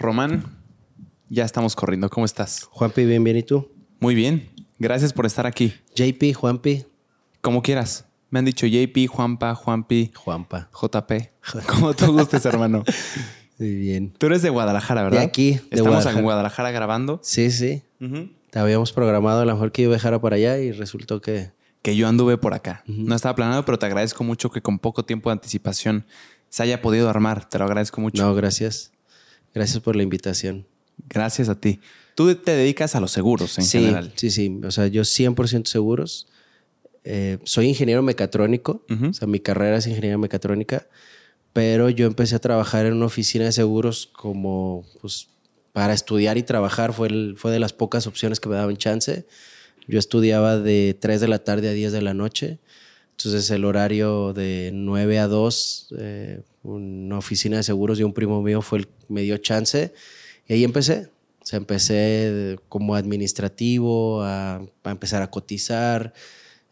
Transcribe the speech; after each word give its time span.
Román, 0.00 0.44
ya 1.28 1.44
estamos 1.44 1.76
corriendo. 1.76 2.08
¿Cómo 2.08 2.24
estás? 2.24 2.64
Juanpi, 2.70 3.04
bien, 3.04 3.22
bien. 3.22 3.36
¿Y 3.36 3.42
tú? 3.42 3.68
Muy 4.00 4.14
bien. 4.14 4.48
Gracias 4.78 5.12
por 5.12 5.26
estar 5.26 5.46
aquí. 5.46 5.74
JP, 5.94 6.34
Juanpi. 6.34 6.86
Como 7.42 7.60
quieras. 7.62 8.06
Me 8.30 8.38
han 8.38 8.46
dicho 8.46 8.66
JP, 8.66 9.08
Juanpa, 9.08 9.54
Juanpi, 9.54 10.10
Juanpa. 10.14 10.70
JP. 10.72 11.12
Como 11.66 11.92
tú 11.94 12.12
gustes, 12.12 12.44
hermano. 12.46 12.82
Muy 13.58 13.74
bien. 13.74 14.14
Tú 14.16 14.26
eres 14.26 14.40
de 14.40 14.48
Guadalajara, 14.48 15.02
¿verdad? 15.02 15.18
De 15.18 15.24
aquí, 15.24 15.50
de 15.50 15.56
Estamos 15.56 15.82
Guadalajara. 15.88 16.18
en 16.18 16.24
Guadalajara 16.24 16.70
grabando. 16.70 17.20
Sí, 17.22 17.50
sí. 17.50 17.82
Te 18.50 18.58
habíamos 18.58 18.92
programado 18.92 19.42
a 19.42 19.44
lo 19.44 19.52
mejor 19.52 19.70
que 19.70 19.82
iba 19.82 19.90
a 19.92 19.96
dejar 19.96 20.18
para 20.20 20.36
allá 20.36 20.58
y 20.58 20.72
resultó 20.72 21.20
que... 21.20 21.52
Que 21.82 21.96
yo 21.96 22.08
anduve 22.08 22.36
por 22.38 22.52
acá. 22.54 22.84
No 22.86 23.14
estaba 23.14 23.34
planeado, 23.34 23.64
pero 23.64 23.78
te 23.78 23.86
agradezco 23.86 24.22
mucho 24.24 24.50
que 24.50 24.60
con 24.62 24.78
poco 24.78 25.04
tiempo 25.04 25.30
de 25.30 25.32
anticipación 25.32 26.06
se 26.50 26.62
haya 26.62 26.82
podido 26.82 27.08
armar. 27.08 27.48
Te 27.48 27.58
lo 27.58 27.64
agradezco 27.64 28.00
mucho. 28.00 28.22
No, 28.22 28.34
gracias. 28.34 28.92
Gracias 29.54 29.80
por 29.82 29.96
la 29.96 30.02
invitación. 30.02 30.66
Gracias 31.08 31.48
a 31.48 31.60
ti. 31.60 31.80
Tú 32.14 32.34
te 32.34 32.52
dedicas 32.52 32.94
a 32.94 33.00
los 33.00 33.10
seguros 33.12 33.56
en 33.58 33.64
sí, 33.64 33.78
general. 33.78 34.12
sí, 34.16 34.30
sí. 34.30 34.60
O 34.64 34.70
sea, 34.70 34.86
yo 34.88 35.02
100% 35.04 35.66
seguros. 35.66 36.28
Eh, 37.04 37.38
soy 37.44 37.66
ingeniero 37.68 38.02
mecatrónico. 38.02 38.84
Ujú. 38.90 39.06
O 39.08 39.12
sea, 39.14 39.26
mi 39.26 39.40
carrera 39.40 39.78
es 39.78 39.86
ingeniería 39.86 40.18
mecatrónica. 40.18 40.86
Pero 41.52 41.88
yo 41.90 42.06
empecé 42.06 42.36
a 42.36 42.38
trabajar 42.38 42.86
en 42.86 42.94
una 42.94 43.06
oficina 43.06 43.44
de 43.46 43.52
seguros 43.52 44.06
como, 44.12 44.84
pues, 45.00 45.28
para 45.72 45.94
estudiar 45.94 46.36
y 46.38 46.42
trabajar. 46.42 46.92
Fue, 46.92 47.08
el- 47.08 47.34
fue 47.36 47.50
de 47.50 47.58
las 47.58 47.72
pocas 47.72 48.06
opciones 48.06 48.38
que 48.38 48.48
me 48.48 48.56
daban 48.56 48.76
chance. 48.76 49.26
Yo 49.88 49.98
estudiaba 49.98 50.58
de 50.58 50.96
3 51.00 51.20
de 51.20 51.28
la 51.28 51.38
tarde 51.40 51.68
a 51.68 51.72
10 51.72 51.90
de 51.92 52.02
la 52.02 52.14
noche. 52.14 52.58
Entonces 53.12 53.50
el 53.50 53.64
horario 53.64 54.32
de 54.32 54.70
9 54.72 55.18
a 55.18 55.26
2, 55.26 55.88
eh, 55.98 56.42
una 56.62 57.18
oficina 57.18 57.56
de 57.58 57.62
seguros 57.62 57.98
de 57.98 58.04
un 58.04 58.12
primo 58.12 58.42
mío 58.42 58.60
fue 58.62 58.80
el 58.80 58.86
que 58.86 58.94
me 59.08 59.22
dio 59.22 59.36
chance. 59.38 59.92
Y 60.48 60.52
ahí 60.54 60.64
empecé. 60.64 61.08
O 61.42 61.46
sea, 61.46 61.56
empecé 61.56 62.58
como 62.68 62.94
administrativo, 62.94 64.22
a, 64.22 64.56
a 64.56 64.90
empezar 64.90 65.22
a 65.22 65.30
cotizar. 65.30 66.12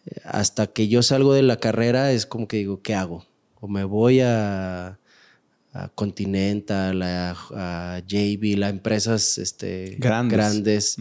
Eh, 0.07 0.21
Hasta 0.25 0.67
que 0.67 0.89
yo 0.89 1.03
salgo 1.03 1.33
de 1.33 1.43
la 1.43 1.57
carrera 1.57 2.13
es 2.13 2.27
como 2.27 2.47
que 2.49 2.59
digo, 2.59 2.83
¿qué 2.83 2.95
hago? 2.95 3.25
O 3.61 3.67
me 3.69 3.85
voy 3.85 4.21
a, 4.21 4.99
a 5.73 5.89
Continental, 5.95 7.01
a, 7.03 7.31
a 7.55 8.01
JB, 8.07 8.63
a 8.63 8.69
empresas 8.69 9.39
este, 9.39 9.97
Grandes. 9.99 10.37
grandes. 10.37 10.97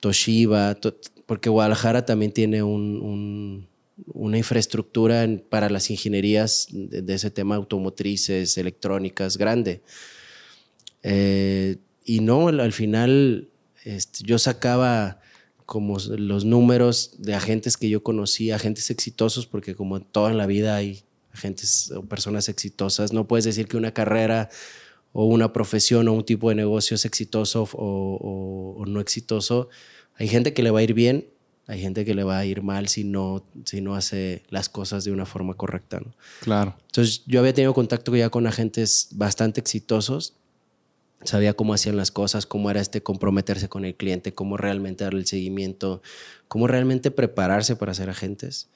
Toshiba, 0.00 0.74
to- 0.76 0.96
porque 1.26 1.48
Guadalajara 1.50 2.04
también 2.04 2.32
tiene 2.32 2.62
un- 2.62 3.00
un- 3.02 3.68
una 4.06 4.38
infraestructura 4.38 5.26
para 5.48 5.70
las 5.70 5.90
ingenierías 5.90 6.68
de, 6.70 7.02
de 7.02 7.14
ese 7.14 7.30
tema 7.30 7.56
automotrices, 7.56 8.58
electrónicas, 8.58 9.38
grande. 9.38 9.82
Eh, 11.02 11.76
y 12.04 12.20
no, 12.20 12.48
al, 12.48 12.60
al 12.60 12.72
final 12.72 13.48
este, 13.84 14.24
yo 14.24 14.38
sacaba 14.38 15.20
como 15.64 15.98
los 15.98 16.44
números 16.44 17.14
de 17.18 17.34
agentes 17.34 17.76
que 17.76 17.88
yo 17.88 18.02
conocí, 18.02 18.50
agentes 18.50 18.90
exitosos, 18.90 19.46
porque 19.46 19.74
como 19.74 20.00
toda 20.00 20.32
la 20.32 20.46
vida 20.46 20.76
hay 20.76 21.02
agentes 21.32 21.90
o 21.90 22.02
personas 22.02 22.48
exitosas, 22.48 23.12
no 23.12 23.26
puedes 23.26 23.44
decir 23.44 23.66
que 23.66 23.76
una 23.76 23.92
carrera 23.92 24.48
o 25.12 25.24
una 25.24 25.52
profesión 25.52 26.08
o 26.08 26.12
un 26.12 26.24
tipo 26.24 26.50
de 26.50 26.54
negocio 26.54 26.94
es 26.94 27.04
exitoso 27.04 27.68
o 27.72 28.84
no 28.86 29.00
exitoso. 29.00 29.68
Hay 30.14 30.28
gente 30.28 30.52
que 30.52 30.62
le 30.62 30.70
va 30.70 30.80
a 30.80 30.82
ir 30.82 30.94
bien, 30.94 31.26
hay 31.66 31.80
gente 31.80 32.04
que 32.04 32.14
le 32.14 32.22
va 32.24 32.38
a 32.38 32.44
ir 32.44 32.62
mal 32.62 32.88
si 32.88 33.02
no, 33.04 33.44
si 33.64 33.80
no 33.80 33.94
hace 33.96 34.42
las 34.50 34.68
cosas 34.68 35.04
de 35.04 35.12
una 35.12 35.26
forma 35.26 35.54
correcta. 35.54 35.98
¿no? 36.00 36.14
Claro. 36.40 36.76
Entonces 36.86 37.22
yo 37.26 37.40
había 37.40 37.52
tenido 37.54 37.74
contacto 37.74 38.14
ya 38.14 38.30
con 38.30 38.46
agentes 38.46 39.08
bastante 39.12 39.60
exitosos, 39.60 40.34
sabía 41.24 41.54
cómo 41.54 41.74
hacían 41.74 41.96
las 41.96 42.10
cosas, 42.12 42.46
cómo 42.46 42.70
era 42.70 42.80
este 42.80 43.02
comprometerse 43.02 43.68
con 43.68 43.84
el 43.84 43.94
cliente, 43.96 44.32
cómo 44.34 44.56
realmente 44.56 45.04
darle 45.04 45.20
el 45.20 45.26
seguimiento, 45.26 46.02
cómo 46.46 46.66
realmente 46.68 47.10
prepararse 47.10 47.74
para 47.74 47.94
ser 47.94 48.10
agentes. 48.10 48.68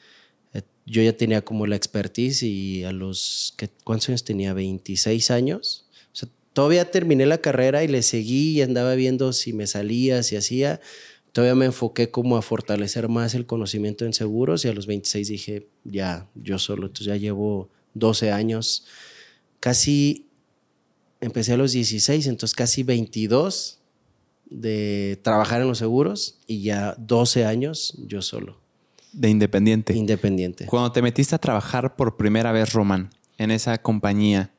Eh, 0.52 0.62
Yo 0.84 1.00
ya 1.02 1.16
tenía 1.16 1.42
como 1.42 1.66
la 1.68 1.76
expertise 1.76 2.42
y 2.42 2.82
a 2.82 2.90
los, 2.92 3.54
¿qué- 3.56 3.70
¿cuántos 3.84 4.08
años 4.08 4.24
tenía? 4.24 4.52
26 4.52 5.30
años. 5.30 5.86
O 6.12 6.16
sea, 6.16 6.28
todavía 6.52 6.90
terminé 6.90 7.24
la 7.26 7.38
carrera 7.38 7.84
y 7.84 7.88
le 7.88 8.02
seguí 8.02 8.58
y 8.58 8.62
andaba 8.62 8.96
viendo 8.96 9.32
si 9.32 9.52
me 9.52 9.68
salía, 9.68 10.24
si 10.24 10.34
hacía. 10.34 10.80
Todavía 11.32 11.54
me 11.54 11.66
enfoqué 11.66 12.10
como 12.10 12.36
a 12.36 12.42
fortalecer 12.42 13.08
más 13.08 13.34
el 13.34 13.46
conocimiento 13.46 14.04
en 14.04 14.12
seguros 14.12 14.64
y 14.64 14.68
a 14.68 14.72
los 14.72 14.86
26 14.86 15.28
dije, 15.28 15.68
ya, 15.84 16.28
yo 16.34 16.58
solo. 16.58 16.86
Entonces 16.86 17.06
ya 17.06 17.16
llevo 17.16 17.68
12 17.94 18.32
años. 18.32 18.84
Casi, 19.60 20.26
empecé 21.20 21.52
a 21.52 21.56
los 21.56 21.72
16, 21.72 22.26
entonces 22.26 22.54
casi 22.54 22.82
22 22.82 23.78
de 24.48 25.20
trabajar 25.22 25.60
en 25.60 25.68
los 25.68 25.78
seguros 25.78 26.38
y 26.46 26.62
ya 26.62 26.94
12 26.98 27.44
años 27.44 27.94
yo 28.08 28.20
solo, 28.22 28.58
De 29.12 29.28
independiente. 29.28 29.94
independiente. 29.94 30.66
Cuando 30.66 30.90
te 30.90 31.02
metiste 31.02 31.34
a 31.36 31.38
trabajar 31.38 31.94
por 31.94 32.16
primera 32.16 32.50
vez, 32.50 32.72
Román, 32.72 33.10
en 33.38 33.52
esa 33.52 33.78
compañía 33.78 34.52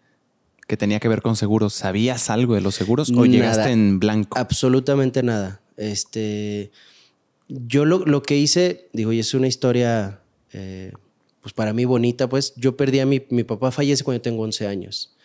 que 0.67 0.77
tenía 0.77 1.01
que 1.01 1.09
ver 1.09 1.21
con 1.21 1.35
seguros, 1.35 1.73
¿sabías 1.73 2.29
algo 2.29 2.55
de 2.55 2.61
los 2.61 2.75
seguros 2.75 3.09
o 3.09 3.13
Nada. 3.13 3.27
llegaste 3.27 3.71
en 3.71 3.99
blanco? 3.99 4.37
Absolutamente 4.37 5.21
nada. 5.23 5.60
Este, 5.77 6.71
yo 7.47 7.85
lo, 7.85 7.99
lo 7.99 8.21
que 8.23 8.37
hice, 8.37 8.87
digo, 8.93 9.11
y 9.11 9.19
es 9.19 9.33
una 9.33 9.47
historia, 9.47 10.21
eh, 10.53 10.91
pues 11.41 11.53
para 11.53 11.73
mí 11.73 11.85
bonita, 11.85 12.29
pues 12.29 12.53
yo 12.55 12.77
perdí 12.77 12.99
a 12.99 13.05
mi, 13.05 13.23
mi 13.29 13.43
papá 13.43 13.71
fallece 13.71 14.03
cuando 14.03 14.19
yo 14.19 14.21
tengo 14.21 14.43
11 14.43 14.67
años. 14.67 15.15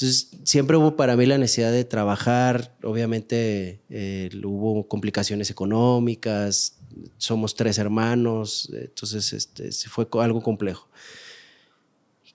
Entonces, 0.00 0.30
siempre 0.44 0.76
hubo 0.76 0.94
para 0.94 1.16
mí 1.16 1.26
la 1.26 1.38
necesidad 1.38 1.72
de 1.72 1.84
trabajar. 1.84 2.72
Obviamente, 2.84 3.80
eh, 3.90 4.30
hubo 4.44 4.86
complicaciones 4.86 5.50
económicas. 5.50 6.78
Somos 7.16 7.56
tres 7.56 7.78
hermanos. 7.78 8.70
Entonces, 8.72 9.32
este, 9.32 9.72
fue 9.88 10.06
algo 10.20 10.40
complejo. 10.40 10.88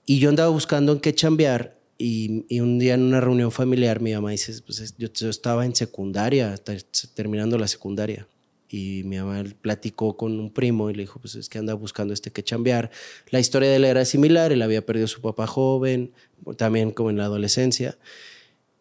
Y 0.06 0.20
yo 0.20 0.28
andaba 0.28 0.50
buscando 0.50 0.92
en 0.92 1.00
qué 1.00 1.16
chambear. 1.16 1.80
Y, 1.98 2.60
un 2.60 2.80
día 2.80 2.96
en 2.96 3.04
una 3.04 3.22
reunión 3.22 3.52
familiar, 3.52 4.02
mi 4.02 4.14
mamá 4.14 4.32
dice: 4.32 4.54
Pues 4.66 4.80
es- 4.80 4.96
yo, 4.98 5.08
estaba 5.30 5.66
en 5.66 5.76
secundaria, 5.76 6.56
ter- 6.58 6.84
terminando 7.14 7.58
la 7.58 7.68
secundaria. 7.68 8.28
Y 8.70 9.04
mi 9.06 9.18
mamá 9.18 9.44
platicó 9.62 10.18
con 10.18 10.40
un 10.40 10.52
primo 10.52 10.90
y 10.90 10.94
le 10.96 11.04
dijo: 11.04 11.20
Pues 11.20 11.36
es 11.36 11.50
que 11.50 11.60
anda 11.60 11.74
buscando 11.76 12.14
este 12.14 12.32
que 12.32 12.44
chambear. 12.44 12.90
La 13.30 13.40
historia 13.40 13.70
de 13.70 13.76
él 13.78 13.86
era 13.86 14.04
similar. 14.06 14.52
Él 14.52 14.62
había 14.62 14.86
perdido 14.86 15.08
su 15.08 15.22
papá 15.22 15.46
joven, 15.48 16.12
también 16.58 16.92
como 16.92 17.10
en 17.12 17.18
la 17.18 17.26
adolescencia. 17.26 17.98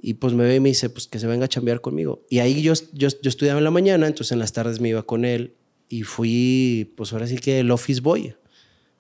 Y 0.01 0.15
pues 0.15 0.33
me 0.35 0.45
ve 0.45 0.57
y 0.57 0.61
me 0.61 0.71
dice, 0.71 0.91
pues 0.91 1.07
que 1.07 1.21
se 1.21 1.29
venga 1.29 1.45
a 1.45 1.49
chambear 1.49 1.81
conmigo. 1.81 2.25
Y 2.29 2.41
ahí 2.41 2.61
yo, 2.63 2.73
yo, 2.93 3.09
yo 3.09 3.29
estudiaba 3.29 3.59
en 3.59 3.65
la 3.65 3.71
mañana, 3.71 4.09
entonces 4.09 4.33
en 4.33 4.41
las 4.41 4.53
tardes 4.53 4.81
me 4.81 4.89
iba 4.89 5.05
con 5.05 5.25
él 5.25 5.55
y 5.89 6.03
fui, 6.03 6.93
pues 6.97 7.13
ahora 7.13 7.29
sí 7.29 7.37
que 7.37 7.61
el 7.61 7.71
office 7.71 8.01
boy. 8.01 8.35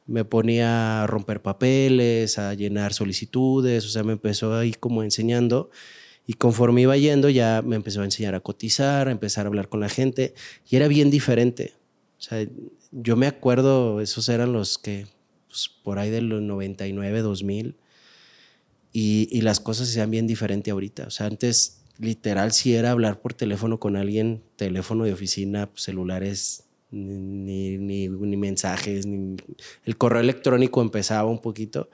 Me 0.06 0.24
ponía 0.24 1.02
a 1.02 1.06
romper 1.06 1.42
papeles, 1.42 2.38
a 2.38 2.54
llenar 2.54 2.92
solicitudes, 2.92 3.86
o 3.86 3.88
sea, 3.88 4.02
me 4.02 4.12
empezó 4.12 4.54
ahí 4.56 4.72
como 4.74 5.02
enseñando. 5.02 5.70
Y 6.26 6.34
conforme 6.34 6.82
iba 6.82 6.96
yendo, 6.96 7.28
ya 7.28 7.62
me 7.62 7.76
empezó 7.76 8.02
a 8.02 8.04
enseñar 8.04 8.34
a 8.34 8.40
cotizar, 8.40 9.08
a 9.08 9.10
empezar 9.10 9.46
a 9.46 9.48
hablar 9.48 9.68
con 9.68 9.80
la 9.80 9.88
gente. 9.88 10.34
Y 10.68 10.76
era 10.76 10.88
bien 10.88 11.10
diferente. 11.10 11.74
O 12.18 12.22
sea, 12.22 12.46
yo 12.92 13.16
me 13.16 13.26
acuerdo, 13.26 14.00
esos 14.00 14.28
eran 14.28 14.52
los 14.52 14.78
que, 14.78 15.06
pues 15.48 15.70
por 15.82 15.98
ahí 15.98 16.10
de 16.10 16.22
los 16.22 16.42
99, 16.42 17.22
2000 17.22 17.76
y, 18.92 19.28
y 19.30 19.40
las 19.40 19.60
cosas 19.60 19.88
se 19.88 19.94
hacían 19.94 20.10
bien 20.10 20.26
diferente 20.26 20.70
ahorita. 20.70 21.06
O 21.06 21.10
sea, 21.10 21.26
antes 21.26 21.82
literal 21.98 22.52
si 22.52 22.74
era 22.74 22.90
hablar 22.90 23.20
por 23.20 23.34
teléfono 23.34 23.78
con 23.78 23.96
alguien, 23.96 24.42
teléfono 24.56 25.04
de 25.04 25.12
oficina, 25.12 25.70
pues, 25.70 25.84
celulares, 25.84 26.64
ni, 26.92 27.78
ni, 27.78 28.08
ni 28.08 28.36
mensajes, 28.36 29.06
ni 29.06 29.36
el 29.84 29.96
correo 29.96 30.20
electrónico 30.20 30.80
empezaba 30.82 31.28
un 31.28 31.40
poquito, 31.40 31.88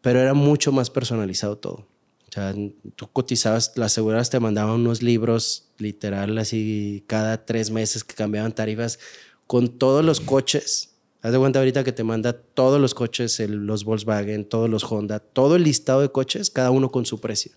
pero 0.00 0.20
era 0.20 0.34
mucho 0.34 0.70
más 0.70 0.90
personalizado 0.90 1.58
todo. 1.58 1.86
O 2.28 2.32
sea, 2.32 2.54
tú 2.94 3.08
cotizabas, 3.10 3.72
las 3.76 3.92
aseguradoras 3.92 4.28
te 4.30 4.38
mandaban 4.38 4.74
unos 4.80 5.02
libros 5.02 5.70
literal 5.78 6.36
así 6.38 7.02
cada 7.06 7.44
tres 7.46 7.70
meses 7.70 8.04
que 8.04 8.14
cambiaban 8.14 8.52
tarifas 8.54 8.98
con 9.46 9.78
todos 9.78 10.04
los 10.04 10.20
coches. 10.20 10.94
Haz 11.22 11.32
de 11.32 11.38
cuenta 11.38 11.58
ahorita 11.58 11.82
que 11.84 11.92
te 11.92 12.04
manda 12.04 12.34
todos 12.34 12.80
los 12.80 12.94
coches, 12.94 13.40
el- 13.40 13.66
los 13.66 13.84
Volkswagen, 13.84 14.44
todos 14.48 14.68
los 14.68 14.84
Honda, 14.84 15.20
todo 15.20 15.56
el 15.56 15.64
listado 15.64 16.02
de 16.02 16.10
coches, 16.12 16.50
cada 16.50 16.70
uno 16.70 16.90
con 16.92 17.06
su 17.06 17.18
precio. 17.18 17.52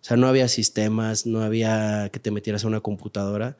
O 0.00 0.04
sea, 0.04 0.16
no 0.16 0.28
había 0.28 0.46
sistemas, 0.48 1.26
no 1.26 1.40
había 1.42 2.08
que 2.12 2.20
te 2.20 2.30
metieras 2.30 2.64
a 2.64 2.68
una 2.68 2.80
computadora. 2.80 3.56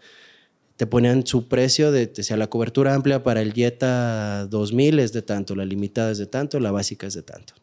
Te 0.79 0.87
ponían 0.87 1.27
su 1.27 1.49
precio 1.49 1.91
de, 1.91 2.07
decía, 2.07 2.37
la 2.37 2.47
cobertura 2.47 2.95
amplia 2.95 3.25
para 3.25 3.43
el 3.43 3.53
Jetta 3.53 4.47
2000 4.47 5.01
es 5.01 5.13
de 5.13 5.23
tanto, 5.23 5.57
la 5.57 5.65
limitada 5.65 6.13
es 6.13 6.19
de 6.19 6.27
tanto, 6.27 6.61
la 6.61 6.71
básica 6.71 7.09
es 7.09 7.15
de 7.15 7.23
tanto. 7.23 7.55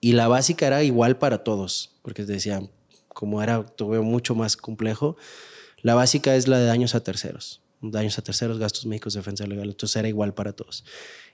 Y 0.00 0.12
la 0.12 0.28
básica 0.28 0.68
era 0.68 0.84
igual 0.84 1.18
para 1.18 1.42
todos, 1.42 1.96
porque 2.02 2.24
te 2.24 2.32
decían, 2.32 2.70
como 3.08 3.42
era 3.42 3.64
todo 3.64 4.00
mucho 4.04 4.36
más 4.36 4.56
complejo, 4.56 5.16
la 5.82 5.96
básica 5.96 6.36
es 6.36 6.46
la 6.46 6.60
de 6.60 6.66
daños 6.66 6.94
a 6.94 7.00
terceros. 7.00 7.60
Daños 7.80 8.16
a 8.20 8.22
terceros, 8.22 8.60
gastos 8.60 8.86
médicos, 8.86 9.14
defensa 9.14 9.44
legal. 9.44 9.68
Entonces 9.68 9.96
era 9.96 10.06
igual 10.06 10.32
para 10.32 10.52
todos. 10.52 10.84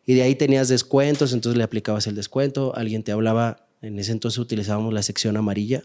Y 0.06 0.14
de 0.14 0.22
ahí 0.22 0.34
tenías 0.34 0.68
descuentos, 0.68 1.34
entonces 1.34 1.58
le 1.58 1.64
aplicabas 1.64 2.06
el 2.06 2.14
descuento. 2.14 2.74
Alguien 2.74 3.02
te 3.02 3.12
hablaba, 3.12 3.68
en 3.82 3.98
ese 3.98 4.12
entonces 4.12 4.38
utilizábamos 4.38 4.94
la 4.94 5.02
sección 5.02 5.36
amarilla. 5.36 5.84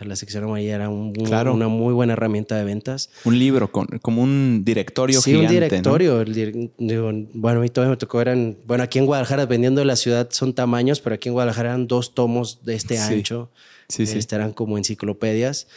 La 0.00 0.14
sección 0.16 0.44
amarilla 0.44 0.74
era 0.74 0.88
un- 0.90 1.12
Claro. 1.14 1.54
una 1.54 1.68
muy 1.68 1.94
buena 1.94 2.12
herramienta 2.12 2.56
de 2.56 2.64
ventas. 2.64 3.08
Un 3.24 3.38
libro, 3.38 3.72
con, 3.72 3.86
como 4.02 4.22
un 4.22 4.62
directorio 4.64 5.20
Sí, 5.22 5.30
gigante. 5.30 5.46
un 5.46 5.60
¿no? 5.60 5.66
directorio. 5.66 6.20
el 6.20 6.34
dir- 6.34 6.70
digo, 6.78 7.10
bueno, 7.32 7.60
a 7.60 7.62
mí 7.62 7.68
todavía 7.70 7.92
me 7.92 7.96
tocó, 7.96 8.20
eran, 8.20 8.58
bueno, 8.66 8.84
aquí 8.84 8.98
en 8.98 9.06
Guadalajara, 9.06 9.42
dependiendo 9.42 9.80
de 9.80 9.86
la 9.86 9.96
ciudad, 9.96 10.28
son 10.30 10.52
tamaños, 10.54 11.00
pero 11.00 11.14
aquí 11.14 11.28
en 11.28 11.32
Guadalajara 11.32 11.70
eran 11.70 11.86
dos 11.86 12.14
tomos 12.14 12.64
de 12.64 12.74
este 12.74 12.96
Sí. 12.98 13.14
ancho. 13.14 13.50
Sí, 13.88 14.06
sí. 14.06 14.18
Este, 14.18 14.34
eran 14.36 14.52
como 14.52 14.76
enciclopedias. 14.78 15.68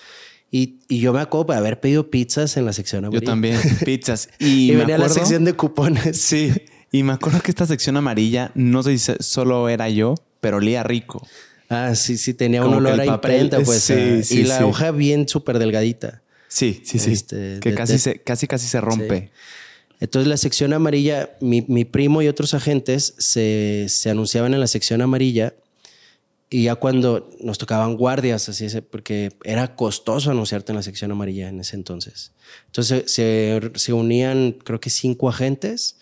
Y, 0.52 0.80
y 0.88 1.00
yo 1.00 1.14
me 1.14 1.20
acuerdo 1.22 1.54
de 1.54 1.60
haber 1.60 1.80
pedido 1.80 2.10
pizzas 2.10 2.58
en 2.58 2.66
la 2.66 2.74
sección 2.74 3.04
Yo 3.04 3.08
amarilla. 3.10 3.26
también, 3.32 3.58
pizzas. 3.86 4.30
Y, 4.40 4.72
Y, 4.72 4.76
venía 4.76 4.98
la 4.98 5.06
acuerdo- 5.06 5.14
sección 5.14 5.46
de 5.46 5.54
cupones. 5.54 6.20
Sí. 6.22 6.52
Y 6.92 7.04
me 7.04 7.14
acuerdo 7.14 7.40
que 7.42 7.52
esta 7.52 7.68
sección 7.68 7.98
amarilla, 7.98 8.50
no 8.56 8.82
sé 8.82 8.98
si 8.98 9.14
solo 9.20 9.70
era 9.70 9.90
yo, 9.90 10.16
pero 10.42 10.58
olía 10.58 10.82
rico. 10.84 11.22
Ah, 11.70 11.94
sí, 11.96 12.18
sí, 12.18 12.34
tenía 12.34 12.62
Como 12.62 12.78
un 12.78 12.86
olor 12.86 13.00
a 13.00 13.06
imprenta, 13.06 13.62
pues. 13.62 13.84
sí, 13.84 13.94
ah, 13.94 14.24
sí, 14.24 14.40
y 14.40 14.44
la 14.44 14.58
sí. 14.58 14.64
hoja 14.64 14.92
bien 14.92 15.28
súper 15.28 15.60
delgadita. 15.60 16.24
Sí, 16.48 16.82
sí, 16.84 16.98
sí. 16.98 17.12
Este, 17.12 17.60
que 17.62 17.70
de- 17.70 17.76
casi, 17.76 17.94
de- 17.94 18.00
se, 18.00 18.20
casi, 18.22 18.48
casi 18.48 18.68
se 18.68 18.82
rompe. 18.82 19.32
Entonces 20.00 20.28
la 20.28 20.38
sección 20.38 20.74
amarilla, 20.74 21.38
mi, 21.42 21.62
mi 21.68 21.86
primo 21.86 22.22
y 22.22 22.28
otros 22.28 22.54
agentes 22.54 23.14
se, 23.18 23.86
se 23.90 24.10
anunciaban 24.10 24.54
en 24.54 24.60
la 24.62 24.68
sección 24.68 25.02
amarilla 25.02 25.54
y 26.50 26.64
ya 26.64 26.76
cuando 26.76 27.30
nos 27.42 27.58
tocaban 27.60 27.96
guardias, 27.98 28.50
así 28.50 28.66
es, 28.66 28.76
porque 28.90 29.34
era 29.44 29.76
costoso 29.76 30.32
anunciarte 30.32 30.72
en 30.72 30.78
la 30.78 30.84
sección 30.84 31.12
amarilla 31.12 31.50
en 31.50 31.60
ese 31.60 31.76
entonces. 31.76 32.32
Entonces 32.68 33.12
se, 33.12 33.60
se 33.76 33.94
unían 33.94 34.54
creo 34.64 34.80
que 34.80 34.90
cinco 34.90 35.30
agentes 35.30 35.98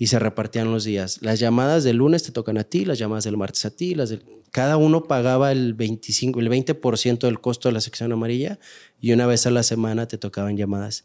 y 0.00 0.06
se 0.06 0.18
repartían 0.20 0.70
los 0.70 0.84
días. 0.84 1.18
Las 1.22 1.40
llamadas 1.40 1.82
del 1.84 1.96
lunes 1.96 2.22
te 2.22 2.30
tocan 2.32 2.56
a 2.56 2.64
ti, 2.64 2.84
las 2.84 2.98
llamadas 2.98 3.24
del 3.24 3.36
martes 3.36 3.64
a 3.64 3.70
ti, 3.70 3.94
las 3.96 4.10
del- 4.10 4.22
cada 4.52 4.76
uno 4.76 5.04
pagaba 5.04 5.50
el 5.52 5.74
25, 5.74 6.38
el 6.40 6.48
20% 6.48 7.26
del 7.26 7.40
costo 7.40 7.68
de 7.68 7.72
la 7.72 7.80
sección 7.80 8.12
amarilla 8.12 8.58
y 9.00 9.12
una 9.12 9.26
vez 9.26 9.46
a 9.46 9.50
la 9.50 9.62
semana 9.64 10.06
te 10.06 10.16
tocaban 10.16 10.56
llamadas. 10.56 11.04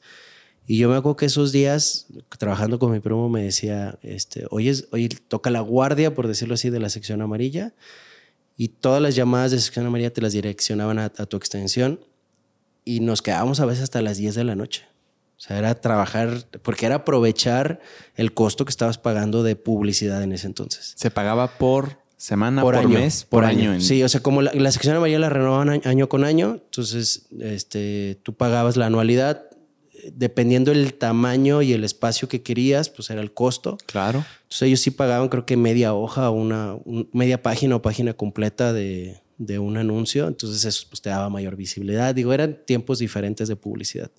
Y 0.67 0.77
yo 0.77 0.87
me 0.89 0.95
acuerdo 0.95 1.17
que 1.17 1.25
esos 1.25 1.51
días, 1.51 2.05
trabajando 2.37 2.79
con 2.79 2.91
mi 2.91 2.99
primo, 3.01 3.27
me 3.29 3.43
decía, 3.43 3.97
este, 4.01 4.45
oye, 4.49 4.73
oye, 4.91 5.09
toca 5.27 5.49
la 5.49 5.59
guardia, 5.59 6.13
por 6.13 6.27
decirlo 6.27 6.53
así, 6.53 6.69
de 6.69 6.79
la 6.79 6.89
sección 6.89 7.21
amarilla. 7.21 7.73
Y 8.55 8.69
todas 8.69 9.01
las 9.01 9.15
llamadas 9.15 9.51
de 9.51 9.59
sección 9.59 9.85
amarilla 9.87 10.13
te 10.13 10.21
las 10.21 10.31
direccionaban 10.31 10.99
a, 10.99 11.05
a 11.05 11.25
tu 11.25 11.35
extensión. 11.35 11.99
Y 12.85 12.99
nos 13.01 13.21
quedábamos 13.21 13.59
a 13.59 13.65
veces 13.65 13.83
hasta 13.83 14.01
las 14.01 14.17
10 14.17 14.35
de 14.35 14.43
la 14.45 14.55
noche. 14.55 14.83
O 15.43 15.45
sea, 15.45 15.57
era 15.57 15.75
trabajar, 15.75 16.45
porque 16.61 16.85
era 16.85 16.95
aprovechar 16.95 17.81
el 18.15 18.33
costo 18.33 18.63
que 18.63 18.69
estabas 18.69 18.97
pagando 18.97 19.43
de 19.43 19.57
publicidad 19.57 20.23
en 20.23 20.31
ese 20.31 20.47
entonces. 20.47 20.93
Se 20.95 21.11
pagaba 21.11 21.57
por 21.57 21.97
semana, 22.15 22.61
por, 22.61 22.87
mes, 22.87 23.25
por, 23.25 23.43
año. 23.43 23.73
en- 23.73 23.81
Sí, 23.81 24.01
o 24.03 24.07
sea, 24.07 24.21
como 24.21 24.41
la, 24.41 24.53
la 24.53 24.71
sección 24.71 24.95
amarilla 24.95 25.19
la 25.19 25.27
renovaban 25.29 25.67
año, 25.69 25.81
año 25.83 26.07
con 26.07 26.23
año, 26.23 26.61
entonces 26.63 27.27
este, 27.41 28.17
tú 28.23 28.33
pagabas 28.35 28.77
la 28.77 28.85
anualidad. 28.85 29.43
Dependiendo 30.13 30.71
el 30.71 30.93
tamaño 30.95 31.61
y 31.61 31.71
el 31.73 31.83
espacio 31.83 32.27
que 32.29 32.41
querías, 32.41 32.89
pues 32.89 33.09
era 33.09 33.21
el 33.21 33.33
costo. 33.33 33.77
Claro. 33.85 34.23
Entonces 34.43 34.61
ellos 34.63 34.79
sí 34.81 34.91
pagaban 34.91 35.27
creo 35.29 35.45
que 35.45 35.55
media 35.57 35.93
hoja, 35.93 36.29
una 36.29 36.75
un- 36.85 37.09
media 37.13 37.41
página 37.41 37.75
o 37.77 37.81
página 37.81 38.13
completa 38.13 38.71
de, 38.73 39.21
de 39.37 39.59
un 39.59 39.77
anuncio. 39.77 40.27
Entonces 40.27 40.63
eso 40.65 40.87
pues, 40.89 41.01
te 41.01 41.09
daba 41.09 41.29
mayor 41.29 41.55
visibilidad. 41.55 42.13
Digo, 42.15 42.33
eran 42.33 42.57
tiempos 42.65 42.99
diferentes 42.99 43.47
de 43.47 43.55
publicidad. 43.55 44.11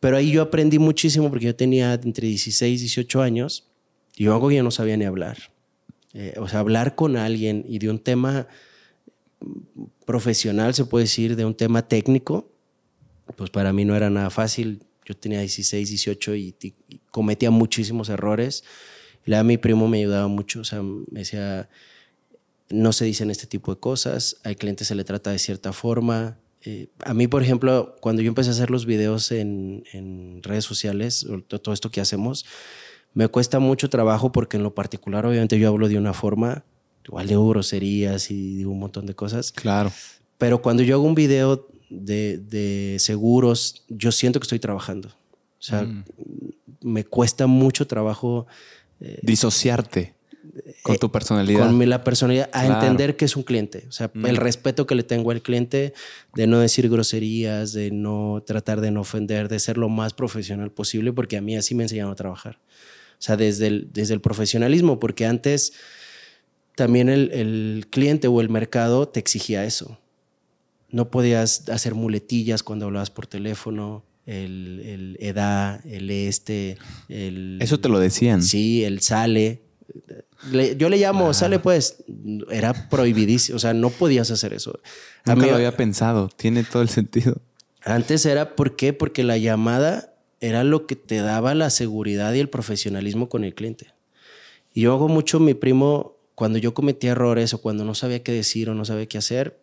Pero 0.00 0.16
ahí 0.16 0.30
yo 0.30 0.42
aprendí 0.42 0.78
muchísimo 0.78 1.30
porque 1.30 1.46
yo 1.46 1.56
tenía 1.56 1.94
entre 1.94 2.28
16 2.28 2.80
y 2.80 2.84
18 2.84 3.22
años 3.22 3.68
y 4.16 4.24
yo 4.24 4.34
algo 4.34 4.48
que 4.48 4.56
yo 4.56 4.62
no 4.62 4.70
sabía 4.70 4.96
ni 4.96 5.04
hablar. 5.04 5.38
Eh, 6.14 6.34
o 6.38 6.48
sea, 6.48 6.60
hablar 6.60 6.94
con 6.94 7.16
alguien 7.16 7.64
y 7.68 7.78
de 7.78 7.90
un 7.90 7.98
tema 7.98 8.48
profesional, 10.04 10.74
se 10.74 10.84
puede 10.84 11.04
decir, 11.04 11.36
de 11.36 11.44
un 11.44 11.54
tema 11.54 11.86
técnico, 11.86 12.50
pues 13.36 13.50
para 13.50 13.72
mí 13.72 13.84
no 13.84 13.96
era 13.96 14.08
nada 14.08 14.30
fácil. 14.30 14.82
Yo 15.04 15.16
tenía 15.16 15.40
16, 15.40 15.88
18 15.88 16.34
y, 16.36 16.54
y 16.88 17.00
cometía 17.10 17.50
muchísimos 17.50 18.08
errores. 18.08 18.64
La 19.24 19.42
mi 19.42 19.58
primo 19.58 19.88
me 19.88 19.98
ayudaba 19.98 20.28
mucho, 20.28 20.60
o 20.60 20.64
sea, 20.64 20.82
me 20.82 21.20
decía, 21.20 21.68
no 22.70 22.92
se 22.92 23.04
dicen 23.04 23.30
este 23.30 23.46
tipo 23.46 23.74
de 23.74 23.80
cosas, 23.80 24.36
al 24.44 24.56
cliente 24.56 24.84
se 24.84 24.94
le 24.94 25.04
trata 25.04 25.30
de 25.30 25.38
cierta 25.38 25.72
forma. 25.72 26.38
Eh, 26.66 26.88
a 27.04 27.14
mí, 27.14 27.28
por 27.28 27.42
ejemplo, 27.42 27.94
cuando 28.00 28.22
yo 28.22 28.28
empecé 28.28 28.50
a 28.50 28.52
hacer 28.52 28.70
los 28.70 28.84
videos 28.86 29.30
en, 29.32 29.84
en 29.92 30.42
redes 30.42 30.64
sociales, 30.64 31.24
todo 31.46 31.72
esto 31.72 31.90
que 31.90 32.00
hacemos, 32.00 32.44
me 33.14 33.28
cuesta 33.28 33.58
mucho 33.60 33.88
trabajo 33.88 34.32
porque 34.32 34.56
en 34.56 34.62
lo 34.64 34.74
particular, 34.74 35.24
obviamente, 35.24 35.58
yo 35.58 35.68
hablo 35.68 35.88
de 35.88 35.96
una 35.96 36.12
forma, 36.12 36.64
igual 37.06 37.28
digo 37.28 37.48
groserías 37.48 38.30
y 38.30 38.56
digo 38.56 38.72
un 38.72 38.80
montón 38.80 39.06
de 39.06 39.14
cosas, 39.14 39.52
Claro. 39.52 39.92
pero 40.38 40.60
cuando 40.60 40.82
yo 40.82 40.96
hago 40.96 41.04
un 41.04 41.14
video 41.14 41.68
de, 41.88 42.38
de 42.38 42.96
seguros, 42.98 43.84
yo 43.88 44.10
siento 44.10 44.40
que 44.40 44.44
estoy 44.44 44.58
trabajando. 44.58 45.08
O 45.58 45.62
sea, 45.62 45.82
Mm. 45.84 46.04
me 46.82 47.04
cuesta 47.04 47.46
mucho 47.46 47.86
trabajo 47.86 48.46
Disociarte 49.22 50.14
con 50.82 50.96
tu 50.98 51.10
personalidad. 51.12 51.60
con 51.60 51.76
mi- 51.78 51.86
la 51.86 52.02
personalidad 52.04 52.48
a 52.52 52.64
Claro. 52.66 52.80
entender 52.82 53.16
que 53.16 53.24
es 53.24 53.36
un 53.36 53.42
cliente. 53.42 53.84
O 53.88 53.92
sea, 53.92 54.10
Mm. 54.14 54.26
el 54.26 54.36
respeto 54.36 54.86
que 54.86 54.94
le 54.94 55.02
tengo 55.02 55.30
al 55.30 55.42
cliente, 55.42 55.92
de 56.34 56.46
no 56.46 56.58
decir 56.60 56.88
groserías, 56.88 57.72
de 57.72 57.90
no 57.90 58.42
tratar 58.46 58.80
de 58.80 58.90
no 58.90 59.00
ofender, 59.02 59.48
de 59.48 59.58
ser 59.58 59.76
lo 59.78 59.88
más 59.88 60.14
profesional 60.14 60.70
posible, 60.70 61.12
porque 61.12 61.36
a 61.36 61.40
mí 61.40 61.56
así 61.56 61.74
me 61.74 61.82
enseñaron 61.84 62.12
a 62.12 62.16
trabajar. 62.16 62.58
O 63.18 63.22
sea, 63.22 63.36
desde 63.36 63.66
el, 63.68 63.88
desde 63.92 64.14
el 64.14 64.20
profesionalismo, 64.20 64.98
porque 65.00 65.26
antes 65.26 65.72
también 66.74 67.08
el, 67.08 67.30
el 67.32 67.86
cliente 67.90 68.28
o 68.28 68.40
el 68.40 68.50
mercado 68.50 69.08
te 69.08 69.20
exigía 69.20 69.64
eso. 69.64 69.98
No 70.90 71.10
podías 71.10 71.68
hacer 71.70 71.94
muletillas 71.94 72.62
cuando 72.62 72.84
hablabas 72.86 73.10
por 73.10 73.26
teléfono, 73.26 74.04
el, 74.26 74.82
el 74.84 75.16
edad, 75.20 75.84
el 75.86 76.10
este, 76.10 76.76
el... 77.08 77.58
Eso 77.60 77.80
te 77.80 77.88
lo 77.88 77.98
decían. 77.98 78.42
Sí, 78.42 78.84
el 78.84 79.00
sale. 79.00 79.62
Le- 80.50 80.76
yo 80.76 80.88
le 80.88 80.98
llamo, 80.98 81.32
sale 81.34 81.58
pues, 81.58 81.96
era 82.50 82.88
prohibidísimo, 82.88 83.56
o 83.56 83.58
sea, 83.58 83.74
no 83.74 83.90
podías 83.90 84.30
hacer 84.30 84.52
eso. 84.52 84.78
A 85.24 85.30
Nunca 85.34 85.46
mí- 85.46 85.50
lo 85.50 85.56
había 85.56 85.76
pensado. 85.76 86.28
Tiene 86.36 86.62
todo 86.64 86.82
el 86.82 86.88
sentido. 86.88 87.36
Antes 87.82 88.26
era, 88.26 88.54
¿por 88.56 88.76
qué? 88.76 88.92
Porque 88.92 89.24
la 89.24 89.38
llamada 89.38 90.12
era 90.40 90.64
lo 90.64 90.86
que 90.86 90.96
te 90.96 91.16
daba 91.18 91.54
la 91.54 91.70
seguridad 91.70 92.32
y 92.34 92.40
el 92.40 92.48
profesionalismo 92.48 93.28
con 93.28 93.44
el 93.44 93.54
cliente. 93.54 93.92
Y 94.74 94.82
yo 94.82 94.92
hago 94.92 95.08
mucho, 95.08 95.40
mi 95.40 95.54
primo, 95.54 96.16
cuando 96.34 96.58
yo 96.58 96.74
cometía 96.74 97.12
errores 97.12 97.54
o 97.54 97.62
cuando 97.62 97.84
no 97.84 97.94
sabía 97.94 98.22
qué 98.22 98.32
decir 98.32 98.68
o 98.68 98.74
no 98.74 98.84
sabía 98.84 99.06
qué 99.06 99.18
hacer, 99.18 99.58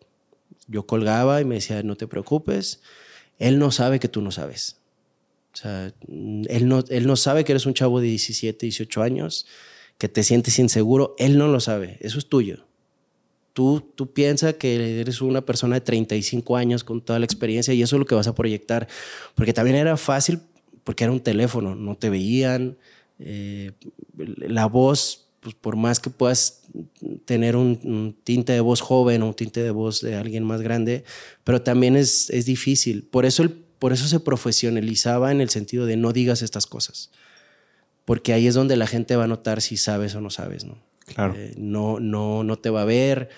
yo 0.66 0.86
colgaba 0.86 1.40
y 1.40 1.44
me 1.44 1.56
decía, 1.56 1.82
no 1.82 1.96
te 1.96 2.06
preocupes, 2.08 2.80
él 3.38 3.58
no 3.58 3.70
sabe 3.70 4.00
que 4.00 4.08
tú 4.08 4.20
no 4.22 4.30
sabes. 4.32 4.76
O 5.52 5.56
sea, 5.56 5.92
mm, 6.08 6.44
él 6.48 6.66
no, 6.66 6.82
él 6.88 7.06
no 7.06 7.14
sabe 7.16 7.44
que 7.44 7.52
eres 7.52 7.66
un 7.66 7.74
chavo 7.74 8.00
de 8.00 8.08
17, 8.08 8.66
18 8.66 9.02
años, 9.02 9.46
que 9.98 10.08
te 10.08 10.22
sientes 10.22 10.58
inseguro, 10.58 11.14
él 11.18 11.38
no 11.38 11.48
lo 11.48 11.60
sabe, 11.60 11.98
eso 12.00 12.18
es 12.18 12.28
tuyo. 12.28 12.66
Tú, 13.52 13.92
tú 13.94 14.12
piensas 14.12 14.54
que 14.54 15.00
eres 15.00 15.20
una 15.20 15.46
persona 15.46 15.76
de 15.76 15.80
35 15.80 16.56
años 16.56 16.82
con 16.82 17.00
toda 17.00 17.20
la 17.20 17.24
experiencia 17.24 17.72
y 17.72 17.82
eso 17.82 17.94
es 17.94 18.00
lo 18.00 18.06
que 18.06 18.16
vas 18.16 18.26
a 18.26 18.34
proyectar. 18.34 18.88
Porque 19.36 19.52
también 19.52 19.76
era 19.76 19.96
fácil 19.96 20.40
porque 20.84 21.04
era 21.04 21.12
un 21.12 21.20
teléfono, 21.20 21.74
no 21.74 21.96
te 21.96 22.10
veían. 22.10 22.76
eh, 23.18 23.72
la 24.16 24.66
voz, 24.66 25.28
pues 25.40 25.54
por 25.54 25.76
más 25.76 26.00
que 26.00 26.10
puedas 26.10 26.62
tener 27.24 27.56
un, 27.56 28.16
tinte 28.24 28.52
de 28.52 28.60
voz 28.60 28.80
joven 28.80 29.22
o 29.22 29.28
un 29.28 29.34
tinte 29.34 29.62
de 29.62 29.70
voz 29.70 30.00
de 30.00 30.16
alguien 30.16 30.44
más 30.44 30.60
grande, 30.60 31.04
pero 31.44 31.62
también 31.62 31.96
es, 31.96 32.30
es 32.30 32.44
difícil. 32.44 33.04
Por 33.04 33.24
eso, 33.24 33.44
por 33.78 33.92
eso 33.92 34.06
se 34.06 34.20
profesionalizaba 34.20 35.32
en 35.32 35.40
el 35.40 35.50
sentido 35.50 35.86
de 35.86 35.96
no 35.96 36.12
digas 36.12 36.42
estas 36.42 36.66
cosas. 36.66 37.10
Porque 38.04 38.32
ahí 38.32 38.46
es 38.46 38.54
donde 38.54 38.76
la 38.76 38.86
gente 38.86 39.16
va 39.16 39.24
a 39.24 39.28
notar 39.28 39.62
si 39.62 39.76
sabes 39.76 40.14
o 40.14 40.20
no 40.20 40.30
sabes, 40.30 40.64
¿no? 40.64 40.76
Claro. 41.06 41.34
Eh, 41.36 41.54
no, 41.56 42.00
no, 42.00 42.44
no 42.44 42.56
te 42.58 42.70
va 42.70 42.82
a 42.82 42.84
ver, 42.84 43.28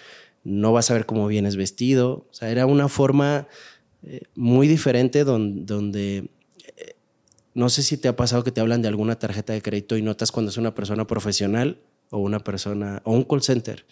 no 0.45 0.73
vas 0.73 0.91
a 0.91 0.95
ver 0.95 1.07
cómo 1.07 1.27
vienes 1.29 1.57
vestido. 1.57 2.27
O 2.31 2.35
sea, 2.35 2.51
era 2.51 2.67
una 2.67 2.89
forma 2.89 3.47
eh, 4.03 4.23
muy 4.35 4.67
diferente 4.69 5.25
don- 5.25 5.67
donde, 5.67 6.29
eh, 6.77 6.95
no 7.55 7.69
sé 7.69 7.83
si 7.83 7.97
te 7.97 8.09
ha 8.09 8.17
pasado 8.17 8.45
que 8.45 8.53
te 8.53 8.61
hablan 8.61 8.83
de 8.83 8.89
alguna 8.89 9.19
tarjeta 9.19 9.53
de 9.53 9.63
crédito 9.63 9.97
y 9.97 10.03
notas 10.03 10.33
cuando 10.33 10.51
es 10.51 10.57
una 10.57 10.75
persona 10.75 11.07
profesional 11.07 11.79
o 12.11 12.19
una 12.19 12.39
persona, 12.41 13.03
o 13.05 13.13
un 13.13 13.25
call 13.25 13.43
center, 13.43 13.85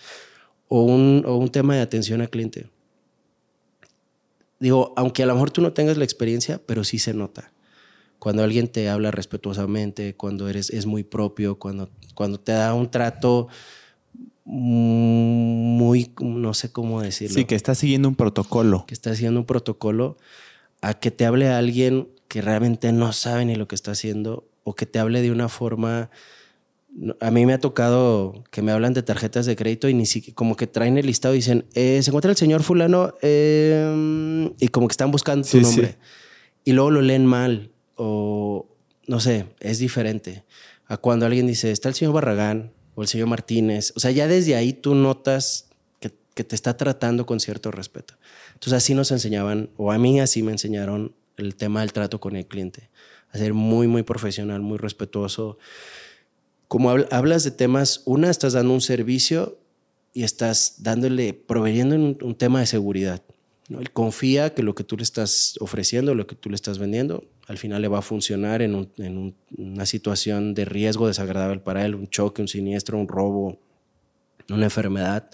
o 0.68 0.82
un, 0.82 1.24
o 1.26 1.36
un 1.36 1.50
tema 1.50 1.74
de 1.74 1.82
atención 1.82 2.20
al 2.20 2.30
cliente. 2.30 2.68
Digo, 4.60 4.92
aunque 4.96 5.22
a 5.22 5.26
lo 5.26 5.34
mejor 5.34 5.50
tú 5.50 5.60
no 5.60 5.72
tengas 5.72 5.96
la 5.96 6.04
experiencia, 6.04 6.60
pero 6.64 6.84
sí 6.84 6.98
se 6.98 7.12
nota 7.14 7.52
cuando 8.24 8.42
alguien 8.42 8.68
te 8.68 8.88
habla 8.88 9.10
respetuosamente, 9.10 10.14
cuando 10.14 10.48
eres 10.48 10.70
es 10.70 10.86
muy 10.86 11.02
propio, 11.02 11.58
cuando, 11.58 11.90
cuando 12.14 12.40
te 12.40 12.52
da 12.52 12.72
un 12.72 12.90
trato 12.90 13.48
muy, 14.46 16.10
no 16.18 16.54
sé 16.54 16.72
cómo 16.72 17.02
decirlo, 17.02 17.34
Sí, 17.34 17.44
que 17.44 17.54
está 17.54 17.74
siguiendo 17.74 18.08
un 18.08 18.14
protocolo. 18.14 18.86
que 18.86 18.94
está 18.94 19.10
haciendo 19.10 19.40
un 19.40 19.44
protocolo, 19.44 20.16
a 20.80 20.94
que 20.94 21.10
te 21.10 21.26
hable 21.26 21.48
alguien 21.48 22.08
que 22.26 22.40
realmente 22.40 22.92
no 22.92 23.12
sabe 23.12 23.44
ni 23.44 23.56
lo 23.56 23.68
que 23.68 23.74
está 23.74 23.90
haciendo 23.90 24.48
o 24.62 24.74
que 24.74 24.86
te 24.86 25.00
hable 25.00 25.20
de 25.20 25.30
una 25.30 25.50
forma 25.50 26.08
a 27.20 27.30
mí 27.30 27.44
me 27.44 27.52
ha 27.52 27.58
tocado 27.58 28.42
que 28.50 28.62
me 28.62 28.72
hablan 28.72 28.94
de 28.94 29.02
tarjetas 29.02 29.44
de 29.44 29.54
crédito 29.54 29.90
y 29.90 29.92
ni 29.92 30.06
siquiera, 30.06 30.34
como 30.34 30.56
que 30.56 30.66
traen 30.66 30.96
el 30.96 31.04
listado 31.04 31.34
y 31.34 31.38
dicen, 31.38 31.66
eh, 31.74 32.00
se 32.02 32.08
encuentra 32.08 32.30
el 32.30 32.38
señor 32.38 32.62
fulano 32.62 33.12
em", 33.20 34.54
y 34.58 34.68
como 34.68 34.88
que 34.88 34.92
están 34.92 35.10
buscando 35.10 35.46
tu 35.46 35.60
nombre. 35.60 35.98
Y 36.64 36.72
luego 36.72 36.90
lo 36.90 37.02
leen 37.02 37.26
mal 37.26 37.73
o 37.96 38.66
no 39.06 39.20
sé, 39.20 39.46
es 39.60 39.78
diferente 39.78 40.44
a 40.86 40.96
cuando 40.96 41.26
alguien 41.26 41.46
dice, 41.46 41.70
está 41.70 41.88
el 41.88 41.94
señor 41.94 42.14
Barragán 42.14 42.72
o 42.94 43.02
el 43.02 43.08
señor 43.08 43.28
Martínez. 43.28 43.92
O 43.96 44.00
sea, 44.00 44.10
ya 44.10 44.28
desde 44.28 44.54
ahí 44.54 44.72
tú 44.72 44.94
notas 44.94 45.68
que, 46.00 46.10
te 46.44 46.54
está 46.54 46.76
tratando 46.76 47.26
con 47.26 47.40
cierto 47.40 47.70
respeto. 47.70 48.14
Entonces 48.54 48.74
así 48.74 48.94
nos 48.94 49.10
enseñaban, 49.10 49.70
o 49.76 49.92
a 49.92 49.98
mí 49.98 50.20
así 50.20 50.42
me 50.42 50.52
enseñaron 50.52 51.14
el 51.36 51.54
tema 51.54 51.80
del 51.80 51.92
trato 51.92 52.20
con 52.20 52.36
el 52.36 52.46
cliente, 52.46 52.90
a 53.30 53.38
ser 53.38 53.54
muy, 53.54 53.86
muy 53.86 54.02
profesional, 54.02 54.60
muy 54.60 54.78
respetuoso 54.78 55.58
como 56.74 56.90
hablas 56.90 57.44
de 57.44 57.52
temas, 57.52 58.02
una, 58.04 58.30
estás 58.30 58.54
dando 58.54 58.72
un 58.72 58.80
servicio 58.80 59.58
y 60.12 60.24
estás 60.24 60.76
dándole, 60.78 61.32
proveyendo 61.32 61.94
un, 61.94 62.34
tema 62.34 62.58
de 62.58 62.66
seguridad. 62.66 63.22
¿no? 63.68 63.80
Él 63.80 63.92
confía 63.92 64.54
que 64.54 64.64
lo 64.64 64.74
que 64.74 64.82
tú 64.82 64.96
le 64.96 65.02
estás 65.02 65.56
ofreciendo, 65.60 66.16
lo 66.16 66.26
que 66.26 66.34
tú 66.34 66.48
le 66.48 66.56
estás 66.56 66.78
vendiendo, 66.78 67.24
al 67.46 67.58
final 67.58 67.82
le 67.82 67.88
va 67.88 67.98
a 67.98 68.02
funcionar 68.02 68.62
en, 68.62 68.88
una 69.56 69.86
situación 69.86 70.54
de 70.54 70.64
riesgo 70.64 71.06
desagradable 71.06 71.60
para 71.60 71.84
él, 71.84 71.94
un 71.94 72.08
choque, 72.08 72.40
un 72.40 72.48
siniestro, 72.48 72.98
un 72.98 73.08
robo, 73.08 73.58
una 74.48 74.64
enfermedad. 74.64 75.30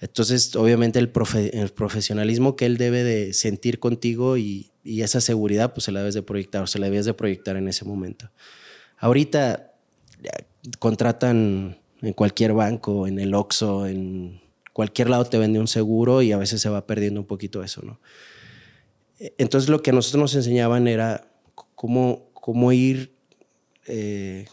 Entonces, 0.00 0.54
obviamente, 0.54 0.98
el, 0.98 1.10
profesionalismo 1.10 2.56
que 2.56 2.66
él 2.66 2.76
debe 2.76 3.02
de 3.02 3.32
sentir 3.32 3.78
contigo 3.78 4.36
y, 4.36 4.70
esa 4.84 5.22
seguridad, 5.22 5.72
pues 5.72 5.84
se 5.84 5.92
la 5.92 6.00
debes 6.00 6.14
de 6.14 6.22
proyectar, 6.22 6.62
o 6.62 6.66
se 6.66 6.78
la 6.78 6.90
debes 6.90 7.06
de 7.06 7.14
proyectar 7.14 7.56
en 7.56 7.68
ese 7.68 7.86
momento. 7.86 8.30
Ahorita, 8.98 9.72
contratan 10.78 11.78
en 12.02 12.12
cualquier 12.12 12.52
banco, 12.52 13.06
en 13.06 13.18
el 13.18 13.34
Oxxo, 13.34 13.86
en 13.86 14.42
cualquier 14.74 15.08
lado 15.08 15.24
te 15.24 15.38
vende 15.38 15.58
un 15.58 15.68
seguro 15.68 16.20
y 16.20 16.32
a 16.32 16.36
veces 16.36 16.60
se 16.60 16.68
va 16.68 16.86
perdiendo 16.86 17.20
un 17.20 17.26
poquito 17.26 17.62
eso, 17.62 17.80
¿no? 17.82 17.98
Entonces 19.38 19.70
lo 19.70 19.82
que 19.82 19.90
a 19.90 19.92
nosotros 19.92 20.20
nos 20.20 20.34
enseñaban 20.34 20.86
era 20.86 21.26
cómo, 21.74 22.30
cómo 22.34 22.72
ir, 22.72 23.14
eh, 23.86 24.46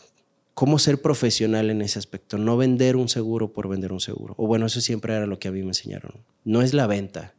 cómo 0.54 0.80
ser 0.80 1.02
profesional 1.02 1.70
en 1.70 1.82
ese 1.82 2.00
aspecto, 2.00 2.38
no 2.38 2.56
vender 2.58 2.96
un 2.96 3.10
seguro 3.10 3.52
por 3.52 3.68
vender 3.68 3.92
un 3.92 4.00
seguro. 4.00 4.34
O 4.38 4.48
bueno, 4.48 4.68
eso 4.68 4.80
siempre 4.80 5.16
era 5.16 5.26
lo 5.28 5.40
que 5.40 5.50
a 5.50 5.52
mí 5.52 5.62
me 5.62 5.70
enseñaron. 5.70 6.24
No 6.46 6.62
es 6.62 6.74
la 6.74 6.88
venta, 6.88 7.34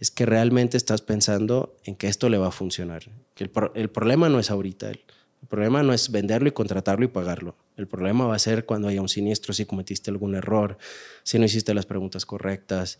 es 0.00 0.10
que 0.10 0.26
realmente 0.26 0.76
estás 0.76 1.02
pensando 1.02 1.76
en 1.84 1.94
que 1.94 2.08
esto 2.08 2.28
le 2.28 2.38
va 2.38 2.48
a 2.48 2.52
funcionar. 2.52 3.04
Que 3.34 3.44
el, 3.44 3.50
el 3.74 3.90
problema 3.90 4.28
no 4.28 4.38
es 4.38 4.50
ahorita, 4.50 4.90
el, 4.90 5.00
el 5.42 5.48
problema 5.48 5.82
no 5.82 5.92
es 5.94 6.10
venderlo 6.10 6.48
y 6.48 6.52
contratarlo 6.52 7.04
y 7.04 7.08
pagarlo. 7.08 7.56
El 7.76 7.88
problema 7.88 8.26
va 8.26 8.34
a 8.34 8.38
ser 8.38 8.66
cuando 8.66 8.88
haya 8.88 9.00
un 9.00 9.08
siniestro, 9.08 9.54
si 9.54 9.64
cometiste 9.64 10.10
algún 10.10 10.34
error, 10.34 10.76
si 11.22 11.38
no 11.38 11.46
hiciste 11.46 11.72
las 11.72 11.86
preguntas 11.86 12.26
correctas, 12.26 12.98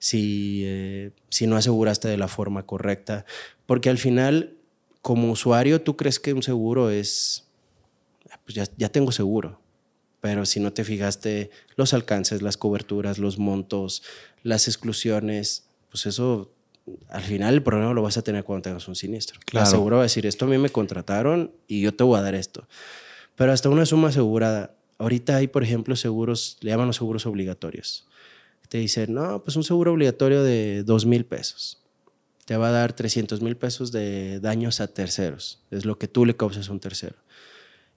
si, 0.00 0.62
eh, 0.64 1.12
si 1.28 1.46
no 1.46 1.56
aseguraste 1.56 2.08
de 2.08 2.16
la 2.16 2.26
forma 2.26 2.66
correcta. 2.66 3.24
Porque 3.66 3.90
al 3.90 3.98
final, 3.98 4.56
como 5.02 5.30
usuario, 5.30 5.82
tú 5.82 5.96
crees 5.96 6.18
que 6.18 6.32
un 6.32 6.42
seguro 6.42 6.90
es, 6.90 7.46
pues 8.44 8.56
ya, 8.56 8.64
ya 8.76 8.88
tengo 8.88 9.12
seguro. 9.12 9.60
Pero 10.20 10.44
si 10.44 10.58
no 10.58 10.72
te 10.72 10.84
fijaste 10.84 11.50
los 11.76 11.94
alcances, 11.94 12.42
las 12.42 12.56
coberturas, 12.56 13.18
los 13.18 13.38
montos, 13.38 14.02
las 14.42 14.66
exclusiones, 14.66 15.66
pues 15.90 16.06
eso 16.06 16.50
al 17.08 17.22
final 17.22 17.54
el 17.54 17.62
problema 17.62 17.92
lo 17.92 18.02
vas 18.02 18.16
a 18.16 18.22
tener 18.22 18.42
cuando 18.42 18.62
tengas 18.62 18.88
un 18.88 18.96
siniestro. 18.96 19.38
Claro. 19.44 19.66
seguro 19.66 19.96
va 19.96 20.02
a 20.02 20.04
decir, 20.04 20.26
esto 20.26 20.46
a 20.46 20.48
mí 20.48 20.58
me 20.58 20.70
contrataron 20.70 21.52
y 21.68 21.82
yo 21.82 21.94
te 21.94 22.04
voy 22.04 22.18
a 22.18 22.22
dar 22.22 22.34
esto. 22.34 22.66
Pero 23.36 23.52
hasta 23.52 23.68
una 23.68 23.86
suma 23.86 24.08
asegurada. 24.08 24.74
Ahorita 24.98 25.36
hay, 25.36 25.46
por 25.46 25.62
ejemplo, 25.62 25.96
seguros, 25.96 26.58
le 26.60 26.70
llaman 26.70 26.86
los 26.86 26.96
seguros 26.96 27.24
obligatorios. 27.26 28.06
Te 28.70 28.78
dicen, 28.78 29.14
no, 29.14 29.42
pues 29.42 29.56
un 29.56 29.64
seguro 29.64 29.92
obligatorio 29.92 30.44
de 30.44 30.84
dos 30.84 31.04
mil 31.04 31.26
pesos. 31.26 31.82
Te 32.44 32.56
va 32.56 32.68
a 32.68 32.70
dar 32.72 32.92
300 32.92 33.42
mil 33.42 33.56
pesos 33.56 33.90
de 33.90 34.38
daños 34.38 34.80
a 34.80 34.86
terceros. 34.86 35.64
Es 35.72 35.84
lo 35.84 35.98
que 35.98 36.06
tú 36.06 36.24
le 36.24 36.36
causas 36.36 36.68
a 36.68 36.72
un 36.72 36.78
tercero. 36.78 37.16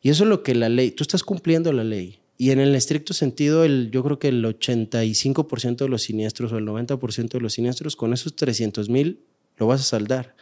Y 0.01 0.09
eso 0.09 0.23
es 0.23 0.29
lo 0.29 0.41
que 0.41 0.55
la 0.55 0.69
ley, 0.69 0.89
tú 0.89 1.03
estás 1.03 1.23
cumpliendo 1.23 1.71
la 1.71 1.83
ley. 1.83 2.19
Y 2.39 2.49
en 2.49 2.59
el 2.59 2.73
estricto 2.73 3.13
sentido, 3.13 3.63
el, 3.63 3.91
yo 3.91 4.03
creo 4.03 4.17
que 4.17 4.29
el 4.29 4.43
85% 4.43 5.77
de 5.77 5.89
los 5.89 6.01
siniestros 6.01 6.51
o 6.51 6.57
el 6.57 6.65
90% 6.65 7.29
de 7.29 7.39
los 7.39 7.53
siniestros, 7.53 7.95
con 7.95 8.11
esos 8.11 8.35
300 8.35 8.89
mil 8.89 9.23
lo 9.57 9.67
vas 9.67 9.81
a 9.81 9.83
saldar. 9.83 10.35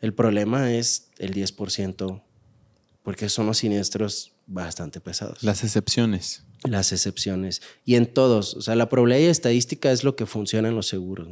El 0.00 0.14
problema 0.14 0.72
es 0.72 1.10
el 1.18 1.34
10%, 1.34 2.22
porque 3.02 3.28
son 3.28 3.46
los 3.46 3.58
siniestros 3.58 4.32
bastante 4.46 5.00
pesados. 5.00 5.42
Las 5.42 5.62
excepciones. 5.62 6.42
Las 6.64 6.92
excepciones. 6.92 7.62
Y 7.84 7.96
en 7.96 8.06
todos, 8.06 8.54
o 8.54 8.62
sea, 8.62 8.76
la 8.76 8.88
probabilidad 8.88 9.30
estadística 9.30 9.90
es 9.90 10.04
lo 10.04 10.14
que 10.16 10.26
funciona 10.26 10.68
en 10.68 10.76
los 10.76 10.86
seguros. 10.86 11.28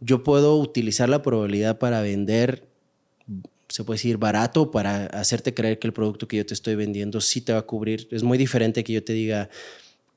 Yo 0.00 0.22
puedo 0.22 0.56
utilizar 0.56 1.08
la 1.08 1.22
probabilidad 1.22 1.78
para 1.78 2.00
vender 2.00 2.68
se 3.68 3.84
puede 3.84 3.96
decir, 3.98 4.16
barato 4.16 4.70
para 4.70 5.06
hacerte 5.06 5.54
creer 5.54 5.78
que 5.78 5.86
el 5.86 5.92
producto 5.92 6.26
que 6.26 6.38
yo 6.38 6.46
te 6.46 6.54
estoy 6.54 6.74
vendiendo 6.74 7.20
sí 7.20 7.40
te 7.40 7.52
va 7.52 7.60
a 7.60 7.62
cubrir. 7.62 8.08
Es 8.10 8.22
muy 8.22 8.38
diferente 8.38 8.82
que 8.82 8.94
yo 8.94 9.04
te 9.04 9.12
diga, 9.12 9.50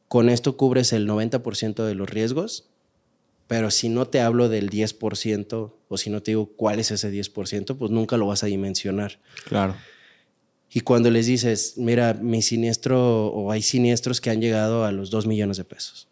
con 0.07 0.29
esto 0.29 0.57
cubres 0.57 0.93
el 0.93 1.07
90% 1.07 1.85
de 1.85 1.95
los 1.95 2.09
riesgos, 2.09 2.69
pero 3.47 3.69
si 3.69 3.89
no 3.89 4.07
te 4.07 4.21
hablo 4.21 4.47
del 4.47 4.69
10% 4.69 5.73
o 5.87 5.97
si 5.97 6.09
no 6.09 6.21
te 6.23 6.31
digo 6.31 6.47
cuál 6.55 6.79
es 6.79 6.91
ese 6.91 7.11
10%, 7.11 7.77
pues 7.77 7.91
nunca 7.91 8.15
lo 8.15 8.27
vas 8.27 8.43
a 8.43 8.47
dimensionar. 8.47 9.19
Claro. 9.45 9.75
Y 10.73 10.81
cuando 10.81 11.09
les 11.11 11.25
dices, 11.25 11.73
mira, 11.77 12.13
mi 12.13 12.41
siniestro 12.41 13.27
o 13.27 13.51
hay 13.51 13.61
siniestros 13.61 14.21
que 14.21 14.29
han 14.29 14.39
llegado 14.39 14.85
a 14.85 14.91
los 14.91 15.09
2 15.09 15.27
millones 15.27 15.57
de 15.57 15.65
pesos 15.65 16.07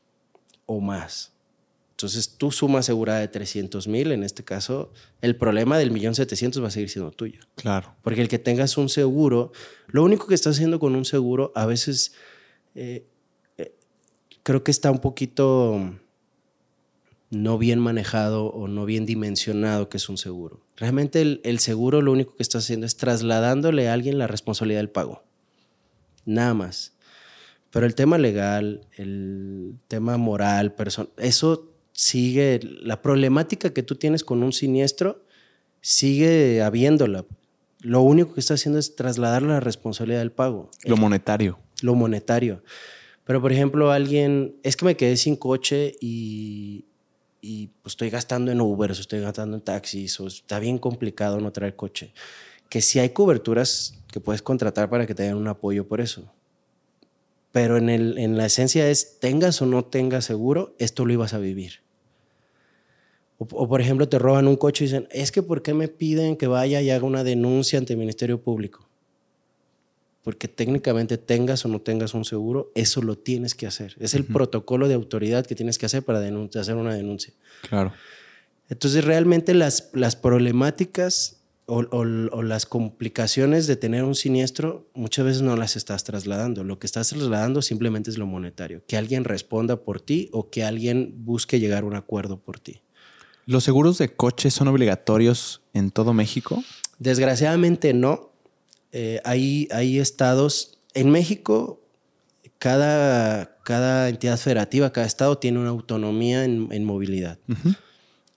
o 0.65 0.81
más. 0.81 1.31
Entonces, 1.91 2.37
tu 2.37 2.51
suma 2.51 2.79
asegurada 2.79 3.19
de 3.19 3.27
300 3.27 3.87
mil, 3.87 4.11
en 4.11 4.23
este 4.23 4.43
caso, 4.43 4.91
el 5.21 5.35
problema 5.35 5.77
del 5.77 5.91
millón 5.91 6.15
setecientos 6.15 6.63
va 6.63 6.67
a 6.67 6.71
seguir 6.71 6.89
siendo 6.89 7.11
tuyo. 7.11 7.41
Claro. 7.55 7.93
Porque 8.01 8.21
el 8.21 8.29
que 8.29 8.39
tengas 8.39 8.77
un 8.77 8.87
seguro, 8.87 9.51
lo 9.87 10.03
único 10.03 10.27
que 10.27 10.35
estás 10.35 10.55
haciendo 10.55 10.79
con 10.79 10.95
un 10.95 11.03
seguro, 11.03 11.51
a 11.55 11.65
veces 11.65 12.13
eh, 12.75 13.05
eh, 13.57 13.75
creo 14.43 14.63
que 14.63 14.71
está 14.71 14.91
un 14.91 14.99
poquito 14.99 15.93
no 17.31 17.57
bien 17.57 17.79
manejado 17.79 18.45
o 18.45 18.67
no 18.67 18.85
bien 18.85 19.05
dimensionado 19.05 19.89
que 19.89 19.97
es 19.97 20.07
un 20.07 20.17
seguro. 20.17 20.61
Realmente 20.79 21.21
el, 21.21 21.41
el 21.43 21.59
seguro 21.59 22.01
lo 22.01 22.11
único 22.11 22.35
que 22.35 22.43
está 22.43 22.57
haciendo 22.57 22.85
es 22.85 22.97
trasladándole 22.97 23.89
a 23.89 23.93
alguien 23.93 24.17
la 24.17 24.27
responsabilidad 24.27 24.79
del 24.79 24.89
pago. 24.89 25.23
Nada 26.25 26.53
más. 26.53 26.93
Pero 27.71 27.85
el 27.85 27.95
tema 27.95 28.17
legal, 28.17 28.81
el 28.97 29.75
tema 29.87 30.17
moral, 30.17 30.73
eso 31.17 31.71
sigue, 31.91 32.59
la 32.63 33.01
problemática 33.01 33.73
que 33.73 33.83
tú 33.83 33.95
tienes 33.95 34.23
con 34.23 34.41
un 34.41 34.53
siniestro, 34.53 35.23
sigue 35.81 36.61
habiéndola. 36.61 37.25
Lo 37.81 38.01
único 38.01 38.33
que 38.33 38.39
está 38.39 38.55
haciendo 38.55 38.79
es 38.79 38.95
trasladar 38.95 39.43
la 39.43 39.59
responsabilidad 39.59 40.19
del 40.19 40.31
pago. 40.31 40.71
Lo 40.83 40.97
monetario. 40.97 41.59
Lo 41.81 41.93
monetario. 41.95 42.63
Pero, 43.23 43.41
por 43.41 43.51
ejemplo, 43.51 43.91
alguien, 43.91 44.55
es 44.63 44.75
que 44.75 44.85
me 44.85 44.97
quedé 44.97 45.15
sin 45.15 45.35
coche 45.35 45.95
y, 46.01 46.85
y 47.41 47.67
pues, 47.81 47.93
estoy 47.93 48.09
gastando 48.09 48.51
en 48.51 48.61
Uber, 48.61 48.89
o 48.89 48.93
estoy 48.93 49.21
gastando 49.21 49.57
en 49.57 49.61
taxis, 49.61 50.19
o 50.19 50.27
está 50.27 50.59
bien 50.59 50.77
complicado 50.77 51.39
no 51.39 51.51
traer 51.51 51.75
coche. 51.75 52.13
Que 52.69 52.81
si 52.81 52.99
hay 52.99 53.09
coberturas 53.09 53.95
que 54.11 54.19
puedes 54.19 54.41
contratar 54.41 54.89
para 54.89 55.05
que 55.05 55.15
te 55.15 55.23
den 55.23 55.35
un 55.35 55.47
apoyo 55.47 55.87
por 55.87 56.01
eso. 56.01 56.31
Pero 57.51 57.77
en, 57.77 57.89
el, 57.89 58.17
en 58.17 58.37
la 58.37 58.45
esencia 58.45 58.89
es, 58.89 59.19
tengas 59.19 59.61
o 59.61 59.65
no 59.65 59.85
tengas 59.85 60.25
seguro, 60.25 60.75
esto 60.77 61.05
lo 61.05 61.13
ibas 61.13 61.33
a 61.33 61.39
vivir. 61.39 61.81
O, 63.39 63.67
por 63.69 63.79
ejemplo, 63.79 64.09
te 64.09 64.19
roban 64.19 64.47
un 64.47 64.57
coche 64.57 64.83
y 64.83 64.87
dicen, 64.87 65.07
es 65.11 65.31
que 65.31 65.41
¿por 65.41 65.61
qué 65.61 65.73
me 65.73 65.87
piden 65.87 66.35
que 66.35 66.47
vaya 66.47 66.81
y 66.81 66.89
haga 66.89 67.05
una 67.05 67.23
denuncia 67.23 67.79
ante 67.79 67.93
el 67.93 67.99
Ministerio 67.99 68.41
Público? 68.41 68.88
Porque 70.29 70.47
técnicamente 70.47 71.17
tengas 71.17 71.65
o 71.65 71.69
no 71.69 71.81
tengas 71.81 72.13
un 72.13 72.23
seguro, 72.23 72.71
eso 72.75 73.01
lo 73.01 73.17
tienes 73.17 73.55
que 73.55 73.65
hacer. 73.65 73.95
Es 73.99 74.13
el 74.13 74.25
protocolo 74.25 74.87
de 74.87 74.93
autoridad 74.93 75.43
que 75.43 75.55
tienes 75.55 75.79
que 75.79 75.87
hacer 75.87 76.03
para 76.03 76.19
hacer 76.19 76.75
una 76.75 76.93
denuncia. 76.93 77.33
Claro. 77.67 77.93
Entonces, 78.69 79.03
realmente 79.03 79.55
las, 79.55 79.89
las 79.93 80.15
problemáticas 80.15 81.37
o, 81.65 81.79
o, 81.79 82.43
las 82.43 82.67
complicaciones 82.67 83.65
de 83.65 83.75
tener 83.75 84.03
un 84.03 84.13
siniestro 84.13 84.87
muchas 84.93 85.25
veces 85.25 85.41
no 85.41 85.55
las 85.55 85.75
estás 85.75 86.03
trasladando. 86.03 86.63
Lo 86.63 86.77
que 86.77 86.85
estás 86.85 87.09
trasladando 87.09 87.63
simplemente 87.63 88.11
es 88.11 88.19
lo 88.19 88.27
monetario, 88.27 88.83
que 88.85 88.97
alguien 88.97 89.23
responda 89.23 89.77
por 89.77 89.99
ti 89.99 90.29
o 90.31 90.51
que 90.51 90.63
alguien 90.63 91.15
busque 91.25 91.59
llegar 91.59 91.81
a 91.81 91.87
un 91.87 91.95
acuerdo 91.95 92.39
por 92.39 92.59
ti. 92.59 92.83
¿Los 93.47 93.63
seguros 93.63 93.97
de 93.97 94.09
coche 94.09 94.51
son 94.51 94.67
obligatorios 94.67 95.63
en 95.73 95.89
todo 95.89 96.13
México? 96.13 96.63
Desgraciadamente 96.99 97.95
no. 97.95 98.28
Eh, 98.91 99.21
hay, 99.23 99.67
hay, 99.71 99.99
estados. 99.99 100.79
En 100.93 101.09
México, 101.11 101.81
cada, 102.57 103.57
cada, 103.63 104.09
entidad 104.09 104.37
federativa, 104.37 104.91
cada 104.91 105.07
estado 105.07 105.37
tiene 105.37 105.59
una 105.59 105.69
autonomía 105.69 106.43
en, 106.43 106.83
movilidad. 106.83 107.39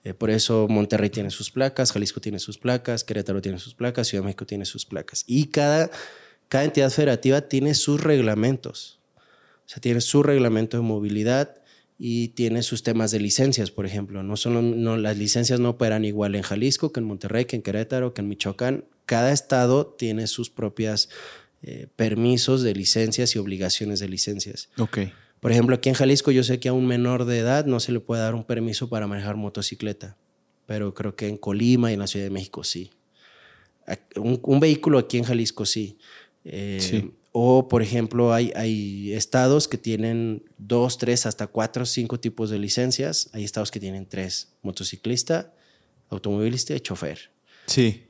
Eh, 0.03 0.13
por 0.13 0.29
eso 0.29 0.67
Monterrey 0.69 1.09
tiene 1.09 1.29
sus 1.29 1.49
placas, 1.49 1.91
Jalisco 1.91 2.19
tiene 2.19 2.39
sus 2.39 2.57
placas, 2.57 3.03
Querétaro 3.03 3.41
tiene 3.41 3.57
sus 3.57 3.73
placas, 3.73 4.07
Ciudad 4.07 4.23
de 4.23 4.27
México 4.27 4.45
tiene 4.45 4.65
sus 4.65 4.85
placas. 4.85 5.23
Y 5.27 5.45
cada, 5.45 5.89
cada 6.49 6.65
entidad 6.65 6.89
federativa 6.89 7.41
tiene 7.41 7.73
sus 7.73 8.01
reglamentos. 8.01 8.99
O 9.65 9.69
sea, 9.69 9.79
tiene 9.79 10.01
su 10.01 10.23
reglamento 10.23 10.77
de 10.77 10.83
movilidad 10.83 11.55
y 11.97 12.29
tiene 12.29 12.63
sus 12.63 12.83
temas 12.83 13.11
de 13.11 13.19
licencias, 13.19 13.71
por 13.71 13.85
ejemplo. 13.85 14.23
No 14.23 14.35
son, 14.35 14.83
no, 14.83 14.97
las 14.97 15.17
licencias 15.17 15.59
no 15.59 15.69
operan 15.69 16.03
igual 16.05 16.35
en 16.35 16.41
Jalisco 16.41 16.91
que 16.91 16.99
en 16.99 17.05
Monterrey, 17.05 17.45
que 17.45 17.55
en 17.55 17.61
Querétaro, 17.61 18.13
que 18.13 18.21
en 18.21 18.27
Michoacán. 18.27 18.85
Cada 19.05 19.31
estado 19.31 19.87
tiene 19.87 20.27
sus 20.27 20.49
propias 20.49 21.09
eh, 21.61 21.87
permisos 21.95 22.61
de 22.61 22.73
licencias 22.73 23.35
y 23.35 23.39
obligaciones 23.39 23.99
de 23.99 24.09
licencias. 24.09 24.69
Ok. 24.77 24.99
Por 25.39 25.51
ejemplo, 25.51 25.75
aquí 25.75 25.89
en 25.89 25.95
Jalisco 25.95 26.31
yo 26.31 26.43
sé 26.43 26.59
que 26.59 26.69
a 26.69 26.73
un 26.73 26.87
menor 26.87 27.25
de 27.25 27.39
edad 27.39 27.65
no 27.65 27.79
se 27.79 27.91
le 27.91 27.99
puede 27.99 28.21
dar 28.21 28.33
un 28.33 28.45
permiso 28.45 28.89
para 28.89 29.07
manejar 29.07 29.35
motocicleta, 29.35 30.17
pero 30.65 30.93
creo 30.93 31.15
que 31.15 31.27
en 31.27 31.37
Colima 31.37 31.91
y 31.91 31.95
en 31.95 31.99
la 31.99 32.07
Ciudad 32.07 32.25
de 32.25 32.31
México 32.31 32.63
sí. 32.63 32.91
Un, 34.15 34.59
vehículo 34.61 34.97
aquí 34.97 35.17
en 35.17 35.25
Jalisco 35.25 35.65
sí. 35.65 35.97
Eh, 36.45 36.79
sí. 36.79 37.13
O, 37.35 37.67
por 37.67 37.81
ejemplo, 37.81 38.31
hay, 38.31 38.53
hay 38.55 39.11
estados 39.11 39.67
que 39.67 39.77
tienen 39.77 40.43
dos, 40.57 40.99
tres, 40.99 41.25
hasta 41.25 41.47
cuatro, 41.47 41.85
cinco 41.85 42.19
tipos 42.19 42.51
de 42.51 42.59
licencias. 42.59 43.29
Hay 43.33 43.43
estados 43.43 43.71
que 43.71 43.79
tienen 43.79 44.05
tres, 44.05 44.53
motociclista, 44.61 45.51
automovilista 46.09 46.75
y 46.75 46.79
chofer. 46.79 47.31
Sí. 47.65 48.03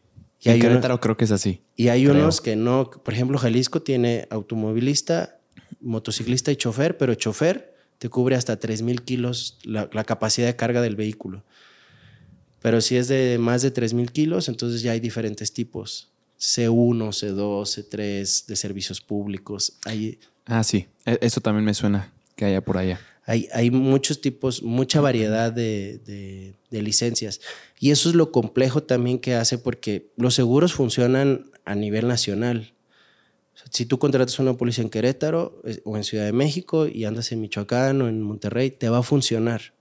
Y 0.44 0.50
en 0.50 0.60
Querétaro 0.60 1.00
creo 1.00 1.16
que 1.16 1.26
es 1.26 1.32
así. 1.32 1.62
Y 1.76 1.88
hay 1.88 2.08
unos 2.08 2.42
que 2.42 2.56
no, 2.56 2.90
por 2.90 3.14
ejemplo, 3.14 3.38
Jalisco 3.38 3.82
tiene 3.82 4.28
automovilista, 4.30 5.40
motociclista 5.80 6.52
y 6.52 6.56
chofer, 6.58 6.98
pero 6.98 7.16
chofer 7.16 7.74
te 7.98 8.10
cubre 8.10 8.36
hasta 8.36 8.60
3.000 8.60 9.02
kilos 9.02 9.58
la, 9.64 9.90
la, 9.94 10.04
capacidad 10.04 10.48
de 10.48 10.56
carga 10.56 10.82
del 10.82 10.98
vehículo. 10.98 11.44
Pero 12.62 12.82
si 12.82 12.98
es 12.98 13.08
de 13.08 13.38
más 13.40 13.62
de 13.62 13.74
3.000 13.74 14.12
kilos, 14.12 14.50
entonces 14.50 14.82
ya 14.82 14.92
hay 14.92 15.00
diferentes 15.00 15.54
tipos. 15.54 16.10
C1, 16.40 16.98
C2, 16.98 17.38
C3 17.38 18.46
de 18.46 18.56
servicios 18.58 19.00
públicos. 19.00 19.78
Hay, 19.86 20.20
ah, 20.46 20.64
sí, 20.64 20.88
e, 21.06 21.18
eso 21.22 21.40
también 21.40 21.64
me 21.64 21.74
suena 21.74 22.12
que 22.36 22.46
haya 22.46 22.62
por 22.62 22.78
allá. 22.78 23.00
Hay, 23.25 23.48
hay 23.53 23.72
muchos 23.72 24.20
tipos, 24.20 24.63
mucha 24.63 25.00
variedad 25.00 25.51
de, 25.51 26.00
de, 26.06 26.56
de, 26.70 26.82
licencias. 26.82 27.39
Y 27.80 27.92
eso 27.92 28.10
es 28.10 28.15
lo 28.15 28.32
complejo 28.32 28.84
también 28.84 29.20
que 29.20 29.36
hace 29.36 29.58
porque 29.58 30.12
los 30.18 30.36
seguros 30.36 30.74
funcionan 30.74 31.50
a 31.65 31.75
nivel 31.75 32.08
nacional. 32.08 32.74
si 33.72 33.86
tú 33.86 33.98
contratas 34.00 34.39
una 34.39 34.56
policía 34.56 34.84
en 34.84 34.89
Querétaro 34.89 35.62
o 35.86 35.96
en 35.96 36.03
Ciudad 36.03 36.25
de 36.25 36.34
México 36.34 36.88
y 36.88 37.06
andas 37.06 37.32
en 37.32 37.42
Michoacán 37.42 38.01
o 38.01 38.10
en 38.10 38.22
Monterrey, 38.22 38.72
te 38.72 38.89
va 38.89 39.00
a 39.00 39.03
funcionar, 39.03 39.74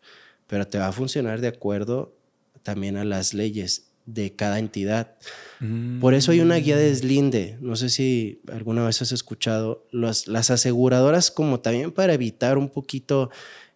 pero 0.46 0.66
te 0.68 0.78
va 0.78 0.88
a 0.88 0.92
funcionar 0.92 1.40
de 1.40 1.48
acuerdo 1.48 2.14
también 2.62 2.96
a 2.96 3.04
las 3.04 3.34
leyes 3.34 3.90
de 4.06 4.34
cada 4.34 4.58
entidad. 4.58 5.16
Por 6.00 6.14
eso 6.14 6.32
hay 6.32 6.40
una 6.40 6.56
guía 6.56 6.76
de 6.76 6.88
deslinde. 6.88 7.56
No 7.60 7.76
sé 7.76 7.88
si 7.88 8.40
alguna 8.52 8.84
vez 8.84 9.00
has 9.00 9.12
escuchado. 9.12 9.86
las 9.92 10.50
aseguradoras, 10.50 11.30
como 11.30 11.60
también 11.60 11.92
para 11.92 12.14
evitar 12.14 12.58
un 12.58 12.68
poquito. 12.68 13.30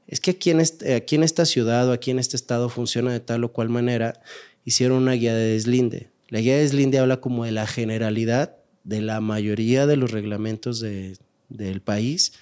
Es 0.09 0.21
que 0.21 0.33
aquí 0.33 0.51
en, 0.51 0.61
esta 0.61 1.45
ciudad 1.47 1.89
o 1.89 1.93
aquí 1.93 2.11
en 2.11 2.19
este 2.19 2.37
estado 2.37 2.69
funciona 2.69 3.13
de 3.13 3.21
tal 3.21 3.45
o 3.45 3.53
cual 3.53 3.69
manera. 3.69 4.21
Hicieron 4.65 4.99
una 4.99 5.13
guía 5.13 5.35
de 5.35 5.53
deslinde. 5.53 6.11
La 6.29 6.41
guía 6.41 6.57
de 6.57 6.63
deslinde 6.63 6.99
habla 6.99 7.21
como 7.21 7.45
de 7.45 7.53
la 7.53 7.69
generalidad 7.69 8.57
de 8.83 9.01
la 9.01 9.21
mayoría 9.21 9.87
de 9.87 9.97
los 9.97 10.11
reglamentos 10.11 10.81
de, 10.81 11.17
del 11.49 11.81
país 11.81 12.33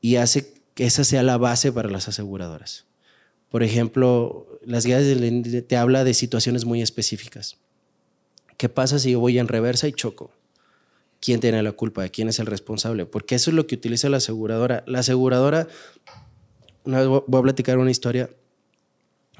y 0.00 0.16
hace 0.16 0.54
que 0.74 0.86
esa 0.86 1.04
sea 1.04 1.22
la 1.22 1.36
base 1.36 1.72
para 1.72 1.90
las 1.90 2.08
aseguradoras. 2.08 2.86
Por 3.48 3.62
ejemplo, 3.62 4.46
las 4.64 4.86
guías 4.86 5.04
te 5.66 5.76
habla 5.76 6.04
de 6.04 6.14
situaciones 6.14 6.64
muy 6.64 6.82
específicas. 6.82 7.58
¿Qué 8.60 8.68
pasa 8.68 8.98
si 8.98 9.12
yo 9.12 9.20
voy 9.20 9.38
en 9.38 9.48
reversa 9.48 9.88
y 9.88 9.92
choco? 9.94 10.32
¿Quién 11.18 11.40
tiene 11.40 11.62
la 11.62 11.72
culpa? 11.72 12.06
¿Quién 12.10 12.28
es 12.28 12.40
el 12.40 12.44
responsable? 12.44 13.06
Porque 13.06 13.34
eso 13.34 13.50
es 13.50 13.54
lo 13.54 13.66
que 13.66 13.74
utiliza 13.74 14.10
la 14.10 14.18
aseguradora. 14.18 14.84
La 14.86 14.98
aseguradora, 14.98 15.66
una 16.84 16.98
vez 16.98 17.08
voy 17.08 17.38
a 17.38 17.42
platicar 17.42 17.78
una 17.78 17.90
historia. 17.90 18.28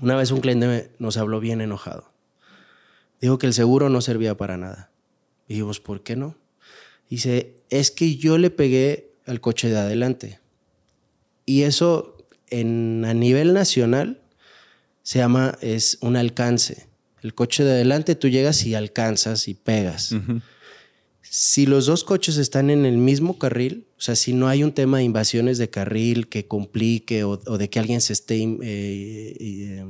Una 0.01 0.17
vez 0.17 0.31
un 0.31 0.41
cliente 0.41 0.93
nos 0.99 1.19
habló 1.19 1.39
bien 1.39 1.61
enojado. 1.61 2.11
Dijo 3.21 3.37
que 3.37 3.45
el 3.45 3.53
seguro 3.53 3.91
no 3.91 4.01
servía 4.01 4.39
para 4.39 4.57
nada. 4.57 4.91
Dijimos, 5.49 5.81
¿por 5.81 6.03
qué 6.03 6.17
no? 6.17 6.35
Dice, 7.11 7.57
es 7.69 7.91
que 7.91 8.17
yo 8.17 8.39
le 8.39 8.49
pegué 8.49 9.13
al 9.27 9.43
coche 9.43 9.69
de 9.69 9.77
adelante. 9.77 10.41
Y 11.45 11.65
eso 11.65 12.17
en, 12.49 13.05
a 13.05 13.13
nivel 13.13 13.53
nacional 13.53 14.23
se 15.03 15.19
llama, 15.19 15.59
es 15.61 15.99
un 16.01 16.17
alcance. 16.17 16.89
El 17.23 17.35
coche 17.35 17.65
de 17.65 17.73
adelante 17.73 18.15
tú 18.15 18.29
llegas 18.29 18.65
y 18.65 18.75
alcanzas 18.75 19.49
y 19.49 19.55
pegas. 19.55 20.15
Si 21.23 21.67
los 21.67 21.87
dos 21.87 22.03
coches 22.03 22.39
están 22.39 22.71
en 22.71 22.85
el 22.85 22.97
mismo 22.97 23.39
carril, 23.39 23.87
o 23.99 24.01
sea, 24.01 24.17
si 24.17 24.33
no 24.33 24.49
hay 24.49 24.65
un 24.65 24.73
tema 24.73 24.99
de 24.99 25.05
invasiones 25.05 25.59
de 25.59 25.71
carril 25.71 26.29
que 26.29 26.47
complique 26.47 27.25
o, 27.25 27.37
de 27.37 27.71
que 27.71 27.79
alguien 27.79 28.01
se 28.01 28.15
esté, 28.15 28.43
eh, 28.43 28.57
eh, 28.63 29.85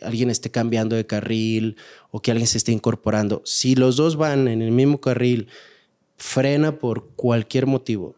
alguien 0.00 0.30
esté 0.30 0.50
cambiando 0.50 0.96
de 0.96 1.06
carril 1.06 1.76
o 2.10 2.20
que 2.20 2.30
alguien 2.30 2.48
se 2.48 2.58
esté 2.58 2.72
incorporando, 2.72 3.42
si 3.44 3.74
los 3.74 3.96
dos 3.96 4.16
van 4.16 4.48
en 4.48 4.62
el 4.62 4.72
mismo 4.72 5.00
carril, 5.00 5.48
frena 6.16 6.78
por 6.78 7.10
cualquier 7.14 7.66
motivo 7.66 8.16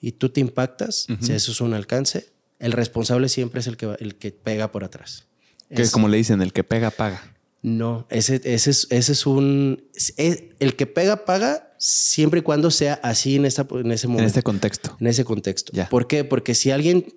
y 0.00 0.12
tú 0.12 0.28
te 0.28 0.40
impactas, 0.40 1.06
si 1.20 1.32
eso 1.32 1.52
es 1.52 1.60
un 1.60 1.74
alcance, 1.74 2.26
el 2.58 2.72
responsable 2.72 3.28
siempre 3.28 3.60
es 3.60 3.66
el 3.66 3.76
que, 3.76 3.96
el 4.00 4.16
que 4.16 4.32
pega 4.32 4.72
por 4.72 4.84
atrás. 4.84 5.28
Que 5.74 5.82
es, 5.82 5.90
como 5.90 6.08
le 6.08 6.16
dicen, 6.16 6.42
el 6.42 6.52
que 6.52 6.64
pega, 6.64 6.90
paga. 6.90 7.31
No, 7.62 8.06
ese, 8.10 8.40
ese, 8.44 8.70
es, 8.70 8.88
ese 8.90 9.12
es 9.12 9.24
un... 9.24 9.84
el 10.18 10.76
que 10.76 10.86
pega, 10.86 11.24
paga 11.24 11.72
siempre 11.78 12.40
y 12.40 12.42
cuando 12.42 12.72
sea 12.72 12.94
así 13.04 13.36
en, 13.36 13.44
esta, 13.44 13.66
en 13.70 13.92
ese 13.92 14.08
momento. 14.08 14.22
En 14.22 14.26
este 14.26 14.42
contexto. 14.42 14.96
En 15.00 15.06
ese 15.06 15.24
contexto. 15.24 15.72
¿Por 15.88 16.08
qué? 16.08 16.24
Porque 16.24 16.54
si 16.54 16.72
alguien 16.72 17.14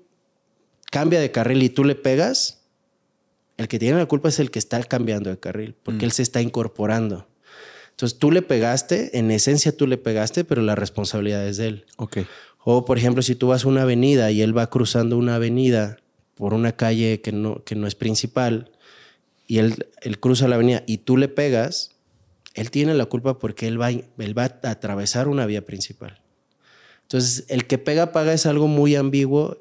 cambia 0.91 1.19
de 1.19 1.31
carril 1.31 1.63
y 1.63 1.69
tú 1.69 1.83
le 1.83 1.95
pegas, 1.95 2.63
el 3.57 3.67
que 3.67 3.79
tiene 3.79 3.97
la 3.97 4.05
culpa 4.05 4.29
es 4.29 4.39
el 4.39 4.51
que 4.51 4.59
está 4.59 4.81
cambiando 4.83 5.31
de 5.31 5.39
carril, 5.39 5.75
porque 5.81 6.05
mm. 6.05 6.09
él 6.09 6.11
se 6.11 6.21
está 6.21 6.41
incorporando. 6.41 7.27
Entonces 7.91 8.19
tú 8.19 8.31
le 8.31 8.41
pegaste, 8.41 9.17
en 9.17 9.31
esencia 9.31 9.75
tú 9.75 9.87
le 9.87 9.97
pegaste, 9.97 10.43
pero 10.43 10.61
la 10.61 10.75
responsabilidad 10.75 11.47
es 11.47 11.57
de 11.57 11.67
él. 11.67 11.85
Ok. 11.97 12.17
O, 12.63 12.85
por 12.85 12.97
ejemplo, 12.97 13.23
si 13.23 13.35
tú 13.35 13.47
vas 13.47 13.65
a 13.65 13.67
una 13.67 13.83
avenida 13.83 14.31
y 14.31 14.41
él 14.41 14.55
va 14.55 14.69
cruzando 14.69 15.17
una 15.17 15.35
avenida 15.35 15.97
por 16.33 16.53
una 16.53 16.73
calle 16.73 17.21
que 17.21 17.31
no, 17.31 17.63
que 17.63 17.75
no 17.75 17.87
es 17.87 17.95
principal 17.95 18.71
y 19.47 19.59
él, 19.59 19.87
él 20.01 20.19
cruza 20.19 20.47
la 20.47 20.55
avenida 20.55 20.83
y 20.87 20.99
tú 20.99 21.17
le 21.17 21.27
pegas, 21.27 21.91
él 22.53 22.71
tiene 22.71 22.93
la 22.93 23.05
culpa 23.05 23.37
porque 23.37 23.67
él 23.67 23.79
va, 23.79 23.89
él 23.89 24.37
va 24.37 24.43
a 24.43 24.69
atravesar 24.69 25.27
una 25.27 25.45
vía 25.45 25.65
principal. 25.65 26.21
Entonces, 27.03 27.45
el 27.49 27.67
que 27.67 27.77
pega, 27.77 28.11
paga 28.11 28.33
es 28.33 28.45
algo 28.45 28.67
muy 28.67 28.95
ambiguo 28.95 29.57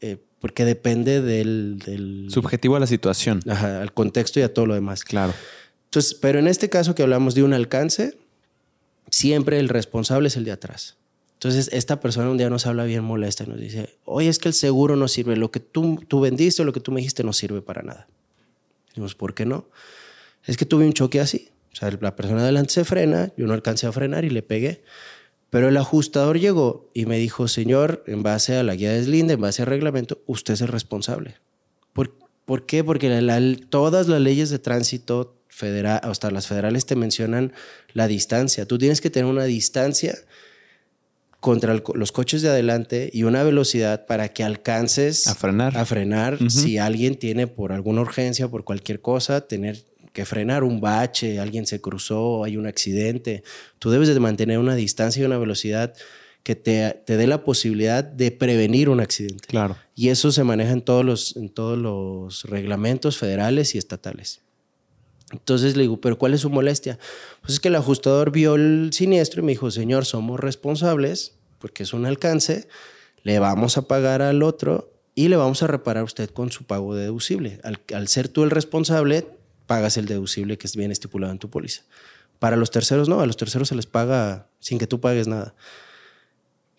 eh, 0.00 0.16
porque 0.40 0.64
depende 0.64 1.20
del, 1.20 1.78
del, 1.84 2.28
Subjetivo 2.30 2.76
a 2.76 2.80
la 2.80 2.86
situación. 2.86 3.40
Ajá, 3.46 3.82
al 3.82 3.92
contexto 3.92 4.40
y 4.40 4.42
a 4.42 4.54
todo 4.54 4.64
lo 4.66 4.74
demás. 4.74 5.04
Claro. 5.04 5.34
Entonces, 5.84 6.14
pero 6.14 6.38
en 6.38 6.46
este 6.46 6.70
caso 6.70 6.94
que 6.94 7.02
hablamos 7.02 7.34
de 7.34 7.42
un 7.42 7.52
alcance, 7.52 8.16
siempre 9.10 9.58
el 9.58 9.68
responsable 9.68 10.28
es 10.28 10.36
el 10.36 10.44
de 10.44 10.52
atrás. 10.52 10.96
Entonces, 11.34 11.68
esta 11.72 12.00
persona 12.00 12.30
un 12.30 12.38
día 12.38 12.48
nos 12.48 12.66
habla 12.66 12.84
bien 12.84 13.02
molesta 13.02 13.44
y 13.44 13.48
nos 13.48 13.58
dice, 13.58 13.96
oye, 14.04 14.28
es 14.28 14.38
que 14.38 14.48
el 14.48 14.54
seguro 14.54 14.96
no 14.96 15.08
sirve, 15.08 15.36
lo 15.36 15.50
que 15.50 15.60
tú, 15.60 15.98
tú 16.06 16.20
vendiste 16.20 16.62
o 16.62 16.64
lo 16.64 16.72
que 16.72 16.80
tú 16.80 16.92
me 16.92 17.00
dijiste 17.00 17.24
no 17.24 17.32
sirve 17.32 17.60
para 17.60 17.82
nada. 17.82 18.08
Dijimos, 18.90 19.14
¿por 19.14 19.34
qué 19.34 19.46
no? 19.46 19.68
Es 20.44 20.56
que 20.56 20.66
tuve 20.66 20.84
un 20.84 20.92
choque 20.92 21.20
así. 21.20 21.50
O 21.72 21.76
sea, 21.76 21.90
la 22.00 22.16
persona 22.16 22.42
adelante 22.42 22.72
se 22.72 22.84
frena, 22.84 23.32
yo 23.36 23.46
no 23.46 23.54
alcancé 23.54 23.86
a 23.86 23.92
frenar 23.92 24.24
y 24.24 24.30
le 24.30 24.42
pegué. 24.42 24.82
Pero 25.50 25.68
el 25.68 25.76
ajustador 25.76 26.38
llegó 26.38 26.90
y 26.94 27.06
me 27.06 27.18
dijo, 27.18 27.48
señor, 27.48 28.04
en 28.06 28.22
base 28.22 28.56
a 28.56 28.62
la 28.62 28.74
guía 28.74 28.90
de 28.90 28.98
deslinde, 28.98 29.34
en 29.34 29.40
base 29.40 29.62
al 29.62 29.68
reglamento, 29.68 30.22
usted 30.26 30.54
es 30.54 30.60
el 30.60 30.68
responsable. 30.68 31.36
¿Por, 31.92 32.14
¿por 32.44 32.66
qué? 32.66 32.84
Porque 32.84 33.08
todas 33.68 34.06
las 34.06 34.20
leyes 34.20 34.50
de 34.50 34.60
tránsito 34.60 35.36
federal, 35.48 36.00
hasta 36.04 36.30
las 36.30 36.46
federales 36.46 36.86
te 36.86 36.94
mencionan 36.94 37.52
la 37.92 38.06
distancia. 38.06 38.66
Tú 38.66 38.78
tienes 38.78 39.00
que 39.00 39.10
tener 39.10 39.30
una 39.30 39.44
distancia 39.44 40.16
contra 41.40 41.74
los 41.94 42.12
coches 42.12 42.42
de 42.42 42.50
adelante 42.50 43.10
y 43.12 43.22
una 43.24 43.42
velocidad 43.42 44.06
para 44.06 44.28
que 44.28 44.44
alcances 44.44 45.26
a 45.26 45.34
frenar. 45.34 45.76
A 45.76 45.84
frenar 45.86 46.38
si 46.50 46.78
alguien 46.78 47.16
tiene 47.16 47.46
por 47.46 47.72
alguna 47.72 48.02
urgencia, 48.02 48.48
por 48.48 48.64
cualquier 48.64 49.00
cosa, 49.00 49.40
tener 49.46 49.82
que 50.12 50.24
frenar 50.26 50.64
un 50.64 50.80
bache, 50.80 51.40
alguien 51.40 51.66
se 51.66 51.80
cruzó, 51.80 52.44
hay 52.44 52.56
un 52.56 52.66
accidente. 52.66 53.42
Tú 53.78 53.90
debes 53.90 54.08
de 54.08 54.20
mantener 54.20 54.58
una 54.58 54.74
distancia 54.74 55.22
y 55.22 55.26
una 55.26 55.38
velocidad 55.38 55.94
que 56.42 56.56
te, 56.56 57.02
te 57.06 57.16
dé 57.16 57.26
la 57.26 57.44
posibilidad 57.44 58.04
de 58.04 58.30
prevenir 58.30 58.88
un 58.88 59.00
accidente. 59.00 59.46
Claro. 59.46 59.76
Y 59.94 60.08
eso 60.08 60.32
se 60.32 60.44
maneja 60.44 60.72
en 60.72 60.82
todos 60.82 61.04
los, 61.04 61.36
en 61.36 61.48
todos 61.48 61.78
los 61.78 62.44
reglamentos 62.44 63.18
federales 63.18 63.74
y 63.74 63.78
estatales. 63.78 64.42
Entonces 65.30 65.76
le 65.76 65.82
digo, 65.82 66.00
¿pero 66.00 66.18
cuál 66.18 66.34
es 66.34 66.40
su 66.40 66.50
molestia? 66.50 66.98
Pues 67.40 67.54
es 67.54 67.60
que 67.60 67.68
el 67.68 67.76
ajustador 67.76 68.30
vio 68.30 68.56
el 68.56 68.90
siniestro 68.92 69.42
y 69.42 69.44
me 69.44 69.52
dijo, 69.52 69.70
señor, 69.70 70.04
somos 70.04 70.40
responsables, 70.40 71.34
porque 71.58 71.84
es 71.84 71.92
un 71.92 72.06
alcance, 72.06 72.68
le 73.22 73.38
vamos 73.38 73.76
a 73.76 73.82
pagar 73.82 74.22
al 74.22 74.42
otro 74.42 74.92
y 75.14 75.28
le 75.28 75.36
vamos 75.36 75.62
a 75.62 75.66
reparar 75.66 76.02
a 76.02 76.04
usted 76.04 76.30
con 76.30 76.50
su 76.50 76.64
pago 76.64 76.94
deducible. 76.94 77.60
Al, 77.62 78.08
ser 78.08 78.28
tú 78.28 78.42
el 78.42 78.50
responsable, 78.50 79.26
pagas 79.66 79.96
el 79.96 80.06
deducible 80.06 80.58
que 80.58 80.66
es 80.66 80.76
bien 80.76 80.90
estipulado 80.90 81.32
en 81.32 81.38
tu 81.38 81.50
póliza. 81.50 81.82
Para 82.38 82.56
los 82.56 82.70
terceros 82.70 83.08
no, 83.08 83.20
a 83.20 83.26
los 83.26 83.36
terceros 83.36 83.68
se 83.68 83.74
les 83.74 83.86
paga 83.86 84.48
sin 84.58 84.78
que 84.78 84.86
tú 84.86 85.00
pagues 85.00 85.28
nada. 85.28 85.54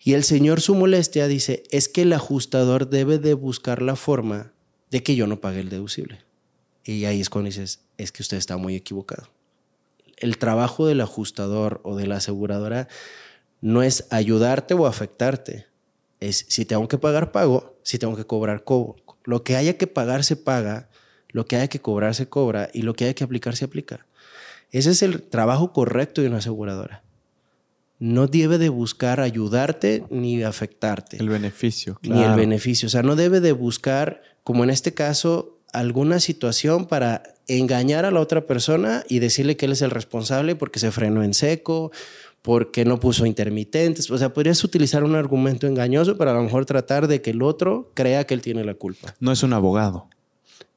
Y 0.00 0.14
el 0.14 0.24
señor 0.24 0.60
su 0.60 0.74
molestia 0.74 1.28
dice, 1.28 1.62
es 1.70 1.88
que 1.88 2.02
el 2.02 2.12
ajustador 2.12 2.90
debe 2.90 3.18
de 3.18 3.34
buscar 3.34 3.80
la 3.80 3.94
forma 3.94 4.52
de 4.90 5.02
que 5.04 5.14
yo 5.14 5.28
no 5.28 5.40
pague 5.40 5.60
el 5.60 5.68
deducible. 5.68 6.18
Y 6.84 7.04
ahí 7.04 7.20
es 7.20 7.30
cuando 7.30 7.46
dices, 7.46 7.80
es 7.98 8.12
que 8.12 8.22
usted 8.22 8.36
está 8.36 8.56
muy 8.56 8.74
equivocado. 8.74 9.28
El 10.16 10.38
trabajo 10.38 10.86
del 10.86 11.00
ajustador 11.00 11.80
o 11.84 11.96
de 11.96 12.06
la 12.06 12.16
aseguradora 12.16 12.88
no 13.60 13.82
es 13.82 14.06
ayudarte 14.10 14.74
o 14.74 14.86
afectarte. 14.86 15.66
Es 16.20 16.46
si 16.48 16.64
tengo 16.64 16.86
que 16.88 16.98
pagar, 16.98 17.32
pago. 17.32 17.76
Si 17.82 17.98
tengo 17.98 18.16
que 18.16 18.24
cobrar, 18.24 18.64
cobro. 18.64 18.96
Lo 19.24 19.42
que 19.42 19.56
haya 19.56 19.76
que 19.76 19.86
pagar, 19.86 20.24
se 20.24 20.36
paga. 20.36 20.88
Lo 21.28 21.46
que 21.46 21.56
haya 21.56 21.68
que 21.68 21.80
cobrar, 21.80 22.14
se 22.14 22.28
cobra. 22.28 22.68
Y 22.72 22.82
lo 22.82 22.94
que 22.94 23.04
haya 23.04 23.14
que 23.14 23.24
aplicar, 23.24 23.56
se 23.56 23.64
aplica. 23.64 24.06
Ese 24.70 24.90
es 24.90 25.02
el 25.02 25.22
trabajo 25.22 25.72
correcto 25.72 26.20
de 26.20 26.28
una 26.28 26.38
aseguradora 26.38 27.02
no 28.02 28.26
debe 28.26 28.58
de 28.58 28.68
buscar 28.68 29.20
ayudarte 29.20 30.02
ni 30.10 30.42
afectarte. 30.42 31.18
El 31.18 31.28
beneficio. 31.28 32.00
Ni 32.02 32.20
el 32.24 32.34
beneficio. 32.34 32.88
O 32.88 32.90
sea, 32.90 33.04
no 33.04 33.14
debe 33.14 33.38
de 33.38 33.52
buscar, 33.52 34.22
como 34.42 34.64
en 34.64 34.70
este 34.70 34.92
caso, 34.92 35.60
alguna 35.72 36.20
situación 36.20 36.86
para 36.86 37.22
engañar 37.48 38.04
a 38.04 38.10
la 38.10 38.20
otra 38.20 38.46
persona 38.46 39.04
y 39.08 39.18
decirle 39.18 39.56
que 39.56 39.66
él 39.66 39.72
es 39.72 39.82
el 39.82 39.90
responsable 39.90 40.54
porque 40.54 40.78
se 40.78 40.92
frenó 40.92 41.22
en 41.22 41.34
seco, 41.34 41.90
porque 42.42 42.84
no 42.84 43.00
puso 43.00 43.26
intermitentes. 43.26 44.10
O 44.10 44.18
sea, 44.18 44.34
podrías 44.34 44.62
utilizar 44.64 45.04
un 45.04 45.14
argumento 45.14 45.66
engañoso 45.66 46.16
para 46.16 46.32
a 46.32 46.34
lo 46.34 46.42
mejor 46.42 46.66
tratar 46.66 47.08
de 47.08 47.22
que 47.22 47.30
el 47.30 47.42
otro 47.42 47.90
crea 47.94 48.24
que 48.24 48.34
él 48.34 48.42
tiene 48.42 48.64
la 48.64 48.74
culpa. 48.74 49.14
No 49.20 49.32
es 49.32 49.42
un 49.42 49.52
abogado. 49.52 50.08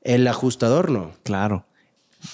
El 0.01 0.27
ajustador 0.27 0.91
no. 0.91 1.12
Claro. 1.23 1.65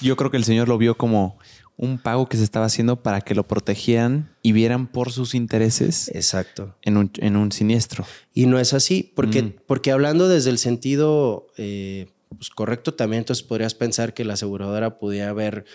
Yo 0.02 0.16
creo 0.16 0.32
que 0.32 0.38
el 0.38 0.44
Señor 0.44 0.68
lo 0.68 0.78
vio 0.78 0.98
como 0.98 1.38
un 1.78 1.98
pago 1.98 2.28
que 2.28 2.38
se 2.38 2.44
estaba 2.44 2.68
haciendo 2.68 3.02
para 3.02 3.22
que 3.22 3.34
lo 3.34 3.48
protegieran 3.48 4.30
y 4.44 4.52
vieran 4.52 4.88
por 4.88 5.12
sus 5.12 5.34
intereses. 5.34 6.12
Exacto. 6.14 6.76
En 6.84 6.98
un, 6.98 7.52
siniestro. 7.52 8.06
Y 8.34 8.46
no 8.46 8.60
es 8.60 8.74
así, 8.74 9.12
porque, 9.16 9.42
mm. 9.42 9.54
porque 9.66 9.92
hablando 9.92 10.28
desde 10.28 10.52
el 10.52 10.60
sentido 10.60 11.48
eh, 11.58 12.08
pues, 12.36 12.50
correcto 12.50 12.94
también, 12.94 13.20
entonces 13.20 13.44
podrías 13.44 13.74
pensar 13.74 14.14
que 14.14 14.26
la 14.26 14.34
aseguradora 14.34 14.98
pudiera 15.00 15.34
ver 15.34 15.66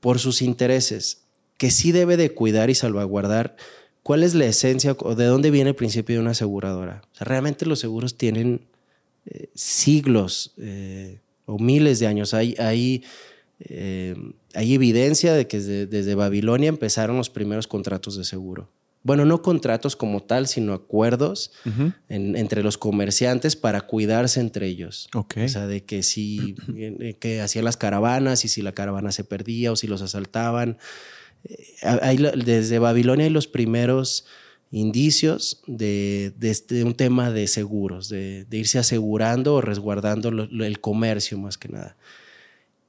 por 0.00 0.18
sus 0.18 0.42
intereses, 0.42 1.22
que 1.56 1.70
sí 1.70 1.92
debe 1.92 2.16
de 2.16 2.32
cuidar 2.34 2.70
y 2.70 2.74
salvaguardar 2.74 3.56
cuál 4.02 4.22
es 4.22 4.34
la 4.34 4.46
esencia 4.46 4.96
o 4.98 5.14
de 5.14 5.26
dónde 5.26 5.50
viene 5.50 5.70
el 5.70 5.76
principio 5.76 6.16
de 6.16 6.22
una 6.22 6.32
aseguradora. 6.32 7.02
O 7.12 7.16
sea, 7.16 7.24
realmente 7.24 7.66
los 7.66 7.78
seguros 7.78 8.16
tienen 8.16 8.66
eh, 9.26 9.48
siglos 9.54 10.54
eh, 10.58 11.20
o 11.46 11.58
miles 11.58 12.00
de 12.00 12.08
años. 12.08 12.34
Hay, 12.34 12.56
hay 12.58 13.04
eh, 13.68 14.14
hay 14.54 14.74
evidencia 14.74 15.34
de 15.34 15.46
que 15.46 15.60
desde, 15.60 16.14
Babilonia 16.14 16.68
empezaron 16.68 17.16
los 17.16 17.30
primeros 17.30 17.66
contratos 17.66 18.16
de 18.16 18.24
seguro. 18.24 18.68
Bueno, 19.04 19.24
no 19.24 19.42
contratos 19.42 19.96
como 19.96 20.22
tal, 20.22 20.46
sino 20.46 20.72
acuerdos 20.74 21.52
entre 22.08 22.62
los 22.62 22.78
comerciantes 22.78 23.56
para 23.56 23.80
cuidarse 23.80 24.40
entre 24.40 24.66
ellos. 24.66 25.08
O 25.44 25.48
sea, 25.48 25.66
de 25.66 25.84
que 25.84 26.02
si 26.02 26.54
eh, 26.76 27.16
que 27.18 27.40
hacían 27.40 27.64
las 27.64 27.76
caravanas 27.76 28.44
y 28.44 28.48
si 28.48 28.62
la 28.62 28.72
caravana 28.72 29.10
se 29.10 29.24
perdía 29.24 29.72
o 29.72 29.76
si 29.76 29.86
los 29.86 30.02
asaltaban. 30.02 30.78
Eh, 31.44 32.32
desde 32.44 32.78
Babilonia 32.78 33.26
hay 33.26 33.32
los 33.32 33.48
primeros 33.48 34.24
indicios 34.70 35.62
de, 35.66 36.32
este, 36.40 36.84
un 36.84 36.94
tema 36.94 37.30
de 37.30 37.46
seguros, 37.48 38.08
de, 38.08 38.46
irse 38.50 38.78
asegurando 38.78 39.56
o 39.56 39.60
resguardando 39.60 40.28
el 40.28 40.80
comercio 40.80 41.38
más 41.38 41.58
que 41.58 41.68
nada. 41.68 41.96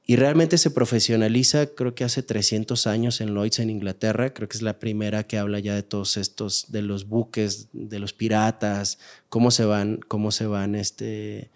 Y 0.06 0.16
realmente 0.16 0.58
se 0.58 0.70
profesionaliza, 0.70 1.66
creo 1.66 1.94
que 1.94 2.04
hace 2.04 2.22
300 2.22 2.86
años 2.86 3.22
en 3.22 3.34
Lloyds, 3.34 3.58
en 3.58 3.70
Inglaterra. 3.70 4.34
Creo 4.34 4.48
que 4.48 4.56
es 4.56 4.62
la 4.62 4.78
primera 4.78 5.26
que 5.26 5.38
habla 5.38 5.60
ya 5.60 5.74
de 5.74 5.82
todos 5.82 6.18
estos, 6.18 6.66
de 6.68 6.82
los 6.82 7.08
buques, 7.08 7.68
de 7.72 7.98
los 7.98 8.12
piratas, 8.12 8.98
cómo 9.30 9.50
se 9.50 9.64
van, 9.64 10.00
cómo 10.06 10.30
se 10.30 10.46
van 10.46 10.74
este, 10.74 11.50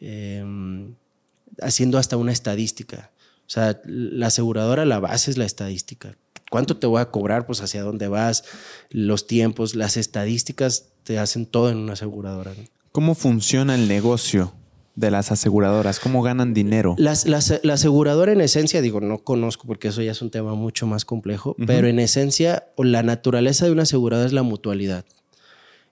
em, 0.00 0.94
haciendo 1.62 1.96
hasta 1.96 2.18
una 2.18 2.32
estadística. 2.32 3.10
O 3.46 3.50
sea, 3.50 3.80
la 3.86 4.26
aseguradora, 4.26 4.84
la 4.84 5.00
base 5.00 5.30
es 5.30 5.38
la 5.38 5.46
estadística. 5.46 6.14
¿Cuánto 6.50 6.76
te 6.76 6.86
voy 6.86 7.00
a 7.00 7.10
cobrar? 7.10 7.46
Pues 7.46 7.62
hacia 7.62 7.82
dónde 7.82 8.08
vas, 8.08 8.44
los 8.90 9.26
tiempos, 9.26 9.74
las 9.74 9.96
estadísticas 9.96 10.90
te 11.04 11.18
hacen 11.18 11.46
todo 11.46 11.70
en 11.70 11.78
una 11.78 11.94
aseguradora. 11.94 12.52
¿Cómo 12.92 13.14
funciona 13.14 13.74
el 13.74 13.88
negocio 13.88 14.52
de 14.96 15.10
las 15.10 15.32
aseguradoras? 15.32 16.00
¿Cómo 16.00 16.22
ganan 16.22 16.54
dinero? 16.54 16.94
Las, 16.98 17.26
la 17.26 17.74
aseguradora 17.74 18.32
en 18.32 18.40
esencia, 18.40 18.80
digo, 18.80 19.00
no 19.00 19.18
conozco 19.18 19.66
porque 19.66 19.88
eso 19.88 20.02
ya 20.02 20.12
es 20.12 20.22
un 20.22 20.30
tema 20.30 20.54
mucho 20.54 20.86
más 20.86 21.04
complejo, 21.04 21.56
pero 21.66 21.88
en 21.88 21.98
esencia 21.98 22.68
la 22.76 23.02
naturaleza 23.02 23.66
de 23.66 23.72
una 23.72 23.82
aseguradora 23.82 24.26
es 24.26 24.32
la 24.32 24.42
mutualidad. 24.42 25.04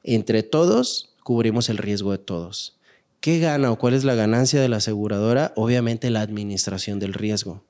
Entre 0.05 0.43
todos 0.43 1.15
cubrimos 1.23 1.69
el 1.69 1.79
riesgo 1.79 2.13
de 2.13 2.19
todos. 2.19 2.79
¿Qué 3.21 3.39
gana 3.39 3.71
o 3.71 3.79
cuál 3.79 3.95
es 3.95 4.03
la 4.03 4.17
ganancia 4.17 4.61
de 4.61 4.69
la 4.69 4.79
aseguradora? 4.79 5.53
Obviamente 5.55 6.11
la 6.11 6.23
administración 6.23 6.99
del 6.99 7.15
riesgo. 7.15 7.63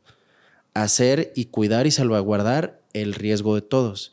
Hacer 0.72 1.32
y 1.36 1.46
cuidar 1.46 1.86
y 1.86 1.90
salvaguardar 1.90 2.80
el 2.94 3.14
riesgo 3.14 3.54
de 3.54 3.62
todos. 3.62 4.12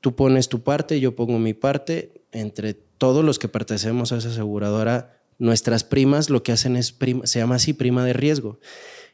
tú 0.00 0.16
pones 0.16 0.48
tu 0.48 0.62
parte, 0.62 1.00
yo 1.00 1.14
pongo 1.14 1.38
mi 1.38 1.54
parte, 1.54 2.22
entre 2.32 2.74
todos 2.74 3.24
los 3.24 3.38
que 3.38 3.48
pertenecemos 3.48 4.10
a 4.12 4.16
esa 4.16 4.30
aseguradora 4.30 5.21
nuestras 5.42 5.82
primas 5.82 6.30
lo 6.30 6.44
que 6.44 6.52
hacen 6.52 6.76
es, 6.76 6.94
se 7.24 7.38
llama 7.40 7.56
así, 7.56 7.72
prima 7.72 8.04
de 8.04 8.12
riesgo. 8.12 8.60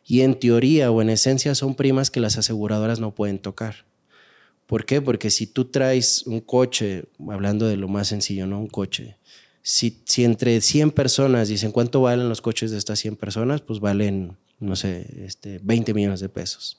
Y 0.05 0.21
en 0.21 0.39
teoría 0.39 0.91
o 0.91 1.01
en 1.01 1.09
esencia 1.09 1.55
son 1.55 1.75
primas 1.75 2.11
que 2.11 2.21
las 2.21 2.37
aseguradoras 2.37 3.01
no 3.01 3.15
pueden 3.15 3.39
tocar. 3.39 3.87
¿Por 4.67 4.85
qué? 4.85 5.01
Porque 5.01 5.31
si 5.31 5.47
tú 5.47 5.65
traes 5.65 6.27
un 6.27 6.41
coche, 6.41 7.07
hablando 7.31 7.67
de 7.67 7.79
lo 7.79 7.89
más 7.89 8.09
sencillo, 8.09 8.47
¿no? 8.47 8.61
Un 8.61 8.69
coche. 8.69 9.17
Si, 9.63 10.03
si 10.05 10.25
entre 10.25 10.61
100 10.61 10.91
personas 10.91 11.49
dicen 11.49 11.73
cuánto 11.73 12.03
valen 12.03 12.29
los 12.29 12.43
coches 12.43 12.71
de 12.71 12.77
estas 12.77 12.99
100 12.99 13.17
personas, 13.17 13.63
pues 13.63 13.81
valen, 13.81 14.37
no 14.61 14.77
sé, 14.77 15.07
este, 15.25 15.61
20 15.63 15.95
millones 15.95 16.21
de 16.21 16.29
pesos. 16.29 16.79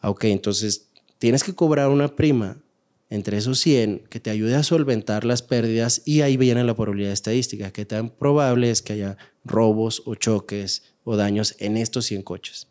Ah, 0.00 0.08
ok, 0.08 0.24
entonces 0.24 0.88
tienes 1.18 1.44
que 1.44 1.54
cobrar 1.54 1.90
una 1.90 2.08
prima 2.08 2.56
entre 3.08 3.36
esos 3.36 3.60
100 3.60 4.04
que 4.08 4.20
te 4.20 4.30
ayude 4.30 4.56
a 4.56 4.62
solventar 4.62 5.24
las 5.24 5.42
pérdidas 5.42 6.02
y 6.04 6.22
ahí 6.22 6.36
viene 6.36 6.64
la 6.64 6.74
probabilidad 6.74 7.12
estadística, 7.12 7.72
que 7.72 7.84
tan 7.84 8.10
probable 8.10 8.70
es 8.70 8.82
que 8.82 8.94
haya 8.94 9.16
robos 9.44 10.02
o 10.06 10.14
choques 10.14 10.82
o 11.04 11.16
daños 11.16 11.54
en 11.58 11.76
estos 11.76 12.06
100 12.06 12.22
coches. 12.22 12.68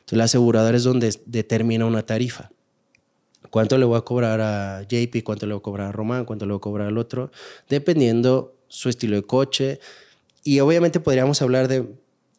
Entonces 0.00 0.18
la 0.18 0.24
aseguradora 0.24 0.76
es 0.76 0.84
donde 0.84 1.14
determina 1.26 1.86
una 1.86 2.04
tarifa. 2.04 2.50
¿Cuánto 3.50 3.78
le 3.78 3.84
voy 3.84 3.96
a 3.96 4.02
cobrar 4.02 4.40
a 4.40 4.82
JP? 4.82 5.22
¿Cuánto 5.24 5.46
le 5.46 5.54
voy 5.54 5.60
a 5.60 5.62
cobrar 5.62 5.88
a 5.88 5.92
Román? 5.92 6.24
¿Cuánto 6.24 6.46
le 6.46 6.52
voy 6.52 6.58
a 6.58 6.60
cobrar 6.60 6.88
al 6.88 6.98
otro? 6.98 7.30
Dependiendo 7.68 8.56
su 8.68 8.88
estilo 8.88 9.16
de 9.16 9.22
coche. 9.22 9.80
Y 10.44 10.60
obviamente 10.60 11.00
podríamos 11.00 11.42
hablar 11.42 11.68
de, 11.68 11.86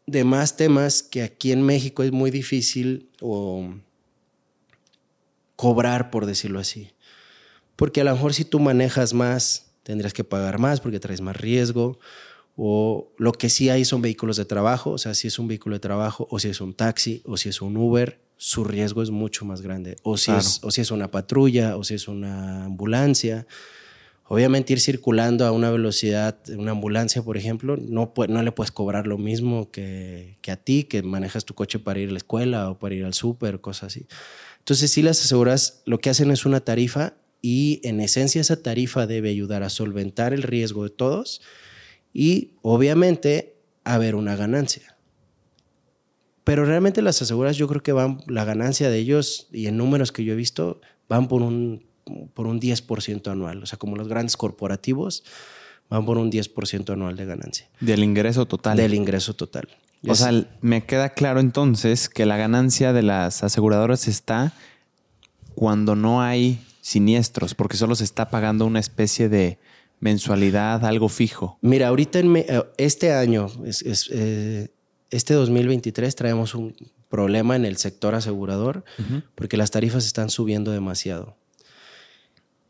de 0.05 0.23
más 0.23 0.57
temas 0.57 1.03
que 1.03 1.23
aquí 1.23 1.51
en 1.51 1.63
México 1.63 2.03
es 2.03 2.11
muy 2.11 2.31
difícil 2.31 3.09
o 3.19 3.73
cobrar, 5.55 6.09
por 6.11 6.25
decirlo 6.25 6.59
así. 6.59 6.91
Porque 7.81 8.01
a 8.01 8.03
lo 8.03 8.13
mejor 8.13 8.35
si 8.35 8.45
tú 8.45 8.59
manejas 8.59 9.15
más, 9.15 9.71
tendrías 9.81 10.13
que 10.13 10.23
pagar 10.23 10.59
más 10.59 10.79
porque 10.79 10.99
traes 10.99 11.19
más 11.19 11.35
riesgo. 11.35 11.97
O 12.55 13.11
lo 13.17 13.31
que 13.31 13.49
sí 13.49 13.69
hay 13.69 13.85
son 13.85 14.03
vehículos 14.03 14.37
de 14.37 14.45
trabajo, 14.45 14.91
o 14.91 14.97
sea, 14.99 15.15
si 15.15 15.27
es 15.27 15.39
un 15.39 15.47
vehículo 15.47 15.77
de 15.77 15.79
trabajo, 15.79 16.27
o 16.29 16.37
si 16.37 16.49
es 16.49 16.61
un 16.61 16.75
taxi, 16.75 17.23
o 17.25 17.37
si 17.37 17.49
es 17.49 17.59
un 17.59 17.75
Uber, 17.75 18.21
su 18.37 18.65
riesgo 18.65 19.01
es 19.01 19.09
mucho 19.09 19.45
más 19.45 19.63
grande. 19.63 19.95
O 20.03 20.15
si, 20.15 20.31
es, 20.31 20.59
o 20.61 20.69
si 20.69 20.81
es 20.81 20.91
una 20.91 21.09
patrulla, 21.09 21.75
o 21.75 21.83
si 21.83 21.95
es 21.95 22.07
una 22.07 22.65
ambulancia. 22.65 23.47
Obviamente 24.27 24.73
ir 24.73 24.79
circulando 24.79 25.47
a 25.47 25.51
una 25.51 25.71
velocidad, 25.71 26.37
una 26.55 26.73
ambulancia, 26.73 27.23
por 27.23 27.35
ejemplo, 27.35 27.77
no, 27.77 28.13
no 28.27 28.43
le 28.43 28.51
puedes 28.51 28.71
cobrar 28.71 29.07
lo 29.07 29.17
mismo 29.17 29.71
que, 29.71 30.37
que, 30.41 30.51
a 30.51 30.55
ti, 30.55 30.83
que 30.83 31.01
manejas 31.01 31.45
tu 31.45 31.55
coche 31.55 31.79
para 31.79 31.99
ir 31.99 32.09
a 32.09 32.11
la 32.11 32.19
escuela 32.19 32.69
o 32.69 32.77
para 32.77 32.93
ir 32.93 33.05
al 33.05 33.15
súper, 33.15 33.59
cosas 33.59 33.85
así. 33.85 34.05
Entonces, 34.59 34.91
si 34.91 35.01
las 35.01 35.19
aseguras 35.25 35.81
lo 35.85 35.99
que 35.99 36.11
hacen 36.11 36.29
es 36.29 36.45
una 36.45 36.59
tarifa 36.59 37.15
y 37.41 37.81
en 37.83 37.99
esencia 37.99 38.41
esa 38.41 38.61
tarifa 38.61 39.07
debe 39.07 39.29
ayudar 39.29 39.63
a 39.63 39.69
solventar 39.69 40.33
el 40.33 40.43
riesgo 40.43 40.83
de 40.83 40.91
todos 40.91 41.41
y 42.13 42.51
obviamente 42.61 43.55
haber 43.83 44.15
una 44.15 44.35
ganancia. 44.35 44.97
Pero 46.43 46.65
realmente 46.65 47.01
las 47.01 47.21
aseguras 47.21 47.57
yo 47.57 47.67
creo 47.67 47.83
que 47.83 47.91
van, 47.91 48.21
la 48.27 48.45
ganancia 48.45 48.89
de 48.89 48.97
ellos 48.97 49.47
y 49.51 49.67
en 49.67 49.77
números 49.77 50.11
que 50.11 50.23
yo 50.23 50.33
he 50.33 50.35
visto 50.35 50.81
van 51.07 51.27
por 51.27 51.41
un, 51.41 51.85
por 52.33 52.47
un 52.47 52.59
10% 52.59 53.31
anual. 53.31 53.63
O 53.63 53.65
sea, 53.65 53.77
como 53.77 53.95
los 53.95 54.07
grandes 54.07 54.37
corporativos 54.37 55.23
van 55.89 56.05
por 56.05 56.17
un 56.17 56.31
10% 56.31 56.93
anual 56.93 57.15
de 57.15 57.25
ganancia. 57.25 57.69
Del 57.79 58.03
ingreso 58.03 58.47
total. 58.47 58.77
Del 58.77 58.93
ingreso 58.93 59.35
total. 59.35 59.67
O 60.07 60.15
sea, 60.15 60.31
me 60.61 60.83
queda 60.85 61.13
claro 61.13 61.39
entonces 61.39 62.09
que 62.09 62.25
la 62.25 62.37
ganancia 62.37 62.91
de 62.91 63.03
las 63.03 63.43
aseguradoras 63.43 64.07
está 64.07 64.53
cuando 65.53 65.95
no 65.95 66.23
hay 66.23 66.59
siniestros, 66.81 67.55
porque 67.55 67.77
solo 67.77 67.95
se 67.95 68.03
está 68.03 68.29
pagando 68.29 68.65
una 68.65 68.79
especie 68.79 69.29
de 69.29 69.59
mensualidad, 69.99 70.83
algo 70.83 71.07
fijo. 71.07 71.57
Mira, 71.61 71.87
ahorita 71.87 72.19
en 72.19 72.35
eh, 72.35 72.63
este 72.77 73.13
año, 73.13 73.47
es, 73.63 74.09
eh, 74.11 74.69
este 75.11 75.33
2023, 75.35 76.15
traemos 76.15 76.55
un 76.55 76.75
problema 77.07 77.55
en 77.55 77.65
el 77.65 77.77
sector 77.77 78.15
asegurador 78.15 78.83
porque 79.35 79.57
las 79.57 79.69
tarifas 79.71 80.05
están 80.05 80.29
subiendo 80.29 80.71
demasiado. 80.71 81.37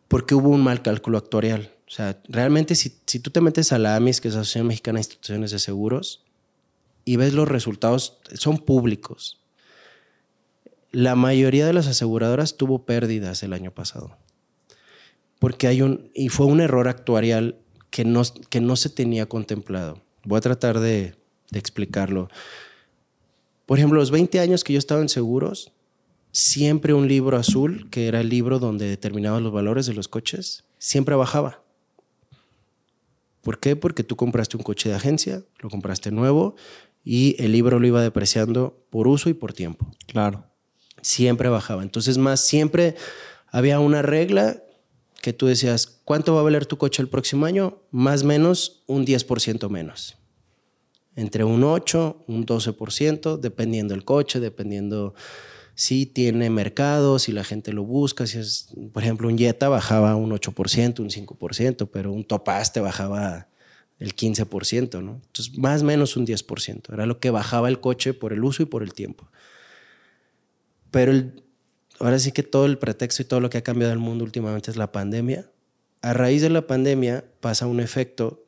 Porque 0.08 0.36
hubo 0.36 0.50
un 0.50 0.62
mal 0.62 0.82
cálculo 0.82 1.17
actuarial. 1.17 1.71
O 1.88 1.91
sea, 1.91 2.21
realmente 2.28 2.76
si, 2.76 2.93
si 3.06 3.19
tú 3.19 3.32
te 3.32 3.39
metes 3.39 3.71
a 3.71 3.80
la 3.80 3.95
AMIS, 3.95 4.19
que 4.19 4.28
es 4.28 4.34
la 4.34 4.41
Asociación 4.41 4.67
Mexicana 4.67 4.97
de 4.97 5.02
Instituciones 5.02 5.52
de 5.52 5.60
Seguros, 5.60 6.24
y 7.06 7.15
ves 7.15 7.34
los 7.34 7.47
resultados, 7.47 8.19
son 8.34 8.58
públicos. 8.58 9.41
La 10.92 11.16
mayoría 11.16 11.66
de 11.66 11.74
las 11.74 11.88
aseguradoras 11.88 12.58
tuvo 12.58 12.86
pérdidas 12.86 13.44
el 13.44 13.54
año 13.54 13.72
pasado. 13.72 14.18
Porque 15.40 15.68
hay 15.68 15.82
un, 15.82 16.12
y 16.14 16.30
fue 16.30 16.46
un 16.46 16.62
error 16.62 16.88
actuarial 16.88 17.58
que 17.90 18.06
no, 18.06 18.24
que 18.50 18.62
no 18.62 18.76
se 18.76 18.90
tenía 18.90 19.28
contemplado. 19.28 20.02
Voy 20.24 20.38
a 20.38 20.42
tratar 20.42 20.80
de, 20.80 21.16
explicarlo. 21.52 22.30
Por 23.66 23.78
ejemplo, 23.78 24.00
los 24.00 24.12
20 24.12 24.40
años 24.40 24.64
que 24.64 24.74
yo 24.74 24.80
estaba 24.80 25.02
en 25.02 25.10
seguros, 25.10 25.72
siempre 26.32 26.94
un 26.94 27.08
libro 27.08 27.38
azul, 27.38 27.90
que 27.90 28.08
era 28.08 28.22
el 28.22 28.30
libro 28.30 28.60
donde 28.60 28.88
determinaba 28.88 29.40
los 29.40 29.52
valores 29.52 29.86
de 29.86 29.94
los 29.94 30.08
coches, 30.08 30.64
siempre 30.78 31.16
bajaba. 31.16 31.64
¿Por 33.42 33.60
qué? 33.60 33.76
Porque 33.76 34.04
tú 34.04 34.16
compraste 34.16 34.58
un 34.58 34.64
coche 34.64 34.90
de 34.90 34.96
agencia, 34.96 35.44
lo 35.60 35.70
compraste 35.70 36.12
nuevo 36.12 36.56
y 37.04 37.36
el 37.44 37.52
libro 37.52 37.80
lo 37.80 37.88
iba 37.88 38.02
depreciando 38.02 38.86
por 38.90 39.08
uso 39.08 39.30
y 39.30 39.34
por 39.34 39.54
tiempo. 39.54 39.88
Claro. 40.08 40.51
Siempre 41.02 41.50
bajaba. 41.50 41.84
Entonces, 41.84 42.18
más 42.18 42.42
siempre 42.42 42.96
había 43.48 43.80
una 43.80 44.02
regla 44.02 44.64
que 45.22 45.34
tú 45.34 45.48
decías, 45.48 45.88
¿cuánto 46.04 46.34
va 46.34 46.42
a 46.42 46.44
valer 46.44 46.66
tu 46.66 46.78
coche 46.78 47.02
el 47.02 47.10
próximo 47.10 47.46
año? 47.46 47.82
Más 47.92 48.24
o 48.24 48.26
menos 48.26 48.84
un 48.88 49.06
10% 49.06 49.70
menos. 49.70 50.18
Entre 51.16 51.44
un 51.44 51.64
8, 51.64 52.24
un 52.28 52.46
12%, 52.46 53.38
dependiendo 53.40 53.94
el 53.94 54.04
coche, 54.04 54.40
dependiendo 54.40 55.14
si 55.76 56.06
tiene 56.06 56.50
mercado, 56.50 57.20
si 57.20 57.32
la 57.32 57.44
gente 57.44 57.74
lo 57.74 57.84
busca, 57.84 58.28
si 58.28 58.40
es, 58.40 58.70
por 58.94 59.04
ejemplo, 59.04 59.28
un 59.28 59.38
Jetta 59.38 59.70
bajaba 59.70 60.16
un 60.16 60.32
8%, 60.32 61.00
un 61.00 61.10
5%, 61.10 61.90
pero 61.92 62.12
un 62.12 62.24
Topaz 62.24 62.74
te 62.74 62.80
bajaba 62.80 63.48
el 64.00 64.16
15%, 64.16 65.04
¿no? 65.04 65.22
Entonces, 65.26 65.58
más 65.58 65.82
o 65.82 65.86
menos 65.86 66.16
un 66.18 66.26
10%. 66.26 66.94
Era 66.94 67.06
lo 67.06 67.20
que 67.20 67.30
bajaba 67.30 67.70
el 67.70 67.80
coche 67.80 68.14
por 68.14 68.34
el 68.34 68.44
uso 68.44 68.64
y 68.64 68.66
por 68.66 68.84
el 68.84 68.94
tiempo. 68.94 69.30
Pero 70.92 71.14
ahora 72.00 72.20
sí 72.20 72.32
que 72.32 72.44
todo 72.44 72.66
el 72.66 72.78
pretexto 72.78 73.22
y 73.22 73.26
todo 73.26 73.40
lo 73.40 73.50
que 73.50 73.58
ha 73.58 73.64
cambiado 73.64 73.94
el 73.94 74.00
mundo 74.00 74.24
últimamente 74.24 74.70
es 74.70 74.78
la 74.78 74.92
pandemia. 74.92 75.50
A 76.02 76.14
raíz 76.14 76.42
de 76.42 76.50
la 76.50 76.68
pandemia 76.68 77.26
pasa 77.40 77.68
un 77.68 77.80
efecto 77.80 78.46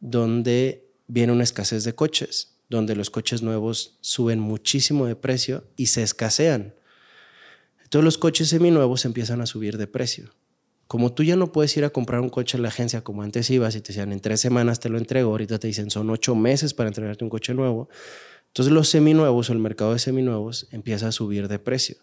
donde 0.00 0.90
viene 1.06 1.32
una 1.32 1.44
escasez 1.44 1.84
de 1.84 1.94
coches, 1.94 2.56
donde 2.68 2.96
los 2.96 3.10
coches 3.10 3.42
nuevos 3.42 3.98
suben 4.00 4.40
muchísimo 4.40 5.06
de 5.06 5.16
precio 5.16 5.64
y 5.76 5.86
se 5.86 6.02
escasean. 6.02 6.74
Entonces 7.82 8.04
los 8.04 8.18
coches 8.18 8.48
seminuevos 8.48 9.04
empiezan 9.04 9.40
a 9.40 9.46
subir 9.46 9.76
de 9.76 9.86
precio. 9.86 10.30
Como 10.86 11.12
tú 11.12 11.22
ya 11.22 11.36
no 11.36 11.52
puedes 11.52 11.76
ir 11.76 11.84
a 11.84 11.90
comprar 11.90 12.20
un 12.20 12.28
coche 12.28 12.56
en 12.56 12.62
la 12.62 12.68
agencia 12.68 13.02
como 13.02 13.22
antes 13.22 13.48
ibas 13.50 13.74
y 13.74 13.80
te 13.80 13.88
decían 13.88 14.12
en 14.12 14.20
tres 14.20 14.40
semanas 14.40 14.80
te 14.80 14.88
lo 14.88 14.98
entrego, 14.98 15.30
ahorita 15.30 15.58
te 15.58 15.66
dicen 15.66 15.90
son 15.90 16.10
ocho 16.10 16.34
meses 16.34 16.74
para 16.74 16.88
entregarte 16.88 17.24
un 17.24 17.30
coche 17.30 17.54
nuevo. 17.54 17.88
Entonces 18.54 18.72
los 18.72 18.88
seminuevos 18.88 19.50
o 19.50 19.52
el 19.52 19.58
mercado 19.58 19.94
de 19.94 19.98
seminuevos 19.98 20.68
empieza 20.70 21.08
a 21.08 21.12
subir 21.12 21.48
de 21.48 21.58
precio. 21.58 21.96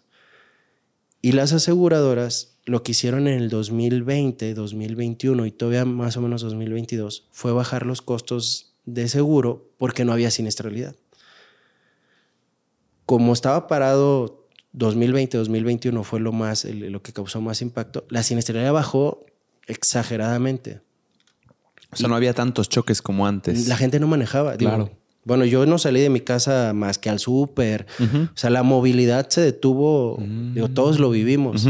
Y 1.22 1.32
las 1.32 1.54
aseguradoras 1.54 2.58
lo 2.66 2.82
que 2.82 2.92
hicieron 2.92 3.26
en 3.26 3.40
el 3.40 3.48
2020, 3.48 4.52
2021 4.52 5.46
y 5.46 5.50
todavía 5.50 5.86
más 5.86 6.18
o 6.18 6.20
menos 6.20 6.42
2022 6.42 7.26
fue 7.30 7.52
bajar 7.52 7.86
los 7.86 8.02
costos 8.02 8.74
de 8.84 9.08
seguro 9.08 9.70
porque 9.78 10.04
no 10.04 10.12
había 10.12 10.30
siniestralidad. 10.30 10.94
Como 13.06 13.32
estaba 13.32 13.66
parado 13.66 14.46
2020, 14.72 15.38
2021 15.38 16.04
fue 16.04 16.20
lo 16.20 16.32
más 16.32 16.66
lo 16.66 17.02
que 17.02 17.14
causó 17.14 17.40
más 17.40 17.62
impacto, 17.62 18.04
la 18.10 18.22
siniestralidad 18.22 18.74
bajó 18.74 19.24
exageradamente. 19.66 20.82
O 21.90 21.96
sea, 21.96 22.08
no 22.08 22.14
había 22.14 22.34
tantos 22.34 22.68
choques 22.68 23.00
como 23.00 23.26
antes. 23.26 23.68
La 23.68 23.76
gente 23.78 23.98
no 24.00 24.06
manejaba. 24.06 24.54
Claro. 24.58 24.90
Bueno, 25.24 25.44
yo 25.44 25.66
no 25.66 25.78
salí 25.78 26.00
de 26.00 26.10
mi 26.10 26.20
casa 26.20 26.72
más 26.74 26.98
que 26.98 27.10
al 27.10 27.18
súper. 27.18 27.86
O 28.00 28.36
sea, 28.36 28.50
la 28.50 28.62
movilidad 28.62 29.28
se 29.28 29.40
detuvo. 29.40 30.18
Digo, 30.54 30.68
todos 30.68 30.98
lo 30.98 31.10
vivimos. 31.10 31.68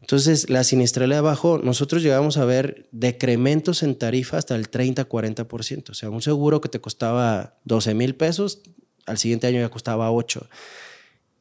Entonces, 0.00 0.50
la 0.50 0.64
siniestralidad 0.64 1.22
bajó. 1.22 1.58
Nosotros 1.58 2.02
llegamos 2.02 2.36
a 2.36 2.44
ver 2.44 2.88
decrementos 2.92 3.82
en 3.82 3.94
tarifa 3.94 4.36
hasta 4.36 4.54
el 4.54 4.70
30-40%. 4.70 5.90
O 5.90 5.94
sea, 5.94 6.10
un 6.10 6.20
seguro 6.20 6.60
que 6.60 6.68
te 6.68 6.78
costaba 6.78 7.54
12 7.64 7.94
mil 7.94 8.14
pesos, 8.14 8.60
al 9.06 9.18
siguiente 9.18 9.46
año 9.46 9.60
ya 9.60 9.70
costaba 9.70 10.10
8. 10.12 10.46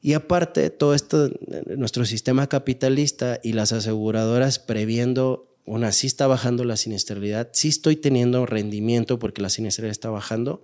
Y 0.01 0.13
aparte, 0.13 0.69
todo 0.69 0.95
esto, 0.95 1.29
nuestro 1.77 2.05
sistema 2.05 2.47
capitalista 2.47 3.39
y 3.43 3.53
las 3.53 3.73
aseguradoras 3.73 4.59
previendo, 4.59 5.55
una, 5.65 5.91
sí 5.91 6.07
está 6.07 6.27
bajando 6.27 6.65
la 6.65 6.77
siniestralidad, 6.77 7.49
sí 7.53 7.67
estoy 7.69 7.95
teniendo 7.95 8.45
rendimiento 8.45 9.19
porque 9.19 9.41
la 9.41 9.49
siniestralidad 9.49 9.91
está 9.91 10.09
bajando. 10.09 10.61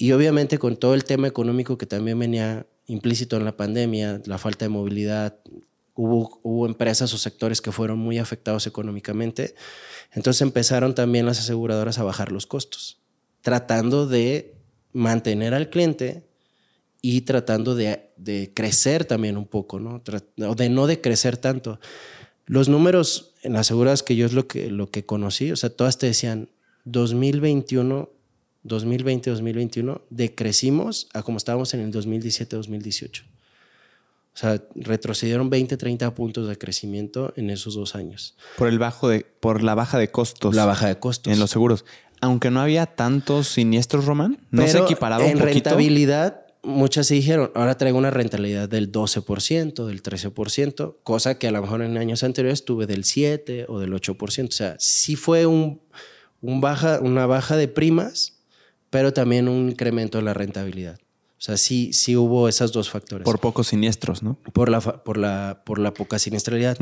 Y 0.00 0.12
obviamente 0.12 0.56
con 0.56 0.78
todo 0.78 0.94
el 0.94 1.04
tema 1.04 1.28
económico 1.28 1.76
que 1.76 1.84
también 1.84 2.18
venía 2.18 2.66
implícito 2.86 3.36
en 3.36 3.44
la 3.44 3.58
pandemia, 3.58 4.22
la 4.24 4.38
falta 4.38 4.64
de 4.64 4.70
movilidad, 4.70 5.36
hubo, 5.94 6.64
empresas 6.64 7.12
o 7.12 7.18
sectores 7.18 7.60
que 7.60 7.70
fueron 7.70 7.98
muy 7.98 8.16
afectados 8.16 8.66
económicamente. 8.66 9.54
Entonces 10.12 10.40
empezaron 10.40 10.94
también 10.94 11.26
las 11.26 11.40
aseguradoras 11.40 11.98
a 11.98 12.02
bajar 12.02 12.32
los 12.32 12.46
costos, 12.46 13.02
tratando 13.42 14.06
de 14.06 14.54
mantener 14.94 15.52
al 15.52 15.68
cliente 15.68 16.26
y 17.02 17.20
tratando 17.20 17.74
de, 17.74 18.10
crecer 18.54 19.04
también 19.04 19.36
un 19.36 19.44
poco, 19.44 19.80
¿no? 19.80 20.02
O 20.48 20.54
de 20.54 20.70
no 20.70 20.86
decrecer 20.86 21.36
tanto. 21.36 21.78
Los 22.46 22.70
números 22.70 23.34
en 23.42 23.52
las 23.52 23.66
aseguradoras 23.66 24.02
que 24.02 24.16
yo 24.16 24.24
es 24.24 24.32
lo 24.32 24.48
que, 24.48 24.70
lo 24.70 24.90
que 24.90 25.04
conocí, 25.04 25.52
o 25.52 25.56
sea, 25.56 25.68
todas 25.68 25.98
te 25.98 26.06
decían 26.06 26.48
2021, 26.86 28.08
2020, 28.62 29.30
2021, 29.30 30.02
decrecimos 30.10 31.08
a 31.14 31.22
como 31.22 31.38
estábamos 31.38 31.72
en 31.74 31.80
el 31.80 31.90
2017, 31.90 32.56
2018. 32.56 33.24
O 34.32 34.38
sea, 34.40 34.62
retrocedieron 34.74 35.50
20, 35.50 35.76
30 35.76 36.14
puntos 36.14 36.48
de 36.48 36.56
crecimiento 36.56 37.32
en 37.36 37.50
esos 37.50 37.74
dos 37.74 37.94
años. 37.94 38.36
Por, 38.56 38.68
el 38.68 38.78
bajo 38.78 39.08
de, 39.08 39.26
por 39.40 39.62
la 39.62 39.74
baja 39.74 39.98
de 39.98 40.10
costos. 40.10 40.54
La 40.54 40.66
baja 40.66 40.86
de 40.86 40.98
costos. 40.98 41.32
En 41.32 41.40
los 41.40 41.50
seguros. 41.50 41.84
Aunque 42.20 42.50
no 42.50 42.60
había 42.60 42.86
tantos 42.86 43.48
siniestros, 43.48 44.04
Román, 44.04 44.38
no 44.50 44.66
se 44.68 44.78
equiparaba 44.78 45.26
en 45.26 45.38
rentabilidad, 45.38 46.46
muchas 46.62 47.06
se 47.06 47.14
dijeron, 47.14 47.50
ahora 47.54 47.76
traigo 47.76 47.98
una 47.98 48.10
rentabilidad 48.10 48.68
del 48.68 48.92
12%, 48.92 49.86
del 49.86 50.02
13%, 50.02 50.96
cosa 51.02 51.38
que 51.38 51.48
a 51.48 51.50
lo 51.50 51.62
mejor 51.62 51.82
en 51.82 51.96
años 51.96 52.22
anteriores 52.22 52.64
tuve 52.64 52.86
del 52.86 53.04
7 53.04 53.66
o 53.68 53.80
del 53.80 53.92
8%. 53.92 54.48
O 54.48 54.52
sea, 54.52 54.76
sí 54.78 55.16
fue 55.16 55.46
un, 55.46 55.80
un 56.40 56.60
baja, 56.60 57.00
una 57.00 57.26
baja 57.26 57.56
de 57.56 57.68
primas, 57.68 58.39
pero 58.90 59.12
también 59.12 59.48
un 59.48 59.70
incremento 59.70 60.18
de 60.18 60.24
la 60.24 60.34
rentabilidad. 60.34 60.98
O 61.40 61.42
sea, 61.42 61.56
sí, 61.56 61.94
sí 61.94 62.16
hubo 62.16 62.48
esos 62.48 62.70
dos 62.70 62.90
factores. 62.90 63.24
Por 63.24 63.38
pocos 63.38 63.68
siniestros, 63.68 64.22
¿no? 64.22 64.34
Por 64.52 64.68
la, 64.68 64.80
por 64.80 65.16
la, 65.16 65.62
por 65.64 65.78
la 65.78 65.94
poca 65.94 66.18
siniestralidad. 66.18 66.76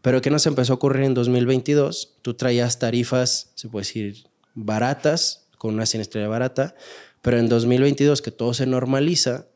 Pero 0.00 0.22
¿qué 0.22 0.30
nos 0.30 0.46
empezó 0.46 0.74
a 0.74 0.76
ocurrir 0.76 1.02
en 1.02 1.14
2022? 1.14 2.18
Tú 2.22 2.34
traías 2.34 2.78
tarifas, 2.78 3.50
se 3.56 3.68
puede 3.68 3.84
decir, 3.84 4.28
baratas, 4.54 5.48
con 5.58 5.74
una 5.74 5.86
siniestralidad 5.86 6.30
barata, 6.30 6.76
pero 7.20 7.38
en 7.38 7.48
2022 7.48 8.22
que 8.22 8.30
todo 8.30 8.54
se 8.54 8.66
normaliza 8.66 9.46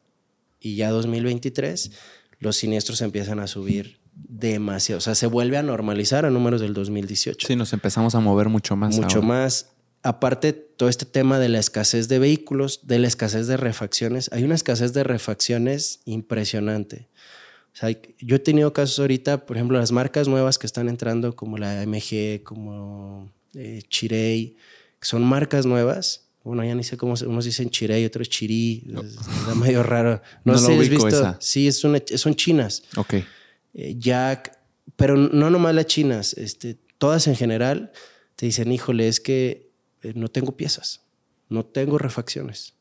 y 0.59 0.75
ya 0.75 0.91
2023, 0.91 1.93
los 2.41 2.57
siniestros 2.57 3.03
empiezan 3.03 3.39
a 3.39 3.47
subir 3.47 4.01
demasiado. 4.13 4.99
O 4.99 5.01
sea, 5.01 5.15
se 5.15 5.29
vuelve 5.29 5.59
a 5.59 5.63
normalizar 5.63 6.27
a 6.27 6.31
números 6.31 6.61
del 6.61 6.75
2018. 6.75 7.47
Sí, 7.47 7.55
nos 7.55 7.73
empezamos 7.73 8.17
a 8.17 8.21
mover 8.21 8.49
mucho 8.49 8.75
más. 8.75 8.97
Mucho 8.97 9.23
más 9.23 9.71
aparte 10.03 10.53
todo 10.53 10.89
este 10.89 11.05
tema 11.05 11.39
de 11.39 11.49
la 11.49 11.59
escasez 11.59 12.09
de 12.09 12.19
vehículos, 12.19 12.81
de 12.85 12.99
la 12.99 13.09
escasez 13.09 13.47
de 13.47 13.57
refacciones, 13.57 14.31
hay 14.33 14.45
una 14.45 14.55
escasez 14.55 14.93
de 14.93 15.05
refacciones 15.05 16.01
impresionante. 16.05 17.09
O 17.73 17.77
sea, 17.77 17.97
yo 18.19 18.37
he 18.37 18.39
tenido 18.41 18.73
casos 18.73 18.99
ahorita, 18.99 19.47
por 19.47 19.57
ejemplo, 19.57 19.79
las 19.79 19.93
marcas 19.93 20.27
nuevas 20.27 20.59
que 20.59 20.67
están 20.67 20.89
entrando, 20.89 21.37
como 21.37 21.57
la 21.57 21.85
MG, 21.87 22.43
como 22.43 23.31
eh, 23.55 23.83
Chirey, 23.89 24.57
que 24.99 25.07
son 25.07 25.23
marcas 25.23 25.67
nuevas. 25.67 26.27
Bueno, 26.43 26.65
ya 26.65 26.75
ni 26.75 26.83
sé 26.83 26.97
cómo, 26.97 27.15
unos 27.27 27.45
dicen 27.45 27.71
Chirey, 27.71 28.05
otros 28.05 28.29
Chirí, 28.29 28.87
es, 29.05 29.57
medio 29.57 29.83
raro. 29.83 30.21
No, 30.45 30.57
sé 30.59 30.67
si 30.67 30.81
has 30.81 30.89
visto. 30.89 31.37
Sí, 31.39 31.69
es 31.69 31.79
son 31.79 32.35
chinas. 32.35 32.83
Ok. 32.97 33.15
Eh, 33.75 33.95
Jack, 33.99 34.59
pero 34.97 35.17
no 35.17 35.51
nomás 35.51 35.75
las 35.75 35.87
chinas, 35.87 36.35
este, 36.35 36.77
todas 36.99 37.27
en 37.27 37.37
general 37.37 37.93
te 38.37 38.47
dicen, 38.47 38.73
híjole, 38.73 39.07
es 39.07 39.21
que 39.21 39.70
eh, 40.03 40.13
no 40.15 40.29
tengo 40.29 40.57
piezas, 40.57 41.03
no 41.49 41.65
tengo 41.65 41.99
refacciones. 41.99 42.75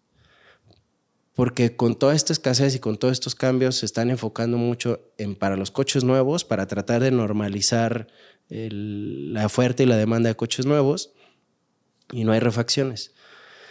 Porque 1.34 1.76
con 1.76 1.98
toda 1.98 2.16
esta 2.16 2.34
escasez 2.34 2.76
y 2.76 2.80
con 2.80 2.98
todos 2.98 3.14
estos 3.14 3.34
cambios 3.34 3.78
se 3.78 3.86
están 3.86 4.10
enfocando 4.10 4.58
mucho 4.58 5.00
en 5.18 5.36
para 5.36 5.56
los 5.56 5.72
coches 5.72 6.04
nuevos, 6.04 6.44
para 6.44 6.68
tratar 6.68 7.02
de 7.02 7.12
normalizar 7.12 8.08
la 8.50 9.46
oferta 9.46 9.84
y 9.84 9.86
la 9.86 9.96
demanda 9.96 10.28
de 10.28 10.36
coches 10.36 10.66
nuevos 10.66 11.14
y 12.12 12.24
no 12.24 12.32
hay 12.32 12.40
refacciones. 12.40 13.14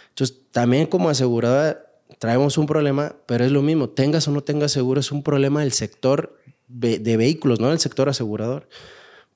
Entonces, 0.09 0.37
también 0.51 0.87
como 0.87 1.09
aseguradora 1.09 1.85
traemos 2.17 2.57
un 2.57 2.65
problema, 2.65 3.15
pero 3.27 3.45
es 3.45 3.51
lo 3.51 3.61
mismo, 3.61 3.89
tengas 3.89 4.27
o 4.27 4.31
no 4.31 4.41
tengas 4.41 4.71
seguro, 4.71 4.99
es 4.99 5.11
un 5.11 5.21
problema 5.21 5.59
del 5.59 5.73
sector 5.73 6.39
de 6.67 7.17
vehículos, 7.17 7.59
no 7.59 7.69
del 7.69 7.79
sector 7.79 8.09
asegurador. 8.09 8.67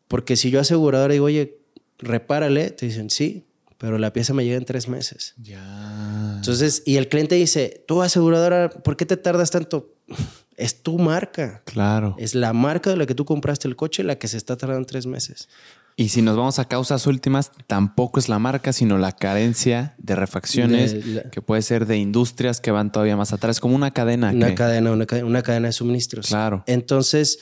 Porque 0.08 0.36
si 0.36 0.49
yo 0.49 0.60
asegurador 0.60 1.12
digo, 1.12 1.26
oye, 1.26 1.60
repárale, 1.97 2.71
te 2.71 2.86
dicen, 2.86 3.10
sí, 3.10 3.45
pero 3.84 3.98
la 3.98 4.13
pieza 4.13 4.34
me 4.34 4.46
llega 4.46 4.56
en 4.56 4.63
tres 4.63 4.88
meses. 4.88 5.34
Ya. 5.36 6.36
Entonces, 6.38 6.84
y 6.86 6.96
el 6.96 7.10
cliente 7.10 7.36
dice, 7.36 7.84
tú 7.86 8.02
aseguradora, 8.02 8.69
¿por 8.69 8.96
qué 8.96 9.06
te 9.06 9.17
tardas 9.17 9.52
tanto? 9.52 9.93
Es 10.56 10.84
tu 10.84 11.00
marca. 11.00 11.63
Claro. 11.65 12.15
Es 12.19 12.36
la 12.36 12.54
marca 12.54 12.91
de 12.91 12.96
la 12.96 13.08
que 13.08 13.15
tú 13.15 13.26
compraste 13.26 13.67
el 13.67 13.76
coche 13.76 14.04
la 14.04 14.19
que 14.19 14.28
se 14.28 14.38
está 14.38 14.56
tardando 14.56 14.86
tres 14.86 15.08
meses. 15.08 15.50
Y 15.98 16.10
si 16.10 16.22
nos 16.22 16.38
vamos 16.38 16.60
a 16.60 16.65
causas 16.65 17.08
últimas, 17.08 17.52
tampoco 17.65 18.19
es 18.19 18.30
la 18.30 18.38
marca, 18.38 18.72
sino 18.72 19.00
la 19.00 19.12
carencia 19.13 19.96
de 19.98 20.15
refacciones, 20.15 20.96
que 21.32 21.41
puede 21.41 21.63
ser 21.63 21.88
de 21.88 21.98
industrias 21.98 22.62
que 22.62 22.69
van 22.69 22.91
todavía 22.91 23.17
más 23.17 23.34
atrás, 23.34 23.60
como 23.60 23.76
una 23.76 23.91
cadena. 23.91 24.32
Una 24.32 24.54
cadena, 24.54 24.91
una, 24.91 25.08
una 25.26 25.41
cadena 25.41 25.67
de 25.67 25.74
suministros. 25.74 26.28
Claro. 26.28 26.63
Entonces, 26.67 27.39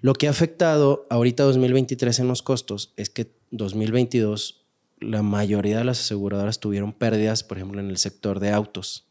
lo 0.00 0.14
que 0.14 0.26
ha 0.26 0.30
afectado 0.30 1.06
ahorita 1.10 1.44
2023 1.44 2.18
en 2.18 2.28
los 2.28 2.42
costos 2.42 2.94
es 2.96 3.10
que 3.10 3.30
2022 3.50 4.63
la 5.04 5.22
mayoría 5.22 5.78
de 5.78 5.84
las 5.84 6.00
aseguradoras 6.00 6.60
tuvieron 6.60 6.92
pérdidas, 6.92 7.42
por 7.42 7.58
ejemplo, 7.58 7.80
en 7.80 7.90
el 7.90 7.98
sector 7.98 8.40
de 8.40 8.50
autos. 8.50 9.06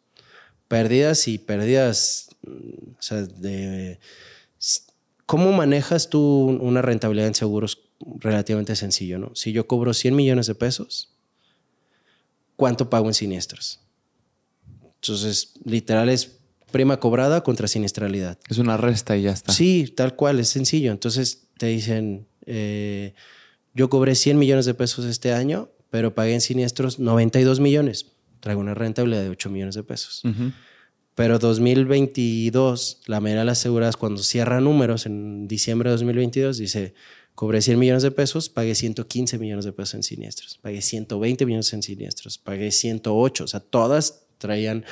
Pérdidas 0.67 1.27
y 1.27 1.37
pérdidas, 1.37 2.29
mm, 2.45 2.91
o 2.97 3.01
sea, 3.01 3.21
de... 3.21 3.99
¿Cómo 5.25 5.51
manejas 5.53 6.09
tú 6.09 6.19
una 6.61 6.81
rentabilidad 6.81 7.27
en 7.27 7.35
seguros 7.35 7.79
relativamente 8.19 8.75
sencillo, 8.75 9.17
no? 9.17 9.33
Si 9.35 9.51
yo 9.51 9.67
cobro 9.67 9.93
100 9.93 10.15
millones 10.15 10.47
de 10.47 10.55
pesos, 10.55 11.13
¿cuánto 12.55 12.89
pago 12.89 13.07
en 13.07 13.13
siniestros? 13.13 13.79
Entonces, 14.95 15.53
literal 15.63 16.09
es 16.09 16.39
prima 16.71 16.99
cobrada 16.99 17.43
contra 17.43 17.67
siniestralidad. 17.67 18.37
Es 18.49 18.57
una 18.57 18.77
resta 18.77 19.15
y 19.15 19.23
ya 19.23 19.31
está. 19.31 19.53
Sí, 19.53 19.93
tal 19.95 20.15
cual, 20.15 20.39
es 20.39 20.49
sencillo. 20.49 20.91
Entonces 20.91 21.47
te 21.57 21.67
dicen, 21.67 22.27
eh, 22.45 23.13
yo 23.73 23.89
cobré 23.89 24.15
100 24.15 24.37
millones 24.37 24.65
de 24.65 24.73
pesos 24.73 25.05
este 25.05 25.33
año, 25.33 25.69
pero 25.93 26.15
pagué 26.15 26.33
en 26.33 26.41
siniestros 26.41 26.97
92 26.97 27.59
millones. 27.59 28.07
Traigo 28.39 28.59
una 28.59 28.73
rentabilidad 28.73 29.21
de 29.21 29.29
8 29.29 29.51
millones 29.51 29.75
de 29.75 29.83
pesos. 29.83 30.23
Pero 31.13 31.37
2022, 31.37 33.01
la 33.05 33.19
mayoría 33.19 33.41
de 33.41 33.45
las 33.45 33.59
aseguradas, 33.59 33.95
cuando 33.95 34.23
cierra 34.23 34.59
números 34.59 35.05
en 35.05 35.47
diciembre 35.47 35.91
de 35.91 35.97
2022, 35.97 36.57
dice, 36.57 36.95
cobré 37.35 37.61
100 37.61 37.77
millones 37.77 38.01
de 38.01 38.09
pesos, 38.09 38.49
pagué 38.49 38.73
115 38.73 39.37
millones 39.37 39.65
de 39.65 39.71
pesos 39.71 39.93
en 39.93 40.01
siniestros, 40.01 40.57
pagué 40.57 40.81
120 40.81 41.45
millones 41.45 41.71
en 41.73 41.83
siniestros, 41.83 42.39
pagué 42.39 42.71
108, 42.71 43.43
o 43.43 43.47
sea, 43.47 43.59
todas 43.59 44.25
traían... 44.39 44.85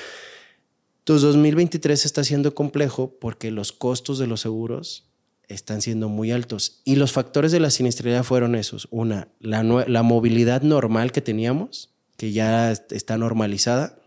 Entonces, 0.99 1.23
2023 1.23 2.05
está 2.05 2.23
siendo 2.23 2.53
complejo 2.53 3.17
porque 3.19 3.49
los 3.49 3.71
costos 3.71 4.19
de 4.19 4.27
los 4.27 4.41
seguros 4.41 5.10
están 5.53 5.81
siendo 5.81 6.09
muy 6.09 6.31
altos. 6.31 6.81
Y 6.85 6.95
los 6.95 7.11
factores 7.11 7.51
de 7.51 7.59
la 7.59 7.69
siniestralidad 7.69 8.23
fueron 8.23 8.55
esos. 8.55 8.87
Una, 8.91 9.29
la, 9.39 9.63
la 9.63 10.03
movilidad 10.03 10.61
normal 10.61 11.11
que 11.11 11.21
teníamos, 11.21 11.93
que 12.17 12.31
ya 12.31 12.71
está 12.71 13.17
normalizada. 13.17 13.99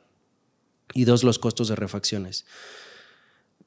Y 0.93 1.05
dos, 1.05 1.25
los 1.25 1.39
costos 1.39 1.69
de 1.69 1.77
refacciones. 1.77 2.47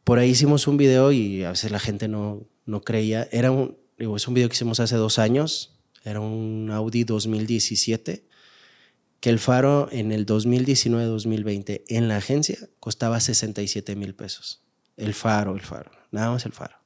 Por 0.03 0.19
ahí 0.19 0.29
hicimos 0.29 0.67
un 0.67 0.77
video 0.77 1.11
y 1.11 1.43
a 1.43 1.49
veces 1.49 1.71
la 1.71 1.79
gente 1.79 2.07
no, 2.07 2.47
no 2.65 2.81
creía. 2.81 3.27
Era 3.31 3.51
un, 3.51 3.77
es 3.97 4.27
un 4.27 4.33
video 4.33 4.47
que 4.47 4.55
hicimos 4.55 4.79
hace 4.79 4.95
dos 4.95 5.19
años. 5.19 5.79
Era 6.03 6.21
un 6.21 6.69
Audi 6.71 7.03
2017 7.03 8.27
que 9.19 9.29
el 9.29 9.39
faro 9.39 9.89
en 9.91 10.11
el 10.11 10.25
2019-2020 10.25 11.83
en 11.87 12.07
la 12.07 12.17
agencia 12.17 12.57
costaba 12.79 13.19
67 13.19 13.95
mil 13.95 14.13
pesos. 14.13 14.63
El 14.95 15.13
faro, 15.13 15.55
el 15.55 15.61
faro, 15.61 15.91
nada 16.11 16.31
más 16.31 16.45
el 16.45 16.51
faro. 16.51 16.77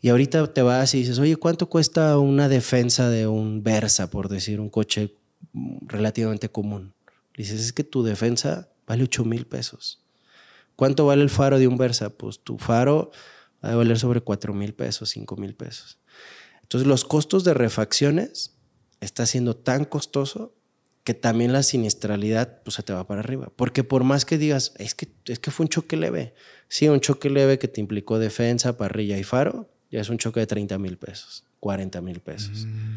Y 0.00 0.10
ahorita 0.10 0.52
te 0.52 0.62
vas 0.62 0.94
y 0.94 0.98
dices, 0.98 1.18
oye, 1.18 1.36
¿cuánto 1.36 1.68
cuesta 1.68 2.18
una 2.18 2.48
defensa 2.48 3.08
de 3.08 3.26
un 3.26 3.62
Versa, 3.62 4.10
por 4.10 4.28
decir, 4.28 4.60
un 4.60 4.70
coche 4.70 5.14
relativamente 5.86 6.48
común? 6.48 6.94
dices, 7.36 7.60
es 7.60 7.72
que 7.72 7.84
tu 7.84 8.02
defensa 8.02 8.68
vale 8.86 9.04
8 9.04 9.24
mil 9.24 9.46
pesos. 9.46 10.02
¿Cuánto 10.76 11.06
vale 11.06 11.22
el 11.22 11.30
faro 11.30 11.58
de 11.58 11.68
un 11.68 11.76
Versa? 11.76 12.10
Pues 12.10 12.40
tu 12.40 12.58
faro 12.58 13.10
va 13.64 13.72
a 13.72 13.76
valer 13.76 13.98
sobre 13.98 14.20
4 14.20 14.52
mil 14.54 14.74
pesos, 14.74 15.10
5 15.10 15.36
mil 15.36 15.54
pesos. 15.54 15.98
Entonces 16.62 16.86
los 16.86 17.04
costos 17.04 17.44
de 17.44 17.54
refacciones 17.54 18.56
está 19.00 19.26
siendo 19.26 19.56
tan 19.56 19.84
costoso 19.84 20.54
que 21.04 21.14
también 21.14 21.52
la 21.52 21.62
siniestralidad 21.62 22.62
pues, 22.64 22.74
se 22.74 22.82
te 22.82 22.92
va 22.92 23.06
para 23.06 23.20
arriba. 23.20 23.50
Porque 23.56 23.84
por 23.84 24.04
más 24.04 24.24
que 24.24 24.36
digas, 24.36 24.74
es 24.76 24.94
que, 24.94 25.08
es 25.26 25.38
que 25.38 25.50
fue 25.50 25.64
un 25.64 25.70
choque 25.70 25.96
leve. 25.96 26.34
Sí, 26.68 26.88
un 26.88 27.00
choque 27.00 27.30
leve 27.30 27.58
que 27.58 27.68
te 27.68 27.80
implicó 27.80 28.18
defensa, 28.18 28.76
parrilla 28.76 29.16
y 29.16 29.24
faro, 29.24 29.70
ya 29.90 30.00
es 30.00 30.08
un 30.08 30.18
choque 30.18 30.40
de 30.40 30.46
30 30.46 30.78
mil 30.78 30.96
pesos, 30.96 31.44
40 31.60 32.00
mil 32.00 32.20
pesos. 32.20 32.66
Mm. 32.66 32.96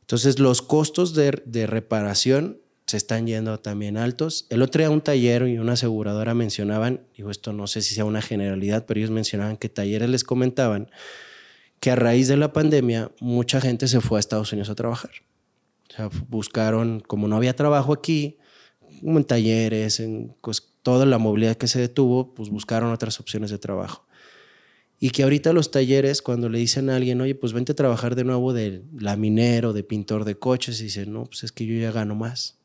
Entonces 0.00 0.38
los 0.38 0.62
costos 0.62 1.14
de, 1.14 1.66
reparación 1.66 2.58
se 2.86 2.96
están 2.96 3.26
yendo 3.26 3.60
también 3.60 3.98
altos. 3.98 4.46
El 4.48 4.62
otro 4.62 4.80
día 4.80 4.90
un 4.90 5.02
taller 5.02 5.46
y 5.46 5.58
una 5.58 5.74
aseguradora 5.74 6.32
mencionaban, 6.32 7.02
digo 7.14 7.30
esto 7.30 7.52
no 7.52 7.66
sé 7.66 7.82
si 7.82 7.94
sea 7.94 8.06
una 8.06 8.22
generalidad, 8.22 8.86
pero 8.86 8.98
ellos 8.98 9.10
mencionaban 9.10 9.58
que 9.58 9.68
talleres 9.68 10.08
les 10.08 10.24
comentaban 10.24 10.90
que 11.80 11.90
a 11.90 11.96
raíz 11.96 12.28
de 12.28 12.36
la 12.36 12.52
pandemia 12.52 13.12
mucha 13.20 13.60
gente 13.60 13.86
se 13.86 14.00
fue 14.00 14.18
a 14.18 14.20
Estados 14.20 14.52
Unidos 14.52 14.70
a 14.70 14.74
trabajar. 14.74 15.10
O 15.90 15.94
sea, 15.94 16.10
buscaron, 16.28 17.00
como 17.00 17.28
no 17.28 17.36
había 17.36 17.54
trabajo 17.54 17.92
aquí, 17.92 18.38
como 19.00 19.18
en 19.18 19.24
talleres, 19.24 20.00
en 20.00 20.34
pues, 20.40 20.72
toda 20.82 21.06
la 21.06 21.18
movilidad 21.18 21.56
que 21.56 21.68
se 21.68 21.80
detuvo, 21.80 22.34
pues 22.34 22.48
buscaron 22.48 22.92
otras 22.92 23.20
opciones 23.20 23.50
de 23.50 23.58
trabajo. 23.58 24.07
Y 25.00 25.10
que 25.10 25.22
ahorita 25.22 25.52
los 25.52 25.70
talleres, 25.70 26.22
cuando 26.22 26.48
le 26.48 26.58
dicen 26.58 26.90
a 26.90 26.96
alguien, 26.96 27.20
oye, 27.20 27.34
pues 27.34 27.52
vente 27.52 27.72
a 27.72 27.76
trabajar 27.76 28.16
de 28.16 28.24
nuevo 28.24 28.52
de 28.52 28.82
laminero, 28.98 29.72
de 29.72 29.84
pintor 29.84 30.24
de 30.24 30.36
coches, 30.36 30.80
y 30.80 30.84
dicen, 30.84 31.12
no, 31.12 31.24
pues 31.26 31.44
es 31.44 31.52
que 31.52 31.66
yo 31.66 31.74
ya 31.78 31.92
gano 31.92 32.16
más. 32.16 32.58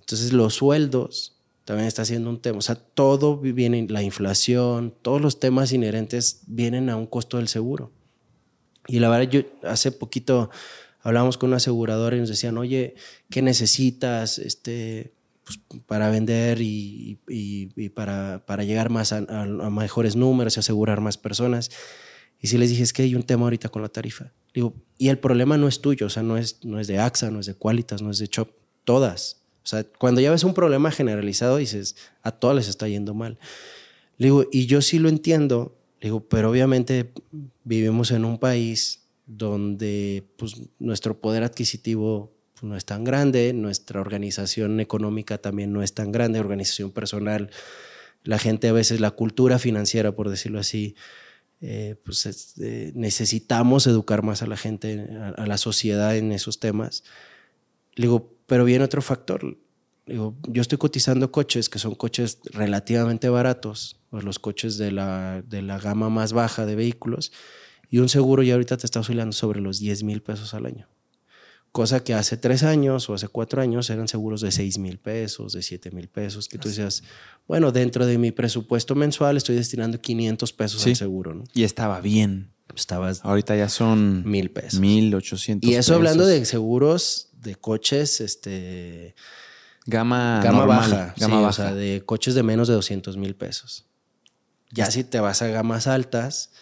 Entonces 0.00 0.32
los 0.32 0.54
sueldos 0.54 1.36
también 1.66 1.88
está 1.88 2.04
siendo 2.04 2.30
un 2.30 2.40
tema. 2.40 2.58
O 2.58 2.62
sea, 2.62 2.76
todo 2.76 3.36
viene, 3.38 3.86
la 3.90 4.02
inflación, 4.02 4.94
todos 5.02 5.20
los 5.20 5.40
temas 5.40 5.72
inherentes 5.72 6.42
vienen 6.46 6.88
a 6.88 6.96
un 6.96 7.06
costo 7.06 7.36
del 7.36 7.48
seguro. 7.48 7.92
Y 8.86 9.00
la 9.00 9.08
verdad, 9.08 9.30
yo 9.30 9.42
hace 9.64 9.90
poquito 9.92 10.48
hablamos 11.02 11.38
con 11.38 11.50
un 11.50 11.54
asegurador 11.54 12.14
y 12.14 12.20
nos 12.20 12.28
decían, 12.28 12.56
oye, 12.56 12.94
¿qué 13.30 13.42
necesitas? 13.42 14.38
Este, 14.38 15.12
pues, 15.46 15.60
para 15.86 16.10
vender 16.10 16.58
y, 16.60 17.20
para, 17.94 18.44
para, 18.44 18.64
llegar 18.64 18.90
más 18.90 19.12
a, 19.12 19.20
mejores 19.70 20.16
números 20.16 20.56
y 20.56 20.60
asegurar 20.60 21.00
más 21.00 21.18
personas. 21.18 21.70
Y 22.40 22.48
si 22.48 22.58
les 22.58 22.70
dije, 22.70 22.82
es 22.82 22.92
que 22.92 23.02
hay 23.02 23.14
un 23.14 23.22
tema 23.22 23.44
ahorita 23.44 23.68
con 23.68 23.80
la 23.80 23.88
tarifa. 23.88 24.32
Digo, 24.52 24.74
y 24.98 25.08
el 25.08 25.18
problema 25.18 25.56
no 25.56 25.68
es 25.68 25.80
tuyo, 25.80 26.06
o 26.06 26.10
sea, 26.10 26.24
no 26.24 26.36
es, 26.36 26.64
no 26.64 26.80
es 26.80 26.88
de 26.88 26.98
AXA, 26.98 27.30
no 27.30 27.38
es 27.38 27.46
de 27.46 27.54
Qualitas, 27.54 28.02
no 28.02 28.10
es 28.10 28.18
de 28.18 28.26
Chop, 28.26 28.50
todas. 28.84 29.42
O 29.62 29.68
sea, 29.68 29.84
cuando 29.84 30.20
ya 30.20 30.32
ves 30.32 30.42
un 30.42 30.52
problema 30.52 30.90
generalizado, 30.90 31.58
dices, 31.58 31.94
a 32.22 32.32
todas 32.32 32.56
les 32.56 32.68
está 32.68 32.88
yendo 32.88 33.14
mal. 33.14 33.38
Digo, 34.18 34.46
y 34.50 34.66
yo 34.66 34.82
sí 34.82 34.98
lo 34.98 35.08
entiendo, 35.08 35.78
digo, 36.00 36.26
pero 36.28 36.50
obviamente 36.50 37.12
vivimos 37.62 38.10
en 38.10 38.24
un 38.24 38.38
país 38.38 39.06
donde 39.26 40.26
pues, 40.36 40.56
nuestro 40.80 41.20
poder 41.20 41.44
adquisitivo 41.44 42.35
no 42.62 42.76
es 42.76 42.84
tan 42.84 43.04
grande, 43.04 43.52
nuestra 43.52 44.00
organización 44.00 44.80
económica 44.80 45.38
también 45.38 45.72
no 45.72 45.82
es 45.82 45.94
tan 45.94 46.12
grande, 46.12 46.40
organización 46.40 46.90
personal, 46.90 47.50
la 48.24 48.38
gente 48.38 48.68
a 48.68 48.72
veces, 48.72 49.00
la 49.00 49.12
cultura 49.12 49.58
financiera, 49.58 50.12
por 50.12 50.28
decirlo 50.28 50.58
así, 50.58 50.96
eh, 51.60 51.96
pues 52.04 52.54
eh, 52.60 52.92
necesitamos 52.94 53.86
educar 53.86 54.22
más 54.22 54.42
a 54.42 54.46
la 54.46 54.56
gente, 54.56 55.08
a, 55.36 55.46
la 55.46 55.56
sociedad 55.58 56.16
en 56.16 56.32
esos 56.32 56.60
temas. 56.60 57.04
Le 57.94 58.02
digo, 58.06 58.36
pero 58.46 58.64
viene 58.64 58.84
otro 58.84 59.00
factor. 59.00 59.58
digo, 60.06 60.36
yo 60.48 60.60
estoy 60.60 60.78
cotizando 60.78 61.32
coches 61.32 61.68
que 61.68 61.78
son 61.78 61.94
coches 61.94 62.40
relativamente 62.44 63.28
baratos, 63.28 64.00
o 64.10 64.20
los 64.20 64.38
coches 64.38 64.76
de 64.76 64.92
la, 64.92 65.42
de 65.46 65.62
la 65.62 65.78
gama 65.78 66.10
más 66.10 66.32
baja 66.32 66.66
de 66.66 66.74
vehículos, 66.74 67.32
y 67.88 67.98
un 67.98 68.08
seguro 68.08 68.42
ya 68.42 68.54
ahorita 68.54 68.76
te 68.76 68.86
está 68.86 69.00
oscilando 69.00 69.32
sobre 69.32 69.60
los 69.60 69.78
10 69.78 70.02
mil 70.02 70.22
pesos 70.22 70.52
al 70.54 70.66
año. 70.66 70.88
Cosa 71.76 72.02
que 72.02 72.14
hace 72.14 72.38
tres 72.38 72.62
años 72.62 73.10
o 73.10 73.12
hace 73.12 73.28
cuatro 73.28 73.60
años 73.60 73.90
eran 73.90 74.08
seguros 74.08 74.40
de 74.40 74.50
seis 74.50 74.78
mil 74.78 74.96
pesos, 74.96 75.52
de 75.52 75.60
siete 75.60 75.90
mil 75.90 76.08
pesos, 76.08 76.48
que 76.48 76.56
tú 76.56 76.70
decías, 76.70 77.02
bueno, 77.46 77.70
dentro 77.70 78.06
de 78.06 78.16
mi 78.16 78.32
presupuesto 78.32 78.94
mensual 78.94 79.36
estoy 79.36 79.56
destinando 79.56 80.00
500 80.00 80.54
pesos 80.54 80.86
al 80.86 80.96
seguro. 80.96 81.34
¿no? 81.34 81.44
Y 81.52 81.64
estaba 81.64 82.00
bien. 82.00 82.50
Estaba 82.74 83.12
Ahorita 83.22 83.54
ya 83.56 83.68
son 83.68 84.26
mil 84.26 84.50
pesos. 84.50 84.80
Mil 84.80 85.14
ochocientos 85.14 85.68
Y 85.68 85.74
eso 85.74 85.94
hablando 85.94 86.24
de 86.24 86.46
seguros 86.46 87.28
de 87.34 87.56
coches, 87.56 88.22
este... 88.22 89.14
Gama, 89.84 90.40
gama 90.42 90.64
baja. 90.64 91.14
Gama 91.18 91.40
baja. 91.40 91.48
O 91.50 91.52
sea, 91.52 91.74
de 91.74 92.02
coches 92.06 92.34
de 92.34 92.42
menos 92.42 92.68
de 92.68 92.74
200 92.74 93.18
mil 93.18 93.36
pesos. 93.36 93.84
Ya 94.70 94.90
si 94.90 95.04
te 95.04 95.20
vas 95.20 95.42
a 95.42 95.48
gamas 95.48 95.86
altas, 95.86 96.52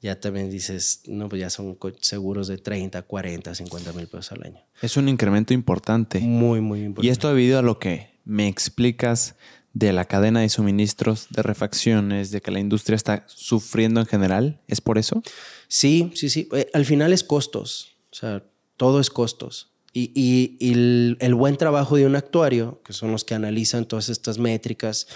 ya 0.00 0.20
también 0.20 0.50
dices, 0.50 1.02
no, 1.06 1.28
pues 1.28 1.40
ya 1.40 1.50
son 1.50 1.76
seguros 2.00 2.48
de 2.48 2.58
30, 2.58 3.02
40, 3.02 3.54
50 3.54 3.92
mil 3.92 4.06
pesos 4.06 4.32
al 4.32 4.44
año. 4.44 4.60
Es 4.80 4.96
un 4.96 5.08
incremento 5.08 5.54
importante. 5.54 6.20
Muy, 6.20 6.60
muy 6.60 6.80
importante. 6.80 7.06
Y 7.06 7.10
esto 7.10 7.28
debido 7.28 7.58
a 7.58 7.62
lo 7.62 7.78
que 7.78 8.10
me 8.24 8.46
explicas 8.46 9.34
de 9.78 9.92
la 9.92 10.06
cadena 10.06 10.40
de 10.40 10.48
suministros, 10.48 11.28
de 11.30 11.42
refacciones, 11.42 12.30
de 12.30 12.40
que 12.40 12.50
la 12.50 12.58
industria 12.58 12.96
está 12.96 13.24
sufriendo 13.28 14.00
en 14.00 14.06
general? 14.06 14.60
¿Es 14.66 14.80
por 14.80 14.98
eso? 14.98 15.22
Sí, 15.68 16.10
sí, 16.14 16.30
sí. 16.30 16.48
Eh, 16.52 16.68
al 16.74 16.84
final 16.84 17.12
es 17.12 17.22
costos. 17.22 17.96
O 18.10 18.14
sea, 18.14 18.42
todo 18.76 19.00
es 19.00 19.10
costos. 19.10 19.70
Y, 19.92 20.56
el, 20.60 21.34
buen 21.34 21.56
trabajo 21.56 21.96
de 21.96 22.06
un 22.06 22.14
actuario, 22.14 22.80
que 22.84 22.92
son 22.92 23.10
los 23.10 23.24
que 23.24 23.34
analizan 23.34 23.84
todas 23.84 24.08
estas 24.08 24.38
métricas, 24.38 25.08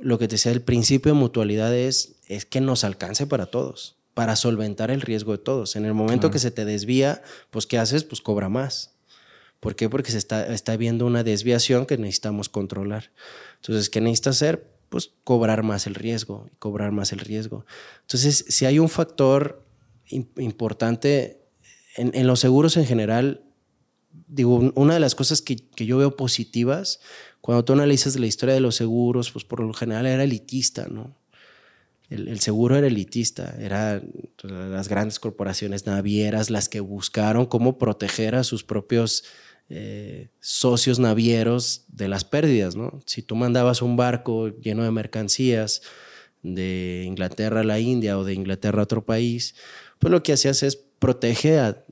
lo 0.00 0.18
que 0.18 0.28
te 0.28 0.36
decía, 0.36 0.52
el 0.52 0.62
principio 0.62 1.12
de 1.12 1.18
mutualidad 1.18 1.74
es, 1.74 2.16
es 2.26 2.46
que 2.46 2.60
nos 2.60 2.84
alcance 2.84 3.26
para 3.26 3.46
todos, 3.46 3.96
para 4.14 4.36
solventar 4.36 4.90
el 4.90 5.00
riesgo 5.00 5.32
de 5.32 5.38
todos. 5.38 5.76
En 5.76 5.84
el 5.84 5.92
momento 5.92 6.30
que 6.30 6.38
se 6.38 6.50
te 6.50 6.64
desvía, 6.64 7.22
pues 7.50 7.66
¿qué 7.66 7.78
haces? 7.78 8.04
Pues 8.04 8.20
cobra 8.20 8.48
más. 8.48 8.94
¿Por 9.60 9.76
qué? 9.76 9.88
Porque 9.88 10.12
se 10.12 10.18
está, 10.18 10.46
está 10.52 10.76
viendo 10.76 11.06
una 11.06 11.24
desviación 11.24 11.86
que 11.86 11.98
necesitamos 11.98 12.48
controlar. 12.48 13.10
Entonces, 13.56 13.90
¿qué 13.90 14.00
necesita 14.00 14.30
hacer? 14.30 14.70
Pues 14.88 15.10
cobrar 15.24 15.62
más 15.62 15.86
el 15.86 15.94
riesgo, 15.94 16.48
cobrar 16.58 16.92
más 16.92 17.12
el 17.12 17.18
riesgo. 17.18 17.66
Entonces, 18.02 18.44
si 18.48 18.66
hay 18.66 18.78
un 18.78 18.88
factor 18.88 19.64
importante 20.10 21.44
en, 21.96 22.26
los 22.26 22.40
seguros 22.40 22.76
en 22.76 22.86
general, 22.86 23.42
digo, 24.28 24.72
una 24.74 24.94
de 24.94 25.00
las 25.00 25.14
cosas 25.14 25.42
que, 25.42 25.56
yo 25.76 25.98
veo 25.98 26.16
positivas, 26.16 27.00
cuando 27.40 27.64
tú 27.64 27.72
analizas 27.72 28.18
la 28.18 28.26
historia 28.26 28.54
de 28.54 28.60
los 28.60 28.76
seguros, 28.76 29.30
pues 29.30 29.44
por 29.44 29.60
lo 29.60 29.72
general 29.72 30.06
era 30.06 30.24
elitista, 30.24 30.86
¿no? 30.88 31.16
El, 32.10 32.38
seguro 32.40 32.76
era 32.76 32.86
elitista, 32.86 33.56
eran 33.58 34.12
las 34.42 34.88
grandes 34.88 35.18
corporaciones 35.18 35.86
navieras 35.86 36.50
las 36.50 36.68
que 36.68 36.80
buscaron 36.80 37.46
cómo 37.46 37.78
proteger 37.78 38.34
a 38.34 38.44
sus 38.44 38.62
propios 38.62 39.24
eh, 39.70 40.28
socios 40.40 40.98
navieros 40.98 41.84
de 41.88 42.08
las 42.08 42.24
pérdidas, 42.24 42.76
¿no? 42.76 43.00
Si 43.06 43.22
tú 43.22 43.34
mandabas 43.36 43.80
un 43.80 43.96
barco 43.96 44.48
lleno 44.48 44.84
de 44.84 44.90
mercancías 44.90 45.80
de 46.42 47.04
Inglaterra 47.06 47.60
a 47.60 47.64
la 47.64 47.80
India 47.80 48.18
o 48.18 48.24
de 48.24 48.34
Inglaterra 48.34 48.80
a 48.80 48.84
otro 48.84 49.06
país, 49.06 49.54
pues 49.98 50.12
lo 50.12 50.22
que 50.22 50.34
hacías 50.34 50.62
es 50.62 50.76
protege 50.76 51.58
a, 51.58 51.82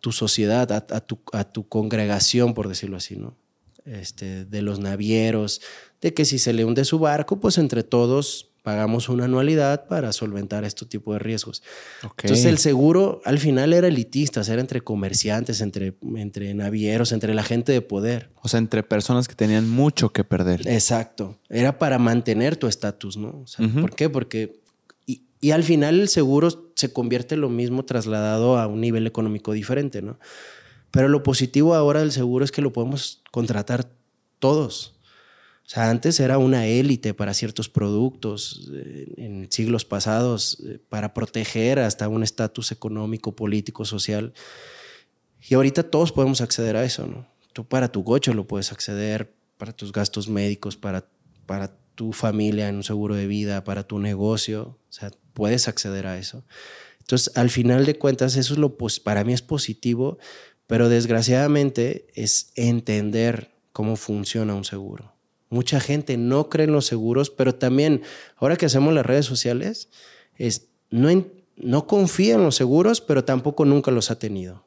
tu 0.00 0.12
sociedad, 0.12 0.72
a, 0.72 1.00
tu, 1.00 1.20
a, 1.32 1.44
tu, 1.44 1.68
congregación, 1.68 2.54
por 2.54 2.68
decirlo 2.68 2.96
así, 2.96 3.16
¿no? 3.16 3.36
Este, 3.84 4.44
de 4.44 4.62
los 4.62 4.78
navieros, 4.78 5.60
de 6.00 6.12
que 6.14 6.24
si 6.24 6.38
se 6.38 6.52
le 6.52 6.64
hunde 6.64 6.84
su 6.84 6.98
barco, 6.98 7.40
pues 7.40 7.58
entre 7.58 7.82
todos 7.82 8.47
pagamos 8.68 9.08
una 9.08 9.24
anualidad 9.24 9.86
para 9.86 10.12
solventar 10.12 10.62
este 10.62 10.84
tipo 10.84 11.14
de 11.14 11.18
riesgos. 11.18 11.62
Entonces 12.02 12.44
el 12.44 12.58
seguro 12.58 13.22
al 13.24 13.38
final 13.38 13.72
era 13.72 13.88
elitista, 13.88 14.42
era 14.42 14.60
entre 14.60 14.82
comerciantes, 14.82 15.62
entre, 15.62 15.94
entre 16.16 16.52
navieros, 16.52 17.12
entre 17.12 17.32
la 17.32 17.44
gente 17.44 17.72
de 17.72 17.80
poder. 17.80 18.28
O 18.42 18.48
sea, 18.48 18.58
entre 18.58 18.82
personas 18.82 19.26
que 19.26 19.34
tenían 19.34 19.66
mucho 19.70 20.10
que 20.10 20.22
perder. 20.22 20.68
Exacto. 20.68 21.38
Era 21.48 21.78
para 21.78 21.98
mantener 21.98 22.56
tu 22.56 22.66
estatus, 22.66 23.16
¿no? 23.16 23.46
¿Por 23.80 23.94
qué? 23.94 24.10
Porque... 24.10 24.60
Y, 25.06 25.22
y, 25.40 25.52
al 25.52 25.64
final 25.64 26.00
el 26.00 26.10
seguro 26.10 26.72
se 26.74 26.92
convierte 26.92 27.36
en 27.36 27.40
lo 27.40 27.48
mismo 27.48 27.86
trasladado 27.86 28.58
a 28.58 28.66
un 28.66 28.82
nivel 28.82 29.06
económico 29.06 29.52
diferente, 29.52 30.02
¿no? 30.02 30.18
Pero 30.90 31.08
lo 31.08 31.22
positivo 31.22 31.74
ahora 31.74 32.00
del 32.00 32.12
seguro 32.12 32.44
es 32.44 32.52
que 32.52 32.60
lo 32.60 32.74
podemos 32.74 33.22
contratar 33.30 33.88
todos. 34.38 34.97
O 35.68 35.70
sea, 35.70 35.90
antes 35.90 36.18
era 36.18 36.38
una 36.38 36.66
élite 36.66 37.12
para 37.12 37.34
ciertos 37.34 37.68
productos, 37.68 38.70
eh, 38.72 39.12
en 39.18 39.52
siglos 39.52 39.84
pasados, 39.84 40.64
eh, 40.66 40.78
para 40.88 41.12
proteger 41.12 41.78
hasta 41.78 42.08
un 42.08 42.22
estatus 42.22 42.72
económico, 42.72 43.36
político, 43.36 43.84
social. 43.84 44.32
Y 45.46 45.52
ahorita 45.52 45.82
todos 45.82 46.10
podemos 46.10 46.40
acceder 46.40 46.74
a 46.74 46.84
eso, 46.84 47.06
¿no? 47.06 47.28
Tú 47.52 47.66
para 47.66 47.92
tu 47.92 48.02
coche 48.02 48.32
lo 48.32 48.46
puedes 48.46 48.72
acceder, 48.72 49.34
para 49.58 49.74
tus 49.74 49.92
gastos 49.92 50.26
médicos, 50.30 50.78
para, 50.78 51.06
para 51.44 51.76
tu 51.94 52.14
familia 52.14 52.70
en 52.70 52.76
un 52.76 52.82
seguro 52.82 53.14
de 53.14 53.26
vida, 53.26 53.62
para 53.62 53.86
tu 53.86 53.98
negocio, 53.98 54.78
o 54.88 54.92
sea, 54.92 55.10
puedes 55.34 55.68
acceder 55.68 56.06
a 56.06 56.16
eso. 56.16 56.46
Entonces, 57.00 57.36
al 57.36 57.50
final 57.50 57.84
de 57.84 57.98
cuentas, 57.98 58.36
eso 58.36 58.54
es 58.54 58.58
lo, 58.58 58.74
para 59.04 59.22
mí 59.22 59.34
es 59.34 59.42
positivo, 59.42 60.16
pero 60.66 60.88
desgraciadamente 60.88 62.06
es 62.14 62.52
entender 62.54 63.50
cómo 63.72 63.96
funciona 63.96 64.54
un 64.54 64.64
seguro. 64.64 65.17
Mucha 65.50 65.80
gente 65.80 66.16
no 66.16 66.48
cree 66.48 66.66
en 66.66 66.72
los 66.72 66.86
seguros, 66.86 67.30
pero 67.30 67.54
también, 67.54 68.02
ahora 68.36 68.56
que 68.56 68.66
hacemos 68.66 68.92
las 68.92 69.06
redes 69.06 69.26
sociales, 69.26 69.88
es, 70.36 70.68
no, 70.90 71.24
no 71.56 71.86
confía 71.86 72.34
en 72.34 72.44
los 72.44 72.56
seguros, 72.56 73.00
pero 73.00 73.24
tampoco 73.24 73.64
nunca 73.64 73.90
los 73.90 74.10
ha 74.10 74.18
tenido. 74.18 74.64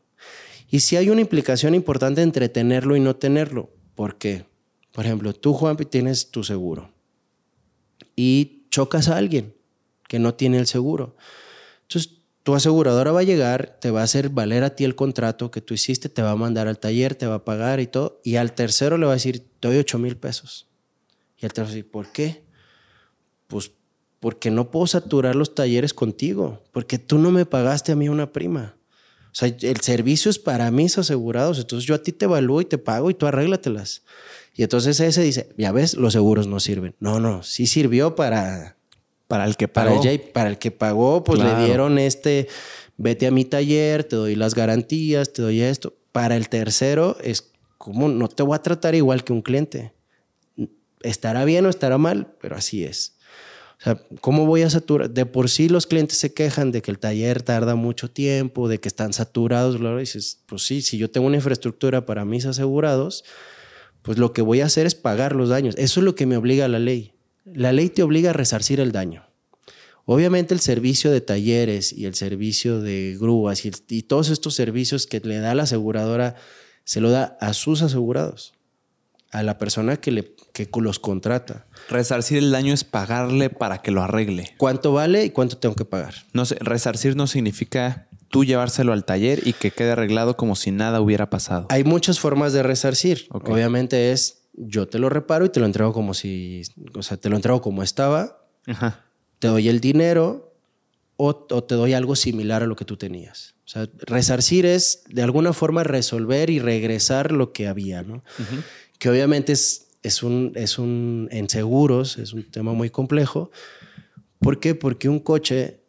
Y 0.70 0.80
si 0.80 0.96
hay 0.96 1.10
una 1.10 1.22
implicación 1.22 1.76
importante 1.76 2.22
entre 2.22 2.50
tenerlo 2.50 2.96
y 2.96 3.00
no 3.00 3.16
tenerlo. 3.16 3.70
¿Por 3.94 4.18
qué? 4.18 4.46
Por 4.94 5.06
ejemplo, 5.06 5.34
tú, 5.34 5.54
Juanpi, 5.54 5.86
tienes 5.86 6.32
tu 6.32 6.44
seguro 6.44 6.92
y 8.16 8.68
chocas 8.70 9.10
a 9.10 9.18
alguien 9.18 9.54
que 10.08 10.20
no 10.20 10.34
tiene 10.34 10.58
el 10.58 10.68
seguro. 10.68 11.16
Entonces, 11.84 12.22
tu 12.44 12.56
aseguradora 12.56 13.12
va 13.12 13.20
a 13.20 13.24
llegar, 13.24 13.78
te 13.80 13.92
va 13.92 14.02
a 14.02 14.04
hacer 14.04 14.30
valer 14.30 14.64
a 14.64 14.76
ti 14.76 14.84
el 14.84 14.96
contrato 14.96 15.52
que 15.52 15.62
tú 15.62 15.74
hiciste, 15.74 16.10
te 16.10 16.22
va 16.22 16.32
a 16.32 16.36
mandar 16.36 16.68
al 16.68 16.80
taller, 16.80 17.16
te 17.16 17.28
va 17.28 17.36
a 17.36 17.46
pagar 17.46 17.80
y 17.80 17.88
todo, 17.88 18.20
y 18.24 18.36
al 18.38 18.54
tercero 18.54 18.98
le 18.98 19.06
va 19.06 19.12
a 19.12 19.16
decir, 19.16 19.46
te 19.60 19.68
doy 19.68 19.78
8 19.78 20.00
mil 20.00 20.18
pesos. 20.18 20.68
Y 21.42 21.46
el 21.46 21.54
tercero 21.54 21.76
dice, 21.76 21.90
¿por 21.90 22.12
qué? 22.12 22.44
Pues 23.48 23.72
porque 24.22 24.52
no 24.52 24.70
puedo 24.70 24.86
saturar 24.86 25.36
los 25.36 25.56
talleres 25.56 25.96
contigo, 25.96 26.62
porque 26.72 27.00
tú 27.00 27.18
no 27.18 27.32
me 27.32 27.48
pagaste 27.48 27.92
a 27.92 27.96
mí 27.96 28.08
una 28.08 28.32
prima. 28.32 28.76
O 29.32 29.34
sea, 29.34 29.48
el 29.48 29.82
servicio 29.82 30.30
es 30.30 30.38
para 30.38 30.70
mis 30.70 30.98
asegurados, 31.00 31.58
entonces 31.58 31.88
yo 31.88 31.96
a 31.96 32.04
ti 32.04 32.12
te 32.12 32.26
evalúo 32.26 32.62
y 32.62 32.66
te 32.66 32.78
pago 32.78 33.10
y 33.10 33.16
tú 33.16 33.26
arréglatelas. 33.26 34.04
Y 34.54 34.62
entonces 34.62 35.00
ese 35.00 35.24
dice, 35.24 35.50
ya 35.58 35.72
ves, 35.72 35.96
los 35.96 36.14
seguros 36.14 36.46
no 36.46 36.60
sirven. 36.60 36.96
No, 37.00 37.20
no, 37.20 37.42
sí 37.42 37.66
sirvió 37.66 38.16
para... 38.16 38.78
Para 39.28 39.46
el 39.46 39.56
que 39.56 39.68
pagó. 39.68 39.98
Para 39.98 40.12
el, 40.12 40.20
para 40.20 40.50
el 40.50 40.58
que 40.60 40.72
pagó, 40.72 41.24
pues 41.24 41.42
le 41.42 41.66
dieron 41.66 41.98
este, 41.98 42.50
vete 42.98 43.28
a 43.28 43.32
mi 43.32 43.46
taller, 43.46 44.04
te 44.04 44.18
doy 44.18 44.36
las 44.36 44.54
garantías, 44.54 45.32
te 45.32 45.42
doy 45.42 45.62
esto. 45.62 45.96
Para 46.12 46.36
el 46.36 46.50
tercero 46.50 47.16
es 47.24 47.54
como, 47.78 48.10
no 48.10 48.28
te 48.28 48.44
voy 48.44 48.56
a 48.56 48.62
tratar 48.62 48.94
igual 48.94 49.24
que 49.24 49.32
un 49.32 49.42
cliente 49.42 49.94
estará 51.04 51.46
bien 51.46 51.66
o 51.66 51.70
estará 51.70 51.98
mal, 51.98 52.36
pero 52.40 52.56
así 52.56 52.84
es. 52.84 53.18
O 53.82 53.84
sea, 53.84 54.02
¿cómo 54.22 54.46
voy 54.46 54.62
a 54.62 54.70
saturar? 54.70 55.10
De 55.10 55.26
por 55.26 55.50
sí 55.50 55.68
los 55.68 55.88
clientes 55.88 56.20
se 56.20 56.36
quejan 56.36 56.72
de 56.72 56.84
que 56.84 56.92
el 56.92 57.00
taller 57.00 57.42
tarda 57.42 57.74
mucho 57.74 58.12
tiempo, 58.12 58.68
de 58.68 58.80
que 58.80 58.88
están 58.88 59.12
saturados. 59.12 59.78
Y 59.82 60.00
dices, 60.00 60.44
pues 60.46 60.68
sí, 60.68 60.84
si 60.84 61.00
yo 61.00 61.10
tengo 61.10 61.26
una 61.26 61.38
infraestructura 61.38 62.06
para 62.06 62.24
mis 62.24 62.46
asegurados, 62.46 63.24
pues 64.04 64.20
lo 64.20 64.34
que 64.34 64.44
voy 64.44 64.62
a 64.62 64.66
hacer 64.66 64.86
es 64.86 64.94
pagar 64.94 65.36
los 65.36 65.50
daños. 65.50 65.74
Eso 65.80 66.00
es 66.00 66.04
lo 66.04 66.14
que 66.14 66.28
me 66.28 66.38
obliga 66.38 66.68
la 66.68 66.78
ley. 66.78 67.14
La 67.44 67.74
ley 67.74 67.90
te 67.90 68.04
obliga 68.04 68.30
a 68.30 68.34
resarcir 68.34 68.80
el 68.80 68.92
daño. 68.92 69.26
Obviamente 70.06 70.54
el 70.54 70.60
servicio 70.60 71.10
de 71.10 71.22
talleres 71.22 71.92
y 71.92 72.06
el 72.06 72.14
servicio 72.14 72.82
de 72.82 73.18
grúas 73.20 73.64
y 73.66 74.04
todos 74.04 74.30
estos 74.30 74.54
servicios 74.54 75.08
que 75.08 75.22
le 75.22 75.40
da 75.40 75.56
la 75.56 75.64
aseguradora, 75.64 76.36
se 76.84 77.02
lo 77.02 77.10
da 77.10 77.38
a 77.40 77.54
sus 77.54 77.82
asegurados 77.82 78.54
a 79.32 79.44
la 79.44 79.58
persona 79.58 79.98
que, 79.98 80.12
le, 80.12 80.36
que 80.54 80.70
los 80.76 81.00
contrata. 81.00 81.66
Resarcir 81.90 82.38
el 82.38 82.52
daño 82.52 82.74
es 82.74 82.84
pagarle 82.84 83.50
para 83.50 83.82
que 83.82 83.92
lo 83.92 84.04
arregle. 84.04 84.54
¿Cuánto 84.58 84.94
vale 84.94 85.26
y 85.26 85.30
cuánto 85.30 85.58
tengo 85.58 85.76
que 85.76 85.86
pagar? 85.86 86.14
No 86.34 86.46
sé, 86.46 86.56
resarcir 86.60 87.16
no 87.16 87.28
significa 87.28 88.08
tú 88.30 88.44
llevárselo 88.46 88.94
al 88.94 89.06
taller 89.06 89.46
y 89.46 89.54
que 89.54 89.72
quede 89.72 89.92
arreglado 89.92 90.38
como 90.38 90.56
si 90.56 90.72
nada 90.72 91.02
hubiera 91.02 91.30
pasado. 91.30 91.68
Hay 91.70 91.84
muchas 91.84 92.20
formas 92.20 92.54
de 92.54 92.64
resarcir. 92.64 93.28
Obviamente 93.30 94.12
es 94.12 94.42
yo 94.54 94.88
te 94.88 95.00
lo 95.00 95.10
reparo 95.10 95.46
y 95.46 95.50
te 95.50 95.60
lo 95.60 95.66
entrego 95.66 95.94
como 95.94 96.14
si, 96.14 96.64
o 96.94 97.04
sea, 97.04 97.18
te 97.18 97.30
lo 97.30 97.36
entrego 97.36 97.62
como 97.62 97.84
estaba, 97.84 98.46
te 99.40 99.48
doy 99.48 99.70
el 99.70 99.80
dinero 99.80 100.54
o, 101.16 101.36
te 101.36 101.76
doy 101.76 101.94
algo 101.94 102.16
similar 102.16 102.64
a 102.64 102.66
lo 102.66 102.76
que 102.76 102.86
tú 102.86 102.98
tenías. 102.98 103.56
O 103.66 103.70
sea, 103.72 103.88
resarcir 104.02 104.66
es 104.66 105.04
de 105.08 105.22
alguna 105.22 105.54
forma 105.54 105.84
resolver 105.84 106.50
y 106.50 106.60
regresar 106.60 107.32
lo 107.32 107.54
que 107.54 107.68
había, 107.68 108.02
¿no? 108.04 108.24
Que 109.02 109.10
obviamente 109.10 109.52
es, 109.54 109.88
es, 110.04 110.22
un, 110.22 110.52
es 110.54 110.78
un, 110.78 111.28
en 111.32 111.50
seguros, 111.50 112.20
es 112.20 112.34
un 112.34 112.44
tema 112.44 112.74
muy 112.74 112.92
complejo. 112.92 113.50
¿Por 114.38 114.60
qué? 114.60 114.76
Porque 114.76 115.10
un 115.10 115.20
coche, 115.20 115.80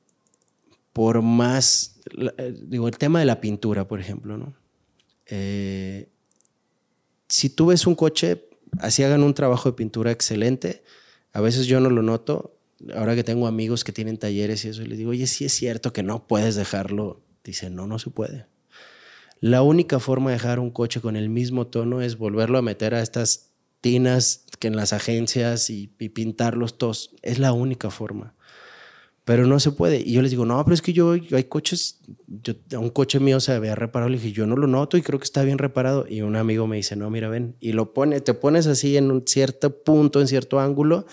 por 0.94 1.20
más, 1.20 2.00
eh, 2.38 2.54
digo, 2.62 2.88
el 2.88 2.96
tema 2.96 3.20
de 3.20 3.26
la 3.26 3.38
pintura, 3.38 3.86
por 3.86 4.00
ejemplo, 4.00 4.38
¿no? 4.38 4.54
Eh, 5.26 6.08
si 7.28 7.50
tú 7.50 7.66
ves 7.66 7.86
un 7.86 7.96
coche, 7.96 8.48
así 8.78 9.02
hagan 9.02 9.24
un 9.24 9.34
trabajo 9.34 9.68
de 9.68 9.76
pintura 9.76 10.10
excelente, 10.10 10.82
a 11.34 11.42
veces 11.42 11.66
yo 11.66 11.80
no 11.80 11.90
lo 11.90 12.00
noto, 12.00 12.56
ahora 12.94 13.14
que 13.14 13.24
tengo 13.24 13.46
amigos 13.46 13.84
que 13.84 13.92
tienen 13.92 14.16
talleres 14.16 14.64
y 14.64 14.68
eso, 14.68 14.80
les 14.80 14.96
digo, 14.96 15.10
oye, 15.10 15.26
sí 15.26 15.44
es 15.44 15.52
cierto 15.52 15.92
que 15.92 16.02
no 16.02 16.26
puedes 16.26 16.54
dejarlo. 16.54 17.20
Dicen, 17.44 17.74
no, 17.74 17.86
no 17.86 17.98
se 17.98 18.08
puede. 18.08 18.46
La 19.42 19.62
única 19.62 19.98
forma 19.98 20.30
de 20.30 20.36
dejar 20.36 20.60
un 20.60 20.70
coche 20.70 21.00
con 21.00 21.16
el 21.16 21.28
mismo 21.28 21.66
tono 21.66 22.00
es 22.00 22.16
volverlo 22.16 22.58
a 22.58 22.62
meter 22.62 22.94
a 22.94 23.02
estas 23.02 23.50
tinas 23.80 24.44
que 24.60 24.68
en 24.68 24.76
las 24.76 24.92
agencias 24.92 25.68
y, 25.68 25.88
pintarlos 25.88 26.78
todos. 26.78 27.16
Es 27.22 27.40
la 27.40 27.52
única 27.52 27.90
forma. 27.90 28.36
pero 29.24 29.44
no 29.48 29.58
se 29.58 29.72
puede. 29.72 30.00
Y 30.00 30.12
yo 30.12 30.22
les 30.22 30.30
digo, 30.30 30.46
no, 30.46 30.62
pero 30.64 30.74
es 30.74 30.80
que 30.80 30.92
yo, 30.92 31.14
hay 31.14 31.44
coches, 31.44 31.98
yo, 32.28 32.54
un 32.78 32.90
coche 32.90 33.18
mío 33.18 33.40
se 33.40 33.50
había 33.50 33.74
reparado. 33.74 34.10
Le 34.10 34.18
dije, 34.18 34.30
yo 34.30 34.46
no 34.46 34.54
lo 34.54 34.68
noto 34.68 34.96
y 34.96 35.02
creo 35.02 35.18
que 35.18 35.24
está 35.24 35.42
bien 35.42 35.58
reparado. 35.58 36.06
Y 36.08 36.22
un 36.22 36.36
amigo 36.36 36.68
me 36.68 36.76
dice, 36.76 36.94
no, 36.94 37.10
mira, 37.10 37.28
ven. 37.28 37.56
Y 37.58 37.72
lo 37.72 37.92
pone, 37.92 38.20
te 38.20 38.34
pones 38.34 38.68
así 38.68 38.96
en 38.96 39.10
un 39.10 39.26
cierto 39.26 39.82
punto, 39.82 40.20
en 40.20 40.28
cierto 40.28 40.60
ángulo. 40.60 41.04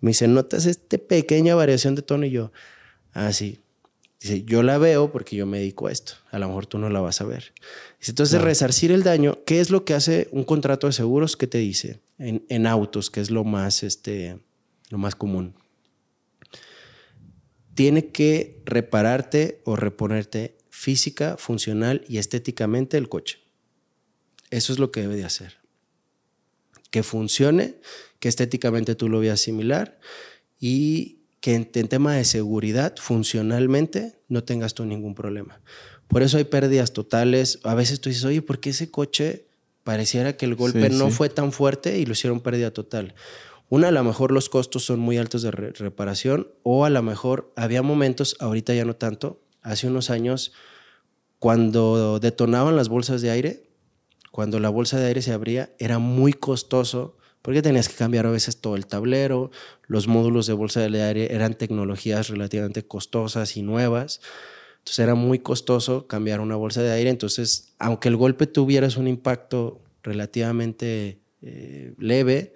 Me 0.00 0.10
dice, 0.10 0.28
¿notas 0.28 0.66
esta 0.66 0.96
pequeña 0.96 1.56
variación 1.56 1.96
de 1.96 2.02
tono? 2.02 2.24
Y 2.24 2.30
yo, 2.30 2.52
así. 3.12 3.58
Ah, 3.58 3.63
dice, 4.28 4.44
yo 4.44 4.62
la 4.62 4.78
veo 4.78 5.12
porque 5.12 5.36
yo 5.36 5.46
me 5.46 5.58
dedico 5.58 5.86
a 5.86 5.92
esto. 5.92 6.14
A 6.30 6.38
lo 6.38 6.48
mejor 6.48 6.66
tú 6.66 6.78
no 6.78 6.88
la 6.88 7.00
vas 7.00 7.20
a 7.20 7.24
ver. 7.24 7.52
Dice, 8.00 8.12
entonces, 8.12 8.40
resarcir 8.40 8.90
el 8.90 9.02
daño, 9.02 9.38
¿qué 9.46 9.60
es 9.60 9.70
lo 9.70 9.84
que 9.84 9.94
hace 9.94 10.28
un 10.32 10.44
contrato 10.44 10.86
de 10.86 10.92
seguros? 10.92 11.36
¿Qué 11.36 11.46
te 11.46 11.58
dice? 11.58 12.00
En, 12.18 12.44
en 12.48 12.66
autos, 12.66 13.10
que 13.10 13.20
es 13.20 13.30
lo 13.30 13.44
más, 13.44 13.82
este, 13.82 14.38
lo 14.90 14.98
más 14.98 15.14
común 15.14 15.54
tiene 17.74 18.10
que 18.10 18.62
repararte 18.64 19.60
o 19.64 19.76
reponerte 19.76 20.56
física, 20.70 21.36
funcional 21.36 22.04
y 22.08 22.18
estéticamente 22.18 22.96
el 22.96 23.08
coche. 23.08 23.40
Eso 24.50 24.72
es 24.72 24.78
lo 24.78 24.90
que 24.90 25.00
debe 25.00 25.16
de 25.16 25.24
hacer. 25.24 25.58
Que 26.90 27.02
funcione, 27.02 27.76
que 28.20 28.28
estéticamente 28.28 28.94
tú 28.94 29.08
lo 29.08 29.20
veas 29.20 29.40
similar 29.40 29.98
y 30.60 31.23
que 31.44 31.54
en, 31.54 31.66
tema 31.66 32.14
de 32.14 32.24
seguridad, 32.24 32.94
funcionalmente, 32.96 34.18
no 34.28 34.44
tengas 34.44 34.72
tú 34.72 34.86
ningún 34.86 35.14
problema. 35.14 35.60
Por 36.08 36.22
eso 36.22 36.38
hay 36.38 36.44
pérdidas 36.44 36.94
totales. 36.94 37.60
A 37.64 37.74
veces 37.74 38.00
tú 38.00 38.08
dices, 38.08 38.24
oye, 38.24 38.40
¿por 38.40 38.60
qué 38.60 38.70
ese 38.70 38.90
coche 38.90 39.44
pareciera 39.82 40.38
que 40.38 40.46
el 40.46 40.54
golpe 40.54 40.88
no 40.88 41.10
fue 41.10 41.28
tan 41.28 41.52
fuerte 41.52 41.98
y 41.98 42.06
lo 42.06 42.12
hicieron 42.12 42.40
pérdida 42.40 42.70
total? 42.70 43.14
Una, 43.68 43.88
a 43.88 43.90
lo 43.90 44.02
mejor 44.02 44.32
los 44.32 44.48
costos 44.48 44.86
son 44.86 45.00
muy 45.00 45.18
altos 45.18 45.42
de 45.42 45.50
reparación 45.50 46.48
o 46.62 46.86
a 46.86 46.88
lo 46.88 47.02
mejor 47.02 47.52
había 47.56 47.82
momentos, 47.82 48.36
ahorita 48.40 48.72
ya 48.72 48.86
no 48.86 48.96
tanto, 48.96 49.42
hace 49.60 49.86
unos 49.86 50.08
años, 50.08 50.54
cuando 51.38 52.20
detonaban 52.20 52.74
las 52.74 52.88
bolsas 52.88 53.20
de 53.20 53.28
aire, 53.28 53.68
cuando 54.30 54.60
la 54.60 54.70
bolsa 54.70 54.98
de 54.98 55.08
aire 55.08 55.20
se 55.20 55.34
abría, 55.34 55.74
era 55.78 55.98
muy 55.98 56.32
costoso 56.32 57.18
porque 57.44 57.60
tenías 57.60 57.90
que 57.90 57.94
cambiar 57.94 58.24
a 58.24 58.30
veces 58.30 58.56
todo 58.56 58.74
el 58.74 58.86
tablero, 58.86 59.50
los 59.86 60.08
módulos 60.08 60.46
de 60.46 60.54
bolsa 60.54 60.80
de 60.80 61.02
aire 61.02 61.34
eran 61.34 61.52
tecnologías 61.52 62.28
relativamente 62.28 62.86
costosas 62.86 63.58
y 63.58 63.62
nuevas. 63.62 64.22
Entonces 64.78 65.00
era 65.00 65.14
muy 65.14 65.40
costoso 65.40 66.06
cambiar 66.06 66.40
una 66.40 66.56
bolsa 66.56 66.80
de 66.80 66.90
aire. 66.92 67.10
Entonces, 67.10 67.74
aunque 67.78 68.08
el 68.08 68.16
golpe 68.16 68.46
tuvieras 68.46 68.96
un 68.96 69.08
impacto 69.08 69.82
relativamente 70.02 71.18
eh, 71.42 71.92
leve, 71.98 72.54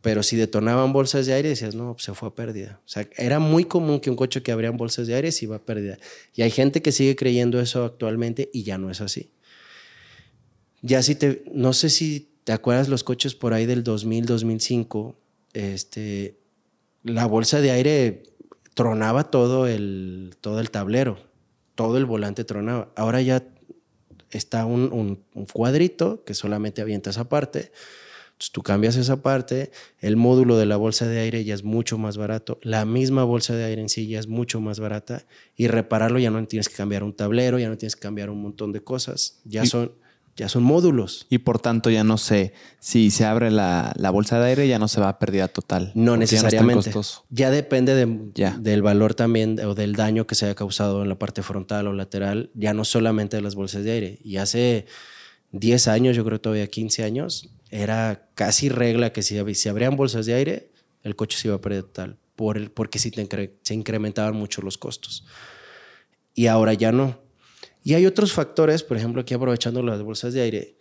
pero 0.00 0.24
si 0.24 0.34
detonaban 0.34 0.92
bolsas 0.92 1.26
de 1.26 1.34
aire, 1.34 1.50
decías, 1.50 1.76
no, 1.76 1.92
pues 1.92 2.02
se 2.02 2.12
fue 2.14 2.30
a 2.30 2.34
pérdida. 2.34 2.80
O 2.84 2.88
sea, 2.88 3.08
era 3.16 3.38
muy 3.38 3.66
común 3.66 4.00
que 4.00 4.10
un 4.10 4.16
coche 4.16 4.42
que 4.42 4.50
abrían 4.50 4.76
bolsas 4.76 5.06
de 5.06 5.14
aire 5.14 5.30
se 5.30 5.44
iba 5.44 5.54
a 5.54 5.62
pérdida. 5.64 5.96
Y 6.34 6.42
hay 6.42 6.50
gente 6.50 6.82
que 6.82 6.90
sigue 6.90 7.14
creyendo 7.14 7.60
eso 7.60 7.84
actualmente 7.84 8.50
y 8.52 8.64
ya 8.64 8.78
no 8.78 8.90
es 8.90 9.00
así. 9.00 9.30
Ya 10.82 11.04
si 11.04 11.14
te, 11.14 11.44
no 11.54 11.72
sé 11.72 11.88
si 11.88 12.33
te 12.44 12.52
acuerdas 12.52 12.88
los 12.88 13.04
coches 13.04 13.34
por 13.34 13.54
ahí 13.54 13.66
del 13.66 13.82
2000, 13.82 14.26
2005, 14.26 15.16
este, 15.52 16.38
la 17.02 17.26
bolsa 17.26 17.60
de 17.60 17.70
aire 17.70 18.22
tronaba 18.74 19.30
todo 19.30 19.66
el, 19.66 20.36
todo 20.40 20.60
el 20.60 20.70
tablero, 20.70 21.18
todo 21.74 21.96
el 21.96 22.04
volante 22.04 22.44
tronaba. 22.44 22.92
Ahora 22.96 23.20
ya 23.22 23.46
está 24.30 24.66
un, 24.66 25.22
un 25.34 25.46
cuadrito 25.46 26.24
que 26.24 26.34
solamente 26.34 26.82
avienta 26.82 27.10
esa 27.10 27.28
parte 27.28 27.72
entonces 28.34 28.50
tú 28.50 28.62
cambias 28.62 28.96
esa 28.96 29.22
parte, 29.22 29.70
el 30.00 30.16
módulo 30.16 30.56
de 30.56 30.66
la 30.66 30.76
bolsa 30.76 31.06
de 31.06 31.20
aire 31.20 31.44
ya 31.44 31.54
es 31.54 31.62
mucho 31.62 31.98
más 31.98 32.16
barato, 32.16 32.58
la 32.62 32.84
misma 32.84 33.22
bolsa 33.22 33.54
de 33.54 33.62
aire 33.62 33.80
en 33.80 33.88
sí 33.88 34.08
ya 34.08 34.18
es 34.18 34.26
mucho 34.26 34.60
más 34.60 34.80
barata 34.80 35.24
y 35.54 35.68
repararlo 35.68 36.18
ya 36.18 36.32
no 36.32 36.44
tienes 36.48 36.68
que 36.68 36.74
cambiar 36.74 37.04
un 37.04 37.14
tablero, 37.14 37.60
ya 37.60 37.68
no 37.68 37.78
tienes 37.78 37.94
que 37.94 38.02
cambiar 38.02 38.30
un 38.30 38.42
montón 38.42 38.72
de 38.72 38.82
cosas, 38.82 39.40
ya 39.44 39.64
son 39.66 39.92
ya 40.36 40.48
son 40.48 40.62
módulos. 40.62 41.26
Y 41.30 41.38
por 41.38 41.60
tanto 41.60 41.90
ya 41.90 42.04
no 42.04 42.18
sé, 42.18 42.54
si 42.80 43.10
se 43.10 43.24
abre 43.24 43.50
la, 43.50 43.94
bolsa 44.12 44.40
de 44.40 44.46
aire 44.48 44.68
ya 44.68 44.78
no 44.78 44.88
se 44.88 45.00
va 45.00 45.08
a 45.08 45.18
pérdida 45.18 45.48
total. 45.48 45.92
No 45.94 46.16
necesariamente. 46.16 46.92
Ya, 47.30 47.50
depende 47.50 47.94
del 47.94 48.82
valor 48.82 49.14
también 49.14 49.60
o 49.60 49.74
del 49.74 49.94
daño 49.94 50.26
que 50.26 50.34
se 50.34 50.46
haya 50.46 50.54
causado 50.54 51.02
en 51.02 51.08
la 51.08 51.18
parte 51.18 51.42
frontal 51.42 51.86
o 51.86 51.92
lateral, 51.92 52.50
ya 52.54 52.74
no 52.74 52.84
solamente 52.84 53.36
de 53.36 53.42
las 53.42 53.54
bolsas 53.54 53.84
de 53.84 53.92
aire. 53.92 54.18
Y 54.24 54.38
hace 54.38 54.86
10 55.52 55.88
años, 55.88 56.16
yo 56.16 56.24
creo 56.24 56.40
todavía 56.40 56.66
15 56.66 57.04
años, 57.04 57.50
era 57.70 58.28
casi 58.34 58.68
regla 58.68 59.12
que 59.12 59.22
si, 59.22 59.38
si 59.54 59.68
abrían 59.68 59.96
bolsas 59.96 60.26
de 60.26 60.34
aire, 60.34 60.70
el 61.02 61.16
coche 61.16 61.38
se 61.38 61.48
iba 61.48 61.56
a 61.56 61.60
perder 61.60 61.84
total, 61.84 62.18
por 62.34 62.56
el, 62.56 62.70
porque 62.70 62.98
si 62.98 63.10
se 63.10 63.74
incrementaban 63.74 64.34
mucho 64.34 64.62
los 64.62 64.78
costos. 64.78 65.24
Y 66.34 66.48
ahora 66.48 66.74
ya 66.74 66.90
no. 66.90 67.23
Y 67.84 67.92
hay 67.92 68.06
otros 68.06 68.32
factores, 68.32 68.82
por 68.82 68.96
ejemplo, 68.96 69.20
aquí 69.20 69.34
aprovechando 69.34 69.82
las 69.82 70.02
bolsas 70.02 70.32
de 70.32 70.40
aire, 70.40 70.78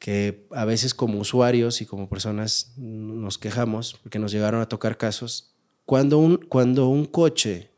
que 0.00 0.46
a 0.50 0.64
veces 0.64 0.92
como 0.92 1.20
usuarios 1.20 1.80
y 1.80 1.86
como 1.86 2.08
personas 2.08 2.74
nos 2.76 3.38
quejamos, 3.38 3.96
porque 4.02 4.18
nos 4.18 4.32
llegaron 4.32 4.60
a 4.60 4.68
tocar 4.68 4.98
casos, 4.98 5.54
cuando 5.86 6.18
un, 6.18 6.36
cuando 6.36 6.88
un 6.88 7.06
coche, 7.06 7.70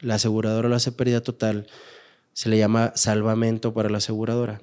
la 0.00 0.14
aseguradora 0.14 0.70
lo 0.70 0.74
hace 0.74 0.90
pérdida 0.90 1.20
total, 1.20 1.66
se 2.32 2.48
le 2.48 2.56
llama 2.58 2.92
salvamento 2.94 3.74
para 3.74 3.90
la 3.90 3.98
aseguradora. 3.98 4.62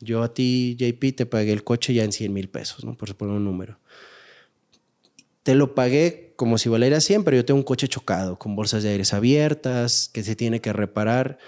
Yo 0.00 0.22
a 0.22 0.32
ti, 0.32 0.76
JP, 0.78 1.16
te 1.16 1.26
pagué 1.26 1.52
el 1.52 1.64
coche 1.64 1.92
ya 1.92 2.02
en 2.02 2.12
100 2.12 2.32
mil 2.32 2.48
pesos, 2.48 2.84
¿no? 2.84 2.94
por 2.94 3.14
poner 3.14 3.36
un 3.36 3.44
número. 3.44 3.78
Te 5.42 5.54
lo 5.54 5.74
pagué 5.74 6.32
como 6.36 6.56
si 6.56 6.70
valiera 6.70 7.00
100, 7.00 7.24
pero 7.24 7.36
yo 7.36 7.44
tengo 7.44 7.58
un 7.58 7.64
coche 7.64 7.88
chocado, 7.88 8.38
con 8.38 8.56
bolsas 8.56 8.82
de 8.82 8.90
aires 8.90 9.12
abiertas, 9.12 10.08
que 10.12 10.22
se 10.22 10.34
tiene 10.34 10.60
que 10.60 10.72
reparar. 10.72 11.38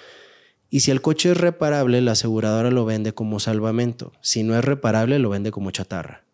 Y 0.77 0.81
si 0.81 0.91
el 0.91 1.01
coche 1.01 1.31
es 1.31 1.39
reparable, 1.39 2.03
la 2.03 2.13
aseguradora 2.13 2.71
lo 2.71 2.85
vende 2.85 3.15
como 3.15 3.41
salvamento. 3.41 4.13
Si 4.21 4.43
no 4.43 4.59
es 4.59 4.63
reparable, 4.63 5.19
lo 5.19 5.31
vende 5.31 5.51
como 5.51 5.71
chatarra 5.71 6.27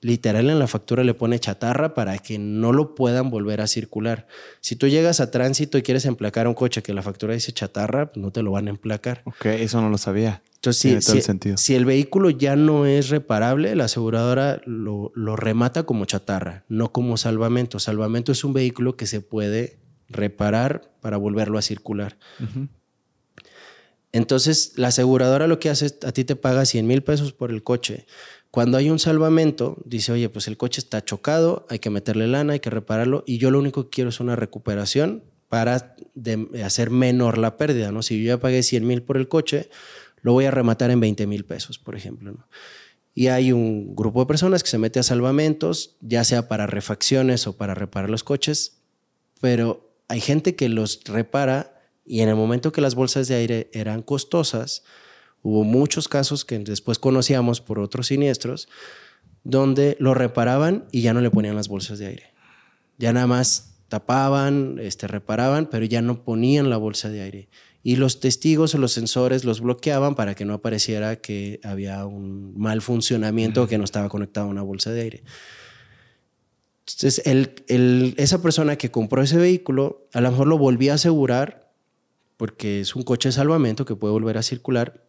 literal 0.00 0.48
en 0.50 0.58
la 0.58 0.66
factura 0.66 1.04
le 1.04 1.14
pone 1.14 1.38
chatarra 1.38 1.94
para 1.94 2.18
que 2.18 2.38
no 2.38 2.72
lo 2.72 2.94
puedan 2.94 3.30
volver 3.30 3.60
a 3.60 3.66
circular. 3.66 4.26
Si 4.60 4.76
tú 4.76 4.88
llegas 4.88 5.20
a 5.20 5.30
tránsito 5.30 5.76
y 5.78 5.82
quieres 5.82 6.06
emplacar 6.06 6.48
un 6.48 6.54
coche 6.54 6.82
que 6.82 6.94
la 6.94 7.02
factura 7.02 7.34
dice 7.34 7.52
chatarra, 7.52 8.10
no 8.14 8.30
te 8.30 8.42
lo 8.42 8.52
van 8.52 8.68
a 8.68 8.70
emplacar. 8.70 9.22
Ok, 9.24 9.46
eso 9.46 9.80
no 9.80 9.90
lo 9.90 9.98
sabía. 9.98 10.42
Entonces, 10.56 11.04
si, 11.04 11.18
el 11.18 11.58
si, 11.58 11.74
el 11.74 11.84
vehículo 11.84 12.30
ya 12.30 12.56
no 12.56 12.86
es 12.86 13.10
reparable, 13.10 13.76
la 13.76 13.84
aseguradora 13.84 14.60
lo, 14.64 15.12
remata 15.36 15.84
como 15.84 16.06
chatarra, 16.06 16.64
no 16.68 16.92
como 16.92 17.16
salvamento. 17.16 17.78
Salvamento 17.78 18.32
es 18.32 18.42
un 18.42 18.52
vehículo 18.52 18.96
que 18.96 19.06
se 19.06 19.20
puede 19.20 19.78
reparar 20.08 20.90
para 21.00 21.18
volverlo 21.18 21.58
a 21.58 21.62
circular. 21.62 22.16
Entonces, 24.16 24.72
la 24.76 24.88
aseguradora 24.88 25.46
lo 25.46 25.58
que 25.58 25.70
hace 25.70 25.86
a 26.04 26.12
ti 26.12 26.24
te 26.24 26.36
paga 26.36 26.64
100 26.64 26.86
mil 26.86 27.02
pesos 27.02 27.32
por 27.32 27.50
el 27.50 27.62
coche 27.62 28.06
cuando 28.56 28.78
hay 28.78 28.88
un 28.88 28.98
salvamento, 28.98 29.76
dice, 29.84 30.12
oye, 30.12 30.30
pues 30.30 30.48
el 30.48 30.56
coche 30.56 30.80
está 30.80 31.04
chocado, 31.04 31.66
hay 31.68 31.78
que 31.78 31.90
meterle 31.90 32.26
lana, 32.26 32.54
hay 32.54 32.60
que 32.60 32.70
repararlo, 32.70 33.22
y 33.26 33.36
yo 33.36 33.50
lo 33.50 33.58
único 33.58 33.84
que 33.84 33.96
quiero 33.96 34.08
es 34.08 34.18
una 34.18 34.34
recuperación 34.34 35.24
para 35.50 35.94
hacer 36.64 36.88
menor 36.88 37.36
la 37.36 37.58
pérdida, 37.58 37.92
¿no? 37.92 38.00
Si 38.02 38.18
yo 38.18 38.28
ya 38.28 38.40
pagué 38.40 38.62
100 38.62 38.86
mil 38.86 39.02
por 39.02 39.18
el 39.18 39.28
coche, 39.28 39.68
lo 40.22 40.32
voy 40.32 40.46
a 40.46 40.50
rematar 40.50 40.90
en 40.90 41.00
20 41.00 41.26
mil 41.26 41.44
pesos, 41.44 41.78
por 41.78 41.96
ejemplo. 41.96 42.34
Y 43.14 43.26
hay 43.26 43.52
un 43.52 43.94
grupo 43.94 44.20
de 44.20 44.26
personas 44.26 44.62
que 44.62 44.70
se 44.70 44.78
mete 44.78 45.00
a 45.00 45.02
salvamentos, 45.02 45.96
ya 46.00 46.24
sea 46.24 46.48
para 46.48 46.66
refacciones 46.66 47.46
o 47.46 47.58
para 47.58 47.74
reparar 47.74 48.08
los 48.08 48.24
coches, 48.24 48.78
pero 49.42 49.98
hay 50.08 50.22
gente 50.22 50.56
que 50.56 50.70
los 50.70 51.04
repara 51.04 51.75
y 52.06 52.20
en 52.20 52.28
el 52.28 52.36
momento 52.36 52.72
que 52.72 52.80
las 52.80 52.94
bolsas 52.94 53.28
de 53.28 53.34
aire 53.34 53.70
eran 53.72 54.02
costosas, 54.02 54.84
Hubo 55.46 55.62
muchos 55.62 56.08
casos 56.08 56.44
que 56.44 56.58
después 56.58 56.98
conocíamos 56.98 57.60
por 57.60 57.78
otros 57.78 58.08
siniestros 58.08 58.68
donde 59.44 59.96
lo 60.00 60.12
reparaban 60.12 60.86
y 60.90 61.02
ya 61.02 61.14
no 61.14 61.20
le 61.20 61.30
ponían 61.30 61.54
las 61.54 61.68
bolsas 61.68 62.00
de 62.00 62.06
aire. 62.08 62.34
Ya 62.98 63.12
nada 63.12 63.28
más 63.28 63.76
tapaban, 63.86 64.80
este, 64.80 65.06
reparaban, 65.06 65.66
pero 65.66 65.84
ya 65.84 66.02
no 66.02 66.24
ponían 66.24 66.68
la 66.68 66.78
bolsa 66.78 67.10
de 67.10 67.20
aire. 67.20 67.48
Y 67.84 67.94
los 67.94 68.18
testigos 68.18 68.74
o 68.74 68.78
los 68.78 68.90
sensores 68.90 69.44
los 69.44 69.60
bloqueaban 69.60 70.16
para 70.16 70.34
que 70.34 70.44
no 70.44 70.54
apareciera 70.54 71.14
que 71.14 71.60
había 71.62 72.04
un 72.06 72.58
mal 72.58 72.82
funcionamiento 72.82 73.62
o 73.62 73.66
que 73.68 73.78
no 73.78 73.84
estaba 73.84 74.08
conectado 74.08 74.48
a 74.48 74.50
una 74.50 74.62
bolsa 74.62 74.90
de 74.90 75.00
aire. 75.00 75.22
Entonces, 76.80 77.22
el, 77.24 78.14
esa 78.16 78.42
persona 78.42 78.74
que 78.74 78.90
compró 78.90 79.22
ese 79.22 79.36
vehículo 79.36 80.08
a 80.12 80.20
lo 80.20 80.32
mejor 80.32 80.48
lo 80.48 80.58
volvía 80.58 80.90
a 80.90 80.94
asegurar 80.96 81.65
porque 82.36 82.80
es 82.80 82.94
un 82.94 83.02
coche 83.02 83.28
de 83.28 83.32
salvamento 83.32 83.84
que 83.84 83.96
puede 83.96 84.12
volver 84.12 84.38
a 84.38 84.42
circular, 84.42 85.06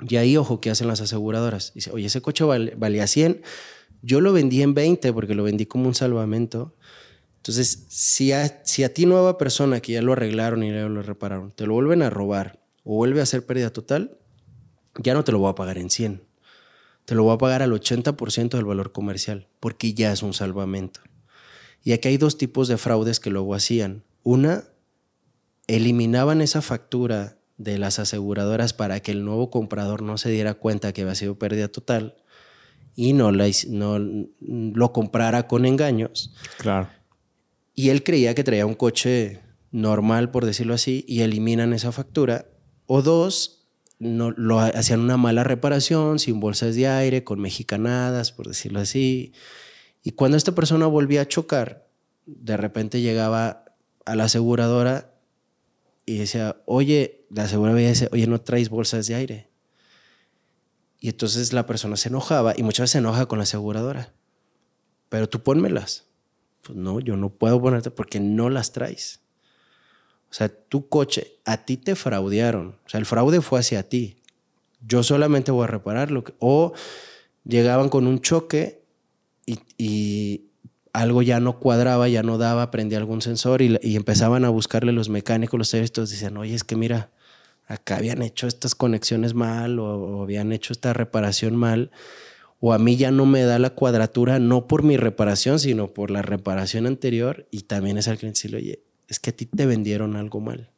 y 0.00 0.16
ahí, 0.16 0.36
ojo, 0.36 0.60
¿qué 0.60 0.70
hacen 0.70 0.88
las 0.88 1.00
aseguradoras? 1.00 1.72
Dice, 1.74 1.90
oye, 1.90 2.06
ese 2.06 2.20
coche 2.20 2.44
valía 2.44 3.06
100, 3.06 3.42
yo 4.02 4.20
lo 4.20 4.32
vendí 4.32 4.62
en 4.62 4.74
20 4.74 5.12
porque 5.12 5.34
lo 5.34 5.42
vendí 5.42 5.66
como 5.66 5.88
un 5.88 5.94
salvamento. 5.94 6.74
Entonces, 7.36 7.86
si 7.88 8.32
a, 8.32 8.62
si 8.64 8.84
a 8.84 8.94
ti 8.94 9.06
nueva 9.06 9.38
persona 9.38 9.80
que 9.80 9.92
ya 9.92 10.02
lo 10.02 10.12
arreglaron 10.12 10.62
y 10.62 10.70
ya 10.70 10.88
lo 10.88 11.02
repararon, 11.02 11.50
te 11.50 11.66
lo 11.66 11.74
vuelven 11.74 12.02
a 12.02 12.10
robar 12.10 12.60
o 12.84 12.94
vuelve 12.94 13.20
a 13.20 13.24
hacer 13.24 13.44
pérdida 13.44 13.70
total, 13.70 14.18
ya 15.02 15.14
no 15.14 15.24
te 15.24 15.32
lo 15.32 15.38
voy 15.38 15.50
a 15.50 15.54
pagar 15.54 15.78
en 15.78 15.90
100. 15.90 16.22
Te 17.04 17.14
lo 17.14 17.24
voy 17.24 17.34
a 17.34 17.38
pagar 17.38 17.62
al 17.62 17.72
80% 17.72 18.50
del 18.50 18.64
valor 18.64 18.92
comercial 18.92 19.48
porque 19.60 19.94
ya 19.94 20.12
es 20.12 20.22
un 20.22 20.34
salvamento. 20.34 21.00
Y 21.82 21.92
aquí 21.92 22.08
hay 22.08 22.18
dos 22.18 22.36
tipos 22.36 22.68
de 22.68 22.76
fraudes 22.76 23.18
que 23.18 23.30
luego 23.30 23.54
hacían. 23.54 24.04
Una 24.22 24.64
eliminaban 25.68 26.40
esa 26.40 26.62
factura 26.62 27.38
de 27.58 27.78
las 27.78 27.98
aseguradoras 27.98 28.72
para 28.72 29.00
que 29.00 29.12
el 29.12 29.24
nuevo 29.24 29.50
comprador 29.50 30.02
no 30.02 30.18
se 30.18 30.30
diera 30.30 30.54
cuenta 30.54 30.92
que 30.92 31.02
había 31.02 31.14
sido 31.14 31.38
pérdida 31.38 31.68
total 31.68 32.16
y 32.96 33.12
no, 33.12 33.30
la, 33.30 33.48
no 33.68 33.98
lo 34.00 34.92
comprara 34.92 35.46
con 35.46 35.66
engaños. 35.66 36.34
Claro. 36.56 36.88
Y 37.74 37.90
él 37.90 38.02
creía 38.02 38.34
que 38.34 38.42
traía 38.42 38.66
un 38.66 38.74
coche 38.74 39.40
normal, 39.70 40.30
por 40.30 40.44
decirlo 40.44 40.74
así, 40.74 41.04
y 41.06 41.20
eliminan 41.20 41.72
esa 41.72 41.92
factura. 41.92 42.46
O 42.86 43.02
dos, 43.02 43.68
no, 44.00 44.32
lo 44.32 44.58
hacían 44.58 45.00
una 45.00 45.16
mala 45.16 45.44
reparación, 45.44 46.18
sin 46.18 46.40
bolsas 46.40 46.74
de 46.74 46.88
aire, 46.88 47.22
con 47.22 47.38
mexicanadas, 47.38 48.32
por 48.32 48.48
decirlo 48.48 48.80
así. 48.80 49.32
Y 50.02 50.12
cuando 50.12 50.36
esta 50.36 50.56
persona 50.56 50.86
volvía 50.86 51.20
a 51.20 51.28
chocar, 51.28 51.86
de 52.26 52.56
repente 52.56 53.00
llegaba 53.00 53.64
a 54.06 54.16
la 54.16 54.24
aseguradora 54.24 55.17
y 56.08 56.16
decía, 56.16 56.56
oye, 56.64 57.26
la 57.28 57.42
aseguradora 57.42 57.82
decía, 57.82 58.08
oye, 58.12 58.26
no 58.26 58.40
traes 58.40 58.70
bolsas 58.70 59.06
de 59.08 59.14
aire. 59.14 59.48
Y 61.00 61.10
entonces 61.10 61.52
la 61.52 61.66
persona 61.66 61.98
se 61.98 62.08
enojaba 62.08 62.54
y 62.56 62.62
muchas 62.62 62.84
veces 62.84 62.92
se 62.92 62.98
enoja 62.98 63.26
con 63.26 63.38
la 63.38 63.42
aseguradora. 63.42 64.14
Pero 65.10 65.28
tú 65.28 65.42
pónmelas. 65.42 66.06
Pues 66.62 66.78
no, 66.78 66.98
yo 67.00 67.18
no 67.18 67.28
puedo 67.28 67.60
ponerte 67.60 67.90
porque 67.90 68.20
no 68.20 68.48
las 68.48 68.72
traes. 68.72 69.20
O 70.30 70.32
sea, 70.32 70.48
tu 70.48 70.88
coche, 70.88 71.34
a 71.44 71.58
ti 71.58 71.76
te 71.76 71.94
fraudearon. 71.94 72.78
O 72.86 72.88
sea, 72.88 72.98
el 72.98 73.06
fraude 73.06 73.42
fue 73.42 73.60
hacia 73.60 73.86
ti. 73.86 74.22
Yo 74.80 75.02
solamente 75.02 75.50
voy 75.50 75.64
a 75.64 75.68
repararlo. 75.68 76.24
O 76.38 76.72
llegaban 77.44 77.90
con 77.90 78.06
un 78.06 78.20
choque 78.20 78.82
y, 79.44 80.47
algo 80.92 81.22
ya 81.22 81.40
no 81.40 81.58
cuadraba, 81.58 82.08
ya 82.08 82.22
no 82.22 82.38
daba, 82.38 82.70
prendía 82.70 82.98
algún 82.98 83.22
sensor 83.22 83.62
y, 83.62 83.78
empezaban 83.82 84.44
a 84.44 84.48
buscarle 84.48 84.92
los 84.92 85.08
mecánicos, 85.08 85.58
los 85.58 85.70
técnicos, 85.70 86.10
decían, 86.10 86.36
oye, 86.36 86.54
es 86.54 86.64
que 86.64 86.76
mira, 86.76 87.10
acá 87.66 87.96
habían 87.96 88.22
hecho 88.22 88.46
estas 88.46 88.74
conexiones 88.74 89.34
mal 89.34 89.78
o, 89.78 90.22
habían 90.22 90.52
hecho 90.52 90.72
esta 90.72 90.92
reparación 90.92 91.56
mal, 91.56 91.90
o 92.60 92.72
a 92.72 92.78
mí 92.78 92.96
ya 92.96 93.10
no 93.10 93.26
me 93.26 93.42
da 93.42 93.58
la 93.58 93.70
cuadratura, 93.70 94.38
no 94.38 94.66
por 94.66 94.82
mi 94.82 94.96
reparación, 94.96 95.60
sino 95.60 95.92
por 95.92 96.10
la 96.10 96.22
reparación 96.22 96.86
anterior, 96.86 97.46
y 97.50 97.62
también 97.62 97.98
es 97.98 98.08
al 98.08 98.18
cliente 98.18 98.38
decirle, 98.38 98.58
oye, 98.58 98.82
es 99.06 99.20
que 99.20 99.30
a 99.30 99.32
ti 99.32 99.46
te 99.46 99.66
vendieron 99.66 100.16
algo 100.16 100.40
mal. 100.40 100.70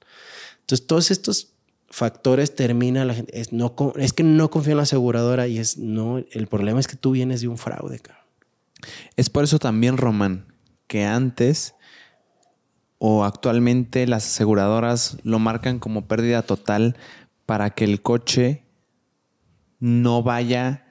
Entonces, 0.60 0.86
todos 0.86 1.10
estos 1.10 1.54
factores 1.88 2.54
termina 2.54 3.04
la 3.04 3.14
gente, 3.14 3.40
es, 3.40 3.52
no, 3.52 3.74
es 3.96 4.12
que 4.12 4.22
no 4.22 4.50
confío 4.50 4.72
en 4.72 4.76
la 4.76 4.84
aseguradora 4.84 5.48
y 5.48 5.58
es, 5.58 5.78
no, 5.78 6.18
el 6.30 6.46
problema 6.46 6.78
es 6.80 6.86
que 6.86 6.96
tú 6.96 7.12
vienes 7.12 7.40
de 7.40 7.48
un 7.48 7.58
fraude. 7.58 8.00
Es 9.16 9.30
por 9.30 9.44
eso 9.44 9.58
también, 9.58 9.96
Román, 9.96 10.46
que 10.86 11.04
antes 11.04 11.74
o 12.98 13.24
actualmente 13.24 14.06
las 14.06 14.26
aseguradoras 14.26 15.16
lo 15.22 15.38
marcan 15.38 15.78
como 15.78 16.06
pérdida 16.06 16.42
total 16.42 16.96
para 17.46 17.70
que 17.70 17.84
el 17.84 18.02
coche 18.02 18.64
no 19.78 20.22
vaya, 20.22 20.86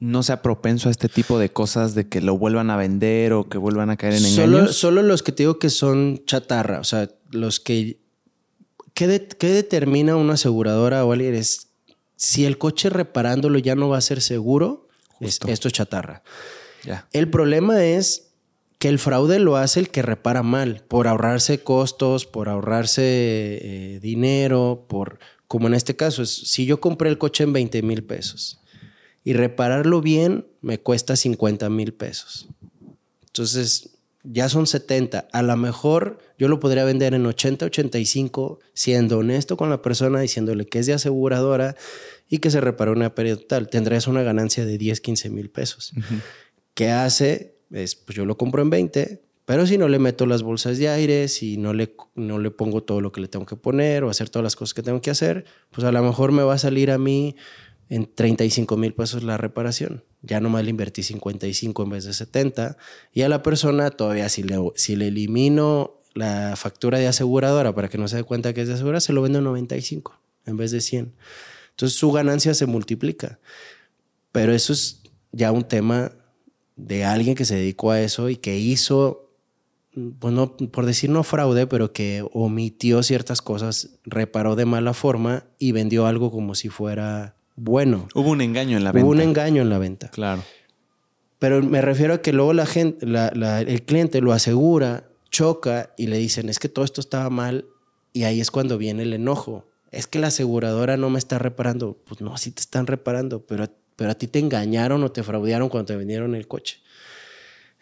no 0.00 0.24
sea 0.24 0.42
propenso 0.42 0.88
a 0.88 0.90
este 0.90 1.08
tipo 1.08 1.38
de 1.38 1.50
cosas 1.50 1.94
de 1.94 2.08
que 2.08 2.20
lo 2.20 2.36
vuelvan 2.36 2.70
a 2.70 2.76
vender 2.76 3.32
o 3.32 3.48
que 3.48 3.56
vuelvan 3.56 3.88
a 3.90 3.96
caer 3.96 4.14
en 4.14 4.26
engaños. 4.26 4.76
Solo 4.76 5.02
los 5.02 5.22
que 5.22 5.30
te 5.30 5.44
digo 5.44 5.60
que 5.60 5.70
son 5.70 6.22
chatarra, 6.26 6.80
o 6.80 6.84
sea, 6.84 7.08
los 7.30 7.60
que... 7.60 8.00
¿Qué, 8.94 9.06
determina 9.06 10.16
una 10.16 10.34
aseguradora 10.34 11.04
o 11.04 11.12
alguien? 11.12 11.36
Es 11.36 11.68
si 12.16 12.46
el 12.46 12.58
coche 12.58 12.90
reparándolo 12.90 13.60
ya 13.60 13.76
no 13.76 13.88
va 13.88 13.98
a 13.98 14.00
ser 14.00 14.20
seguro, 14.20 14.88
esto 15.20 15.48
es 15.48 15.60
chatarra. 15.60 16.24
El 17.12 17.30
problema 17.30 17.84
es 17.84 18.32
que 18.78 18.88
el 18.88 18.98
fraude 18.98 19.38
lo 19.40 19.56
hace 19.56 19.80
el 19.80 19.90
que 19.90 20.02
repara 20.02 20.42
mal, 20.42 20.84
por 20.86 21.08
ahorrarse 21.08 21.62
costos, 21.62 22.26
por 22.26 22.48
ahorrarse 22.48 23.02
eh, 23.02 24.00
dinero, 24.00 24.86
por, 24.88 25.18
como 25.48 25.66
en 25.66 25.74
este 25.74 25.96
caso, 25.96 26.24
si 26.26 26.64
yo 26.64 26.80
compré 26.80 27.08
el 27.08 27.18
coche 27.18 27.44
en 27.44 27.52
20 27.52 27.82
mil 27.82 28.04
pesos 28.04 28.60
y 29.24 29.32
repararlo 29.32 30.00
bien 30.00 30.46
me 30.60 30.78
cuesta 30.78 31.16
50 31.16 31.68
mil 31.70 31.92
pesos. 31.92 32.48
Entonces, 33.26 33.98
ya 34.22 34.48
son 34.48 34.66
70. 34.66 35.28
A 35.32 35.42
lo 35.42 35.56
mejor 35.56 36.18
yo 36.38 36.48
lo 36.48 36.60
podría 36.60 36.84
vender 36.84 37.14
en 37.14 37.24
80, 37.26 37.66
85, 37.66 38.58
siendo 38.74 39.18
honesto 39.18 39.56
con 39.56 39.70
la 39.70 39.82
persona, 39.82 40.20
diciéndole 40.20 40.66
que 40.66 40.80
es 40.80 40.86
de 40.86 40.94
aseguradora 40.94 41.76
y 42.28 42.38
que 42.38 42.50
se 42.50 42.60
reparó 42.60 42.92
una 42.92 43.14
pérdida 43.14 43.36
total. 43.36 43.68
Tendrías 43.68 44.06
una 44.06 44.22
ganancia 44.22 44.64
de 44.64 44.78
10, 44.78 45.00
15 45.00 45.30
mil 45.30 45.50
pesos. 45.50 45.92
¿Qué 46.78 46.92
hace? 46.92 47.56
Es, 47.72 47.96
pues 47.96 48.14
yo 48.14 48.24
lo 48.24 48.38
compro 48.38 48.62
en 48.62 48.70
20, 48.70 49.20
pero 49.44 49.66
si 49.66 49.78
no 49.78 49.88
le 49.88 49.98
meto 49.98 50.26
las 50.26 50.44
bolsas 50.44 50.78
de 50.78 50.88
aire, 50.88 51.26
si 51.26 51.56
no 51.56 51.72
le, 51.72 51.96
no 52.14 52.38
le 52.38 52.52
pongo 52.52 52.84
todo 52.84 53.00
lo 53.00 53.10
que 53.10 53.20
le 53.20 53.26
tengo 53.26 53.46
que 53.46 53.56
poner 53.56 54.04
o 54.04 54.10
hacer 54.10 54.30
todas 54.30 54.44
las 54.44 54.54
cosas 54.54 54.74
que 54.74 54.82
tengo 54.84 55.00
que 55.00 55.10
hacer, 55.10 55.44
pues 55.72 55.84
a 55.84 55.90
lo 55.90 56.00
mejor 56.04 56.30
me 56.30 56.44
va 56.44 56.54
a 56.54 56.58
salir 56.58 56.92
a 56.92 56.98
mí 56.98 57.34
en 57.88 58.06
35 58.06 58.76
mil 58.76 58.94
pesos 58.94 59.24
la 59.24 59.36
reparación. 59.36 60.04
Ya 60.22 60.38
nomás 60.38 60.62
le 60.62 60.70
invertí 60.70 61.02
55 61.02 61.82
en 61.82 61.90
vez 61.90 62.04
de 62.04 62.12
70. 62.12 62.76
Y 63.12 63.22
a 63.22 63.28
la 63.28 63.42
persona 63.42 63.90
todavía 63.90 64.28
si 64.28 64.44
le, 64.44 64.56
si 64.76 64.94
le 64.94 65.08
elimino 65.08 66.00
la 66.14 66.54
factura 66.54 66.98
de 67.00 67.08
aseguradora 67.08 67.74
para 67.74 67.88
que 67.88 67.98
no 67.98 68.06
se 68.06 68.18
dé 68.18 68.22
cuenta 68.22 68.54
que 68.54 68.60
es 68.62 68.68
de 68.68 68.74
aseguradora, 68.74 69.00
se 69.00 69.12
lo 69.12 69.22
vendo 69.22 69.38
en 69.38 69.44
95 69.46 70.16
en 70.46 70.56
vez 70.56 70.70
de 70.70 70.80
100. 70.80 71.12
Entonces 71.70 71.98
su 71.98 72.12
ganancia 72.12 72.54
se 72.54 72.66
multiplica. 72.66 73.40
Pero 74.30 74.52
eso 74.52 74.72
es 74.72 75.02
ya 75.32 75.50
un 75.50 75.64
tema 75.64 76.12
de 76.78 77.04
alguien 77.04 77.34
que 77.34 77.44
se 77.44 77.56
dedicó 77.56 77.90
a 77.90 78.00
eso 78.00 78.30
y 78.30 78.36
que 78.36 78.56
hizo, 78.56 79.28
bueno, 79.94 80.56
por 80.56 80.86
decir 80.86 81.10
no 81.10 81.24
fraude, 81.24 81.66
pero 81.66 81.92
que 81.92 82.24
omitió 82.32 83.02
ciertas 83.02 83.42
cosas, 83.42 83.90
reparó 84.04 84.56
de 84.56 84.64
mala 84.64 84.94
forma 84.94 85.44
y 85.58 85.72
vendió 85.72 86.06
algo 86.06 86.30
como 86.30 86.54
si 86.54 86.68
fuera 86.68 87.34
bueno. 87.56 88.08
Hubo 88.14 88.30
un 88.30 88.40
engaño 88.40 88.76
en 88.76 88.84
la 88.84 88.92
venta. 88.92 89.04
Hubo 89.04 89.12
un 89.12 89.20
engaño 89.20 89.60
en 89.60 89.68
la 89.68 89.78
venta. 89.78 90.08
Claro. 90.08 90.42
Pero 91.40 91.62
me 91.62 91.82
refiero 91.82 92.14
a 92.14 92.22
que 92.22 92.32
luego 92.32 92.52
la 92.52 92.66
gente, 92.66 93.06
el 93.06 93.82
cliente 93.82 94.20
lo 94.20 94.32
asegura, 94.32 95.08
choca 95.30 95.92
y 95.96 96.06
le 96.06 96.18
dicen, 96.18 96.48
es 96.48 96.58
que 96.58 96.68
todo 96.68 96.84
esto 96.84 97.00
estaba 97.00 97.28
mal 97.28 97.66
y 98.12 98.24
ahí 98.24 98.40
es 98.40 98.50
cuando 98.50 98.78
viene 98.78 99.02
el 99.02 99.12
enojo. 99.12 99.66
Es 99.90 100.06
que 100.06 100.18
la 100.18 100.28
aseguradora 100.28 100.96
no 100.96 101.10
me 101.10 101.18
está 101.18 101.38
reparando. 101.38 101.96
Pues 102.06 102.20
no, 102.20 102.36
sí 102.36 102.52
te 102.52 102.60
están 102.60 102.86
reparando, 102.86 103.44
pero 103.46 103.68
pero 103.98 104.12
a 104.12 104.14
ti 104.14 104.28
te 104.28 104.38
engañaron 104.38 105.02
o 105.02 105.10
te 105.10 105.24
fraudearon 105.24 105.68
cuando 105.68 105.88
te 105.88 105.96
vendieron 105.96 106.36
el 106.36 106.46
coche. 106.46 106.78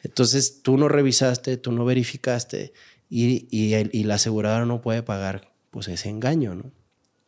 Entonces 0.03 0.63
tú 0.63 0.79
no 0.79 0.89
revisaste, 0.89 1.59
tú 1.59 1.73
no 1.73 1.85
verificaste 1.85 2.73
y, 3.11 3.47
y, 3.51 4.05
la 4.05 4.15
aseguradora 4.15 4.65
no 4.65 4.81
puede 4.81 5.03
pagar 5.03 5.53
pues 5.71 5.89
ese 5.89 6.09
engaño, 6.09 6.55
¿no? 6.55 6.73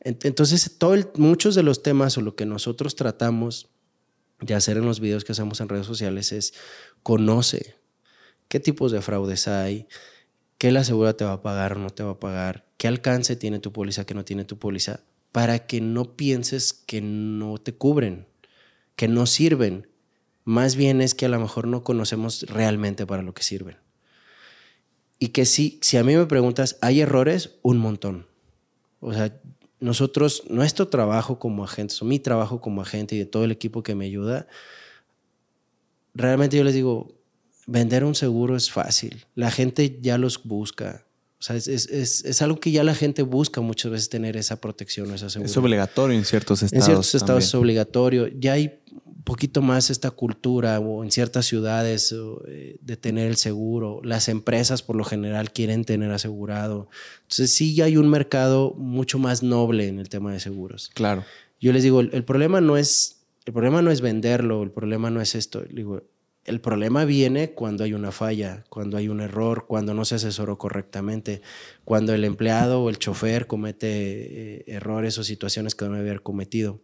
Entonces 0.01 0.79
todo 0.79 0.97
muchos 1.17 1.55
de 1.55 1.63
los 1.63 1.83
temas 1.83 2.17
o 2.17 2.23
lo 2.23 2.35
que 2.35 2.47
nosotros 2.47 2.97
tratamos 2.97 3.69
de 4.41 4.55
hacer 4.55 4.79
en 4.79 4.87
los 4.87 5.01
videos 5.01 5.23
que 5.23 5.33
hacemos 5.33 5.61
en 5.61 5.69
redes 5.69 5.87
sociales 5.87 6.33
es 6.33 6.55
conoce 7.03 7.75
qué 8.49 8.59
tipos 8.59 8.91
de 8.91 9.03
fraudes 9.03 9.49
hay, 9.49 9.87
qué 10.57 10.73
la 10.73 10.81
aseguradora 10.81 11.17
te 11.17 11.25
va 11.27 11.33
a 11.35 11.43
pagar 11.43 11.75
o 11.75 11.79
no 11.79 11.91
te 11.91 12.05
va 12.05 12.13
a 12.13 12.21
pagar, 12.21 12.65
qué 12.79 12.89
alcance 12.89 13.37
tiene 13.37 13.59
tu 13.59 13.71
póliza, 13.71 14.07
qué 14.07 14.15
no 14.15 14.25
tiene 14.25 14.47
tu 14.47 14.59
póliza, 14.59 15.01
para 15.31 15.67
que 15.67 15.83
no 15.83 16.17
pienses 16.17 16.73
que 16.73 17.03
no 17.03 17.59
te 17.59 17.75
cubren 17.75 18.27
que 18.99 19.07
no 19.07 19.27
sirven. 19.27 19.87
Más 20.45 20.75
bien 20.75 21.01
es 21.01 21.15
que 21.15 21.27
a 21.27 21.29
lo 21.29 21.39
mejor 21.39 21.69
no 21.69 21.85
conocemos 21.85 22.43
realmente 22.49 23.07
para 23.07 23.23
lo 23.23 23.33
que 23.33 23.45
sirven. 23.45 23.77
Y 25.21 25.29
que 25.29 25.47
sí, 25.47 25.79
si 25.83 25.97
a 25.97 26.05
mí 26.05 26.17
me 26.17 26.27
preguntas, 26.27 26.79
¿hay 26.83 27.01
errores? 27.01 27.59
Un 27.63 27.79
montón. 27.79 28.27
O 28.99 29.13
sea, 29.13 29.41
nosotros, 29.79 30.43
nuestro 30.51 30.89
trabajo 30.89 31.39
como 31.39 31.63
agentes, 31.63 32.03
o 32.03 32.05
mi 32.05 32.19
trabajo 32.19 32.61
como 32.61 32.83
agente 32.83 33.15
y 33.15 33.19
de 33.19 33.27
todo 33.27 33.45
el 33.45 33.53
equipo 33.53 33.85
que 33.85 33.95
me 33.95 34.07
ayuda, 34.07 34.49
realmente 36.13 36.57
yo 36.57 36.65
les 36.65 36.75
digo, 36.75 37.15
vender 37.69 38.03
un 38.03 38.17
seguro 38.17 38.57
es 38.57 38.69
fácil. 38.69 39.27
La 39.37 39.53
gente 39.53 40.01
ya 40.01 40.19
los 40.19 40.43
busca. 40.43 41.07
O 41.39 41.43
sea, 41.43 41.55
es, 41.55 41.69
es, 41.69 42.25
es, 42.25 42.43
algo 42.43 42.59
que 42.59 42.73
ya 42.73 42.83
la 42.83 42.97
gente 42.97 43.23
busca 43.23 43.61
muchas 43.61 43.93
veces 43.93 44.09
tener 44.09 44.37
esa 44.37 44.61
protección, 44.61 45.15
esa 45.15 45.31
seguridad. 45.31 45.51
Es 45.53 45.57
obligatorio 45.57 46.19
en 46.19 46.25
ciertos 46.25 46.63
estados. 46.65 46.83
En 46.83 46.87
ciertos 46.87 47.15
estados 47.15 47.45
es 47.45 47.55
obligatorio. 47.55 48.27
Ya 48.27 48.55
hay 48.55 48.81
un 48.93 49.23
poquito 49.23 49.63
más 49.63 49.91
esta 49.91 50.11
cultura 50.11 50.81
o 50.81 51.05
en 51.05 51.13
ciertas 51.13 51.47
ciudades 51.47 52.13
eh, 52.49 52.77
de 52.81 52.97
tener 52.97 53.29
el 53.29 53.37
seguro. 53.37 54.01
Las 54.03 54.29
empresas 54.29 54.83
por 54.83 54.97
lo 54.97 55.05
general 55.05 55.53
quieren 55.53 55.85
tener 55.85 56.11
asegurado. 56.11 56.89
Entonces 57.23 57.55
sí 57.55 57.73
ya 57.73 57.85
hay 57.85 57.97
un 57.97 58.09
mercado 58.09 58.75
mucho 58.77 59.21
más 59.21 59.45
noble 59.45 59.87
en 59.87 60.01
el 60.01 60.09
tema 60.09 60.33
de 60.33 60.41
seguros. 60.41 60.91
Claro. 60.93 61.25
Yo 61.61 61.73
les 61.73 61.85
digo, 61.85 62.01
el, 62.01 62.11
el 62.15 62.25
problema 62.25 62.61
no 62.61 62.77
es 62.77 63.19
el 63.49 63.55
problema 63.55 63.81
no 63.81 63.91
es 63.91 64.03
venderlo, 64.03 64.63
el 64.63 64.71
problema 64.71 65.09
no 65.09 65.23
es 65.23 65.35
esto. 65.35 65.63
Digo, 65.71 66.03
el 66.49 66.61
problema 66.61 67.05
viene 67.05 67.53
cuando 67.53 67.85
hay 67.85 67.93
una 67.93 68.11
falla, 68.11 68.65
cuando 68.71 68.97
hay 68.97 69.09
un 69.09 69.21
error, 69.21 69.67
cuando 69.67 69.93
no 69.93 70.05
se 70.07 70.15
asesoró 70.15 70.57
correctamente, 70.57 71.43
cuando 71.85 72.15
el 72.15 72.25
empleado 72.25 72.83
o 72.83 72.89
el 72.89 72.99
chofer 72.99 73.47
comete 73.47 73.89
eh, 73.89 74.65
errores 74.67 75.19
o 75.19 75.25
situaciones 75.25 75.75
que 75.75 75.85
no 75.85 75.93
debe 75.93 76.09
haber 76.09 76.23
cometido. 76.23 76.81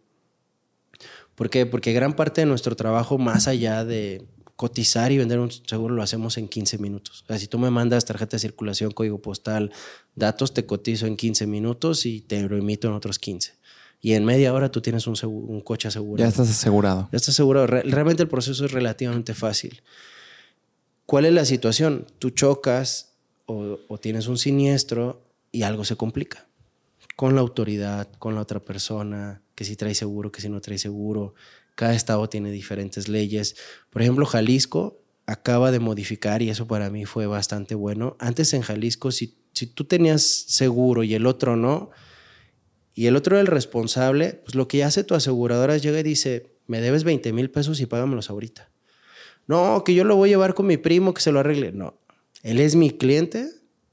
¿Por 1.33 1.49
qué? 1.49 1.65
Porque 1.65 1.93
gran 1.93 2.15
parte 2.15 2.41
de 2.41 2.45
nuestro 2.47 2.75
trabajo, 2.75 3.17
más 3.17 3.47
allá 3.47 3.83
de 3.83 4.25
cotizar 4.55 5.11
y 5.11 5.17
vender 5.17 5.39
un 5.39 5.51
seguro 5.51 5.95
lo 5.95 6.03
hacemos 6.03 6.37
en 6.37 6.47
15 6.47 6.77
minutos. 6.77 7.23
O 7.23 7.27
sea, 7.27 7.39
si 7.39 7.47
tú 7.47 7.57
me 7.59 7.71
mandas 7.71 8.05
tarjeta 8.05 8.37
de 8.37 8.39
circulación, 8.39 8.91
código 8.91 9.21
postal, 9.21 9.71
datos, 10.15 10.53
te 10.53 10.65
cotizo 10.65 11.07
en 11.07 11.17
15 11.17 11.47
minutos 11.47 12.05
y 12.05 12.21
te 12.21 12.41
lo 12.47 12.55
emito 12.55 12.87
en 12.87 12.93
otros 12.93 13.19
15. 13.19 13.53
Y 14.01 14.13
en 14.13 14.25
media 14.25 14.53
hora 14.53 14.69
tú 14.69 14.81
tienes 14.81 15.07
un, 15.07 15.15
un 15.23 15.61
coche 15.61 15.87
asegurado. 15.87 16.25
Ya 16.25 16.29
estás 16.29 16.49
asegurado. 16.49 17.09
Ya 17.11 17.17
estás 17.17 17.35
asegurado. 17.35 17.67
realmente 17.67 18.23
el 18.23 18.29
proceso 18.29 18.65
es 18.65 18.71
relativamente 18.71 19.33
fácil. 19.33 19.81
¿Cuál 21.05 21.25
es 21.25 21.33
la 21.33 21.45
situación? 21.45 22.05
Tú 22.19 22.29
chocas 22.29 23.13
o, 23.45 23.79
o 23.87 23.97
tienes 23.97 24.27
un 24.27 24.37
siniestro 24.37 25.23
y 25.51 25.63
algo 25.63 25.85
se 25.85 25.95
complica. 25.95 26.47
Con 27.15 27.35
la 27.35 27.41
autoridad, 27.41 28.09
con 28.19 28.35
la 28.35 28.41
otra 28.41 28.59
persona, 28.59 29.41
que 29.55 29.63
si 29.63 29.75
trae 29.75 29.95
seguro, 29.95 30.31
que 30.31 30.41
si 30.41 30.49
no 30.49 30.61
trae 30.61 30.77
seguro, 30.77 31.33
cada 31.75 31.93
estado 31.93 32.27
tiene 32.29 32.51
diferentes 32.51 33.07
leyes. 33.07 33.55
Por 33.89 34.01
ejemplo, 34.01 34.25
Jalisco 34.25 34.99
acaba 35.25 35.71
de 35.71 35.79
modificar, 35.79 36.41
y 36.41 36.49
eso 36.49 36.67
para 36.67 36.89
mí 36.89 37.05
fue 37.05 37.25
bastante 37.27 37.75
bueno. 37.75 38.15
Antes 38.19 38.53
en 38.53 38.61
Jalisco, 38.61 39.11
si, 39.11 39.37
si 39.53 39.67
tú 39.67 39.85
tenías 39.85 40.23
seguro 40.23 41.03
y 41.03 41.13
el 41.13 41.25
otro 41.25 41.55
no, 41.55 41.89
y 42.95 43.05
el 43.05 43.15
otro 43.15 43.39
el 43.39 43.45
responsable, 43.45 44.41
pues 44.43 44.55
lo 44.55 44.67
que 44.67 44.83
hace 44.83 45.03
tu 45.03 45.13
aseguradora 45.13 45.75
es 45.75 45.83
llega 45.83 45.99
y 45.99 46.03
dice, 46.03 46.55
me 46.65 46.81
debes 46.81 47.03
20 47.03 47.31
mil 47.33 47.51
pesos 47.51 47.79
y 47.81 47.85
págamelos 47.85 48.31
ahorita. 48.31 48.71
No, 49.47 49.83
que 49.83 49.93
yo 49.93 50.03
lo 50.03 50.15
voy 50.15 50.29
a 50.29 50.33
llevar 50.33 50.55
con 50.55 50.65
mi 50.65 50.77
primo 50.77 51.13
que 51.13 51.21
se 51.21 51.31
lo 51.31 51.41
arregle. 51.41 51.71
No, 51.71 51.99
él 52.41 52.59
es 52.59 52.75
mi 52.75 52.89
cliente, 52.89 53.49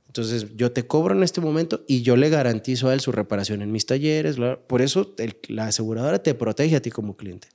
entonces 0.06 0.46
yo 0.56 0.72
te 0.72 0.86
cobro 0.86 1.14
en 1.14 1.22
este 1.22 1.40
momento 1.40 1.84
y 1.88 2.02
yo 2.02 2.16
le 2.16 2.30
garantizo 2.30 2.88
a 2.88 2.94
él 2.94 3.00
su 3.00 3.12
reparación 3.12 3.60
en 3.60 3.72
mis 3.72 3.86
talleres. 3.86 4.36
Por 4.66 4.82
eso 4.82 5.14
la 5.48 5.66
aseguradora 5.66 6.22
te 6.22 6.34
protege 6.34 6.76
a 6.76 6.80
ti 6.80 6.90
como 6.90 7.16
cliente. 7.16 7.48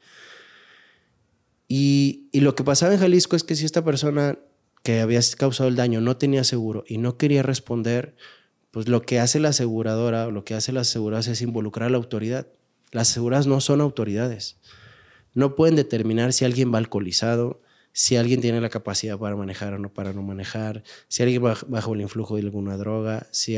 Y, 1.67 2.29
lo 2.33 2.55
que 2.55 2.63
pasaba 2.63 2.93
en 2.93 2.99
Jalisco 2.99 3.35
es 3.35 3.43
que 3.43 3.55
si 3.55 3.65
esta 3.65 3.83
persona 3.83 4.39
que 4.83 5.01
había 5.01 5.19
causado 5.37 5.69
el 5.69 5.75
daño 5.75 6.01
no 6.01 6.17
tenía 6.17 6.43
seguro 6.43 6.83
y 6.87 6.97
no 6.97 7.17
quería 7.17 7.43
responder, 7.43 8.15
pues 8.77 8.87
lo 8.89 9.01
que 9.01 9.19
hace 9.19 9.39
la 9.39 9.49
aseguradora 9.49 10.27
lo 10.27 10.45
que 10.45 10.53
hace 10.53 10.71
las 10.71 10.89
aseguradoras 10.89 11.25
es 11.29 11.41
involucrar 11.41 11.87
a 11.87 11.89
la 11.89 11.97
autoridad. 11.97 12.45
Las 12.91 13.09
aseguradoras 13.09 13.47
no 13.47 13.59
son 13.59 13.81
autoridades. 13.81 14.57
No 15.33 15.55
pueden 15.55 15.75
determinar 15.75 16.31
si 16.31 16.45
alguien 16.45 16.71
va 16.71 16.77
alcoholizado, 16.77 17.59
si 17.91 18.17
alguien 18.17 18.39
tiene 18.39 18.61
la 18.61 18.69
capacidad 18.69 19.17
para 19.17 19.35
manejar 19.35 19.73
o 19.73 19.79
no 19.79 19.91
para 19.91 20.13
no 20.13 20.21
manejar, 20.21 20.83
si 21.07 21.23
alguien 21.23 21.43
va 21.43 21.57
bajo 21.67 21.95
el 21.95 22.01
influjo 22.01 22.35
de 22.35 22.43
alguna 22.43 22.77
droga, 22.77 23.25
si, 23.31 23.55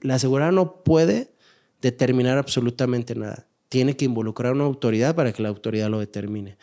la 0.00 0.14
aseguradora 0.14 0.52
no 0.52 0.84
puede 0.84 1.34
determinar 1.82 2.38
absolutamente 2.38 3.14
nada. 3.14 3.46
Tiene 3.68 3.94
que 3.94 4.06
involucrar 4.06 4.52
a 4.52 4.54
una 4.54 4.64
autoridad 4.64 5.14
para 5.14 5.34
que 5.34 5.42
la 5.42 5.50
autoridad 5.50 5.90
lo 5.90 5.98
determine. 5.98 6.56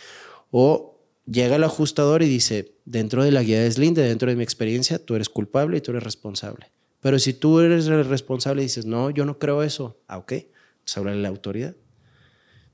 O 0.49 0.99
llega 1.27 1.57
el 1.57 1.63
ajustador 1.63 2.23
y 2.23 2.27
dice, 2.27 2.73
dentro 2.85 3.23
de 3.23 3.31
la 3.31 3.43
guía 3.43 3.61
de 3.61 3.71
Slinde, 3.71 4.01
dentro 4.01 4.31
de 4.31 4.35
mi 4.35 4.41
experiencia, 4.41 4.97
tú 4.97 5.13
eres 5.13 5.29
culpable 5.29 5.77
y 5.77 5.81
tú 5.81 5.91
eres 5.91 6.01
responsable. 6.01 6.71
Pero 7.01 7.19
si 7.19 7.33
tú 7.33 7.59
eres 7.59 7.87
el 7.87 8.05
responsable 8.05 8.61
y 8.61 8.65
dices, 8.65 8.85
no, 8.85 9.09
yo 9.09 9.25
no 9.25 9.39
creo 9.39 9.63
eso, 9.63 10.01
ah, 10.07 10.17
ok, 10.17 10.31
entonces 10.31 10.97
habla 10.97 11.15
la 11.15 11.29
autoridad. 11.29 11.75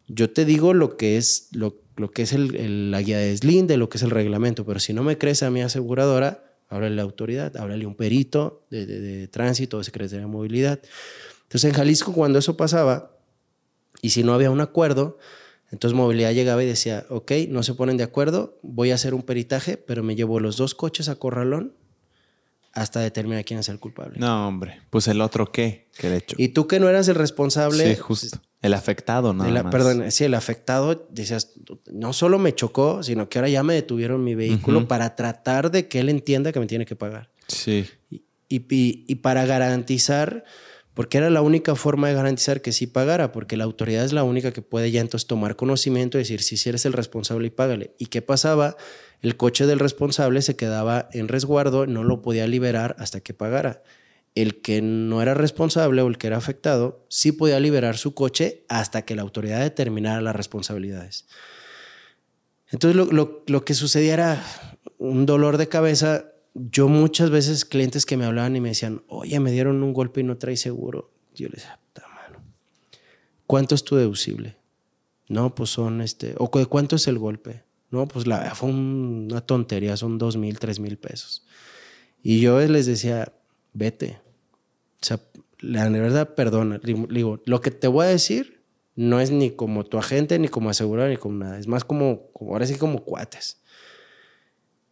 Yo 0.07 0.29
te 0.29 0.45
digo 0.45 0.73
lo 0.73 0.97
que 0.97 1.17
es, 1.17 1.49
lo, 1.51 1.81
que 2.13 2.23
es 2.23 2.33
el, 2.33 2.91
la 2.91 3.01
guía 3.01 3.17
de 3.17 3.35
Slinde, 3.35 3.77
lo 3.77 3.89
que 3.89 3.97
es 3.97 4.03
el 4.03 4.11
reglamento, 4.11 4.65
pero 4.65 4.79
si 4.79 4.93
no 4.93 5.03
me 5.03 5.17
crees 5.17 5.43
a 5.43 5.49
mi 5.49 5.61
aseguradora, 5.61 6.55
háblale 6.69 6.93
a 6.93 6.97
la 6.97 7.01
autoridad, 7.03 7.55
háblale 7.57 7.85
a 7.85 7.87
un 7.87 7.95
perito 7.95 8.65
de, 8.69 8.85
de, 8.85 8.99
de 8.99 9.27
tránsito, 9.27 9.77
de 9.77 9.83
Secretaría 9.83 10.21
de 10.21 10.27
Movilidad. 10.27 10.79
Entonces 11.43 11.69
en 11.69 11.75
Jalisco 11.75 12.13
cuando 12.13 12.39
eso 12.39 12.57
pasaba, 12.57 13.17
y 14.01 14.09
si 14.09 14.23
no 14.23 14.33
había 14.33 14.51
un 14.51 14.61
acuerdo, 14.61 15.17
entonces 15.73 15.97
movilidad 15.97 16.33
llegaba 16.33 16.63
y 16.63 16.67
decía, 16.67 17.05
ok, 17.09 17.31
no 17.49 17.63
se 17.63 17.73
ponen 17.73 17.97
de 17.97 18.03
acuerdo, 18.03 18.59
voy 18.61 18.91
a 18.91 18.95
hacer 18.95 19.15
un 19.15 19.23
peritaje, 19.23 19.75
pero 19.75 20.03
me 20.03 20.15
llevo 20.15 20.39
los 20.39 20.55
dos 20.55 20.75
coches 20.75 21.09
a 21.09 21.15
corralón 21.15 21.73
hasta 22.73 22.99
determinar 22.99 23.45
quién 23.45 23.59
es 23.59 23.69
el 23.69 23.79
culpable. 23.79 24.19
No, 24.19 24.47
hombre, 24.47 24.81
pues 24.89 25.07
el 25.07 25.21
otro 25.21 25.51
qué, 25.51 25.87
que 25.97 26.09
de 26.09 26.17
hecho. 26.17 26.35
Y 26.39 26.49
tú 26.49 26.67
que 26.67 26.79
no 26.79 26.89
eras 26.89 27.07
el 27.07 27.15
responsable. 27.15 27.95
Sí, 27.95 28.01
justo. 28.01 28.39
El 28.61 28.73
afectado, 28.73 29.33
¿no? 29.33 29.69
Perdón, 29.69 30.09
sí, 30.11 30.23
el 30.23 30.33
afectado, 30.33 31.07
decías, 31.11 31.51
no 31.91 32.13
solo 32.13 32.39
me 32.39 32.55
chocó, 32.55 33.03
sino 33.03 33.27
que 33.27 33.37
ahora 33.37 33.49
ya 33.49 33.61
me 33.61 33.73
detuvieron 33.73 34.23
mi 34.23 34.35
vehículo 34.35 34.87
para 34.87 35.15
tratar 35.15 35.69
de 35.69 35.87
que 35.87 35.99
él 35.99 36.09
entienda 36.09 36.51
que 36.51 36.59
me 36.59 36.67
tiene 36.67 36.85
que 36.85 36.95
pagar. 36.95 37.29
Sí. 37.47 37.85
Y, 38.09 38.23
y, 38.49 39.05
y 39.07 39.15
para 39.15 39.45
garantizar 39.45 40.45
porque 40.93 41.17
era 41.17 41.29
la 41.29 41.41
única 41.41 41.75
forma 41.75 42.07
de 42.07 42.13
garantizar 42.13 42.61
que 42.61 42.71
sí 42.71 42.87
pagara, 42.87 43.31
porque 43.31 43.57
la 43.57 43.63
autoridad 43.63 44.05
es 44.05 44.13
la 44.13 44.23
única 44.23 44.51
que 44.51 44.61
puede 44.61 44.91
ya 44.91 45.01
entonces 45.01 45.27
tomar 45.27 45.55
conocimiento 45.55 46.17
y 46.17 46.21
decir, 46.21 46.41
si 46.41 46.55
sí, 46.55 46.69
eres 46.69 46.85
el 46.85 46.93
responsable 46.93 47.47
y 47.47 47.49
págale. 47.49 47.95
¿Y 47.97 48.07
qué 48.07 48.21
pasaba? 48.21 48.77
El 49.23 49.37
coche 49.37 49.65
del 49.65 49.79
responsable 49.79 50.41
se 50.41 50.55
quedaba 50.55 51.09
en 51.13 51.27
resguardo, 51.29 51.87
no 51.87 52.03
lo 52.03 52.21
podía 52.21 52.45
liberar 52.45 52.95
hasta 52.99 53.21
que 53.21 53.33
pagara. 53.33 53.81
El 54.35 54.61
que 54.61 54.81
no 54.81 55.21
era 55.21 55.33
responsable 55.33 56.01
o 56.01 56.07
el 56.07 56.17
que 56.17 56.27
era 56.27 56.37
afectado 56.37 57.05
sí 57.07 57.31
podía 57.31 57.59
liberar 57.59 57.97
su 57.97 58.13
coche 58.13 58.65
hasta 58.67 59.03
que 59.03 59.15
la 59.15 59.21
autoridad 59.21 59.61
determinara 59.61 60.21
las 60.21 60.35
responsabilidades. 60.35 61.25
Entonces 62.69 62.95
lo, 62.95 63.05
lo, 63.05 63.43
lo 63.47 63.65
que 63.65 63.73
sucedía 63.73 64.13
era 64.13 64.43
un 64.97 65.25
dolor 65.25 65.57
de 65.57 65.69
cabeza 65.69 66.25
yo 66.53 66.87
muchas 66.87 67.29
veces 67.29 67.65
clientes 67.65 68.05
que 68.05 68.17
me 68.17 68.25
hablaban 68.25 68.55
y 68.55 68.61
me 68.61 68.69
decían, 68.69 69.03
oye, 69.07 69.39
me 69.39 69.51
dieron 69.51 69.81
un 69.83 69.93
golpe 69.93 70.21
y 70.21 70.23
no 70.23 70.37
trae 70.37 70.57
seguro. 70.57 71.11
Yo 71.33 71.47
les 71.47 71.63
decía, 71.63 71.79
mano, 71.95 72.43
¿cuánto 73.47 73.73
es 73.73 73.83
tu 73.83 73.95
deducible? 73.95 74.57
No, 75.29 75.55
pues 75.55 75.71
son 75.71 76.01
este, 76.01 76.35
o 76.37 76.51
cuánto 76.51 76.95
es 76.95 77.07
el 77.07 77.17
golpe. 77.17 77.63
No, 77.93 78.07
pues 78.07 78.25
la 78.25 78.55
fue 78.55 78.71
una 78.71 79.41
tontería, 79.41 79.95
son 79.95 80.17
dos 80.17 80.35
mil, 80.35 80.57
tres 80.57 80.79
mil 80.79 80.97
pesos. 80.97 81.45
Y 82.23 82.41
yo 82.41 82.59
les 82.59 82.87
decía, 82.87 83.31
vete. 83.71 84.19
O 84.99 85.05
sea, 85.05 85.19
la 85.59 85.87
verdad, 85.89 86.33
perdona. 86.33 86.79
Digo, 86.81 87.39
lo 87.45 87.61
que 87.61 87.69
te 87.69 87.87
voy 87.87 88.07
a 88.07 88.09
decir 88.09 88.63
no 88.95 89.19
es 89.19 89.29
ni 89.29 89.51
como 89.51 89.83
tu 89.83 89.99
agente, 89.99 90.39
ni 90.39 90.47
como 90.47 90.71
asegurador, 90.71 91.11
ni 91.11 91.17
como 91.17 91.37
nada. 91.37 91.59
Es 91.59 91.67
más 91.67 91.83
como, 91.83 92.31
ahora 92.41 92.65
sí 92.65 92.79
como 92.79 93.03
cuates. 93.03 93.61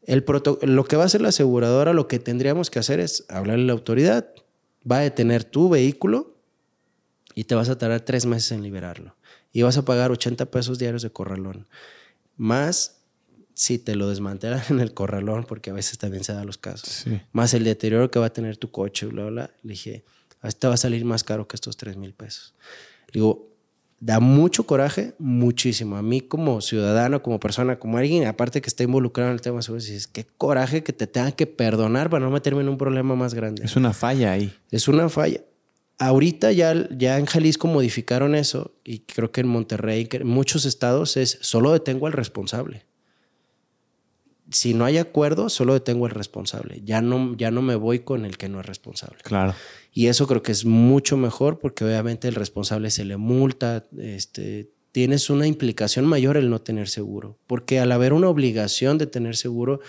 El 0.04 0.24
lo 0.62 0.84
que 0.84 0.95
va 0.95 1.02
a 1.02 1.08
hacer 1.08 1.22
la 1.22 1.30
aseguradora, 1.30 1.93
lo 1.93 2.08
que 2.08 2.20
tendríamos 2.20 2.70
que 2.70 2.78
hacer 2.78 2.99
es 2.99 3.26
hablarle 3.30 3.64
a 3.64 3.68
la 3.68 3.74
autoridad, 3.74 4.32
va 4.89 4.97
a 4.97 5.02
detener 5.02 5.43
tu 5.43 5.70
vehículo 5.70 6.36
y 7.34 7.45
te 7.45 7.56
vas 7.56 7.70
a 7.70 7.80
tardar 7.80 8.02
tres 8.02 8.28
meses 8.28 8.52
en 8.52 8.62
liberarlo. 8.62 9.16
Y 9.52 9.64
vas 9.64 9.80
a 9.80 9.86
pagar 9.86 10.12
80 10.12 10.52
pesos 10.52 10.78
diarios 10.78 11.02
de 11.02 11.10
corralón. 11.10 11.66
Más 12.42 13.04
si 13.54 13.78
te 13.78 13.94
lo 13.94 14.10
desmantelan 14.10 14.64
en 14.72 14.80
el 14.80 14.96
corralón, 14.96 15.44
porque 15.44 15.70
a 15.70 15.74
veces 15.74 16.00
también 16.00 16.24
se 16.24 16.34
dan 16.34 16.48
los 16.48 16.58
casos. 16.58 17.06
Más 17.32 17.54
el 17.54 17.64
deterioro 17.64 18.10
que 18.10 18.18
va 18.18 18.26
a 18.26 18.34
tener 18.34 18.58
tu 18.58 18.72
coche, 18.72 19.06
bla, 19.06 19.26
bla. 19.26 19.52
Le 19.62 19.74
dije, 19.74 20.04
te 20.58 20.68
va 20.68 20.74
a 20.74 20.78
salir 20.78 21.06
más 21.06 21.24
caro 21.24 21.48
que 21.48 21.56
estos 21.56 21.78
3 21.78 21.98
mil 21.98 22.16
pesos. 22.16 22.56
Le 23.10 23.20
digo, 23.20 23.48
da 24.00 24.20
mucho 24.20 24.66
coraje, 24.66 25.14
muchísimo. 25.20 25.98
A 25.98 26.02
mí 26.02 26.22
como 26.22 26.62
ciudadano, 26.62 27.22
como 27.22 27.39
persona, 27.39 27.78
como 27.78 28.00
alguien, 28.00 28.26
aparte 28.26 28.60
que 28.60 28.70
está 28.70 28.82
involucrado 28.82 29.30
en 29.30 29.36
el 29.36 29.42
tema 29.42 29.62
seguro, 29.62 29.84
dices, 29.84 30.08
qué 30.08 30.26
coraje 30.26 30.82
que 30.82 30.94
te 30.94 31.06
tengan 31.06 31.34
que 31.34 31.46
perdonar 31.46 32.10
para 32.10 32.26
no 32.26 32.32
meterme 32.32 32.62
en 32.62 32.70
un 32.70 32.78
problema 32.80 33.16
más 33.16 33.36
grande. 33.36 33.64
Es 33.64 33.76
una 33.76 33.94
falla 33.94 34.32
ahí. 34.32 34.52
Es 34.72 34.88
una 34.88 35.10
falla. 35.10 35.42
Ahorita 36.02 36.52
ya, 36.52 36.89
ya 36.89 37.20
en 37.20 37.28
Jalisco 37.28 37.68
modificaron 37.68 38.34
eso 38.34 38.74
y 38.84 39.02
creo 39.02 39.32
que 39.32 39.41
en 39.41 39.47
Monterrey, 39.47 40.08
que 40.08 40.18
en 40.18 40.28
muchos 40.28 40.66
estados 40.66 41.16
es 41.16 41.38
solo 41.41 41.72
detengo 41.74 42.08
al 42.08 42.14
responsable. 42.14 42.88
Si 44.49 44.74
no 44.74 44.86
hay 44.86 44.97
acuerdo, 44.97 45.47
solo 45.49 45.76
detengo 45.76 46.08
al 46.08 46.12
responsable. 46.12 46.82
Ya 46.84 47.04
no, 47.04 47.38
ya 47.38 47.52
no 47.52 47.62
me 47.62 47.76
voy 47.76 47.99
con 47.99 48.26
el 48.26 48.39
que 48.39 48.49
no 48.49 48.62
es 48.62 48.66
responsable. 48.66 49.20
Claro. 49.22 49.54
Y 49.93 50.08
eso 50.08 50.26
creo 50.26 50.41
que 50.41 50.52
es 50.52 50.66
mucho 50.66 51.18
mejor 51.18 51.60
porque 51.60 51.86
obviamente 51.86 52.28
el 52.28 52.34
responsable 52.34 52.89
se 52.89 53.06
le 53.06 53.18
multa, 53.18 53.86
este, 53.99 54.72
tienes 54.91 55.30
una 55.30 55.45
implicación 55.45 56.08
mayor 56.08 56.36
el 56.36 56.49
no 56.49 56.62
tener 56.62 56.89
seguro. 56.89 57.38
Porque 57.45 57.80
al 57.80 57.91
haber 57.91 58.14
una 58.14 58.28
obligación 58.28 58.97
de 58.97 59.06
tener 59.06 59.36
seguro, 59.36 59.82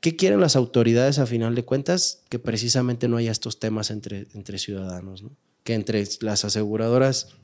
¿qué 0.00 0.16
quieren 0.16 0.40
las 0.40 0.56
autoridades 0.56 1.20
a 1.20 1.26
final 1.26 1.54
de 1.54 1.64
cuentas? 1.64 2.24
Que 2.28 2.40
precisamente 2.40 3.06
no 3.06 3.18
haya 3.18 3.30
estos 3.30 3.60
temas 3.60 3.92
entre, 3.92 4.26
entre 4.34 4.58
ciudadanos, 4.58 5.22
que 5.64 5.74
entre 5.74 6.04
las 6.20 6.44
aseguradoras 6.44 7.36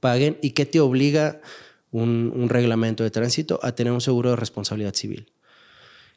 paguen 0.00 0.38
y 0.42 0.50
qué 0.50 0.66
te 0.66 0.80
obliga 0.80 1.40
un, 1.90 2.32
un 2.34 2.48
reglamento 2.48 3.04
de 3.04 3.10
tránsito 3.10 3.60
a 3.62 3.74
tener 3.74 3.92
un 3.92 4.00
seguro 4.00 4.30
de 4.30 4.36
responsabilidad 4.36 4.94
civil, 4.94 5.32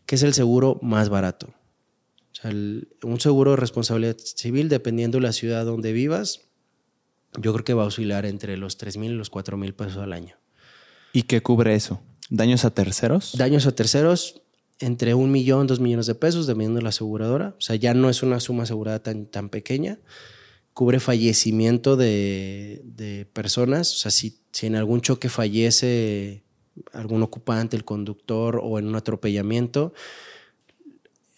que 0.05 0.16
es 0.16 0.24
el 0.24 0.34
seguro 0.34 0.80
más 0.82 1.10
barato 1.10 1.53
un 2.43 3.20
seguro 3.20 3.51
de 3.51 3.57
responsabilidad 3.57 4.18
civil, 4.18 4.70
dependiendo 4.70 5.18
de 5.18 5.24
la 5.24 5.34
ciudad 5.34 5.66
donde 5.66 5.91
vivas, 5.91 6.41
yo 7.38 7.53
creo 7.53 7.66
que 7.66 7.74
va 7.74 7.84
a 7.84 7.88
oscilar 7.88 8.26
entre 8.26 8.57
los 8.57 8.78
3 8.78 8.97
mil 8.97 9.12
y 9.12 9.16
los 9.16 9.30
4 9.30 9.57
mil 9.57 9.74
pesos 9.74 9.97
al 9.97 10.14
año. 10.14 10.36
¿Y 11.12 11.24
qué 11.24 11.41
cubre 11.41 11.76
eso? 11.76 12.01
¿Daños 12.30 12.66
a 12.66 12.72
terceros? 12.72 13.34
Daños 13.38 13.66
a 13.66 13.74
terceros 13.74 14.41
entre 14.80 15.14
un 15.14 15.32
millón, 15.32 15.68
dos 15.68 15.80
millones 15.80 16.05
de 16.05 16.16
pesos, 16.16 16.47
dependiendo 16.47 16.78
de 16.78 16.84
la 16.84 16.89
aseguradora. 16.89 17.55
O 17.57 17.62
sea, 17.62 17.76
ya 17.76 17.93
no 17.93 18.10
es 18.10 18.24
una 18.24 18.39
suma 18.39 18.64
asegurada 18.64 19.03
tan, 19.03 19.26
tan 19.26 19.49
pequeña. 19.49 19.99
Cubre 20.80 21.01
fallecimiento 21.01 21.97
de, 21.97 22.82
de 22.86 23.25
personas. 23.34 23.91
O 23.91 23.97
sea, 23.97 24.11
si, 24.11 24.39
si 24.53 24.67
en 24.67 24.77
algún 24.77 25.01
choque 25.01 25.27
fallece 25.27 26.43
algún 26.93 27.21
ocupante, 27.21 27.75
el 27.75 27.84
conductor 27.84 28.59
o 28.63 28.80
en 28.80 28.88
un 28.88 28.95
atropellamiento. 28.95 29.93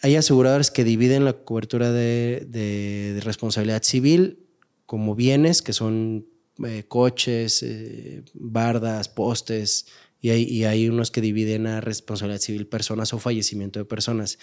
Hay 0.01 0.15
aseguradoras 0.15 0.71
que 0.71 0.83
dividen 0.83 1.25
la 1.25 1.33
cobertura 1.33 1.91
de, 1.91 3.19
responsabilidad 3.23 3.83
civil 3.83 4.45
como 4.85 5.15
bienes, 5.15 5.61
que 5.61 5.73
son 5.73 6.27
eh, 6.65 6.83
coches, 6.87 7.63
eh, 7.63 8.23
bardas, 8.33 9.09
postes, 9.09 9.85
y 10.19 10.29
hay, 10.29 10.43
y 10.43 10.65
hay, 10.65 10.87
unos 10.87 11.09
que 11.09 11.21
dividen 11.21 11.65
a 11.65 11.81
responsabilidad 11.81 12.41
civil 12.41 12.67
personas 12.67 13.13
o 13.13 13.19
fallecimiento 13.19 13.79
de 13.79 13.85
personas. 13.85 14.37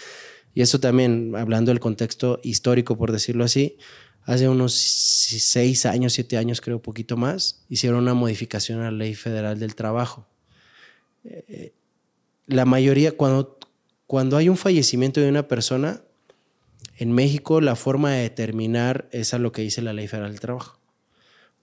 Y 0.54 0.62
eso 0.62 0.80
también, 0.80 1.34
hablando 1.36 1.70
del 1.70 1.78
contexto 1.78 2.40
histórico, 2.42 2.96
por 2.96 3.12
decirlo 3.12 3.44
así, 3.44 3.76
hace 4.24 4.48
unos 4.48 4.74
seis 4.74 5.86
años, 5.86 6.12
siete 6.12 6.36
años, 6.36 6.60
creo, 6.60 6.80
poquito 6.80 7.16
más, 7.16 7.64
hicieron 7.68 8.00
una 8.00 8.14
modificación 8.14 8.80
a 8.80 8.90
la 8.90 8.98
ley 8.98 9.14
federal 9.14 9.58
del 9.58 9.74
trabajo. 9.74 10.26
Eh, 11.24 11.72
la 12.46 12.64
mayoría, 12.64 13.12
cuando, 13.12 13.58
cuando 14.06 14.36
hay 14.36 14.48
un 14.48 14.56
fallecimiento 14.56 15.20
de 15.20 15.28
una 15.28 15.48
persona, 15.48 16.02
en 16.96 17.12
México 17.12 17.60
la 17.60 17.76
forma 17.76 18.12
de 18.12 18.22
determinar 18.22 19.08
es 19.12 19.34
a 19.34 19.38
lo 19.38 19.52
que 19.52 19.62
dice 19.62 19.82
la 19.82 19.92
ley 19.92 20.08
federal 20.08 20.30
del 20.32 20.40
trabajo, 20.40 20.78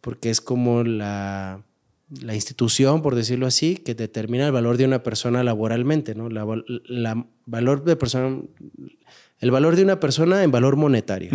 porque 0.01 0.29
es 0.29 0.41
como 0.41 0.83
la, 0.83 1.63
la 2.09 2.35
institución, 2.35 3.01
por 3.01 3.15
decirlo 3.15 3.47
así, 3.47 3.77
que 3.77 3.95
determina 3.95 4.45
el 4.45 4.51
valor 4.51 4.77
de 4.77 4.85
una 4.85 5.03
persona 5.03 5.43
laboralmente, 5.43 6.15
¿no? 6.15 6.29
La, 6.29 6.45
valor 7.45 7.83
de 7.83 7.95
persona, 7.95 8.41
el 9.39 9.51
valor 9.51 9.75
de 9.75 9.83
una 9.83 9.99
persona 9.99 10.43
en 10.43 10.51
valor 10.51 10.75
monetario. 10.75 11.31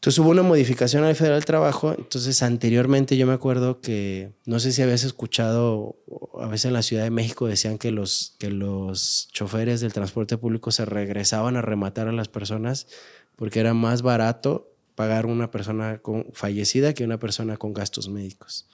Entonces 0.00 0.18
hubo 0.18 0.30
una 0.30 0.42
modificación 0.42 1.04
al 1.04 1.14
Federal 1.14 1.36
del 1.36 1.44
Trabajo. 1.44 1.92
Entonces, 1.92 2.42
anteriormente 2.42 3.18
yo 3.18 3.26
me 3.26 3.34
acuerdo 3.34 3.82
que, 3.82 4.32
no 4.46 4.58
sé 4.58 4.72
si 4.72 4.80
habías 4.80 5.04
escuchado, 5.04 5.96
a 6.40 6.46
veces 6.46 6.64
en 6.64 6.72
la 6.72 6.80
Ciudad 6.80 7.02
de 7.02 7.10
México 7.10 7.46
decían 7.46 7.76
que 7.76 7.90
los, 7.90 8.34
que 8.38 8.48
los 8.48 9.28
choferes 9.30 9.82
del 9.82 9.92
transporte 9.92 10.38
público 10.38 10.70
se 10.70 10.86
regresaban 10.86 11.58
a 11.58 11.60
rematar 11.60 12.08
a 12.08 12.12
las 12.12 12.28
personas 12.28 12.86
porque 13.36 13.60
era 13.60 13.74
más 13.74 14.00
barato 14.00 14.72
pagar 14.94 15.26
una 15.26 15.50
persona 15.50 15.98
con, 15.98 16.28
fallecida 16.32 16.94
que 16.94 17.04
una 17.04 17.18
persona 17.18 17.58
con 17.58 17.74
gastos 17.74 18.08
médicos. 18.08 18.68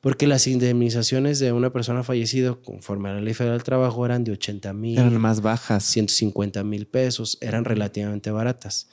Porque 0.00 0.26
las 0.26 0.46
indemnizaciones 0.46 1.40
de 1.40 1.52
una 1.52 1.74
persona 1.74 2.02
fallecida, 2.04 2.54
conforme 2.54 3.10
a 3.10 3.12
la 3.12 3.20
Ley 3.20 3.34
Federal 3.34 3.58
del 3.58 3.64
Trabajo, 3.64 4.06
eran 4.06 4.24
de 4.24 4.32
80 4.32 4.72
mil. 4.72 4.98
Eran 4.98 5.20
más 5.20 5.42
bajas. 5.42 5.84
150 5.84 6.64
mil 6.64 6.86
pesos, 6.86 7.36
eran 7.42 7.66
relativamente 7.66 8.30
baratas. 8.30 8.88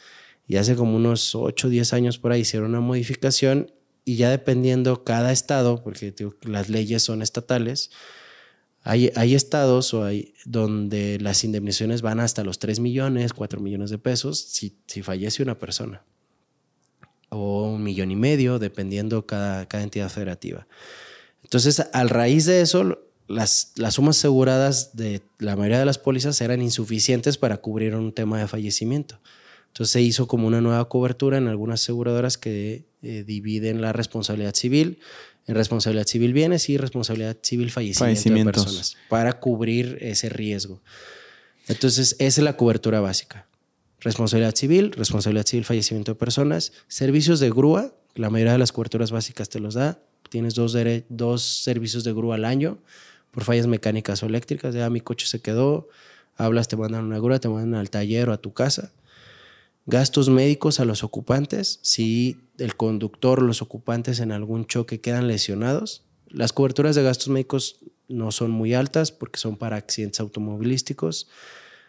Y 0.48 0.56
hace 0.56 0.76
como 0.76 0.96
unos 0.96 1.36
8 1.36 1.68
o 1.68 1.70
10 1.70 1.94
años 1.94 2.18
por 2.18 2.32
ahí 2.32 2.42
hicieron 2.42 2.70
una 2.70 2.80
modificación 2.80 3.72
y 4.06 4.16
ya 4.16 4.30
dependiendo 4.30 5.04
cada 5.04 5.34
estado, 5.34 5.84
porque 5.84 6.14
las 6.44 6.70
leyes 6.70 7.04
son 7.04 7.22
estatales, 7.22 7.92
hay, 8.84 9.12
hay 9.16 9.36
estados 9.36 9.94
o 9.94 10.06
hay, 10.06 10.34
donde 10.46 11.20
las 11.20 11.44
indemnizaciones 11.44 12.02
van 12.02 12.22
hasta 12.22 12.46
los 12.46 12.58
3 12.58 12.80
millones, 12.80 13.34
4 13.34 13.60
millones 13.60 13.90
de 13.90 13.98
pesos 13.98 14.40
si, 14.40 14.78
si 14.88 15.02
fallece 15.02 15.44
una 15.44 15.60
persona. 15.60 16.04
O 17.28 17.70
un 17.70 17.84
millón 17.84 18.10
y 18.12 18.16
medio, 18.16 18.60
dependiendo 18.60 19.26
cada, 19.26 19.68
cada 19.68 19.84
entidad 19.84 20.10
federativa. 20.10 20.68
Entonces, 21.44 21.86
al 21.92 22.08
raíz 22.08 22.46
de 22.46 22.62
eso, 22.62 23.02
las, 23.28 23.74
las 23.76 23.96
sumas 23.96 24.18
aseguradas 24.18 24.96
de 24.96 25.22
la 25.38 25.58
mayoría 25.58 25.80
de 25.80 25.86
las 25.86 25.98
pólizas 25.98 26.40
eran 26.40 26.62
insuficientes 26.62 27.38
para 27.38 27.58
cubrir 27.58 27.94
un 27.94 28.14
tema 28.14 28.40
de 28.40 28.48
fallecimiento. 28.48 29.20
Entonces 29.78 29.92
se 29.92 30.02
hizo 30.02 30.28
como 30.28 30.48
una 30.48 30.60
nueva 30.60 30.90
cobertura 30.90 31.38
en 31.38 31.48
algunas 31.48 31.84
aseguradoras 31.84 32.40
que 32.40 32.88
eh, 33.04 33.24
dividen 33.24 33.80
la 33.80 33.94
responsabilidad 33.94 34.56
civil 34.56 34.98
en 35.46 35.54
responsabilidad 35.54 36.08
civil 36.08 36.34
bienes 36.34 36.68
y 36.70 36.78
responsabilidad 36.78 37.38
civil 37.44 37.70
fallecimiento 37.70 38.34
de 38.34 38.46
personas 38.46 38.98
para 39.08 39.40
cubrir 39.40 40.00
ese 40.02 40.30
riesgo. 40.30 40.82
Entonces 41.68 42.16
esa 42.18 42.42
es 42.42 42.44
la 42.44 42.58
cobertura 42.58 43.02
básica. 43.02 43.46
Responsabilidad 44.00 44.56
civil, 44.56 44.94
responsabilidad 44.94 45.46
civil 45.46 45.64
fallecimiento 45.64 46.14
de 46.14 46.16
personas, 46.16 46.74
servicios 46.88 47.40
de 47.40 47.52
grúa, 47.52 47.94
la 48.16 48.32
mayoría 48.32 48.54
de 48.54 48.58
las 48.58 48.72
coberturas 48.72 49.12
básicas 49.12 49.48
te 49.48 49.60
los 49.60 49.76
da. 49.76 50.00
Tienes 50.32 50.56
dos, 50.56 50.76
dos 51.10 51.44
servicios 51.44 52.04
de 52.04 52.14
grúa 52.14 52.34
al 52.34 52.46
año 52.46 52.80
por 53.30 53.44
fallas 53.44 53.68
mecánicas 53.68 54.24
o 54.24 54.26
eléctricas. 54.26 54.74
Ya 54.74 54.90
mi 54.90 55.02
coche 55.02 55.28
se 55.28 55.40
quedó, 55.40 55.88
hablas, 56.36 56.68
te 56.68 56.76
mandan 56.78 57.06
una 57.06 57.20
grúa, 57.20 57.38
te 57.38 57.48
mandan 57.48 57.80
al 57.80 57.92
taller 57.92 58.30
o 58.30 58.34
a 58.34 58.38
tu 58.38 58.54
casa 58.54 58.92
gastos 59.88 60.30
médicos 60.30 60.80
a 60.80 60.86
los 60.86 61.04
ocupantes, 61.04 61.80
si 61.82 62.38
el 62.60 62.76
conductor 62.76 63.40
o 63.40 63.48
los 63.48 63.62
ocupantes 63.62 64.20
en 64.20 64.32
algún 64.32 64.66
choque 64.66 65.00
quedan 65.00 65.28
lesionados. 65.28 66.04
Las 66.28 66.52
coberturas 66.54 66.96
de 66.96 67.04
gastos 67.04 67.30
médicos 67.30 67.78
no 68.10 68.32
son 68.32 68.52
muy 68.52 68.74
altas 68.74 69.12
porque 69.12 69.40
son 69.40 69.56
para 69.56 69.78
accidentes 69.78 70.20
automovilísticos. 70.20 71.30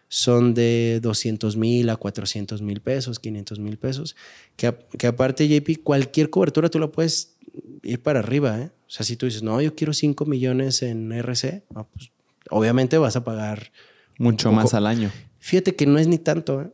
Son 0.09 0.55
de 0.55 1.01
200 1.03 1.57
mil 1.57 1.90
a 1.90 1.96
400 1.96 2.62
mil 2.62 2.80
pesos, 2.80 3.18
500 3.18 3.59
mil 3.59 3.76
pesos. 3.78 4.16
Que, 4.57 4.68
aparte, 5.07 5.49
JP, 5.49 5.82
cualquier 5.82 6.30
cobertura 6.30 6.70
tú 6.70 6.78
la 6.78 6.90
puedes 6.90 7.36
ir 7.82 8.01
para 8.01 8.20
arriba. 8.20 8.59
¿eh? 8.61 8.70
O 8.86 8.90
sea, 8.90 9.05
si 9.05 9.16
tú 9.16 9.26
dices, 9.26 9.42
no, 9.42 9.61
yo 9.61 9.74
quiero 9.74 9.92
5 9.92 10.24
millones 10.24 10.82
en 10.82 11.12
RC, 11.12 11.64
pues, 11.92 12.11
obviamente 12.49 12.96
vas 12.96 13.16
a 13.16 13.24
pagar 13.24 13.72
mucho 14.18 14.51
más 14.51 14.72
al 14.72 14.86
año. 14.86 15.11
Fíjate 15.40 15.74
que 15.74 15.86
no 15.86 15.99
es 15.99 16.07
ni 16.07 16.18
tanto. 16.18 16.62
¿eh? 16.62 16.70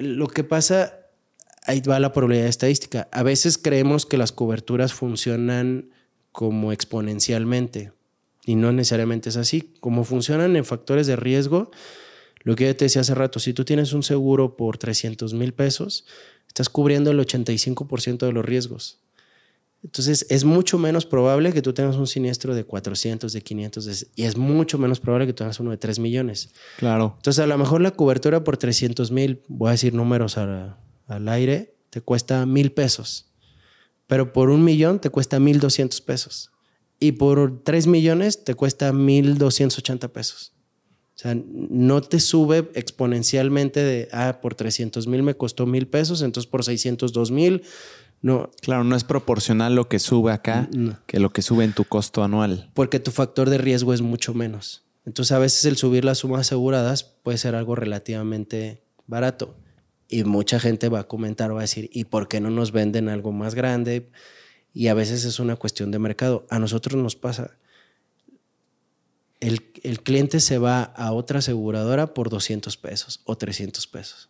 Lo 0.00 0.28
que 0.28 0.44
pasa, 0.44 1.00
ahí 1.64 1.80
va 1.80 2.00
la 2.00 2.12
probabilidad 2.12 2.48
estadística. 2.48 3.08
A 3.12 3.22
veces 3.22 3.58
creemos 3.58 4.06
que 4.06 4.18
las 4.18 4.32
coberturas 4.32 4.92
funcionan 4.92 5.90
como 6.32 6.72
exponencialmente 6.72 7.92
y 8.44 8.54
no 8.54 8.72
necesariamente 8.72 9.28
es 9.28 9.36
así. 9.36 9.72
Como 9.80 10.04
funcionan 10.04 10.56
en 10.56 10.64
factores 10.64 11.06
de 11.06 11.16
riesgo, 11.16 11.70
lo 12.42 12.56
que 12.56 12.66
yo 12.66 12.76
te 12.76 12.86
decía 12.86 13.02
hace 13.02 13.14
rato, 13.14 13.38
si 13.38 13.52
tú 13.52 13.64
tienes 13.64 13.92
un 13.92 14.02
seguro 14.02 14.56
por 14.56 14.78
300 14.78 15.34
mil 15.34 15.52
pesos, 15.52 16.06
estás 16.48 16.68
cubriendo 16.68 17.10
el 17.10 17.18
85% 17.18 18.18
de 18.18 18.32
los 18.32 18.44
riesgos. 18.44 18.98
Entonces 19.82 20.26
es 20.28 20.44
mucho 20.44 20.78
menos 20.78 21.06
probable 21.06 21.52
que 21.52 21.62
tú 21.62 21.72
tengas 21.72 21.96
un 21.96 22.06
siniestro 22.06 22.54
de 22.54 22.64
400, 22.64 23.32
de 23.32 23.40
500, 23.40 24.06
y 24.14 24.24
es 24.24 24.36
mucho 24.36 24.78
menos 24.78 25.00
probable 25.00 25.26
que 25.26 25.32
tengas 25.32 25.58
uno 25.58 25.70
de 25.70 25.78
3 25.78 25.98
millones. 26.00 26.50
Claro. 26.78 27.14
Entonces 27.16 27.42
a 27.42 27.46
lo 27.46 27.56
mejor 27.56 27.80
la 27.80 27.92
cobertura 27.92 28.44
por 28.44 28.58
300 28.58 29.10
mil, 29.10 29.42
voy 29.48 29.68
a 29.68 29.72
decir 29.72 29.94
números 29.94 30.36
al 30.36 31.28
aire, 31.28 31.74
te 31.88 32.02
cuesta 32.02 32.44
mil 32.44 32.72
pesos. 32.72 33.32
Pero 34.06 34.32
por 34.32 34.50
un 34.50 34.64
millón 34.64 35.00
te 35.00 35.08
cuesta 35.08 35.38
1.200 35.38 36.04
pesos. 36.04 36.50
Y 36.98 37.12
por 37.12 37.62
3 37.62 37.86
millones 37.86 38.44
te 38.44 38.54
cuesta 38.54 38.92
1.280 38.92 40.10
pesos. 40.10 40.52
O 41.14 41.18
sea, 41.22 41.36
no 41.36 42.00
te 42.00 42.18
sube 42.18 42.70
exponencialmente 42.74 43.82
de, 43.82 44.08
ah, 44.12 44.38
por 44.42 44.54
300 44.54 45.06
mil 45.06 45.22
me 45.22 45.34
costó 45.34 45.66
mil 45.66 45.86
pesos, 45.86 46.22
entonces 46.22 46.50
por 46.50 46.64
602 46.64 47.30
mil 47.30 47.62
no. 48.22 48.50
Claro, 48.60 48.84
no 48.84 48.96
es 48.96 49.04
proporcional 49.04 49.74
lo 49.74 49.88
que 49.88 49.98
sube 49.98 50.32
acá 50.32 50.68
que 51.06 51.20
lo 51.20 51.32
que 51.32 51.42
sube 51.42 51.64
en 51.64 51.72
tu 51.72 51.84
costo 51.84 52.22
anual. 52.22 52.70
Porque 52.74 53.00
tu 53.00 53.10
factor 53.10 53.48
de 53.48 53.58
riesgo 53.58 53.94
es 53.94 54.02
mucho 54.02 54.34
menos. 54.34 54.84
Entonces, 55.06 55.32
a 55.32 55.38
veces 55.38 55.64
el 55.64 55.76
subir 55.76 56.04
las 56.04 56.18
sumas 56.18 56.42
aseguradas 56.42 57.04
puede 57.04 57.38
ser 57.38 57.54
algo 57.54 57.74
relativamente 57.74 58.82
barato. 59.06 59.56
Y 60.08 60.24
mucha 60.24 60.60
gente 60.60 60.88
va 60.88 61.00
a 61.00 61.08
comentar, 61.08 61.54
va 61.54 61.60
a 61.60 61.62
decir, 61.62 61.88
¿y 61.92 62.04
por 62.04 62.28
qué 62.28 62.40
no 62.40 62.50
nos 62.50 62.72
venden 62.72 63.08
algo 63.08 63.32
más 63.32 63.54
grande? 63.54 64.10
Y 64.74 64.88
a 64.88 64.94
veces 64.94 65.24
es 65.24 65.38
una 65.38 65.56
cuestión 65.56 65.90
de 65.90 65.98
mercado. 65.98 66.46
A 66.50 66.58
nosotros 66.58 67.00
nos 67.00 67.16
pasa. 67.16 67.56
El, 69.40 69.70
el 69.82 70.02
cliente 70.02 70.40
se 70.40 70.58
va 70.58 70.82
a 70.82 71.12
otra 71.12 71.38
aseguradora 71.38 72.12
por 72.12 72.28
200 72.28 72.76
pesos 72.76 73.22
o 73.24 73.38
300 73.38 73.86
pesos 73.86 74.29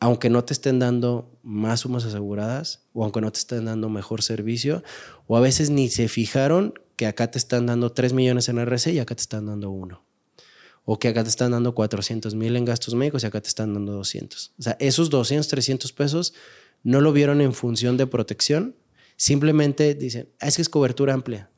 aunque 0.00 0.30
no 0.30 0.44
te 0.44 0.52
estén 0.52 0.78
dando 0.78 1.38
más 1.42 1.80
sumas 1.80 2.04
aseguradas 2.04 2.84
o 2.92 3.02
aunque 3.02 3.20
no 3.20 3.32
te 3.32 3.38
estén 3.38 3.64
dando 3.64 3.88
mejor 3.88 4.22
servicio, 4.22 4.82
o 5.26 5.36
a 5.36 5.40
veces 5.40 5.70
ni 5.70 5.88
se 5.88 6.08
fijaron 6.08 6.74
que 6.96 7.06
acá 7.06 7.30
te 7.30 7.38
están 7.38 7.66
dando 7.66 7.92
3 7.92 8.12
millones 8.12 8.48
en 8.48 8.58
RC 8.58 8.92
y 8.92 8.98
acá 8.98 9.14
te 9.14 9.22
están 9.22 9.46
dando 9.46 9.70
1. 9.70 10.04
O 10.84 10.98
que 10.98 11.08
acá 11.08 11.22
te 11.22 11.28
están 11.28 11.50
dando 11.52 11.74
400 11.74 12.34
mil 12.34 12.56
en 12.56 12.64
gastos 12.64 12.94
médicos 12.94 13.22
y 13.22 13.26
acá 13.26 13.40
te 13.40 13.48
están 13.48 13.74
dando 13.74 13.92
200. 13.92 14.54
O 14.58 14.62
sea, 14.62 14.76
esos 14.80 15.10
200, 15.10 15.46
300 15.46 15.92
pesos 15.92 16.34
no 16.82 17.00
lo 17.00 17.12
vieron 17.12 17.40
en 17.40 17.52
función 17.52 17.96
de 17.96 18.06
protección. 18.06 18.74
Simplemente 19.16 19.94
dicen, 19.94 20.28
ah, 20.40 20.48
es 20.48 20.56
que 20.56 20.62
es 20.62 20.68
cobertura 20.68 21.12
amplia. 21.12 21.50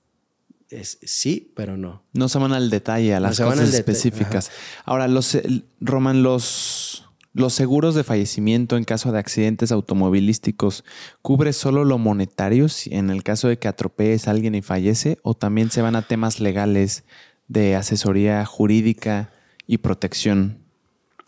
Es, 0.68 0.98
sí, 1.02 1.52
pero 1.54 1.76
no. 1.76 2.04
No 2.12 2.28
se 2.28 2.38
van 2.38 2.52
al 2.52 2.70
detalle, 2.70 3.14
a 3.14 3.20
las 3.20 3.40
cosas 3.40 3.72
específicas. 3.72 4.50
Ahora, 4.84 5.08
los, 5.08 5.38
Roman, 5.80 6.22
los 6.22 7.09
¿Los 7.32 7.52
seguros 7.54 7.94
de 7.94 8.02
fallecimiento 8.02 8.76
en 8.76 8.84
caso 8.84 9.12
de 9.12 9.18
accidentes 9.20 9.70
automovilísticos 9.70 10.84
cubre 11.22 11.52
solo 11.52 11.84
lo 11.84 11.96
monetario 11.96 12.66
en 12.86 13.10
el 13.10 13.22
caso 13.22 13.46
de 13.46 13.58
que 13.58 13.68
atropelles 13.68 14.26
a 14.26 14.32
alguien 14.32 14.56
y 14.56 14.62
fallece 14.62 15.18
o 15.22 15.34
también 15.34 15.70
se 15.70 15.80
van 15.80 15.94
a 15.94 16.02
temas 16.02 16.40
legales 16.40 17.04
de 17.46 17.76
asesoría 17.76 18.44
jurídica 18.44 19.30
y 19.66 19.78
protección 19.78 20.58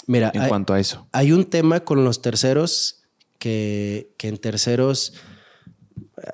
Mira, 0.07 0.32
en 0.34 0.48
cuanto 0.48 0.74
a 0.74 0.80
eso? 0.80 1.07
Hay 1.12 1.30
un 1.30 1.44
tema 1.44 1.80
con 1.80 2.05
los 2.05 2.22
terceros 2.22 3.05
que, 3.38 4.12
que 4.16 4.28
en 4.28 4.38
terceros, 4.38 5.14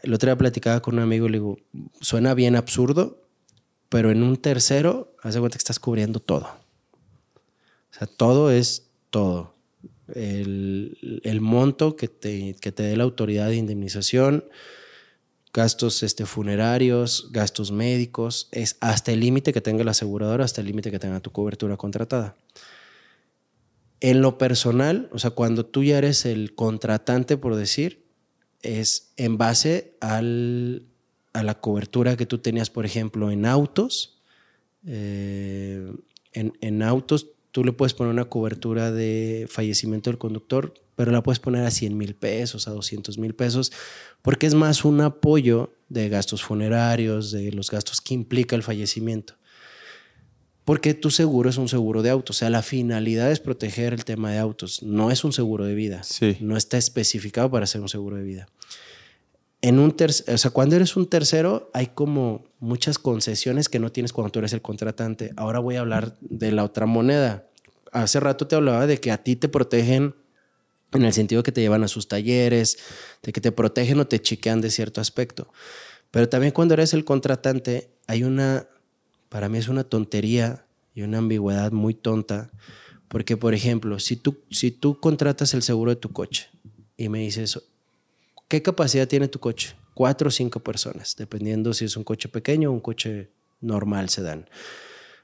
el 0.02 0.14
otro 0.14 0.28
día 0.28 0.38
platicaba 0.38 0.80
con 0.80 0.94
un 0.94 1.00
amigo 1.00 1.26
y 1.26 1.30
le 1.30 1.38
digo, 1.38 1.58
suena 2.00 2.32
bien 2.32 2.56
absurdo, 2.56 3.22
pero 3.88 4.10
en 4.10 4.22
un 4.22 4.36
tercero, 4.36 5.14
haz 5.22 5.34
de 5.34 5.40
cuenta 5.40 5.56
que 5.56 5.62
estás 5.62 5.78
cubriendo 5.78 6.20
todo. 6.20 6.46
O 7.90 7.98
sea, 7.98 8.06
todo 8.06 8.50
es 8.50 8.90
todo. 9.10 9.57
El, 10.14 11.38
monto 11.40 11.96
que 11.96 12.08
te, 12.08 12.56
que 12.60 12.72
te 12.72 12.82
dé 12.82 12.96
la 12.96 13.04
autoridad 13.04 13.48
de 13.48 13.56
indemnización, 13.56 14.44
gastos 15.52 16.02
este, 16.02 16.26
funerarios, 16.26 17.28
gastos 17.32 17.72
médicos, 17.72 18.48
es 18.52 18.76
hasta 18.80 19.12
el 19.12 19.20
límite 19.20 19.52
que 19.52 19.60
tenga 19.60 19.84
la 19.84 19.90
aseguradora, 19.92 20.44
hasta 20.44 20.60
el 20.60 20.66
límite 20.66 20.90
que 20.90 20.98
tenga 20.98 21.20
tu 21.20 21.32
cobertura 21.32 21.76
contratada. 21.76 22.36
En 24.00 24.22
lo 24.22 24.38
personal, 24.38 25.08
o 25.12 25.18
sea, 25.18 25.30
cuando 25.30 25.66
tú 25.66 25.82
ya 25.82 25.98
eres 25.98 26.24
el 26.24 26.54
contratante, 26.54 27.36
por 27.36 27.56
decir, 27.56 28.04
es 28.62 29.12
en 29.16 29.38
base 29.38 29.96
al, 30.00 30.86
a 31.32 31.42
la 31.42 31.60
cobertura 31.60 32.16
que 32.16 32.26
tú 32.26 32.38
tenías, 32.38 32.70
por 32.70 32.86
ejemplo, 32.86 33.30
en 33.30 33.46
autos. 33.46 34.22
Eh, 34.86 35.92
en, 36.32 36.52
en, 36.60 36.82
autos 36.82 37.26
tú 37.50 37.64
le 37.64 37.72
puedes 37.72 37.94
poner 37.94 38.12
una 38.12 38.26
cobertura 38.26 38.90
de 38.90 39.46
fallecimiento 39.48 40.10
del 40.10 40.18
conductor, 40.18 40.74
pero 40.96 41.12
la 41.12 41.22
puedes 41.22 41.38
poner 41.38 41.64
a 41.64 41.70
100 41.70 41.96
mil 41.96 42.14
pesos, 42.14 42.68
a 42.68 42.72
200 42.72 43.18
mil 43.18 43.34
pesos, 43.34 43.72
porque 44.22 44.46
es 44.46 44.54
más 44.54 44.84
un 44.84 45.00
apoyo 45.00 45.72
de 45.88 46.08
gastos 46.08 46.42
funerarios, 46.42 47.30
de 47.30 47.52
los 47.52 47.70
gastos 47.70 48.00
que 48.00 48.14
implica 48.14 48.56
el 48.56 48.62
fallecimiento. 48.62 49.34
Porque 50.64 50.92
tu 50.92 51.10
seguro 51.10 51.48
es 51.48 51.56
un 51.56 51.68
seguro 51.68 52.02
de 52.02 52.10
autos. 52.10 52.36
O 52.36 52.38
sea, 52.38 52.50
la 52.50 52.60
finalidad 52.60 53.32
es 53.32 53.40
proteger 53.40 53.94
el 53.94 54.04
tema 54.04 54.32
de 54.32 54.38
autos. 54.38 54.82
No 54.82 55.10
es 55.10 55.24
un 55.24 55.32
seguro 55.32 55.64
de 55.64 55.74
vida. 55.74 56.02
Sí. 56.02 56.36
No 56.40 56.58
está 56.58 56.76
especificado 56.76 57.50
para 57.50 57.66
ser 57.66 57.80
un 57.80 57.88
seguro 57.88 58.16
de 58.16 58.22
vida. 58.22 58.48
En 59.60 59.78
un 59.78 59.94
o 59.98 60.38
sea, 60.38 60.50
cuando 60.52 60.76
eres 60.76 60.96
un 60.96 61.06
tercero, 61.06 61.70
hay 61.74 61.88
como 61.88 62.44
muchas 62.60 62.98
concesiones 62.98 63.68
que 63.68 63.80
no 63.80 63.90
tienes 63.90 64.12
cuando 64.12 64.30
tú 64.30 64.38
eres 64.38 64.52
el 64.52 64.62
contratante. 64.62 65.32
Ahora 65.36 65.58
voy 65.58 65.76
a 65.76 65.80
hablar 65.80 66.16
de 66.20 66.52
la 66.52 66.64
otra 66.64 66.86
moneda. 66.86 67.48
Hace 67.90 68.20
rato 68.20 68.46
te 68.46 68.54
hablaba 68.54 68.86
de 68.86 68.98
que 68.98 69.10
a 69.10 69.18
ti 69.18 69.34
te 69.34 69.48
protegen 69.48 70.14
en 70.92 71.02
el 71.02 71.12
sentido 71.12 71.42
que 71.42 71.52
te 71.52 71.60
llevan 71.60 71.82
a 71.82 71.88
sus 71.88 72.08
talleres, 72.08 72.78
de 73.22 73.32
que 73.32 73.40
te 73.40 73.52
protegen 73.52 73.98
o 73.98 74.06
te 74.06 74.20
chiquean 74.20 74.60
de 74.60 74.70
cierto 74.70 75.00
aspecto. 75.00 75.52
Pero 76.10 76.28
también 76.28 76.52
cuando 76.52 76.74
eres 76.74 76.94
el 76.94 77.04
contratante, 77.04 77.90
hay 78.06 78.22
una 78.22 78.68
para 79.28 79.48
mí 79.48 79.58
es 79.58 79.68
una 79.68 79.84
tontería 79.84 80.66
y 80.94 81.02
una 81.02 81.18
ambigüedad 81.18 81.72
muy 81.72 81.94
tonta, 81.94 82.50
porque 83.08 83.36
por 83.36 83.54
ejemplo, 83.54 83.98
si 83.98 84.16
tú, 84.16 84.38
si 84.50 84.70
tú 84.70 85.00
contratas 85.00 85.54
el 85.54 85.62
seguro 85.62 85.90
de 85.90 86.00
tu 86.00 86.12
coche 86.12 86.48
y 86.96 87.08
me 87.08 87.20
dices, 87.20 87.60
¿qué 88.48 88.62
capacidad 88.62 89.06
tiene 89.06 89.28
tu 89.28 89.38
coche? 89.38 89.74
Cuatro 89.94 90.28
o 90.28 90.30
cinco 90.30 90.60
personas, 90.60 91.16
dependiendo 91.16 91.74
si 91.74 91.84
es 91.84 91.96
un 91.96 92.04
coche 92.04 92.28
pequeño 92.28 92.70
o 92.70 92.72
un 92.72 92.80
coche 92.80 93.30
normal 93.60 94.08
sedán. 94.08 94.48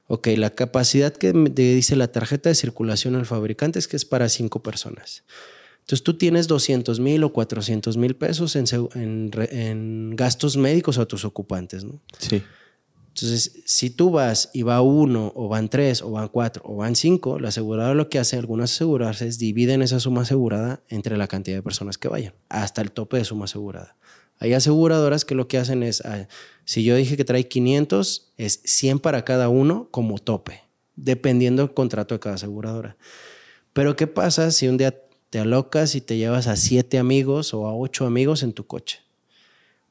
Ok, 0.06 0.28
la 0.36 0.50
capacidad 0.50 1.12
que 1.12 1.32
dice 1.32 1.96
la 1.96 2.08
tarjeta 2.08 2.50
de 2.50 2.54
circulación 2.54 3.14
al 3.14 3.24
fabricante 3.24 3.78
es 3.78 3.88
que 3.88 3.96
es 3.96 4.04
para 4.04 4.28
cinco 4.28 4.62
personas. 4.62 5.24
Entonces 5.80 6.02
tú 6.02 6.14
tienes 6.14 6.46
200 6.46 7.00
mil 7.00 7.24
o 7.24 7.32
400 7.32 7.96
mil 7.96 8.16
pesos 8.16 8.56
en, 8.56 8.64
en, 8.94 9.30
en, 9.50 10.16
gastos 10.16 10.56
médicos 10.56 10.98
a 10.98 11.06
tus 11.06 11.24
ocupantes, 11.24 11.84
¿no? 11.84 12.00
Sí. 12.18 12.42
Entonces, 13.14 13.62
si 13.64 13.90
tú 13.90 14.10
vas 14.10 14.50
y 14.52 14.62
va 14.62 14.80
uno, 14.82 15.30
o 15.36 15.46
van 15.46 15.68
tres, 15.68 16.02
o 16.02 16.10
van 16.10 16.26
cuatro, 16.26 16.64
o 16.66 16.74
van 16.74 16.96
cinco, 16.96 17.38
la 17.38 17.50
aseguradora 17.50 17.94
lo 17.94 18.08
que 18.08 18.18
hace, 18.18 18.36
algunas 18.36 18.72
aseguradoras, 18.72 19.22
es 19.22 19.38
dividen 19.38 19.82
esa 19.82 20.00
suma 20.00 20.22
asegurada 20.22 20.82
entre 20.88 21.16
la 21.16 21.28
cantidad 21.28 21.56
de 21.56 21.62
personas 21.62 21.96
que 21.96 22.08
vayan, 22.08 22.34
hasta 22.48 22.82
el 22.82 22.90
tope 22.90 23.18
de 23.18 23.24
suma 23.24 23.44
asegurada. 23.44 23.96
Hay 24.40 24.52
aseguradoras 24.52 25.24
que 25.24 25.36
lo 25.36 25.46
que 25.46 25.58
hacen 25.58 25.84
es, 25.84 26.00
ah, 26.00 26.26
si 26.64 26.82
yo 26.82 26.96
dije 26.96 27.16
que 27.16 27.24
trae 27.24 27.46
500, 27.46 28.32
es 28.36 28.60
100 28.64 28.98
para 28.98 29.24
cada 29.24 29.48
uno 29.48 29.86
como 29.92 30.18
tope, 30.18 30.62
dependiendo 30.96 31.62
del 31.62 31.72
contrato 31.72 32.16
de 32.16 32.18
cada 32.18 32.34
aseguradora. 32.34 32.96
Pero 33.72 33.94
¿qué 33.94 34.08
pasa 34.08 34.50
si 34.50 34.66
un 34.66 34.76
día 34.76 34.92
te 35.30 35.38
alocas 35.38 35.94
y 35.94 36.00
te 36.00 36.16
llevas 36.16 36.48
a 36.48 36.56
siete 36.56 36.98
amigos 36.98 37.54
o 37.54 37.68
a 37.68 37.76
ocho 37.76 38.06
amigos 38.06 38.42
en 38.42 38.54
tu 38.54 38.66
coche? 38.66 39.02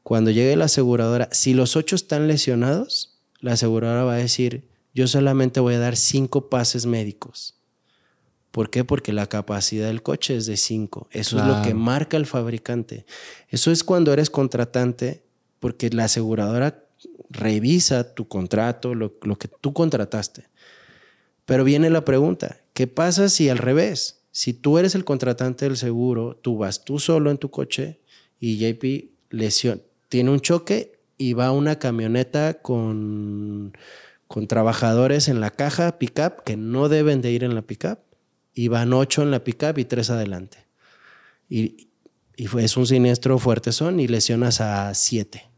Cuando 0.03 0.29
llegue 0.29 0.57
la 0.57 0.65
aseguradora, 0.65 1.29
si 1.31 1.53
los 1.53 1.77
ocho 1.77 1.95
están 1.95 2.27
lesionados, 2.27 3.12
la 3.43 3.53
aseguradora 3.53 4.05
va 4.05 4.13
a 4.13 4.17
decir, 4.17 4.69
yo 4.93 5.05
solamente 5.05 5.59
voy 5.59 5.73
a 5.73 5.79
dar 5.79 5.97
cinco 5.97 6.49
pases 6.49 6.85
médicos. 6.85 7.55
¿Por 8.51 8.69
qué? 8.69 8.85
Porque 8.85 9.11
la 9.11 9.27
capacidad 9.27 9.87
del 9.87 10.01
coche 10.01 10.37
es 10.37 10.45
de 10.45 10.55
cinco. 10.55 11.09
Eso 11.11 11.37
es 11.39 11.45
lo 11.45 11.61
que 11.61 11.73
marca 11.73 12.15
el 12.15 12.25
fabricante. 12.25 13.05
Eso 13.49 13.69
es 13.71 13.83
cuando 13.83 14.13
eres 14.13 14.29
contratante, 14.29 15.23
porque 15.59 15.89
la 15.89 16.05
aseguradora 16.05 16.85
revisa 17.29 18.13
tu 18.13 18.29
contrato, 18.29 18.95
lo, 18.95 19.17
lo 19.23 19.37
que 19.37 19.49
tú 19.49 19.73
contrataste. 19.73 20.45
Pero 21.45 21.65
viene 21.65 21.89
la 21.89 22.05
pregunta, 22.05 22.61
¿qué 22.73 22.87
pasa 22.87 23.27
si 23.27 23.49
al 23.49 23.57
revés? 23.57 24.21
Si 24.31 24.53
tú 24.53 24.77
eres 24.77 24.95
el 24.95 25.03
contratante 25.03 25.65
del 25.65 25.75
seguro, 25.75 26.39
tú 26.41 26.59
vas 26.59 26.85
tú 26.85 26.97
solo 26.97 27.29
en 27.29 27.37
tu 27.37 27.51
coche 27.51 27.99
y 28.39 28.57
JP 28.57 29.11
lesión, 29.31 29.83
tiene 30.07 30.29
un 30.29 30.39
choque 30.39 30.92
y 31.17 31.33
va 31.33 31.51
una 31.51 31.77
camioneta 31.79 32.55
con, 32.55 33.77
con 34.27 34.47
trabajadores 34.47 35.27
en 35.27 35.39
la 35.39 35.49
caja 35.49 35.99
pickup 35.99 36.43
que 36.43 36.57
no 36.57 36.89
deben 36.89 37.21
de 37.21 37.31
ir 37.31 37.43
en 37.43 37.55
la 37.55 37.61
pickup 37.61 37.99
y 38.53 38.67
van 38.67 38.93
ocho 38.93 39.21
en 39.21 39.31
la 39.31 39.43
pickup 39.43 39.77
y 39.77 39.85
tres 39.85 40.09
adelante. 40.09 40.65
Y, 41.49 41.89
y 42.35 42.47
es 42.59 42.77
un 42.77 42.87
siniestro 42.87 43.37
fuerte 43.39 43.71
son 43.71 43.99
y 43.99 44.07
lesionas 44.07 44.61
a 44.61 44.93
siete. 44.93 45.49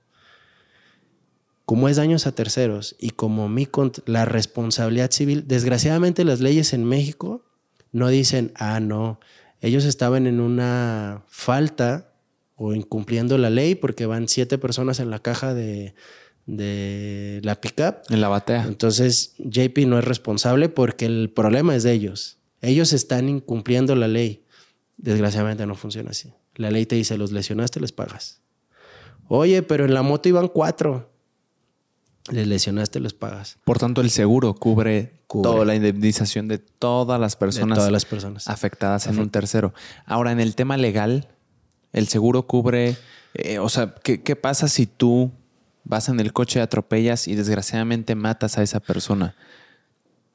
Como 1.66 1.90
es 1.90 1.98
daños 1.98 2.28
a 2.28 2.34
terceros 2.34 2.96
y 3.00 3.12
como 3.12 3.50
mi, 3.50 3.68
la 4.06 4.26
responsabilidad 4.26 5.12
civil, 5.12 5.48
desgraciadamente 5.48 6.24
las 6.24 6.40
leyes 6.40 6.74
en 6.74 6.84
México 6.84 7.44
no 7.92 8.10
dicen, 8.10 8.52
ah, 8.56 8.80
no, 8.80 9.20
ellos 9.62 9.86
estaban 9.86 10.28
en 10.28 10.42
una 10.42 11.24
falta 11.28 12.15
o 12.56 12.74
incumpliendo 12.74 13.38
la 13.38 13.50
ley 13.50 13.76
porque 13.76 14.06
van 14.06 14.28
siete 14.28 14.58
personas 14.58 15.00
en 15.00 15.10
la 15.10 15.20
caja 15.20 15.54
de, 15.54 15.94
de 16.46 17.42
la 17.44 17.60
pickup. 17.60 17.96
En 18.10 18.22
la 18.22 18.30
batea. 18.30 18.66
Entonces 18.68 19.36
JP 19.40 19.78
no 19.88 20.00
es 20.00 20.06
responsable 20.06 20.70
porque 20.70 21.06
el 21.06 21.30
problema 21.30 21.76
es 21.76 21.84
de 21.84 21.92
ellos. 21.92 22.38
Ellos 22.62 22.94
están 22.94 23.30
incumpliendo 23.30 23.96
la 23.96 24.08
ley. 24.08 24.44
Desgraciadamente 24.98 25.66
no 25.66 25.76
funciona 25.76 26.12
así. 26.12 26.34
La 26.56 26.72
ley 26.72 26.86
te 26.86 26.96
dice, 26.96 27.18
los 27.18 27.32
lesionaste, 27.32 27.80
les 27.80 27.92
pagas. 27.92 28.42
Oye, 29.28 29.62
pero 29.62 29.86
en 29.86 29.94
la 29.94 30.02
moto 30.02 30.30
iban 30.30 30.48
cuatro. 30.48 31.12
Les 32.32 32.48
lesionaste, 32.48 33.00
les 33.00 33.14
pagas. 33.14 33.58
Por 33.66 33.78
tanto, 33.78 34.02
el 34.02 34.10
seguro 34.10 34.56
cubre, 34.56 35.20
toda 35.28 35.64
la 35.64 35.76
indemnización 35.76 36.48
de 36.48 36.58
todas 36.58 37.20
las 37.20 37.36
personas, 37.36 37.78
todas 37.78 37.92
las 37.92 38.06
personas. 38.06 38.48
afectadas 38.48 39.06
en 39.06 39.20
un 39.20 39.30
tercero. 39.30 39.74
Ahora, 40.06 40.32
en 40.32 40.40
el 40.40 40.56
tema 40.56 40.76
legal, 40.78 41.35
el 41.96 42.10
seguro 42.10 42.46
cubre, 42.46 42.98
eh, 43.34 43.58
o 43.58 43.70
sea, 43.70 43.96
¿qué, 44.04 44.22
¿qué, 44.22 44.36
pasa 44.36 44.68
si 44.68 44.86
tú 44.86 45.32
vas 45.86 46.10
en 46.10 46.20
el 46.20 46.34
coche, 46.34 46.60
atropellas 46.60 47.30
y 47.30 47.36
desgraciadamente 47.36 48.16
matas 48.16 48.58
a 48.58 48.64
esa 48.64 48.82
persona? 48.82 49.34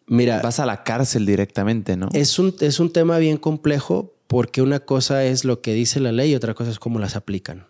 Mira, 0.06 0.40
vas 0.40 0.58
a 0.58 0.64
la 0.64 0.82
cárcel 0.84 1.26
directamente, 1.26 1.96
¿no? 1.96 2.08
Es 2.14 2.38
un, 2.38 2.56
es 2.60 2.80
un 2.80 2.92
tema 2.92 3.18
bien 3.18 3.36
complejo 3.36 4.14
porque 4.26 4.62
una 4.62 4.80
cosa 4.80 5.22
es 5.24 5.44
lo 5.44 5.60
que 5.60 5.74
dice 5.74 6.00
la 6.00 6.12
ley 6.12 6.32
y 6.32 6.34
otra 6.34 6.54
cosa 6.54 6.70
es 6.70 6.78
cómo 6.78 6.98
las 6.98 7.14
aplican. 7.14 7.66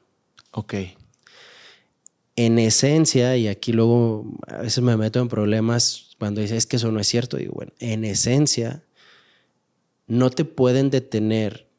Ok. 0.52 0.74
En 2.36 2.60
esencia, 2.60 3.36
y 3.36 3.48
aquí 3.48 3.72
luego 3.72 4.24
a 4.46 4.58
veces 4.58 4.84
me 4.84 4.96
meto 4.96 5.18
en 5.18 5.28
problemas 5.28 6.10
cuando 6.18 6.40
dices 6.40 6.64
que 6.66 6.76
eso 6.76 6.92
no 6.92 7.00
es 7.00 7.08
cierto, 7.08 7.38
digo, 7.38 7.54
bueno, 7.54 7.72
en 7.80 8.04
esencia 8.04 8.84
no 10.06 10.30
te 10.30 10.44
pueden 10.44 10.90
detener 10.90 11.69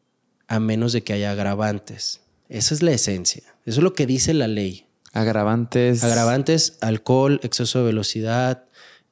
a 0.52 0.60
menos 0.60 0.92
de 0.92 1.02
que 1.02 1.14
haya 1.14 1.32
agravantes. 1.32 2.20
Esa 2.50 2.74
es 2.74 2.84
la 2.84 2.92
esencia. 2.92 3.44
Eso 3.66 3.80
es 3.80 3.84
lo 3.84 3.94
que 3.94 4.06
dice 4.06 4.34
la 4.34 4.50
ley. 4.50 4.86
Agravantes. 5.14 6.04
Agravantes, 6.04 6.78
alcohol, 6.82 7.40
exceso 7.42 7.80
de 7.80 7.86
velocidad, 7.86 8.66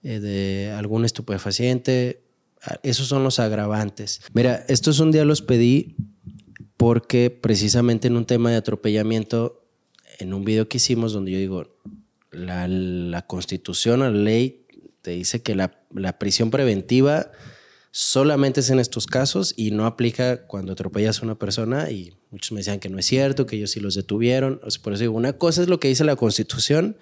eh, 0.04 0.20
de 0.20 0.74
algún 0.78 1.06
estupefaciente. 1.06 2.24
Esos 2.84 3.08
son 3.08 3.24
los 3.24 3.40
agravantes. 3.40 4.20
Mira, 4.34 4.66
estos 4.68 5.00
un 5.00 5.12
día 5.12 5.24
los 5.24 5.42
pedí 5.42 5.96
porque 6.76 7.30
precisamente 7.30 8.10
en 8.10 8.18
un 8.18 8.26
tema 8.26 8.52
de 8.52 8.58
atropellamiento, 8.58 9.66
en 10.20 10.34
un 10.34 10.44
video 10.44 10.68
que 10.68 10.76
hicimos 10.76 11.14
donde 11.14 11.32
yo 11.32 11.38
digo, 11.38 11.78
la, 12.32 12.68
la 12.68 13.26
constitución, 13.28 14.02
la 14.02 14.12
ley, 14.12 14.66
te 15.02 15.12
dice 15.12 15.42
que 15.42 15.56
la, 15.56 15.80
la 15.96 16.20
prisión 16.20 16.52
preventiva 16.52 17.32
solamente 17.92 18.60
es 18.60 18.70
en 18.70 18.80
estos 18.80 19.08
casos 19.08 19.54
y 19.58 19.72
no 19.72 19.86
aplica 19.86 20.46
cuando 20.46 20.74
atropellas 20.74 21.22
a 21.22 21.26
una 21.26 21.36
persona 21.36 21.90
y 21.90 22.14
muchos 22.32 22.52
me 22.52 22.60
decían 22.60 22.80
que 22.80 22.90
no 22.90 23.00
es 23.00 23.06
cierto, 23.06 23.46
que 23.46 23.56
ellos 23.56 23.72
sí 23.72 23.80
los 23.80 23.96
detuvieron. 23.96 24.60
por 24.84 24.94
eso 24.94 25.02
digo, 25.02 25.14
una 25.14 25.34
cosa 25.34 25.62
es 25.62 25.70
lo 25.70 25.80
que 25.80 25.88
dice 25.88 26.04
la 26.04 26.16
Constitución 26.16 26.98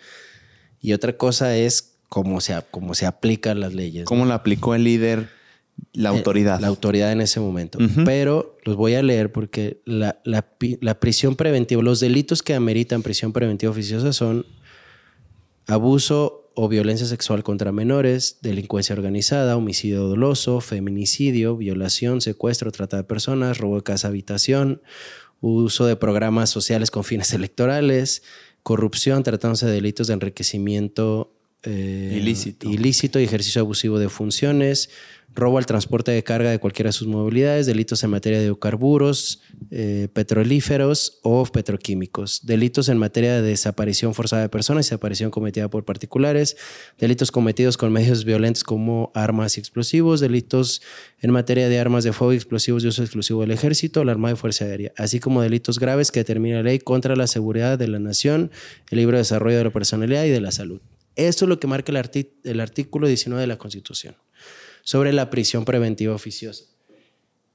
y 0.80 0.94
otra 0.94 1.18
cosa 1.18 1.58
es 1.58 1.98
cómo 2.10 2.40
se, 2.40 2.56
cómo 2.72 2.94
se 2.94 3.06
aplican 3.06 3.60
las 3.60 3.74
leyes. 3.74 4.06
¿Cómo 4.06 4.26
la 4.26 4.36
aplicó 4.36 4.76
el 4.76 4.84
líder, 4.84 5.30
la 5.94 6.10
eh, 6.10 6.18
autoridad? 6.18 6.60
La 6.62 6.68
autoridad 6.68 7.12
en 7.12 7.22
ese 7.22 7.40
momento. 7.40 7.80
Pero 8.06 8.58
los 8.64 8.78
voy 8.78 8.96
a 8.96 9.04
leer 9.04 9.32
porque 9.32 9.82
la, 9.86 10.22
la 10.24 11.00
prisión 11.00 11.36
preventiva, 11.36 11.82
los 11.82 12.00
delitos 12.00 12.42
que 12.44 12.54
ameritan 12.54 13.02
prisión 13.02 13.34
preventiva 13.34 13.72
oficiosa 13.72 14.14
son 14.14 14.46
abuso 15.66 16.47
o 16.60 16.68
violencia 16.68 17.06
sexual 17.06 17.44
contra 17.44 17.72
menores, 17.72 18.40
delincuencia 18.42 18.96
organizada, 18.96 19.56
homicidio 19.56 20.08
doloso, 20.08 20.60
feminicidio, 20.60 21.56
violación, 21.56 22.20
secuestro, 22.20 22.72
trata 22.72 22.98
de 22.98 23.04
personas, 23.04 23.60
robo 23.60 23.76
de 23.76 23.84
casa, 23.84 24.08
habitación, 24.08 24.82
uso 25.40 25.86
de 25.86 25.96
programas 25.96 26.50
sociales 26.50 26.90
con 26.90 27.04
fines 27.04 27.32
electorales, 27.32 28.24
corrupción, 28.64 29.22
tratándose 29.22 29.68
de 29.68 29.74
delitos 29.74 30.08
de 30.08 30.14
enriquecimiento 30.14 31.32
eh, 31.62 32.18
ilícito. 32.20 32.68
ilícito 32.68 33.20
y 33.20 33.26
ejercicio 33.26 33.62
abusivo 33.62 34.00
de 34.00 34.10
funciones, 34.10 34.90
robo 35.38 35.60
al 35.60 35.66
transporte 35.66 36.12
de 36.12 36.24
carga 36.24 36.50
de 36.50 36.60
cualquiera 36.60 36.90
de 36.90 36.94
sus 36.94 37.08
movilidades, 37.08 37.68
delitos 37.68 38.04
en 38.04 38.10
materia 38.10 38.40
de 38.40 38.46
hidrocarburos, 38.46 39.42
eh, 39.70 40.10
petrolíferos 40.12 41.20
o 41.22 41.46
petroquímicos, 41.46 42.46
delitos 42.46 42.90
en 42.90 42.98
materia 42.98 43.36
de 43.36 43.44
desaparición 43.44 44.16
forzada 44.16 44.42
de 44.42 44.50
personas 44.50 44.88
y 44.88 44.90
desaparición 44.90 45.30
cometida 45.30 45.70
por 45.70 45.86
particulares, 45.86 46.58
delitos 46.98 47.32
cometidos 47.32 47.78
con 47.78 47.94
medios 47.94 48.26
violentos 48.26 48.64
como 48.64 49.12
armas 49.14 49.58
y 49.58 49.60
explosivos, 49.60 50.20
delitos 50.20 50.82
en 51.22 51.32
materia 51.32 51.70
de 51.70 51.80
armas 51.80 52.04
de 52.04 52.14
fuego 52.14 52.34
y 52.34 52.36
explosivos 52.36 52.82
de 52.82 52.90
uso 52.90 53.04
exclusivo 53.04 53.42
del 53.42 53.52
ejército, 53.52 54.04
la 54.04 54.14
Armada 54.14 54.34
y 54.34 54.38
Fuerza 54.38 54.66
Aérea, 54.66 54.92
así 54.98 55.20
como 55.20 55.44
delitos 55.44 55.78
graves 55.80 56.12
que 56.12 56.22
determina 56.22 56.58
la 56.58 56.64
ley 56.64 56.80
contra 56.80 57.16
la 57.16 57.28
seguridad 57.28 57.78
de 57.78 57.88
la 57.88 58.00
nación, 58.00 58.50
el 58.90 58.98
libre 58.98 59.20
desarrollo 59.20 59.60
de 59.60 59.66
la 59.66 59.72
personalidad 59.72 60.26
y 60.26 60.30
de 60.30 60.42
la 60.42 60.52
salud. 60.52 60.82
Esto 61.16 61.46
es 61.46 61.50
lo 61.50 61.60
que 61.60 61.68
marca 61.68 61.92
el, 61.92 62.30
el 62.44 62.60
artículo 62.60 63.08
19 63.08 63.42
de 63.42 63.48
la 63.48 63.58
Constitución 63.58 64.16
sobre 64.88 65.12
la 65.12 65.30
prisión 65.30 65.66
preventiva 65.66 66.16
oficiosa. 66.16 66.64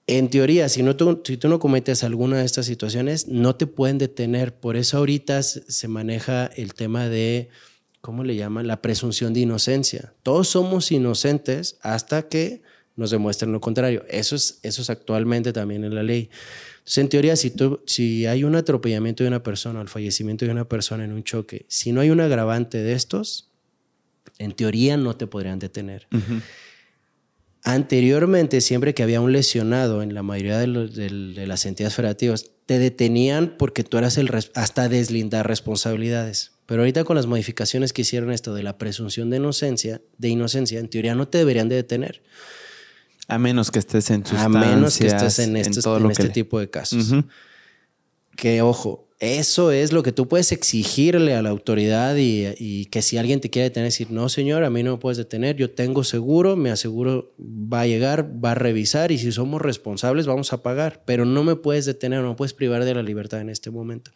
En 0.07 0.29
teoría, 0.29 0.69
si, 0.69 0.83
no 0.83 0.97
tú, 0.97 1.17
tú 1.17 1.49
no 1.49 1.59
cometes 1.59 2.05
alguna 2.05 2.37
de 2.37 2.45
estas 2.45 2.67
situaciones, 2.67 3.27
no 3.27 3.57
te 3.57 3.67
pueden 3.67 3.97
detener. 3.97 4.55
Por 4.55 4.77
eso 4.77 4.99
ahorita 4.99 5.43
se 5.43 5.89
maneja 5.89 6.45
el 6.45 6.75
tema 6.75 7.09
de, 7.09 7.49
¿cómo 8.03 8.23
le 8.23 8.37
llaman? 8.37 8.67
La 8.67 8.83
presunción 8.83 9.33
de 9.33 9.41
inocencia. 9.41 10.13
Todos 10.23 10.49
somos 10.49 10.93
inocentes 10.93 11.79
hasta 11.81 12.29
que 12.29 12.61
nos 12.97 13.11
demuestren 13.11 13.51
lo 13.51 13.63
contrario. 13.63 14.05
Eso 14.11 14.37
es, 14.37 14.59
eso 14.63 14.83
es 14.83 14.91
actualmente 14.91 15.55
también 15.55 15.85
en 15.85 15.95
la 15.95 16.03
ley. 16.03 16.29
Entonces, 16.81 16.99
en 16.99 17.09
teoría, 17.09 17.37
si, 17.37 17.51
tú, 17.51 17.81
si 17.87 18.27
hay 18.27 18.45
un 18.45 18.57
atropellamiento 18.57 19.25
de 19.25 19.29
una 19.29 19.43
persona, 19.43 19.81
el 19.81 19.89
fallecimiento 19.89 20.45
de 20.45 20.51
una 20.51 20.69
persona 20.69 21.03
en 21.03 21.13
un 21.13 21.25
choque, 21.25 21.65
si 21.69 21.93
no 21.93 22.03
hay 22.03 22.11
un 22.11 22.21
agravante 22.21 22.77
de 22.77 22.93
estos, 22.93 23.49
en 24.37 24.53
teoría 24.53 24.99
no 24.99 25.17
te 25.17 25.27
podrían 25.27 25.59
detener. 25.59 26.07
Anteriormente, 27.65 28.61
siempre 28.61 28.93
que 28.93 29.05
había 29.05 29.21
un 29.21 29.33
lesionado 29.33 30.03
en 30.03 30.15
la 30.15 30.23
mayoría 30.23 30.59
de, 30.59 30.67
las 30.67 31.65
entidades 31.65 31.95
federativas, 31.95 32.51
te 32.67 32.79
detenían 32.79 33.55
porque 33.57 33.85
tú 33.85 33.99
eras 33.99 34.19
el 34.19 34.31
hasta 34.55 34.89
deslindar 34.89 35.47
responsabilidades. 35.47 36.53
Pero 36.67 36.83
ahorita 36.83 37.05
con 37.05 37.17
las 37.17 37.27
modificaciones 37.27 37.93
que 37.93 38.03
hicieron 38.03 38.33
esto 38.33 38.53
de 38.55 38.65
la 38.65 38.79
presunción 38.79 39.31
de 39.31 39.37
inocencia, 39.37 40.01
de 40.19 40.29
inocencia, 40.29 40.81
en 40.81 40.89
teoría 40.89 41.15
no 41.15 41.29
te 41.29 41.39
deberían 41.39 41.69
de 41.69 41.77
detener. 41.77 42.23
A 43.29 43.39
menos 43.39 43.71
que 43.71 43.79
estés 43.79 44.11
en 44.11 44.25
A 44.37 44.49
menos 44.49 44.99
que 44.99 45.07
estés 45.07 45.39
en, 45.39 45.57
este 45.57 46.29
tipo 46.31 46.59
de 46.59 46.69
casos. 46.69 47.15
Que 48.37 48.63
ojo, 48.63 49.09
eso 49.23 49.71
es 49.71 49.93
lo 49.93 50.03
que 50.03 50.11
tú 50.11 50.27
puedes 50.27 50.51
exigirle 50.51 51.37
a 51.37 51.43
la 51.43 51.51
autoridad 51.51 52.17
y, 52.19 52.87
que 52.87 53.03
si 53.03 53.19
alguien 53.19 53.41
te 53.41 53.51
quiere 53.51 53.69
detener, 53.69 53.87
decir, 53.87 54.11
no 54.11 54.29
señor, 54.29 54.65
a 54.65 54.71
mí 54.71 54.83
no 54.83 54.91
me 54.91 54.99
puedes 54.99 55.17
detener, 55.17 55.55
yo 55.55 55.71
tengo 55.71 56.03
seguro, 56.03 56.57
me 56.57 56.73
aseguro 56.73 57.33
va 57.39 57.83
a 57.83 57.87
llegar, 57.87 58.29
va 58.45 58.51
a 58.51 58.55
revisar 58.57 59.13
y 59.13 59.19
si 59.19 59.31
somos 59.31 59.63
responsables 59.63 60.27
vamos 60.27 60.53
a 60.53 60.65
pagar, 60.65 61.05
pero 61.05 61.25
no 61.25 61.45
me 61.45 61.55
puedes 61.55 61.85
detener, 61.85 62.21
no 62.21 62.31
me 62.31 62.35
puedes 62.35 62.53
privar 62.53 62.85
de 62.85 62.95
la 62.95 63.03
libertad 63.05 63.41
en 63.41 63.49
este 63.49 63.71
momento. 63.71 64.11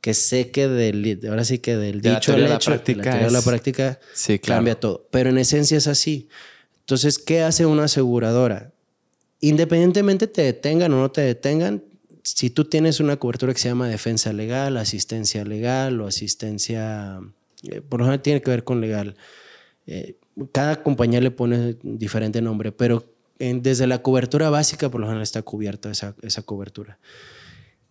Que 0.00 0.14
sé 0.14 0.52
que 0.52 0.68
del, 0.68 1.18
ahora 1.28 1.44
sí 1.44 1.58
que 1.58 1.76
del 1.76 2.00
dicho 2.00 2.32
a 2.32 2.38
la 2.38 2.60
práctica, 2.60 3.20
la, 3.20 3.30
la 3.30 3.42
práctica 3.42 3.98
cambia 4.44 4.78
todo, 4.78 5.08
pero 5.10 5.30
en 5.30 5.38
esencia 5.38 5.76
es 5.76 5.88
así. 5.88 6.28
Entonces, 6.82 7.18
¿qué 7.18 7.42
hace 7.42 7.66
una 7.66 7.84
aseguradora? 7.84 8.72
Independientemente 9.40 10.28
te 10.28 10.42
detengan 10.42 10.92
o 10.92 11.00
no 11.00 11.10
te 11.10 11.22
detengan, 11.22 11.82
si 12.36 12.50
tú 12.50 12.64
tienes 12.64 13.00
una 13.00 13.16
cobertura 13.16 13.52
que 13.52 13.60
se 13.60 13.68
llama 13.68 13.88
defensa 13.88 14.32
legal, 14.32 14.76
asistencia 14.76 15.44
legal 15.44 16.00
o 16.00 16.06
asistencia, 16.06 17.20
eh, 17.62 17.80
por 17.80 18.00
lo 18.00 18.06
general 18.06 18.22
tiene 18.22 18.42
que 18.42 18.50
ver 18.50 18.64
con 18.64 18.80
legal. 18.80 19.16
Eh, 19.86 20.16
cada 20.52 20.82
compañía 20.82 21.20
le 21.20 21.30
pone 21.30 21.76
diferente 21.82 22.40
nombre, 22.42 22.72
pero 22.72 23.04
desde 23.38 23.86
la 23.86 24.02
cobertura 24.02 24.50
básica 24.50 24.90
por 24.90 25.00
lo 25.00 25.06
general 25.06 25.22
está 25.22 25.42
cubierta 25.42 25.90
esa, 25.90 26.14
esa 26.22 26.42
cobertura. 26.42 26.98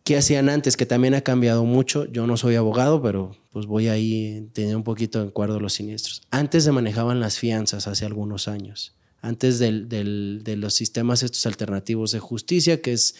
¿Qué 0.03 0.15
hacían 0.15 0.47
antes? 0.47 0.77
Que 0.77 0.85
también 0.85 1.15
ha 1.15 1.21
cambiado 1.21 1.65
mucho. 1.65 2.05
Yo 2.05 2.27
no 2.27 2.37
soy 2.37 2.55
abogado, 2.55 3.01
pero 3.01 3.35
pues 3.51 3.65
voy 3.65 3.89
ahí 3.89 4.49
tener 4.53 4.75
un 4.75 4.83
poquito 4.83 5.21
de 5.21 5.27
acuerdo 5.29 5.59
los 5.59 5.73
siniestros. 5.73 6.21
Antes 6.31 6.63
se 6.63 6.71
manejaban 6.71 7.19
las 7.19 7.37
fianzas 7.39 7.87
hace 7.87 8.05
algunos 8.05 8.47
años. 8.47 8.95
Antes 9.21 9.59
del, 9.59 9.89
del, 9.89 10.41
de 10.43 10.55
los 10.55 10.75
sistemas 10.75 11.23
estos 11.23 11.45
alternativos 11.45 12.11
de 12.11 12.19
justicia, 12.19 12.81
que 12.81 12.93
es 12.93 13.15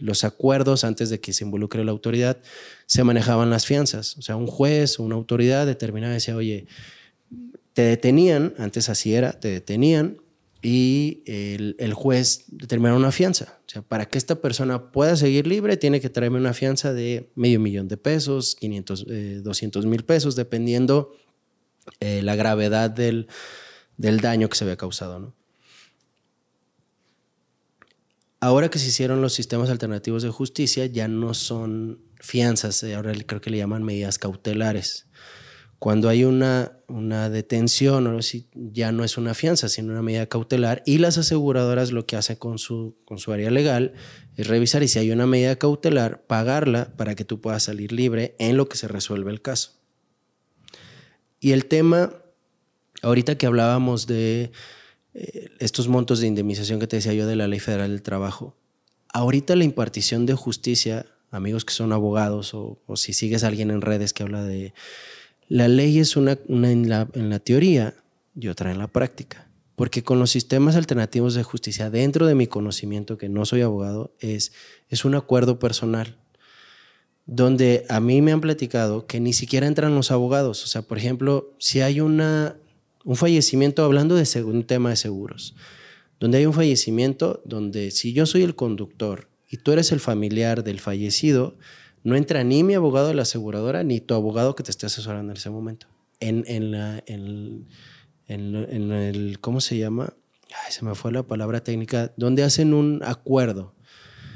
los 0.00 0.24
acuerdos 0.24 0.84
antes 0.84 1.10
de 1.10 1.20
que 1.20 1.32
se 1.32 1.44
involucre 1.44 1.84
la 1.84 1.92
autoridad, 1.92 2.38
se 2.86 3.04
manejaban 3.04 3.50
las 3.50 3.66
fianzas. 3.66 4.16
O 4.18 4.22
sea, 4.22 4.36
un 4.36 4.46
juez 4.46 4.98
o 4.98 5.02
una 5.02 5.14
autoridad 5.14 5.66
determinada 5.66 6.14
decía, 6.14 6.36
oye, 6.36 6.66
te 7.72 7.82
detenían, 7.82 8.54
antes 8.58 8.88
así 8.88 9.14
era, 9.14 9.32
te 9.32 9.48
detenían 9.48 10.18
y 10.62 11.22
el, 11.26 11.94
juez 11.94 12.44
determinaba 12.48 12.98
una 12.98 13.12
fianza. 13.12 13.60
O 13.66 13.70
sea, 13.70 13.82
para 13.82 14.06
que 14.06 14.18
esta 14.18 14.40
persona 14.40 14.90
pueda 14.90 15.16
seguir 15.16 15.46
libre, 15.46 15.76
tiene 15.76 16.00
que 16.00 16.10
traerme 16.10 16.38
una 16.38 16.52
fianza 16.52 16.92
de 16.92 17.30
medio 17.34 17.60
millón 17.60 17.88
de 17.88 17.96
pesos, 17.96 18.56
500, 18.56 19.06
200 19.42 19.86
mil 19.86 20.04
pesos, 20.04 20.36
dependiendo 20.36 21.12
eh, 22.00 22.20
la 22.22 22.36
gravedad 22.36 22.90
del, 22.90 23.28
del 23.96 24.20
daño 24.20 24.48
que 24.48 24.56
se 24.56 24.64
había 24.64 24.76
causado. 24.76 25.18
¿no? 25.18 25.34
Ahora 28.40 28.70
que 28.70 28.78
se 28.78 28.88
hicieron 28.88 29.20
los 29.20 29.34
sistemas 29.34 29.68
alternativos 29.68 30.22
de 30.22 30.30
justicia, 30.30 30.86
ya 30.86 31.08
no 31.08 31.34
son 31.34 32.00
fianzas, 32.20 32.82
eh, 32.82 32.94
ahora 32.94 33.12
creo 33.26 33.42
que 33.42 33.50
le 33.50 33.58
llaman 33.58 33.82
medidas 33.82 34.18
cautelares. 34.18 35.06
Cuando 35.78 36.08
hay 36.08 36.24
una, 36.24 36.72
una 36.88 37.28
detención, 37.28 38.18
ya 38.54 38.92
no 38.92 39.04
es 39.04 39.18
una 39.18 39.34
fianza, 39.34 39.68
sino 39.68 39.92
una 39.92 40.02
medida 40.02 40.26
cautelar, 40.26 40.82
y 40.86 40.98
las 40.98 41.18
aseguradoras 41.18 41.92
lo 41.92 42.06
que 42.06 42.16
hacen 42.16 42.36
con 42.36 42.58
su, 42.58 42.96
con 43.04 43.18
su 43.18 43.32
área 43.32 43.50
legal 43.50 43.92
es 44.36 44.46
revisar 44.46 44.82
y 44.82 44.88
si 44.88 44.98
hay 44.98 45.10
una 45.10 45.26
medida 45.26 45.56
cautelar, 45.56 46.26
pagarla 46.26 46.94
para 46.96 47.14
que 47.14 47.24
tú 47.26 47.42
puedas 47.42 47.62
salir 47.62 47.92
libre 47.92 48.36
en 48.38 48.56
lo 48.56 48.68
que 48.68 48.76
se 48.78 48.88
resuelve 48.88 49.30
el 49.30 49.42
caso. 49.42 49.72
Y 51.40 51.52
el 51.52 51.66
tema, 51.66 52.14
ahorita 53.02 53.36
que 53.36 53.46
hablábamos 53.46 54.06
de 54.06 54.52
eh, 55.14 55.50
estos 55.58 55.88
montos 55.88 56.20
de 56.20 56.26
indemnización 56.26 56.78
que 56.80 56.86
te 56.86 56.96
decía 56.96 57.12
yo 57.12 57.26
de 57.26 57.36
la 57.36 57.48
Ley 57.48 57.60
Federal 57.60 57.90
del 57.90 58.02
Trabajo. 58.02 58.56
Ahorita 59.12 59.56
la 59.56 59.64
impartición 59.64 60.26
de 60.26 60.34
justicia, 60.34 61.06
amigos 61.30 61.64
que 61.64 61.74
son 61.74 61.92
abogados 61.92 62.54
o, 62.54 62.78
si 62.96 63.12
sigues 63.12 63.44
a 63.44 63.48
alguien 63.48 63.70
en 63.70 63.80
redes 63.80 64.12
que 64.12 64.22
habla 64.22 64.44
de... 64.44 64.72
La 65.48 65.66
ley 65.66 65.98
es 65.98 66.16
una, 66.16 66.38
en, 66.48 66.88
la, 66.88 67.08
en 67.14 67.28
la 67.28 67.40
teoría 67.40 67.94
y 68.38 68.48
otra 68.48 68.70
en 68.70 68.78
la 68.78 68.86
práctica. 68.86 69.48
Porque 69.74 70.04
con 70.04 70.20
los 70.20 70.30
sistemas 70.30 70.76
alternativos 70.76 71.34
de 71.34 71.42
justicia, 71.42 71.90
dentro 71.90 72.26
de 72.26 72.36
mi 72.36 72.46
conocimiento, 72.46 73.18
que 73.18 73.28
no 73.28 73.44
soy 73.46 73.62
abogado, 73.62 74.14
es, 74.20 74.52
es 74.88 75.04
un 75.04 75.16
acuerdo 75.16 75.58
personal 75.58 76.18
donde 77.26 77.86
a 77.88 78.00
mí 78.00 78.22
me 78.22 78.32
han 78.32 78.40
platicado 78.40 79.06
que 79.06 79.20
ni 79.20 79.32
siquiera 79.32 79.68
entran 79.68 79.94
los 79.94 80.10
abogados. 80.10 80.64
O 80.64 80.66
sea, 80.66 80.82
por 80.82 80.98
ejemplo, 80.98 81.54
si 81.58 81.80
hay 81.80 82.00
una 82.00 82.56
un 83.04 83.16
fallecimiento, 83.16 83.84
hablando 83.84 84.14
de 84.14 84.42
un 84.42 84.64
tema 84.64 84.90
de 84.90 84.96
seguros, 84.96 85.54
donde 86.18 86.38
hay 86.38 86.46
un 86.46 86.52
fallecimiento 86.52 87.42
donde 87.44 87.90
si 87.90 88.12
yo 88.12 88.26
soy 88.26 88.42
el 88.42 88.54
conductor 88.54 89.28
y 89.48 89.56
tú 89.58 89.72
eres 89.72 89.90
el 89.92 90.00
familiar 90.00 90.62
del 90.62 90.80
fallecido, 90.80 91.56
no 92.02 92.16
entra 92.16 92.44
ni 92.44 92.62
mi 92.62 92.74
abogado 92.74 93.08
de 93.08 93.14
la 93.14 93.22
aseguradora 93.22 93.84
ni 93.84 94.00
tu 94.00 94.14
abogado 94.14 94.54
que 94.54 94.62
te 94.62 94.70
esté 94.70 94.86
asesorando 94.86 95.32
en 95.32 95.36
ese 95.36 95.50
momento. 95.50 95.86
En, 96.20 96.44
en, 96.46 96.70
la, 96.70 97.02
en, 97.06 97.66
en 98.26 98.92
el, 98.92 99.40
¿cómo 99.40 99.60
se 99.60 99.78
llama? 99.78 100.14
Ay, 100.66 100.72
se 100.72 100.84
me 100.84 100.94
fue 100.94 101.12
la 101.12 101.22
palabra 101.22 101.62
técnica, 101.62 102.12
donde 102.16 102.42
hacen 102.42 102.74
un 102.74 103.00
acuerdo. 103.04 103.74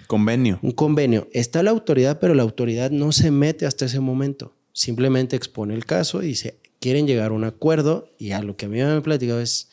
Convenio. 0.06 0.58
Un 0.62 0.72
convenio. 0.72 1.28
Está 1.32 1.62
la 1.62 1.70
autoridad, 1.70 2.18
pero 2.20 2.34
la 2.34 2.42
autoridad 2.42 2.90
no 2.90 3.12
se 3.12 3.30
mete 3.30 3.66
hasta 3.66 3.86
ese 3.86 4.00
momento. 4.00 4.54
Simplemente 4.72 5.36
expone 5.36 5.74
el 5.74 5.86
caso 5.86 6.22
y 6.22 6.28
dice, 6.28 6.60
quieren 6.84 7.06
llegar 7.06 7.30
a 7.30 7.34
un 7.34 7.44
acuerdo 7.44 8.10
y 8.18 8.32
a 8.32 8.42
lo 8.42 8.58
que 8.58 8.66
a 8.66 8.68
mí 8.68 8.76
me 8.76 8.82
han 8.82 9.00
platicado 9.00 9.40
es, 9.40 9.70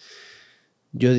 yo, 0.94 1.12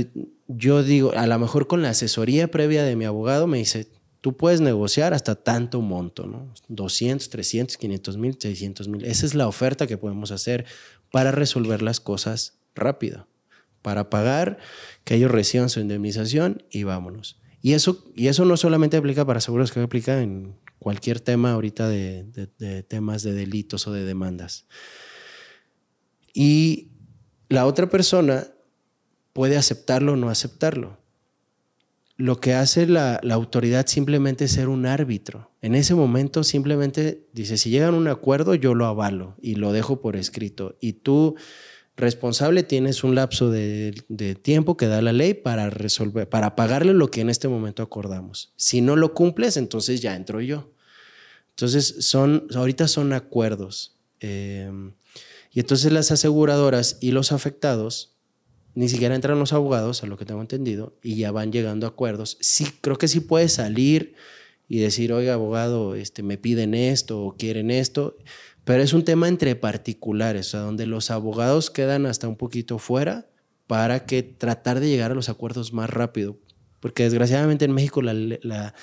yo 0.48 0.82
digo, 0.82 1.12
a 1.14 1.27
lo 1.27 1.39
mejor 1.39 1.66
con 1.66 1.82
la 1.82 1.90
asesoría 1.90 2.51
previa 2.51 2.82
de 2.82 2.97
mi 2.97 3.05
abogado 3.05 3.47
me 3.47 3.59
dice, 3.59 3.89
tú 4.23 4.35
puedes 4.35 4.62
negociar 4.62 5.12
hasta 5.12 5.35
tanto 5.35 5.82
monto, 5.82 6.27
¿no? 6.27 6.51
200, 6.69 7.28
300, 7.28 7.77
500 7.77 8.16
mil, 8.16 8.39
600 8.40 8.89
mil. 8.89 9.05
Esa 9.05 9.27
es 9.27 9.35
la 9.35 9.47
oferta 9.47 9.86
que 9.86 9.98
podemos 9.98 10.31
hacer 10.31 10.64
para 11.10 11.31
resolver 11.31 11.82
las 11.82 12.01
cosas 12.01 12.55
rápido, 12.74 13.28
para 13.82 14.09
pagar, 14.09 14.56
que 15.05 15.16
ellos 15.16 15.31
reciban 15.31 15.69
su 15.69 15.81
indemnización 15.81 16.62
y 16.70 16.85
vámonos. 16.85 17.39
Y 17.60 17.74
eso, 17.74 18.02
y 18.16 18.28
eso 18.28 18.47
no 18.47 18.56
solamente 18.56 18.97
aplica 18.97 19.27
para 19.27 19.43
seguros, 19.43 19.73
que 19.73 19.81
aplica 19.81 20.23
en 20.23 20.55
cualquier 20.78 21.20
tema 21.20 21.52
ahorita 21.52 21.86
de, 21.86 22.24
de 22.59 22.82
temas 22.82 23.23
de 23.23 23.35
delitos 23.35 23.86
o 23.86 23.93
de 23.93 24.06
demandas. 24.06 24.64
Y 26.32 26.88
la 27.48 27.66
otra 27.66 27.88
persona 27.88 28.48
puede 29.32 29.56
aceptarlo 29.56 30.12
o 30.12 30.16
no 30.16 30.30
aceptarlo. 30.30 30.98
Lo 32.16 32.40
que 32.40 32.54
hace 32.54 32.86
la, 32.86 33.20
la, 33.22 33.34
autoridad 33.34 33.86
simplemente 33.86 34.44
es 34.44 34.52
ser 34.52 34.68
un 34.68 34.86
árbitro. 34.86 35.50
En 35.60 35.74
ese 35.74 35.94
momento 35.94 36.44
simplemente 36.44 37.26
dice, 37.32 37.56
si 37.56 37.70
llegan 37.70 37.94
a 37.94 37.96
un 37.96 38.09
acuerdo, 38.09 38.54
yo 38.54 38.74
lo 38.74 38.86
avalo 38.86 39.34
y 39.40 39.56
lo 39.56 39.72
dejo 39.72 40.00
por 40.00 40.16
escrito. 40.16 40.76
Y 40.80 40.92
tú, 40.92 41.34
responsable, 41.96 42.62
tienes 42.62 43.02
un 43.02 43.14
lapso 43.14 43.50
de, 43.50 43.94
de 44.09 44.34
tiempo 44.34 44.76
que 44.76 44.86
da 44.86 45.02
la 45.02 45.12
ley 45.12 45.34
para 45.34 45.70
resolver, 45.70 46.28
para 46.28 46.54
pagarle 46.54 46.92
lo 46.92 47.10
que 47.10 47.22
en 47.22 47.30
este 47.30 47.48
momento 47.48 47.82
acordamos. 47.82 48.52
Si 48.56 48.82
no 48.82 48.94
lo 48.94 49.14
cumples, 49.14 49.56
entonces 49.56 50.00
ya 50.00 50.14
entro 50.14 50.40
yo. 50.40 50.70
Entonces, 51.50 52.06
son, 52.06 52.46
ahorita 52.54 52.88
son 52.88 53.12
acuerdos. 53.12 53.96
Eh, 54.20 54.70
y 55.52 55.60
entonces 55.60 55.92
las 55.92 56.10
aseguradoras 56.10 56.98
y 57.00 57.10
los 57.10 57.32
afectados 57.32 58.12
ni 58.74 58.88
siquiera 58.88 59.14
entran 59.14 59.38
los 59.38 59.52
abogados, 59.52 60.02
a 60.02 60.06
lo 60.06 60.16
que 60.16 60.24
tengo 60.24 60.40
entendido, 60.40 60.96
y 61.02 61.16
ya 61.16 61.30
van 61.30 61.52
llegando 61.52 61.86
a 61.86 61.90
acuerdos. 61.90 62.38
Sí, 62.40 62.66
creo 62.80 62.96
que 62.96 63.08
sí 63.08 63.20
puede 63.20 63.48
salir 63.48 64.14
y 64.68 64.78
decir, 64.78 65.12
oiga, 65.12 65.34
abogado, 65.34 65.94
este, 65.94 66.22
me 66.22 66.38
piden 66.38 66.74
esto 66.74 67.22
o 67.22 67.36
quieren 67.36 67.70
esto, 67.70 68.16
pero 68.64 68.82
es 68.82 68.92
un 68.92 69.04
tema 69.04 69.28
entre 69.28 69.56
particulares, 69.56 70.48
o 70.48 70.50
sea, 70.52 70.60
donde 70.60 70.86
los 70.86 71.10
abogados 71.10 71.70
quedan 71.70 72.06
hasta 72.06 72.28
un 72.28 72.36
poquito 72.36 72.78
fuera 72.78 73.26
para 73.66 74.06
que 74.06 74.22
tratar 74.22 74.80
de 74.80 74.88
llegar 74.88 75.10
a 75.10 75.14
los 75.14 75.28
acuerdos 75.28 75.72
más 75.72 75.90
rápido, 75.90 76.38
porque 76.80 77.02
desgraciadamente 77.02 77.64
en 77.64 77.72
México 77.72 78.00
la, 78.00 78.14
la, 78.14 78.74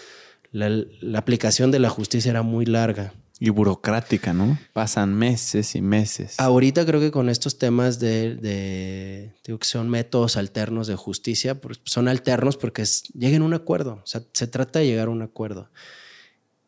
la 0.52 1.20
aplicación 1.20 1.72
de 1.72 1.80
la 1.80 1.90
justicia 1.90 2.30
era 2.30 2.44
muy 2.44 2.66
larga. 2.66 3.14
Y 3.40 3.50
burocrática, 3.52 4.34
¿no? 4.34 4.60
Pasan 4.74 5.14
meses 5.14 5.76
y 5.76 5.82
meses. 5.82 6.38
Ahorita 6.40 6.86
creo 6.86 7.00
que 7.00 7.10
con 7.10 7.30
estos 7.30 7.58
temas 7.58 8.00
de, 8.00 8.36
de 8.36 9.34
digo 9.46 9.58
que 9.60 9.66
son 9.66 9.90
métodos 9.90 10.36
alternos 10.36 10.88
de 10.88 10.96
justicia, 10.96 11.60
son 11.86 12.10
alternos 12.10 12.58
porque 12.58 12.82
es, 12.82 13.04
lleguen 13.14 13.42
a 13.44 13.46
un 13.46 13.54
acuerdo, 13.54 14.02
o 14.04 14.06
sea, 14.06 14.22
se 14.34 14.48
trata 14.48 14.80
de 14.80 14.88
llegar 14.88 15.08
a 15.08 15.12
un 15.12 15.22
acuerdo. 15.22 15.70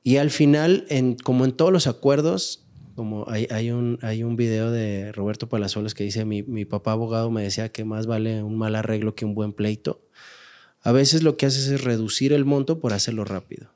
Y 0.03 0.17
al 0.17 0.31
final, 0.31 0.85
en, 0.89 1.15
como 1.15 1.45
en 1.45 1.51
todos 1.51 1.71
los 1.71 1.87
acuerdos, 1.87 2.65
como 2.95 3.25
hay, 3.29 3.47
hay, 3.51 3.71
un, 3.71 3.99
hay 4.01 4.23
un 4.23 4.35
video 4.35 4.71
de 4.71 5.11
Roberto 5.11 5.49
Palazuelos 5.49 5.93
que 5.93 6.03
dice, 6.03 6.25
mi, 6.25 6.43
mi 6.43 6.65
papá 6.65 6.93
abogado 6.93 7.29
me 7.31 7.43
decía 7.43 7.69
que 7.69 7.85
más 7.85 8.07
vale 8.07 8.43
un 8.43 8.57
mal 8.57 8.75
arreglo 8.75 9.15
que 9.15 9.25
un 9.25 9.35
buen 9.35 9.53
pleito. 9.53 10.01
A 10.81 10.91
veces 10.91 11.21
lo 11.21 11.37
que 11.37 11.45
haces 11.45 11.67
es 11.67 11.83
reducir 11.83 12.33
el 12.33 12.45
monto 12.45 12.79
por 12.79 12.93
hacerlo 12.93 13.23
rápido. 13.25 13.71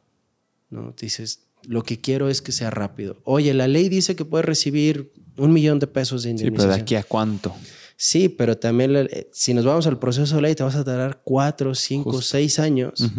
¿no? 0.70 0.94
Dices, 1.00 1.45
lo 1.68 1.84
que 1.84 2.00
quiero 2.00 2.30
es 2.30 2.42
que 2.42 2.52
sea 2.52 2.70
rápido. 2.70 3.18
Oye, 3.24 3.54
la 3.54 3.68
ley 3.68 3.90
dice 3.90 4.16
que 4.16 4.26
puedes 4.26 4.46
recibir 4.46 5.12
un 5.38 5.54
millón 5.54 5.80
de 5.80 5.88
pesos 5.88 6.24
de 6.24 6.32
indemnización. 6.32 6.62
Sí, 6.62 6.68
pero 6.68 6.76
de 6.76 6.82
aquí 6.82 6.96
a 6.96 7.04
cuánto. 7.04 7.56
Sí, 7.98 8.30
pero 8.30 8.58
también 8.58 8.96
eh, 8.96 9.30
si 9.32 9.54
nos 9.54 9.66
vamos 9.66 9.88
al 9.88 10.00
proceso 10.00 10.36
de 10.36 10.42
ley, 10.42 10.56
te 10.56 10.64
vas 10.64 10.76
a 10.76 10.84
tardar 10.84 11.22
cuatro, 11.24 11.74
cinco, 11.76 12.22
seis 12.22 12.60
años 12.60 13.10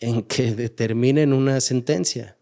en 0.00 0.22
que 0.22 0.54
determinen 0.54 1.32
una 1.32 1.60
sentencia. 1.60 2.36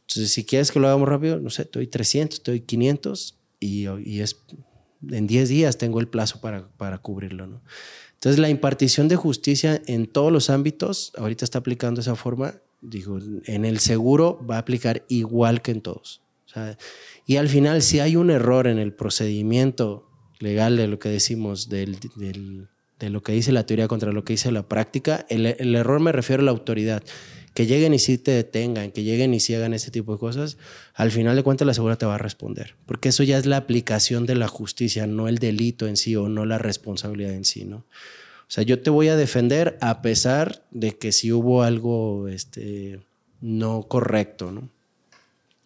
Entonces, 0.00 0.32
si 0.32 0.44
quieres 0.44 0.70
que 0.70 0.78
lo 0.78 0.88
hagamos 0.88 1.08
rápido, 1.08 1.38
no 1.38 1.50
sé, 1.50 1.62
estoy 1.62 1.86
300, 1.86 2.38
estoy 2.38 2.60
500 2.60 3.38
y, 3.60 3.86
y 4.04 4.20
es, 4.20 4.36
en 5.08 5.26
10 5.26 5.48
días 5.48 5.78
tengo 5.78 6.00
el 6.00 6.08
plazo 6.08 6.40
para, 6.40 6.68
para 6.76 6.98
cubrirlo. 6.98 7.46
¿no? 7.46 7.62
Entonces, 8.14 8.38
la 8.38 8.50
impartición 8.50 9.08
de 9.08 9.16
justicia 9.16 9.80
en 9.86 10.06
todos 10.06 10.30
los 10.30 10.50
ámbitos, 10.50 11.12
ahorita 11.16 11.44
está 11.44 11.58
aplicando 11.58 12.00
esa 12.00 12.14
forma 12.14 12.54
Digo, 12.82 13.18
en 13.46 13.64
el 13.64 13.78
seguro 13.78 14.44
va 14.44 14.56
a 14.56 14.58
aplicar 14.58 15.04
igual 15.08 15.62
que 15.62 15.70
en 15.70 15.80
todos. 15.80 16.20
y 17.26 17.36
al 17.36 17.48
final, 17.48 17.80
si 17.80 18.00
hay 18.00 18.16
un 18.16 18.30
error 18.30 18.66
en 18.66 18.78
el 18.78 18.92
procedimiento 18.92 20.10
legal 20.40 20.76
de 20.76 20.88
lo 20.88 20.98
que 20.98 21.08
decimos, 21.08 21.68
del, 21.68 21.96
de 22.98 23.10
lo 23.10 23.22
que 23.22 23.32
dice 23.32 23.52
la 23.52 23.64
teoría 23.64 23.88
contra 23.88 24.12
lo 24.12 24.24
que 24.24 24.32
dice 24.32 24.50
la 24.50 24.68
práctica, 24.68 25.24
el, 25.28 25.46
error 25.46 26.00
me 26.00 26.12
refiero 26.12 26.42
a 26.42 26.44
la 26.44 26.50
autoridad. 26.50 27.02
Que 27.54 27.66
lleguen 27.66 27.92
y 27.92 27.98
sí 27.98 28.16
te 28.16 28.30
detengan, 28.30 28.92
que 28.92 29.04
lleguen 29.04 29.34
y 29.34 29.40
sí 29.40 29.54
hagan 29.54 29.74
ese 29.74 29.90
tipo 29.90 30.12
de 30.12 30.18
cosas, 30.18 30.56
al 30.94 31.10
final 31.10 31.36
de 31.36 31.42
cuentas 31.42 31.66
la 31.66 31.74
segura 31.74 31.96
te 31.96 32.06
va 32.06 32.14
a 32.14 32.18
responder. 32.18 32.76
Porque 32.86 33.10
eso 33.10 33.22
ya 33.22 33.38
es 33.38 33.44
la 33.44 33.58
aplicación 33.58 34.24
de 34.24 34.34
la 34.34 34.48
justicia, 34.48 35.06
no 35.06 35.28
el 35.28 35.36
delito 35.38 35.86
en 35.86 35.96
sí 35.96 36.16
o 36.16 36.28
no 36.28 36.46
la 36.46 36.58
responsabilidad 36.58 37.34
en 37.34 37.44
sí, 37.44 37.64
¿no? 37.66 37.84
O 38.52 38.54
sea, 38.54 38.64
yo 38.64 38.82
te 38.82 38.90
voy 38.90 39.08
a 39.08 39.16
defender 39.16 39.78
a 39.80 40.02
pesar 40.02 40.62
de 40.70 40.98
que 40.98 41.10
si 41.12 41.32
hubo 41.32 41.62
algo 41.62 42.28
este, 42.28 43.00
no 43.40 43.84
correcto, 43.84 44.52
¿no? 44.52 44.68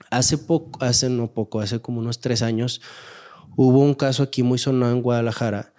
Hace 0.09 0.39
poco, 0.39 0.85
hace 0.85 1.11
no 1.11 1.27
poco, 1.27 1.59
hace 1.59 1.81
como 1.81 1.99
unos 1.99 2.21
tres 2.21 2.43
años, 2.43 2.81
hubo 3.57 3.81
un 3.81 3.95
caso 3.95 4.23
aquí 4.23 4.45
muy 4.45 4.59
sonado 4.59 4.93
en 4.93 5.03
Guadalajara, 5.03 5.75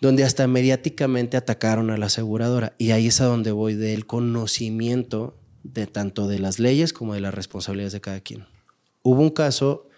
donde 0.00 0.24
hasta 0.24 0.46
mediáticamente 0.46 1.36
atacaron 1.36 1.90
a 1.90 1.98
la 1.98 2.06
aseguradora. 2.06 2.72
Y 2.78 2.92
ahí 2.92 3.08
es 3.08 3.20
a 3.20 3.26
donde 3.26 3.52
voy 3.52 3.74
del 3.74 4.06
conocimiento 4.06 5.36
de 5.62 5.86
tanto 5.86 6.26
de 6.26 6.38
las 6.38 6.58
leyes 6.58 6.94
como 6.94 7.12
de 7.12 7.20
las 7.20 7.34
responsabilidades 7.34 7.92
de 7.92 8.00
cada 8.00 8.20
quien. 8.20 8.46
Hubo 9.02 9.20
un 9.20 9.28
caso 9.28 9.90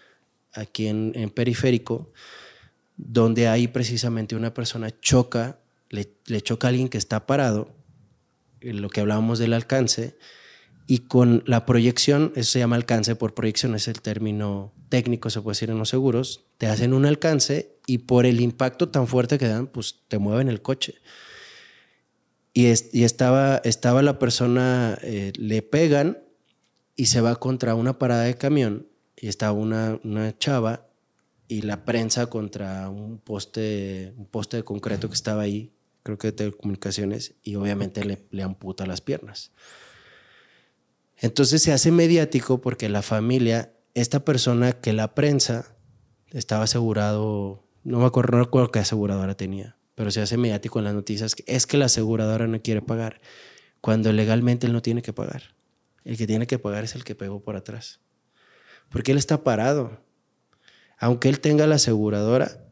aquí 0.51 0.87
en, 0.87 1.13
en 1.15 1.29
Periférico, 1.29 2.11
donde 2.97 3.47
ahí 3.47 3.69
precisamente 3.69 4.35
una 4.35 4.53
persona 4.53 4.91
choca 4.99 5.59
le, 5.89 6.41
choca 6.41 6.67
a 6.67 6.69
alguien 6.69 6.89
que 6.89 6.97
está 6.97 7.25
parado, 7.25 7.75
en 8.61 8.81
lo 8.81 8.89
que 8.89 9.01
hablábamos 9.01 9.39
del 9.39 9.53
alcance, 9.53 10.17
y 10.87 10.99
con 10.99 11.43
la 11.45 11.65
proyección, 11.65 12.31
eso 12.35 12.53
se 12.53 12.59
llama 12.59 12.77
alcance 12.77 13.15
por 13.15 13.33
proyección, 13.33 13.75
es 13.75 13.87
el 13.87 14.01
término 14.01 14.73
técnico, 14.89 15.29
se 15.29 15.41
puede 15.41 15.55
decir 15.55 15.69
en 15.69 15.77
los 15.77 15.89
seguros, 15.89 16.45
te 16.57 16.67
hacen 16.67 16.93
un 16.93 17.05
alcance 17.05 17.77
y 17.85 17.99
por 17.99 18.25
el 18.25 18.39
impacto 18.39 18.89
tan 18.89 19.07
fuerte 19.07 19.37
que 19.37 19.47
dan, 19.47 19.67
pues 19.67 20.03
te 20.07 20.17
mueven 20.17 20.47
el 20.47 20.61
coche. 20.61 20.95
Y, 22.53 22.67
y 22.93 23.03
estaba, 23.03 23.57
estaba 23.65 24.01
la 24.01 24.17
persona, 24.17 24.97
eh, 25.03 25.33
le 25.35 25.61
pegan 25.61 26.19
y 26.95 27.07
se 27.07 27.21
va 27.21 27.35
contra 27.35 27.75
una 27.75 27.99
parada 27.99 28.23
de 28.23 28.35
camión 28.35 28.87
y 29.15 29.27
estaba 29.27 29.51
una, 29.51 29.99
una 30.03 30.37
chava 30.37 30.87
y 31.47 31.61
la 31.61 31.85
prensa 31.85 32.27
contra 32.27 32.89
un 32.89 33.19
poste, 33.19 34.13
un 34.17 34.25
poste 34.25 34.57
de 34.57 34.63
concreto 34.63 35.07
que 35.07 35.15
estaba 35.15 35.43
ahí 35.43 35.76
creo 36.07 36.17
que 36.17 36.27
de 36.27 36.33
telecomunicaciones, 36.33 37.35
y 37.43 37.55
obviamente 37.55 38.03
le, 38.31 38.43
amputa 38.43 38.85
las 38.85 39.01
piernas. 39.01 39.51
Entonces 41.17 41.61
se 41.61 41.73
hace 41.73 41.91
mediático 41.91 42.61
porque 42.61 42.87
la 42.87 43.01
familia, 43.01 43.73
esta 43.93 44.23
persona 44.23 44.71
que 44.71 44.93
la 44.93 45.15
prensa 45.15 45.75
estaba 46.31 46.63
asegurado, 46.63 47.67
no 47.83 47.99
me 47.99 48.05
acuerdo, 48.05 48.37
no 48.37 48.43
recuerdo 48.45 48.71
qué 48.71 48.79
aseguradora 48.79 49.35
tenía, 49.35 49.77
pero 49.95 50.11
se 50.11 50.21
hace 50.21 50.37
mediático 50.37 50.79
en 50.79 50.85
las 50.85 50.93
noticias, 50.93 51.35
es 51.45 51.67
que 51.67 51.77
la 51.77 51.85
aseguradora 51.85 52.47
no 52.47 52.61
quiere 52.61 52.81
pagar, 52.81 53.19
cuando 53.81 54.13
legalmente 54.13 54.67
él 54.67 54.73
no 54.73 54.81
tiene 54.81 55.01
que 55.01 55.11
pagar. 55.11 55.55
El 56.05 56.15
que 56.15 56.25
tiene 56.25 56.47
que 56.47 56.57
pagar 56.57 56.85
es 56.85 56.95
el 56.95 57.03
que 57.03 57.15
pegó 57.15 57.43
por 57.43 57.57
atrás. 57.57 57.99
Porque 58.89 59.11
él 59.11 59.17
está 59.17 59.43
parado. 59.43 59.99
Aunque 60.97 61.27
él 61.27 61.41
tenga 61.41 61.67
la 61.67 61.75
aseguradora, 61.75 62.65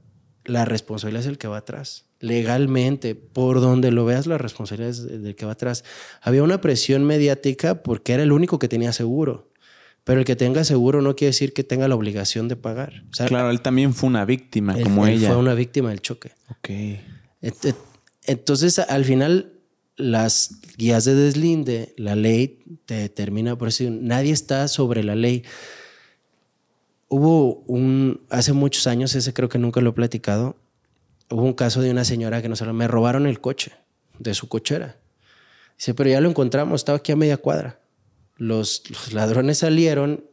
la 0.45 0.63
responsabilidad 0.63 1.23
es 1.23 1.27
el 1.27 1.37
que 1.37 1.49
va 1.49 1.57
atrás 1.57 2.04
legalmente, 2.19 3.15
por 3.15 3.61
donde 3.61 3.91
lo 3.91 4.05
veas, 4.05 4.27
la 4.27 4.37
responsabilidad 4.37 4.91
es 4.91 5.21
del 5.21 5.35
que 5.35 5.45
va 5.45 5.53
atrás. 5.53 5.83
Había 6.21 6.43
una 6.43 6.61
presión 6.61 7.03
mediática 7.03 7.83
porque 7.83 8.13
era 8.13 8.23
el 8.23 8.31
único 8.31 8.59
que 8.59 8.67
tenía 8.67 8.93
seguro. 8.93 9.49
Pero 10.03 10.19
el 10.19 10.25
que 10.25 10.35
tenga 10.35 10.63
seguro 10.63 11.01
no 11.01 11.15
quiere 11.15 11.29
decir 11.29 11.51
que 11.53 11.63
tenga 11.63 11.87
la 11.87 11.95
obligación 11.95 12.47
de 12.47 12.55
pagar. 12.55 13.03
claro, 13.27 13.49
él 13.49 13.61
también 13.61 13.93
fue 13.93 14.07
una 14.07 14.23
víctima, 14.23 14.79
como 14.81 15.07
ella. 15.07 15.29
Fue 15.29 15.37
una 15.37 15.55
víctima 15.55 15.89
del 15.89 15.99
choque. 15.99 16.31
Ok. 16.51 16.69
Entonces, 18.27 18.77
al 18.77 19.03
final, 19.03 19.53
las 19.97 20.59
guías 20.77 21.05
de 21.05 21.15
deslinde, 21.15 21.93
la 21.97 22.15
ley 22.15 22.59
te 22.85 22.95
determina, 22.95 23.57
por 23.57 23.69
eso 23.69 23.83
nadie 23.89 24.31
está 24.31 24.67
sobre 24.67 25.03
la 25.03 25.15
ley. 25.15 25.43
Hubo 27.07 27.63
un, 27.67 28.21
hace 28.29 28.53
muchos 28.53 28.85
años, 28.85 29.15
ese 29.15 29.33
creo 29.33 29.49
que 29.49 29.57
nunca 29.57 29.81
lo 29.81 29.91
he 29.91 29.93
platicado, 29.93 30.55
hubo 31.29 31.43
un 31.43 31.53
caso 31.53 31.81
de 31.81 31.91
una 31.91 32.05
señora 32.05 32.41
que 32.41 32.49
nos 32.49 32.61
me 32.61 32.87
robaron 32.87 33.27
el 33.27 33.39
coche 33.39 33.73
de 34.19 34.33
su 34.33 34.47
cochera. 34.47 34.97
Dice, 35.77 35.93
pero 35.93 36.09
ya 36.09 36.21
lo 36.21 36.29
encontramos, 36.29 36.81
estaba 36.81 36.97
aquí 36.97 37.11
a 37.11 37.15
media 37.15 37.37
cuadra. 37.37 37.81
Los, 38.37 38.83
ladrones 39.13 39.59
salieron 39.59 40.25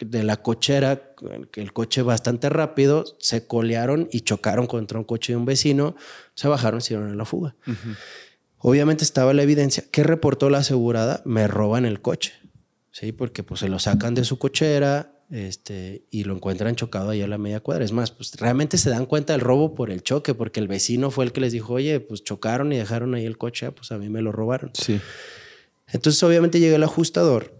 de 0.00 0.22
la 0.22 0.42
cochera, 0.42 1.14
el 1.54 1.72
coche 1.72 2.02
bastante 2.02 2.48
rápido, 2.48 3.04
se 3.18 3.46
colearon 3.46 4.08
y 4.12 4.20
chocaron 4.20 4.66
contra 4.66 4.98
un 4.98 5.04
coche 5.04 5.32
de 5.32 5.38
un 5.38 5.46
vecino, 5.46 5.96
se 6.34 6.48
bajaron 6.48 6.80
se 6.80 6.94
dieron 6.94 7.12
a 7.12 7.14
la 7.14 7.24
fuga. 7.24 7.56
Obviamente 8.58 9.04
estaba 9.04 9.32
la 9.32 9.42
evidencia. 9.42 9.84
¿Qué 9.90 10.02
reportó 10.02 10.50
la 10.50 10.58
asegurada? 10.58 11.22
Me 11.24 11.46
roban 11.48 11.86
el 11.86 12.00
coche. 12.00 12.34
Sí, 12.90 13.12
porque 13.12 13.42
pues 13.42 13.60
se 13.60 13.68
lo 13.68 13.78
sacan 13.78 14.14
de 14.14 14.24
su 14.24 14.38
cochera, 14.38 15.15
este, 15.30 16.04
y 16.10 16.24
lo 16.24 16.34
encuentran 16.34 16.76
chocado 16.76 17.10
ahí 17.10 17.22
a 17.22 17.26
la 17.26 17.38
media 17.38 17.60
cuadra. 17.60 17.84
Es 17.84 17.92
más, 17.92 18.10
pues 18.10 18.34
realmente 18.36 18.78
se 18.78 18.90
dan 18.90 19.06
cuenta 19.06 19.32
del 19.32 19.40
robo 19.40 19.74
por 19.74 19.90
el 19.90 20.02
choque, 20.02 20.34
porque 20.34 20.60
el 20.60 20.68
vecino 20.68 21.10
fue 21.10 21.24
el 21.24 21.32
que 21.32 21.40
les 21.40 21.52
dijo, 21.52 21.74
oye, 21.74 22.00
pues 22.00 22.22
chocaron 22.22 22.72
y 22.72 22.76
dejaron 22.76 23.14
ahí 23.14 23.24
el 23.26 23.36
coche, 23.38 23.66
ah, 23.66 23.72
pues 23.72 23.90
a 23.92 23.98
mí 23.98 24.08
me 24.08 24.22
lo 24.22 24.32
robaron. 24.32 24.70
Sí. 24.74 25.00
Entonces, 25.88 26.22
obviamente 26.22 26.60
llega 26.60 26.76
el 26.76 26.82
ajustador, 26.82 27.54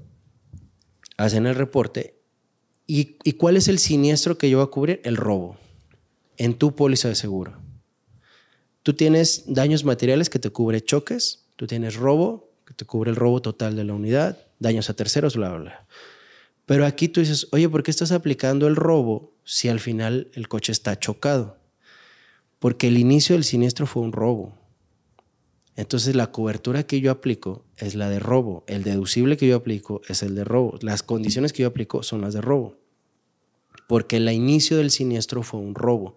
hacen 1.17 1.47
el 1.47 1.55
reporte. 1.55 2.19
¿Y, 2.87 3.17
¿Y 3.25 3.33
cuál 3.33 3.57
es 3.57 3.69
el 3.69 3.79
siniestro 3.79 4.39
que 4.39 4.49
yo 4.49 4.59
voy 4.59 4.67
a 4.67 4.71
cubrir? 4.71 5.01
El 5.05 5.17
robo. 5.17 5.59
en 6.39 6.55
tu 6.55 6.75
póliza 6.75 7.09
de 7.09 7.15
seguro. 7.15 7.59
Tú 8.83 8.95
tienes 8.95 9.45
daños 9.47 9.85
materiales 9.85 10.31
que 10.31 10.39
te 10.39 10.51
cubre 10.51 10.81
choques, 10.81 11.47
tú 11.57 11.67
tienes 11.67 11.97
robo, 11.97 12.53
que 12.67 12.75
te 12.75 12.85
cubre 12.85 13.11
el 13.11 13.17
robo 13.17 13.43
total 13.43 13.75
de 13.75 13.85
la 13.85 13.95
unidad, 13.95 14.39
daños 14.59 14.91
a 14.91 14.95
terceros, 14.95 15.37
bla, 15.37 15.49
bla, 15.49 15.59
bla. 15.59 15.86
Pero 16.67 16.85
aquí 16.85 17.09
tú 17.09 17.21
dices, 17.21 17.49
oye, 17.53 17.69
¿por 17.69 17.83
qué 17.83 17.91
estás 17.91 18.13
aplicando 18.13 18.67
el 18.67 18.77
robo 18.77 19.33
si 19.45 19.69
al 19.69 19.81
final 19.81 20.31
el 20.35 20.49
coche 20.49 20.73
está 20.73 20.99
chocado? 20.99 21.59
Porque 22.59 22.89
el 22.89 22.99
inicio 22.99 23.37
del 23.37 23.45
siniestro 23.45 23.87
fue 23.87 24.03
un 24.03 24.13
robo. 24.13 24.59
Entonces 25.77 26.17
la 26.17 26.33
cobertura 26.33 26.85
que 26.85 27.01
yo 27.01 27.13
aplico 27.13 27.65
es 27.77 27.95
la 27.95 28.09
de 28.09 28.19
robo, 28.19 28.65
el 28.67 28.83
deducible 28.83 29.37
que 29.37 29.47
yo 29.47 29.57
aplico 29.57 30.01
es 30.09 30.23
el 30.23 30.35
de 30.35 30.43
robo, 30.43 30.79
las 30.81 31.03
condiciones 31.03 31.53
que 31.53 31.63
yo 31.63 31.69
aplico 31.69 32.03
son 32.03 32.23
las 32.23 32.33
de 32.33 32.41
robo, 32.41 32.79
porque 33.87 34.17
el 34.17 34.29
inicio 34.31 34.79
del 34.79 34.91
siniestro 34.91 35.43
fue 35.43 35.61
un 35.61 35.75
robo. 35.75 36.17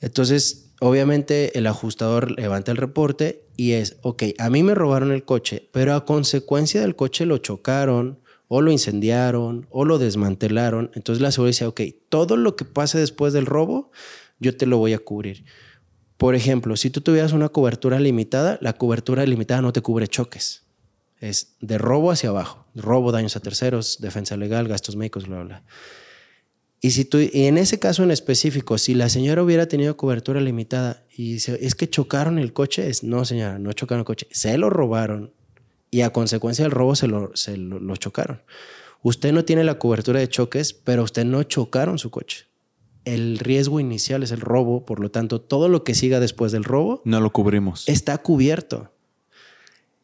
Entonces 0.00 0.70
obviamente 0.80 1.58
el 1.58 1.66
ajustador 1.66 2.30
levanta 2.38 2.70
el 2.70 2.76
reporte 2.76 3.48
y 3.56 3.72
es, 3.72 3.96
ok, 4.02 4.22
a 4.38 4.48
mí 4.48 4.62
me 4.62 4.76
robaron 4.76 5.10
el 5.10 5.24
coche, 5.24 5.68
pero 5.72 5.94
a 5.94 6.04
consecuencia 6.04 6.80
del 6.80 6.94
coche 6.94 7.26
lo 7.26 7.38
chocaron 7.38 8.20
o 8.48 8.60
lo 8.60 8.70
incendiaron 8.70 9.66
o 9.70 9.84
lo 9.84 9.98
desmantelaron. 9.98 10.90
Entonces 10.94 11.20
la 11.20 11.30
seguridad 11.30 11.50
dice, 11.50 11.66
ok, 11.66 11.80
todo 12.08 12.36
lo 12.36 12.56
que 12.56 12.64
pase 12.64 12.98
después 12.98 13.32
del 13.32 13.46
robo, 13.46 13.90
yo 14.38 14.56
te 14.56 14.66
lo 14.66 14.78
voy 14.78 14.92
a 14.92 14.98
cubrir. 14.98 15.44
Por 16.16 16.34
ejemplo, 16.34 16.76
si 16.76 16.90
tú 16.90 17.00
tuvieras 17.00 17.32
una 17.32 17.48
cobertura 17.48 18.00
limitada, 18.00 18.58
la 18.62 18.72
cobertura 18.72 19.26
limitada 19.26 19.60
no 19.60 19.72
te 19.72 19.82
cubre 19.82 20.08
choques. 20.08 20.62
Es 21.20 21.56
de 21.60 21.78
robo 21.78 22.10
hacia 22.10 22.30
abajo. 22.30 22.66
Robo, 22.74 23.12
daños 23.12 23.36
a 23.36 23.40
terceros, 23.40 23.98
defensa 24.00 24.36
legal, 24.36 24.68
gastos 24.68 24.96
médicos, 24.96 25.26
bla, 25.26 25.42
bla. 25.42 25.64
Y, 26.80 26.90
si 26.90 27.04
tú, 27.04 27.18
y 27.18 27.30
en 27.46 27.58
ese 27.58 27.78
caso 27.78 28.02
en 28.02 28.10
específico, 28.10 28.78
si 28.78 28.94
la 28.94 29.08
señora 29.08 29.42
hubiera 29.42 29.66
tenido 29.66 29.96
cobertura 29.96 30.40
limitada 30.40 31.04
y 31.16 31.34
dice, 31.34 31.58
es 31.60 31.74
que 31.74 31.88
chocaron 31.88 32.38
el 32.38 32.52
coche, 32.52 32.88
es, 32.88 33.02
no 33.02 33.24
señora, 33.24 33.58
no 33.58 33.72
chocaron 33.72 34.00
el 34.00 34.04
coche, 34.04 34.28
se 34.30 34.56
lo 34.58 34.68
robaron 34.68 35.32
y 35.90 36.02
a 36.02 36.12
consecuencia 36.12 36.64
del 36.64 36.72
robo 36.72 36.96
se 36.96 37.06
lo, 37.06 37.34
se 37.34 37.56
lo, 37.56 37.96
chocaron. 37.96 38.42
Usted 39.02 39.32
no 39.32 39.44
tiene 39.44 39.64
la 39.64 39.78
cobertura 39.78 40.20
de 40.20 40.28
choques, 40.28 40.72
pero 40.72 41.02
usted 41.02 41.24
no 41.24 41.42
chocaron 41.42 41.98
su 41.98 42.10
coche. 42.10 42.46
El 43.04 43.38
riesgo 43.38 43.78
inicial 43.78 44.22
es 44.22 44.32
el 44.32 44.40
robo, 44.40 44.84
por 44.84 44.98
lo 44.98 45.10
tanto, 45.10 45.40
todo 45.40 45.68
lo 45.68 45.84
que 45.84 45.94
siga 45.94 46.18
después 46.18 46.50
del 46.50 46.64
robo... 46.64 47.02
No 47.04 47.20
lo 47.20 47.30
cubrimos. 47.30 47.88
Está 47.88 48.18
cubierto. 48.18 48.92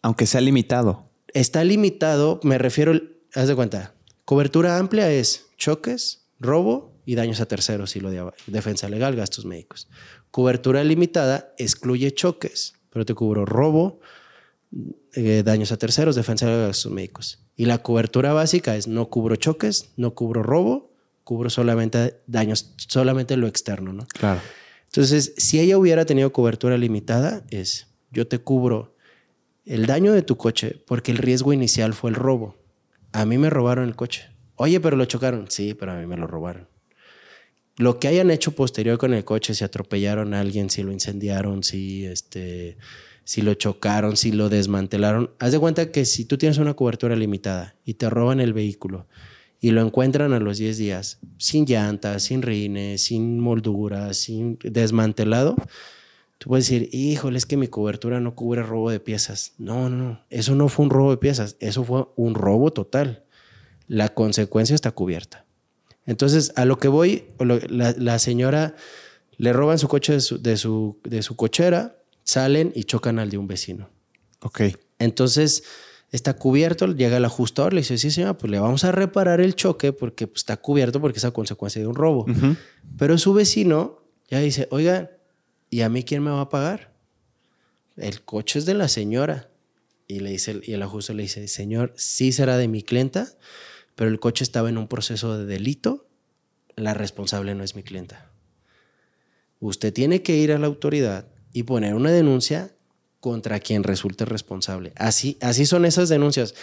Aunque 0.03 0.27
sea 0.27 0.41
limitado. 0.41 1.05
Está 1.35 1.65
limitado, 1.65 2.39
me 2.45 2.59
refiero, 2.59 2.93
haz 3.35 3.49
de 3.49 3.57
cuenta, 3.57 3.95
cobertura 4.25 4.79
amplia 4.79 5.11
es 5.11 5.47
choques, 5.57 6.27
robo 6.39 6.93
y 7.07 7.15
daños 7.15 7.41
a 7.41 7.47
terceros 7.47 7.97
y 7.97 8.01
lo 8.01 8.11
de 8.11 8.31
defensa 8.47 8.89
legal, 8.89 9.17
gastos 9.17 9.45
médicos. 9.45 9.89
Cobertura 10.31 10.85
limitada 10.85 11.55
excluye 11.59 12.13
choques, 12.13 12.75
pero 12.91 13.05
te 13.05 13.15
cubro 13.15 13.45
robo, 13.47 14.01
eh, 15.15 15.43
daños 15.45 15.73
a 15.73 15.77
terceros, 15.77 16.17
defensa 16.17 16.47
legal, 16.47 16.69
gastos 16.69 16.93
médicos. 16.93 17.45
Y 17.57 17.67
la 17.67 17.79
cobertura 17.79 18.33
básica 18.33 18.77
es 18.77 18.89
no 18.89 19.09
cubro 19.09 19.37
choques, 19.37 19.93
no 19.97 20.15
cubro 20.15 20.43
robo, 20.43 20.93
cubro 21.25 21.51
solamente 21.51 22.21
daños, 22.27 22.75
solamente 22.77 23.37
lo 23.37 23.47
externo, 23.47 23.93
¿no? 23.93 24.07
Claro. 24.07 24.41
Entonces, 24.87 25.35
si 25.37 25.61
ella 25.61 25.79
hubiera 25.79 26.05
tenido 26.05 26.33
cobertura 26.33 26.77
limitada, 26.77 27.45
es 27.51 27.89
yo 28.11 28.27
te 28.27 28.39
cubro 28.39 28.97
el 29.65 29.87
daño 29.87 30.13
de 30.13 30.23
tu 30.23 30.37
coche 30.37 30.83
porque 30.87 31.13
el 31.13 31.19
riesgo 31.19 31.53
inicial 31.53 31.95
fue 31.95 32.11
el 32.11 32.17
robo. 32.17 32.57
A 33.13 33.25
mí 33.25 33.39
me 33.39 33.51
robaron 33.51 33.89
el 33.89 33.97
coche. 33.97 34.29
Oye, 34.57 34.81
pero 34.81 34.97
lo 34.97 35.05
chocaron. 35.05 35.51
Sí, 35.51 35.75
pero 35.75 35.93
a 35.93 35.97
mí 35.97 36.07
me 36.07 36.17
lo 36.17 36.27
robaron. 36.27 36.69
Lo 37.79 37.99
que 37.99 38.09
hayan 38.09 38.31
hecho 38.31 38.53
posterior 38.53 38.99
con 38.99 39.15
el 39.15 39.25
coche, 39.25 39.55
si 39.55 39.65
atropellaron 39.65 40.35
a 40.35 40.41
alguien, 40.41 40.69
si 40.69 40.83
lo 40.83 40.93
incendiaron, 40.93 41.63
si, 41.63 42.05
este, 42.05 42.77
si 43.25 43.43
lo 43.43 43.55
chocaron, 43.55 44.17
si 44.17 44.33
lo 44.33 44.49
desmantelaron. 44.49 45.31
Haz 45.39 45.53
de 45.53 45.59
cuenta 45.59 45.91
que 45.91 46.05
si 46.05 46.25
tú 46.25 46.39
tienes 46.39 46.59
una 46.59 46.75
cobertura 46.75 47.17
limitada 47.17 47.77
y 47.85 47.95
te 47.95 48.11
roban 48.11 48.41
el 48.41 48.53
vehículo 48.53 49.07
y 49.61 49.71
lo 49.71 49.81
encuentran 49.81 50.33
a 50.33 50.41
los 50.41 50.59
10 50.59 50.77
días, 50.77 51.19
sin 51.39 51.65
llantas, 51.65 52.25
sin 52.25 52.43
rines, 52.43 53.03
sin 53.03 53.39
molduras, 53.39 54.17
sin 54.17 54.59
desmantelado, 54.63 55.57
tú 56.39 56.49
puedes 56.49 56.69
decir, 56.69 56.89
híjole, 56.93 57.39
es 57.39 57.47
que 57.47 57.57
mi 57.57 57.69
cobertura 57.69 58.21
no 58.21 58.35
cubre 58.35 58.63
robo 58.63 58.91
de 58.91 59.01
piezas. 59.01 59.53
No, 59.59 59.89
no, 59.89 59.97
no, 59.97 60.25
eso 60.31 60.55
no 60.55 60.69
fue 60.69 60.85
un 60.85 60.91
robo 60.91 61.13
de 61.13 61.19
piezas, 61.19 61.57
eso 61.61 61.85
fue 61.85 62.07
un 62.17 62.35
robo 62.35 62.73
total 62.73 63.25
la 63.93 64.09
consecuencia 64.09 64.75
está 64.75 64.91
cubierta. 64.91 65.45
Entonces, 66.07 66.55
a 66.57 66.65
lo 66.65 66.79
que 66.79 66.89
voy, 66.89 67.25
la, 67.39 68.19
señora 68.19 68.75
le 69.37 69.53
roban 69.53 69.79
su 69.79 69.87
coche 69.87 70.15
de 70.15 70.21
su, 70.21 70.99
de 71.05 71.23
su, 71.23 71.37
cochera, 71.37 71.97
salen 72.25 72.73
y 72.75 72.85
chocan 72.85 73.19
al 73.19 73.31
de 73.31 73.39
un 73.39 73.47
vecino. 73.47 73.91
Ok. 74.41 74.63
Entonces, 74.99 75.65
está 76.13 76.35
cubierto, 76.35 76.87
llega 76.87 77.17
el 77.17 77.25
ajustador, 77.25 77.73
le 77.73 77.81
dice, 77.81 77.99
sí, 77.99 78.11
señora, 78.11 78.37
pues 78.37 78.51
le 78.51 78.61
vamos 78.61 78.85
a 78.85 78.93
reparar 78.93 79.41
el 79.41 79.55
choque 79.55 79.93
porque 79.93 80.27
pues, 80.27 80.41
está 80.41 80.59
cubierto 80.59 81.01
porque 81.01 81.19
es 81.19 81.25
a 81.25 81.31
consecuencia 81.31 81.81
de 81.81 81.89
un 81.89 81.95
robo. 81.95 82.27
Pero 82.99 83.19
su 83.19 83.33
vecino 83.33 84.05
ya 84.29 84.39
dice, 84.39 84.69
oiga, 84.71 85.11
¿y 85.71 85.81
a 85.81 85.89
mí 85.89 86.05
quién 86.05 86.23
me 86.23 86.31
va 86.31 86.43
a 86.43 86.49
pagar? 86.49 86.93
El 87.97 88.23
coche 88.23 88.59
es 88.59 88.67
de 88.67 88.75
la 88.75 88.89
señora. 88.89 89.49
Y, 90.07 90.21
le 90.21 90.31
dice, 90.31 90.61
y 90.63 90.75
el 90.75 90.83
ajustador 90.83 91.17
le 91.17 91.23
dice, 91.23 91.49
señor, 91.49 91.95
sí 91.97 92.33
será 92.33 92.59
de 92.59 92.69
mi 92.69 92.83
clienta, 92.83 93.29
pero 93.95 94.11
el 94.11 94.21
coche 94.21 94.45
estaba 94.45 94.69
en 94.69 94.77
un 94.77 94.89
proceso 94.89 95.39
de 95.39 95.47
delito, 95.47 96.07
la 96.77 96.93
responsable 96.93 97.55
no 97.55 97.65
es 97.65 97.75
mi 97.75 97.83
clienta. 97.83 98.31
Usted 99.61 99.93
tiene 99.93 100.23
que 100.23 100.37
ir 100.37 100.53
a 100.53 100.59
la 100.59 100.67
autoridad 100.67 101.32
y 101.53 101.65
poner 101.65 101.95
una 101.95 102.11
denuncia 102.11 102.71
contra 103.21 103.61
quien 103.61 103.85
resulte 103.85 104.25
responsable. 104.25 104.93
Así, 104.97 105.39
así 105.41 105.65
son 105.65 105.85
esas 105.85 106.09
denuncias. 106.09 106.55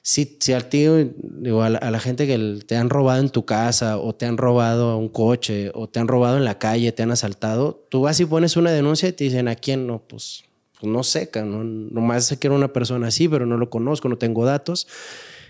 Si, 0.00 0.36
si 0.38 0.52
a 0.52 0.68
ti, 0.68 0.84
digo, 1.16 1.62
a, 1.62 1.70
la, 1.70 1.98
gente 1.98 2.26
que 2.26 2.60
te 2.66 2.76
han 2.76 2.90
robado 2.90 3.20
en 3.20 3.30
tu 3.30 3.46
casa 3.46 3.98
o 3.98 4.14
te 4.14 4.26
han 4.26 4.36
robado 4.36 4.98
un 4.98 5.08
coche 5.08 5.70
o 5.74 5.88
te 5.88 5.98
han 5.98 6.08
robado 6.08 6.36
en 6.36 6.44
la 6.44 6.58
calle, 6.58 6.92
te 6.92 7.02
han 7.02 7.10
asaltado, 7.10 7.86
tú 7.90 8.02
vas 8.02 8.20
y 8.20 8.26
pones 8.26 8.56
una 8.56 8.70
denuncia 8.70 9.08
y 9.08 9.12
te 9.12 9.24
dicen, 9.24 9.48
¿a 9.48 9.56
quién? 9.56 9.86
No, 9.86 10.02
pues, 10.06 10.44
pues 10.78 10.92
no 10.92 11.02
seca, 11.02 11.42
¿no? 11.42 11.64
nomás 11.64 12.26
sé 12.26 12.38
que 12.38 12.48
era 12.48 12.54
una 12.54 12.72
persona 12.72 13.08
así, 13.08 13.28
pero 13.28 13.46
no 13.46 13.56
lo 13.56 13.70
conozco, 13.70 14.08
no 14.08 14.18
tengo 14.18 14.44
datos. 14.44 14.86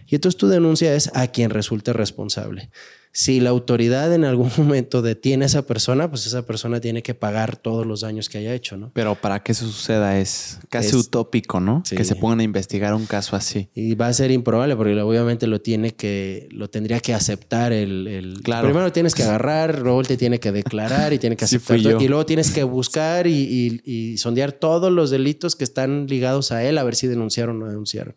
Y 0.07 0.15
entonces 0.15 0.39
tu 0.39 0.49
denuncia 0.49 0.95
es 0.95 1.11
a 1.15 1.27
quien 1.27 1.51
resulte 1.51 1.93
responsable. 1.93 2.71
Si 3.17 3.39
la 3.39 3.51
autoridad 3.51 4.13
en 4.13 4.25
algún 4.25 4.51
momento 4.59 5.01
detiene 5.01 5.45
a 5.45 5.47
esa 5.47 5.63
persona, 5.63 6.11
pues 6.11 6.27
esa 6.27 6.45
persona 6.45 6.81
tiene 6.81 7.01
que 7.01 7.15
pagar 7.15 7.57
todos 7.57 7.87
los 7.87 8.01
daños 8.01 8.29
que 8.29 8.39
haya 8.39 8.53
hecho, 8.53 8.77
¿no? 8.77 8.91
Pero 8.93 9.15
para 9.15 9.41
que 9.41 9.53
eso 9.53 9.67
suceda 9.67 10.19
es 10.19 10.59
casi 10.69 10.97
utópico, 10.97 11.61
¿no? 11.61 11.85
Que 11.89 12.05
se 12.05 12.17
pongan 12.17 12.41
a 12.41 12.43
investigar 12.43 12.93
un 12.93 13.07
caso 13.07 13.37
así. 13.37 13.69
Y 13.73 13.95
va 13.95 14.09
a 14.09 14.13
ser 14.13 14.33
improbable 14.33 14.75
porque 14.75 15.01
obviamente 15.01 15.47
lo 15.47 15.61
tiene 15.61 15.93
que, 15.93 16.49
lo 16.51 16.69
tendría 16.69 16.99
que 16.99 17.15
aceptar 17.15 17.73
el... 17.73 18.41
Claro. 18.43 18.67
Primero 18.67 18.91
tienes 18.91 19.15
que 19.15 19.23
agarrar, 19.23 19.79
luego 19.79 20.03
te 20.03 20.17
tiene 20.17 20.41
que 20.41 20.51
declarar 20.51 21.13
y 21.13 21.21
tiene 21.21 21.37
que 21.37 21.45
aceptar. 21.47 21.79
y 21.79 22.09
luego 22.09 22.27
tienes 22.27 22.51
que 22.51 22.65
buscar 22.65 23.29
y, 23.29 23.81
y 23.85 24.19
sondear 24.19 24.51
todos 24.51 24.91
los 24.91 25.11
delitos 25.11 25.55
que 25.55 25.63
están 25.63 26.09
ligados 26.09 26.51
a 26.51 26.65
él 26.65 26.79
a 26.79 26.83
ver 26.83 26.97
si 26.97 27.07
denunciaron 27.07 27.57
o 27.57 27.59
no 27.61 27.69
denunciaron. 27.69 28.17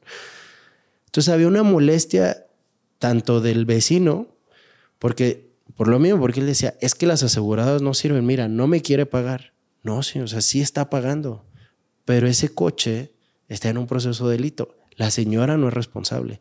Entonces 1.06 1.32
había 1.32 1.48
una 1.48 1.61
molestia 1.61 2.48
tanto 2.98 3.41
del 3.41 3.65
vecino, 3.65 4.36
porque 4.99 5.48
por 5.76 5.88
lo 5.88 5.99
mismo, 5.99 6.19
porque 6.19 6.40
él 6.40 6.45
decía, 6.45 6.76
es 6.82 6.95
que 6.95 7.06
las 7.06 7.24
aseguradoras 7.24 7.82
no 7.82 7.94
sirven, 7.94 8.26
mira, 8.26 8.48
no 8.48 8.68
me 8.68 8.82
quiere 8.82 9.06
pagar. 9.06 9.53
No, 9.84 10.02
sí, 10.03 10.19
o 10.19 10.28
sea, 10.28 10.41
sí 10.41 10.61
está 10.61 10.90
pagando, 10.90 11.45
pero 12.03 12.28
ese 12.28 12.49
coche 12.49 13.11
está 13.48 13.69
en 13.69 13.78
un 13.78 13.88
proceso 13.88 14.28
de 14.28 14.38
delito. 14.38 14.76
La 14.95 15.11
señora 15.11 15.57
no 15.57 15.68
es 15.68 15.74
responsable. 15.74 16.40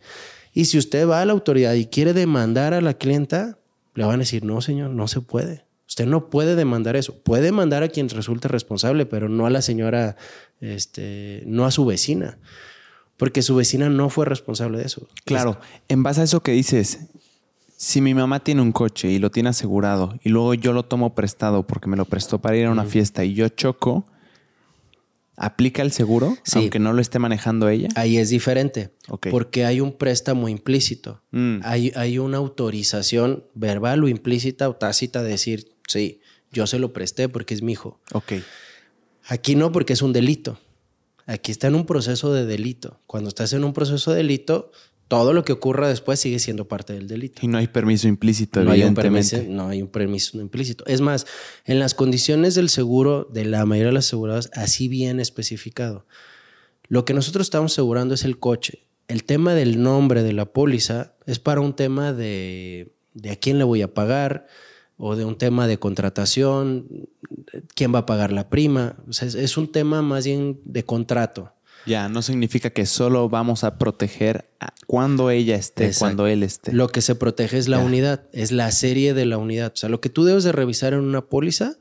Y 0.55 0.65
si 0.65 0.79
usted 0.79 1.07
va 1.07 1.21
a 1.21 1.25
la 1.27 1.33
autoridad 1.33 1.75
y 1.75 1.87
quiere 1.87 2.15
demandar 2.15 2.73
a 2.73 2.81
la 2.81 2.95
clienta, 2.95 3.59
le 3.95 4.05
van 4.05 4.17
a 4.17 4.19
decir, 4.19 4.45
no, 4.45 4.63
señor, 4.63 4.91
no 4.91 5.07
se 5.07 5.21
puede. 5.21 5.67
Usted 5.87 6.07
no 6.07 6.31
puede 6.31 6.57
demandar 6.57 6.97
eso. 6.97 7.15
Puede 7.23 7.43
demandar 7.43 7.83
a 7.83 7.89
quien 7.89 8.09
resulte 8.09 8.49
responsable, 8.49 9.05
pero 9.05 9.29
no 9.29 9.47
a 9.47 9.51
la 9.51 9.61
señora, 9.61 10.17
este, 10.61 11.43
no 11.47 11.67
a 11.67 11.71
su 11.71 11.85
vecina 11.85 12.39
porque 13.17 13.43
su 13.43 13.57
vecina 13.57 13.89
no 13.89 14.11
fue 14.11 14.27
responsable 14.27 14.79
de 14.79 14.85
eso. 14.85 15.09
Claro, 15.25 15.59
en 15.89 16.03
base 16.03 16.21
a 16.21 16.25
eso 16.25 16.43
que 16.43 16.53
dices, 16.53 17.01
si 17.77 18.01
mi 18.01 18.15
mamá 18.15 18.41
tiene 18.41 18.63
un 18.63 18.73
coche 18.73 19.11
y 19.11 19.19
lo 19.19 19.31
tiene 19.31 19.51
asegurado 19.51 20.19
y 20.23 20.31
luego 20.31 20.55
yo 20.55 20.73
lo 20.73 20.85
tomo 20.85 21.15
prestado 21.15 21.67
porque 21.67 21.89
me 21.89 21.97
lo 21.97 22.07
prestó 22.07 22.41
para 22.41 22.57
ir 22.57 22.67
a 22.67 22.71
una 22.71 22.85
fiesta 22.85 23.25
y 23.25 23.35
yo 23.35 23.49
choco, 23.51 24.07
¿aplica 25.37 25.83
el 25.83 25.93
seguro 25.93 26.37
aunque 26.55 26.79
no 26.79 26.95
lo 26.95 27.03
esté 27.03 27.19
manejando 27.19 27.69
ella? 27.69 27.89
Ahí 27.95 28.17
es 28.17 28.31
diferente, 28.31 28.95
porque 29.31 29.67
hay 29.67 29.81
un 29.81 29.93
préstamo 29.93 30.49
implícito, 30.49 31.23
mm. 31.33 31.59
hay, 31.65 31.93
hay 31.95 32.19
una 32.19 32.39
autorización 32.39 33.45
verbal 33.55 34.05
o 34.05 34.09
implícita 34.09 34.69
o 34.69 34.77
tácita 34.77 35.23
de 35.23 35.31
decir, 35.31 35.69
sí, 35.87 36.21
yo 36.51 36.67
se 36.67 36.79
lo 36.79 36.95
presté 36.95 37.29
porque 37.29 37.53
es 37.53 37.63
mi 37.63 37.73
hijo. 37.73 38.01
Ok. 38.13 38.35
Aquí 39.29 39.55
no 39.55 39.73
porque 39.73 39.93
es 39.93 40.03
un 40.03 40.13
delito. 40.13 40.59
Aquí 41.27 41.51
está 41.51 41.67
en 41.67 41.75
un 41.75 41.87
proceso 41.87 42.33
de 42.33 42.47
delito. 42.47 43.01
Cuando 43.07 43.29
estás 43.29 43.53
en 43.53 43.65
un 43.65 43.73
proceso 43.73 44.13
de 44.13 44.19
delito, 44.19 44.71
todo 45.09 45.33
lo 45.33 45.45
que 45.45 45.53
ocurra 45.53 45.89
después 45.89 46.19
sigue 46.19 46.39
siendo 46.39 46.67
parte 46.67 46.93
del 46.93 47.07
delito. 47.07 47.41
Y 47.43 47.49
no 47.49 47.59
hay 47.59 47.69
permiso 47.69 48.09
implícito, 48.09 48.63
no 48.63 48.73
evidentemente. 48.73 49.37
Hay 49.37 49.43
un 49.43 49.47
permiso, 49.47 49.57
no 49.57 49.69
hay 49.69 49.83
un 49.83 49.89
permiso 49.89 50.41
implícito. 50.41 50.85
Es 50.87 51.01
más, 51.01 51.27
en 51.65 51.79
las 51.79 51.95
condiciones 51.95 52.55
del 52.55 52.69
seguro 52.69 53.29
de 53.33 53.45
la 53.45 53.65
mayoría 53.67 53.89
de 53.89 53.95
las 53.95 54.07
aseguradoras, 54.07 54.51
así 54.55 54.89
bien 54.89 55.21
especificado. 55.21 56.07
Lo 56.89 57.05
que 57.05 57.15
nosotros 57.15 57.47
estamos 57.47 57.73
asegurando 57.73 58.15
es 58.15 58.25
el 58.25 58.39
coche. 58.39 58.85
El 59.07 59.25
tema 59.25 59.55
del 59.55 59.81
nombre 59.81 60.25
de 60.25 60.33
la 60.33 60.47
póliza 60.47 61.15
es 61.27 61.39
para 61.39 61.61
un 61.61 61.75
tema 61.75 62.13
de, 62.13 62.93
de 63.15 63.31
a 63.31 63.37
quién 63.37 63.59
le 63.59 63.65
voy 63.65 63.83
a 63.83 63.95
pagar 63.95 64.47
o 64.97 65.15
de 65.15 65.25
un 65.25 65.37
tema 65.37 65.69
de 65.69 65.79
contratación, 65.79 67.09
quién 67.75 67.95
va 67.95 68.01
a 68.01 68.07
pagar 68.07 68.33
la 68.33 68.49
prima. 68.49 68.97
O 69.09 69.13
sea, 69.13 69.29
es, 69.29 69.37
es 69.37 69.57
un 69.57 69.71
tema 69.71 70.03
más 70.03 70.25
bien 70.25 70.61
de 70.65 70.85
contrato. 70.85 71.53
Ya, 71.87 72.09
no 72.09 72.21
significa 72.23 72.71
que 72.71 72.85
solo 72.87 73.29
vamos 73.29 73.63
a 73.65 73.79
proteger 73.79 74.49
a 74.61 74.73
cuando 74.87 75.31
ella 75.31 75.55
esté, 75.57 75.85
Exacto. 75.87 76.01
cuando 76.01 76.27
él 76.27 76.43
esté. 76.43 76.73
Lo 76.73 76.89
que 76.89 77.01
se 77.01 77.15
protege 77.15 77.59
es 77.59 77.69
la 77.69 77.79
Ya. 77.79 77.85
unidad, 77.85 78.25
es 78.33 78.51
la 78.53 78.71
serie 78.73 79.15
de 79.15 79.25
la 79.27 79.39
unidad. 79.39 79.73
O 79.75 79.77
sea, 79.77 79.89
lo 79.89 80.01
que 80.01 80.09
tú 80.09 80.25
debes 80.25 80.45
de 80.45 80.53
revisar 80.53 80.93
en 80.95 81.01
una 81.01 81.27
póliza, 81.27 81.77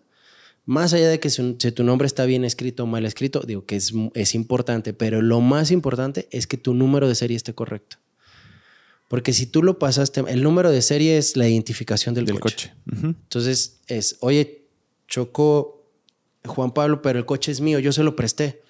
más 0.66 0.94
allá 0.94 1.10
de 1.10 1.20
que 1.20 1.30
si, 1.30 1.56
si 1.60 1.72
tu 1.72 1.84
nombre 1.84 2.06
está 2.08 2.26
bien 2.26 2.46
escrito 2.46 2.84
o 2.84 2.88
mal 2.88 3.06
escrito, 3.06 3.42
digo 3.46 3.66
que 3.66 3.76
es, 3.76 3.94
es 4.14 4.36
importante, 4.36 4.94
pero 4.94 5.22
lo 5.22 5.42
más 5.42 5.72
importante 5.72 6.28
es 6.32 6.48
que 6.48 6.58
tu 6.58 6.74
número 6.74 7.08
de 7.08 7.16
serie 7.16 7.38
esté 7.38 7.54
correcto. 7.54 7.98
Porque 9.08 9.34
si 9.34 9.46
tú 9.46 9.62
lo 9.62 9.78
pasaste, 9.78 10.24
el 10.28 10.42
número 10.42 10.72
de 10.72 10.82
serie 10.82 11.18
es 11.20 11.38
la 11.38 11.48
identificación 11.48 12.16
del, 12.16 12.26
del 12.26 12.40
coche. 12.40 12.74
Entonces 12.92 13.80
es, 13.88 14.18
oye, 14.22 14.66
chocó 15.08 15.88
Juan 16.44 16.72
Pablo, 16.74 17.04
pero 17.04 17.20
el 17.20 17.26
coche 17.26 17.52
es 17.52 17.62
mío, 17.62 17.78
yo 17.80 17.92
se 17.92 18.04
lo 18.04 18.16
presté. 18.16 18.64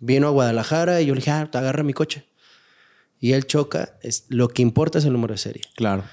Vino 0.00 0.28
a 0.28 0.30
Guadalajara 0.30 1.00
y 1.00 1.06
yo 1.06 1.14
le 1.14 1.20
dije, 1.20 1.30
ah, 1.30 1.48
te 1.50 1.58
agarra 1.58 1.82
mi 1.82 1.92
coche. 1.92 2.24
Y 3.20 3.32
él 3.32 3.46
choca, 3.46 3.96
es, 4.02 4.26
lo 4.28 4.48
que 4.48 4.62
importa 4.62 4.98
es 4.98 5.04
el 5.04 5.12
número 5.12 5.34
de 5.34 5.38
serie. 5.38 5.62
Claro. 5.74 6.04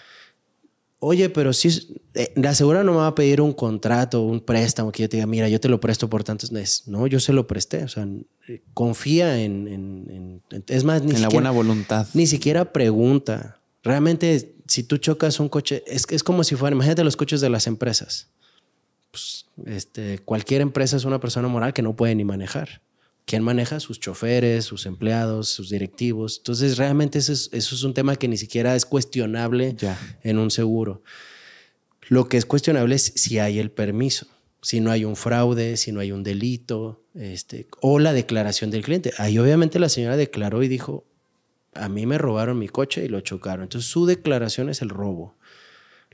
Oye, 0.99 1.29
pero 1.29 1.53
si 1.53 1.99
eh, 2.15 2.31
la 2.35 2.49
asegura 2.51 2.83
no 2.83 2.93
me 2.93 2.97
va 2.99 3.07
a 3.07 3.15
pedir 3.15 3.41
un 3.41 3.53
contrato, 3.53 4.21
un 4.23 4.39
préstamo 4.39 4.91
que 4.91 5.03
yo 5.03 5.09
te 5.09 5.17
diga, 5.17 5.27
mira, 5.27 5.47
yo 5.49 5.59
te 5.59 5.69
lo 5.69 5.79
presto 5.79 6.09
por 6.09 6.23
tantos 6.23 6.51
meses. 6.51 6.87
No, 6.87 7.05
yo 7.05 7.19
se 7.19 7.31
lo 7.31 7.45
presté. 7.45 7.83
O 7.83 7.87
sea, 7.87 8.07
eh, 8.47 8.63
confía 8.73 9.39
en, 9.43 9.67
en- 9.67 10.41
es 10.67 10.83
más, 10.83 11.01
ni 11.03 11.09
en 11.09 11.13
la 11.21 11.27
siquiera, 11.27 11.29
buena 11.33 11.51
voluntad. 11.51 12.07
ni 12.15 12.25
siquiera 12.25 12.71
pregunta. 12.73 13.59
Realmente, 13.83 14.55
si 14.67 14.81
tú 14.81 14.97
chocas 14.97 15.39
un 15.39 15.47
coche, 15.49 15.83
es, 15.85 16.07
es 16.09 16.23
como 16.23 16.43
si 16.43 16.55
fuera, 16.55 16.73
imagínate 16.75 17.03
los 17.03 17.17
coches 17.17 17.39
de 17.39 17.49
las 17.51 17.67
empresas. 17.67 18.29
Pues, 19.11 19.45
este, 19.67 20.17
cualquier 20.19 20.61
empresa 20.61 20.97
es 20.97 21.05
una 21.05 21.19
persona 21.19 21.47
moral 21.49 21.71
que 21.73 21.83
no 21.83 21.95
puede 21.95 22.15
ni 22.15 22.23
manejar. 22.23 22.81
¿Quién 23.25 23.41
maneja? 23.43 23.79
Sus 23.79 23.99
choferes, 23.99 24.65
sus 24.65 24.85
empleados, 24.85 25.49
sus 25.49 25.69
directivos. 25.71 26.37
Entonces, 26.37 26.77
realmente 26.77 27.17
eso 27.19 27.33
es, 27.33 27.49
eso 27.53 27.73
es 27.75 27.83
un 27.83 27.93
tema 27.93 28.15
que 28.15 28.27
ni 28.27 28.37
siquiera 28.37 28.75
es 28.75 28.85
cuestionable 28.85 29.75
Ya. 29.77 29.97
en 30.23 30.37
un 30.37 30.51
seguro. 30.51 31.01
Lo 32.07 32.29
que 32.29 32.37
es 32.37 32.45
cuestionable 32.45 32.95
es 32.95 33.13
si 33.15 33.39
hay 33.39 33.57
el 33.57 33.71
permiso, 33.71 34.27
si 34.61 34.79
no 34.79 34.91
hay 34.91 35.05
un 35.05 35.15
fraude, 35.15 35.75
si 35.77 35.91
no 35.91 35.99
hay 36.01 36.11
un 36.11 36.21
delito, 36.23 37.01
este, 37.15 37.67
o 37.81 37.97
la 37.97 38.13
declaración 38.13 38.69
del 38.69 38.83
cliente. 38.83 39.11
Ahí 39.17 39.39
obviamente 39.39 39.79
la 39.79 39.89
señora 39.89 40.17
declaró 40.17 40.61
y 40.61 40.67
dijo, 40.67 41.03
a 41.73 41.89
mí 41.89 42.05
me 42.05 42.19
robaron 42.19 42.59
mi 42.59 42.67
coche 42.69 43.03
y 43.03 43.07
lo 43.07 43.21
chocaron. 43.21 43.63
Entonces 43.63 43.89
su 43.89 44.05
declaración 44.05 44.69
es 44.69 44.83
el 44.83 44.89
robo. 44.89 45.35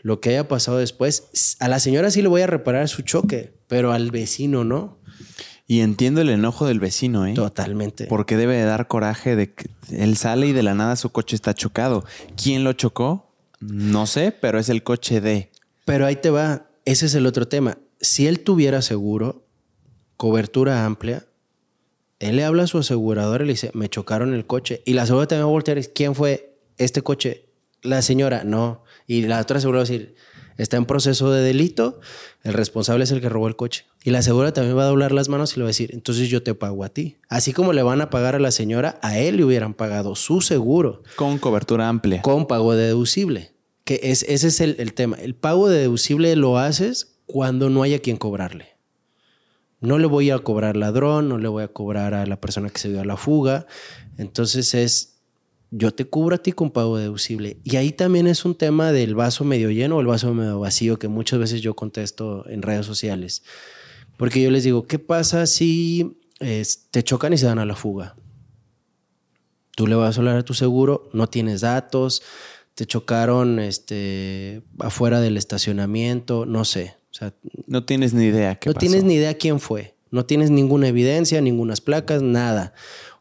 Lo 0.02 0.22
que 0.22 0.30
haya 0.30 0.48
pasado 0.48 0.78
después, 0.78 1.58
a 1.60 1.68
la 1.68 1.80
señora 1.80 2.10
sí 2.10 2.22
le 2.22 2.30
voy 2.30 2.42
a 2.42 2.48
reparar 2.48 2.88
su 2.88 3.02
choque, 3.02 3.54
pero 3.68 3.92
al 3.92 4.12
vecino 4.12 4.64
no. 4.64 4.98
Y 5.72 5.80
entiendo 5.80 6.20
el 6.20 6.28
enojo 6.28 6.68
del 6.68 6.82
vecino, 6.82 7.26
¿eh? 7.26 7.34
Totalmente. 7.34 8.08
Porque 8.08 8.36
debe 8.36 8.58
de 8.58 8.66
dar 8.66 8.90
coraje 8.90 9.38
de 9.38 9.54
que 9.54 9.70
él 9.90 10.18
sale 10.18 10.48
y 10.48 10.52
de 10.52 10.64
la 10.64 10.74
nada 10.74 10.98
su 10.98 11.12
coche 11.12 11.34
está 11.34 11.54
chocado. 11.54 12.04
¿Quién 12.36 12.66
lo 12.66 12.74
chocó? 12.74 13.34
No 13.62 14.06
sé, 14.06 14.34
pero 14.34 14.60
es 14.60 14.68
el 14.68 14.84
coche 14.84 15.22
de. 15.22 15.50
Pero 15.86 16.06
ahí 16.06 16.18
te 16.18 16.30
va, 16.30 16.68
ese 16.84 17.06
es 17.06 17.16
el 17.16 17.26
otro 17.26 17.48
tema. 17.48 17.78
Si 18.02 18.28
él 18.28 18.42
tuviera 18.42 18.82
seguro, 18.82 19.48
cobertura 20.18 20.84
amplia, 20.86 21.26
él 22.20 22.36
le 22.36 22.44
habla 22.44 22.64
a 22.64 22.68
su 22.68 22.78
aseguradora 22.78 23.46
y 23.46 23.48
le 23.48 23.54
dice, 23.54 23.72
me 23.74 23.88
chocaron 23.88 24.34
el 24.34 24.46
coche. 24.46 24.82
Y 24.86 24.92
la 24.92 25.04
aseguradora 25.04 25.30
también 25.30 25.46
va 25.46 25.52
a 25.52 25.54
voltear 25.54 25.78
y 25.78 25.84
dice, 25.84 25.94
¿quién 25.94 26.16
fue 26.16 26.60
este 26.80 27.02
coche? 27.02 27.46
La 27.82 28.02
señora, 28.02 28.44
no. 28.44 28.84
Y 29.08 29.22
la 29.22 29.40
otra 29.40 29.60
aseguradora 29.60 29.88
va 29.88 29.88
a 29.88 29.98
decir, 29.98 30.16
está 30.58 30.76
en 30.76 30.86
proceso 30.86 31.32
de 31.32 31.42
delito, 31.42 32.02
el 32.44 32.56
responsable 32.56 33.06
es 33.06 33.12
el 33.12 33.22
que 33.22 33.30
robó 33.30 33.48
el 33.48 33.56
coche. 33.56 33.86
Y 34.04 34.10
la 34.10 34.20
aseguradora 34.20 34.52
también 34.54 34.76
va 34.78 34.84
a 34.84 34.88
doblar 34.88 35.12
las 35.12 35.30
manos 35.30 35.54
y 35.54 35.58
le 35.58 35.64
va 35.64 35.68
a 35.68 35.70
decir, 35.70 35.92
entonces 35.94 36.30
yo 36.30 36.42
te 36.42 36.56
pago 36.56 36.84
a 36.84 36.90
ti. 36.90 37.18
Así 37.30 37.54
como 37.54 37.72
le 37.72 37.84
van 37.84 38.02
a 38.02 38.10
pagar 38.10 38.36
a 38.36 38.40
la 38.40 38.50
señora, 38.52 39.00
a 39.04 39.20
él 39.20 39.38
le 39.38 39.46
hubieran 39.46 39.76
pagado 39.76 40.16
su 40.16 40.42
seguro 40.42 41.04
Con 41.16 41.38
cobertura 41.38 41.88
amplia. 41.88 42.22
con 42.24 42.48
pago 42.48 42.74
de 42.74 42.86
deducible. 42.88 43.52
Que 43.84 44.00
es, 44.04 44.24
ese 44.24 44.48
es 44.48 44.60
el, 44.62 44.76
el 44.80 44.94
tema. 44.94 45.18
El 45.18 45.36
pago 45.36 45.70
de 45.70 45.80
deducible 45.80 46.36
lo 46.36 46.58
haces 46.58 47.20
cuando 47.28 47.70
no 47.70 47.84
haya 47.84 48.00
quien 48.00 48.18
cobrarle. 48.18 48.70
No 49.82 49.98
le 50.00 50.08
voy 50.08 50.30
a 50.32 50.40
cobrar 50.40 50.78
ladrón, 50.78 51.30
no 51.30 51.38
le 51.38 51.48
voy 51.48 51.64
a 51.64 51.68
cobrar 51.68 52.14
a 52.14 52.26
la 52.26 52.40
persona 52.42 52.70
que 52.70 52.80
se 52.80 52.90
dio 52.90 53.02
a 53.02 53.06
la 53.06 53.18
fuga. 53.18 53.66
Entonces 54.18 54.74
es, 54.74 55.22
yo 55.72 55.92
te 55.92 56.06
cubro 56.06 56.36
a 56.36 56.40
ti 56.40 56.52
con 56.52 56.72
pago 56.72 56.98
deducible. 56.98 57.58
Y 57.64 57.76
ahí 57.78 57.92
también 57.92 58.28
es 58.28 58.46
un 58.46 58.56
tema 58.56 58.92
del 58.92 59.16
vaso 59.16 59.44
medio 59.44 59.70
lleno 59.72 59.98
o 59.98 60.02
el 60.02 60.08
vaso 60.08 60.34
medio 60.34 60.60
vacío 60.60 60.98
que 61.00 61.08
muchas 61.08 61.40
veces 61.40 61.62
yo 61.62 61.76
contesto 61.76 62.48
en 62.50 62.62
redes 62.62 62.86
sociales. 62.86 63.44
Porque 64.22 64.40
yo 64.40 64.52
les 64.52 64.64
digo, 64.64 64.86
¿qué 64.86 65.00
pasa 65.00 65.48
si 65.48 66.20
eh, 66.40 66.64
te 66.92 67.02
chocan 67.02 67.34
y 67.34 67.38
se 67.40 67.48
dan 67.48 67.58
a 67.58 67.66
la 67.66 67.76
fuga? 67.76 68.16
Tú 69.76 69.88
le 69.88 69.96
vas 69.96 70.16
a 70.16 70.20
hablar 70.22 70.38
a 70.38 70.44
tu 70.46 70.54
seguro, 70.54 71.10
no 71.12 71.26
tienes 71.28 71.62
datos, 71.62 72.22
te 72.76 72.86
chocaron 72.86 73.58
este, 73.60 74.62
afuera 74.78 75.22
del 75.22 75.38
estacionamiento, 75.38 76.46
no 76.46 76.66
sé. 76.66 76.98
O 77.10 77.14
sea, 77.16 77.34
No 77.66 77.84
tienes 77.84 78.14
ni 78.14 78.26
idea 78.26 78.56
qué 78.56 78.70
no 78.70 78.74
pasó. 78.76 78.80
tienes 78.86 79.04
ni 79.04 79.16
idea 79.16 79.34
quién 79.34 79.60
fue. 79.60 79.96
No 80.12 80.24
tienes 80.26 80.52
ninguna 80.52 80.88
evidencia, 80.90 81.42
ningunas 81.42 81.82
placas, 81.82 82.22
nada. 82.22 82.74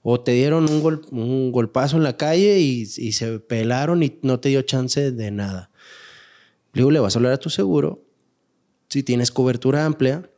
O 0.03 0.21
te 0.21 0.33
dieron 0.33 0.69
un, 0.71 0.83
gol- 0.83 1.07
un 1.13 1.51
golpazo 1.51 1.97
en 1.97 2.03
la 2.03 2.17
calle 2.19 2.59
y, 2.61 2.83
y 2.83 3.13
se 3.13 3.39
pelaron 3.39 4.03
y 4.03 4.19
no 4.23 4.39
te 4.39 4.51
dio 4.51 4.61
chance 4.63 5.13
de 5.13 5.31
nada. 5.31 5.71
Luego 6.75 6.91
le 6.91 7.01
vas 7.01 7.15
a 7.15 7.19
hablar 7.21 7.33
a 7.33 7.39
tu 7.39 7.49
seguro. 7.49 8.03
Si 8.91 9.03
tienes 9.03 9.31
cobertura 9.31 9.87
amplia 9.87 10.29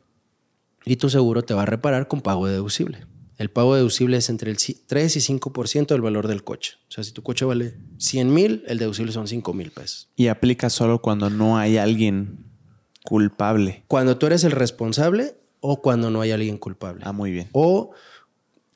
y 0.85 0.95
tu 0.97 1.09
seguro 1.09 1.43
te 1.43 1.53
va 1.53 1.63
a 1.63 1.65
reparar 1.65 2.07
con 2.07 2.21
pago 2.21 2.47
deducible. 2.47 3.05
El 3.37 3.49
pago 3.49 3.75
deducible 3.75 4.17
es 4.17 4.29
entre 4.29 4.51
el 4.51 4.57
ci- 4.57 4.79
3 4.85 5.15
y 5.15 5.19
5% 5.19 5.87
del 5.87 6.01
valor 6.01 6.27
del 6.27 6.43
coche. 6.43 6.73
O 6.87 6.91
sea, 6.91 7.03
si 7.03 7.11
tu 7.11 7.23
coche 7.23 7.45
vale 7.45 7.77
100 7.97 8.31
mil, 8.33 8.63
el 8.67 8.77
deducible 8.77 9.11
son 9.11 9.27
5 9.27 9.53
mil 9.53 9.71
pesos. 9.71 10.09
Y 10.15 10.27
aplica 10.27 10.69
solo 10.69 11.01
cuando 11.01 11.29
no 11.31 11.57
hay 11.57 11.77
alguien 11.77 12.45
culpable. 13.03 13.83
Cuando 13.87 14.17
tú 14.17 14.27
eres 14.27 14.43
el 14.43 14.51
responsable 14.51 15.35
o 15.59 15.81
cuando 15.81 16.09
no 16.11 16.21
hay 16.21 16.31
alguien 16.31 16.57
culpable. 16.57 17.01
Ah, 17.05 17.11
muy 17.11 17.31
bien. 17.31 17.49
O 17.53 17.91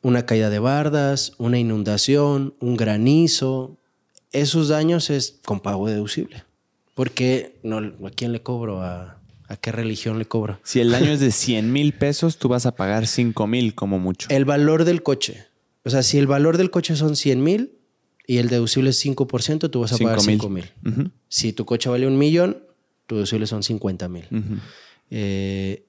una 0.02 0.26
caída 0.26 0.50
de 0.50 0.60
bardas, 0.60 1.34
una 1.38 1.60
inundación, 1.60 2.56
un 2.60 2.78
granizo. 2.78 3.78
Esos 4.32 4.70
daños 4.70 5.10
es 5.10 5.40
con 5.46 5.60
pago 5.60 5.88
deducible. 5.88 6.44
Porque 6.96 7.60
no, 7.64 7.78
¿a 7.78 8.10
quién 8.10 8.32
le 8.32 8.42
cobro? 8.42 8.82
¿A, 8.82 9.17
a 9.48 9.56
qué 9.58 9.72
religión 9.72 10.20
le 10.20 10.26
cobro? 10.26 10.60
Si 10.64 10.80
el 10.80 10.92
daño 10.92 11.12
es 11.12 11.20
de 11.20 11.32
100 11.32 11.72
mil 11.72 11.94
pesos, 11.94 12.38
tú 12.38 12.50
vas 12.50 12.66
a 12.66 12.76
pagar 12.76 13.08
5 13.08 13.48
mil 13.48 13.76
como 13.76 14.00
mucho. 14.00 14.28
El 14.30 14.46
valor 14.46 14.84
del 14.86 15.04
coche. 15.04 15.46
O 15.84 15.90
sea, 15.90 16.04
si 16.04 16.18
el 16.18 16.28
valor 16.28 16.58
del 16.58 16.70
coche 16.70 16.96
son 16.96 17.16
100 17.16 17.44
mil 17.44 17.78
y 18.26 18.38
el 18.38 18.50
deducible 18.50 18.90
es 18.90 19.06
5%, 19.06 19.70
tú 19.70 19.82
vas 19.82 19.94
a 19.94 19.98
pagar 19.98 20.22
5 20.22 20.50
mil. 20.50 20.66
Si 21.30 21.54
tu 21.54 21.66
coche 21.66 21.90
vale 21.90 22.08
un 22.08 22.18
millón, 22.18 22.62
tu 23.06 23.16
deducible 23.16 23.48
son 23.48 23.64
50 23.64 24.10
mil. 24.10 24.26
Eh, 25.10 25.86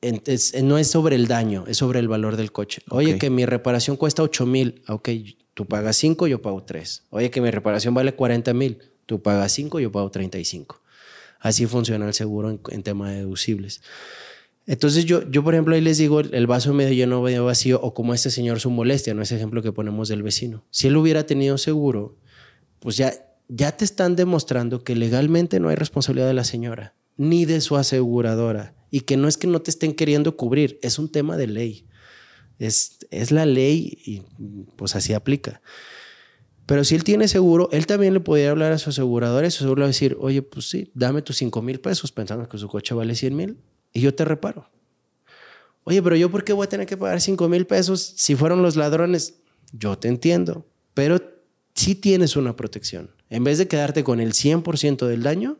entonces, 0.00 0.54
eh, 0.54 0.62
no 0.62 0.78
es 0.78 0.88
sobre 0.88 1.16
el 1.16 1.26
daño, 1.26 1.64
es 1.66 1.76
sobre 1.76 1.98
el 1.98 2.08
valor 2.08 2.36
del 2.36 2.52
coche. 2.52 2.82
Oye, 2.88 3.18
que 3.18 3.30
mi 3.30 3.44
reparación 3.44 3.96
cuesta 3.96 4.22
8 4.22 4.46
mil. 4.46 4.82
Ok, 4.88 5.10
tú 5.54 5.66
pagas 5.66 5.96
5, 5.96 6.26
yo 6.26 6.40
pago 6.40 6.62
3. 6.62 7.04
Oye, 7.10 7.30
que 7.30 7.40
mi 7.40 7.50
reparación 7.50 7.92
vale 7.94 8.14
40 8.14 8.54
mil. 8.54 8.78
Tú 9.06 9.20
pagas 9.20 9.52
5, 9.52 9.80
yo 9.80 9.90
pago 9.92 10.10
35. 10.10 10.80
Así 11.38 11.66
funciona 11.66 12.06
el 12.06 12.14
seguro 12.14 12.50
en, 12.50 12.60
en 12.70 12.82
tema 12.82 13.10
de 13.10 13.18
deducibles. 13.18 13.80
Entonces 14.68 15.06
yo, 15.06 15.26
yo, 15.30 15.42
por 15.42 15.54
ejemplo, 15.54 15.74
ahí 15.74 15.80
les 15.80 15.96
digo 15.96 16.20
el, 16.20 16.46
vaso 16.46 16.74
medio 16.74 16.92
lleno, 16.92 17.22
medio 17.22 17.46
vacío, 17.46 17.80
o 17.80 17.94
como 17.94 18.12
este 18.12 18.30
señor 18.30 18.60
su 18.60 18.68
molestia, 18.68 19.14
no 19.14 19.22
ese 19.22 19.34
ejemplo 19.34 19.62
que 19.62 19.72
ponemos 19.72 20.10
del 20.10 20.22
vecino. 20.22 20.66
Si 20.70 20.88
él 20.88 20.96
hubiera 20.98 21.24
tenido 21.24 21.56
seguro, 21.56 22.18
pues 22.78 22.98
ya, 22.98 23.14
ya 23.48 23.74
te 23.74 23.86
están 23.86 24.14
demostrando 24.14 24.84
que 24.84 24.94
legalmente 24.94 25.58
no 25.58 25.70
hay 25.70 25.76
responsabilidad 25.76 26.26
de 26.26 26.34
la 26.34 26.44
señora, 26.44 26.94
ni 27.16 27.46
de 27.46 27.62
su 27.62 27.78
aseguradora, 27.78 28.74
y 28.90 29.00
que 29.00 29.16
no 29.16 29.26
es 29.26 29.38
que 29.38 29.46
no 29.46 29.62
te 29.62 29.70
estén 29.70 29.94
queriendo 29.94 30.36
cubrir, 30.36 30.78
es 30.82 30.98
un 30.98 31.10
tema 31.10 31.38
de 31.38 31.46
ley. 31.46 31.86
Es, 32.58 32.98
es 33.10 33.30
la 33.30 33.46
ley 33.46 33.98
y 34.04 34.22
pues 34.76 34.94
así 34.96 35.14
aplica. 35.14 35.62
Pero 36.68 36.84
si 36.84 36.94
él 36.94 37.02
tiene 37.02 37.28
seguro, 37.28 37.70
él 37.72 37.86
también 37.86 38.12
le 38.12 38.20
podría 38.20 38.50
hablar 38.50 38.72
a 38.72 38.78
su 38.78 38.90
aseguradora 38.90 39.46
y 39.46 39.50
su 39.50 39.64
aseguradora 39.64 39.80
le 39.80 39.84
va 39.84 39.86
a 39.86 39.88
decir, 39.88 40.18
oye, 40.20 40.42
pues 40.42 40.68
sí, 40.68 40.90
dame 40.92 41.22
tus 41.22 41.38
5 41.38 41.62
mil 41.62 41.80
pesos 41.80 42.12
pensando 42.12 42.46
que 42.46 42.58
su 42.58 42.68
coche 42.68 42.92
vale 42.94 43.14
100 43.14 43.34
mil 43.34 43.56
y 43.94 44.02
yo 44.02 44.14
te 44.14 44.26
reparo. 44.26 44.68
Oye, 45.84 46.02
pero 46.02 46.14
yo 46.14 46.30
por 46.30 46.44
qué 46.44 46.52
voy 46.52 46.66
a 46.66 46.68
tener 46.68 46.86
que 46.86 46.98
pagar 46.98 47.22
5 47.22 47.48
mil 47.48 47.66
pesos 47.66 48.12
si 48.16 48.36
fueron 48.36 48.60
los 48.60 48.76
ladrones? 48.76 49.38
Yo 49.72 49.96
te 49.96 50.08
entiendo, 50.08 50.66
pero 50.92 51.22
sí 51.74 51.94
tienes 51.94 52.36
una 52.36 52.54
protección. 52.54 53.12
En 53.30 53.44
vez 53.44 53.56
de 53.56 53.66
quedarte 53.66 54.04
con 54.04 54.20
el 54.20 54.34
100% 54.34 55.06
del 55.06 55.22
daño, 55.22 55.56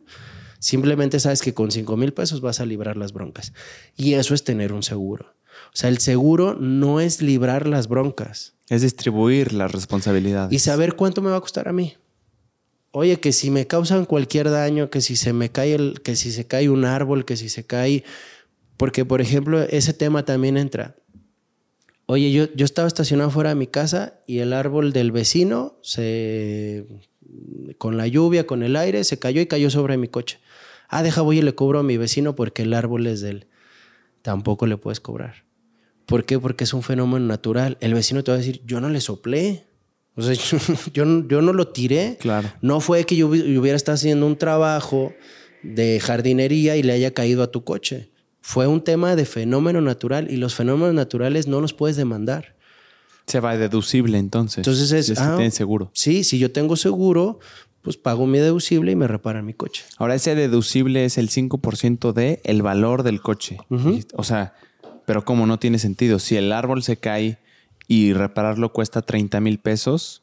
simplemente 0.59 1.19
sabes 1.19 1.41
que 1.41 1.55
con 1.55 1.71
5 1.71 1.97
mil 1.97 2.13
pesos 2.13 2.39
vas 2.39 2.59
a 2.59 2.67
librar 2.67 2.97
las 2.97 3.13
broncas. 3.13 3.51
Y 3.97 4.13
eso 4.13 4.35
es 4.35 4.43
tener 4.43 4.73
un 4.73 4.83
seguro. 4.83 5.33
O 5.69 5.77
sea, 5.77 5.89
el 5.89 5.99
seguro 5.99 6.55
no 6.55 6.99
es 6.99 7.21
librar 7.21 7.67
las 7.67 7.87
broncas. 7.87 8.53
Es 8.69 8.81
distribuir 8.81 9.53
las 9.53 9.71
responsabilidades. 9.71 10.53
Y 10.53 10.59
saber 10.59 10.95
cuánto 10.95 11.21
me 11.21 11.29
va 11.29 11.37
a 11.37 11.41
costar 11.41 11.67
a 11.67 11.73
mí. 11.73 11.95
Oye, 12.91 13.19
que 13.19 13.31
si 13.31 13.51
me 13.51 13.67
causan 13.67 14.05
cualquier 14.05 14.49
daño, 14.49 14.89
que 14.89 15.01
si 15.01 15.15
se 15.15 15.31
me 15.31 15.49
cae 15.49 15.75
el, 15.75 16.01
que 16.01 16.15
si 16.15 16.31
se 16.31 16.45
cae 16.45 16.69
un 16.69 16.85
árbol, 16.85 17.23
que 17.23 17.37
si 17.37 17.49
se 17.49 17.63
cae. 17.63 18.03
Porque, 18.77 19.05
por 19.05 19.21
ejemplo, 19.21 19.61
ese 19.61 19.93
tema 19.93 20.25
también 20.25 20.57
entra. 20.57 20.95
Oye, 22.07 22.31
yo, 22.31 22.51
yo 22.55 22.65
estaba 22.65 22.87
estacionado 22.87 23.29
fuera 23.29 23.49
de 23.49 23.55
mi 23.55 23.67
casa 23.67 24.15
y 24.25 24.39
el 24.39 24.53
árbol 24.53 24.91
del 24.91 25.11
vecino 25.11 25.77
se. 25.83 26.87
con 27.77 27.97
la 27.97 28.07
lluvia, 28.07 28.47
con 28.47 28.63
el 28.63 28.75
aire, 28.75 29.03
se 29.03 29.19
cayó 29.19 29.41
y 29.41 29.45
cayó 29.45 29.69
sobre 29.69 29.97
mi 29.97 30.07
coche. 30.07 30.39
Ah, 30.87 31.03
deja, 31.03 31.21
voy 31.21 31.37
y 31.37 31.41
le 31.43 31.53
cobro 31.53 31.79
a 31.79 31.83
mi 31.83 31.97
vecino 31.97 32.35
porque 32.35 32.63
el 32.63 32.73
árbol 32.73 33.05
es 33.05 33.21
de 33.21 33.29
él. 33.29 33.47
Tampoco 34.23 34.65
le 34.65 34.77
puedes 34.77 34.99
cobrar. 34.99 35.48
¿Por 36.09 36.25
qué? 36.25 36.39
Porque 36.39 36.63
es 36.63 36.73
un 36.73 36.81
fenómeno 36.81 37.25
natural. 37.25 37.77
El 37.81 37.93
vecino 37.93 38.23
te 38.23 38.31
va 38.31 38.35
a 38.35 38.39
decir, 38.39 38.61
yo 38.65 38.81
no 38.81 38.89
le 38.89 38.99
soplé. 38.99 39.67
O 40.15 40.23
sea, 40.23 40.33
yo, 40.93 41.27
yo, 41.27 41.41
no 41.41 41.53
lo 41.53 41.67
tiré. 41.67 42.17
Claro. 42.19 42.51
No 42.61 42.79
fue 42.79 43.05
que 43.05 43.15
yo, 43.15 43.27
hubiera 43.27 43.75
estado 43.75 43.93
haciendo 43.93 44.25
un 44.25 44.35
trabajo 44.35 45.13
de 45.61 45.99
jardinería 45.99 46.75
y 46.77 46.83
le 46.83 46.93
haya 46.93 47.13
caído 47.13 47.43
a 47.43 47.51
tu 47.51 47.63
coche. 47.63 48.09
Fue 48.41 48.65
un 48.65 48.83
tema 48.83 49.15
de 49.15 49.25
fenómeno 49.25 49.81
natural 49.81 50.31
y 50.31 50.37
los 50.37 50.55
fenómenos 50.55 50.95
naturales 50.95 51.47
no 51.47 51.61
los 51.61 51.73
puedes 51.73 51.95
demandar. 51.95 52.55
Se 53.27 53.39
va 53.39 53.55
deducible 53.55 54.17
entonces. 54.17 54.59
Entonces 54.59 54.91
es, 54.91 55.05
si 55.05 55.13
ah, 55.15 55.37
seguro. 55.51 55.91
Sí, 55.93 56.23
si 56.23 56.39
yo 56.39 56.51
tengo 56.51 56.75
seguro, 56.75 57.39
pues 57.83 57.97
pago 57.97 58.25
mi 58.25 58.39
deducible 58.39 58.91
y 58.91 58.95
me 58.95 59.07
reparan 59.07 59.45
mi 59.45 59.53
coche. 59.53 59.83
Ahora 59.97 60.15
ese 60.15 60.33
deducible 60.33 61.05
es 61.05 61.19
el 61.19 61.29
5% 61.29 62.13
de 62.13 62.41
el 62.43 62.63
valor 62.63 63.03
del 63.03 63.21
coche. 63.21 63.57
O 64.15 64.23
sea, 64.23 64.55
pero 65.09 65.25
como 65.25 65.47
no 65.47 65.57
tiene 65.57 65.79
sentido, 65.79 66.19
si 66.19 66.35
el 66.35 66.51
árbol 66.51 66.83
se 66.83 66.97
cae 66.97 67.39
y 67.87 68.13
repararlo 68.13 68.71
cuesta 68.71 69.01
30 69.01 69.41
mil 69.41 69.57
pesos, 69.57 70.21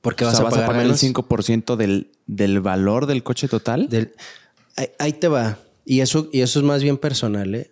porque 0.00 0.24
vas, 0.24 0.40
a, 0.40 0.48
pagar 0.48 0.84
el 0.84 0.94
5% 0.94 1.76
del, 1.76 2.10
del, 2.26 2.60
valor 2.60 3.06
del 3.06 3.22
coche 3.22 3.46
total. 3.46 3.88
ahí, 4.98 5.12
te 5.12 5.28
va. 5.28 5.60
Y 5.84 6.00
eso, 6.00 6.28
y 6.32 6.40
eso 6.40 6.58
es 6.58 6.64
más 6.64 6.82
bien 6.82 6.98
personal. 6.98 7.54
¿eh? 7.54 7.70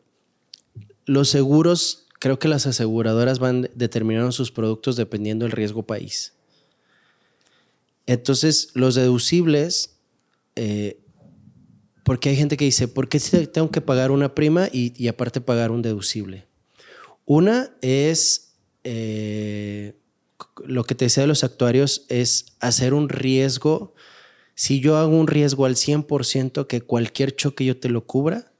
Los 1.06 1.28
seguros, 1.28 2.06
creo 2.20 2.38
que 2.38 2.46
las 2.46 2.68
aseguradoras 2.68 3.40
van 3.40 3.68
determinando 3.74 4.30
sus 4.30 4.52
productos 4.52 4.94
dependiendo 4.94 5.46
del 5.46 5.50
riesgo 5.50 5.82
país. 5.82 6.34
Entonces, 8.06 8.70
los 8.74 8.94
deducibles, 8.94 9.96
eh, 10.54 11.00
porque 12.04 12.28
hay 12.28 12.36
gente 12.36 12.56
que 12.56 12.66
dice, 12.66 12.86
¿por 12.86 13.08
qué 13.08 13.18
tengo 13.46 13.70
que 13.70 13.80
pagar 13.80 14.10
una 14.10 14.34
prima 14.34 14.68
y, 14.70 15.08
aparte 15.08 15.40
pagar 15.40 15.70
un 15.70 15.80
deducible? 15.80 16.46
Una 17.24 17.70
es, 17.80 18.52
eh, 18.84 19.94
lo 20.64 20.84
que 20.84 20.94
te 20.94 21.06
decía 21.06 21.22
de 21.22 21.26
los 21.26 21.44
actuarios, 21.44 22.04
es 22.10 22.52
hacer 22.60 22.92
un 22.92 23.08
riesgo. 23.08 23.94
Si 24.54 24.80
yo 24.80 24.98
hago 24.98 25.16
un 25.16 25.26
riesgo 25.26 25.64
al 25.64 25.76
100% 25.76 26.66
que 26.66 26.82
cualquier 26.82 27.34
choque 27.34 27.64
yo 27.64 27.78
te 27.78 27.88
lo 27.88 28.04
cubra, 28.04 28.52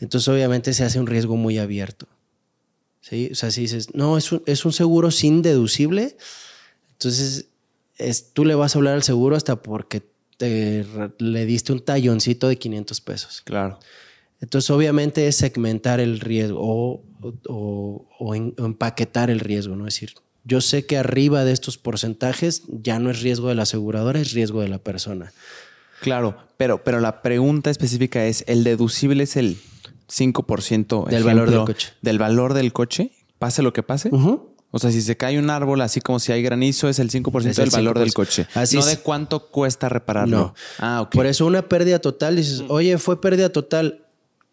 entonces 0.00 0.28
obviamente 0.28 0.74
se 0.74 0.84
hace 0.84 1.00
un 1.00 1.06
riesgo 1.06 1.36
muy 1.36 1.56
abierto. 1.56 2.06
¿Sí? 3.00 3.30
O 3.32 3.34
sea, 3.34 3.50
si 3.50 3.62
dices, 3.62 3.94
no, 3.94 4.18
es 4.18 4.30
un, 4.30 4.42
es 4.44 4.66
un 4.66 4.72
seguro 4.72 5.10
sin 5.10 5.40
deducible, 5.40 6.16
entonces 6.92 7.46
es, 7.96 8.32
tú 8.32 8.44
le 8.44 8.54
vas 8.54 8.74
a 8.74 8.78
hablar 8.78 8.94
al 8.94 9.02
seguro 9.02 9.36
hasta 9.36 9.62
porque 9.62 10.02
te, 10.36 10.84
le 11.18 11.46
diste 11.46 11.72
un 11.72 11.80
talloncito 11.80 12.48
de 12.48 12.56
500 12.56 13.00
pesos. 13.00 13.42
Claro. 13.42 13.78
Entonces, 14.40 14.70
obviamente 14.70 15.26
es 15.26 15.36
segmentar 15.36 16.00
el 16.00 16.20
riesgo 16.20 16.60
o, 16.60 18.06
o, 18.18 18.34
empaquetar 18.34 19.30
el 19.30 19.40
riesgo, 19.40 19.76
¿no? 19.76 19.86
Es 19.86 19.94
decir, 19.94 20.14
yo 20.44 20.60
sé 20.60 20.84
que 20.84 20.98
arriba 20.98 21.44
de 21.44 21.52
estos 21.52 21.78
porcentajes 21.78 22.62
ya 22.68 22.98
no 22.98 23.10
es 23.10 23.22
riesgo 23.22 23.48
de 23.48 23.54
la 23.54 23.62
aseguradora, 23.62 24.20
es 24.20 24.32
riesgo 24.32 24.60
de 24.60 24.68
la 24.68 24.78
persona. 24.78 25.32
Claro, 26.00 26.36
pero, 26.58 26.84
pero 26.84 27.00
la 27.00 27.22
pregunta 27.22 27.70
específica 27.70 28.26
es, 28.26 28.44
¿el 28.46 28.64
deducible 28.64 29.22
es 29.24 29.36
el 29.36 29.56
5% 30.08 31.08
del 31.08 31.24
valor 31.24 31.50
del 31.50 31.64
coche? 31.64 31.92
Del 32.02 32.18
valor 32.18 32.52
del 32.52 32.72
coche, 32.74 33.12
pase 33.38 33.62
lo 33.62 33.72
que 33.72 33.82
pase. 33.82 34.10
O 34.74 34.80
sea, 34.80 34.90
si 34.90 35.02
se 35.02 35.16
cae 35.16 35.38
un 35.38 35.50
árbol, 35.50 35.80
así 35.82 36.00
como 36.00 36.18
si 36.18 36.32
hay 36.32 36.42
granizo, 36.42 36.88
es 36.88 36.98
el 36.98 37.08
5% 37.08 37.54
del 37.54 37.70
valor 37.70 37.96
del 37.96 38.12
coche. 38.12 38.48
Así 38.54 38.76
no 38.76 38.84
de 38.84 38.96
cuánto 38.96 39.46
cuesta 39.46 39.88
repararlo. 39.88 40.36
No. 40.36 40.54
Ah, 40.78 41.02
ok. 41.02 41.12
Por 41.12 41.26
eso 41.26 41.46
una 41.46 41.68
pérdida 41.68 42.00
total, 42.00 42.34
dices, 42.34 42.64
oye, 42.66 42.98
fue 42.98 43.20
pérdida 43.20 43.50
total, 43.50 44.04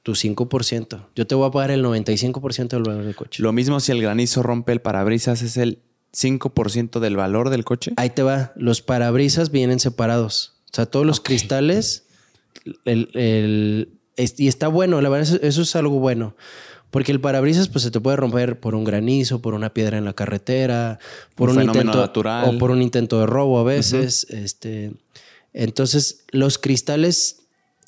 tu 0.04 0.12
5%. 0.12 1.08
Yo 1.16 1.26
te 1.26 1.34
voy 1.34 1.48
a 1.48 1.52
pagar 1.52 1.72
el 1.72 1.84
95% 1.84 2.68
del 2.68 2.84
valor 2.84 3.04
del 3.04 3.16
coche. 3.16 3.42
Lo 3.42 3.52
mismo 3.52 3.80
si 3.80 3.94
el 3.94 4.00
granizo 4.00 4.44
rompe 4.44 4.74
el 4.74 4.80
parabrisas, 4.80 5.42
es 5.42 5.58
el 5.58 5.80
5% 6.16 7.00
del 7.00 7.18
valor 7.18 7.50
del 7.50 7.66
coche. 7.66 7.94
Ahí 7.98 8.12
te 8.12 8.22
va. 8.22 8.54
Los 8.56 8.84
parabrisas 8.84 9.50
vienen 9.50 9.80
separados. 9.80 10.54
O 10.72 10.76
sea, 10.76 10.86
todos 10.86 11.04
los 11.04 11.20
cristales, 11.20 12.06
el, 12.86 13.90
y 14.38 14.48
está 14.48 14.68
bueno, 14.68 15.02
la 15.02 15.10
verdad, 15.10 15.40
eso 15.42 15.62
es 15.64 15.76
algo 15.76 15.98
bueno. 15.98 16.36
Porque 16.92 17.12
el 17.12 17.20
parabrisas 17.20 17.70
pues 17.70 17.84
se 17.84 17.92
te 17.92 18.00
puede 18.00 18.18
romper 18.18 18.60
por 18.60 18.76
un 18.76 18.84
granizo, 18.84 19.42
por 19.42 19.54
una 19.54 19.74
piedra 19.74 19.98
en 19.98 20.06
la 20.06 20.14
carretera, 20.14 21.00
por 21.36 21.50
un, 21.50 21.64
intento 21.64 21.98
natural. 21.98 22.50
o 22.50 22.58
por 22.58 22.70
un 22.70 22.82
intento 22.82 23.20
de 23.20 23.26
robo 23.26 23.60
a 23.60 23.64
veces, 23.64 24.28
este 24.30 24.92
entonces 25.54 26.26
los 26.32 26.58
cristales 26.58 27.42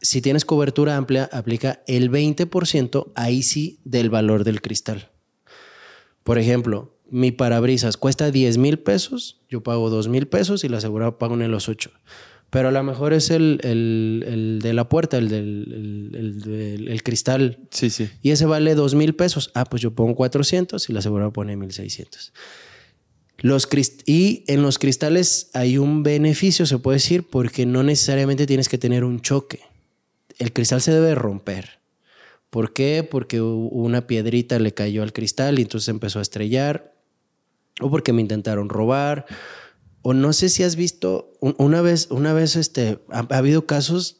si 0.03 0.21
tienes 0.21 0.43
cobertura 0.43 0.97
amplia 0.97 1.29
aplica 1.31 1.81
el 1.87 2.11
20% 2.11 3.11
ahí 3.15 3.41
sí 3.41 3.79
del 3.85 4.09
valor 4.09 4.43
del 4.43 4.61
cristal. 4.61 5.09
Por 6.23 6.37
ejemplo, 6.37 6.93
mi 7.09 7.31
parabrisas 7.31 7.95
cuesta 7.95 8.29
10 8.29 8.57
mil 8.57 8.79
pesos, 8.79 9.39
yo 9.49 9.63
pago 9.63 9.89
2 9.89 10.09
mil 10.09 10.27
pesos 10.27 10.65
y 10.65 10.69
la 10.69 10.77
aseguradora 10.77 11.17
paga 11.17 11.35
en 11.35 11.51
los 11.51 11.69
8. 11.69 11.91
Pero 12.53 12.67
a 12.67 12.71
lo 12.71 12.83
mejor 12.83 13.13
es 13.13 13.31
el, 13.31 13.59
el, 13.63 14.59
de 14.61 14.73
la 14.73 14.87
puerta, 14.87 15.17
el 15.17 15.27
del 15.27 16.85
el, 16.87 17.01
cristal. 17.01 17.57
Sí, 17.71 17.89
sí. 17.89 18.07
Y 18.21 18.29
ese 18.29 18.45
vale 18.45 18.75
dos 18.75 18.93
mil 18.93 19.15
pesos. 19.15 19.49
Ah, 19.55 19.65
pues 19.65 19.81
yo 19.81 19.95
pongo 19.95 20.13
400 20.13 20.87
y 20.87 20.93
la 20.93 20.99
aseguradora 20.99 21.33
pone 21.33 21.57
1600. 21.57 22.31
Los 23.39 23.67
y 24.05 24.43
en 24.45 24.61
los 24.61 24.77
cristales 24.77 25.49
hay 25.55 25.79
un 25.79 26.03
beneficio, 26.03 26.67
se 26.67 26.77
puede 26.77 26.97
decir, 26.97 27.27
porque 27.27 27.65
no 27.65 27.81
necesariamente 27.81 28.45
tienes 28.45 28.69
que 28.69 28.77
tener 28.77 29.03
un 29.03 29.21
choque. 29.21 29.61
El 30.37 30.53
cristal 30.53 30.79
se 30.79 30.93
debe 30.93 31.15
romper. 31.15 31.79
¿Por 32.51 32.71
qué? 32.71 33.07
Porque 33.09 33.41
una 33.41 34.05
piedrita 34.05 34.59
le 34.59 34.75
cayó 34.75 35.01
al 35.01 35.11
cristal 35.11 35.57
y 35.57 35.63
entonces 35.63 35.89
empezó 35.89 36.19
a 36.19 36.21
estrellar. 36.21 36.93
O 37.81 37.89
porque 37.89 38.13
me 38.13 38.21
intentaron 38.21 38.69
robar 38.69 39.25
o 40.03 40.13
no 40.13 40.33
sé 40.33 40.49
si 40.49 40.63
has 40.63 40.75
visto, 40.75 41.31
una 41.39 41.81
vez, 41.81 42.07
una 42.11 42.33
vez 42.33 42.57
este, 42.57 42.99
ha, 43.09 43.25
habido 43.35 43.65
casos, 43.65 44.19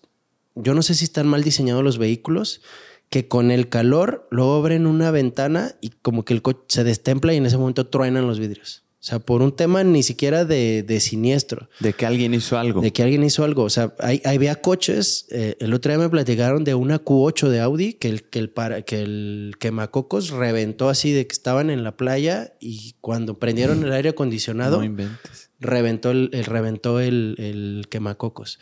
yo 0.55 0.73
no 0.73 0.81
sé 0.81 0.95
si 0.95 1.03
están 1.03 1.27
mal 1.27 1.43
diseñados 1.43 1.84
los 1.84 1.97
vehículos, 1.97 2.61
que 3.10 3.27
con 3.27 3.51
el 3.51 3.68
calor 3.68 4.26
lo 4.31 4.53
abren 4.53 4.88
una 4.88 5.11
ventana 5.11 5.76
y 5.81 5.89
como 5.89 6.23
que 6.23 6.34
el 6.34 6.41
coche 6.41 6.61
se 6.69 6.84
destempla 6.85 7.34
y 7.34 7.38
en 7.38 7.45
ese 7.45 7.57
momento 7.57 7.85
truenan 7.88 8.26
los 8.27 8.39
vidrios. 8.39 8.84
O 9.03 9.05
sea, 9.05 9.19
por 9.19 9.41
un 9.41 9.53
tema 9.53 9.84
ni 9.84 10.01
siquiera 10.01 10.45
de, 10.45 10.97
siniestro. 11.01 11.68
De 11.81 11.91
que 11.91 12.05
alguien 12.05 12.34
hizo 12.34 12.57
algo. 12.57 12.80
De 12.80 12.93
que 12.93 13.03
alguien 13.03 13.22
hizo 13.26 13.43
algo. 13.43 13.64
O 13.64 13.69
sea, 13.69 13.93
hay, 13.99 14.22
había 14.23 14.61
coches. 14.61 15.27
Eh, 15.30 15.57
el 15.60 15.73
otro 15.73 15.91
día 15.91 15.99
me 15.99 16.07
platicaron 16.07 16.64
de 16.64 16.73
una 16.73 17.03
Q8 17.03 17.49
de 17.49 17.60
Audi 17.60 17.93
que 17.95 18.07
el, 18.07 18.23
que 18.23 18.39
el, 18.39 18.49
para, 18.49 18.84
que 18.84 19.01
el 19.01 19.55
quemacocos 19.60 20.30
reventó 20.30 20.88
así 20.88 21.11
de 21.11 21.27
que 21.27 21.34
estaban 21.34 21.69
en 21.69 21.84
la 21.84 21.97
playa 21.97 22.53
y 22.61 22.95
cuando 23.01 23.38
prendieron 23.38 23.84
el 23.84 23.91
aire 23.91 24.07
acondicionado. 24.07 24.77
No 24.77 24.85
inventes 24.85 25.49
reventó 25.64 26.11
el, 26.11 26.30
reventó 26.45 26.99
el, 26.99 27.88
quemacocos. 27.90 28.60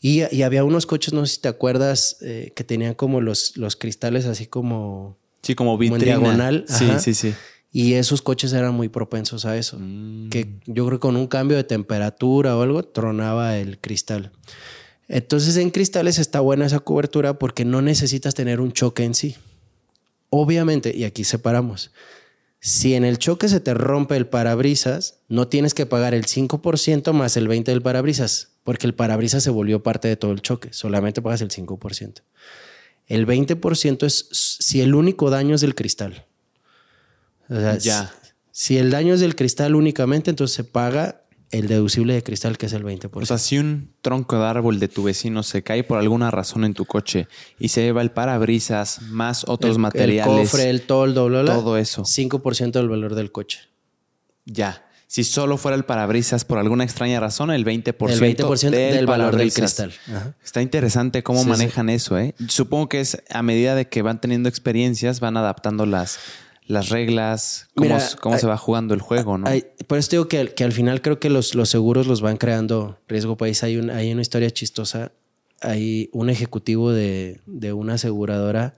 Y, 0.00 0.20
había 0.42 0.64
unos 0.64 0.86
coches, 0.86 1.14
no 1.14 1.24
sé 1.24 1.34
si 1.34 1.40
te 1.40 1.48
acuerdas, 1.48 2.18
eh, 2.20 2.52
que 2.54 2.62
tenían 2.62 2.94
como 2.94 3.20
los, 3.20 3.56
los 3.56 3.76
cristales 3.76 4.26
así 4.26 4.46
como... 4.46 5.16
Sí, 5.42 5.54
como 5.54 5.76
vitrina. 5.76 6.04
diagonal. 6.04 6.64
Sí, 6.68 6.86
sí, 6.98 7.14
sí. 7.14 7.34
Y 7.72 7.94
esos 7.94 8.22
coches 8.22 8.52
eran 8.52 8.72
muy 8.72 8.88
propensos 8.88 9.44
a 9.46 9.56
eso. 9.56 9.78
Mm. 9.80 10.28
Que 10.28 10.46
yo 10.66 10.86
creo 10.86 10.98
que 10.98 11.02
con 11.02 11.16
un 11.16 11.26
cambio 11.26 11.56
de 11.56 11.64
temperatura 11.64 12.56
o 12.56 12.62
algo 12.62 12.84
tronaba 12.84 13.58
el 13.58 13.78
cristal. 13.78 14.30
Entonces 15.08 15.56
en 15.56 15.70
cristales 15.70 16.18
está 16.18 16.40
buena 16.40 16.66
esa 16.66 16.78
cobertura 16.78 17.38
porque 17.38 17.64
no 17.64 17.82
necesitas 17.82 18.34
tener 18.34 18.60
un 18.60 18.72
choque 18.72 19.04
en 19.04 19.14
sí. 19.14 19.36
Obviamente, 20.30 20.96
y 20.96 21.04
aquí 21.04 21.24
separamos, 21.24 21.90
si 22.64 22.94
en 22.94 23.04
el 23.04 23.18
choque 23.18 23.50
se 23.50 23.60
te 23.60 23.74
rompe 23.74 24.16
el 24.16 24.26
parabrisas, 24.26 25.18
no 25.28 25.48
tienes 25.48 25.74
que 25.74 25.84
pagar 25.84 26.14
el 26.14 26.24
5% 26.24 27.12
más 27.12 27.36
el 27.36 27.46
20% 27.46 27.64
del 27.64 27.82
parabrisas, 27.82 28.52
porque 28.62 28.86
el 28.86 28.94
parabrisas 28.94 29.42
se 29.42 29.50
volvió 29.50 29.82
parte 29.82 30.08
de 30.08 30.16
todo 30.16 30.32
el 30.32 30.40
choque, 30.40 30.72
solamente 30.72 31.20
pagas 31.20 31.42
el 31.42 31.50
5%. 31.50 32.22
El 33.06 33.26
20% 33.26 34.06
es 34.06 34.28
si 34.32 34.80
el 34.80 34.94
único 34.94 35.28
daño 35.28 35.54
es 35.54 35.60
del 35.60 35.74
cristal. 35.74 36.24
ya. 37.50 38.14
Si 38.50 38.78
el 38.78 38.90
daño 38.90 39.12
es 39.12 39.20
del 39.20 39.36
cristal 39.36 39.74
únicamente, 39.74 40.30
entonces 40.30 40.56
se 40.56 40.64
paga 40.64 41.23
el 41.58 41.68
deducible 41.68 42.14
de 42.14 42.22
cristal, 42.22 42.58
que 42.58 42.66
es 42.66 42.72
el 42.72 42.84
20%. 42.84 43.10
O 43.14 43.26
sea, 43.26 43.38
si 43.38 43.58
un 43.58 43.92
tronco 44.02 44.36
de 44.38 44.44
árbol 44.44 44.80
de 44.80 44.88
tu 44.88 45.04
vecino 45.04 45.42
se 45.42 45.62
cae 45.62 45.84
por 45.84 45.98
alguna 45.98 46.30
razón 46.30 46.64
en 46.64 46.74
tu 46.74 46.84
coche 46.84 47.28
y 47.58 47.68
se 47.68 47.82
lleva 47.82 48.02
el 48.02 48.10
parabrisas 48.10 49.02
más 49.02 49.44
otros 49.46 49.76
el, 49.76 49.82
materiales. 49.82 50.34
El 50.34 50.42
cofre, 50.42 50.70
el 50.70 50.82
toldo, 50.82 51.26
bla, 51.26 51.42
bla, 51.42 51.54
todo 51.54 51.78
eso. 51.78 52.02
5% 52.02 52.72
del 52.72 52.88
valor 52.88 53.14
del 53.14 53.30
coche. 53.30 53.60
Ya. 54.44 54.84
Si 55.06 55.22
solo 55.22 55.56
fuera 55.58 55.76
el 55.76 55.84
parabrisas 55.84 56.44
por 56.44 56.58
alguna 56.58 56.82
extraña 56.82 57.20
razón, 57.20 57.52
el 57.52 57.64
20%, 57.64 58.10
el 58.10 58.20
20 58.20 58.70
del, 58.70 58.94
del 58.94 59.06
valor 59.06 59.36
del 59.36 59.52
cristal. 59.52 59.92
Ajá. 60.08 60.34
Está 60.42 60.60
interesante 60.60 61.22
cómo 61.22 61.44
sí, 61.44 61.48
manejan 61.48 61.86
sí. 61.86 61.94
eso, 61.94 62.18
¿eh? 62.18 62.34
Supongo 62.48 62.88
que 62.88 63.00
es 63.00 63.22
a 63.30 63.42
medida 63.42 63.76
de 63.76 63.88
que 63.88 64.02
van 64.02 64.20
teniendo 64.20 64.48
experiencias, 64.48 65.20
van 65.20 65.36
adaptando 65.36 65.86
las, 65.86 66.18
las 66.66 66.88
reglas, 66.88 67.68
cómo, 67.74 67.88
Mira, 67.88 68.08
cómo 68.20 68.34
hay, 68.34 68.40
se 68.40 68.46
va 68.46 68.56
jugando 68.56 68.94
el 68.94 69.00
juego, 69.00 69.36
¿no? 69.36 69.46
Hay, 69.46 69.64
por 69.86 69.98
eso 69.98 70.10
digo 70.10 70.28
que, 70.28 70.54
que, 70.54 70.64
al 70.64 70.72
final 70.72 71.02
creo 71.02 71.20
que 71.20 71.28
los, 71.28 71.54
los 71.54 71.68
seguros 71.68 72.06
los 72.06 72.20
van 72.20 72.36
creando 72.36 72.98
riesgo 73.06 73.36
país. 73.36 73.62
Hay, 73.62 73.76
un, 73.76 73.90
hay 73.90 74.12
una 74.12 74.22
historia 74.22 74.50
chistosa. 74.50 75.12
Hay 75.60 76.08
un 76.12 76.30
ejecutivo 76.30 76.92
de, 76.92 77.40
de 77.46 77.72
una 77.72 77.94
aseguradora. 77.94 78.76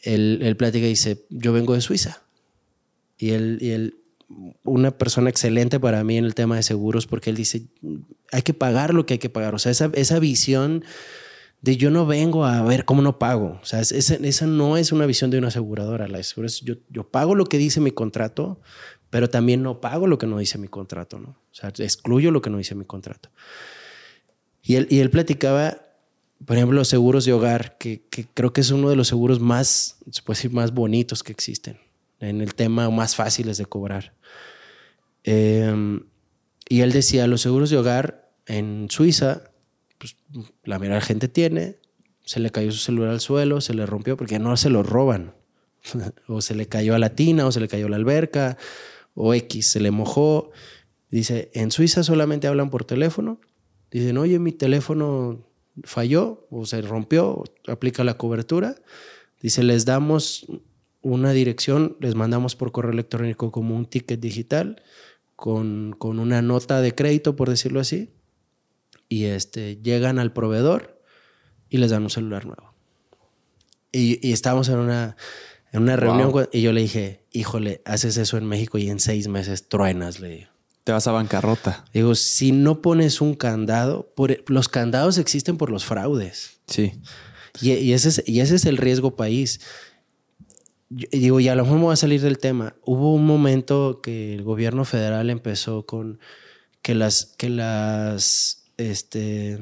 Él, 0.00 0.40
él 0.42 0.56
platica 0.56 0.86
y 0.86 0.90
dice: 0.90 1.24
Yo 1.30 1.52
vengo 1.52 1.74
de 1.74 1.80
Suiza. 1.80 2.22
Y 3.18 3.30
él, 3.30 3.58
y 3.60 3.70
él, 3.70 3.96
una 4.64 4.92
persona 4.92 5.30
excelente 5.30 5.78
para 5.78 6.02
mí 6.04 6.16
en 6.16 6.24
el 6.24 6.34
tema 6.34 6.56
de 6.56 6.62
seguros, 6.62 7.06
porque 7.06 7.30
él 7.30 7.36
dice: 7.36 7.62
Hay 8.30 8.42
que 8.42 8.54
pagar 8.54 8.94
lo 8.94 9.04
que 9.04 9.14
hay 9.14 9.18
que 9.18 9.30
pagar. 9.30 9.54
O 9.54 9.58
sea, 9.58 9.72
esa, 9.72 9.90
esa 9.94 10.20
visión 10.20 10.84
de 11.62 11.76
yo 11.76 11.90
no 11.90 12.06
vengo 12.06 12.44
a 12.44 12.62
ver 12.62 12.84
cómo 12.84 13.02
no 13.02 13.18
pago. 13.18 13.58
O 13.62 13.64
sea, 13.64 13.80
esa, 13.80 14.14
esa 14.14 14.46
no 14.46 14.76
es 14.76 14.92
una 14.92 15.06
visión 15.06 15.30
de 15.30 15.38
una 15.38 15.48
aseguradora. 15.48 16.08
La 16.08 16.20
yo, 16.20 16.74
yo 16.90 17.08
pago 17.08 17.34
lo 17.34 17.46
que 17.46 17.56
dice 17.56 17.80
mi 17.80 17.92
contrato, 17.92 18.60
pero 19.10 19.30
también 19.30 19.62
no 19.62 19.80
pago 19.80 20.08
lo 20.08 20.18
que 20.18 20.26
no 20.26 20.38
dice 20.38 20.58
mi 20.58 20.68
contrato. 20.68 21.20
¿no? 21.20 21.28
O 21.30 21.54
sea, 21.54 21.70
excluyo 21.70 22.32
lo 22.32 22.42
que 22.42 22.50
no 22.50 22.58
dice 22.58 22.74
mi 22.74 22.84
contrato. 22.84 23.30
Y 24.60 24.74
él, 24.74 24.88
y 24.90 24.98
él 24.98 25.10
platicaba, 25.10 25.78
por 26.44 26.56
ejemplo, 26.56 26.76
los 26.76 26.88
seguros 26.88 27.24
de 27.24 27.32
hogar, 27.32 27.78
que, 27.78 28.02
que 28.10 28.26
creo 28.26 28.52
que 28.52 28.60
es 28.60 28.70
uno 28.72 28.90
de 28.90 28.96
los 28.96 29.06
seguros 29.08 29.38
más, 29.38 29.98
se 30.10 30.22
puede 30.22 30.38
decir, 30.38 30.52
más 30.52 30.74
bonitos 30.74 31.22
que 31.22 31.32
existen 31.32 31.78
en 32.18 32.40
el 32.40 32.54
tema 32.54 32.90
más 32.90 33.14
fáciles 33.14 33.56
de 33.56 33.66
cobrar. 33.66 34.14
Eh, 35.22 36.00
y 36.68 36.80
él 36.80 36.92
decía, 36.92 37.26
los 37.28 37.40
seguros 37.40 37.70
de 37.70 37.76
hogar 37.76 38.32
en 38.46 38.88
Suiza 38.90 39.51
pues, 40.02 40.16
la 40.64 40.80
mayoría 40.80 40.96
de 40.96 41.00
la 41.00 41.06
gente 41.06 41.28
tiene, 41.28 41.78
se 42.24 42.40
le 42.40 42.50
cayó 42.50 42.72
su 42.72 42.78
celular 42.78 43.10
al 43.10 43.20
suelo, 43.20 43.60
se 43.60 43.72
le 43.72 43.86
rompió 43.86 44.16
porque 44.16 44.40
no 44.40 44.56
se 44.56 44.68
lo 44.68 44.82
roban. 44.82 45.36
o 46.26 46.40
se 46.40 46.56
le 46.56 46.66
cayó 46.66 46.96
a 46.96 46.98
la 46.98 47.14
tina, 47.14 47.46
o 47.46 47.52
se 47.52 47.60
le 47.60 47.68
cayó 47.68 47.86
a 47.86 47.90
la 47.90 47.96
alberca, 47.96 48.58
o 49.14 49.32
X, 49.32 49.68
se 49.68 49.78
le 49.78 49.92
mojó. 49.92 50.50
Dice, 51.08 51.52
en 51.54 51.70
Suiza 51.70 52.02
solamente 52.02 52.48
hablan 52.48 52.68
por 52.68 52.84
teléfono. 52.84 53.40
Dicen, 53.92 54.18
oye, 54.18 54.40
mi 54.40 54.50
teléfono 54.50 55.46
falló 55.84 56.48
o 56.50 56.66
se 56.66 56.82
rompió, 56.82 57.44
aplica 57.68 58.02
la 58.02 58.18
cobertura. 58.18 58.74
Dice, 59.40 59.62
les 59.62 59.84
damos 59.84 60.48
una 61.00 61.30
dirección, 61.30 61.96
les 62.00 62.16
mandamos 62.16 62.56
por 62.56 62.72
correo 62.72 62.92
electrónico 62.92 63.52
como 63.52 63.76
un 63.76 63.86
ticket 63.86 64.18
digital 64.18 64.82
con, 65.36 65.94
con 65.96 66.18
una 66.18 66.42
nota 66.42 66.80
de 66.80 66.92
crédito, 66.92 67.36
por 67.36 67.48
decirlo 67.50 67.78
así 67.78 68.10
y 69.12 69.26
este, 69.26 69.76
llegan 69.82 70.18
al 70.18 70.32
proveedor 70.32 70.98
y 71.68 71.76
les 71.76 71.90
dan 71.90 72.02
un 72.02 72.08
celular 72.08 72.46
nuevo. 72.46 72.72
Y, 73.92 74.26
y 74.26 74.32
estábamos 74.32 74.70
en 74.70 74.78
una, 74.78 75.18
en 75.70 75.82
una 75.82 75.96
reunión 75.96 76.32
wow. 76.32 76.48
y 76.50 76.62
yo 76.62 76.72
le 76.72 76.80
dije, 76.80 77.26
híjole, 77.30 77.82
haces 77.84 78.16
eso 78.16 78.38
en 78.38 78.46
México 78.46 78.78
y 78.78 78.88
en 78.88 79.00
seis 79.00 79.28
meses 79.28 79.68
truenas, 79.68 80.18
le 80.18 80.28
digo. 80.28 80.50
Te 80.84 80.92
vas 80.92 81.06
a 81.06 81.12
bancarrota. 81.12 81.84
Digo, 81.92 82.14
si 82.14 82.52
no 82.52 82.80
pones 82.80 83.20
un 83.20 83.34
candado, 83.34 84.10
por, 84.16 84.42
los 84.50 84.70
candados 84.70 85.18
existen 85.18 85.58
por 85.58 85.70
los 85.70 85.84
fraudes. 85.84 86.60
Sí. 86.66 86.94
Y, 87.60 87.72
y, 87.72 87.92
ese, 87.92 88.08
es, 88.08 88.22
y 88.26 88.40
ese 88.40 88.54
es 88.54 88.64
el 88.64 88.78
riesgo 88.78 89.14
país. 89.14 89.60
Yo, 90.88 91.06
digo, 91.12 91.38
y 91.38 91.48
a 91.48 91.54
lo 91.54 91.64
mejor 91.64 91.78
me 91.78 91.84
voy 91.84 91.92
a 91.92 91.96
salir 91.96 92.22
del 92.22 92.38
tema. 92.38 92.76
Hubo 92.82 93.12
un 93.12 93.26
momento 93.26 94.00
que 94.02 94.34
el 94.34 94.42
gobierno 94.42 94.86
federal 94.86 95.28
empezó 95.28 95.84
con 95.84 96.18
que 96.80 96.94
las, 96.94 97.26
que 97.36 97.50
las 97.50 98.61
este, 98.90 99.58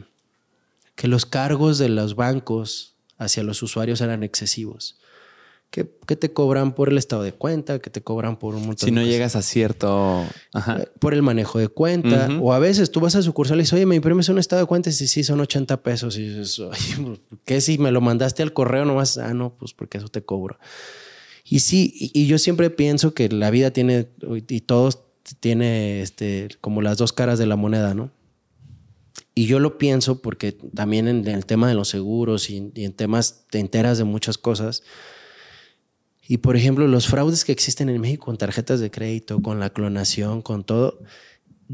que 0.94 1.08
los 1.08 1.26
cargos 1.26 1.78
de 1.78 1.88
los 1.88 2.14
bancos 2.14 2.94
hacia 3.18 3.42
los 3.42 3.62
usuarios 3.62 4.00
eran 4.00 4.22
excesivos. 4.22 4.96
Que, 5.70 5.88
que, 6.04 6.16
te 6.16 6.32
cobran 6.32 6.74
por 6.74 6.88
el 6.88 6.98
estado 6.98 7.22
de 7.22 7.32
cuenta, 7.32 7.78
que 7.78 7.90
te 7.90 8.02
cobran 8.02 8.36
por 8.36 8.56
un 8.56 8.66
montón 8.66 8.88
Si 8.88 8.90
no 8.90 9.02
de 9.02 9.06
llegas 9.06 9.36
a 9.36 9.42
cierto... 9.42 10.26
Ajá. 10.52 10.82
Por 10.98 11.14
el 11.14 11.22
manejo 11.22 11.60
de 11.60 11.68
cuenta. 11.68 12.26
Uh 12.28 12.32
-huh. 12.32 12.40
O 12.42 12.52
a 12.52 12.58
veces 12.58 12.90
tú 12.90 12.98
vas 12.98 13.14
a 13.14 13.22
sucursal 13.22 13.58
y 13.58 13.60
dices, 13.60 13.74
oye, 13.74 13.86
me 13.86 13.94
imprimes 13.94 14.28
un 14.28 14.40
estado 14.40 14.62
de 14.62 14.66
cuenta 14.66 14.90
y 14.90 14.92
sí, 14.92 15.06
sí, 15.06 15.22
son 15.22 15.38
80 15.38 15.80
pesos. 15.82 16.18
Y 16.18 16.28
dices, 16.28 16.60
¿qué 17.44 17.60
si 17.60 17.78
me 17.78 17.92
lo 17.92 18.00
mandaste 18.00 18.42
al 18.42 18.52
correo 18.52 18.84
nomás? 18.84 19.16
Ah, 19.16 19.32
no, 19.32 19.54
pues 19.56 19.72
porque 19.72 19.98
eso 19.98 20.08
te 20.08 20.22
cobro. 20.22 20.58
Y 21.44 21.60
sí, 21.60 21.92
y, 21.94 22.10
y 22.20 22.26
yo 22.26 22.38
siempre 22.38 22.70
pienso 22.70 23.14
que 23.14 23.28
la 23.28 23.50
vida 23.50 23.70
tiene, 23.70 24.08
y 24.48 24.60
todos 24.62 24.98
tiene 25.38 26.02
este, 26.02 26.48
como 26.60 26.82
las 26.82 26.98
dos 26.98 27.12
caras 27.12 27.38
de 27.38 27.46
la 27.46 27.56
moneda, 27.56 27.94
¿no? 27.94 28.10
Y 29.34 29.46
yo 29.46 29.58
lo 29.58 29.78
pienso 29.78 30.22
porque 30.22 30.52
también 30.52 31.08
en 31.08 31.26
el 31.26 31.46
tema 31.46 31.68
de 31.68 31.74
los 31.74 31.88
seguros 31.88 32.50
y, 32.50 32.70
y 32.74 32.84
en 32.84 32.92
temas 32.92 33.46
te 33.50 33.58
enteras 33.58 33.98
de 33.98 34.04
muchas 34.04 34.38
cosas. 34.38 34.82
Y 36.26 36.38
por 36.38 36.56
ejemplo, 36.56 36.86
los 36.86 37.08
fraudes 37.08 37.44
que 37.44 37.52
existen 37.52 37.88
en 37.88 38.00
México 38.00 38.26
con 38.26 38.38
tarjetas 38.38 38.80
de 38.80 38.90
crédito, 38.90 39.42
con 39.42 39.58
la 39.58 39.70
clonación, 39.70 40.42
con 40.42 40.62
todo, 40.62 41.00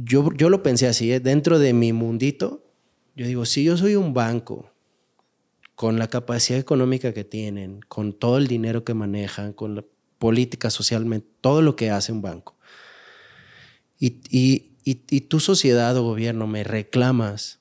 yo, 0.05 0.31
yo 0.33 0.51
lo 0.51 0.63
pensé 0.63 0.87
así, 0.87 1.13
¿eh? 1.13 1.21
dentro 1.21 1.59
de 1.59 1.73
mi 1.73 1.93
mundito, 1.93 2.65
yo 3.15 3.27
digo, 3.27 3.47
si 3.47 3.65
yo 3.65 3.77
soy 3.77 3.97
un 3.97 4.13
banco 4.13 4.71
con 5.75 5.99
la 5.99 6.09
capacidad 6.09 6.59
económica 6.59 7.13
que 7.15 7.25
tienen, 7.25 7.81
con 7.89 8.13
todo 8.13 8.37
el 8.39 8.47
dinero 8.47 8.85
que 8.85 8.95
manejan, 8.95 9.53
con 9.53 9.75
la 9.75 9.85
política 10.19 10.71
socialmente, 10.71 11.29
todo 11.41 11.63
lo 11.63 11.77
que 11.77 11.91
hace 11.91 12.13
un 12.13 12.23
banco, 12.23 12.57
y, 13.99 14.21
y, 14.31 14.76
y, 14.87 15.03
y 15.11 15.23
tu 15.23 15.41
sociedad 15.41 15.95
o 15.97 16.05
gobierno 16.05 16.47
me 16.47 16.65
reclamas 16.65 17.59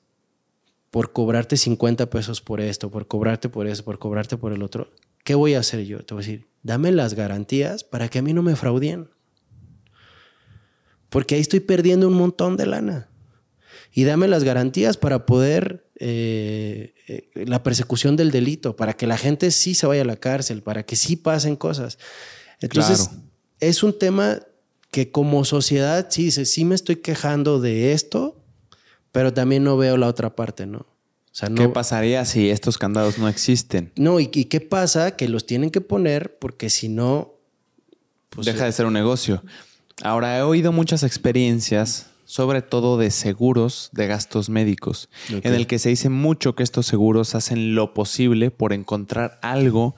por 0.90 1.12
cobrarte 1.12 1.58
50 1.58 2.08
pesos 2.08 2.40
por 2.40 2.62
esto, 2.62 2.90
por 2.90 3.06
cobrarte 3.06 3.50
por 3.50 3.66
eso, 3.66 3.84
por 3.84 3.98
cobrarte 3.98 4.38
por 4.38 4.54
el 4.54 4.62
otro, 4.62 4.90
¿qué 5.24 5.34
voy 5.34 5.52
a 5.52 5.58
hacer 5.58 5.84
yo? 5.84 6.02
Te 6.04 6.14
voy 6.14 6.24
a 6.24 6.26
decir, 6.26 6.46
dame 6.62 6.92
las 6.92 7.14
garantías 7.14 7.84
para 7.84 8.08
que 8.08 8.20
a 8.20 8.22
mí 8.22 8.32
no 8.32 8.42
me 8.42 8.56
fraudien. 8.56 9.10
Porque 11.10 11.34
ahí 11.34 11.40
estoy 11.40 11.60
perdiendo 11.60 12.08
un 12.08 12.14
montón 12.14 12.56
de 12.56 12.66
lana. 12.66 13.10
Y 13.92 14.04
dame 14.04 14.28
las 14.28 14.44
garantías 14.44 14.96
para 14.96 15.26
poder 15.26 15.90
eh, 15.98 16.94
eh, 17.08 17.30
la 17.34 17.62
persecución 17.62 18.16
del 18.16 18.30
delito, 18.30 18.76
para 18.76 18.94
que 18.94 19.06
la 19.06 19.18
gente 19.18 19.50
sí 19.50 19.74
se 19.74 19.86
vaya 19.86 20.02
a 20.02 20.06
la 20.06 20.16
cárcel, 20.16 20.62
para 20.62 20.84
que 20.84 20.96
sí 20.96 21.16
pasen 21.16 21.56
cosas. 21.56 21.98
Entonces, 22.60 23.08
claro. 23.08 23.22
es 23.60 23.82
un 23.82 23.98
tema 23.98 24.40
que 24.96 25.10
como 25.10 25.44
sociedad 25.44 26.06
sí 26.08 26.24
dice, 26.24 26.46
sí 26.46 26.64
me 26.64 26.74
estoy 26.74 26.96
quejando 26.96 27.60
de 27.60 27.92
esto, 27.92 28.42
pero 29.12 29.34
también 29.34 29.62
no 29.62 29.76
veo 29.76 29.98
la 29.98 30.06
otra 30.06 30.34
parte, 30.34 30.64
¿no? 30.64 30.78
O 30.78 30.86
sea, 31.32 31.50
no, 31.50 31.56
¿Qué 31.56 31.68
pasaría 31.68 32.24
si 32.24 32.48
estos 32.48 32.78
candados 32.78 33.18
no 33.18 33.28
existen? 33.28 33.92
No, 33.96 34.20
¿y, 34.20 34.30
y 34.32 34.46
qué 34.46 34.62
pasa? 34.62 35.14
Que 35.14 35.28
los 35.28 35.44
tienen 35.44 35.68
que 35.68 35.82
poner 35.82 36.38
porque 36.38 36.70
si 36.70 36.88
no... 36.88 37.34
Pues, 38.30 38.46
Deja 38.46 38.64
de 38.64 38.72
ser 38.72 38.86
un 38.86 38.94
negocio. 38.94 39.42
Ahora, 40.02 40.38
he 40.38 40.40
oído 40.40 40.72
muchas 40.72 41.02
experiencias, 41.02 42.06
sobre 42.24 42.62
todo 42.62 42.96
de 42.96 43.10
seguros 43.10 43.90
de 43.92 44.06
gastos 44.06 44.48
médicos, 44.48 45.10
okay. 45.26 45.42
en 45.44 45.52
el 45.52 45.66
que 45.66 45.78
se 45.78 45.90
dice 45.90 46.08
mucho 46.08 46.54
que 46.54 46.62
estos 46.62 46.86
seguros 46.86 47.34
hacen 47.34 47.74
lo 47.74 47.92
posible 47.92 48.50
por 48.50 48.72
encontrar 48.72 49.38
algo 49.42 49.94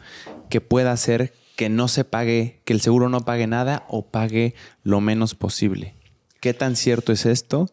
que 0.50 0.60
pueda 0.60 0.90
hacer 0.90 1.34
que 1.58 1.68
no 1.68 1.88
se 1.88 2.04
pague, 2.04 2.62
que 2.64 2.72
el 2.72 2.80
seguro 2.80 3.08
no 3.08 3.24
pague 3.24 3.48
nada 3.48 3.84
o 3.88 4.12
pague 4.12 4.54
lo 4.84 5.00
menos 5.00 5.34
posible. 5.34 5.96
¿Qué 6.40 6.54
tan 6.54 6.76
cierto 6.76 7.10
es 7.10 7.26
esto? 7.26 7.68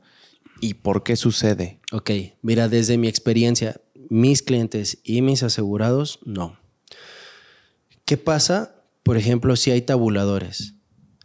¿Y 0.60 0.74
por 0.74 1.04
qué 1.04 1.16
sucede? 1.16 1.80
Ok, 1.92 2.10
mira, 2.42 2.68
desde 2.68 2.98
mi 2.98 3.08
experiencia, 3.08 3.80
mis 4.10 4.42
clientes 4.42 4.98
y 5.04 5.22
mis 5.22 5.44
asegurados, 5.44 6.18
no. 6.26 6.58
¿Qué 8.06 8.18
pasa? 8.18 8.84
Por 9.04 9.18
ejemplo, 9.18 9.56
si 9.56 9.70
hay 9.70 9.84
tabuladores, 9.84 10.74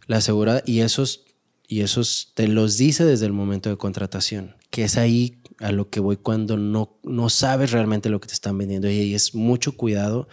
la 0.05 0.17
asegurada, 0.17 0.61
y 0.63 0.81
esos, 0.81 1.25
y 1.67 1.81
esos 1.81 2.31
te 2.35 2.47
los 2.47 2.77
dice 2.77 3.05
desde 3.05 3.25
el 3.25 3.33
momento 3.33 3.71
de 3.71 3.77
contratación, 3.77 4.55
que 4.69 4.83
es 4.83 4.97
ahí 4.97 5.41
a 5.57 5.71
lo 5.71 5.89
que 5.89 5.99
voy 5.99 6.17
cuando 6.17 6.57
no, 6.57 6.99
no 7.01 7.29
sabes 7.29 7.71
realmente 7.71 8.09
lo 8.09 8.21
que 8.21 8.27
te 8.27 8.35
están 8.35 8.59
vendiendo 8.59 8.87
y 8.87 9.15
es 9.15 9.33
mucho 9.33 9.75
cuidado 9.75 10.27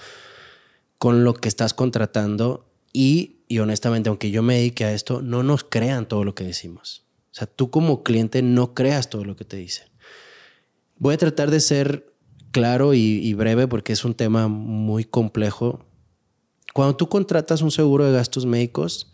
con 0.99 1.25
lo 1.25 1.35
que 1.35 1.49
estás 1.49 1.75
contratando 1.75 2.71
y, 2.93 3.41
y 3.49 3.61
honestamente, 3.61 4.09
aunque 4.09 4.31
yo 4.31 4.43
me 4.43 4.57
dedique 4.57 4.85
a 4.85 4.93
esto, 4.93 5.23
no 5.23 5.43
nos 5.43 5.65
crean 5.65 6.07
todo 6.07 6.25
lo 6.25 6.35
que 6.35 6.45
decimos. 6.45 7.07
O 7.31 7.35
sea, 7.35 7.47
tú 7.47 7.71
como 7.71 8.03
cliente 8.03 8.43
no 8.43 8.75
creas 8.75 9.11
todo 9.11 9.25
lo 9.25 9.37
que 9.37 9.45
te 9.45 9.57
dicen. 9.57 9.89
Voy 10.97 11.15
a 11.15 11.19
tratar 11.19 11.51
de 11.51 11.61
ser 11.61 12.13
claro 12.51 12.95
y, 12.95 13.01
y, 13.01 13.35
breve 13.35 13.69
porque 13.69 13.93
es 13.93 14.05
un 14.05 14.15
tema 14.15 14.49
muy 14.49 15.05
complejo. 15.05 15.85
Cuando 16.75 16.97
tú 16.97 17.09
contratas 17.09 17.63
un 17.63 17.71
seguro 17.71 18.05
de 18.05 18.13
gastos 18.13 18.47
médicos, 18.47 19.13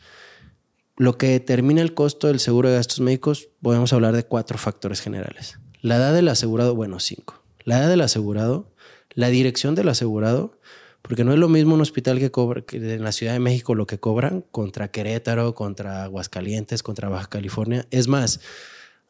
lo 0.97 1.19
que 1.19 1.29
determina 1.29 1.83
el 1.83 1.95
costo 1.95 2.29
del 2.29 2.41
seguro 2.41 2.71
de 2.71 2.77
gastos 2.77 3.01
médicos, 3.01 3.49
podemos 3.61 3.93
hablar 3.93 4.15
de 4.15 4.25
cuatro 4.25 4.59
factores 4.59 5.01
generales. 5.01 5.59
La 5.81 5.97
edad 5.97 6.15
del 6.15 6.29
asegurado, 6.29 6.75
bueno, 6.75 7.01
cinco. 7.01 7.43
La 7.65 7.79
edad 7.79 7.89
del 7.89 8.01
asegurado, 8.01 8.73
la 9.11 9.29
dirección 9.29 9.75
del 9.75 9.89
asegurado, 9.89 10.59
porque 11.07 11.23
no 11.23 11.35
es 11.35 11.39
lo 11.39 11.51
mismo 11.51 11.75
un 11.75 11.83
hospital 11.83 12.19
que 12.19 12.31
cobra 12.31 12.63
que 12.63 12.79
en 12.79 13.05
la 13.05 13.13
Ciudad 13.13 13.35
de 13.35 13.39
México 13.39 13.75
lo 13.75 13.87
que 13.87 13.99
cobran 13.99 14.43
contra 14.51 14.89
Querétaro, 14.89 15.55
contra 15.55 16.03
Aguascalientes, 16.05 16.83
contra 16.83 17.11
Baja 17.11 17.29
California. 17.29 17.87
Es 17.91 18.09
más, 18.09 18.41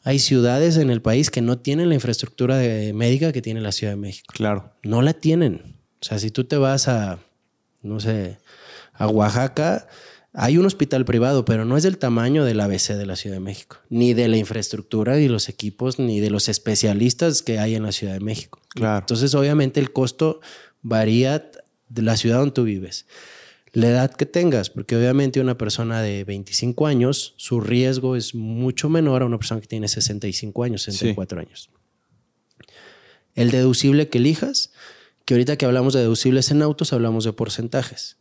hay 0.02 0.18
ciudades 0.18 0.76
en 0.76 0.90
el 0.90 1.00
país 1.00 1.30
que 1.30 1.40
no 1.40 1.58
tienen 1.58 1.88
la 1.88 1.94
infraestructura 1.94 2.56
de 2.56 2.92
médica 2.92 3.32
que 3.32 3.42
tiene 3.42 3.60
la 3.60 3.70
Ciudad 3.70 3.92
de 3.92 3.96
México. 3.96 4.34
Claro. 4.34 4.72
No 4.82 5.02
la 5.02 5.12
tienen. 5.12 5.76
O 6.00 6.04
sea, 6.04 6.18
si 6.18 6.32
tú 6.32 6.42
te 6.42 6.56
vas 6.56 6.88
a, 6.88 7.20
no 7.80 8.00
sé, 8.00 8.38
a 8.92 9.06
Oaxaca, 9.06 9.86
hay 10.32 10.58
un 10.58 10.66
hospital 10.66 11.04
privado, 11.04 11.44
pero 11.44 11.64
no 11.64 11.76
es 11.76 11.84
del 11.84 11.98
tamaño 11.98 12.44
del 12.44 12.58
ABC 12.58 12.94
de 12.94 13.06
la 13.06 13.14
Ciudad 13.14 13.36
de 13.36 13.40
México, 13.40 13.76
ni 13.88 14.14
de 14.14 14.26
la 14.26 14.36
infraestructura, 14.36 15.14
ni 15.14 15.28
los 15.28 15.48
equipos, 15.48 16.00
ni 16.00 16.18
de 16.18 16.30
los 16.30 16.48
especialistas 16.48 17.42
que 17.42 17.60
hay 17.60 17.76
en 17.76 17.84
la 17.84 17.92
Ciudad 17.92 18.14
de 18.14 18.20
México. 18.20 18.60
Claro. 18.70 18.98
Entonces, 18.98 19.32
obviamente, 19.36 19.78
el 19.78 19.92
costo 19.92 20.40
varía 20.82 21.52
de 21.94 22.02
la 22.02 22.16
ciudad 22.16 22.38
donde 22.38 22.52
tú 22.52 22.64
vives. 22.64 23.06
La 23.72 23.88
edad 23.88 24.14
que 24.14 24.26
tengas, 24.26 24.70
porque 24.70 24.96
obviamente 24.96 25.40
una 25.40 25.58
persona 25.58 26.00
de 26.00 26.24
25 26.24 26.86
años, 26.86 27.34
su 27.36 27.60
riesgo 27.60 28.14
es 28.14 28.34
mucho 28.34 28.88
menor 28.88 29.22
a 29.22 29.26
una 29.26 29.38
persona 29.38 29.60
que 29.60 29.66
tiene 29.66 29.88
65 29.88 30.62
años, 30.62 30.82
64 30.82 31.40
años. 31.40 31.70
El 33.34 33.50
deducible 33.50 34.08
que 34.08 34.18
elijas, 34.18 34.72
que 35.24 35.34
ahorita 35.34 35.56
que 35.56 35.66
hablamos 35.66 35.94
de 35.94 36.00
deducibles 36.00 36.50
en 36.52 36.62
autos, 36.62 36.92
hablamos 36.92 37.24
de 37.24 37.32
porcentajes 37.32 38.18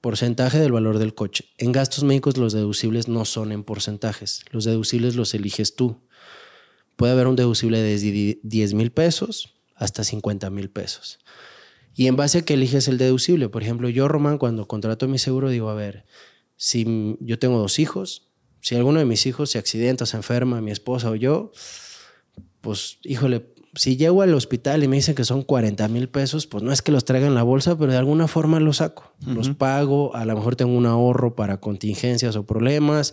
porcentaje 0.00 0.58
del 0.58 0.72
valor 0.72 0.98
del 0.98 1.14
coche. 1.14 1.46
En 1.58 1.72
gastos 1.72 2.04
médicos 2.04 2.36
los 2.36 2.52
deducibles 2.52 3.08
no 3.08 3.24
son 3.24 3.52
en 3.52 3.64
porcentajes. 3.64 4.44
Los 4.50 4.64
deducibles 4.64 5.16
los 5.16 5.34
eliges 5.34 5.74
tú. 5.74 6.00
Puede 6.96 7.12
haber 7.12 7.26
un 7.26 7.36
deducible 7.36 7.80
desde 7.80 8.38
10 8.42 8.74
mil 8.74 8.90
pesos 8.90 9.54
hasta 9.74 10.04
50 10.04 10.50
mil 10.50 10.70
pesos. 10.70 11.18
Y 11.98 12.06
en 12.06 12.14
base 12.14 12.38
a 12.38 12.42
que 12.42 12.54
eliges 12.54 12.86
el 12.86 12.96
deducible, 12.96 13.48
por 13.48 13.64
ejemplo, 13.64 13.88
yo, 13.88 14.06
Román, 14.06 14.38
cuando 14.38 14.68
contrato 14.68 15.08
mi 15.08 15.18
seguro, 15.18 15.50
digo, 15.50 15.68
a 15.68 15.74
ver, 15.74 16.04
si 16.54 17.16
yo 17.18 17.40
tengo 17.40 17.58
dos 17.58 17.80
hijos, 17.80 18.28
si 18.60 18.76
alguno 18.76 19.00
de 19.00 19.04
mis 19.04 19.26
hijos 19.26 19.50
se 19.50 19.58
accidenta, 19.58 20.06
se 20.06 20.16
enferma, 20.16 20.60
mi 20.60 20.70
esposa 20.70 21.10
o 21.10 21.16
yo, 21.16 21.50
pues, 22.60 23.00
híjole, 23.02 23.52
si 23.74 23.96
llego 23.96 24.22
al 24.22 24.32
hospital 24.34 24.84
y 24.84 24.86
me 24.86 24.94
dicen 24.94 25.16
que 25.16 25.24
son 25.24 25.42
40 25.42 25.88
mil 25.88 26.08
pesos, 26.08 26.46
pues 26.46 26.62
no 26.62 26.70
es 26.70 26.82
que 26.82 26.92
los 26.92 27.04
traiga 27.04 27.26
en 27.26 27.34
la 27.34 27.42
bolsa, 27.42 27.76
pero 27.76 27.90
de 27.90 27.98
alguna 27.98 28.28
forma 28.28 28.60
los 28.60 28.76
saco. 28.76 29.12
Los 29.26 29.50
pago, 29.50 30.14
a 30.14 30.24
lo 30.24 30.36
mejor 30.36 30.54
tengo 30.54 30.78
un 30.78 30.86
ahorro 30.86 31.34
para 31.34 31.58
contingencias 31.58 32.36
o 32.36 32.46
problemas, 32.46 33.12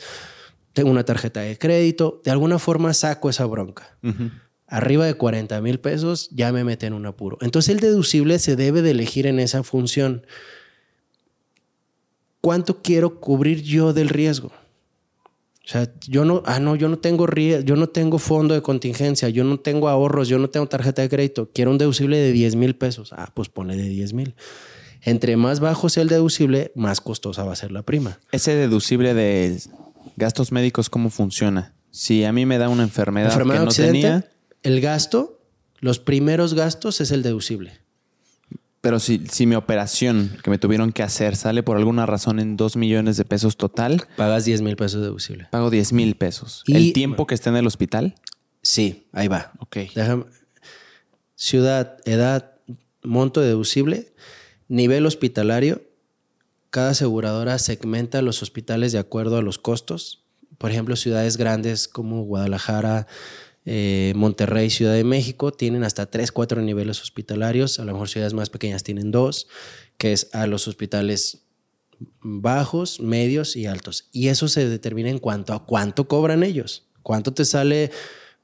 tengo 0.74 0.92
una 0.92 1.06
tarjeta 1.06 1.40
de 1.40 1.58
crédito, 1.58 2.22
de 2.24 2.30
alguna 2.30 2.60
forma 2.60 2.94
saco 2.94 3.32
esa 3.32 3.48
bronca. 3.48 3.98
Arriba 4.68 5.06
de 5.06 5.14
40 5.14 5.62
mil 5.62 5.80
pesos 5.80 6.30
ya 6.32 6.52
me 6.52 6.64
meten 6.64 6.88
en 6.88 6.94
un 6.94 7.06
apuro. 7.06 7.38
Entonces 7.42 7.74
el 7.74 7.80
deducible 7.80 8.40
se 8.40 8.56
debe 8.56 8.82
de 8.82 8.92
elegir 8.92 9.28
en 9.28 9.40
esa 9.40 9.64
función. 9.64 10.26
¿Cuánto 12.42 12.82
quiero 12.82 13.20
cubrir 13.20 13.62
yo 13.62 13.94
del 13.94 14.10
riesgo? 14.10 14.48
O 14.48 15.68
sea, 15.68 15.92
yo 16.08 16.26
no, 16.26 16.44
ah, 16.46 16.60
no, 16.60 16.76
yo 16.76 16.90
no 16.90 17.00
tengo 17.00 17.28
yo 17.28 17.76
no 17.76 17.88
tengo 17.90 18.20
fondo 18.20 18.54
de 18.54 18.62
contingencia, 18.62 19.30
yo 19.30 19.44
no 19.44 19.60
tengo 19.60 19.90
ahorros, 19.90 20.28
yo 20.28 20.38
no 20.38 20.48
tengo 20.48 20.68
tarjeta 20.68 21.02
de 21.02 21.10
crédito, 21.10 21.50
quiero 21.52 21.72
un 21.72 21.80
deducible 21.80 22.18
de 22.18 22.32
10 22.32 22.56
mil 22.56 22.76
pesos. 22.76 23.14
Ah, 23.14 23.32
pues 23.34 23.50
pone 23.50 23.76
de 23.76 23.90
10 23.90 24.14
mil. 24.14 24.36
Entre 25.02 25.38
más 25.38 25.60
bajo 25.60 25.90
sea 25.90 26.04
el 26.04 26.10
deducible, 26.10 26.72
más 26.76 27.02
costosa 27.02 27.44
va 27.44 27.54
a 27.54 27.56
ser 27.56 27.72
la 27.72 27.82
prima. 27.82 28.20
Ese 28.32 28.56
deducible 28.56 29.16
de 29.16 29.60
gastos 30.16 30.52
médicos, 30.52 30.90
¿cómo 30.90 31.10
funciona? 31.10 31.74
Si 31.90 32.24
a 32.24 32.32
mí 32.32 32.46
me 32.46 32.58
da 32.58 32.70
una 32.70 32.84
enfermedad, 32.84 33.36
que 33.36 33.46
no 33.46 33.68
tenía... 33.68 34.30
El 34.66 34.82
gasto, 34.82 35.40
los 35.80 36.00
primeros 36.00 36.56
gastos 36.56 37.00
es 37.00 37.12
el 37.12 37.22
deducible. 37.22 37.80
Pero 38.82 39.00
si, 39.00 39.22
si 39.30 39.46
mi 39.46 39.54
operación 39.54 40.38
que 40.44 40.50
me 40.50 40.58
tuvieron 40.58 40.92
que 40.92 41.04
hacer 41.04 41.36
sale 41.36 41.62
por 41.62 41.78
alguna 41.78 42.08
razón 42.08 42.40
en 42.40 42.58
2 42.58 42.76
millones 42.76 43.16
de 43.18 43.26
pesos 43.26 43.58
total. 43.58 44.08
Pagas 44.18 44.44
10 44.46 44.62
mil 44.62 44.76
pesos 44.76 45.04
deducible. 45.04 45.48
Pago 45.52 45.70
10 45.70 45.94
mil 45.94 46.16
pesos. 46.16 46.64
¿El 46.66 46.94
tiempo 46.94 47.28
que 47.28 47.36
esté 47.36 47.50
en 47.50 47.58
el 47.58 47.68
hospital? 47.68 48.16
Sí, 48.64 49.08
ahí 49.12 49.28
va. 49.28 49.52
Ok. 49.60 49.78
ciudad, 51.36 52.00
edad, 52.06 52.54
monto 53.04 53.42
deducible, 53.42 54.14
nivel 54.68 55.06
hospitalario. 55.06 55.84
Cada 56.72 56.90
aseguradora 56.90 57.60
segmenta 57.60 58.24
los 58.24 58.42
hospitales 58.42 58.92
de 58.92 58.98
acuerdo 58.98 59.38
a 59.38 59.44
los 59.44 59.60
costos. 59.60 60.24
Por 60.58 60.72
ejemplo, 60.72 60.96
ciudades 60.96 61.38
grandes 61.38 61.88
como 61.88 62.24
Guadalajara, 62.24 63.06
eh, 63.66 64.14
Monterrey, 64.16 64.70
Ciudad 64.70 64.94
de 64.94 65.04
México, 65.04 65.52
tienen 65.52 65.84
hasta 65.84 66.06
3, 66.06 66.32
4 66.32 66.62
niveles 66.62 67.02
hospitalarios. 67.02 67.80
A 67.80 67.86
lo 67.86 67.94
mejor 67.94 68.10
ciudades 68.10 68.34
más 68.34 68.50
pequeñas 68.50 68.84
tienen 68.84 69.12
dos, 69.12 69.48
que 69.98 70.14
es 70.14 70.30
a 70.34 70.48
los 70.48 70.68
hospitales 70.68 71.46
bajos, 72.22 73.00
medios 73.00 73.56
y 73.56 73.66
altos. 73.66 74.10
Y 74.12 74.28
eso 74.28 74.48
se 74.48 74.68
determina 74.68 75.10
en 75.10 75.20
cuanto 75.20 75.54
a 75.54 75.66
cuánto 75.66 76.08
cobran 76.08 76.44
ellos. 76.44 76.88
¿Cuánto 77.02 77.34
te 77.34 77.46
sale 77.46 77.92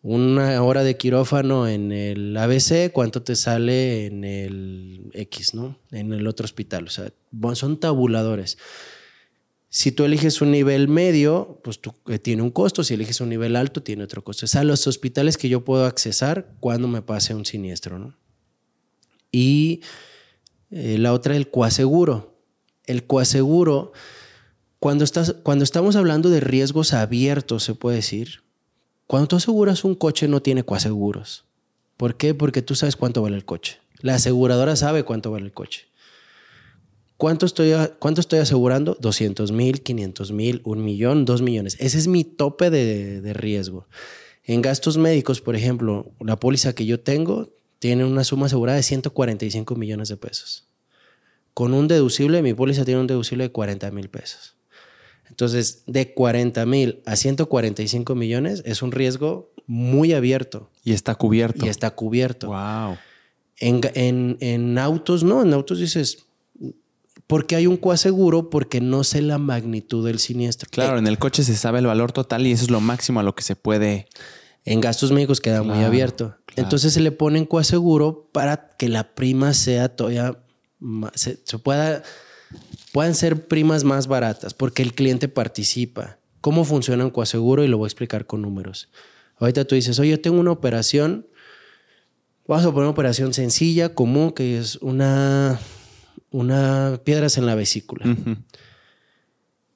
una 0.02 0.62
hora 0.64 0.84
de 0.84 0.98
quirófano 0.98 1.68
en 1.68 1.92
el 1.92 2.36
ABC? 2.38 2.92
¿Cuánto 2.92 3.22
te 3.22 3.36
sale 3.36 4.06
en 4.06 4.24
el 4.24 5.12
X, 5.14 5.54
¿no? 5.54 5.78
En 5.92 6.14
el 6.14 6.28
otro 6.28 6.46
hospital. 6.46 6.86
O 6.86 6.90
sea, 6.90 7.12
son 7.54 7.80
tabuladores. 7.80 8.58
Si 9.74 9.94
tú 9.94 10.04
eliges 10.04 10.42
un 10.42 10.52
nivel 10.52 10.90
medio, 10.90 11.62
pues 11.64 11.80
tú, 11.80 11.96
eh, 12.08 12.20
tiene 12.20 12.42
un 12.42 12.52
costo. 12.52 12.84
Si 12.84 12.94
eliges 12.94 13.22
un 13.22 13.30
nivel 13.30 13.56
alto, 13.56 13.82
tiene 13.82 14.04
otro 14.04 14.22
costo. 14.22 14.46
Es 14.46 14.56
a 14.58 14.66
los 14.66 14.86
hospitales 14.86 15.38
que 15.38 15.48
yo 15.48 15.64
puedo 15.64 15.86
accesar 15.86 16.54
cuando 16.60 16.90
me 16.90 17.02
pase 17.02 17.34
un 17.34 17.46
siniestro. 17.46 17.98
¿no? 17.98 18.14
Y 19.32 19.80
eh, 20.72 20.98
la 20.98 21.14
otra, 21.14 21.38
el 21.38 21.50
coaseguro. 21.50 22.36
El 22.86 23.08
coaseguro, 23.08 23.94
cuando, 24.80 25.06
estás, 25.06 25.36
cuando 25.42 25.64
estamos 25.64 25.96
hablando 25.96 26.30
de 26.30 26.42
riesgos 26.42 26.92
abiertos, 26.92 27.64
se 27.64 27.74
puede 27.74 27.96
decir, 27.96 28.44
cuando 29.08 29.30
tú 29.30 29.36
aseguras 29.38 29.86
un 29.86 29.96
coche 29.96 30.28
no 30.28 30.42
tiene 30.42 30.66
coaseguros. 30.66 31.46
¿Por 31.96 32.18
qué? 32.18 32.34
Porque 32.34 32.62
tú 32.62 32.76
sabes 32.76 32.98
cuánto 32.98 33.22
vale 33.22 33.38
el 33.38 33.46
coche. 33.46 33.80
La 34.02 34.16
aseguradora 34.16 34.76
sabe 34.76 35.06
cuánto 35.06 35.32
vale 35.32 35.46
el 35.46 35.54
coche. 35.54 35.88
¿Cuánto 37.22 37.46
estoy, 37.46 37.72
cuánto 38.00 38.20
estoy 38.20 38.40
asegurando? 38.40 38.98
200 39.00 39.52
mil, 39.52 39.84
500 39.84 40.32
mil, 40.32 40.60
un 40.64 40.84
millón, 40.84 41.24
dos 41.24 41.44
millones. 41.44 41.78
Ese 41.80 42.00
es 42.00 42.08
mi 42.08 42.24
tope 42.24 42.72
de, 42.72 43.22
de, 43.22 43.34
riesgo. 43.34 43.86
En 44.44 44.64
gastos 44.64 44.98
médicos, 44.98 45.40
por 45.40 45.56
ejemplo, 45.56 46.12
la 46.20 46.38
póliza 46.38 46.74
que 46.74 46.88
yo 46.88 47.00
tengo 47.00 47.50
tiene 47.78 48.06
una 48.06 48.24
suma 48.24 48.48
asegurada 48.48 48.78
de 48.78 48.82
145 48.82 49.76
millones 49.76 50.10
de 50.10 50.18
pesos. 50.18 50.68
Con 51.54 51.76
un 51.76 51.88
deducible, 51.88 52.42
mi 52.42 52.56
póliza 52.56 52.86
tiene 52.86 53.02
un 53.02 53.06
deducible 53.06 53.44
de 53.44 53.52
40 53.52 53.92
mil 53.92 54.10
pesos. 54.10 54.56
Entonces, 55.30 55.84
de 55.86 56.16
40 56.16 56.66
mil 56.66 57.04
a 57.06 57.16
145 57.16 58.16
millones 58.16 58.64
es 58.66 58.82
un 58.82 58.92
riesgo 58.92 59.52
muy 59.68 60.14
abierto. 60.14 60.72
Y 60.84 60.94
está 60.94 61.14
cubierto. 61.14 61.68
Y 61.68 61.70
está 61.70 61.92
cubierto. 61.92 62.48
Wow. 62.48 62.98
En, 63.58 63.82
en, 63.94 64.38
en 64.40 64.80
autos, 64.80 65.24
no. 65.24 65.44
En 65.44 65.54
autos 65.54 65.78
dices, 65.78 66.26
¿Por 67.32 67.46
qué 67.46 67.56
hay 67.56 67.66
un 67.66 67.78
coaseguro? 67.78 68.50
Porque 68.50 68.82
no 68.82 69.06
sé 69.06 69.22
la 69.22 69.38
magnitud 69.38 70.06
del 70.06 70.20
siniestro. 70.20 70.68
Claro, 70.70 70.98
en 70.98 71.08
el 71.08 71.18
coche 71.18 71.46
se 71.46 71.56
sabe 71.56 71.80
el 71.80 71.88
valor 71.88 72.12
total 72.12 72.46
y 72.46 72.52
eso 72.52 72.66
es 72.66 72.70
lo 72.70 72.82
máximo 72.82 73.22
a 73.22 73.24
lo 73.24 73.36
que 73.36 73.42
se 73.42 73.56
puede. 73.56 74.10
En 74.66 74.82
gastos 74.82 75.14
médicos 75.14 75.40
queda 75.40 75.64
muy 75.64 75.82
abierto. 75.82 76.36
Entonces 76.58 76.92
se 76.92 77.00
le 77.00 77.14
pone 77.14 77.40
en 77.40 77.46
coaseguro 77.46 78.30
para 78.34 78.72
que 78.78 78.90
la 78.90 79.16
prima 79.16 79.54
sea 79.54 79.96
todavía 79.96 80.44
se, 81.16 81.38
pueda 81.64 82.04
puedan 82.92 83.16
ser 83.16 83.48
primas 83.48 83.86
más 83.86 84.08
baratas 84.08 84.54
porque 84.54 84.82
el 84.82 84.94
cliente 84.94 85.30
participa. 85.30 86.20
¿Cómo 86.42 86.66
funciona 86.66 87.06
un 87.06 87.12
coaseguro? 87.12 87.64
Y 87.64 87.70
lo 87.70 87.78
voy 87.78 87.86
a 87.86 87.88
explicar 87.88 88.26
con 88.26 88.42
números. 88.42 88.90
Ahorita 89.38 89.64
tú 89.64 89.76
dices, 89.76 89.98
oye, 90.00 90.10
yo 90.10 90.20
tengo 90.20 90.38
una 90.38 90.52
operación, 90.52 91.28
vamos 92.46 92.66
a 92.66 92.72
poner 92.72 92.82
una 92.82 92.90
operación 92.90 93.34
sencilla, 93.34 93.96
común, 93.96 94.34
que 94.34 94.58
es 94.58 94.76
una 94.82 95.62
una 96.32 97.00
piedras 97.04 97.38
en 97.38 97.46
la 97.46 97.56
vesícula. 97.56 98.06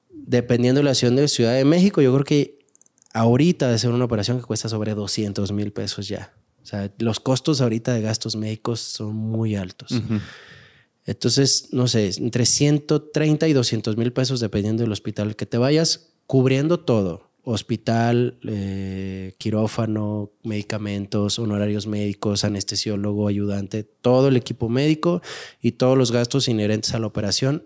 Dependiendo 0.09 0.79
de 0.79 0.85
la 0.85 0.95
ciudad 0.95 1.13
de 1.13 1.27
Ciudad 1.27 1.53
de 1.53 1.65
México, 1.65 2.01
yo 2.01 2.11
creo 2.13 2.25
que 2.25 2.59
ahorita 3.13 3.69
de 3.69 3.77
ser 3.77 3.91
una 3.91 4.05
operación 4.05 4.39
que 4.39 4.45
cuesta 4.45 4.69
sobre 4.69 4.95
200 4.95 5.51
mil 5.51 5.71
pesos 5.71 6.07
ya. 6.07 6.33
O 6.63 6.65
sea, 6.65 6.91
los 6.97 7.19
costos 7.19 7.61
ahorita 7.61 7.93
de 7.93 8.01
gastos 8.01 8.35
médicos 8.35 8.79
son 8.79 9.15
muy 9.15 9.55
altos. 9.55 10.01
Entonces, 11.05 11.69
no 11.71 11.87
sé, 11.87 12.11
entre 12.17 12.45
130 12.45 13.47
y 13.47 13.53
200 13.53 13.97
mil 13.97 14.11
pesos 14.11 14.39
dependiendo 14.39 14.81
del 14.81 14.91
hospital 14.91 15.35
que 15.35 15.45
te 15.45 15.59
vayas, 15.59 16.13
cubriendo 16.25 16.79
todo 16.79 17.29
hospital, 17.45 18.37
eh, 18.47 19.33
quirófano, 19.37 20.31
medicamentos, 20.43 21.37
honorarios 21.39 21.85
médicos, 21.85 22.43
anestesiólogo, 22.43 23.27
ayudante, 23.27 23.83
todo 23.83 24.27
el 24.29 24.35
equipo 24.35 24.67
médico 24.67 25.21
y 25.61 25.73
todos 25.73 25.97
los 25.97 26.11
gastos 26.11 26.47
inherentes 26.47 26.93
a 26.95 26.99
la 26.99 27.07
operación, 27.07 27.63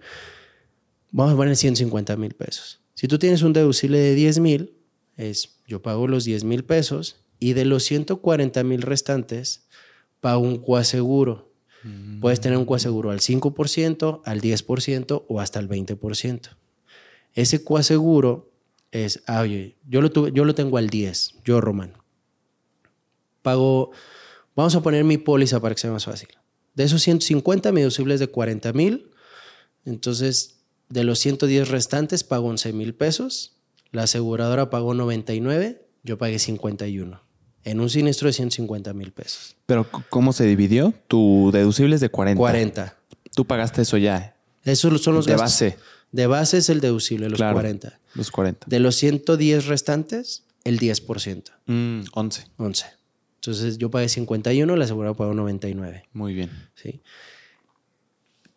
vamos 1.11 1.33
a 1.33 1.37
poner 1.37 1.55
150 1.55 2.17
mil 2.17 2.33
pesos. 2.33 2.81
Si 2.93 3.07
tú 3.07 3.17
tienes 3.17 3.41
un 3.41 3.53
deducible 3.53 3.97
de 3.97 4.15
10 4.15 4.39
mil, 4.39 4.73
es 5.15 5.61
yo 5.65 5.81
pago 5.81 6.07
los 6.07 6.25
10 6.25 6.43
mil 6.43 6.65
pesos 6.65 7.21
y 7.39 7.53
de 7.53 7.63
los 7.63 7.83
140 7.83 8.63
mil 8.63 8.81
restantes 8.81 9.67
pago 10.19 10.41
un 10.41 10.57
coaseguro. 10.57 11.47
Puedes 12.19 12.41
tener 12.41 12.57
un 12.57 12.65
coaseguro 12.65 13.09
al 13.09 13.21
5%, 13.21 14.21
al 14.25 14.41
10% 14.41 15.23
o 15.29 15.39
hasta 15.39 15.59
el 15.59 15.69
20%. 15.69 16.57
Ese 17.33 17.63
coaseguro 17.63 18.48
es, 18.91 19.21
ah, 19.27 19.41
oye, 19.41 19.77
yo 19.87 20.01
lo, 20.01 20.11
tuve, 20.11 20.31
yo 20.33 20.45
lo 20.45 20.55
tengo 20.55 20.77
al 20.77 20.89
10, 20.89 21.35
yo 21.43 21.61
Román. 21.61 21.93
Pago, 23.41 23.91
vamos 24.55 24.75
a 24.75 24.81
poner 24.81 25.03
mi 25.03 25.17
póliza 25.17 25.59
para 25.59 25.75
que 25.75 25.81
sea 25.81 25.91
más 25.91 26.05
fácil. 26.05 26.29
De 26.75 26.83
esos 26.83 27.01
150, 27.01 27.71
mi 27.71 27.81
deducible 27.81 28.13
es 28.13 28.19
de 28.19 28.27
40 28.27 28.73
mil. 28.73 29.11
Entonces, 29.85 30.59
de 30.89 31.03
los 31.03 31.19
110 31.19 31.69
restantes, 31.69 32.23
pago 32.23 32.47
11 32.47 32.73
mil 32.73 32.95
pesos. 32.95 33.55
La 33.91 34.03
aseguradora 34.03 34.69
pagó 34.69 34.93
99, 34.93 35.85
yo 36.03 36.17
pagué 36.17 36.39
51 36.39 37.29
en 37.63 37.79
un 37.79 37.89
siniestro 37.89 38.27
de 38.27 38.33
150 38.33 38.93
mil 38.93 39.11
pesos. 39.11 39.55
Pero 39.65 39.85
¿cómo 40.09 40.33
se 40.33 40.45
dividió? 40.45 40.93
Tu 41.07 41.49
deducible 41.53 41.95
es 41.95 42.01
de 42.01 42.09
40. 42.09 42.39
40. 42.39 42.97
Tú 43.35 43.45
pagaste 43.45 43.81
eso 43.81 43.97
ya. 43.97 44.35
Esos 44.63 45.01
son 45.01 45.15
los 45.15 45.25
de 45.25 45.35
base. 45.35 45.77
De 46.11 46.27
base 46.27 46.57
es 46.57 46.69
el 46.69 46.79
deducible, 46.81 47.29
los 47.29 47.39
40. 47.39 47.99
Los 48.15 48.31
40. 48.31 48.67
De 48.67 48.79
los 48.79 48.95
110 48.95 49.67
restantes, 49.67 50.43
el 50.63 50.79
10%. 50.79 51.43
Mm, 51.67 52.01
11. 52.11 52.47
11. 52.57 52.85
Entonces 53.35 53.77
yo 53.77 53.89
pagué 53.89 54.09
51, 54.09 54.75
la 54.75 54.83
aseguradora 54.83 55.17
pagó 55.17 55.33
99. 55.33 56.03
Muy 56.13 56.33
bien. 56.33 56.49
Sí. 56.75 57.01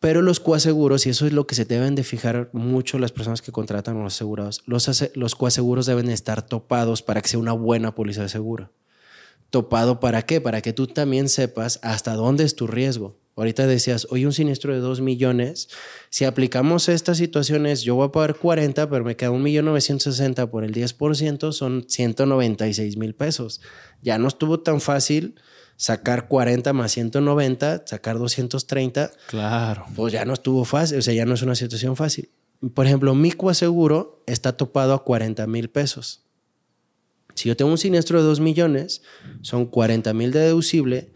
Pero 0.01 0.20
los 0.20 0.41
coaseguros, 0.41 1.07
y 1.07 1.11
eso 1.11 1.27
es 1.27 1.33
lo 1.33 1.47
que 1.47 1.55
se 1.55 1.65
deben 1.65 1.95
de 1.95 2.03
fijar 2.03 2.51
mucho 2.53 2.99
las 2.99 3.12
personas 3.12 3.41
que 3.41 3.53
contratan 3.53 3.97
a 3.97 4.03
los 4.03 4.15
asegurados, 4.15 4.65
los, 4.66 5.11
los 5.15 5.35
coaseguros 5.37 5.87
deben 5.87 6.11
estar 6.11 6.43
topados 6.45 7.03
para 7.03 7.20
que 7.20 7.29
sea 7.29 7.39
una 7.39 7.53
buena 7.53 7.95
póliza 7.95 8.23
de 8.23 8.29
seguro. 8.29 8.73
¿Topado 9.51 10.01
para 10.01 10.23
qué? 10.23 10.41
Para 10.41 10.61
que 10.61 10.73
tú 10.73 10.89
también 10.89 11.29
sepas 11.29 11.79
hasta 11.83 12.15
dónde 12.15 12.43
es 12.43 12.57
tu 12.57 12.66
riesgo. 12.66 13.16
Ahorita 13.35 13.67
decías, 13.67 14.07
hoy 14.11 14.27
un 14.27 14.33
siniestro 14.33 14.75
de 14.75 14.81
2 14.81 15.01
millones, 15.01 15.69
si 16.11 16.27
aplicamos 16.27 16.91
estas 16.91 17.17
situaciones, 17.17 17.83
yo 17.83 17.95
voy 17.95 18.09
a 18.09 18.13
pagar 18.13 18.37
40, 18.37 18.91
pero 18.91 19.05
me 19.05 19.17
queda 19.17 19.31
1.960 19.31 20.51
por 20.51 20.65
el 20.65 20.75
10%, 20.75 21.53
son 21.53 21.87
196 21.89 22.97
mil 22.99 23.15
pesos. 23.15 23.63
Ya 24.03 24.19
no 24.19 24.29
estuvo 24.29 24.61
tan 24.61 24.83
fácil 24.83 25.37
sacar 25.77 26.29
40 26.29 26.75
más 26.75 26.93
190, 26.93 27.85
sacar 27.87 28.19
230. 28.19 29.11
Claro. 29.29 29.87
Pues 29.97 30.13
ya 30.13 30.27
no 30.27 30.35
estuvo 30.35 30.65
fácil, 30.67 30.99
o 30.99 31.03
sea, 31.03 31.15
ya 31.15 31.25
no 31.25 31.33
es 31.33 31.43
una 31.43 31.55
situación 31.55 31.97
fácil. 31.97 32.29
Por 32.75 32.87
ejemplo, 32.87 33.15
mi 33.15 33.33
coaseguro 33.33 34.23
está 34.27 34.57
topado 34.57 34.93
a 34.93 35.05
40 35.05 35.47
mil 35.47 35.71
pesos. 35.71 36.23
Si 37.35 37.49
yo 37.49 37.57
tengo 37.57 37.71
un 37.71 37.79
siniestro 37.79 38.21
de 38.21 38.25
2 38.29 38.41
millones, 38.41 39.03
son 39.41 39.65
40 39.65 40.13
mil 40.13 40.33
de 40.33 40.41
deducible 40.41 41.13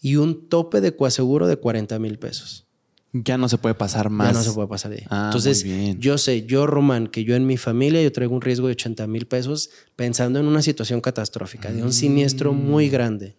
y 0.00 0.16
un 0.16 0.48
tope 0.48 0.80
de 0.80 0.94
coaseguro 0.94 1.46
de 1.46 1.56
40 1.56 1.98
mil 1.98 2.18
pesos. 2.18 2.64
Ya 3.12 3.38
no 3.38 3.48
se 3.48 3.56
puede 3.56 3.74
pasar 3.74 4.10
más. 4.10 4.28
Ya 4.28 4.32
no 4.34 4.42
se 4.44 4.52
puede 4.52 4.68
pasar 4.68 4.90
de 4.90 4.98
ahí. 4.98 5.04
Ah, 5.08 5.24
Entonces, 5.26 5.64
yo 5.98 6.18
sé, 6.18 6.44
yo, 6.44 6.66
Román, 6.66 7.06
que 7.06 7.24
yo 7.24 7.34
en 7.36 7.46
mi 7.46 7.56
familia 7.56 8.02
yo 8.02 8.12
traigo 8.12 8.34
un 8.34 8.42
riesgo 8.42 8.66
de 8.66 8.72
80 8.72 9.06
mil 9.06 9.26
pesos 9.26 9.70
pensando 9.96 10.38
en 10.38 10.46
una 10.46 10.60
situación 10.60 11.00
catastrófica, 11.00 11.72
de 11.72 11.82
un 11.82 11.92
siniestro 11.92 12.52
Mm. 12.52 12.56
muy 12.70 12.88
grande, 12.90 13.36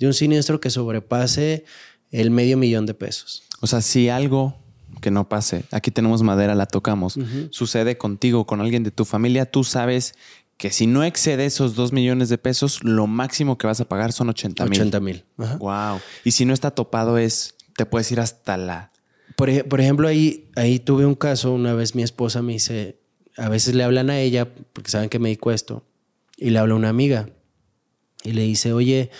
de 0.00 0.06
un 0.08 0.14
siniestro 0.14 0.60
que 0.60 0.68
sobrepase 0.70 1.64
el 2.10 2.30
medio 2.30 2.56
millón 2.58 2.86
de 2.86 2.94
pesos. 2.94 3.44
O 3.60 3.66
sea, 3.68 3.80
si 3.80 4.08
algo 4.08 4.56
que 5.00 5.10
no 5.12 5.28
pase, 5.28 5.64
aquí 5.70 5.90
tenemos 5.92 6.22
madera, 6.22 6.54
la 6.56 6.66
tocamos, 6.66 7.16
sucede 7.50 7.96
contigo, 7.96 8.46
con 8.46 8.60
alguien 8.60 8.82
de 8.82 8.90
tu 8.90 9.04
familia, 9.04 9.46
tú 9.46 9.62
sabes 9.62 10.14
que 10.56 10.70
si 10.70 10.86
no 10.86 11.04
excede 11.04 11.46
esos 11.46 11.74
2 11.74 11.92
millones 11.92 12.28
de 12.28 12.38
pesos, 12.38 12.82
lo 12.84 13.06
máximo 13.06 13.58
que 13.58 13.66
vas 13.66 13.80
a 13.80 13.88
pagar 13.88 14.12
son 14.12 14.28
80 14.28 14.64
mil. 14.64 14.80
80 14.80 15.00
mil. 15.00 15.24
Wow. 15.36 16.00
Y 16.24 16.32
si 16.32 16.44
no 16.44 16.54
está 16.54 16.70
topado 16.70 17.18
es, 17.18 17.54
te 17.76 17.86
puedes 17.86 18.10
ir 18.12 18.20
hasta 18.20 18.56
la... 18.56 18.90
Por, 19.36 19.66
por 19.68 19.80
ejemplo, 19.80 20.06
ahí, 20.06 20.50
ahí 20.54 20.78
tuve 20.78 21.06
un 21.06 21.16
caso, 21.16 21.52
una 21.52 21.74
vez 21.74 21.94
mi 21.94 22.02
esposa 22.02 22.40
me 22.40 22.52
dice, 22.52 23.00
a 23.36 23.48
veces 23.48 23.74
le 23.74 23.82
hablan 23.82 24.10
a 24.10 24.20
ella, 24.20 24.54
porque 24.72 24.90
saben 24.90 25.08
que 25.08 25.18
me 25.18 25.28
dedico 25.28 25.50
a 25.50 25.54
esto, 25.54 25.84
y 26.36 26.50
le 26.50 26.58
habla 26.58 26.76
una 26.76 26.88
amiga, 26.88 27.28
y 28.22 28.32
le 28.32 28.42
dice, 28.42 28.72
oye, 28.72 29.10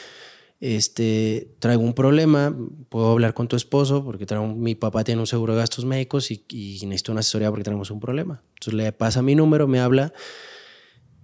este, 0.61 1.57
traigo 1.59 1.83
un 1.83 1.95
problema, 1.95 2.57
puedo 2.89 3.11
hablar 3.11 3.35
con 3.35 3.49
tu 3.49 3.57
esposo, 3.57 4.05
porque 4.05 4.25
traigo, 4.25 4.47
mi 4.47 4.77
papá 4.77 5.03
tiene 5.03 5.21
un 5.21 5.27
seguro 5.27 5.55
de 5.55 5.59
gastos 5.59 5.85
médicos 5.85 6.31
y, 6.31 6.45
y 6.49 6.87
necesito 6.87 7.11
una 7.11 7.21
asesoría 7.21 7.51
porque 7.51 7.65
tenemos 7.65 7.91
un 7.91 7.99
problema. 7.99 8.41
Entonces 8.55 8.75
le 8.75 8.93
pasa 8.93 9.21
mi 9.21 9.35
número, 9.35 9.67
me 9.67 9.81
habla. 9.81 10.13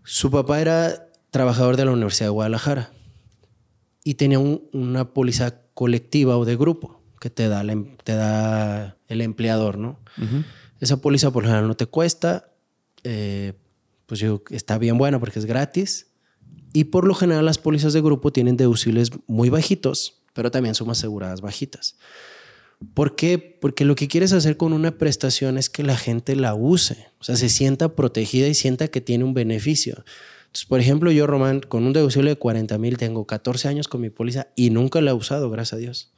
Su 0.04 0.30
papá 0.30 0.60
era 0.60 1.08
trabajador 1.30 1.76
de 1.76 1.84
la 1.84 1.92
Universidad 1.92 2.26
de 2.26 2.30
Guadalajara 2.30 2.90
y 4.04 4.14
tenía 4.14 4.38
un- 4.38 4.62
una 4.72 5.12
póliza 5.12 5.62
colectiva 5.74 6.36
o 6.36 6.44
de 6.44 6.56
grupo 6.56 7.00
que 7.20 7.30
te 7.30 7.48
da, 7.48 7.62
la 7.62 7.72
em- 7.72 7.96
te 8.02 8.14
da 8.14 8.96
el 9.08 9.20
empleador, 9.20 9.78
¿no? 9.78 9.98
Esa 10.80 11.00
póliza 11.00 11.30
por 11.30 11.42
lo 11.42 11.48
general 11.50 11.68
no 11.68 11.76
te 11.76 11.86
cuesta, 11.86 12.50
eh, 13.04 13.52
pues 14.06 14.20
yo 14.20 14.42
está 14.50 14.78
bien 14.78 14.96
buena 14.98 15.20
porque 15.20 15.38
es 15.38 15.44
gratis 15.44 16.06
y 16.72 16.84
por 16.84 17.06
lo 17.06 17.14
general 17.14 17.44
las 17.44 17.58
pólizas 17.58 17.92
de 17.92 18.00
grupo 18.00 18.32
tienen 18.32 18.56
deducibles 18.56 19.10
muy 19.26 19.50
bajitos, 19.50 20.22
pero 20.32 20.50
también 20.50 20.74
sumas 20.74 20.98
aseguradas 20.98 21.40
bajitas. 21.42 21.96
¿Por 22.94 23.14
qué? 23.14 23.38
Porque 23.38 23.84
lo 23.84 23.94
que 23.94 24.08
quieres 24.08 24.32
hacer 24.32 24.56
con 24.56 24.72
una 24.72 24.96
prestación 24.96 25.58
es 25.58 25.68
que 25.68 25.82
la 25.82 25.96
gente 25.96 26.34
la 26.34 26.54
use, 26.54 27.08
o 27.18 27.24
sea, 27.24 27.36
se 27.36 27.50
sienta 27.50 27.94
protegida 27.94 28.48
y 28.48 28.54
sienta 28.54 28.88
que 28.88 29.02
tiene 29.02 29.24
un 29.24 29.34
beneficio. 29.34 30.02
Entonces, 30.46 30.66
por 30.66 30.80
ejemplo, 30.80 31.12
yo, 31.12 31.26
Román, 31.26 31.60
con 31.60 31.84
un 31.84 31.92
deducible 31.92 32.30
de 32.30 32.36
40 32.36 32.76
mil, 32.78 32.96
tengo 32.96 33.26
14 33.26 33.68
años 33.68 33.86
con 33.86 34.00
mi 34.00 34.10
póliza 34.10 34.48
y 34.56 34.70
nunca 34.70 35.00
la 35.00 35.12
he 35.12 35.14
usado, 35.14 35.50
gracias 35.50 35.74
a 35.74 35.76
Dios. 35.76 36.12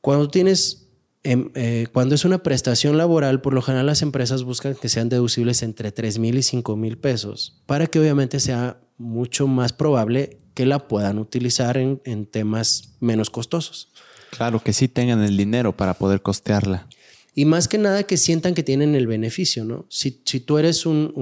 Cuando 0.00 0.28
tienes, 0.28 0.88
em, 1.22 1.50
eh, 1.54 1.88
cuando 1.92 2.14
es 2.14 2.24
una 2.24 2.42
prestación 2.42 2.98
laboral, 2.98 3.40
por 3.40 3.54
lo 3.54 3.62
general 3.62 3.86
las 3.86 4.02
empresas 4.02 4.44
buscan 4.44 4.74
que 4.74 4.88
sean 4.88 5.08
deducibles 5.08 5.62
entre 5.62 5.90
3 5.90 6.18
mil 6.18 6.38
y 6.38 6.42
5 6.42 6.76
mil 6.76 6.98
pesos 6.98 7.60
para 7.66 7.86
que 7.86 7.98
obviamente 7.98 8.40
sea 8.40 8.80
mucho 8.96 9.46
más 9.46 9.72
probable 9.72 10.38
que 10.54 10.66
la 10.66 10.86
puedan 10.86 11.18
utilizar 11.18 11.78
en, 11.78 12.00
en 12.04 12.26
temas 12.26 12.96
menos 13.00 13.30
costosos. 13.30 13.89
Claro, 14.30 14.62
que 14.62 14.72
sí 14.72 14.88
tengan 14.88 15.22
el 15.22 15.36
dinero 15.36 15.76
para 15.76 15.94
poder 15.94 16.22
costearla. 16.22 16.86
Y 17.34 17.44
más 17.44 17.68
que 17.68 17.78
nada 17.78 18.02
que 18.04 18.16
sientan 18.16 18.54
que 18.54 18.62
tienen 18.62 18.94
el 18.94 19.06
beneficio, 19.06 19.64
¿no? 19.64 19.86
Si, 19.88 20.20
si 20.24 20.40
tú 20.40 20.58
eres 20.58 20.84
un, 20.86 21.12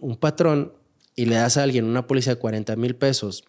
un- 0.00 0.16
patrón 0.16 0.72
y 1.16 1.24
le 1.26 1.34
das 1.36 1.56
a 1.56 1.62
alguien 1.64 1.84
una 1.84 2.06
póliza 2.06 2.30
de 2.30 2.36
40 2.36 2.76
mil 2.76 2.94
pesos 2.94 3.44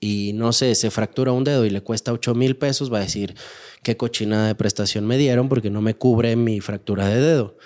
y 0.00 0.32
no 0.34 0.52
sé, 0.52 0.74
se 0.74 0.90
fractura 0.90 1.32
un 1.32 1.44
dedo 1.44 1.64
y 1.64 1.70
le 1.70 1.82
cuesta 1.82 2.12
8 2.12 2.34
mil 2.34 2.56
pesos, 2.56 2.92
va 2.92 2.98
a 2.98 3.02
decir 3.02 3.34
qué 3.82 3.96
cochinada 3.96 4.46
de 4.46 4.54
prestación 4.54 5.06
me 5.06 5.18
dieron 5.18 5.48
porque 5.48 5.70
no 5.70 5.80
me 5.82 5.94
cubre 5.94 6.36
mi 6.36 6.60
fractura 6.60 7.08
de 7.08 7.20
dedo. 7.20 7.56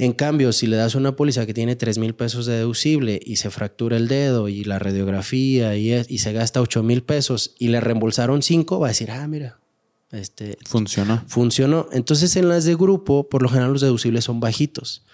En 0.00 0.12
cambio, 0.12 0.52
si 0.52 0.68
le 0.68 0.76
das 0.76 0.94
una 0.94 1.16
póliza 1.16 1.44
que 1.44 1.52
tiene 1.52 1.74
3 1.74 1.98
mil 1.98 2.14
pesos 2.14 2.46
de 2.46 2.54
deducible 2.54 3.18
y 3.24 3.36
se 3.36 3.50
fractura 3.50 3.96
el 3.96 4.06
dedo 4.06 4.48
y 4.48 4.62
la 4.64 4.78
radiografía 4.78 5.76
y, 5.76 5.90
es- 5.92 6.08
y 6.10 6.18
se 6.18 6.32
gasta 6.32 6.60
8 6.60 6.82
mil 6.84 7.02
pesos 7.02 7.54
y 7.58 7.68
le 7.68 7.80
reembolsaron 7.80 8.42
5, 8.42 8.78
va 8.78 8.86
a 8.86 8.90
decir, 8.90 9.10
ah, 9.10 9.26
mira, 9.26 9.58
este, 10.12 10.56
Funcionó. 10.64 11.24
funcionó. 11.26 11.88
Entonces 11.92 12.36
en 12.36 12.48
las 12.48 12.64
de 12.64 12.76
grupo, 12.76 13.28
por 13.28 13.42
lo 13.42 13.48
general 13.48 13.72
los 13.72 13.80
deducibles 13.82 14.24
son 14.24 14.38
bajitos 14.38 15.04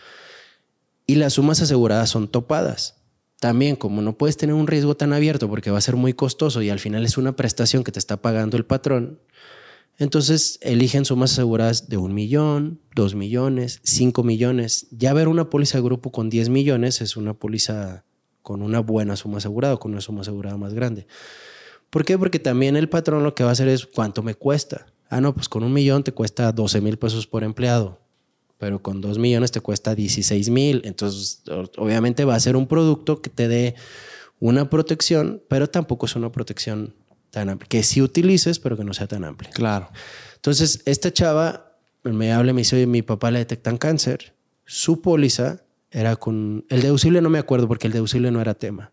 y 1.06 1.14
las 1.16 1.32
sumas 1.32 1.62
aseguradas 1.62 2.10
son 2.10 2.28
topadas. 2.28 2.96
También, 3.40 3.76
como 3.76 4.00
no 4.02 4.16
puedes 4.16 4.36
tener 4.36 4.54
un 4.54 4.66
riesgo 4.66 4.96
tan 4.96 5.12
abierto 5.12 5.48
porque 5.48 5.70
va 5.70 5.78
a 5.78 5.82
ser 5.82 5.96
muy 5.96 6.12
costoso 6.14 6.62
y 6.62 6.70
al 6.70 6.78
final 6.78 7.04
es 7.04 7.18
una 7.18 7.36
prestación 7.36 7.84
que 7.84 7.92
te 7.92 7.98
está 7.98 8.18
pagando 8.22 8.56
el 8.56 8.64
patrón, 8.64 9.18
entonces 9.98 10.58
eligen 10.60 11.04
sumas 11.04 11.32
aseguradas 11.32 11.88
de 11.88 11.96
un 11.96 12.14
millón, 12.14 12.80
dos 12.94 13.14
millones, 13.14 13.80
cinco 13.84 14.24
millones. 14.24 14.88
Ya 14.90 15.12
ver 15.12 15.28
una 15.28 15.50
póliza 15.50 15.78
de 15.78 15.84
grupo 15.84 16.10
con 16.10 16.30
10 16.30 16.48
millones 16.48 17.00
es 17.00 17.16
una 17.16 17.34
póliza 17.34 18.04
con 18.42 18.60
una 18.60 18.80
buena 18.80 19.16
suma 19.16 19.38
asegurada, 19.38 19.76
con 19.76 19.92
una 19.92 20.00
suma 20.00 20.22
asegurada 20.22 20.56
más 20.56 20.74
grande. 20.74 21.06
¿Por 21.90 22.04
qué? 22.04 22.18
Porque 22.18 22.40
también 22.40 22.76
el 22.76 22.88
patrón 22.88 23.22
lo 23.22 23.34
que 23.34 23.44
va 23.44 23.50
a 23.50 23.52
hacer 23.52 23.68
es 23.68 23.86
cuánto 23.86 24.22
me 24.22 24.34
cuesta. 24.34 24.86
Ah, 25.08 25.20
no, 25.20 25.32
pues 25.32 25.48
con 25.48 25.62
un 25.62 25.72
millón 25.72 26.02
te 26.02 26.12
cuesta 26.12 26.50
12 26.50 26.80
mil 26.80 26.98
pesos 26.98 27.26
por 27.28 27.44
empleado, 27.44 28.00
pero 28.58 28.82
con 28.82 29.00
dos 29.00 29.16
millones 29.16 29.52
te 29.52 29.60
cuesta 29.60 29.94
16 29.94 30.50
mil. 30.50 30.82
Entonces, 30.84 31.42
obviamente 31.76 32.24
va 32.24 32.34
a 32.34 32.40
ser 32.40 32.56
un 32.56 32.66
producto 32.66 33.22
que 33.22 33.30
te 33.30 33.46
dé 33.46 33.76
una 34.40 34.68
protección, 34.68 35.40
pero 35.48 35.68
tampoco 35.68 36.06
es 36.06 36.16
una 36.16 36.32
protección 36.32 36.94
tan 37.34 37.50
amplia. 37.50 37.68
Que 37.68 37.82
sí 37.82 38.00
utilices, 38.00 38.58
pero 38.58 38.76
que 38.76 38.84
no 38.84 38.94
sea 38.94 39.06
tan 39.06 39.24
amplia. 39.24 39.50
Claro. 39.50 39.90
Entonces, 40.36 40.82
esta 40.86 41.12
chava 41.12 41.76
me 42.02 42.32
habla 42.32 42.50
y 42.50 42.54
me 42.54 42.60
dice, 42.62 42.76
oye, 42.76 42.86
mi 42.86 43.02
papá 43.02 43.30
le 43.30 43.40
detectan 43.40 43.76
cáncer. 43.76 44.34
Su 44.64 45.02
póliza 45.02 45.64
era 45.90 46.16
con... 46.16 46.64
El 46.68 46.82
deducible 46.82 47.20
no 47.20 47.30
me 47.30 47.38
acuerdo 47.38 47.68
porque 47.68 47.86
el 47.86 47.92
deducible 47.92 48.30
no 48.30 48.40
era 48.40 48.54
tema. 48.54 48.92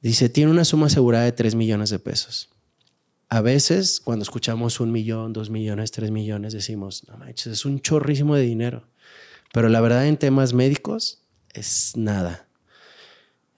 Dice, 0.00 0.28
tiene 0.28 0.50
una 0.50 0.64
suma 0.64 0.86
asegurada 0.86 1.24
de 1.24 1.32
3 1.32 1.54
millones 1.54 1.90
de 1.90 1.98
pesos. 1.98 2.50
A 3.28 3.40
veces, 3.40 4.00
cuando 4.00 4.22
escuchamos 4.22 4.80
un 4.80 4.92
millón, 4.92 5.32
dos 5.32 5.50
millones, 5.50 5.90
tres 5.90 6.10
millones, 6.10 6.52
decimos, 6.52 7.04
no 7.08 7.16
manches, 7.16 7.46
es 7.52 7.64
un 7.64 7.80
chorrísimo 7.80 8.36
de 8.36 8.42
dinero. 8.42 8.86
Pero 9.52 9.68
la 9.68 9.80
verdad 9.80 10.06
en 10.06 10.18
temas 10.18 10.52
médicos 10.52 11.22
es 11.52 11.96
nada. 11.96 12.48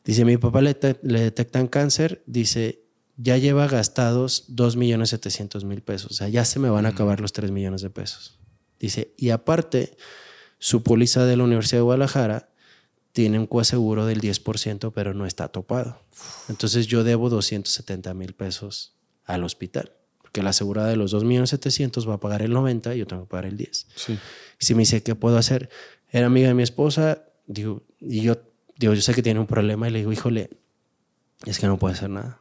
Dice, 0.04 0.24
mi 0.24 0.36
papá 0.36 0.62
le, 0.62 0.76
le 1.02 1.20
detectan 1.20 1.66
cáncer, 1.66 2.22
dice, 2.26 2.85
ya 3.16 3.36
lleva 3.38 3.66
gastados 3.66 4.46
2.700.000 4.54 5.82
pesos. 5.82 6.10
O 6.10 6.14
sea, 6.14 6.28
ya 6.28 6.44
se 6.44 6.58
me 6.58 6.68
van 6.68 6.86
a 6.86 6.90
acabar 6.90 7.20
los 7.20 7.32
3 7.32 7.50
millones 7.50 7.82
de 7.82 7.90
pesos. 7.90 8.38
Dice, 8.78 9.14
y 9.16 9.30
aparte, 9.30 9.96
su 10.58 10.82
póliza 10.82 11.24
de 11.24 11.36
la 11.36 11.44
Universidad 11.44 11.78
de 11.78 11.84
Guadalajara 11.84 12.50
tiene 13.12 13.38
un 13.38 13.46
coaseguro 13.46 14.04
del 14.04 14.20
10%, 14.20 14.92
pero 14.94 15.14
no 15.14 15.24
está 15.24 15.48
topado. 15.48 16.02
Entonces 16.48 16.86
yo 16.86 17.02
debo 17.02 17.30
270 17.30 18.12
mil 18.12 18.34
pesos 18.34 18.94
al 19.24 19.42
hospital, 19.44 19.92
porque 20.20 20.42
la 20.42 20.50
asegurada 20.50 20.88
de 20.88 20.96
los 20.96 21.14
2.700.000 21.14 22.08
va 22.08 22.14
a 22.14 22.20
pagar 22.20 22.42
el 22.42 22.52
90 22.52 22.94
y 22.94 22.98
yo 22.98 23.06
tengo 23.06 23.22
que 23.22 23.30
pagar 23.30 23.46
el 23.46 23.56
10. 23.56 23.86
Sí. 23.94 24.12
Y 24.60 24.64
si 24.64 24.74
me 24.74 24.80
dice, 24.80 25.02
¿qué 25.02 25.14
puedo 25.14 25.38
hacer? 25.38 25.70
Era 26.10 26.26
amiga 26.26 26.48
de 26.48 26.54
mi 26.54 26.62
esposa, 26.62 27.24
digo, 27.46 27.82
y 27.98 28.20
yo, 28.20 28.36
digo, 28.76 28.92
yo 28.92 29.00
sé 29.00 29.14
que 29.14 29.22
tiene 29.22 29.40
un 29.40 29.46
problema 29.46 29.88
y 29.88 29.92
le 29.92 30.00
digo, 30.00 30.12
híjole, 30.12 30.50
es 31.46 31.58
que 31.58 31.66
no 31.66 31.78
puede 31.78 31.94
hacer 31.94 32.10
nada. 32.10 32.40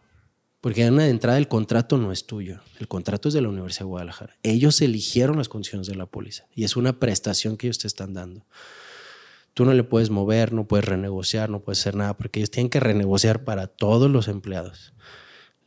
Porque 0.66 0.84
en 0.84 0.96
la 0.96 1.08
entrada 1.08 1.38
el 1.38 1.48
contrato 1.48 2.00
no 2.00 2.12
es 2.12 2.26
tuyo, 2.26 2.60
el 2.80 2.88
contrato 2.88 3.28
es 3.28 3.36
de 3.36 3.42
la 3.44 3.50
Universidad 3.50 3.82
de 3.82 3.90
Guadalajara. 3.90 4.36
Ellos 4.42 4.82
eligieron 4.82 5.38
las 5.38 5.48
condiciones 5.48 5.86
de 5.86 5.94
la 5.94 6.08
póliza 6.08 6.48
y 6.56 6.64
es 6.64 6.76
una 6.76 7.00
prestación 7.00 7.56
que 7.56 7.68
ellos 7.68 7.78
te 7.78 7.86
están 7.86 8.16
dando. 8.16 8.48
Tú 9.54 9.64
no 9.64 9.76
le 9.76 9.84
puedes 9.84 10.10
mover, 10.10 10.54
no 10.54 10.68
puedes 10.68 10.86
renegociar, 10.86 11.52
no 11.52 11.60
puedes 11.60 11.82
hacer 11.82 11.94
nada 11.94 12.18
porque 12.18 12.40
ellos 12.40 12.50
tienen 12.50 12.72
que 12.72 12.80
renegociar 12.80 13.44
para 13.44 13.68
todos 13.68 14.10
los 14.10 14.28
empleados. 14.28 14.96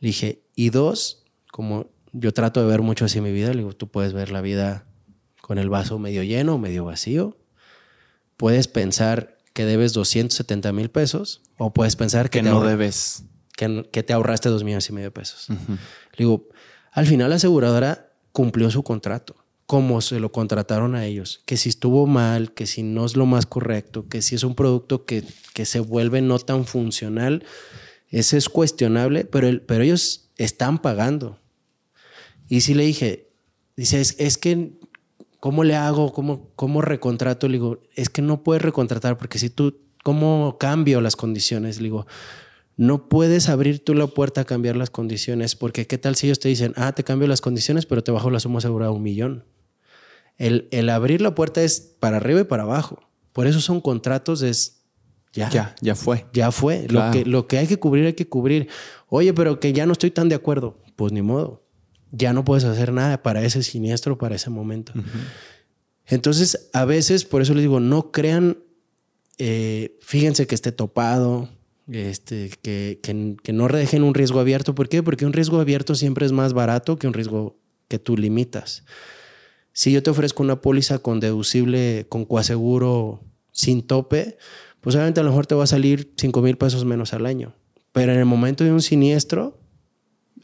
Le 0.01 0.07
dije, 0.07 0.43
y 0.53 0.69
dos, 0.69 1.23
como 1.49 1.89
yo 2.11 2.33
trato 2.33 2.59
de 2.59 2.67
ver 2.67 2.81
mucho 2.81 3.05
así 3.05 3.21
mi 3.21 3.31
vida, 3.31 3.51
le 3.51 3.59
digo, 3.59 3.71
tú 3.71 3.87
puedes 3.87 4.11
ver 4.11 4.31
la 4.31 4.41
vida 4.41 4.85
con 5.39 5.59
el 5.59 5.69
vaso 5.69 5.97
medio 5.97 6.23
lleno 6.23 6.55
o 6.55 6.57
medio 6.57 6.83
vacío. 6.83 7.37
Puedes 8.35 8.67
pensar 8.67 9.37
que 9.53 9.63
debes 9.63 9.93
270 9.93 10.73
mil 10.73 10.89
pesos 10.89 11.41
o 11.57 11.71
puedes 11.71 11.95
pensar 11.95 12.29
que, 12.29 12.41
no 12.41 12.65
debes 12.65 13.28
que, 13.91 14.03
te 14.03 14.13
ahorraste 14.13 14.49
dos 14.49 14.63
millones 14.63 14.89
y 14.89 14.93
medio 14.93 15.07
de 15.07 15.11
pesos. 15.11 15.47
Le 15.49 15.57
digo, 16.17 16.47
al 16.91 17.05
final 17.05 17.29
la 17.29 17.35
aseguradora 17.35 18.13
cumplió 18.31 18.71
su 18.71 18.83
contrato, 18.83 19.35
como 19.65 20.01
se 20.01 20.19
lo 20.19 20.31
contrataron 20.31 20.95
a 20.95 21.05
ellos, 21.05 21.41
que 21.45 21.57
si 21.57 21.69
estuvo 21.69 22.07
mal, 22.07 22.53
que 22.53 22.65
si 22.65 22.83
no 22.83 23.05
es 23.05 23.17
lo 23.17 23.25
más 23.25 23.45
correcto, 23.45 24.07
que 24.07 24.21
si 24.21 24.35
es 24.35 24.43
un 24.43 24.55
producto 24.55 25.05
que, 25.05 25.23
que 25.53 25.65
se 25.65 25.81
vuelve 25.81 26.21
no 26.21 26.39
tan 26.39 26.65
funcional, 26.65 27.43
ese 28.07 28.37
es 28.37 28.49
cuestionable, 28.49 29.25
pero, 29.25 29.49
pero 29.65 29.83
ellos 29.83 30.29
están 30.37 30.79
pagando. 30.79 31.37
Y 32.47 32.61
si 32.61 32.73
le 32.73 32.83
dije, 32.83 33.29
dice, 33.75 34.01
es, 34.01 34.37
que, 34.37 34.71
¿cómo 35.39 35.63
le 35.63 35.75
hago? 35.75 36.13
¿Cómo, 36.13 36.49
¿Cómo 36.55 36.81
recontrato? 36.81 37.47
Le 37.47 37.53
digo, 37.53 37.81
es 37.95 38.09
que 38.09 38.21
no 38.21 38.41
puedes 38.41 38.63
recontratar 38.63 39.17
porque 39.17 39.37
si 39.37 39.49
tú, 39.49 39.77
¿cómo 40.03 40.57
cambio 40.59 41.01
las 41.01 41.15
condiciones? 41.15 41.77
Le 41.77 41.83
digo, 41.83 42.07
no 42.79 43.09
puedes 43.09 43.49
abrir 43.49 43.83
tú 43.83 43.93
la 43.93 44.07
puerta 44.07 44.39
a 44.39 44.45
cambiar 44.45 44.77
las 44.77 44.89
condiciones, 44.89 45.57
porque 45.57 45.85
qué 45.85 45.97
tal 45.97 46.15
si 46.15 46.27
ellos 46.27 46.39
te 46.39 46.47
dicen, 46.47 46.71
ah, 46.77 46.93
te 46.93 47.03
cambio 47.03 47.27
las 47.27 47.41
condiciones, 47.41 47.85
pero 47.85 48.05
te 48.05 48.11
bajo 48.11 48.31
la 48.31 48.39
suma 48.39 48.59
asegurada 48.59 48.89
a 48.89 48.93
un 48.93 49.03
millón. 49.03 49.43
El, 50.37 50.69
el, 50.71 50.87
abrir 50.89 51.19
la 51.19 51.35
puerta 51.35 51.61
es 51.61 51.81
para 51.81 52.15
arriba 52.15 52.39
y 52.39 52.43
para 52.45 52.63
abajo. 52.63 53.03
Por 53.33 53.47
eso 53.47 53.59
son 53.59 53.81
contratos, 53.81 54.41
es 54.41 54.85
ya. 55.33 55.49
Ya, 55.49 55.75
ya 55.81 55.93
fue. 55.93 56.25
Ya 56.31 56.53
fue. 56.53 56.87
Lo, 56.89 57.11
que, 57.11 57.25
lo 57.25 57.47
que 57.47 57.57
hay 57.57 57.67
que 57.67 57.75
cubrir, 57.75 58.05
hay 58.05 58.13
que 58.13 58.29
cubrir. 58.29 58.69
Oye, 59.09 59.33
pero 59.33 59.59
que 59.59 59.73
ya 59.73 59.85
no 59.85 59.91
estoy 59.91 60.11
tan 60.11 60.29
de 60.29 60.35
acuerdo. 60.35 60.79
Pues 60.95 61.11
ni 61.11 61.21
modo. 61.21 61.65
Ya 62.13 62.31
no 62.31 62.45
puedes 62.45 62.63
hacer 62.63 62.93
nada 62.93 63.21
para 63.21 63.43
ese 63.43 63.61
siniestro, 63.61 64.17
para 64.17 64.35
ese 64.35 64.49
momento. 64.49 64.93
Entonces, 66.05 66.69
a 66.71 66.85
veces, 66.85 67.25
por 67.25 67.41
eso 67.41 67.53
les 67.53 67.63
digo, 67.63 67.81
no 67.81 68.13
crean, 68.13 68.59
eh, 69.37 69.99
fíjense 70.01 70.47
que 70.47 70.55
esté 70.55 70.71
topado, 70.71 71.49
este, 71.91 72.51
que, 72.61 72.99
que, 73.01 73.53
no 73.53 73.67
dejen 73.67 74.03
un 74.03 74.13
riesgo 74.13 74.39
abierto. 74.39 74.75
¿Por 74.75 74.89
qué? 74.89 75.03
Porque 75.03 75.25
un 75.25 75.33
riesgo 75.33 75.59
abierto 75.59 75.95
siempre 75.95 76.25
es 76.25 76.31
más 76.31 76.53
barato 76.53 76.97
que 76.97 77.07
un 77.07 77.13
riesgo 77.13 77.57
que 77.87 77.99
tú 77.99 78.17
limitas. 78.17 78.83
Si 79.73 79.91
yo 79.91 80.03
te 80.03 80.09
ofrezco 80.09 80.43
una 80.43 80.61
póliza 80.61 80.99
con 80.99 81.19
deducible, 81.19 82.05
con 82.09 82.25
coaseguro 82.25 83.23
sin 83.51 83.81
tope, 83.81 84.37
pues 84.81 84.95
obviamente 84.95 85.19
a 85.19 85.23
lo 85.23 85.29
mejor 85.29 85.47
te 85.47 85.55
va 85.55 85.63
a 85.63 85.67
salir 85.67 86.13
5 86.17 86.41
mil 86.41 86.57
pesos 86.57 86.85
menos 86.85 87.13
al 87.13 87.25
año. 87.25 87.55
Pero 87.91 88.13
en 88.13 88.19
el 88.19 88.25
momento 88.25 88.63
de 88.63 88.71
un 88.71 88.81
siniestro, 88.81 89.59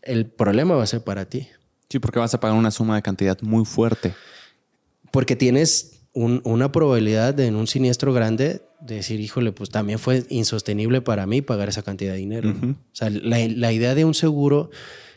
el 0.01 0.25
problema 0.25 0.75
va 0.75 0.83
a 0.83 0.87
ser 0.87 1.03
para 1.03 1.25
ti. 1.25 1.47
Sí, 1.89 1.99
porque 1.99 2.19
vas 2.19 2.33
a 2.33 2.39
pagar 2.39 2.57
una 2.57 2.71
suma 2.71 2.95
de 2.95 3.01
cantidad 3.01 3.39
muy 3.41 3.65
fuerte. 3.65 4.13
Porque 5.11 5.35
tienes 5.35 5.94
una 6.15 6.71
probabilidad 6.71 7.33
de 7.33 7.47
en 7.47 7.55
un 7.55 7.67
siniestro 7.67 8.13
grande 8.13 8.61
de 8.79 8.95
decir, 8.95 9.19
híjole, 9.19 9.51
pues 9.51 9.69
también 9.69 9.99
fue 9.99 10.23
insostenible 10.29 11.01
para 11.01 11.27
mí 11.27 11.41
pagar 11.41 11.67
esa 11.67 11.83
cantidad 11.83 12.13
de 12.13 12.19
dinero. 12.19 12.51
O 12.51 12.95
sea, 12.95 13.09
la, 13.09 13.73
idea 13.73 13.95
de 13.95 14.05
un 14.05 14.13
seguro, 14.13 14.69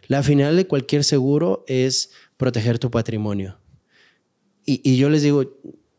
la 0.09 0.25
final 0.25 0.57
de 0.57 0.67
cualquier 0.67 1.05
seguro 1.05 1.65
es 1.69 2.11
proteger 2.37 2.81
tu 2.81 2.91
patrimonio. 2.91 3.59
Y, 4.65 4.97
yo 4.97 5.09
les 5.09 5.23
digo, 5.23 5.45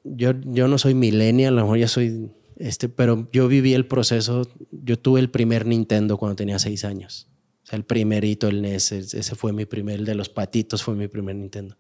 yo, 0.04 0.34
yo 0.44 0.68
no 0.68 0.78
soy 0.78 0.94
millennial, 0.94 1.54
a 1.54 1.56
lo 1.58 1.64
mejor 1.64 1.78
ya 1.80 1.88
soy, 1.88 2.30
este, 2.58 2.90
pero 2.90 3.30
yo 3.32 3.48
viví 3.48 3.74
el 3.74 3.88
proceso, 3.88 4.50
yo 4.70 5.00
tuve 5.00 5.22
el 5.22 5.30
primer 5.30 5.66
Nintendo 5.66 6.18
cuando 6.18 6.36
tenía 6.36 6.60
seis 6.60 6.84
años. 6.84 7.30
O 7.64 7.68
sea, 7.68 7.78
el 7.78 7.86
primerito, 7.86 8.50
el 8.50 8.62
NES, 8.62 8.92
ese 8.92 9.36
fue 9.36 9.54
mi 9.54 9.66
primer, 9.66 10.00
el 10.00 10.06
de 10.06 10.16
los 10.16 10.28
patitos 10.28 10.84
fue 10.84 10.96
mi 10.96 11.08
primer 11.08 11.38
Nintendo. 11.38 11.78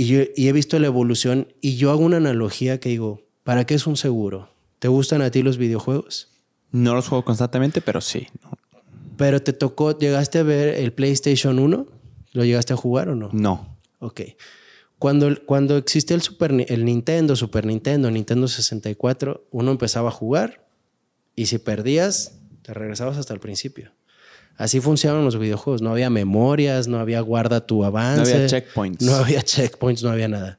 Y, 0.00 0.48
he 0.48 0.52
visto 0.52 0.78
la 0.78 0.86
evolución 0.86 1.52
y 1.60 1.76
yo 1.76 1.90
hago 1.90 2.00
una 2.00 2.16
analogía 2.16 2.80
que 2.80 2.88
digo, 2.88 3.20
¿para 3.44 3.66
qué 3.66 3.74
es 3.74 3.86
un 3.86 3.98
seguro? 3.98 4.48
¿Te 4.78 4.88
gustan 4.88 5.20
a 5.20 5.30
ti 5.30 5.42
los 5.42 5.58
videojuegos? 5.58 6.32
No 6.72 6.94
los 6.94 7.06
juego 7.06 7.22
constantemente, 7.22 7.82
pero 7.82 8.00
sí. 8.00 8.26
Pero 9.18 9.42
te 9.42 9.52
tocó, 9.52 9.98
¿llegaste 9.98 10.38
a 10.38 10.42
ver 10.42 10.68
el 10.68 10.94
PlayStation 10.94 11.58
1? 11.58 11.86
¿Lo 12.32 12.44
llegaste 12.46 12.72
a 12.72 12.76
jugar 12.76 13.10
o 13.10 13.14
no? 13.14 13.28
No. 13.34 13.76
Ok. 13.98 14.22
Cuando, 14.98 15.28
cuando 15.44 15.76
existía 15.76 16.16
el, 16.16 16.22
Super, 16.22 16.64
el 16.66 16.84
Nintendo, 16.86 17.36
Super 17.36 17.66
Nintendo, 17.66 18.10
Nintendo 18.10 18.48
64, 18.48 19.48
uno 19.50 19.70
empezaba 19.70 20.08
a 20.08 20.12
jugar 20.12 20.66
y 21.36 21.44
si 21.44 21.58
perdías, 21.58 22.38
te 22.62 22.72
regresabas 22.72 23.18
hasta 23.18 23.34
el 23.34 23.40
principio. 23.40 23.92
Así 24.60 24.78
funcionaban 24.82 25.24
los 25.24 25.38
videojuegos. 25.38 25.80
No 25.80 25.90
había 25.90 26.10
memorias, 26.10 26.86
no 26.86 26.98
había 26.98 27.22
guarda 27.22 27.66
tu 27.66 27.82
avance. 27.82 28.30
No 28.30 28.36
había 28.36 28.46
checkpoints. 28.46 29.02
No 29.02 29.14
había 29.14 29.42
checkpoints, 29.42 30.02
no 30.02 30.10
había 30.10 30.28
nada. 30.28 30.58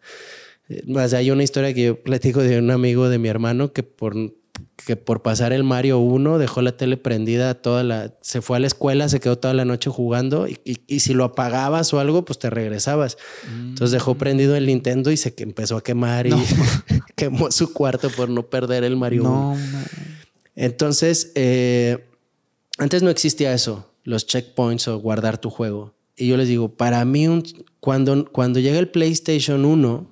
Más 0.88 1.14
hay 1.14 1.30
una 1.30 1.44
historia 1.44 1.72
que 1.72 1.84
yo 1.84 2.02
platico 2.02 2.42
de 2.42 2.58
un 2.58 2.72
amigo 2.72 3.10
de 3.10 3.20
mi 3.20 3.28
hermano 3.28 3.74
que 3.74 3.84
por, 3.84 4.16
que 4.88 4.96
por 4.96 5.22
pasar 5.22 5.54
el 5.54 5.64
Mario 5.64 6.00
1 6.00 6.40
dejó 6.40 6.64
la 6.64 6.76
tele 6.76 6.98
prendida 6.98 7.54
toda 7.54 7.84
la... 7.84 8.12
Se 8.24 8.42
fue 8.42 8.58
a 8.58 8.60
la 8.60 8.66
escuela, 8.66 9.08
se 9.08 9.20
quedó 9.20 9.38
toda 9.38 9.54
la 9.54 9.66
noche 9.66 9.92
jugando 9.92 10.48
y, 10.48 10.58
y, 10.66 11.02
si 11.02 11.14
lo 11.14 11.24
apagabas 11.24 11.94
o 11.94 12.00
algo, 12.00 12.26
pues 12.26 12.40
te 12.40 12.50
regresabas. 12.50 13.20
Entonces 13.54 13.92
dejó 13.92 14.16
prendido 14.16 14.56
el 14.56 14.66
Nintendo 14.66 15.12
y 15.12 15.18
se 15.18 15.32
empezó 15.38 15.78
a 15.78 15.84
quemar 15.84 16.26
y 16.26 16.34
quemó 17.16 17.52
su 17.52 17.72
cuarto 17.72 18.10
por 18.10 18.30
no 18.30 18.50
perder 18.50 18.84
el 18.84 18.98
Mario 18.98 19.26
1. 19.26 19.58
Entonces... 20.56 21.32
Eh, 21.36 22.08
antes 22.82 23.04
no 23.04 23.12
existía 23.12 23.54
eso, 23.54 23.91
los 24.04 24.26
checkpoints 24.28 24.88
o 24.88 25.00
guardar 25.00 25.38
tu 25.38 25.50
juego. 25.50 25.96
Y 26.16 26.28
yo 26.28 26.38
les 26.38 26.48
digo, 26.48 26.76
para 26.76 27.04
mí, 27.06 27.28
cuando, 27.80 28.26
cuando 28.32 28.60
llega 28.60 28.80
el 28.80 28.90
PlayStation 28.90 29.66
1, 29.66 30.12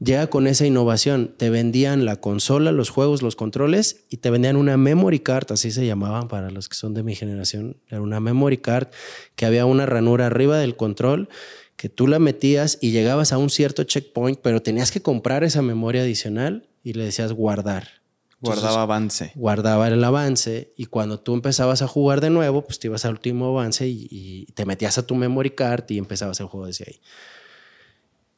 llega 0.00 0.28
con 0.28 0.46
esa 0.46 0.66
innovación. 0.66 1.34
Te 1.36 1.50
vendían 1.50 2.04
la 2.04 2.16
consola, 2.16 2.72
los 2.72 2.90
juegos, 2.90 3.22
los 3.22 3.36
controles 3.36 4.04
y 4.10 4.18
te 4.18 4.30
vendían 4.30 4.56
una 4.56 4.76
memory 4.76 5.20
card, 5.20 5.52
así 5.52 5.70
se 5.70 5.86
llamaban 5.86 6.28
para 6.28 6.50
los 6.50 6.68
que 6.68 6.76
son 6.76 6.94
de 6.94 7.02
mi 7.02 7.14
generación. 7.14 7.76
Era 7.88 8.00
una 8.00 8.20
memory 8.20 8.58
card 8.58 8.88
que 9.34 9.46
había 9.46 9.66
una 9.66 9.86
ranura 9.86 10.26
arriba 10.26 10.58
del 10.58 10.76
control 10.76 11.28
que 11.76 11.88
tú 11.88 12.08
la 12.08 12.18
metías 12.18 12.78
y 12.80 12.90
llegabas 12.90 13.32
a 13.32 13.38
un 13.38 13.50
cierto 13.50 13.84
checkpoint, 13.84 14.40
pero 14.42 14.60
tenías 14.62 14.90
que 14.90 15.00
comprar 15.00 15.44
esa 15.44 15.62
memoria 15.62 16.02
adicional 16.02 16.68
y 16.82 16.94
le 16.94 17.04
decías 17.04 17.32
guardar 17.32 17.97
guardaba 18.40 18.82
avance. 18.82 19.32
Guardaba 19.34 19.88
el 19.88 20.02
avance 20.02 20.72
y 20.76 20.86
cuando 20.86 21.20
tú 21.20 21.34
empezabas 21.34 21.82
a 21.82 21.88
jugar 21.88 22.20
de 22.20 22.30
nuevo, 22.30 22.64
pues 22.64 22.78
te 22.78 22.86
ibas 22.86 23.04
al 23.04 23.12
último 23.12 23.48
avance 23.48 23.86
y, 23.88 24.46
te 24.54 24.64
metías 24.64 24.98
a 24.98 25.06
tu 25.06 25.14
memory 25.14 25.50
card 25.50 25.84
y 25.88 25.98
empezabas 25.98 26.40
el 26.40 26.46
juego 26.46 26.66
desde 26.66 26.84
ahí. 26.88 27.00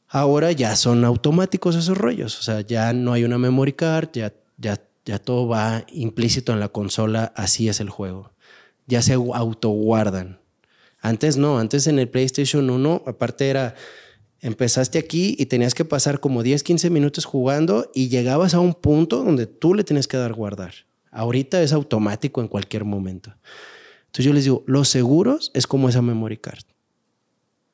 Ahora 0.07 0.51
ya 0.51 0.75
son 0.75 1.05
automáticos 1.05 1.75
esos 1.75 1.97
rollos, 1.97 2.37
o 2.39 2.43
sea, 2.43 2.61
ya 2.61 2.91
no 2.91 3.13
hay 3.13 3.23
una 3.23 3.37
memory 3.37 3.73
card, 3.73 4.09
ya, 4.11 4.33
ya, 4.57 4.81
ya 5.05 5.19
todo 5.19 5.47
va 5.47 5.85
implícito 5.87 6.51
en 6.51 6.59
la 6.59 6.67
consola, 6.67 7.31
así 7.35 7.69
es 7.69 7.79
el 7.79 7.89
juego. 7.89 8.31
Ya 8.87 9.01
se 9.01 9.13
autoguardan. 9.13 10.41
Antes 10.99 11.37
no, 11.37 11.59
antes 11.59 11.87
en 11.87 11.97
el 11.97 12.09
PlayStation 12.09 12.69
1, 12.69 13.03
aparte 13.07 13.49
era 13.49 13.75
Empezaste 14.41 14.97
aquí 14.97 15.35
y 15.37 15.45
tenías 15.45 15.75
que 15.75 15.85
pasar 15.85 16.19
como 16.19 16.41
10, 16.41 16.63
15 16.63 16.89
minutos 16.89 17.25
jugando 17.25 17.91
y 17.93 18.09
llegabas 18.09 18.55
a 18.55 18.59
un 18.59 18.73
punto 18.73 19.23
donde 19.23 19.45
tú 19.45 19.75
le 19.75 19.83
tienes 19.83 20.07
que 20.07 20.17
dar 20.17 20.33
guardar. 20.33 20.73
Ahorita 21.11 21.61
es 21.61 21.73
automático 21.73 22.41
en 22.41 22.47
cualquier 22.47 22.83
momento. 22.83 23.35
Entonces 24.07 24.25
yo 24.25 24.33
les 24.33 24.43
digo, 24.45 24.63
los 24.65 24.89
seguros 24.89 25.51
es 25.53 25.67
como 25.67 25.89
esa 25.89 26.01
memory 26.01 26.37
card. 26.37 26.63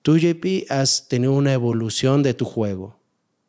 Tú, 0.01 0.17
JP, 0.17 0.69
has 0.69 1.07
tenido 1.07 1.33
una 1.33 1.53
evolución 1.53 2.21
de 2.21 2.33
tu 2.33 2.43
juego. 2.43 2.99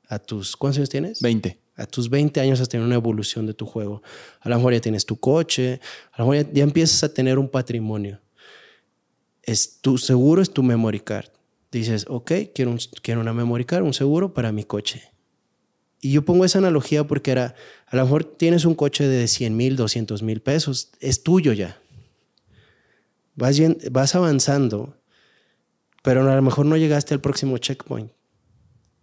A 0.08 0.20
tus, 0.20 0.56
¿cuántos 0.56 0.78
años 0.78 0.88
tienes? 0.88 1.20
20. 1.20 1.58
A 1.76 1.86
tus 1.86 2.08
20 2.08 2.40
años 2.40 2.60
has 2.60 2.68
tenido 2.68 2.86
una 2.86 2.96
evolución 2.96 3.46
de 3.46 3.54
tu 3.54 3.66
juego. 3.66 4.02
A 4.40 4.48
lo 4.48 4.56
mejor 4.56 4.72
ya 4.72 4.80
tienes 4.80 5.04
tu 5.04 5.18
coche, 5.18 5.80
a 6.12 6.22
lo 6.22 6.28
mejor 6.28 6.46
ya, 6.46 6.52
ya 6.52 6.62
empiezas 6.62 7.02
a 7.02 7.12
tener 7.12 7.38
un 7.38 7.48
patrimonio. 7.48 8.20
Es 9.42 9.80
tu 9.80 9.98
seguro 9.98 10.40
es 10.40 10.50
tu 10.50 10.62
memory 10.62 11.00
card. 11.00 11.28
Dices, 11.70 12.06
ok, 12.08 12.32
quiero, 12.54 12.76
quiero 13.02 13.20
una 13.20 13.34
memory 13.34 13.64
card, 13.64 13.84
un 13.84 13.94
seguro 13.94 14.32
para 14.32 14.52
mi 14.52 14.64
coche. 14.64 15.12
Y 16.00 16.12
yo 16.12 16.24
pongo 16.24 16.44
esa 16.44 16.58
analogía 16.58 17.06
porque 17.06 17.30
era, 17.30 17.54
a 17.86 17.96
lo 17.96 18.04
mejor 18.04 18.24
tienes 18.24 18.64
un 18.64 18.74
coche 18.74 19.06
de 19.06 19.26
100 19.26 19.56
mil, 19.56 19.76
200 19.76 20.22
mil 20.22 20.40
pesos, 20.40 20.92
es 21.00 21.22
tuyo 21.22 21.52
ya. 21.52 21.80
Vas, 23.34 23.60
vas 23.90 24.14
avanzando, 24.14 24.96
pero 26.02 26.28
a 26.30 26.36
lo 26.36 26.42
mejor 26.42 26.66
no 26.66 26.76
llegaste 26.76 27.14
al 27.14 27.20
próximo 27.20 27.58
checkpoint. 27.58 28.12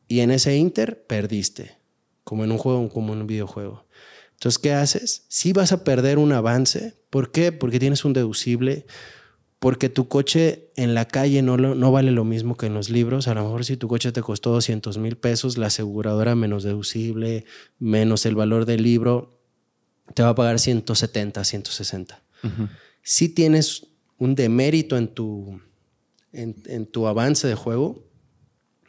Y 0.08 0.22
en 0.22 0.32
ese 0.32 0.56
inter 0.56 1.06
perdiste, 1.06 1.78
como 2.24 2.44
en 2.44 2.52
un 2.52 2.58
juego, 2.58 2.88
como 2.90 3.14
en 3.14 3.22
un 3.22 3.28
videojuego. 3.28 3.86
Entonces, 4.34 4.60
¿qué 4.60 4.74
haces? 4.74 5.26
Si 5.28 5.54
vas 5.54 5.72
a 5.72 5.84
perder 5.84 6.18
un 6.18 6.32
avance, 6.32 6.94
¿por 7.10 7.32
qué? 7.32 7.52
Porque 7.52 7.80
tienes 7.80 8.06
un 8.06 8.14
deducible, 8.14 8.86
porque 9.66 9.90
tu 9.90 10.08
coche 10.08 10.70
en 10.76 10.94
la 10.94 11.06
calle 11.08 11.42
no, 11.42 11.58
lo- 11.58 11.74
no 11.74 11.92
vale 11.92 12.12
lo 12.12 12.24
mismo 12.24 12.56
que 12.56 12.68
en 12.68 12.76
los 12.76 12.92
libros. 12.92 13.28
A 13.28 13.34
lo 13.34 13.42
mejor 13.42 13.66
si 13.66 13.78
tu 13.78 13.88
coche 13.88 14.12
te 14.12 14.22
costó 14.22 14.52
200 14.52 15.00
mil 15.00 15.18
pesos, 15.18 15.58
la 15.58 15.68
aseguradora 15.68 16.36
menos 16.36 16.62
deducible, 16.62 17.46
menos 17.80 18.28
el 18.28 18.36
valor 18.36 18.66
del 18.68 18.84
libro, 18.84 19.40
te 20.14 20.22
va 20.22 20.30
a 20.30 20.36
pagar 20.36 20.60
170, 20.60 21.44
160. 21.44 22.22
Si 23.02 23.28
tienes 23.30 23.88
un 24.20 24.36
demérito 24.36 24.98
en 24.98 25.08
tu, 25.08 25.60
en, 26.32 26.62
en 26.68 26.86
tu 26.86 27.08
avance 27.08 27.48
de 27.48 27.56
juego, 27.56 28.04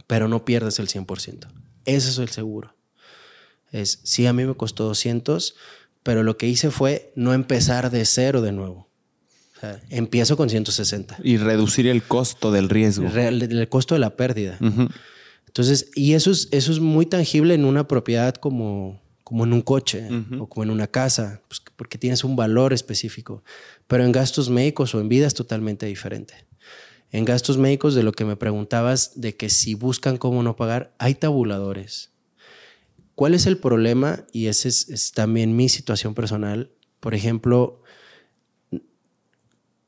pero 0.06 0.28
no 0.28 0.44
pierdes 0.44 0.78
el 0.78 0.88
100%. 0.88 1.48
Ese 1.86 2.10
es 2.10 2.18
el 2.18 2.28
seguro. 2.28 2.74
Es, 3.72 4.00
sí, 4.02 4.26
a 4.26 4.34
mí 4.34 4.44
me 4.44 4.54
costó 4.54 4.84
200, 4.84 5.54
pero 6.02 6.22
lo 6.22 6.36
que 6.36 6.46
hice 6.48 6.70
fue 6.70 7.12
no 7.16 7.32
empezar 7.32 7.90
de 7.90 8.04
cero 8.04 8.42
de 8.42 8.52
nuevo. 8.52 8.85
Empiezo 9.90 10.36
con 10.36 10.48
160. 10.50 11.16
Y 11.22 11.36
reducir 11.38 11.86
el 11.86 12.02
costo 12.02 12.52
del 12.52 12.68
riesgo. 12.68 13.08
Real- 13.08 13.42
el 13.42 13.68
costo 13.68 13.94
de 13.94 14.00
la 14.00 14.16
pérdida. 14.16 14.58
Ujú. 14.60 14.88
Entonces, 15.46 15.90
y 15.94 16.12
eso 16.12 16.30
es, 16.30 16.48
eso 16.50 16.70
es 16.72 16.80
muy 16.80 17.06
tangible 17.06 17.54
en 17.54 17.64
una 17.64 17.88
propiedad 17.88 18.34
como, 18.34 19.00
como 19.24 19.44
en 19.44 19.52
un 19.54 19.62
coche 19.62 20.06
Ujú. 20.10 20.42
o 20.42 20.48
como 20.48 20.64
en 20.64 20.70
una 20.70 20.86
casa, 20.86 21.40
pues, 21.48 21.62
porque 21.76 21.96
tienes 21.98 22.24
un 22.24 22.36
valor 22.36 22.72
específico. 22.72 23.42
Pero 23.86 24.04
en 24.04 24.12
gastos 24.12 24.50
médicos 24.50 24.94
o 24.94 25.00
en 25.00 25.08
vida 25.08 25.26
es 25.26 25.34
totalmente 25.34 25.86
diferente. 25.86 26.34
En 27.12 27.24
gastos 27.24 27.56
médicos, 27.56 27.94
de 27.94 28.02
lo 28.02 28.12
que 28.12 28.24
me 28.24 28.36
preguntabas, 28.36 29.12
de 29.20 29.34
que 29.36 29.48
si 29.48 29.74
buscan 29.74 30.16
cómo 30.18 30.42
no 30.42 30.56
pagar, 30.56 30.92
hay 30.98 31.14
tabuladores. 31.14 32.10
¿Cuál 33.14 33.32
es 33.34 33.46
el 33.46 33.56
problema? 33.56 34.24
Y 34.32 34.46
ese 34.48 34.68
es, 34.68 34.88
es 34.90 35.12
también 35.12 35.56
mi 35.56 35.68
situación 35.70 36.14
personal. 36.14 36.70
Por 37.00 37.14
ejemplo, 37.14 37.80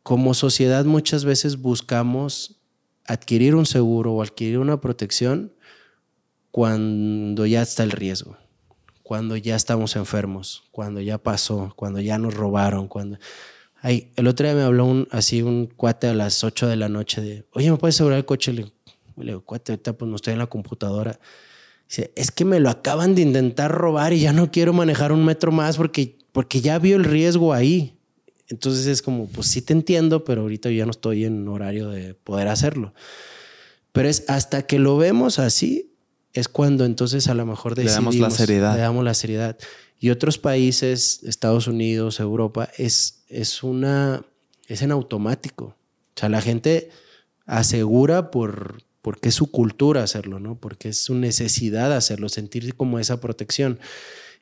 como 0.08 0.32
sociedad 0.32 0.86
muchas 0.86 1.26
veces 1.26 1.60
buscamos 1.60 2.62
adquirir 3.04 3.54
un 3.54 3.66
seguro 3.66 4.14
o 4.14 4.22
adquirir 4.22 4.58
una 4.58 4.80
protección 4.80 5.52
cuando 6.50 7.44
ya 7.44 7.60
está 7.60 7.82
el 7.82 7.90
riesgo, 7.90 8.38
cuando 9.02 9.36
ya 9.36 9.54
estamos 9.54 9.96
enfermos, 9.96 10.64
cuando 10.70 11.02
ya 11.02 11.18
pasó, 11.18 11.74
cuando 11.76 12.00
ya 12.00 12.16
nos 12.16 12.32
robaron, 12.32 12.88
cuando... 12.88 13.18
Ay, 13.82 14.10
el 14.16 14.28
otro 14.28 14.46
día 14.46 14.56
me 14.56 14.62
habló 14.62 14.86
un, 14.86 15.08
así 15.10 15.42
un 15.42 15.66
cuate 15.66 16.06
a 16.06 16.14
las 16.14 16.42
8 16.42 16.68
de 16.68 16.76
la 16.76 16.88
noche 16.88 17.20
de, 17.20 17.44
oye, 17.52 17.70
¿me 17.70 17.76
puedes 17.76 17.96
asegurar 17.96 18.16
el 18.16 18.24
coche? 18.24 18.54
Le, 18.54 18.62
le 19.18 19.24
digo, 19.26 19.42
cuate, 19.42 19.72
ahorita 19.72 19.92
pues 19.92 20.08
no 20.08 20.16
estoy 20.16 20.32
en 20.32 20.38
la 20.38 20.46
computadora. 20.46 21.20
Dice, 21.86 22.12
es 22.16 22.30
que 22.30 22.46
me 22.46 22.60
lo 22.60 22.70
acaban 22.70 23.14
de 23.14 23.20
intentar 23.20 23.70
robar 23.70 24.14
y 24.14 24.20
ya 24.20 24.32
no 24.32 24.50
quiero 24.50 24.72
manejar 24.72 25.12
un 25.12 25.22
metro 25.22 25.52
más 25.52 25.76
porque, 25.76 26.16
porque 26.32 26.62
ya 26.62 26.78
vio 26.78 26.96
el 26.96 27.04
riesgo 27.04 27.52
ahí. 27.52 27.97
Entonces 28.48 28.86
es 28.86 29.02
como, 29.02 29.28
pues 29.28 29.48
sí 29.48 29.62
te 29.62 29.72
entiendo, 29.72 30.24
pero 30.24 30.42
ahorita 30.42 30.70
yo 30.70 30.76
ya 30.76 30.84
no 30.86 30.90
estoy 30.90 31.24
en 31.24 31.46
horario 31.48 31.90
de 31.90 32.14
poder 32.14 32.48
hacerlo. 32.48 32.94
Pero 33.92 34.08
es 34.08 34.24
hasta 34.28 34.62
que 34.62 34.78
lo 34.78 34.96
vemos 34.96 35.38
así, 35.38 35.94
es 36.32 36.48
cuando 36.48 36.84
entonces 36.84 37.28
a 37.28 37.34
lo 37.34 37.44
mejor 37.46 37.76
Le 37.76 37.84
damos 37.84 38.14
la 38.14 38.28
decidimos, 38.28 38.34
seriedad. 38.34 38.74
Le 38.74 38.80
damos 38.80 39.04
la 39.04 39.14
seriedad. 39.14 39.58
Y 40.00 40.10
otros 40.10 40.38
países, 40.38 41.22
Estados 41.24 41.66
Unidos, 41.66 42.20
Europa, 42.20 42.70
es, 42.78 43.24
es 43.28 43.62
una, 43.62 44.24
es 44.66 44.82
en 44.82 44.92
automático. 44.92 45.64
O 45.64 46.20
sea, 46.20 46.28
la 46.28 46.40
gente 46.40 46.90
asegura 47.44 48.30
por, 48.30 48.82
porque 49.02 49.30
es 49.30 49.34
su 49.34 49.50
cultura 49.50 50.02
hacerlo, 50.02 50.38
¿no? 50.38 50.54
Porque 50.54 50.90
es 50.90 51.02
su 51.02 51.14
necesidad 51.14 51.92
hacerlo, 51.92 52.28
sentir 52.28 52.74
como 52.74 52.98
esa 52.98 53.20
protección. 53.20 53.80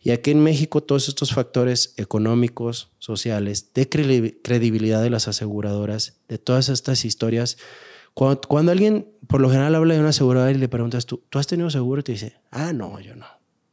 Y 0.07 0.13
aquí 0.13 0.31
en 0.31 0.41
México 0.41 0.85
todos 0.85 1.09
estos 1.09 1.35
factores 1.35 1.93
económicos, 1.97 2.93
sociales, 3.01 3.73
de 3.75 3.91
credi- 3.91 4.39
credibilidad 4.41 5.03
de 5.03 5.11
las 5.11 5.27
aseguradoras, 5.27 6.21
de 6.29 6.39
todas 6.39 6.69
estas 6.69 7.05
historias, 7.05 7.59
cuando, 8.15 8.71
alguien 8.71 9.09
por 9.27 9.41
lo 9.41 9.51
general 9.51 9.75
habla 9.75 9.95
de 9.95 9.99
una 10.01 10.11
aseguradora 10.11 10.53
y 10.53 10.55
le 10.55 10.69
preguntas, 10.69 11.07
¿tú, 11.07 11.25
¿tú 11.29 11.41
has 11.41 11.49
tenido 11.49 11.71
seguro? 11.71 12.05
Te 12.05 12.13
dice, 12.13 12.37
ah, 12.53 12.73
no, 12.73 13.01
yo 13.01 13.17
no. 13.17 13.27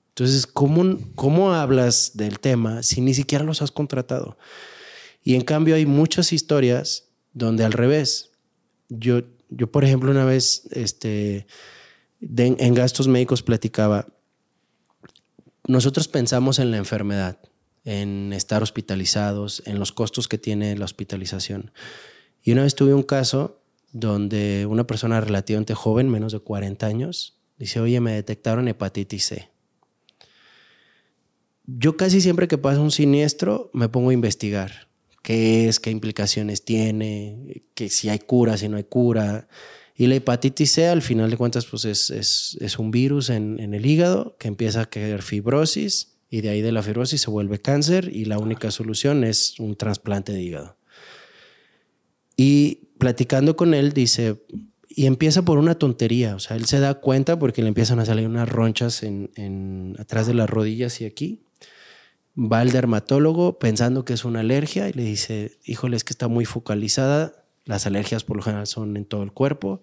Entonces, 0.10 0.48
¿cómo, 0.48 0.98
¿cómo 1.14 1.54
hablas 1.54 2.14
del 2.16 2.40
tema 2.40 2.82
si 2.82 3.02
ni 3.02 3.14
siquiera 3.14 3.46
los 3.46 3.62
has 3.62 3.70
contratado? 3.70 4.40
Y 5.22 5.36
en 5.36 5.42
cambio 5.42 5.76
hay 5.76 5.86
muchas 5.86 6.34
historias 6.34 7.10
donde 7.34 7.64
al 7.64 7.74
revés. 7.74 8.32
Yo, 8.90 9.22
yo 9.50 9.72
por 9.72 9.84
ejemplo, 9.84 10.10
una 10.10 10.26
vez 10.26 10.68
este, 10.72 11.46
en 12.22 12.74
gastos 12.74 13.08
médicos 13.08 13.44
platicaba, 13.44 14.08
nosotros 15.68 16.08
pensamos 16.08 16.60
en 16.60 16.72
la 16.72 16.78
enfermedad, 16.78 17.40
en 17.86 18.34
estar 18.34 18.64
hospitalizados, 18.64 19.64
en 19.66 19.80
los 19.80 19.92
costos 19.92 20.28
que 20.28 20.38
tiene 20.38 20.76
la 20.78 20.86
hospitalización. 20.86 21.72
Y 22.42 22.52
una 22.52 22.64
vez 22.64 22.76
tuve 22.76 22.94
un 22.94 23.04
caso 23.04 23.62
donde 23.92 24.66
una 24.66 24.86
persona 24.88 25.22
relativamente 25.22 25.74
joven, 25.76 26.10
menos 26.10 26.34
de 26.34 26.40
40 26.40 26.86
años, 26.86 27.38
dice, 27.58 27.80
oye, 27.80 28.00
me 28.00 28.14
detectaron 28.14 28.68
hepatitis 28.68 29.26
C. 29.26 29.50
Yo 31.66 31.96
casi 31.96 32.20
siempre 32.20 32.48
que 32.48 32.58
pasa 32.58 32.82
un 32.82 32.92
siniestro 32.92 33.70
me 33.74 33.88
pongo 33.88 34.10
a 34.10 34.14
investigar 34.14 34.90
qué 35.22 35.70
es, 35.70 35.80
qué 35.80 35.90
implicaciones 35.90 36.66
tiene, 36.66 37.64
que 37.74 37.90
si 37.90 38.10
hay 38.10 38.20
cura, 38.20 38.58
si 38.58 38.68
no 38.68 38.78
hay 38.78 38.84
cura. 38.84 39.48
Y 39.96 40.08
la 40.08 40.16
hepatitis 40.16 40.72
C, 40.72 40.88
al 40.88 41.02
final 41.02 41.30
de 41.30 41.38
cuentas, 41.38 41.66
pues 41.66 41.86
es, 41.86 42.10
es, 42.10 42.58
es 42.60 42.80
un 42.80 42.90
virus 42.92 43.30
en, 43.30 43.60
en 43.60 43.74
el 43.74 43.86
hígado 43.86 44.36
que 44.40 44.48
empieza 44.48 44.82
a 44.82 44.90
crear 44.90 45.22
fibrosis 45.22 46.16
y 46.30 46.42
de 46.42 46.50
ahí 46.50 46.62
de 46.62 46.72
la 46.72 46.82
fibrosis 46.82 47.22
se 47.22 47.30
vuelve 47.30 47.62
cáncer 47.62 48.10
y 48.12 48.26
la 48.26 48.40
única 48.40 48.72
solución 48.72 49.24
es 49.24 49.60
un 49.60 49.76
trasplante 49.76 50.32
de 50.34 50.42
hígado. 50.42 50.78
Y 52.36 52.90
platicando 52.98 53.56
con 53.56 53.74
él, 53.76 53.94
dice, 53.94 54.44
y 54.90 55.06
empieza 55.06 55.44
por 55.44 55.60
una 55.60 55.76
tontería, 55.76 56.36
o 56.36 56.40
sea, 56.40 56.58
él 56.58 56.66
se 56.66 56.80
da 56.80 56.96
cuenta 56.96 57.38
porque 57.38 57.62
le 57.62 57.68
empiezan 57.68 58.00
a 58.00 58.06
salir 58.06 58.28
unas 58.28 58.50
ronchas 58.50 59.04
en, 59.04 59.30
en- 59.36 59.96
atrás 60.00 60.26
de 60.26 60.34
las 60.34 60.50
rodillas 60.50 61.02
y 61.02 61.06
aquí. 61.06 61.44
Va 62.36 62.62
al 62.62 62.72
dermatólogo 62.72 63.60
pensando 63.60 64.06
que 64.06 64.14
es 64.14 64.26
una 64.26 64.40
alergia 64.40 64.90
y 64.90 64.94
le 64.94 65.04
dice, 65.04 65.60
híjole, 65.66 65.96
es 65.98 66.04
que 66.04 66.14
está 66.14 66.28
muy 66.28 66.46
focalizada, 66.46 67.43
las 67.66 67.86
alergias 67.86 68.24
por 68.24 68.38
lo 68.38 68.44
general 68.44 68.68
son 68.68 68.98
en 68.98 69.06
todo 69.06 69.24
el 69.24 69.32
cuerpo, 69.32 69.82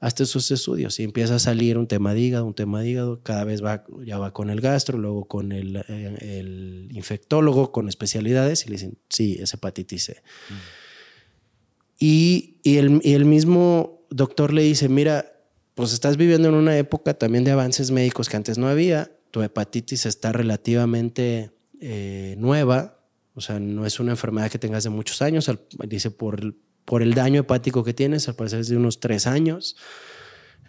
hazte 0.00 0.26
sus 0.26 0.50
estudios. 0.50 0.98
Y 1.00 1.04
empieza 1.04 1.36
a 1.36 1.38
salir 1.38 1.78
un 1.78 1.86
tema 1.86 2.14
de 2.14 2.20
hígado, 2.20 2.46
un 2.46 2.54
tema 2.54 2.80
de 2.80 2.90
hígado, 2.90 3.22
cada 3.22 3.44
vez 3.44 3.62
va, 3.62 3.84
ya 4.04 4.18
va 4.18 4.32
con 4.32 4.50
el 4.50 4.60
gastro, 4.60 4.98
luego 4.98 5.26
con 5.26 5.52
el, 5.52 5.76
eh, 5.88 6.38
el 6.38 6.88
infectólogo, 6.92 7.72
con 7.72 7.88
especialidades 7.88 8.64
y 8.64 8.68
le 8.68 8.72
dicen, 8.74 8.98
sí, 9.08 9.36
es 9.40 9.52
hepatitis 9.54 10.04
C. 10.04 10.22
Y, 11.98 12.58
y 12.62 12.76
el, 12.76 13.00
y 13.02 13.14
el 13.14 13.24
mismo 13.24 14.06
doctor 14.10 14.52
le 14.52 14.62
dice, 14.62 14.88
mira, 14.88 15.32
pues 15.74 15.92
estás 15.92 16.16
viviendo 16.16 16.48
en 16.48 16.54
una 16.54 16.76
época 16.76 17.14
también 17.14 17.44
de 17.44 17.50
avances 17.50 17.90
médicos 17.90 18.28
que 18.28 18.36
antes 18.36 18.58
no 18.58 18.68
había, 18.68 19.12
tu 19.30 19.42
hepatitis 19.42 20.06
está 20.06 20.32
relativamente 20.32 21.50
eh, 21.80 22.34
nueva, 22.38 23.00
o 23.34 23.40
sea, 23.40 23.60
no 23.60 23.86
es 23.86 24.00
una 24.00 24.12
enfermedad 24.12 24.50
que 24.50 24.58
tengas 24.58 24.84
de 24.84 24.90
muchos 24.90 25.22
años, 25.22 25.50
dice 25.86 26.10
por, 26.10 26.54
por 26.88 27.02
el 27.02 27.12
daño 27.12 27.42
hepático 27.42 27.84
que 27.84 27.92
tienes, 27.92 28.28
al 28.28 28.34
parecer 28.34 28.60
es 28.60 28.68
de 28.68 28.76
unos 28.78 28.98
tres 28.98 29.26
años, 29.26 29.76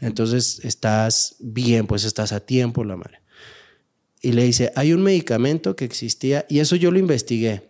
entonces 0.01 0.59
estás 0.65 1.37
bien, 1.39 1.87
pues 1.87 2.03
estás 2.03 2.33
a 2.33 2.41
tiempo, 2.41 2.83
la 2.83 2.97
madre. 2.97 3.21
Y 4.21 4.33
le 4.33 4.43
dice, 4.43 4.73
hay 4.75 4.91
un 4.91 5.01
medicamento 5.01 5.77
que 5.77 5.85
existía, 5.85 6.45
y 6.49 6.59
eso 6.59 6.75
yo 6.75 6.91
lo 6.91 6.99
investigué, 6.99 7.69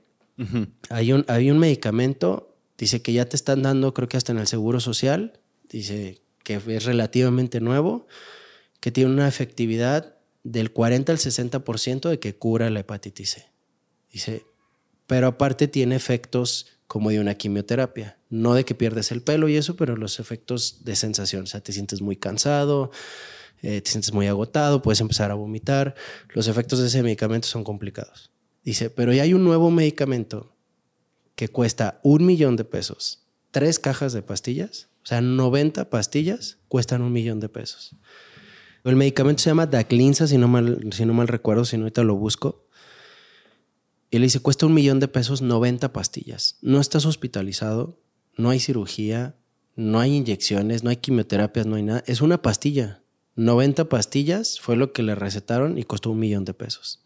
hay 0.89 1.13
un, 1.13 1.25
hay 1.27 1.51
un 1.51 1.59
medicamento, 1.59 2.57
dice 2.75 3.03
que 3.03 3.13
ya 3.13 3.25
te 3.25 3.35
están 3.35 3.61
dando, 3.61 3.93
creo 3.93 4.09
que 4.09 4.17
hasta 4.17 4.31
en 4.31 4.39
el 4.39 4.47
Seguro 4.47 4.79
Social, 4.79 5.39
dice 5.69 6.19
que 6.43 6.55
es 6.55 6.85
relativamente 6.85 7.61
nuevo, 7.61 8.07
que 8.79 8.89
tiene 8.89 9.11
una 9.11 9.27
efectividad 9.27 10.15
del 10.43 10.71
40 10.71 11.11
al 11.11 11.19
60% 11.19 12.09
de 12.09 12.19
que 12.19 12.35
cura 12.35 12.71
la 12.71 12.79
hepatitis 12.79 13.29
C. 13.29 13.45
Dice, 14.11 14.43
pero 15.05 15.27
aparte 15.27 15.67
tiene 15.67 15.95
efectos 15.95 16.78
como 16.89 17.11
de 17.11 17.19
una 17.19 17.35
quimioterapia, 17.35 18.17
no 18.31 18.55
de 18.55 18.65
que 18.65 18.73
pierdes 18.73 19.11
el 19.11 19.21
pelo 19.21 19.47
y 19.47 19.55
eso, 19.55 19.75
pero 19.75 19.95
los 19.95 20.19
efectos 20.19 20.83
de 20.85 20.95
sensación, 20.95 21.43
o 21.43 21.45
sea, 21.45 21.61
te 21.61 21.71
sientes 21.71 22.01
muy 22.01 22.15
cansado, 22.15 22.89
eh, 23.61 23.79
te 23.79 23.91
sientes 23.91 24.11
muy 24.11 24.25
agotado, 24.25 24.81
puedes 24.81 24.99
empezar 24.99 25.29
a 25.29 25.35
vomitar. 25.35 25.93
Los 26.29 26.47
efectos 26.47 26.79
de 26.79 26.87
ese 26.87 27.03
medicamento 27.03 27.47
son 27.47 27.63
complicados. 27.63 28.31
Dice, 28.63 28.89
pero 28.89 29.13
ya 29.13 29.21
hay 29.21 29.35
un 29.35 29.43
nuevo 29.43 29.69
medicamento 29.69 30.55
que 31.35 31.47
cuesta 31.47 31.99
un 32.01 32.25
millón 32.25 32.55
de 32.55 32.63
pesos, 32.63 33.27
tres 33.51 33.77
cajas 33.77 34.11
de 34.11 34.23
pastillas, 34.23 34.89
o 35.03 35.05
sea, 35.05 35.21
90 35.21 35.91
pastillas 35.91 36.57
cuestan 36.69 37.03
un 37.03 37.13
millón 37.13 37.39
de 37.39 37.49
pesos. 37.49 37.95
El 38.83 38.95
medicamento 38.95 39.43
se 39.43 39.51
llama 39.51 39.67
Daclinsa, 39.67 40.25
si 40.25 40.39
no 40.39 40.47
mal, 40.47 40.89
si 40.91 41.05
no 41.05 41.13
mal 41.13 41.27
recuerdo, 41.27 41.65
si 41.65 41.77
no 41.77 41.83
ahorita 41.83 42.01
lo 42.01 42.15
busco. 42.15 42.65
Y 44.11 44.17
le 44.17 44.25
dice, 44.25 44.39
cuesta 44.39 44.65
un 44.65 44.73
millón 44.73 44.99
de 44.99 45.07
pesos 45.07 45.41
90 45.41 45.93
pastillas. 45.93 46.57
No 46.61 46.79
estás 46.79 47.05
hospitalizado, 47.05 47.99
no 48.35 48.49
hay 48.49 48.59
cirugía, 48.59 49.35
no 49.75 49.99
hay 49.99 50.15
inyecciones, 50.15 50.83
no 50.83 50.89
hay 50.89 50.97
quimioterapias, 50.97 51.65
no 51.65 51.75
hay 51.75 51.83
nada. 51.83 52.03
Es 52.07 52.21
una 52.21 52.41
pastilla. 52.41 53.01
90 53.35 53.87
pastillas 53.87 54.59
fue 54.59 54.75
lo 54.75 54.91
que 54.91 55.03
le 55.03 55.15
recetaron 55.15 55.77
y 55.77 55.83
costó 55.83 56.11
un 56.11 56.19
millón 56.19 56.43
de 56.43 56.53
pesos. 56.53 57.03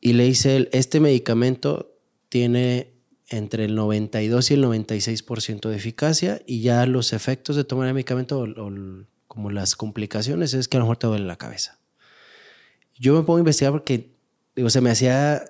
Y 0.00 0.12
le 0.12 0.24
dice 0.24 0.68
este 0.72 1.00
medicamento 1.00 1.96
tiene 2.28 2.94
entre 3.28 3.64
el 3.64 3.74
92 3.74 4.50
y 4.50 4.54
el 4.54 4.64
96% 4.64 5.68
de 5.68 5.76
eficacia 5.76 6.42
y 6.46 6.62
ya 6.62 6.86
los 6.86 7.12
efectos 7.12 7.56
de 7.56 7.64
tomar 7.64 7.88
el 7.88 7.94
medicamento 7.94 8.40
o, 8.40 8.70
como 9.26 9.50
las 9.50 9.76
complicaciones 9.76 10.54
es 10.54 10.68
que 10.68 10.76
a 10.76 10.80
lo 10.80 10.86
mejor 10.86 10.96
te 10.96 11.06
duele 11.06 11.26
la 11.26 11.36
cabeza. 11.36 11.78
Yo 12.98 13.14
me 13.14 13.20
pongo 13.20 13.36
a 13.36 13.40
investigar 13.40 13.72
porque 13.72 14.10
digo, 14.56 14.70
se 14.70 14.80
me 14.80 14.90
hacía 14.90 15.44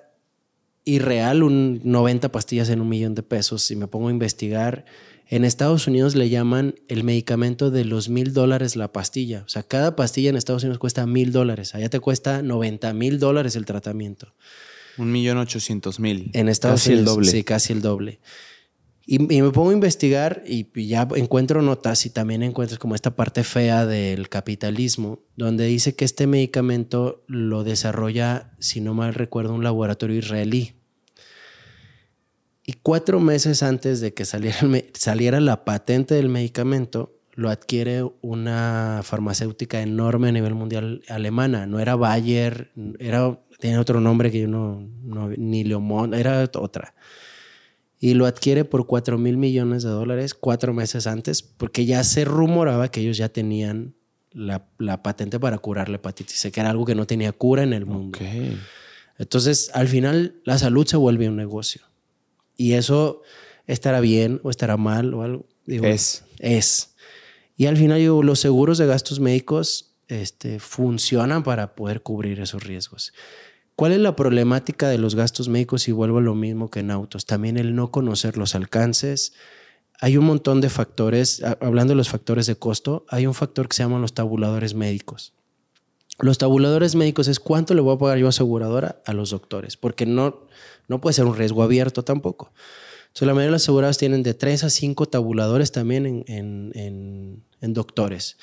irreal 0.85 1.43
un 1.43 1.81
90 1.83 2.31
pastillas 2.31 2.69
en 2.69 2.81
un 2.81 2.89
millón 2.89 3.15
de 3.15 3.23
pesos 3.23 3.69
y 3.71 3.75
me 3.75 3.87
pongo 3.87 4.07
a 4.07 4.11
investigar. 4.11 4.85
En 5.27 5.45
Estados 5.45 5.87
Unidos 5.87 6.15
le 6.15 6.29
llaman 6.29 6.75
el 6.89 7.03
medicamento 7.03 7.71
de 7.71 7.85
los 7.85 8.09
mil 8.09 8.33
dólares 8.33 8.75
la 8.75 8.91
pastilla. 8.91 9.43
O 9.45 9.49
sea, 9.49 9.63
cada 9.63 9.95
pastilla 9.95 10.29
en 10.29 10.35
Estados 10.35 10.63
Unidos 10.63 10.79
cuesta 10.79 11.05
mil 11.07 11.31
dólares. 11.31 11.73
Allá 11.73 11.89
te 11.89 11.99
cuesta 11.99 12.41
90 12.41 12.93
mil 12.93 13.17
dólares 13.17 13.55
el 13.55 13.65
tratamiento. 13.65 14.33
Un 14.97 15.11
millón 15.11 15.37
ochocientos 15.37 15.99
mil. 15.99 16.31
En 16.33 16.49
Estados 16.49 16.85
Unidos. 16.85 16.99
el 16.99 17.05
doble. 17.05 17.31
Sí, 17.31 17.43
casi 17.43 17.71
el 17.71 17.81
doble. 17.81 18.19
Y, 19.05 19.19
me 19.19 19.49
pongo 19.51 19.71
a 19.71 19.73
investigar 19.73 20.43
y 20.45 20.67
ya 20.87 21.07
encuentro 21.15 21.61
notas 21.61 22.05
y 22.05 22.11
también 22.11 22.43
encuentro 22.43 22.77
como 22.77 22.95
esta 22.95 23.15
parte 23.15 23.43
fea 23.43 23.85
del 23.85 24.29
capitalismo, 24.29 25.19
donde 25.35 25.65
dice 25.65 25.95
que 25.95 26.05
este 26.05 26.27
medicamento 26.27 27.23
lo 27.27 27.63
desarrolla, 27.63 28.51
si 28.59 28.79
no 28.79 28.93
mal 28.93 29.13
recuerdo, 29.13 29.53
un 29.53 29.63
laboratorio 29.63 30.17
israelí. 30.17 30.75
Y 32.63 32.73
cuatro 32.73 33.19
meses 33.19 33.63
antes 33.63 34.01
de 34.01 34.13
que 34.13 34.23
saliera, 34.23 34.59
saliera 34.93 35.39
la 35.39 35.65
patente 35.65 36.13
del 36.13 36.29
medicamento, 36.29 37.17
lo 37.33 37.49
adquiere 37.49 38.03
una 38.21 39.01
farmacéutica 39.03 39.81
enorme 39.81 40.29
a 40.29 40.31
nivel 40.31 40.53
mundial 40.53 41.01
alemana. 41.07 41.65
No 41.65 41.79
era 41.79 41.95
Bayer, 41.95 42.71
era, 42.99 43.39
tenía 43.59 43.81
otro 43.81 43.99
nombre 43.99 44.31
que 44.31 44.41
yo 44.41 44.47
no, 44.47 44.87
ni 45.37 45.63
Leomont, 45.63 46.13
era 46.13 46.47
otra. 46.55 46.93
Y 48.01 48.15
lo 48.15 48.25
adquiere 48.25 48.65
por 48.65 48.87
4 48.87 49.17
mil 49.17 49.37
millones 49.37 49.83
de 49.83 49.89
dólares 49.89 50.33
cuatro 50.33 50.73
meses 50.73 51.07
antes, 51.07 51.41
porque 51.43 51.85
ya 51.85 52.03
se 52.03 52.25
rumoraba 52.25 52.89
que 52.89 52.99
ellos 52.99 53.15
ya 53.15 53.29
tenían 53.29 53.95
la, 54.33 55.03
patente 55.03 55.39
para 55.39 55.59
curar 55.59 55.87
la 55.87 55.97
hepatitis 55.97 56.39
C, 56.39 56.51
que 56.51 56.59
era 56.59 56.71
algo 56.71 56.83
que 56.83 56.95
no 56.95 57.05
tenía 57.05 57.31
cura 57.31 57.63
en 57.63 57.73
el 57.73 57.85
mundo. 57.85 58.19
Entonces, 59.17 59.69
al 59.73 59.87
final, 59.87 60.41
la 60.45 60.57
salud 60.57 60.85
se 60.87 60.97
vuelve 60.97 61.29
un 61.29 61.35
negocio. 61.35 61.83
Y 62.57 62.73
eso 62.73 63.21
estará 63.67 63.99
bien 63.99 64.41
o 64.43 64.49
estará 64.49 64.77
mal 64.77 65.13
o 65.13 65.21
algo. 65.21 65.45
es. 65.67 66.23
Es. 66.39 66.95
Y 67.55 67.67
al 67.67 67.77
final 67.77 68.03
los 68.03 68.39
seguros 68.39 68.79
de 68.79 68.87
gastos 68.87 69.19
médicos 69.19 69.93
este, 70.07 70.59
funcionan 70.59 71.43
para 71.43 71.75
poder 71.75 72.01
cubrir 72.01 72.39
esos 72.39 72.63
riesgos. 72.63 73.13
¿Cuál 73.81 73.93
es 73.93 73.99
la 73.99 74.15
problemática 74.15 74.89
de 74.89 74.99
los 74.99 75.15
gastos 75.15 75.49
médicos? 75.49 75.87
Y 75.87 75.91
vuelvo 75.91 76.19
a 76.19 76.21
lo 76.21 76.35
mismo 76.35 76.69
que 76.69 76.81
en 76.81 76.91
autos. 76.91 77.25
También 77.25 77.57
el 77.57 77.73
no 77.73 77.89
conocer 77.89 78.37
los 78.37 78.53
alcances. 78.53 79.33
Hay 79.99 80.17
un 80.17 80.25
montón 80.25 80.61
de 80.61 80.69
factores, 80.69 81.41
hablando 81.59 81.93
de 81.93 81.95
los 81.95 82.07
factores 82.07 82.45
de 82.45 82.53
costo, 82.53 83.07
hay 83.09 83.25
un 83.25 83.33
factor 83.33 83.67
que 83.67 83.75
se 83.75 83.81
llama 83.81 83.97
los 83.97 84.13
tabuladores 84.13 84.75
médicos. 84.75 85.33
Los 86.19 86.37
tabuladores 86.37 86.93
médicos 86.93 87.27
es 87.27 87.39
cuánto 87.39 87.73
le 87.73 87.81
voy 87.81 87.95
a 87.95 87.97
pagar 87.97 88.19
yo 88.19 88.27
aseguradora 88.27 89.01
a 89.03 89.13
los 89.13 89.31
doctores, 89.31 89.77
porque 89.77 90.05
no, 90.05 90.45
no 90.87 91.01
puede 91.01 91.15
ser 91.15 91.25
un 91.25 91.35
riesgo 91.35 91.63
abierto 91.63 92.03
tampoco. 92.03 92.53
Entonces, 93.07 93.25
la 93.25 93.33
mayoría 93.33 93.47
de 93.47 93.51
las 93.53 93.63
aseguradoras 93.63 93.97
tienen 93.97 94.21
de 94.21 94.35
3 94.35 94.63
a 94.63 94.69
5 94.69 95.07
tabuladores 95.07 95.71
también 95.71 96.23
en, 96.27 97.73
doctores. 97.73 98.37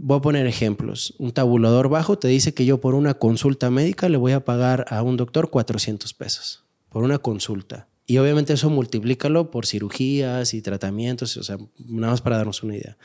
Voy 0.00 0.18
a 0.18 0.20
poner 0.20 0.46
ejemplos. 0.46 1.14
Un 1.18 1.32
tabulador 1.32 1.88
bajo 1.88 2.18
te 2.18 2.28
dice 2.28 2.54
que 2.54 2.64
yo 2.64 2.80
por 2.80 2.94
una 2.94 3.14
consulta 3.14 3.68
médica 3.68 4.08
le 4.08 4.16
voy 4.16 4.30
a 4.30 4.44
pagar 4.44 4.86
a 4.90 5.02
un 5.02 5.16
doctor 5.16 5.50
400 5.50 6.14
pesos 6.14 6.64
por 6.88 7.02
una 7.02 7.18
consulta. 7.18 7.88
Y 8.06 8.18
obviamente 8.18 8.52
eso 8.52 8.70
multiplícalo 8.70 9.50
por 9.50 9.66
cirugías 9.66 10.54
y 10.54 10.62
tratamientos, 10.62 11.36
o 11.36 11.42
sea, 11.42 11.58
nada 11.88 12.12
más 12.12 12.20
para 12.20 12.36
darnos 12.38 12.62
una 12.62 12.76
idea. 12.76 12.96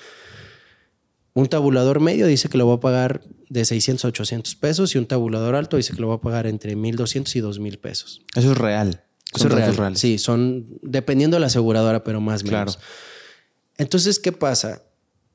Un 1.33 1.47
tabulador 1.47 1.99
medio 1.99 2.27
dice 2.27 2.47
que 2.47 2.59
lo 2.59 2.67
va 2.67 2.75
a 2.75 2.79
pagar 2.79 3.21
de 3.49 3.65
600 3.65 4.05
a 4.05 4.07
800 4.09 4.55
pesos 4.55 4.93
y 4.93 4.99
un 4.99 5.07
tabulador 5.07 5.55
alto 5.55 5.77
dice 5.77 5.93
que 5.93 6.01
lo 6.01 6.09
va 6.09 6.15
a 6.15 6.21
pagar 6.21 6.45
entre 6.45 6.75
1200 6.75 7.35
y 7.35 7.39
2000 7.39 7.79
pesos. 7.79 8.21
Eso 8.35 8.51
es 8.51 8.57
real. 8.57 9.03
Son 9.33 9.49
real. 9.49 9.97
Sí, 9.97 10.19
son 10.19 10.67
dependiendo 10.83 11.37
de 11.37 11.41
la 11.41 11.47
aseguradora, 11.47 12.03
pero 12.03 12.21
más 12.21 12.43
o 12.43 12.45
menos. 12.45 12.77
Claro. 12.77 12.87
Entonces, 13.77 14.19
¿qué 14.19 14.31
pasa? 14.31 14.83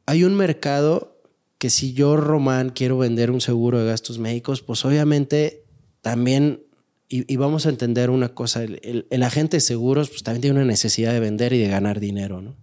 Hay 0.07 0.23
un 0.23 0.37
mercado 0.37 1.18
que 1.59 1.71
si 1.71 1.93
yo, 1.93 2.17
Román, 2.17 2.71
quiero 2.71 2.99
vender 2.99 3.31
un 3.31 3.41
seguro 3.41 3.81
de 3.81 3.87
gastos 3.87 4.19
médicos, 4.19 4.63
pues 4.63 4.85
obviamente 4.85 5.65
también, 6.01 6.63
y, 7.09 7.37
vamos 7.37 7.67
a 7.67 7.71
entender 7.71 8.11
una 8.11 8.31
cosa, 8.31 8.63
el, 8.63 9.23
agente 9.23 9.57
de 9.57 9.61
seguros 9.61 10.09
pues 10.11 10.23
también 10.23 10.43
tiene 10.43 10.57
una 10.57 10.67
necesidad 10.67 11.13
de 11.13 11.21
vender 11.21 11.53
y 11.53 11.59
de 11.59 11.69
ganar 11.69 12.01
dinero, 12.01 12.41
¿no? 12.41 12.57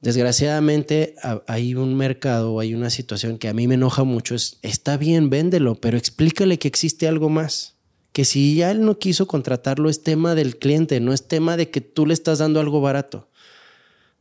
Desgraciadamente 0.00 1.14
hay 1.46 1.76
un 1.76 1.94
mercado, 1.94 2.58
hay 2.58 2.74
una 2.74 2.90
situación 2.90 3.38
que 3.38 3.48
a 3.48 3.54
mí 3.54 3.68
me 3.68 3.74
enoja 3.74 4.02
mucho, 4.02 4.34
es, 4.34 4.58
está 4.62 4.96
bien, 4.96 5.30
véndelo, 5.30 5.76
pero 5.76 5.96
explícale 5.96 6.58
que 6.58 6.66
existe 6.66 7.06
algo 7.06 7.28
más 7.28 7.76
que 8.12 8.24
si 8.24 8.56
ya 8.56 8.70
él 8.70 8.84
no 8.84 8.98
quiso 8.98 9.26
contratarlo 9.26 9.88
es 9.88 10.02
tema 10.02 10.34
del 10.34 10.58
cliente, 10.58 11.00
no 11.00 11.12
es 11.12 11.26
tema 11.28 11.56
de 11.56 11.70
que 11.70 11.80
tú 11.80 12.06
le 12.06 12.14
estás 12.14 12.38
dando 12.38 12.60
algo 12.60 12.80
barato. 12.80 13.28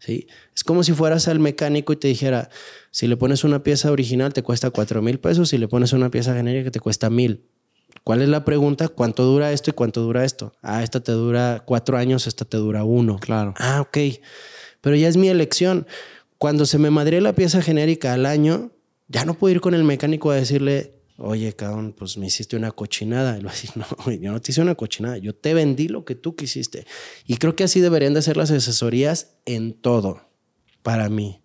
¿Sí? 0.01 0.27
Es 0.55 0.63
como 0.63 0.83
si 0.83 0.93
fueras 0.93 1.27
al 1.27 1.39
mecánico 1.39 1.93
y 1.93 1.95
te 1.95 2.07
dijera, 2.07 2.49
si 2.89 3.07
le 3.07 3.17
pones 3.17 3.43
una 3.43 3.61
pieza 3.61 3.91
original 3.91 4.33
te 4.33 4.41
cuesta 4.41 4.71
cuatro 4.71 5.01
mil 5.03 5.19
pesos, 5.19 5.49
si 5.49 5.59
le 5.59 5.67
pones 5.67 5.93
una 5.93 6.09
pieza 6.09 6.33
genérica 6.33 6.71
te 6.71 6.79
cuesta 6.79 7.11
mil. 7.11 7.45
¿Cuál 8.03 8.23
es 8.23 8.29
la 8.29 8.43
pregunta? 8.43 8.87
¿Cuánto 8.87 9.23
dura 9.23 9.51
esto 9.51 9.69
y 9.69 9.73
cuánto 9.73 10.01
dura 10.01 10.25
esto? 10.25 10.53
Ah, 10.63 10.81
esta 10.81 11.01
te 11.01 11.11
dura 11.11 11.61
cuatro 11.65 11.97
años, 11.97 12.25
esta 12.25 12.45
te 12.45 12.57
dura 12.57 12.83
uno. 12.83 13.19
Claro. 13.19 13.53
Ah, 13.57 13.81
ok. 13.81 13.97
Pero 14.81 14.95
ya 14.95 15.07
es 15.07 15.17
mi 15.17 15.29
elección. 15.29 15.85
Cuando 16.39 16.65
se 16.65 16.79
me 16.79 16.89
madre 16.89 17.21
la 17.21 17.33
pieza 17.33 17.61
genérica 17.61 18.13
al 18.13 18.25
año, 18.25 18.71
ya 19.07 19.23
no 19.25 19.35
puedo 19.35 19.53
ir 19.53 19.61
con 19.61 19.75
el 19.75 19.83
mecánico 19.83 20.31
a 20.31 20.35
decirle, 20.35 21.00
oye, 21.21 21.53
cabrón, 21.53 21.93
pues 21.97 22.17
me 22.17 22.27
hiciste 22.27 22.55
una 22.55 22.71
cochinada. 22.71 23.37
Y 23.37 23.41
lo 23.41 23.49
así, 23.49 23.67
no, 23.75 23.85
yo 24.11 24.31
no 24.31 24.41
te 24.41 24.51
hice 24.51 24.61
una 24.61 24.75
cochinada, 24.75 25.17
yo 25.17 25.33
te 25.33 25.53
vendí 25.53 25.87
lo 25.87 26.05
que 26.05 26.15
tú 26.15 26.35
quisiste. 26.35 26.85
Y 27.25 27.37
creo 27.37 27.55
que 27.55 27.63
así 27.63 27.79
deberían 27.79 28.13
de 28.13 28.21
ser 28.21 28.37
las 28.37 28.51
asesorías 28.51 29.37
en 29.45 29.73
todo, 29.73 30.21
para 30.83 31.09
mí. 31.09 31.41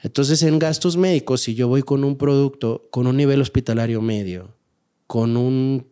Entonces, 0.00 0.42
en 0.42 0.58
gastos 0.58 0.96
médicos, 0.96 1.42
si 1.42 1.54
yo 1.54 1.68
voy 1.68 1.82
con 1.82 2.02
un 2.04 2.16
producto 2.16 2.88
con 2.90 3.06
un 3.06 3.16
nivel 3.16 3.40
hospitalario 3.40 4.02
medio, 4.02 4.56
con 5.06 5.36
un, 5.36 5.88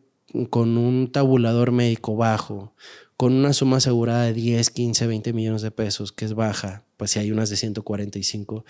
con 0.50 0.76
un 0.76 1.12
tabulador 1.12 1.70
médico 1.70 2.16
bajo, 2.16 2.74
con 3.16 3.34
una 3.34 3.52
suma 3.52 3.76
asegurada 3.76 4.24
de 4.24 4.32
10, 4.32 4.70
15, 4.70 5.06
20 5.06 5.32
millones 5.32 5.62
de 5.62 5.70
pesos, 5.70 6.10
que 6.10 6.24
es 6.24 6.34
baja, 6.34 6.86
pues 6.96 7.12
si 7.12 7.18
hay 7.18 7.30
unas 7.30 7.50
de 7.50 7.56
145, 7.56 8.64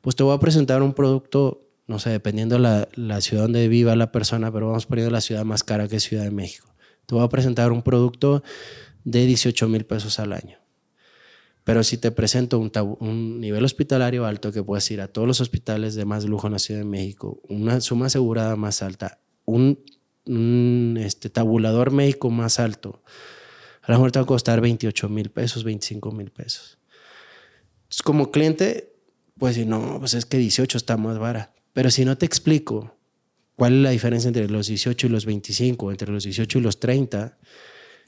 pues 0.00 0.14
te 0.14 0.22
voy 0.22 0.36
a 0.36 0.38
presentar 0.38 0.82
un 0.82 0.92
producto 0.92 1.63
no 1.86 1.98
sé, 1.98 2.10
dependiendo 2.10 2.58
la, 2.58 2.88
la 2.94 3.20
ciudad 3.20 3.44
donde 3.44 3.68
viva 3.68 3.94
la 3.96 4.12
persona, 4.12 4.50
pero 4.52 4.68
vamos 4.68 4.86
poniendo 4.86 5.10
la 5.10 5.20
ciudad 5.20 5.44
más 5.44 5.62
cara 5.62 5.88
que 5.88 6.00
Ciudad 6.00 6.24
de 6.24 6.30
México. 6.30 6.74
Te 7.06 7.14
voy 7.14 7.24
a 7.24 7.28
presentar 7.28 7.72
un 7.72 7.82
producto 7.82 8.42
de 9.04 9.26
18 9.26 9.68
mil 9.68 9.84
pesos 9.84 10.18
al 10.18 10.32
año. 10.32 10.58
Pero 11.64 11.82
si 11.82 11.96
te 11.96 12.10
presento 12.10 12.58
un, 12.58 13.40
nivel 13.40 13.64
hospitalario 13.64 14.26
alto 14.26 14.52
que 14.52 14.62
puedes 14.62 14.90
ir 14.90 15.00
a 15.00 15.08
todos 15.08 15.26
los 15.26 15.40
hospitales 15.40 15.94
de 15.94 16.04
más 16.04 16.26
lujo 16.26 16.46
en 16.46 16.52
la 16.52 16.58
Ciudad 16.58 16.80
de 16.80 16.86
México, 16.86 17.40
una 17.48 17.80
suma 17.80 18.06
asegurada 18.06 18.54
más 18.54 18.82
alta, 18.82 19.18
un, 19.46 19.78
este, 20.98 21.30
tabulador 21.30 21.90
médico 21.90 22.30
más 22.30 22.60
alto, 22.60 23.02
a 23.80 23.92
lo 23.92 23.98
mejor 23.98 24.12
te 24.12 24.18
va 24.18 24.24
a 24.24 24.26
costar 24.26 24.60
28 24.60 25.08
mil 25.08 25.30
pesos, 25.30 25.64
25 25.64 26.12
mil 26.12 26.30
pesos. 26.30 26.78
Entonces, 27.84 28.02
como 28.02 28.30
cliente, 28.30 28.94
pues 29.38 29.54
si 29.56 29.64
no, 29.64 29.98
pues 30.00 30.12
es 30.14 30.26
que 30.26 30.36
18 30.36 30.76
está 30.76 30.98
más 30.98 31.18
vara. 31.18 31.53
Pero 31.74 31.90
si 31.90 32.06
no 32.06 32.16
te 32.16 32.24
explico 32.24 32.96
cuál 33.56 33.74
es 33.74 33.82
la 33.82 33.90
diferencia 33.90 34.28
entre 34.28 34.48
los 34.48 34.68
18 34.68 35.06
y 35.06 35.10
los 35.10 35.26
25, 35.26 35.90
entre 35.90 36.10
los 36.10 36.24
18 36.24 36.58
y 36.58 36.62
los 36.62 36.80
30, 36.80 37.36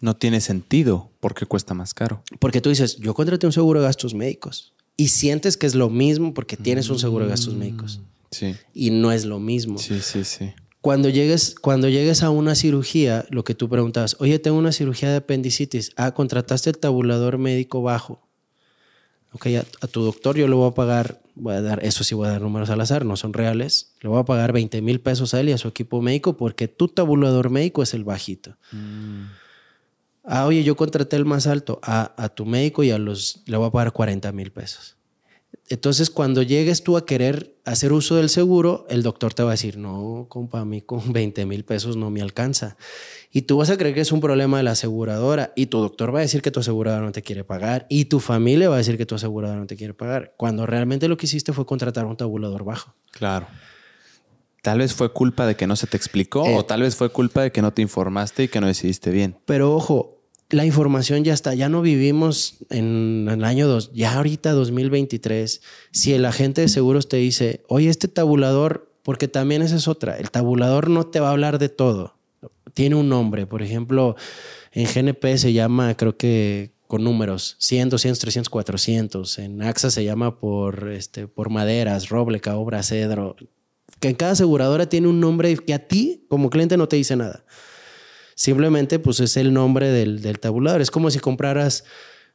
no 0.00 0.16
tiene 0.16 0.40
sentido 0.40 1.10
porque 1.20 1.44
cuesta 1.44 1.74
más 1.74 1.92
caro. 1.92 2.22
Porque 2.38 2.60
tú 2.62 2.70
dices, 2.70 2.96
yo 2.96 3.12
contraté 3.12 3.46
un 3.46 3.52
seguro 3.52 3.80
de 3.80 3.86
gastos 3.86 4.14
médicos 4.14 4.72
y 4.96 5.08
sientes 5.08 5.56
que 5.56 5.66
es 5.66 5.74
lo 5.74 5.90
mismo 5.90 6.32
porque 6.32 6.56
tienes 6.56 6.88
un 6.88 6.98
seguro 6.98 7.24
de 7.24 7.30
gastos 7.30 7.54
mm. 7.54 7.58
médicos. 7.58 8.00
Sí. 8.30 8.54
Y 8.72 8.90
no 8.90 9.12
es 9.12 9.24
lo 9.24 9.38
mismo. 9.38 9.78
Sí, 9.78 10.00
sí, 10.00 10.24
sí. 10.24 10.52
Cuando 10.80 11.08
llegues, 11.08 11.56
cuando 11.60 11.88
llegues 11.88 12.22
a 12.22 12.30
una 12.30 12.54
cirugía, 12.54 13.26
lo 13.30 13.42
que 13.42 13.54
tú 13.54 13.68
preguntas, 13.68 14.16
oye, 14.20 14.38
tengo 14.38 14.56
una 14.56 14.72
cirugía 14.72 15.10
de 15.10 15.16
apendicitis. 15.16 15.90
Ah, 15.96 16.12
contrataste 16.12 16.70
el 16.70 16.78
tabulador 16.78 17.38
médico 17.38 17.82
bajo. 17.82 18.25
Ok, 19.36 19.48
a, 19.48 19.64
a 19.84 19.86
tu 19.86 20.02
doctor 20.02 20.34
yo 20.38 20.48
le 20.48 20.54
voy 20.54 20.66
a 20.66 20.72
pagar, 20.72 21.20
voy 21.34 21.52
a 21.52 21.60
dar, 21.60 21.84
eso 21.84 22.04
sí 22.04 22.14
voy 22.14 22.26
a 22.26 22.30
dar 22.30 22.40
números 22.40 22.70
al 22.70 22.80
azar, 22.80 23.04
no 23.04 23.16
son 23.16 23.34
reales. 23.34 23.92
Le 24.00 24.08
voy 24.08 24.18
a 24.18 24.24
pagar 24.24 24.54
20 24.54 24.80
mil 24.80 24.98
pesos 25.02 25.34
a 25.34 25.40
él 25.40 25.50
y 25.50 25.52
a 25.52 25.58
su 25.58 25.68
equipo 25.68 26.00
médico 26.00 26.38
porque 26.38 26.68
tu 26.68 26.88
tabulador 26.88 27.50
médico 27.50 27.82
es 27.82 27.92
el 27.92 28.02
bajito. 28.02 28.56
Ah, 30.24 30.46
oye, 30.46 30.64
yo 30.64 30.74
contraté 30.74 31.16
el 31.16 31.26
más 31.26 31.46
alto. 31.46 31.80
A, 31.82 32.14
a 32.16 32.30
tu 32.30 32.46
médico 32.46 32.82
y 32.82 32.92
a 32.92 32.96
los 32.98 33.42
le 33.44 33.58
voy 33.58 33.68
a 33.68 33.70
pagar 33.70 33.92
40 33.92 34.32
mil 34.32 34.50
pesos. 34.52 34.95
Entonces, 35.68 36.10
cuando 36.10 36.42
llegues 36.42 36.84
tú 36.84 36.96
a 36.96 37.04
querer 37.06 37.56
hacer 37.64 37.92
uso 37.92 38.14
del 38.14 38.28
seguro, 38.28 38.86
el 38.88 39.02
doctor 39.02 39.34
te 39.34 39.42
va 39.42 39.50
a 39.50 39.52
decir, 39.54 39.78
no, 39.78 40.26
compa, 40.28 40.60
a 40.60 40.64
mí 40.64 40.80
con 40.80 41.00
20 41.12 41.44
mil 41.46 41.64
pesos 41.64 41.96
no 41.96 42.10
me 42.10 42.22
alcanza. 42.22 42.76
Y 43.32 43.42
tú 43.42 43.56
vas 43.56 43.70
a 43.70 43.76
creer 43.76 43.94
que 43.94 44.00
es 44.00 44.12
un 44.12 44.20
problema 44.20 44.58
de 44.58 44.62
la 44.62 44.70
aseguradora 44.72 45.52
y 45.56 45.66
tu 45.66 45.78
doctor 45.80 46.14
va 46.14 46.20
a 46.20 46.22
decir 46.22 46.40
que 46.40 46.50
tu 46.52 46.60
aseguradora 46.60 47.04
no 47.04 47.12
te 47.12 47.22
quiere 47.22 47.42
pagar 47.42 47.86
y 47.88 48.04
tu 48.06 48.20
familia 48.20 48.68
va 48.68 48.76
a 48.76 48.78
decir 48.78 48.96
que 48.96 49.06
tu 49.06 49.16
aseguradora 49.16 49.58
no 49.58 49.66
te 49.66 49.76
quiere 49.76 49.92
pagar, 49.94 50.34
cuando 50.36 50.66
realmente 50.66 51.08
lo 51.08 51.16
que 51.16 51.26
hiciste 51.26 51.52
fue 51.52 51.66
contratar 51.66 52.06
un 52.06 52.16
tabulador 52.16 52.64
bajo. 52.64 52.94
Claro. 53.10 53.46
Tal 54.62 54.78
vez 54.78 54.94
fue 54.94 55.12
culpa 55.12 55.46
de 55.46 55.54
que 55.56 55.66
no 55.66 55.76
se 55.76 55.86
te 55.86 55.96
explicó 55.96 56.46
Eh. 56.46 56.54
o 56.56 56.64
tal 56.64 56.82
vez 56.82 56.96
fue 56.96 57.08
culpa 57.10 57.42
de 57.42 57.52
que 57.52 57.62
no 57.62 57.72
te 57.72 57.82
informaste 57.82 58.44
y 58.44 58.48
que 58.48 58.60
no 58.60 58.66
decidiste 58.68 59.10
bien. 59.10 59.36
Pero 59.46 59.74
ojo, 59.74 60.15
la 60.50 60.64
información 60.64 61.24
ya 61.24 61.34
está, 61.34 61.54
ya 61.54 61.68
no 61.68 61.82
vivimos 61.82 62.56
en 62.70 63.28
el 63.30 63.44
año 63.44 63.66
2, 63.66 63.92
ya 63.92 64.14
ahorita 64.14 64.52
2023. 64.52 65.60
Si 65.90 66.12
el 66.12 66.24
agente 66.24 66.60
de 66.60 66.68
seguros 66.68 67.08
te 67.08 67.16
dice, 67.16 67.62
oye, 67.68 67.88
este 67.88 68.08
tabulador, 68.08 68.92
porque 69.02 69.28
también 69.28 69.62
esa 69.62 69.76
es 69.76 69.88
otra, 69.88 70.16
el 70.16 70.30
tabulador 70.30 70.88
no 70.88 71.06
te 71.06 71.20
va 71.20 71.28
a 71.28 71.32
hablar 71.32 71.58
de 71.58 71.68
todo. 71.68 72.16
Tiene 72.74 72.94
un 72.94 73.08
nombre, 73.08 73.46
por 73.46 73.62
ejemplo, 73.62 74.16
en 74.72 74.86
GNP 74.86 75.38
se 75.38 75.52
llama, 75.52 75.96
creo 75.96 76.16
que 76.16 76.76
con 76.86 77.02
números, 77.02 77.56
100, 77.58 77.90
200, 77.90 78.18
300, 78.18 78.50
400. 78.50 79.38
En 79.38 79.62
AXA 79.62 79.90
se 79.90 80.04
llama 80.04 80.38
por, 80.38 80.90
este, 80.90 81.26
por 81.26 81.50
maderas, 81.50 82.08
roble, 82.08 82.40
caobra, 82.40 82.82
cedro. 82.82 83.36
Que 84.00 84.08
en 84.08 84.14
cada 84.14 84.32
aseguradora 84.32 84.88
tiene 84.88 85.08
un 85.08 85.20
nombre 85.20 85.56
que 85.56 85.74
a 85.74 85.86
ti 85.86 86.26
como 86.28 86.50
cliente 86.50 86.76
no 86.76 86.88
te 86.88 86.96
dice 86.96 87.16
nada. 87.16 87.44
Simplemente, 88.36 88.98
pues 88.98 89.18
es 89.20 89.36
el 89.38 89.52
nombre 89.54 89.88
del, 89.88 90.20
del 90.20 90.38
tabulador. 90.38 90.82
Es 90.82 90.90
como 90.90 91.10
si 91.10 91.18
compraras 91.18 91.84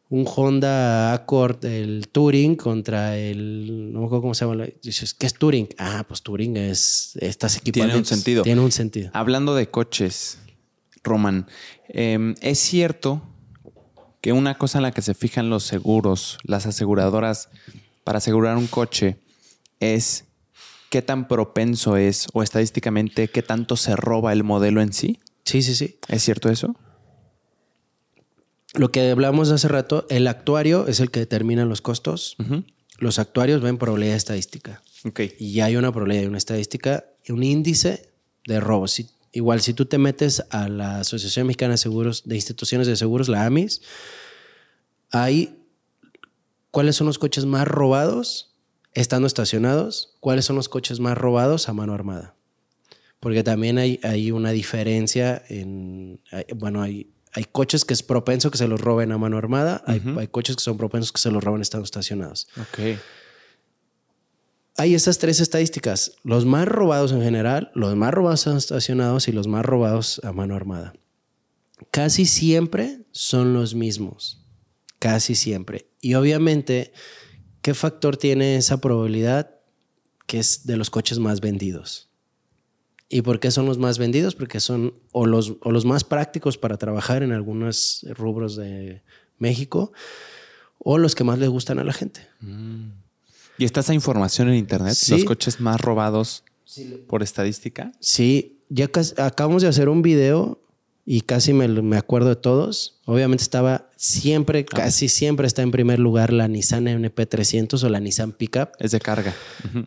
un 0.10 0.26
Honda 0.28 1.14
Accord, 1.14 1.64
el 1.64 2.08
Touring, 2.12 2.56
contra 2.56 3.16
el. 3.18 3.94
No 3.94 4.00
me 4.02 4.06
acuerdo 4.08 4.22
cómo 4.24 4.34
se 4.34 4.44
llama. 4.46 4.56
la- 4.66 4.70
Dices, 4.82 5.14
¿qué 5.14 5.28
es 5.28 5.36
Touring? 5.36 5.70
Ah, 5.78 6.04
pues 6.08 6.24
Touring 6.24 6.58
es. 6.58 7.12
Estas 7.22 7.56
equipamientos. 7.58 8.08
sentido. 8.10 8.42
Tiene 8.44 8.62
un 8.62 8.72
sentido. 8.72 9.12
Hablando 9.14 9.54
de 9.56 9.70
coches, 9.70 10.40
Roman, 11.04 11.46
eh, 11.88 12.34
es 12.42 12.58
cierto 12.60 13.22
que 14.22 14.34
una 14.34 14.58
cosa 14.58 14.80
en 14.80 14.84
la 14.84 14.92
que 14.92 15.02
se 15.04 15.14
fijan 15.14 15.50
los 15.52 15.64
seguros, 15.64 16.40
las 16.44 16.66
aseguradoras, 16.66 17.50
para 18.04 18.18
asegurar 18.18 18.58
un 18.58 18.68
coche, 18.68 19.18
es 19.80 20.26
qué 20.90 21.02
tan 21.04 21.28
propenso 21.28 21.96
es 21.96 22.28
o 22.34 22.42
estadísticamente 22.44 23.28
qué 23.30 23.44
tanto 23.44 23.78
se 23.78 23.96
roba 23.96 24.34
el 24.34 24.44
modelo 24.44 24.82
en 24.82 24.94
sí. 24.94 25.20
Sí, 25.46 25.62
sí, 25.62 25.76
sí. 25.76 25.98
¿Es 26.08 26.24
cierto 26.24 26.50
eso? 26.50 26.76
Lo 28.74 28.92
que 28.92 29.10
hablamos 29.12 29.50
hace 29.52 29.68
rato, 29.68 30.06
el 30.10 30.28
actuario 30.28 30.88
es 30.88 31.00
el 31.00 31.12
que 31.12 31.20
determina 31.20 31.66
los 31.66 31.82
costos. 31.82 32.38
Los 33.00 33.20
actuarios 33.20 33.62
ven 33.62 33.78
probabilidad 33.78 34.16
estadística. 34.16 34.82
Ok. 35.06 35.22
Y 35.40 35.54
ya 35.54 35.66
hay 35.66 35.76
una 35.76 35.92
probabilidad, 35.92 36.28
una 36.28 36.38
estadística, 36.38 37.06
un 37.28 37.44
índice 37.44 38.10
de 38.46 38.60
robos. 38.60 38.92
Si- 38.92 39.10
igual, 39.34 39.62
si 39.62 39.74
tú 39.74 39.86
te 39.86 39.98
metes 39.98 40.44
a 40.52 40.70
la 40.70 41.00
Asociación 41.00 41.48
Mexicana 41.48 41.74
de 41.74 41.78
Seguros, 41.80 42.24
de 42.26 42.36
Instituciones 42.36 42.88
de 42.88 42.96
Seguros, 42.96 43.28
la 43.28 43.46
AMIS, 43.46 43.82
hay 45.12 45.58
cuáles 46.70 46.96
son 46.96 47.08
los 47.08 47.20
coches 47.20 47.46
más 47.46 47.68
robados 47.68 48.54
estando 48.94 49.28
estacionados, 49.28 50.16
cuáles 50.20 50.46
son 50.46 50.56
los 50.56 50.70
coches 50.70 51.00
más 51.00 51.18
robados 51.18 51.68
a 51.68 51.74
mano 51.74 51.94
armada. 51.94 52.36
Porque 53.22 53.44
también 53.44 53.78
hay, 53.78 54.00
hay 54.04 54.32
una 54.32 54.52
diferencia 54.52 55.42
en, 55.48 56.20
hay- 56.32 56.46
bueno, 56.56 56.82
hay, 56.82 57.10
hay 57.34 57.46
coches 57.46 57.86
que 57.86 57.94
es 57.94 58.04
propenso 58.04 58.52
que 58.52 58.58
se 58.58 58.68
los 58.68 58.82
roben 58.82 59.14
a 59.14 59.18
mano 59.18 59.38
armada, 59.38 59.82
hay, 59.88 60.02
hay 60.20 60.28
coches 60.28 60.58
que 60.58 60.64
son 60.64 60.76
propensos 60.78 61.14
que 61.14 61.22
se 61.22 61.32
los 61.32 61.42
roben 61.44 61.62
estando 61.62 61.86
estacionados. 61.86 62.48
Ok. 62.60 62.98
Hay 64.78 64.96
esas 64.96 65.20
tres 65.20 65.40
estadísticas, 65.40 66.14
los 66.24 66.46
más 66.46 66.68
robados 66.68 67.12
en 67.12 67.22
general, 67.22 67.72
los 67.76 67.96
más 67.96 68.14
robados 68.14 68.48
estacionados 68.48 69.28
y 69.28 69.32
los 69.32 69.48
más 69.48 69.64
robados 69.66 70.20
a 70.24 70.32
mano 70.32 70.56
armada. 70.56 70.94
Casi 71.92 72.26
siempre 72.26 73.02
son 73.12 73.54
los 73.54 73.76
mismos, 73.76 74.44
casi 74.98 75.36
siempre. 75.36 75.88
Y 76.00 76.14
obviamente, 76.16 76.94
¿qué 77.62 77.74
factor 77.74 78.18
tiene 78.18 78.56
esa 78.56 78.80
probabilidad? 78.82 79.56
Que 80.26 80.40
es 80.40 80.66
de 80.66 80.78
los 80.78 80.90
coches 80.90 81.20
más 81.20 81.42
vendidos. 81.42 82.10
¿Y 83.12 83.22
por 83.24 83.40
qué 83.40 83.52
son 83.52 83.66
los 83.66 83.78
más 83.78 83.98
vendidos? 83.98 84.36
Porque 84.36 84.60
son 84.60 84.94
o 85.12 85.26
los, 85.26 85.54
o 85.62 85.72
los 85.72 85.84
más 85.86 86.04
prácticos 86.04 86.58
para 86.58 86.78
trabajar 86.78 87.24
en 87.24 87.32
algunos 87.34 88.06
rubros 88.16 88.56
de 88.56 89.02
México 89.38 89.92
o 90.80 90.98
los 90.98 91.14
que 91.14 91.24
más 91.24 91.38
le 91.38 91.48
gustan 91.48 91.78
a 91.80 91.84
la 91.84 91.94
gente. 91.94 92.22
¿Y 93.58 93.66
está 93.66 93.82
esa 93.82 93.94
información 93.94 94.50
en 94.50 94.56
internet? 94.56 94.94
Sí. 94.96 95.12
¿Los 95.12 95.26
coches 95.26 95.60
más 95.60 95.80
robados 95.82 96.44
por 97.08 97.22
estadística? 97.22 97.92
Sí, 98.00 98.60
ya 98.70 98.88
casi- 98.88 99.14
acabamos 99.22 99.62
de 99.62 99.68
hacer 99.68 99.90
un 99.90 100.02
video 100.02 100.60
y 101.06 101.22
casi 101.22 101.52
me, 101.54 101.68
me 101.68 101.98
acuerdo 101.98 102.30
de 102.30 102.36
todos. 102.38 103.00
Obviamente 103.06 103.44
estaba 103.44 103.90
siempre, 103.98 104.64
casi 104.66 105.10
siempre 105.10 105.46
está 105.48 105.62
en 105.64 105.72
primer 105.72 106.00
lugar 106.00 106.32
la 106.32 106.48
Nissan 106.48 106.86
NP300 106.86 107.84
o 107.84 107.90
la 107.90 108.00
Nissan 108.00 108.32
Pickup. 108.32 108.70
Es 108.80 108.92
de 108.92 109.00
carga. 109.00 109.36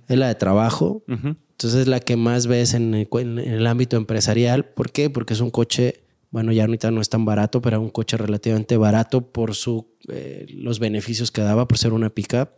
Es 0.09 0.19
la 0.19 0.29
de 0.29 0.35
trabajo. 0.35 1.03
Ujú. 1.09 1.37
Entonces 1.55 1.83
es 1.83 1.87
la 1.87 2.01
que 2.01 2.17
más 2.17 2.49
ves 2.49 2.75
en 2.75 2.95
el, 2.95 3.09
en 3.13 3.39
el 3.39 3.67
ámbito 3.67 3.97
empresarial. 3.97 4.65
¿Por 4.65 4.91
qué? 4.91 5.09
Porque 5.09 5.35
es 5.35 5.41
un 5.41 5.51
coche, 5.51 6.03
bueno, 6.31 6.51
ya 6.51 6.65
ahorita 6.65 6.91
no 6.91 7.01
es 7.01 7.09
tan 7.09 7.25
barato, 7.25 7.63
pero 7.63 7.81
un 7.81 7.91
coche 7.91 8.17
relativamente 8.17 8.77
barato 8.77 9.31
por 9.31 9.55
su, 9.55 9.87
eh, 10.09 10.47
los 10.49 10.81
beneficios 10.81 11.31
que 11.31 11.43
daba 11.43 11.69
por 11.69 11.79
ser 11.79 11.93
una 11.93 12.11
pickup. 12.11 12.49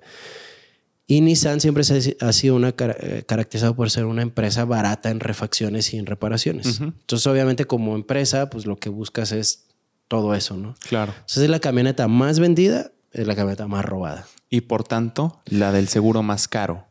Y 1.07 1.21
Nissan 1.21 1.61
siempre 1.61 1.85
se 1.85 2.17
ha 2.19 2.33
sido 2.33 2.57
una, 2.57 2.75
eh, 2.79 3.23
caracterizado 3.29 3.77
por 3.77 3.91
ser 3.91 4.07
una 4.07 4.23
empresa 4.23 4.65
barata 4.65 5.11
en 5.11 5.21
refacciones 5.21 5.93
y 5.93 5.99
en 5.99 6.07
reparaciones. 6.07 6.81
Entonces, 6.81 7.27
obviamente, 7.27 7.67
como 7.67 7.95
empresa, 7.95 8.49
pues 8.49 8.65
lo 8.65 8.77
que 8.77 8.89
buscas 8.89 9.31
es 9.31 9.67
todo 10.09 10.35
eso, 10.35 10.57
¿no? 10.57 10.75
Claro. 10.89 11.13
Entonces, 11.13 11.45
es 11.45 11.51
la 11.51 11.61
camioneta 11.61 12.09
más 12.09 12.41
vendida, 12.41 12.93
es 13.13 13.27
la 13.27 13.37
camioneta 13.37 13.69
más 13.69 13.85
robada. 13.85 14.27
Y 14.49 14.63
por 14.63 14.85
tanto, 14.85 15.43
la 15.45 15.71
del 15.71 15.89
seguro 15.89 16.23
más 16.23 16.49
caro. 16.49 16.87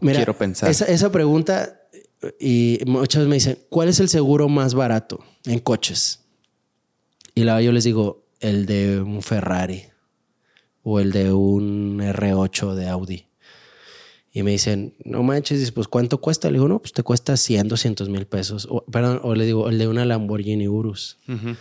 Mira, 0.00 0.16
Quiero 0.16 0.36
pensar. 0.36 0.70
Esa, 0.70 0.86
esa 0.86 1.12
pregunta, 1.12 1.80
y 2.40 2.80
muchas 2.86 3.26
me 3.26 3.34
dicen, 3.34 3.58
¿cuál 3.68 3.88
es 3.88 4.00
el 4.00 4.08
seguro 4.08 4.48
más 4.48 4.74
barato 4.74 5.24
en 5.44 5.58
coches? 5.58 6.20
Y 7.34 7.44
la 7.44 7.60
yo 7.62 7.72
les 7.72 7.84
digo, 7.84 8.26
el 8.40 8.66
de 8.66 9.00
un 9.00 9.22
Ferrari 9.22 9.84
o 10.82 11.00
el 11.00 11.12
de 11.12 11.32
un 11.32 12.00
R8 12.00 12.74
de 12.74 12.88
Audi. 12.88 13.26
Y 14.34 14.42
me 14.42 14.50
dicen, 14.52 14.94
no 15.04 15.22
manches, 15.22 15.58
dices, 15.58 15.72
pues 15.72 15.88
¿cuánto 15.88 16.20
cuesta? 16.20 16.48
Le 16.48 16.54
digo, 16.54 16.68
no, 16.68 16.78
pues 16.78 16.92
te 16.92 17.02
cuesta 17.02 17.36
100, 17.36 17.68
200 17.68 18.08
mil 18.08 18.26
pesos. 18.26 18.66
O, 18.70 18.84
perdón, 18.86 19.20
o 19.22 19.34
le 19.34 19.44
digo, 19.44 19.68
el 19.68 19.78
de 19.78 19.88
una 19.88 20.04
Lamborghini 20.06 20.68
Urus. 20.68 21.18
Ujú. 21.28 21.54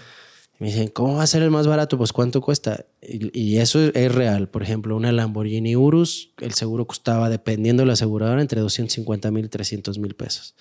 Me 0.62 0.68
dicen, 0.68 0.90
¿cómo 0.90 1.16
va 1.16 1.24
a 1.24 1.28
ser 1.28 1.42
el 1.42 1.50
más 1.50 1.66
barato? 1.66 1.98
Pues 1.98 2.14
¿cuánto 2.14 2.40
cuesta? 2.40 2.86
Y, 3.02 3.38
y 3.38 3.58
eso 3.58 3.80
es 3.84 4.14
real. 4.14 4.48
Por 4.48 4.62
ejemplo, 4.62 4.96
una 4.96 5.12
Lamborghini 5.12 5.76
Urus, 5.76 6.34
el 6.40 6.54
seguro 6.54 6.86
costaba, 6.86 7.30
dependiendo 7.30 7.82
de 7.82 7.88
la 7.88 7.94
aseguradora, 7.94 8.40
entre 8.42 8.62
250 8.62 9.32
mil 9.32 9.46
y 9.46 9.50
300 9.50 9.98
mil 9.98 10.14
pesos 10.14 10.54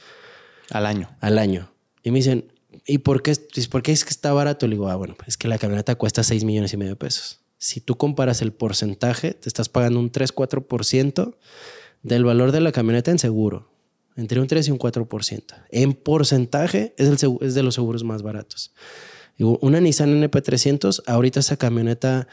Al 0.71 0.87
año. 0.87 1.11
al 1.21 1.39
año. 1.39 1.71
Y 2.03 2.13
me 2.13 2.21
dicen, 2.21 2.51
¿y 2.87 2.99
por 2.99 3.23
qué, 3.23 3.33
es- 3.33 3.69
por 3.69 3.83
qué 3.83 3.93
es 3.93 4.05
que 4.05 4.11
está 4.11 4.33
barato? 4.33 4.67
Le 4.67 4.77
digo, 4.77 4.89
ah, 4.89 4.97
bueno, 4.97 5.17
es 5.27 5.37
que 5.37 5.49
la 5.49 5.59
camioneta 5.59 5.95
cuesta 5.97 6.23
6 6.23 6.45
millones 6.45 6.73
y 6.73 6.79
medio 6.79 6.93
de 6.93 6.97
pesos. 6.97 7.41
Si 7.59 7.83
tú 7.83 7.97
comparas 7.99 8.41
el 8.41 8.55
porcentaje, 8.55 9.35
te 9.35 9.51
estás 9.51 9.69
pagando 9.69 10.01
un 10.01 10.11
3-4% 10.11 11.37
del 12.03 12.25
valor 12.25 12.53
de 12.53 12.61
la 12.63 12.73
camioneta 12.73 13.11
en 13.11 13.19
seguro. 13.19 13.71
Entre 14.17 14.41
un 14.41 14.47
3 14.47 14.67
y 14.69 14.71
un 14.71 14.79
4%. 14.79 15.45
En 15.71 15.93
porcentaje 15.93 16.95
es, 16.97 17.23
el, 17.23 17.37
es 17.43 17.55
de 17.55 17.63
los 17.63 17.75
seguros 17.75 18.03
más 18.03 18.23
baratos. 18.23 18.73
Digo, 19.41 19.59
una 19.63 19.81
Nissan 19.81 20.23
NP300, 20.23 21.05
ahorita 21.07 21.41
esa 21.41 21.57
camioneta, 21.57 22.29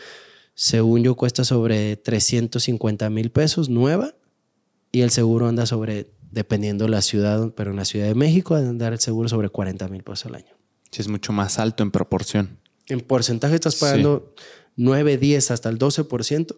según 0.55 1.03
yo, 1.03 1.15
cuesta 1.15 1.45
sobre 1.45 1.95
350 1.95 3.09
mil 3.09 3.31
pesos 3.31 3.69
nueva 3.69 4.13
y 4.91 5.03
el 5.03 5.11
seguro 5.11 5.47
anda 5.47 5.65
sobre, 5.65 6.11
dependiendo 6.31 6.83
de 6.83 6.91
la 6.91 7.01
ciudad, 7.01 7.53
pero 7.55 7.71
en 7.71 7.77
la 7.77 7.85
Ciudad 7.85 8.07
de 8.07 8.13
México, 8.13 8.55
anda 8.55 8.71
andar 8.71 8.91
el 8.91 8.99
seguro 8.99 9.29
sobre 9.29 9.47
40 9.47 9.87
mil 9.87 10.03
pesos 10.03 10.25
al 10.25 10.35
año. 10.35 10.57
Sí, 10.91 11.01
es 11.01 11.07
mucho 11.07 11.31
más 11.31 11.59
alto 11.59 11.81
en 11.81 11.91
proporción. 11.91 12.59
En 12.87 12.99
porcentaje 12.99 13.55
estás 13.55 13.77
pagando 13.77 14.33
9, 14.75 15.17
10, 15.17 15.51
hasta 15.51 15.69
el 15.69 15.79
12% 15.79 16.57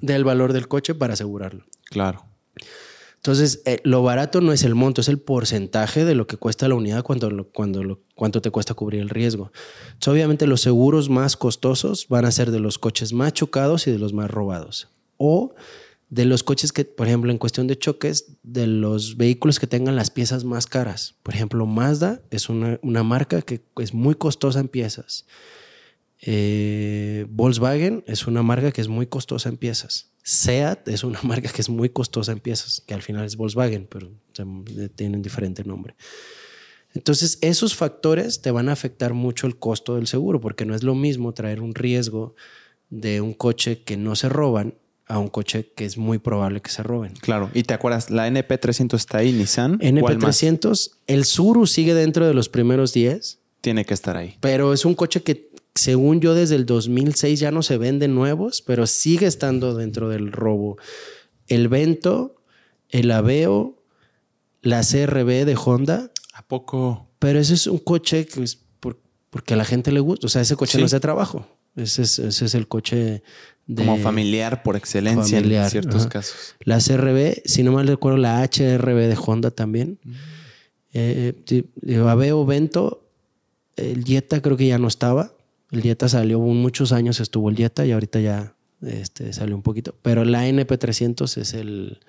del 0.00 0.22
valor 0.22 0.52
del 0.52 0.68
coche 0.68 0.94
para 0.94 1.14
asegurarlo. 1.14 1.64
Claro. 1.86 2.24
Entonces, 3.20 3.60
eh, 3.66 3.80
lo 3.84 4.02
barato 4.02 4.40
no 4.40 4.50
es 4.52 4.64
el 4.64 4.74
monto, 4.74 5.02
es 5.02 5.08
el 5.08 5.18
porcentaje 5.18 6.06
de 6.06 6.14
lo 6.14 6.26
que 6.26 6.38
cuesta 6.38 6.68
la 6.68 6.74
unidad 6.74 7.02
cuando, 7.02 7.48
cuando 7.52 8.00
cuánto 8.14 8.40
te 8.40 8.50
cuesta 8.50 8.72
cubrir 8.72 9.02
el 9.02 9.10
riesgo. 9.10 9.52
Entonces, 9.88 10.08
obviamente 10.08 10.46
los 10.46 10.62
seguros 10.62 11.10
más 11.10 11.36
costosos 11.36 12.06
van 12.08 12.24
a 12.24 12.30
ser 12.30 12.50
de 12.50 12.60
los 12.60 12.78
coches 12.78 13.12
más 13.12 13.34
chocados 13.34 13.86
y 13.86 13.90
de 13.90 13.98
los 13.98 14.14
más 14.14 14.30
robados. 14.30 14.88
O 15.18 15.54
de 16.08 16.24
los 16.24 16.42
coches 16.42 16.72
que, 16.72 16.86
por 16.86 17.08
ejemplo, 17.08 17.30
en 17.30 17.36
cuestión 17.36 17.66
de 17.66 17.78
choques, 17.78 18.38
de 18.42 18.66
los 18.66 19.18
vehículos 19.18 19.60
que 19.60 19.66
tengan 19.66 19.96
las 19.96 20.10
piezas 20.10 20.44
más 20.44 20.66
caras. 20.66 21.16
Por 21.22 21.34
ejemplo, 21.34 21.66
Mazda 21.66 22.22
es 22.30 22.48
una, 22.48 22.78
marca 23.02 23.42
que 23.42 23.60
es 23.76 23.92
muy 23.92 24.14
costosa 24.14 24.60
en 24.60 24.68
piezas. 24.68 25.26
Eh, 26.22 27.26
Volkswagen 27.30 28.04
es 28.06 28.26
una 28.26 28.42
marca 28.42 28.72
que 28.72 28.80
es 28.80 28.88
muy 28.88 29.06
costosa 29.06 29.48
en 29.48 29.56
piezas. 29.56 30.09
SEAT 30.30 30.86
es 30.88 31.02
una 31.02 31.20
marca 31.24 31.50
que 31.50 31.60
es 31.60 31.68
muy 31.68 31.88
costosa 31.88 32.32
en 32.32 32.40
piezas, 32.40 32.82
que 32.86 32.94
al 32.94 33.02
final 33.02 33.24
es 33.24 33.36
Volkswagen, 33.36 33.86
pero 33.90 34.10
tienen 34.94 35.22
diferente 35.22 35.64
nombre. 35.64 35.96
Entonces, 36.94 37.38
esos 37.40 37.74
factores 37.74 38.40
te 38.40 38.50
van 38.50 38.68
a 38.68 38.72
afectar 38.72 39.12
mucho 39.12 39.46
el 39.46 39.56
costo 39.56 39.96
del 39.96 40.06
seguro, 40.06 40.40
porque 40.40 40.64
no 40.64 40.74
es 40.74 40.82
lo 40.82 40.94
mismo 40.94 41.32
traer 41.34 41.60
un 41.60 41.74
riesgo 41.74 42.34
de 42.90 43.20
un 43.20 43.32
coche 43.32 43.82
que 43.82 43.96
no 43.96 44.16
se 44.16 44.28
roban 44.28 44.74
a 45.06 45.18
un 45.18 45.28
coche 45.28 45.72
que 45.74 45.84
es 45.84 45.98
muy 45.98 46.18
probable 46.18 46.60
que 46.60 46.70
se 46.70 46.82
roben. 46.82 47.12
Claro, 47.14 47.50
y 47.52 47.64
te 47.64 47.74
acuerdas, 47.74 48.10
la 48.10 48.28
NP300 48.28 48.94
está 48.94 49.18
ahí, 49.18 49.32
Nissan. 49.32 49.78
NP300, 49.80 50.92
el 51.08 51.24
Suru 51.24 51.66
sigue 51.66 51.94
dentro 51.94 52.26
de 52.26 52.34
los 52.34 52.48
primeros 52.48 52.92
10. 52.92 53.38
Tiene 53.60 53.84
que 53.84 53.94
estar 53.94 54.16
ahí. 54.16 54.36
Pero 54.40 54.72
es 54.72 54.84
un 54.84 54.94
coche 54.94 55.22
que 55.22 55.50
según 55.80 56.20
yo, 56.20 56.34
desde 56.34 56.56
el 56.56 56.66
2006 56.66 57.40
ya 57.40 57.50
no 57.50 57.62
se 57.62 57.78
venden 57.78 58.14
nuevos, 58.14 58.62
pero 58.62 58.86
sigue 58.86 59.26
estando 59.26 59.74
dentro 59.74 60.08
del 60.10 60.30
robo. 60.30 60.76
El 61.46 61.68
Vento, 61.68 62.36
el 62.90 63.10
Aveo, 63.10 63.82
la 64.60 64.82
CRB 64.82 65.46
de 65.46 65.56
Honda. 65.62 66.10
¿A 66.34 66.46
poco? 66.46 67.08
Pero 67.18 67.38
ese 67.38 67.54
es 67.54 67.66
un 67.66 67.78
coche 67.78 68.26
que 68.26 68.42
es 68.42 68.60
porque 69.30 69.54
a 69.54 69.56
la 69.56 69.64
gente 69.64 69.90
le 69.90 70.00
gusta. 70.00 70.26
O 70.26 70.30
sea, 70.30 70.42
ese 70.42 70.56
coche 70.56 70.78
no 70.78 70.84
es 70.84 70.90
de 70.90 71.00
trabajo. 71.00 71.46
Ese 71.76 72.02
es, 72.02 72.18
ese 72.18 72.44
es 72.44 72.54
el 72.54 72.66
coche 72.66 73.22
de, 73.66 73.84
como 73.84 73.96
familiar 73.98 74.62
por 74.62 74.76
excelencia 74.76 75.38
en 75.38 75.70
ciertos 75.70 76.06
casos. 76.08 76.56
La 76.60 76.78
CRB, 76.78 77.42
si 77.44 77.62
no 77.62 77.72
mal 77.72 77.86
recuerdo, 77.86 78.18
la 78.18 78.42
HRB 78.42 79.08
de 79.08 79.16
Honda 79.24 79.50
también. 79.50 79.98
Mm. 80.02 80.12
Eh, 80.92 81.64
eh, 81.86 81.96
Aveo 81.96 82.44
Vento, 82.44 83.08
el 83.76 84.04
Jetta 84.04 84.42
creo 84.42 84.56
que 84.56 84.66
ya 84.66 84.78
no 84.78 84.88
estaba. 84.88 85.32
El 85.70 85.82
Jetta 85.82 86.08
salió 86.08 86.40
muchos 86.40 86.92
años, 86.92 87.20
estuvo 87.20 87.50
el 87.50 87.56
Jetta 87.56 87.86
y 87.86 87.92
ahorita 87.92 88.20
ya 88.20 88.56
este, 88.82 89.32
salió 89.32 89.54
un 89.54 89.62
poquito. 89.62 89.94
Pero 90.02 90.24
la 90.24 90.48
NP300 90.48 91.36
es 91.36 91.54
el, 91.54 92.00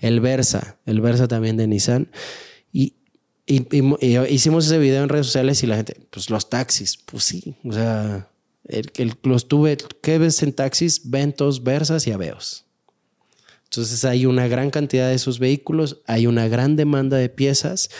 el 0.00 0.20
Versa, 0.20 0.78
el 0.86 1.00
Versa 1.00 1.28
también 1.28 1.56
de 1.56 1.66
Nissan. 1.66 2.08
Y, 2.72 2.94
hicimos 3.46 4.66
ese 4.66 4.78
video 4.78 5.02
en 5.02 5.08
redes 5.08 5.26
sociales 5.26 5.62
y 5.62 5.66
la 5.66 5.76
gente, 5.76 6.00
pues 6.10 6.30
los 6.30 6.48
taxis, 6.48 6.96
pues 6.96 7.24
sí, 7.24 7.56
o 7.64 7.72
sea, 7.72 8.30
el, 8.64 9.14
los 9.24 9.48
tuve, 9.48 9.76
¿qué 10.00 10.18
ves 10.18 10.42
en 10.42 10.52
taxis? 10.52 11.10
Ventos, 11.10 11.62
Versas 11.62 12.06
y 12.06 12.12
Aveos. 12.12 12.64
Entonces 13.64 14.04
hay 14.04 14.26
una 14.26 14.46
gran 14.48 14.70
cantidad 14.70 15.08
de 15.08 15.14
esos 15.14 15.38
vehículos, 15.38 16.02
hay 16.06 16.26
una 16.26 16.46
gran 16.46 16.76
demanda 16.76 17.16
de 17.16 17.28
piezas 17.28 17.90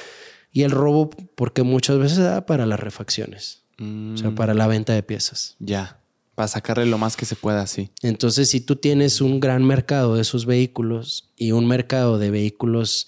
y 0.53 0.63
el 0.63 0.71
robo, 0.71 1.11
porque 1.35 1.63
muchas 1.63 1.99
veces 1.99 2.19
da 2.19 2.47
para 2.47 2.67
las 2.67 2.79
refacciones. 2.79 3.62
O 3.79 4.17
sea, 4.17 4.31
mm. 4.31 4.35
para 4.35 4.55
la 4.55 4.67
venta 4.67 4.93
de 4.93 5.03
piezas. 5.03 5.57
Ya. 5.59 5.99
Para 6.35 6.49
sacarle 6.49 6.87
lo 6.87 6.99
más 6.99 7.17
que 7.17 7.27
se 7.27 7.37
pueda, 7.37 7.67
sí. 7.67 7.91
Entonces, 8.03 8.49
si 8.49 8.61
tú 8.61 8.77
tienes 8.77 9.21
un 9.21 9.41
gran 9.41 9.65
mercado 9.65 10.15
de 10.15 10.23
esos 10.23 10.47
vehículos 10.47 11.31
y 11.37 11.53
un 11.53 11.67
mercado 11.67 12.19
de 12.19 12.31
vehículos 12.31 13.07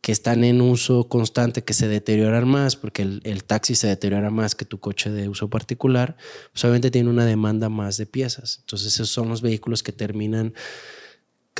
que 0.00 0.12
están 0.12 0.44
en 0.44 0.60
uso 0.60 1.08
constante, 1.08 1.62
que 1.62 1.74
se 1.74 1.88
deterioran 1.88 2.48
más, 2.48 2.76
porque 2.76 3.02
el, 3.02 3.20
el, 3.24 3.44
taxi 3.44 3.74
se 3.74 3.86
deteriora 3.86 4.30
más 4.30 4.54
que 4.54 4.64
tu 4.64 4.80
coche 4.80 5.10
de 5.10 5.28
uso 5.28 5.50
particular, 5.50 6.16
pues 6.52 6.64
obviamente 6.64 6.90
tiene 6.90 7.10
una 7.10 7.26
demanda 7.26 7.68
más 7.68 7.96
de 7.96 8.06
piezas. 8.06 8.58
Entonces, 8.60 8.94
esos 8.94 9.10
son 9.10 9.28
los 9.28 9.42
vehículos 9.42 9.82
que 9.82 9.92
terminan 9.92 10.54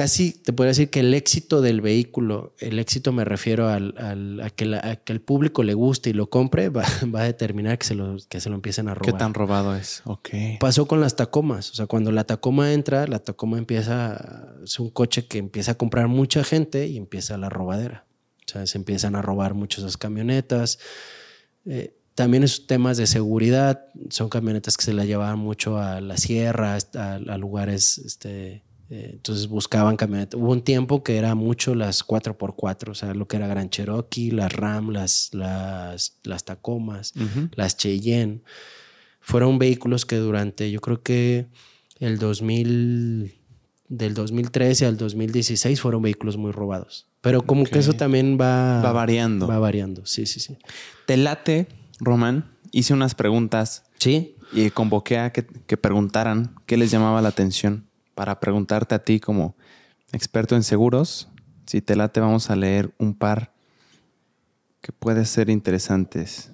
casi 0.01 0.33
te 0.33 0.55
podría 0.55 0.71
decir 0.71 0.89
que 0.89 1.01
el 1.01 1.13
éxito 1.13 1.61
del 1.61 1.83
vehículo, 1.83 2.55
el 2.59 2.79
éxito 2.79 3.13
me 3.13 3.23
refiero 3.23 3.69
al, 3.69 4.41
a, 4.43 4.49
que 4.49 5.13
el 5.13 5.21
público 5.21 5.63
le 5.63 5.75
guste 5.75 6.09
y 6.09 6.13
lo 6.15 6.31
compre, 6.31 6.69
va, 6.71 6.85
a 6.85 7.25
determinar 7.25 7.77
que 7.77 7.85
se, 7.85 7.95
lo, 7.95 8.17
que 8.31 8.41
se 8.41 8.49
lo 8.49 8.55
empiecen 8.55 8.89
a 8.89 8.95
robar. 8.95 9.13
¿Qué 9.13 9.19
tan 9.19 9.35
robado 9.35 9.77
es? 9.77 10.01
Ok. 10.07 10.31
Pasó 10.59 10.89
con 10.89 11.03
las 11.03 11.17
Tacomas. 11.17 11.71
O 11.73 11.75
sea, 11.75 11.87
cuando 11.87 12.13
la 12.13 12.25
Tacoma 12.25 12.73
entra, 12.73 13.07
la 13.07 13.19
Tacoma 13.19 13.59
empieza, 13.59 14.55
es 14.65 14.81
un 14.81 14.89
coche 14.89 15.27
que 15.27 15.37
empieza 15.37 15.73
a 15.73 15.75
comprar 15.75 16.09
mucha 16.09 16.45
gente 16.45 16.87
y 16.87 16.97
empieza 16.97 17.37
la 17.37 17.51
robadera. 17.51 18.07
O 18.47 18.51
sea, 18.51 18.67
se 18.67 18.79
empiezan 18.79 19.17
a 19.17 19.21
robar 19.21 19.53
muchas 19.53 19.81
esas 19.81 19.99
camionetas. 19.99 20.79
Eh, 21.67 21.95
también 22.15 22.43
es 22.43 22.67
temas 22.67 22.97
de 22.97 23.07
seguridad. 23.07 23.85
Son 24.09 24.31
camionetas 24.31 24.79
que 24.79 24.85
se 24.85 24.95
la 24.95 25.05
llevaban 25.05 25.41
mucho 25.41 25.77
a 25.77 26.01
la 26.01 26.17
sierra, 26.17 26.79
a, 26.95 27.15
a 27.15 27.37
lugares 27.37 27.99
este, 27.99 28.63
entonces 28.91 29.47
buscaban 29.47 29.97
camionetas. 29.97 30.39
Hubo 30.39 30.51
un 30.51 30.63
tiempo 30.63 31.05
que 31.05 31.17
era 31.17 31.37
mucho 31.37 31.77
las 31.77 32.05
4x4, 32.05 32.91
o 32.91 32.95
sea, 32.95 33.15
lo 33.15 33.29
que 33.29 33.37
era 33.37 33.47
Gran 33.47 33.71
Cherokee, 33.71 34.33
las 34.33 34.53
Ram, 34.53 34.91
las, 34.91 35.31
las, 35.33 36.19
las 36.25 36.45
Tacomas, 36.45 37.13
las 37.55 37.77
Cheyenne. 37.77 38.41
Fueron 39.21 39.61
vehículos 39.61 40.07
que 40.07 40.17
durante, 40.17 40.73
yo 40.73 40.81
creo 40.81 41.03
que 41.03 41.47
el 42.01 42.19
2000, 42.19 43.33
del 43.89 44.15
2013 44.15 44.87
al 44.87 44.97
2016 44.97 45.81
fueron 45.81 46.03
vehículos 46.03 46.37
muy 46.37 46.51
robados. 46.51 47.07
Pero 47.21 47.43
como 47.43 47.65
que 47.65 47.79
eso 47.79 47.93
también 47.93 48.39
va... 48.41 48.83
Va 48.83 48.93
variando. 48.93 49.47
Va 49.47 49.61
variando, 49.61 50.05
sí, 50.05 50.27
sí, 50.27 50.41
sí. 50.41 50.59
Te 51.07 51.17
late, 51.17 51.69
Román. 52.01 52.57
Hice 52.73 52.95
unas 52.95 53.15
preguntas. 53.15 53.85
Sí. 53.99 54.37
Y 54.53 54.71
convoqué 54.71 55.19
a 55.19 55.31
que, 55.33 55.47
que 55.47 55.77
preguntaran 55.77 56.57
qué 56.67 56.77
les 56.77 56.91
llamaba 56.91 57.23
la 57.23 57.29
atención 57.29 57.90
para 58.21 58.39
preguntarte 58.39 58.95
a 58.95 58.99
ti 58.99 59.19
como 59.19 59.57
experto 60.13 60.55
en 60.55 60.63
seguros. 60.63 61.31
Si 61.65 61.81
te 61.81 61.97
late, 61.97 62.21
vamos 62.21 62.51
a 62.51 62.55
leer 62.55 62.95
un 62.99 63.15
par 63.15 63.55
que 64.83 64.93
pueden 64.93 65.25
ser 65.25 65.49
interesantes. 65.49 66.53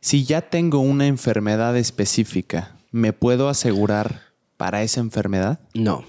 Si 0.00 0.24
ya 0.24 0.40
tengo 0.40 0.80
una 0.80 1.06
enfermedad 1.06 1.76
específica, 1.76 2.76
¿me 2.90 3.12
puedo 3.12 3.48
asegurar 3.48 4.22
para 4.56 4.82
esa 4.82 4.98
enfermedad? 4.98 5.60
No. 5.74 6.04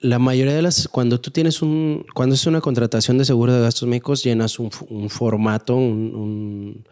la 0.00 0.18
mayoría 0.18 0.54
de 0.54 0.62
las, 0.62 0.88
cuando 0.88 1.20
tú 1.20 1.32
tienes 1.32 1.60
un, 1.60 2.06
cuando 2.14 2.34
es 2.34 2.46
una 2.46 2.62
contratación 2.62 3.18
de 3.18 3.26
seguro 3.26 3.52
de 3.52 3.60
gastos 3.60 3.86
médicos, 3.86 4.24
llenas 4.24 4.58
un, 4.58 4.70
formato, 5.10 5.76
un, 5.76 6.82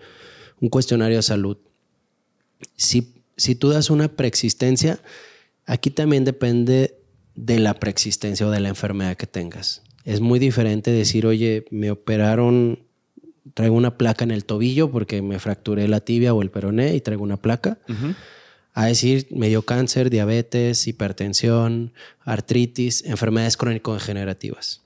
un, 0.61 0.69
cuestionario 0.69 1.17
de 1.17 1.23
salud. 1.23 1.57
Si 2.77 3.12
si 3.37 3.55
tú 3.55 3.71
das 3.71 3.91
una 3.91 4.09
preexistencia, 4.09 5.01
aquí 5.67 5.91
también 5.91 6.25
depende 6.25 6.99
de 7.35 7.59
la 7.59 7.75
preexistencia 7.75 8.47
o 8.47 8.51
de 8.51 8.61
la 8.61 8.69
enfermedad 8.69 9.17
que 9.17 9.27
tengas. 9.27 9.83
Es 10.05 10.21
muy 10.21 10.39
diferente 10.39 10.91
decir, 10.91 11.27
oye, 11.27 11.65
me 11.71 11.91
operaron, 11.91 12.85
traigo 13.55 13.77
una 13.77 13.97
placa 13.97 14.25
en 14.25 14.31
el 14.31 14.45
tobillo 14.45 14.91
porque 14.91 15.23
me 15.23 15.39
fracturé 15.39 15.89
la 15.89 16.01
tibia 16.01 16.35
o 16.35 16.43
el 16.43 16.51
peroné 16.51 16.95
y 16.95 17.01
traigo 17.01 17.23
una 17.23 17.37
placa. 17.37 17.79
A 18.75 18.87
decir, 18.87 19.27
me 19.31 19.49
dio 19.49 19.63
cáncer, 19.63 20.11
diabetes, 20.11 20.87
hipertensión, 20.87 21.93
artritis, 22.21 23.05
enfermedades 23.05 23.57
crónico-degenerativas. 23.57 24.82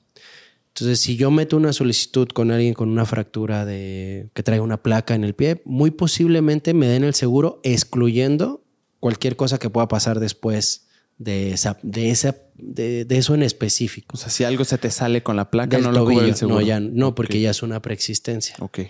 Entonces, 0.76 1.00
si 1.00 1.16
yo 1.16 1.30
meto 1.30 1.56
una 1.56 1.72
solicitud 1.72 2.28
con 2.28 2.50
alguien 2.50 2.74
con 2.74 2.90
una 2.90 3.06
fractura 3.06 3.64
de 3.64 4.28
que 4.34 4.42
traiga 4.42 4.62
una 4.62 4.82
placa 4.82 5.14
en 5.14 5.24
el 5.24 5.34
pie, 5.34 5.62
muy 5.64 5.90
posiblemente 5.90 6.74
me 6.74 6.86
den 6.86 7.02
el 7.02 7.14
seguro 7.14 7.60
excluyendo 7.62 8.62
cualquier 9.00 9.36
cosa 9.36 9.58
que 9.58 9.70
pueda 9.70 9.88
pasar 9.88 10.20
después 10.20 10.86
de 11.16 11.52
esa, 11.52 11.78
de 11.82 12.10
esa, 12.10 12.36
de, 12.56 13.06
eso 13.08 13.34
en 13.34 13.42
específico. 13.42 14.16
O 14.16 14.18
sea, 14.18 14.28
si 14.28 14.44
algo 14.44 14.64
se 14.66 14.76
te 14.76 14.90
sale 14.90 15.22
con 15.22 15.36
la 15.36 15.50
placa, 15.50 15.78
no 15.78 15.92
lo 15.92 16.04
cubre 16.04 16.28
el 16.28 16.36
seguro. 16.36 16.60
No, 16.60 16.66
ya, 16.66 16.78
no, 16.78 17.14
porque 17.14 17.40
ya 17.40 17.52
es 17.52 17.62
una 17.62 17.80
preexistencia. 17.80 18.56
Ok. 18.58 18.80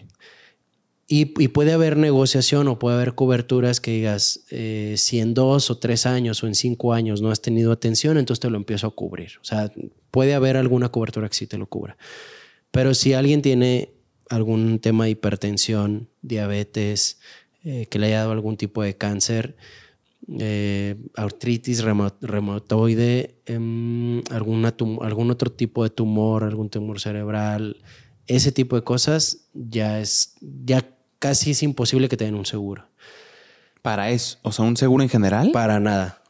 Y, 1.08 1.26
puede 1.26 1.72
haber 1.72 1.96
negociación 1.96 2.66
o 2.66 2.80
puede 2.80 2.96
haber 2.96 3.14
coberturas 3.14 3.80
que 3.80 3.92
digas, 3.92 4.40
eh, 4.50 4.94
si 4.96 5.20
en 5.20 5.34
dos 5.34 5.70
o 5.70 5.78
tres 5.78 6.04
años 6.04 6.42
o 6.42 6.48
en 6.48 6.56
cinco 6.56 6.92
años 6.92 7.22
no 7.22 7.30
has 7.30 7.40
tenido 7.40 7.70
atención, 7.70 8.18
entonces 8.18 8.40
te 8.40 8.50
lo 8.50 8.56
empiezo 8.56 8.88
a 8.88 8.90
cubrir. 8.90 9.32
O 9.40 9.44
sea, 9.44 9.72
puede 10.10 10.34
haber 10.34 10.56
alguna 10.56 10.88
cobertura 10.88 11.28
que 11.28 11.36
sí 11.36 11.46
te 11.46 11.58
lo 11.58 11.66
cubra. 11.66 11.96
Pero 12.72 12.92
si 12.92 13.12
alguien 13.12 13.40
tiene 13.40 13.92
algún 14.28 14.80
tema 14.80 15.04
de 15.04 15.10
hipertensión, 15.10 16.08
diabetes, 16.22 17.20
eh, 17.62 17.86
que 17.86 18.00
le 18.00 18.06
haya 18.06 18.18
dado 18.18 18.32
algún 18.32 18.56
tipo 18.56 18.82
de 18.82 18.96
cáncer, 18.96 19.56
eh, 20.40 20.96
artritis 21.14 21.84
reumatoide, 21.84 23.36
em, 23.46 24.22
algún 24.30 25.30
otro 25.30 25.52
tipo 25.52 25.84
de 25.84 25.90
tumor, 25.90 26.42
algún 26.42 26.68
tumor 26.68 27.00
cerebral, 27.00 27.76
ese 28.26 28.50
tipo 28.50 28.74
de 28.74 28.82
cosas 28.82 29.48
ya 29.54 30.00
es, 30.00 30.34
ya 30.40 30.95
casi 31.18 31.52
es 31.52 31.62
imposible 31.62 32.09
que 32.09 32.16
te 32.16 32.24
den 32.24 32.34
un 32.34 32.47
seguro. 32.47 32.86
Para 33.82 34.10
eso, 34.10 34.38
o 34.43 34.52
sea, 34.52 34.64
un 34.64 34.76
seguro 34.76 35.02
en 35.02 35.09
general. 35.09 35.51
Para 35.52 35.78
nada. 35.80 36.22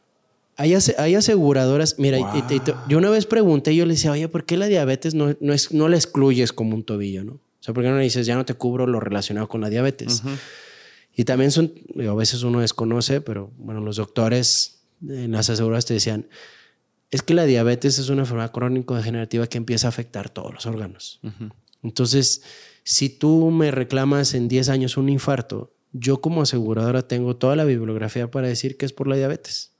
Hay, 0.57 0.73
hay 0.97 1.15
aseguradoras, 1.15 1.99
mira, 1.99 2.17
yo 2.87 2.97
una 2.97 3.11
vez 3.11 3.27
pregunté, 3.27 3.75
yo 3.75 3.85
le 3.85 3.93
decía, 3.93 4.11
oye, 4.11 4.27
¿por 4.27 4.45
qué 4.45 4.57
la 4.57 4.65
diabetes 4.65 5.13
no, 5.13 5.35
no, 5.39 5.53
es, 5.53 5.71
no 5.71 5.87
la 5.87 5.97
excluyes 5.97 6.51
como 6.51 6.75
un 6.75 6.83
tobillo, 6.83 7.23
no? 7.23 7.33
O 7.33 7.41
sea, 7.59 7.73
¿por 7.73 7.83
qué 7.83 7.89
no 7.89 7.97
le 7.97 8.03
dices, 8.03 8.25
ya 8.25 8.35
no 8.35 8.45
te 8.45 8.55
cubro 8.55 8.87
lo 8.87 8.99
relacionado 8.99 9.47
con 9.47 9.61
la 9.61 9.69
diabetes? 9.69 10.23
Y 11.15 11.25
también 11.25 11.51
son, 11.51 11.73
a 11.99 12.13
veces 12.13 12.43
uno 12.43 12.61
desconoce, 12.61 13.21
pero 13.21 13.51
bueno, 13.57 13.81
los 13.81 13.97
doctores 13.97 14.79
en 15.07 15.31
las 15.31 15.49
aseguradoras 15.49 15.85
te 15.85 15.93
decían, 15.93 16.27
es 17.11 17.21
que 17.21 17.33
la 17.33 17.45
diabetes 17.45 17.99
es 17.99 18.09
una 18.09 18.21
enfermedad 18.21 18.51
crónico-degenerativa 18.51 19.47
que 19.47 19.57
empieza 19.57 19.87
a 19.87 19.89
afectar 19.89 20.29
todos 20.29 20.53
los 20.53 20.65
órganos. 20.65 21.19
Entonces, 21.83 22.41
si 22.87 23.09
tú 23.09 23.51
me 23.51 23.69
reclamas 23.69 24.33
en 24.33 24.47
10 24.47 24.69
años 24.69 24.95
un 24.95 25.09
infarto, 25.09 25.73
yo 25.91 26.21
como 26.21 26.41
aseguradora 26.41 27.05
tengo 27.05 27.35
toda 27.35 27.57
la 27.57 27.65
bibliografía 27.65 28.31
para 28.31 28.47
decir 28.47 28.77
que 28.77 28.85
es 28.85 28.93
por 28.93 29.09
la 29.09 29.17
diabetes. 29.17 29.73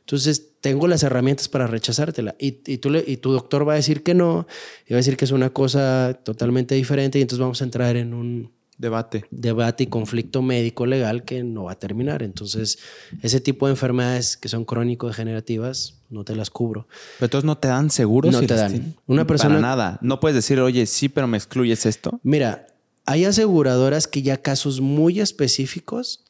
Entonces, 0.00 0.50
tengo 0.60 0.86
las 0.86 1.02
herramientas 1.02 1.48
para 1.48 1.66
rechazártela. 1.66 2.34
Y, 2.38 2.60
y, 2.70 2.76
tú 2.76 2.94
y 2.94 3.16
tu 3.16 3.32
doctor 3.32 3.66
va 3.66 3.72
a 3.72 3.76
decir 3.76 4.02
que 4.02 4.12
no, 4.12 4.46
y 4.86 4.92
va 4.92 4.96
a 4.96 4.98
decir 4.98 5.16
que 5.16 5.24
es 5.24 5.30
una 5.30 5.48
cosa 5.48 6.20
totalmente 6.24 6.74
diferente, 6.74 7.18
y 7.18 7.22
entonces 7.22 7.40
vamos 7.40 7.62
a 7.62 7.64
entrar 7.64 7.96
en 7.96 8.12
un 8.12 8.52
debate. 8.76 9.24
Debate 9.30 9.84
y 9.84 9.86
conflicto 9.86 10.42
médico 10.42 10.84
legal 10.84 11.24
que 11.24 11.42
no 11.44 11.64
va 11.64 11.72
a 11.72 11.78
terminar. 11.78 12.22
Entonces, 12.22 12.78
ese 13.22 13.40
tipo 13.40 13.64
de 13.66 13.72
enfermedades 13.72 14.36
que 14.36 14.50
son 14.50 14.66
crónico-degenerativas, 14.66 16.01
no 16.12 16.24
te 16.24 16.36
las 16.36 16.50
cubro. 16.50 16.86
Pero 17.18 17.26
entonces 17.26 17.44
no 17.46 17.58
te 17.58 17.68
dan 17.68 17.90
seguros. 17.90 18.32
No 18.32 18.40
te 18.40 18.54
dan. 18.54 18.94
Una 19.06 19.26
persona. 19.26 19.56
Para 19.56 19.60
nada. 19.60 19.98
No 20.02 20.20
puedes 20.20 20.36
decir, 20.36 20.60
oye, 20.60 20.86
sí, 20.86 21.08
pero 21.08 21.26
me 21.26 21.36
excluyes 21.36 21.86
esto. 21.86 22.20
Mira, 22.22 22.66
hay 23.06 23.24
aseguradoras 23.24 24.06
que 24.06 24.22
ya 24.22 24.42
casos 24.42 24.80
muy 24.80 25.20
específicos, 25.20 26.24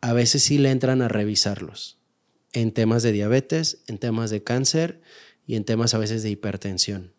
a 0.00 0.12
veces 0.12 0.42
sí 0.42 0.58
le 0.58 0.70
entran 0.70 1.02
a 1.02 1.08
revisarlos. 1.08 1.98
En 2.52 2.72
temas 2.72 3.02
de 3.02 3.12
diabetes, 3.12 3.82
en 3.86 3.98
temas 3.98 4.30
de 4.30 4.42
cáncer 4.42 5.00
y 5.46 5.56
en 5.56 5.64
temas 5.64 5.94
a 5.94 5.98
veces 5.98 6.22
de 6.22 6.30
hipertensión. 6.30 7.12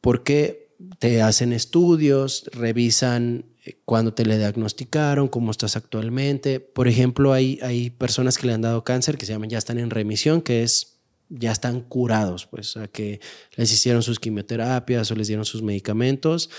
Porque 0.00 0.59
te 0.98 1.22
hacen 1.22 1.52
estudios, 1.52 2.44
revisan 2.52 3.44
eh, 3.64 3.78
cuándo 3.84 4.14
te 4.14 4.24
le 4.24 4.38
diagnosticaron, 4.38 5.28
cómo 5.28 5.50
estás 5.50 5.76
actualmente. 5.76 6.60
Por 6.60 6.88
ejemplo, 6.88 7.32
hay, 7.32 7.58
hay 7.62 7.90
personas 7.90 8.38
que 8.38 8.46
le 8.46 8.54
han 8.54 8.62
dado 8.62 8.84
cáncer 8.84 9.18
que 9.18 9.26
se 9.26 9.32
llaman 9.32 9.50
ya 9.50 9.58
están 9.58 9.78
en 9.78 9.90
remisión, 9.90 10.42
que 10.42 10.62
es 10.62 10.96
ya 11.28 11.52
están 11.52 11.82
curados, 11.82 12.46
pues, 12.46 12.76
a 12.76 12.88
que 12.88 13.20
les 13.54 13.72
hicieron 13.72 14.02
sus 14.02 14.18
quimioterapias 14.18 15.10
o 15.10 15.14
les 15.14 15.28
dieron 15.28 15.44
sus 15.44 15.62
medicamentos 15.62 16.50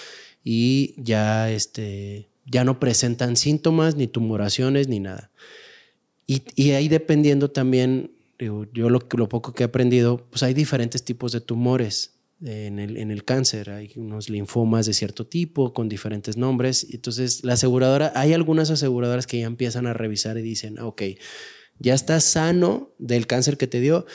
y 0.45 0.95
ya, 0.97 1.51
este, 1.51 2.29
ya 2.45 2.63
no 2.63 2.79
presentan 2.79 3.35
síntomas, 3.35 3.95
ni 3.95 4.07
tumoraciones, 4.07 4.87
ni 4.87 5.01
nada. 5.01 5.29
Y, 6.25 6.43
y 6.55 6.71
ahí 6.71 6.87
dependiendo 6.87 7.51
también, 7.51 8.11
yo 8.39 8.89
lo, 8.89 9.01
lo 9.11 9.29
poco 9.29 9.53
que 9.53 9.63
he 9.63 9.65
aprendido, 9.65 10.25
pues 10.29 10.41
hay 10.41 10.53
diferentes 10.53 11.03
tipos 11.03 11.33
de 11.33 11.41
tumores 11.41 12.20
en 12.43 12.79
el, 12.79 12.97
en 12.97 13.11
el 13.11 13.23
cáncer. 13.23 13.69
Hay 13.69 13.91
unos 13.95 14.29
linfomas 14.29 14.85
de 14.85 14.93
cierto 14.93 15.27
tipo 15.27 15.73
con 15.73 15.89
diferentes 15.89 16.37
nombres. 16.37 16.87
Entonces, 16.91 17.43
la 17.43 17.53
aseguradora, 17.53 18.11
hay 18.15 18.33
algunas 18.33 18.69
aseguradoras 18.69 19.27
que 19.27 19.39
ya 19.39 19.47
empiezan 19.47 19.87
a 19.87 19.93
revisar 19.93 20.37
y 20.37 20.41
dicen, 20.41 20.79
ok, 20.79 21.03
ya 21.79 21.93
estás 21.93 22.23
sano 22.23 22.93
del 22.99 23.27
cáncer 23.27 23.57
que 23.57 23.67
te 23.67 23.79
dio. 23.79 24.05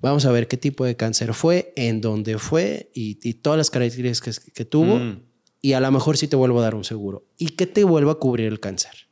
Vamos 0.00 0.26
a 0.26 0.32
ver 0.32 0.46
qué 0.46 0.56
tipo 0.56 0.84
de 0.84 0.96
cáncer 0.96 1.34
fue, 1.34 1.72
en 1.76 2.00
dónde 2.00 2.38
fue 2.38 2.90
y, 2.94 3.14
todas 3.34 3.56
las 3.56 3.70
características 3.70 4.40
que, 4.40 4.64
tuvo. 4.64 4.98
Mm. 4.98 5.22
Y 5.62 5.72
a 5.72 5.80
lo 5.80 5.90
mejor 5.90 6.16
sí 6.16 6.28
te 6.28 6.36
vuelvo 6.36 6.60
a 6.60 6.62
dar 6.62 6.74
un 6.74 6.84
seguro. 6.84 7.26
Y 7.38 7.50
que 7.50 7.66
te 7.66 7.82
vuelva 7.82 8.12
a 8.12 8.14
cubrir 8.16 8.46
el 8.46 8.60
cáncer. 8.60 9.05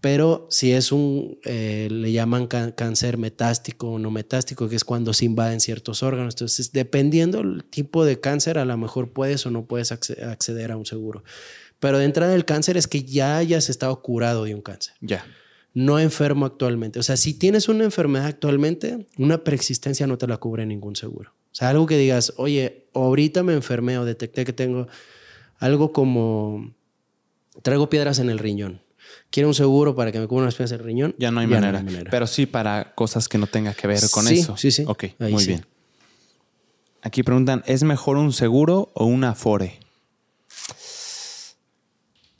Pero 0.00 0.46
si 0.48 0.72
es 0.72 0.92
un, 0.92 1.38
eh, 1.44 1.88
le 1.90 2.12
llaman 2.12 2.46
cáncer 2.46 3.18
metástico 3.18 3.90
o 3.90 3.98
no 3.98 4.12
metástico, 4.12 4.68
que 4.68 4.76
es 4.76 4.84
cuando 4.84 5.12
se 5.12 5.24
invaden 5.24 5.60
ciertos 5.60 6.04
órganos. 6.04 6.34
Entonces, 6.34 6.72
dependiendo 6.72 7.38
del 7.38 7.64
tipo 7.64 8.04
de 8.04 8.20
cáncer, 8.20 8.58
a 8.58 8.64
lo 8.64 8.76
mejor 8.76 9.12
puedes 9.12 9.44
o 9.46 9.50
no 9.50 9.66
puedes 9.66 9.90
acceder 9.90 10.70
a 10.70 10.76
un 10.76 10.86
seguro. 10.86 11.24
Pero 11.80 11.98
de 11.98 12.04
entrada 12.04 12.32
del 12.32 12.44
cáncer 12.44 12.76
es 12.76 12.86
que 12.86 13.02
ya 13.02 13.38
hayas 13.38 13.68
estado 13.70 14.00
curado 14.00 14.44
de 14.44 14.54
un 14.54 14.62
cáncer. 14.62 14.94
Ya. 15.00 15.26
No 15.74 15.98
enfermo 15.98 16.46
actualmente. 16.46 17.00
O 17.00 17.02
sea, 17.02 17.16
si 17.16 17.34
tienes 17.34 17.68
una 17.68 17.82
enfermedad 17.82 18.26
actualmente, 18.26 19.08
una 19.16 19.42
preexistencia 19.42 20.06
no 20.06 20.16
te 20.16 20.28
la 20.28 20.36
cubre 20.36 20.64
ningún 20.64 20.94
seguro. 20.94 21.32
O 21.50 21.54
sea, 21.54 21.70
algo 21.70 21.86
que 21.86 21.98
digas, 21.98 22.34
oye, 22.36 22.86
ahorita 22.94 23.42
me 23.42 23.54
enfermé 23.54 23.98
o 23.98 24.04
detecté 24.04 24.44
que 24.44 24.52
tengo 24.52 24.86
algo 25.58 25.92
como, 25.92 26.72
traigo 27.62 27.90
piedras 27.90 28.20
en 28.20 28.30
el 28.30 28.38
riñón 28.38 28.80
quiero 29.30 29.48
un 29.48 29.54
seguro 29.54 29.94
para 29.94 30.12
que 30.12 30.20
me 30.20 30.26
cubra 30.26 30.42
una 30.42 30.48
especie 30.48 30.76
de 30.76 30.82
riñón. 30.82 31.14
Ya 31.18 31.30
no 31.30 31.40
hay, 31.40 31.46
manera. 31.46 31.84
Pero 32.10 32.26
sí 32.26 32.46
para 32.46 32.94
cosas 32.94 33.28
que 33.28 33.38
no 33.38 33.46
tenga 33.46 33.74
que 33.74 33.86
ver 33.86 34.02
con 34.10 34.28
eso. 34.28 34.56
Sí, 34.56 34.70
sí. 34.70 34.84
Ok, 34.86 35.04
muy 35.18 35.44
bien. 35.44 35.66
Aquí 37.02 37.22
preguntan, 37.22 37.62
¿es 37.66 37.84
mejor 37.84 38.16
un 38.16 38.32
seguro 38.32 38.90
o 38.94 39.04
un 39.04 39.24
afore? 39.24 39.78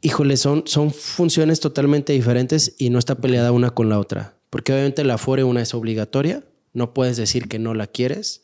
Híjole, 0.00 0.36
son, 0.36 0.64
son 0.66 0.92
funciones 0.92 1.60
totalmente 1.60 2.12
diferentes 2.12 2.74
y 2.78 2.90
no 2.90 2.98
está 2.98 3.16
peleada 3.16 3.52
una 3.52 3.70
con 3.70 3.88
la 3.88 3.98
otra. 3.98 4.36
Porque 4.50 4.72
obviamente 4.72 5.04
la 5.04 5.14
afore 5.14 5.44
una 5.44 5.62
es 5.62 5.74
obligatoria, 5.74 6.44
no 6.72 6.94
puedes 6.94 7.16
decir 7.16 7.48
que 7.48 7.58
no 7.58 7.74
la 7.74 7.86
quieres. 7.86 8.42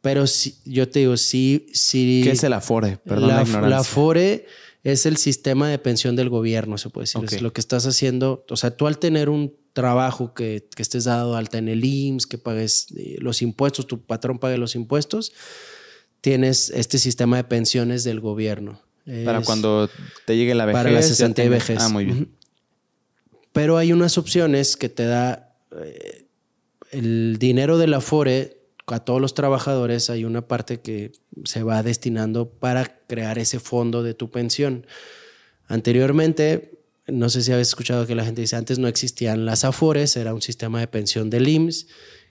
Pero 0.00 0.26
si, 0.26 0.56
yo 0.64 0.88
te 0.88 1.00
digo, 1.00 1.16
sí, 1.16 1.66
sí. 1.72 2.22
¿Qué 2.24 2.30
es 2.30 2.44
el 2.44 2.52
afore? 2.52 2.98
Perdón 2.98 3.28
la, 3.28 3.68
la 3.68 3.78
afore 3.78 4.46
es 4.82 5.06
el 5.06 5.16
sistema 5.16 5.68
de 5.68 5.78
pensión 5.78 6.16
del 6.16 6.28
gobierno, 6.28 6.78
se 6.78 6.88
puede 6.88 7.04
decir. 7.04 7.22
Es 7.24 7.42
lo 7.42 7.52
que 7.52 7.60
estás 7.60 7.86
haciendo. 7.86 8.44
O 8.48 8.56
sea, 8.56 8.76
tú 8.76 8.86
al 8.86 8.98
tener 8.98 9.28
un 9.28 9.54
trabajo 9.72 10.34
que, 10.34 10.68
estés 10.76 11.04
dado 11.04 11.36
alta 11.36 11.58
en 11.58 11.68
el 11.68 11.84
IMSS, 11.84 12.26
que 12.26 12.38
pagues 12.38 12.86
eh, 12.96 13.16
los 13.20 13.42
impuestos, 13.42 13.86
tu 13.86 14.04
patrón 14.04 14.38
pague 14.38 14.56
los 14.56 14.74
impuestos, 14.74 15.32
tienes 16.20 16.70
este 16.70 16.98
sistema 16.98 17.36
de 17.36 17.44
pensiones 17.44 18.04
del 18.04 18.20
gobierno. 18.20 18.80
Para 19.24 19.42
cuando 19.42 19.90
te 20.24 20.36
llegue 20.36 20.54
la 20.54 20.66
vejez. 20.66 20.78
Para 20.78 20.90
la 20.90 21.02
cesantía 21.02 21.44
de 21.44 21.50
vejez. 21.50 21.78
Ah, 21.80 21.88
muy 21.88 22.04
bien. 22.04 22.30
Pero 23.52 23.76
hay 23.76 23.92
unas 23.92 24.18
opciones 24.18 24.76
que 24.76 24.88
te 24.88 25.04
da 25.04 25.56
eh, 25.72 26.26
el 26.92 27.36
dinero 27.38 27.76
del 27.78 27.94
Afore 27.94 28.59
a 28.94 29.04
todos 29.04 29.20
los 29.20 29.34
trabajadores 29.34 30.10
hay 30.10 30.24
una 30.24 30.46
parte 30.46 30.80
que 30.80 31.12
se 31.44 31.62
va 31.62 31.82
destinando 31.82 32.48
para 32.48 33.00
crear 33.06 33.38
ese 33.38 33.60
fondo 33.60 34.02
de 34.02 34.14
tu 34.14 34.30
pensión. 34.30 34.86
Anteriormente, 35.66 36.78
no 37.06 37.28
sé 37.28 37.42
si 37.42 37.52
habéis 37.52 37.68
escuchado 37.68 38.06
que 38.06 38.14
la 38.14 38.24
gente 38.24 38.40
dice, 38.40 38.56
antes 38.56 38.78
no 38.78 38.88
existían 38.88 39.46
las 39.46 39.64
AFORES, 39.64 40.16
era 40.16 40.34
un 40.34 40.42
sistema 40.42 40.80
de 40.80 40.88
pensión 40.88 41.30
del 41.30 41.48
IMSS 41.48 41.86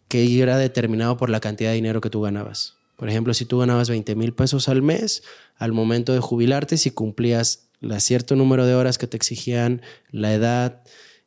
que 0.08 0.42
era 0.42 0.58
determinado 0.58 1.18
por 1.18 1.30
la 1.30 1.40
cantidad 1.40 1.70
de 1.70 1.76
dinero 1.76 2.02
que 2.02 2.10
tú 2.10 2.22
ganabas. 2.22 2.76
Por 2.98 3.10
ejemplo, 3.10 3.34
si 3.34 3.46
tú 3.46 3.60
ganabas 3.60 3.90
20 3.90 4.16
mil 4.16 4.34
pesos 4.34 4.68
al 4.68 4.82
mes, 4.82 5.24
al 5.56 5.72
momento 5.72 6.14
de 6.14 6.20
jubilarte, 6.20 6.78
si 6.78 6.92
cumplías 6.92 7.70
la 7.80 8.00
cierto 8.00 8.36
número 8.36 8.66
de 8.66 8.76
horas 8.76 8.98
que 8.98 9.08
te 9.08 9.16
exigían, 9.16 9.82
la 10.12 10.34
edad, 10.34 10.82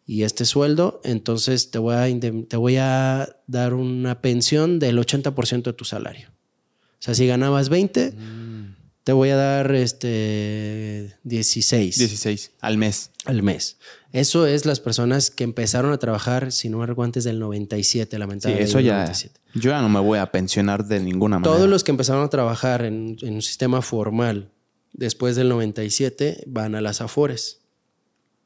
y 0.04 0.24
este 0.24 0.44
sueldo, 0.44 1.00
entonces 1.04 1.70
te 1.70 1.78
voy 1.78 1.94
a, 1.94 2.20
te 2.48 2.56
voy 2.56 2.76
a 2.76 3.36
dar 3.46 3.74
una 3.74 4.20
pensión 4.20 4.78
del 4.78 4.98
80% 4.98 5.62
de 5.62 5.72
tu 5.72 5.84
salario. 5.84 6.28
O 6.28 7.04
sea, 7.04 7.14
si 7.14 7.26
ganabas 7.26 7.68
20, 7.68 8.10
mm. 8.10 8.76
te 9.04 9.12
voy 9.12 9.30
a 9.30 9.36
dar 9.36 9.74
este 9.74 11.16
16. 11.22 11.98
16 11.98 12.52
al 12.60 12.78
mes. 12.78 13.10
Al 13.24 13.42
mes. 13.42 13.78
Eso 14.12 14.46
es 14.46 14.66
las 14.66 14.80
personas 14.80 15.30
que 15.30 15.44
empezaron 15.44 15.92
a 15.92 15.98
trabajar, 15.98 16.52
si 16.52 16.68
no 16.68 16.78
me 16.78 16.86
recuerdo, 16.86 17.06
antes 17.06 17.24
del 17.24 17.38
97, 17.38 18.18
lamentablemente. 18.18 18.66
Sí, 18.66 18.70
eso 18.70 18.80
ya. 18.80 19.10
Yo 19.54 19.70
ya 19.70 19.80
no 19.80 19.88
me 19.88 20.00
voy 20.00 20.18
a 20.18 20.30
pensionar 20.30 20.84
de 20.84 21.00
ninguna 21.00 21.38
manera. 21.38 21.56
Todos 21.56 21.68
los 21.68 21.84
que 21.84 21.92
empezaron 21.92 22.24
a 22.24 22.28
trabajar 22.28 22.84
en, 22.84 23.16
en 23.22 23.34
un 23.34 23.42
sistema 23.42 23.82
formal 23.82 24.50
después 24.92 25.36
del 25.36 25.48
97 25.48 26.44
van 26.46 26.74
a 26.74 26.80
las 26.80 27.00
Afores. 27.00 27.60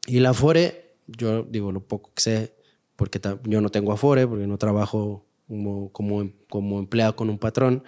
Y 0.07 0.21
la 0.21 0.31
Afore 0.31 0.86
yo 1.07 1.43
digo 1.43 1.73
lo 1.73 1.81
poco 1.87 2.13
que 2.15 2.23
sé, 2.23 2.55
porque 2.97 3.21
yo 3.45 3.61
no 3.61 3.71
tengo 3.71 3.93
afore, 3.93 4.27
porque 4.27 4.47
no 4.47 4.59
trabajo 4.59 5.27
como, 5.47 5.93
como, 5.93 6.31
como 6.49 6.79
empleado 6.79 7.17
con 7.17 7.31
un 7.31 7.39
patrón, 7.39 7.85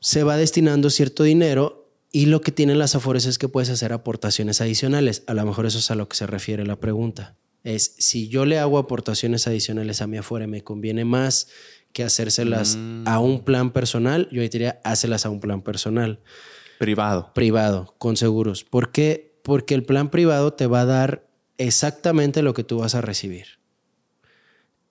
se 0.00 0.22
va 0.22 0.36
destinando 0.36 0.90
cierto 0.90 1.22
dinero 1.22 1.90
y 2.12 2.26
lo 2.26 2.40
que 2.40 2.52
tienen 2.52 2.78
las 2.78 2.94
afores 2.94 3.26
es 3.26 3.38
que 3.38 3.48
puedes 3.48 3.70
hacer 3.70 3.92
aportaciones 3.92 4.60
adicionales. 4.60 5.22
A 5.26 5.34
lo 5.34 5.44
mejor 5.44 5.66
eso 5.66 5.78
es 5.78 5.90
a 5.90 5.94
lo 5.94 6.08
que 6.08 6.16
se 6.16 6.26
refiere 6.26 6.64
la 6.64 6.76
pregunta. 6.76 7.36
Es 7.64 7.94
si 7.98 8.28
yo 8.28 8.46
le 8.46 8.58
hago 8.58 8.78
aportaciones 8.78 9.46
adicionales 9.46 10.00
a 10.00 10.06
mi 10.06 10.16
afore, 10.16 10.46
me 10.46 10.62
conviene 10.62 11.04
más 11.04 11.48
que 11.92 12.04
hacérselas 12.04 12.76
a 13.06 13.18
mm. 13.18 13.22
un 13.22 13.44
plan 13.44 13.72
personal, 13.72 14.28
yo 14.30 14.42
diría, 14.42 14.80
hácelas 14.84 15.26
a 15.26 15.30
un 15.30 15.40
plan 15.40 15.62
personal. 15.62 16.20
Privado. 16.78 17.32
Privado, 17.34 17.94
con 17.98 18.16
seguros. 18.16 18.64
¿Por 18.64 18.92
qué? 18.92 19.38
Porque 19.42 19.74
el 19.74 19.82
plan 19.82 20.10
privado 20.10 20.52
te 20.52 20.66
va 20.66 20.82
a 20.82 20.84
dar 20.84 21.25
exactamente 21.58 22.42
lo 22.42 22.54
que 22.54 22.64
tú 22.64 22.78
vas 22.78 22.94
a 22.94 23.00
recibir. 23.00 23.46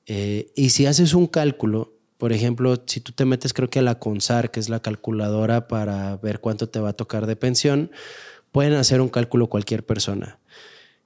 Eh, 0.08 0.52
y 0.56 0.70
si 0.70 0.86
haces 0.86 1.14
un 1.14 1.28
cálculo, 1.28 1.96
por 2.18 2.32
ejemplo, 2.32 2.82
si 2.86 3.02
tú 3.02 3.12
te 3.12 3.26
metes 3.26 3.54
creo 3.54 3.70
que 3.70 3.80
a 3.80 3.84
la 3.84 4.00
CONSAR, 4.00 4.52
que 4.52 4.60
es 4.60 4.70
la 4.70 4.82
calculadora 4.82 5.68
para 5.68 6.18
ver 6.18 6.40
cuánto 6.40 6.70
te 6.70 6.80
va 6.80 6.90
a 6.90 6.94
tocar 6.94 7.26
de 7.26 7.36
pensión, 7.36 7.92
pueden 8.52 8.74
hacer 8.74 9.02
un 9.02 9.10
cálculo 9.10 9.48
cualquier 9.48 9.86
persona. 9.86 10.40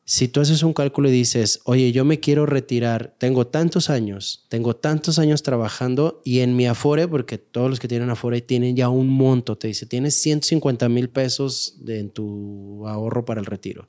Si 0.06 0.28
tú 0.28 0.42
haces 0.42 0.64
un 0.64 0.74
cálculo 0.74 1.08
y 1.08 1.12
dices, 1.12 1.62
oye, 1.66 1.92
yo 1.92 2.04
me 2.04 2.20
quiero 2.20 2.48
retirar, 2.48 3.14
tengo 3.20 3.46
tantos 3.46 3.92
años, 3.92 4.46
tengo 4.50 4.76
tantos 4.76 5.20
años 5.20 5.44
trabajando 5.44 6.20
y 6.26 6.40
en 6.40 6.56
mi 6.56 6.66
Afore, 6.66 7.08
porque 7.08 7.38
todos 7.38 7.70
los 7.70 7.80
que 7.80 7.88
tienen 7.88 8.10
Afore 8.10 8.42
tienen 8.42 8.76
ya 8.76 8.90
un 8.90 9.08
monto, 9.08 9.56
te 9.56 9.68
dice, 9.68 9.86
tienes 9.86 10.20
150 10.20 10.90
mil 10.90 11.10
pesos 11.10 11.76
en 11.88 12.10
tu 12.10 12.88
ahorro 12.88 13.24
para 13.24 13.40
el 13.40 13.46
retiro. 13.46 13.88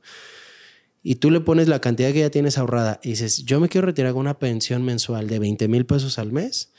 Y 1.03 1.17
tú 1.17 1.31
le 1.31 1.41
pones 1.41 1.69
la 1.69 1.81
cantidad 1.81 2.13
que 2.13 2.21
ya 2.21 2.31
tienes 2.31 2.59
ahorrada 2.59 3.01
y 3.03 3.11
dices, 3.11 3.45
yo 3.45 3.59
me 3.59 3.69
quiero 3.69 3.87
retirar 3.87 4.13
con 4.13 4.21
una 4.21 4.39
pensión 4.39 4.85
mensual 4.85 5.29
de 5.29 5.39
20 5.39 5.69
mil 5.69 5.87
pesos 5.87 6.19
al 6.19 6.33
mes. 6.33 6.73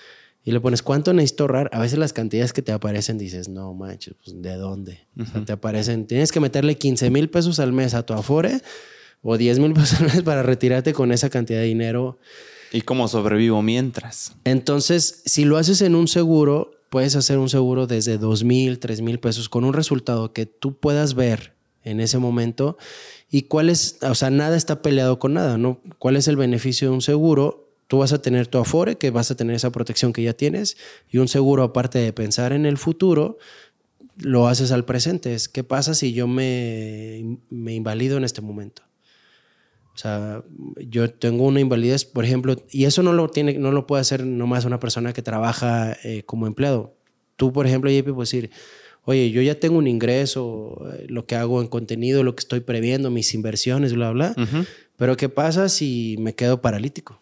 Y 0.44 0.52
le 0.52 0.60
pones 0.60 0.82
cuánto 0.82 1.14
necesito 1.14 1.44
ahorrar. 1.44 1.70
A 1.72 1.80
veces 1.80 2.00
las 2.00 2.14
cantidades 2.14 2.52
que 2.52 2.62
te 2.62 2.72
aparecen 2.72 3.18
dices, 3.18 3.48
no 3.48 3.74
manches, 3.74 4.16
pues 4.24 4.42
¿de 4.42 4.56
dónde? 4.56 5.08
o 5.20 5.26
sea, 5.26 5.46
te 5.46 5.54
aparecen, 5.54 6.08
tienes 6.08 6.32
que 6.32 6.40
meterle 6.40 6.78
15 6.78 7.12
mil 7.12 7.30
pesos 7.30 7.60
al 7.60 7.74
mes 7.74 7.94
a 7.94 8.04
tu 8.06 8.14
Afore 8.14 8.62
o 9.22 9.38
10 9.38 9.60
mil 9.60 9.74
pesos 9.74 10.00
para 10.24 10.42
retirarte 10.44 10.94
con 10.94 11.12
esa 11.12 11.30
cantidad 11.30 11.60
de 11.60 11.66
dinero. 11.66 12.20
¿Y 12.72 12.82
cómo 12.82 13.08
sobrevivo 13.08 13.62
mientras? 13.62 14.34
Entonces, 14.44 15.22
si 15.26 15.46
lo 15.46 15.58
haces 15.58 15.82
en 15.82 15.96
un 15.96 16.08
seguro, 16.08 16.72
puedes 16.90 17.16
hacer 17.16 17.38
un 17.38 17.50
seguro 17.50 17.86
desde 17.86 18.18
2 18.18 18.44
mil, 18.44 18.80
3 18.80 19.02
mil 19.02 19.20
pesos 19.20 19.50
con 19.50 19.64
un 19.64 19.74
resultado 19.74 20.34
que 20.34 20.46
tú 20.46 20.78
puedas 20.78 21.14
ver 21.14 21.54
en 21.84 22.00
ese 22.00 22.18
momento. 22.18 22.78
¿Y 23.32 23.44
cuál 23.44 23.70
es? 23.70 23.98
O 24.02 24.14
sea, 24.14 24.30
nada 24.30 24.58
está 24.58 24.82
peleado 24.82 25.18
con 25.18 25.34
nada, 25.34 25.58
¿no? 25.58 25.82
¿Cuál 25.98 26.18
es 26.18 26.28
el 26.28 26.36
beneficio 26.36 26.90
de 26.90 26.96
un 26.96 27.02
seguro? 27.02 27.70
Tú 27.88 28.00
vas 28.00 28.12
a 28.12 28.22
tener 28.22 28.48
tu 28.48 28.58
Afore, 28.58 28.98
que 28.98 29.10
vas 29.10 29.32
a 29.32 29.36
tener 29.36 29.56
esa 29.56 29.72
protección 29.72 30.12
que 30.12 30.22
ya 30.22 30.34
tienes, 30.34 30.78
y 31.10 31.18
un 31.18 31.30
seguro, 31.30 31.64
aparte 31.64 32.00
de 32.00 32.12
pensar 32.12 32.52
en 32.52 32.66
el 32.66 32.78
futuro, 32.78 33.38
lo 34.18 34.50
haces 34.50 34.74
al 34.74 34.84
presente. 34.84 35.34
Es, 35.34 35.48
¿Qué 35.48 35.64
pasa 35.64 35.94
si 35.94 36.12
yo 36.12 36.28
me, 36.28 37.40
me 37.50 37.74
invalido 37.74 38.18
en 38.18 38.26
este 38.26 38.42
momento? 38.42 38.84
O 39.94 39.98
sea, 39.98 40.44
yo 40.78 41.10
tengo 41.10 41.46
una 41.46 41.62
invalidez, 41.62 42.04
por 42.04 42.26
ejemplo, 42.26 42.56
y 42.70 42.84
eso 42.84 43.02
no 43.02 43.14
lo, 43.14 43.30
tiene, 43.30 43.58
no 43.58 43.72
lo 43.72 43.88
puede 43.88 44.02
hacer 44.02 44.26
nomás 44.26 44.66
una 44.66 44.80
persona 44.80 45.14
que 45.14 45.22
trabaja 45.22 45.98
eh, 46.04 46.24
como 46.24 46.48
empleado. 46.48 46.96
Tú, 47.38 47.54
por 47.54 47.66
ejemplo, 47.66 47.90
JP, 47.90 48.14
puedes 48.14 48.30
decir, 48.30 48.52
oye, 49.06 49.32
yo 49.32 49.42
ya 49.42 49.60
tengo 49.60 49.78
un 49.78 49.88
ingreso, 49.88 50.82
eh, 50.94 51.06
lo 51.10 51.26
que 51.26 51.36
hago 51.36 51.62
en 51.62 51.68
contenido, 51.68 52.24
lo 52.24 52.36
que 52.36 52.42
estoy 52.42 52.60
previendo, 52.62 53.10
mis 53.10 53.34
inversiones, 53.34 53.94
bla, 53.94 54.12
bla. 54.12 54.36
Pero 54.96 55.18
¿qué 55.18 55.30
pasa 55.30 55.70
si 55.70 56.16
me 56.20 56.36
quedo 56.36 56.62
paralítico? 56.62 57.20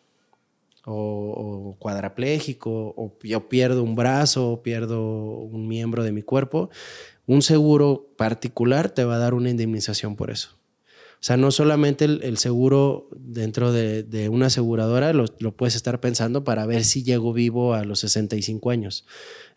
O, 0.86 0.94
o, 0.94 1.76
cuadrapléjico, 1.78 2.94
o 2.98 3.14
yo 3.24 3.48
pierdo 3.48 3.84
un 3.84 3.96
brazo, 3.96 4.52
o 4.52 4.64
pierdo 4.64 5.02
un 5.02 5.68
miembro 5.68 6.04
de 6.04 6.12
mi 6.12 6.24
cuerpo, 6.24 6.70
un 7.28 7.42
seguro 7.42 8.08
particular 8.18 8.90
te 8.90 9.04
va 9.04 9.16
a 9.16 9.20
dar 9.20 9.34
una 9.34 9.50
indemnización 9.50 10.16
por 10.16 10.32
eso. 10.32 10.59
O 11.20 11.22
sea, 11.22 11.36
no 11.36 11.52
solamente 11.52 12.06
el, 12.06 12.38
seguro 12.38 13.10
dentro 13.12 13.74
de, 13.74 14.30
una 14.32 14.46
aseguradora 14.46 15.12
lo, 15.12 15.28
puedes 15.52 15.76
estar 15.76 16.00
pensando 16.00 16.46
para 16.46 16.66
ver 16.66 16.86
si 16.86 17.04
llego 17.04 17.34
vivo 17.34 17.74
a 17.74 17.84
los 17.84 18.00
65 18.00 18.70
años. 18.70 19.06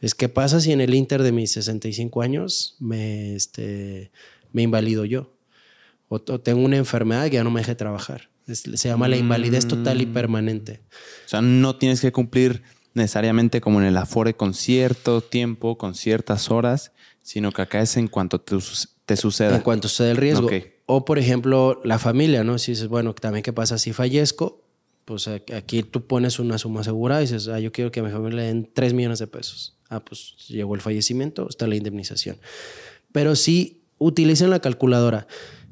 Es 0.01 0.17
que 0.17 0.29
pasa 0.29 0.61
si 0.61 0.73
en 0.73 0.81
el 0.81 0.93
inter 0.93 1.23
de 1.23 1.31
mis 1.31 1.53
65 1.53 2.21
años 2.21 2.75
me, 2.81 3.37
este, 3.37 4.11
me 4.53 4.63
invalido 4.63 5.05
yo. 5.05 5.33
O, 6.09 6.19
tengo 6.19 6.65
una 6.65 6.79
enfermedad 6.79 7.27
que 7.27 7.35
ya 7.35 7.45
no 7.45 7.53
me 7.53 7.61
deje 7.61 7.77
trabajar. 7.77 8.29
se 8.49 8.89
llama 8.89 9.07
la 9.07 9.17
invalidez 9.17 9.69
total 9.69 10.03
y 10.03 10.07
mm. 10.07 10.13
permanente. 10.13 10.81
O 11.27 11.29
sea, 11.29 11.43
no 11.43 11.77
tienes 11.77 12.01
que 12.01 12.11
cumplir 12.11 12.65
necesariamente 12.93 13.61
como 13.61 13.81
en 13.81 13.87
el 13.87 13.97
Afore 13.99 14.35
con 14.35 14.53
cierto 14.53 15.21
tiempo, 15.21 15.79
con 15.79 15.95
ciertas 15.95 16.51
horas, 16.51 16.91
sino 17.23 17.53
que 17.53 17.63
acá 17.63 17.81
es 17.81 17.97
en 17.97 18.09
cuanto 18.09 18.41
te, 18.41 18.57
te 19.07 19.17
suceda. 19.17 19.55
En 19.55 19.63
cuanto 19.63 19.87
sucede 19.87 20.11
el 20.11 20.17
riesgo. 20.17 20.51
O, 20.95 21.07
por 21.07 21.19
ejemplo, 21.19 21.81
la 21.85 21.99
familia, 21.99 22.45
¿no? 22.45 22.59
Si 22.59 22.73
dices, 22.73 22.87
bueno, 22.87 23.15
también 23.15 23.43
qué 23.43 23.51
pasa 23.51 23.79
si 23.79 23.95
fallezco, 23.95 24.61
pues 25.07 25.27
aquí 25.27 25.83
tú 25.83 26.07
pones 26.07 26.39
una 26.39 26.59
suma 26.59 26.83
asegurada 26.83 27.23
y 27.23 27.25
dices, 27.25 27.49
ah, 27.49 27.59
yo 27.59 27.73
quiero 27.73 27.91
que 27.91 28.01
a 28.01 28.03
mi 28.03 28.11
familia 28.11 28.43
le 28.43 28.47
den 28.49 28.71
3 28.71 28.93
millones 28.93 29.19
de 29.19 29.27
pesos. 29.27 29.75
Ah, 29.89 30.01
pues 30.01 30.35
llegó 30.49 30.75
el 30.75 30.83
fallecimiento, 30.83 31.49
está 31.49 31.67
la 31.67 31.77
indemnización. 31.77 32.37
Pero 33.11 33.37
sí 33.37 33.81
utilicen 33.97 34.51
la 34.51 34.61
calculadora. 34.61 35.27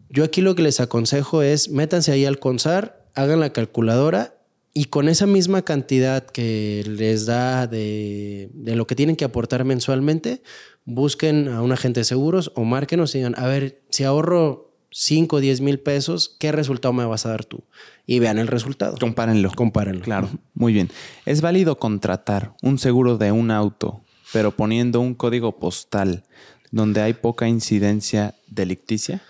Yo 0.09 0.25
aquí 0.25 0.41
lo 0.41 0.55
que 0.55 0.63
les 0.63 0.81
aconsejo 0.81 1.43
es, 1.43 1.69
métanse 1.69 2.13
ahí 2.13 2.25
al 2.25 2.39
CONSAR, 2.39 3.07
hagan 3.15 3.41
la 3.41 3.53
calculadora 3.53 4.39
y 4.73 4.87
con 4.87 5.07
esa 5.11 5.27
misma 5.27 5.67
cantidad 5.67 6.25
que 6.25 6.83
les 6.87 7.27
da 7.27 7.67
de, 7.67 8.49
de, 8.55 8.75
lo 8.75 8.87
que 8.87 8.95
tienen 8.95 9.17
que 9.17 9.27
aportar 9.27 9.67
mensualmente, 9.67 10.43
busquen 10.87 11.49
a 11.49 11.61
un 11.61 11.73
agente 11.73 12.01
de 12.01 12.05
seguros 12.05 12.53
o 12.55 12.65
márquenos 12.65 13.15
y 13.15 13.19
digan, 13.19 13.35
a 13.37 13.47
ver, 13.47 13.83
si 13.91 14.05
ahorro 14.05 14.70
5 14.91 15.37
o 15.37 15.41
10 15.41 15.61
mil 15.61 15.81
pesos, 15.81 16.37
¿qué 16.39 16.53
resultado 16.53 16.93
me 16.93 17.05
vas 17.05 17.27
a 17.27 17.31
dar 17.31 17.45
tú? 17.45 17.65
Y 18.07 18.19
vean 18.19 18.39
el 18.39 18.49
resultado. 18.49 18.97
Compárenlo. 18.99 19.51
Compárenlo. 19.55 20.03
Claro, 20.03 20.31
muy 20.55 20.73
bien. 20.73 20.91
¿Es 21.27 21.41
válido 21.41 21.79
contratar 21.79 22.55
un 22.63 22.79
seguro 22.79 23.19
de 23.19 23.33
un 23.33 23.51
auto, 23.51 24.03
pero 24.33 24.51
poniendo 24.51 25.01
un 25.01 25.15
código 25.15 25.59
postal 25.59 26.25
donde 26.71 27.03
hay 27.03 27.15
poca 27.15 27.49
incidencia 27.49 28.35
delicticia? 28.49 29.23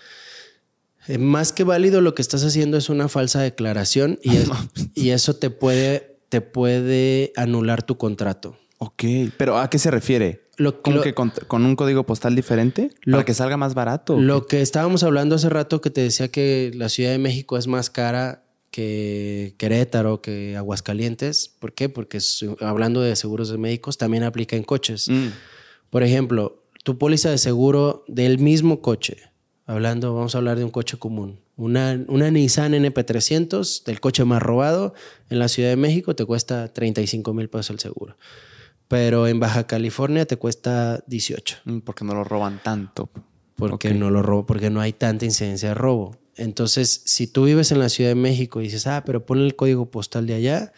Eh, 1.07 1.17
más 1.17 1.53
que 1.53 1.63
válido, 1.63 2.01
lo 2.01 2.15
que 2.15 2.21
estás 2.21 2.43
haciendo 2.43 2.77
es 2.77 2.89
una 2.89 3.07
falsa 3.07 3.41
declaración 3.41 4.19
y, 4.23 4.31
y 4.95 5.09
eso 5.11 5.35
te 5.35 5.49
puede, 5.49 6.17
te 6.29 6.41
puede 6.41 7.33
anular 7.35 7.83
tu 7.83 7.97
contrato. 7.97 8.57
Ok, 8.77 9.03
pero 9.37 9.59
¿a 9.59 9.69
qué 9.69 9.77
se 9.77 9.91
refiere? 9.91 10.40
Lo, 10.57 10.81
que 10.81 11.13
con, 11.13 11.65
un 11.65 11.75
código 11.75 12.05
postal 12.05 12.35
diferente? 12.35 12.91
Lo, 13.03 13.17
para 13.17 13.25
que 13.25 13.33
salga 13.33 13.57
más 13.57 13.73
barato. 13.73 14.19
Lo 14.19 14.45
que 14.47 14.61
estábamos 14.61 15.03
hablando 15.03 15.35
hace 15.35 15.49
rato 15.49 15.81
que 15.81 15.89
te 15.89 16.01
decía 16.01 16.29
que 16.29 16.71
la 16.75 16.89
Ciudad 16.89 17.11
de 17.11 17.17
México 17.17 17.57
es 17.57 17.67
más 17.67 17.89
cara 17.89 18.43
que 18.69 19.55
Querétaro, 19.57 20.21
que 20.21 20.55
Aguascalientes. 20.57 21.49
¿Por 21.59 21.73
qué? 21.73 21.89
Porque 21.89 22.19
hablando 22.59 23.01
de 23.01 23.15
seguros 23.15 23.49
de 23.49 23.57
médicos 23.57 23.97
también 23.97 24.23
aplica 24.23 24.55
en 24.55 24.63
coches. 24.63 25.09
Mm. 25.09 25.27
Por 25.89 26.03
ejemplo, 26.03 26.63
tu 26.83 26.97
póliza 26.97 27.29
de 27.29 27.37
seguro 27.37 28.03
del 28.07 28.39
mismo 28.39 28.81
coche, 28.81 29.17
hablando, 29.65 30.13
vamos 30.13 30.35
a 30.35 30.39
hablar 30.39 30.57
de 30.57 30.63
un 30.63 30.71
coche 30.71 30.97
común. 30.97 31.39
Una, 31.55 32.03
una 32.07 32.29
Nissan 32.31 32.73
NP300, 32.73 33.83
del 33.83 33.99
coche 33.99 34.25
más 34.25 34.41
robado 34.41 34.93
en 35.29 35.39
la 35.39 35.47
Ciudad 35.47 35.69
de 35.69 35.75
México, 35.75 36.15
te 36.15 36.25
cuesta 36.25 36.73
35 36.73 37.33
mil 37.33 37.49
pesos 37.49 37.71
el 37.71 37.79
seguro 37.79 38.15
pero 38.91 39.25
en 39.25 39.39
Baja 39.39 39.67
California 39.67 40.25
te 40.25 40.35
cuesta 40.35 41.01
18. 41.07 41.59
Mm, 41.63 41.77
porque 41.79 42.03
no 42.03 42.13
lo 42.13 42.25
roban 42.25 42.59
tanto. 42.61 43.09
Porque 43.55 43.93
no 43.93 44.09
lo 44.09 44.21
robo, 44.21 44.45
porque 44.45 44.69
no 44.69 44.81
hay 44.81 44.91
tanta 44.91 45.23
incidencia 45.23 45.69
de 45.69 45.75
robo. 45.75 46.17
Entonces, 46.35 47.01
si 47.05 47.25
tú 47.25 47.45
vives 47.45 47.71
en 47.71 47.79
la 47.79 47.87
Ciudad 47.87 48.09
de 48.09 48.15
México 48.15 48.59
y 48.59 48.65
dices, 48.65 48.87
ah, 48.87 49.03
pero 49.05 49.25
ponle 49.25 49.45
el 49.45 49.55
código 49.55 49.89
postal 49.89 50.27
de 50.27 50.33
allá, 50.33 50.73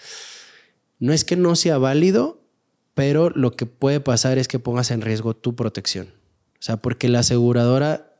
no 0.99 1.11
es 1.11 1.25
que 1.25 1.35
no 1.35 1.55
sea 1.55 1.79
válido, 1.79 2.43
pero 2.93 3.31
lo 3.31 3.49
que 3.53 3.65
puede 3.65 3.99
pasar 3.99 4.37
es 4.37 4.47
que 4.47 4.59
pongas 4.59 4.91
en 4.91 5.01
riesgo 5.01 5.35
tu 5.35 5.55
protección. 5.55 6.09
O 6.59 6.61
sea, 6.61 6.77
porque 6.77 7.09
la 7.09 7.19
aseguradora, 7.19 8.13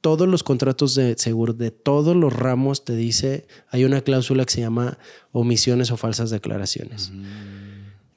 todos 0.00 0.26
los 0.26 0.42
contratos 0.42 0.96
de 0.96 1.14
seguro 1.16 1.52
de 1.52 1.70
todos 1.70 2.16
los 2.16 2.32
ramos 2.32 2.84
te 2.84 2.96
dice, 2.96 3.46
hay 3.68 3.84
una 3.84 4.00
cláusula 4.00 4.44
que 4.44 4.54
se 4.54 4.62
llama 4.62 4.98
omisiones 5.30 5.92
o 5.92 5.96
falsas 5.96 6.30
declaraciones. 6.30 7.12
Mm 7.12 7.51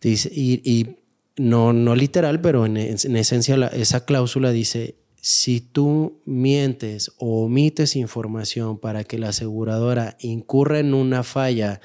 y, 0.06 0.98
no, 1.38 1.74
no 1.74 1.96
literal, 1.96 2.40
pero 2.40 2.66
en, 2.66 2.78
esencia 2.78 3.56
esa 3.68 4.06
cláusula 4.06 4.52
dice, 4.52 4.96
si 5.20 5.60
tú 5.60 6.22
mientes 6.26 7.12
o 7.18 7.46
omites 7.46 7.96
información 7.96 8.78
para 8.78 9.04
que 9.04 9.18
la 9.18 9.30
aseguradora 9.30 10.16
incurra 10.20 10.80
en 10.80 10.94
una 10.94 11.24
falla 11.24 11.82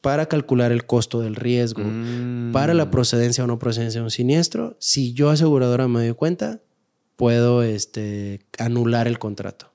para 0.00 0.26
calcular 0.26 0.72
el 0.72 0.86
costo 0.86 1.20
del 1.20 1.36
riesgo, 1.36 1.82
para 2.52 2.74
la 2.74 2.86
mm. 2.86 2.90
procedencia 2.90 3.44
o 3.44 3.46
no 3.46 3.58
procedencia 3.58 4.00
de 4.00 4.04
un 4.04 4.10
siniestro, 4.10 4.76
si 4.80 5.12
yo 5.12 5.30
aseguradora 5.30 5.88
me 5.88 6.00
doy 6.00 6.14
cuenta, 6.14 6.60
puedo 7.16 7.62
este, 7.62 8.40
anular 8.58 9.06
el 9.06 9.18
contrato. 9.18 9.73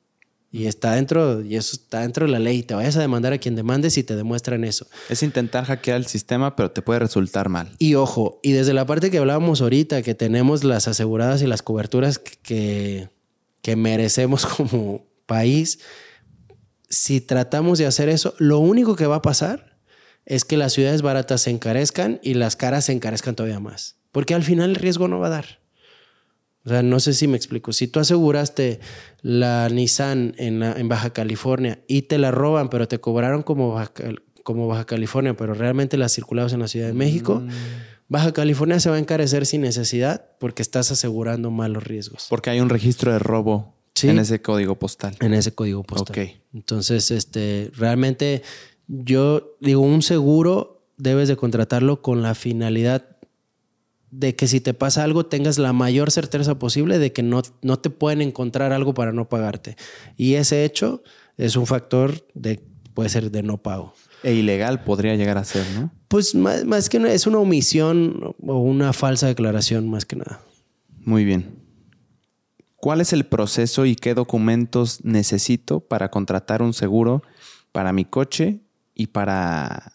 Y 0.52 0.66
está 0.66 0.94
dentro, 0.94 1.42
y 1.42 1.56
eso 1.56 1.76
está 1.76 2.02
dentro 2.02 2.26
de 2.26 2.32
la 2.32 2.40
ley. 2.40 2.64
Te 2.64 2.74
vayas 2.74 2.98
a 2.98 3.02
demandar 3.02 3.34
a 3.34 3.38
quien 3.38 3.56
demandes 3.56 3.94
si 3.94 4.04
te 4.04 4.16
demuestran 4.16 4.64
eso. 4.64 4.88
Es 5.08 5.22
intentar 5.22 5.66
hackear 5.66 5.98
el 5.98 6.08
sistema, 6.08 6.56
pero 6.56 6.72
te 6.72 6.82
puede 6.82 7.00
resultar 7.00 7.50
mal. 7.50 7.72
Y 7.78 7.96
ojo, 7.96 8.40
y 8.42 8.54
desde 8.54 8.74
la 8.74 8.86
parte 8.88 9.12
que 9.12 9.20
hablábamos 9.20 9.62
ahorita, 9.62 10.02
que 10.02 10.16
tenemos 10.16 10.64
las 10.64 10.88
aseguradas 10.88 11.44
y 11.44 11.48
las 11.48 11.62
coberturas 11.62 12.18
que, 12.18 13.10
que 13.62 13.76
merecemos 13.76 14.46
como 14.58 15.06
país, 15.28 15.80
si 16.90 17.22
tratamos 17.22 17.78
de 17.78 17.86
hacer 17.86 18.10
eso, 18.10 18.34
lo 18.40 18.58
único 18.58 18.96
que 18.96 19.06
va 19.06 19.18
a 19.18 19.22
pasar 19.22 19.78
es 20.26 20.46
que 20.46 20.58
las 20.58 20.74
ciudades 20.74 21.02
baratas 21.02 21.42
se 21.42 21.52
encarezcan 21.52 22.20
y 22.24 22.34
las 22.34 22.56
caras 22.56 22.86
se 22.86 22.92
encarezcan 22.92 23.36
todavía 23.36 23.60
más. 23.60 23.98
Porque 24.12 24.34
al 24.34 24.44
final 24.44 24.72
el 24.72 24.76
riesgo 24.76 25.08
no 25.08 25.20
va 25.20 25.28
a 25.28 25.32
dar. 25.32 25.60
O 26.66 26.70
sea, 26.70 26.84
no 26.84 27.00
sé 27.00 27.14
si 27.14 27.28
me 27.28 27.38
explico. 27.38 27.72
Si 27.74 27.88
tú 27.88 28.00
aseguraste 28.00 28.80
la 29.22 29.70
Nissan 29.70 30.36
en, 30.38 30.90
Baja 30.90 31.12
California 31.12 31.80
y 31.88 32.04
te 32.04 32.18
la 32.18 32.32
roban, 32.32 32.70
pero 32.70 32.88
te 32.88 33.00
cobraron 33.00 33.44
como 33.44 33.74
Baja, 33.74 33.92
como 34.44 34.68
Baja 34.68 34.86
California, 34.86 35.36
pero 35.36 35.54
realmente 35.54 35.98
la 35.98 36.10
circulabas 36.10 36.54
en 36.54 36.60
la 36.60 36.68
Ciudad 36.68 36.88
de 36.88 36.94
México, 36.94 37.42
mm. 37.42 37.50
Baja 38.10 38.34
California 38.34 38.80
se 38.80 38.90
va 38.90 38.98
a 38.98 39.00
encarecer 39.00 39.46
sin 39.46 39.62
necesidad 39.62 40.32
porque 40.40 40.62
estás 40.62 40.92
asegurando 40.92 41.52
mal 41.52 41.74
los 41.74 41.84
riesgos. 41.84 42.26
Porque 42.30 42.50
hay 42.50 42.60
un 42.60 42.70
registro 42.70 43.12
de 43.12 43.20
robo 43.20 43.76
Sí. 43.96 44.08
En 44.08 44.20
ese 44.20 44.42
código 44.42 44.76
postal. 44.76 45.18
En 45.20 45.34
ese 45.34 45.54
código 45.54 45.84
postal. 45.84 46.18
Ok. 46.18 46.32
Entonces, 46.54 47.12
este, 47.12 47.70
realmente 47.76 48.44
yo 48.88 49.58
digo, 49.60 49.82
un 49.82 50.02
seguro 50.02 50.86
debes 50.98 51.28
de 51.28 51.36
contratarlo 51.36 52.02
con 52.02 52.22
la 52.22 52.34
finalidad 52.34 53.09
de 54.12 54.36
que 54.36 54.48
si 54.48 54.60
te 54.60 54.74
pasa 54.74 55.04
algo 55.04 55.26
tengas 55.26 55.58
la 55.58 55.74
mayor 55.74 56.12
certeza 56.12 56.58
posible 56.58 57.00
de 57.00 57.14
que 57.14 57.24
no, 57.24 57.42
no 57.62 57.80
te 57.80 57.90
pueden 57.90 58.22
encontrar 58.22 58.74
algo 58.74 58.94
para 58.94 59.12
no 59.12 59.30
pagarte. 59.30 59.76
Y 60.18 60.36
ese 60.36 60.66
hecho 60.66 61.04
es 61.38 61.56
un 61.56 61.68
factor 61.68 62.26
de, 62.34 62.62
puede 62.94 63.10
ser 63.10 63.32
de 63.32 63.44
no 63.44 63.58
pago. 63.58 63.94
E 64.24 64.34
ilegal 64.34 64.84
podría 64.84 65.16
llegar 65.16 65.38
a 65.38 65.46
ser, 65.46 65.66
¿no? 65.76 65.92
Pues 66.08 66.36
más, 66.36 66.66
más 66.66 66.90
que 66.90 67.00
nada, 67.00 67.14
es 67.14 67.28
una 67.28 67.38
omisión 67.38 68.36
o 68.46 68.60
una 68.60 68.94
falsa 68.94 69.28
declaración 69.28 69.90
más 69.90 70.06
que 70.06 70.16
nada. 70.16 70.42
Muy 71.06 71.24
bien. 71.24 71.60
¿Cuál 72.78 73.02
es 73.02 73.14
el 73.14 73.26
proceso 73.26 73.86
y 73.86 73.96
qué 73.96 74.14
documentos 74.14 75.04
necesito 75.04 75.82
para 75.82 76.10
contratar 76.10 76.62
un 76.62 76.74
seguro 76.74 77.22
para 77.72 77.94
mi 77.94 78.06
coche 78.06 78.62
y 78.96 79.08
para, 79.08 79.94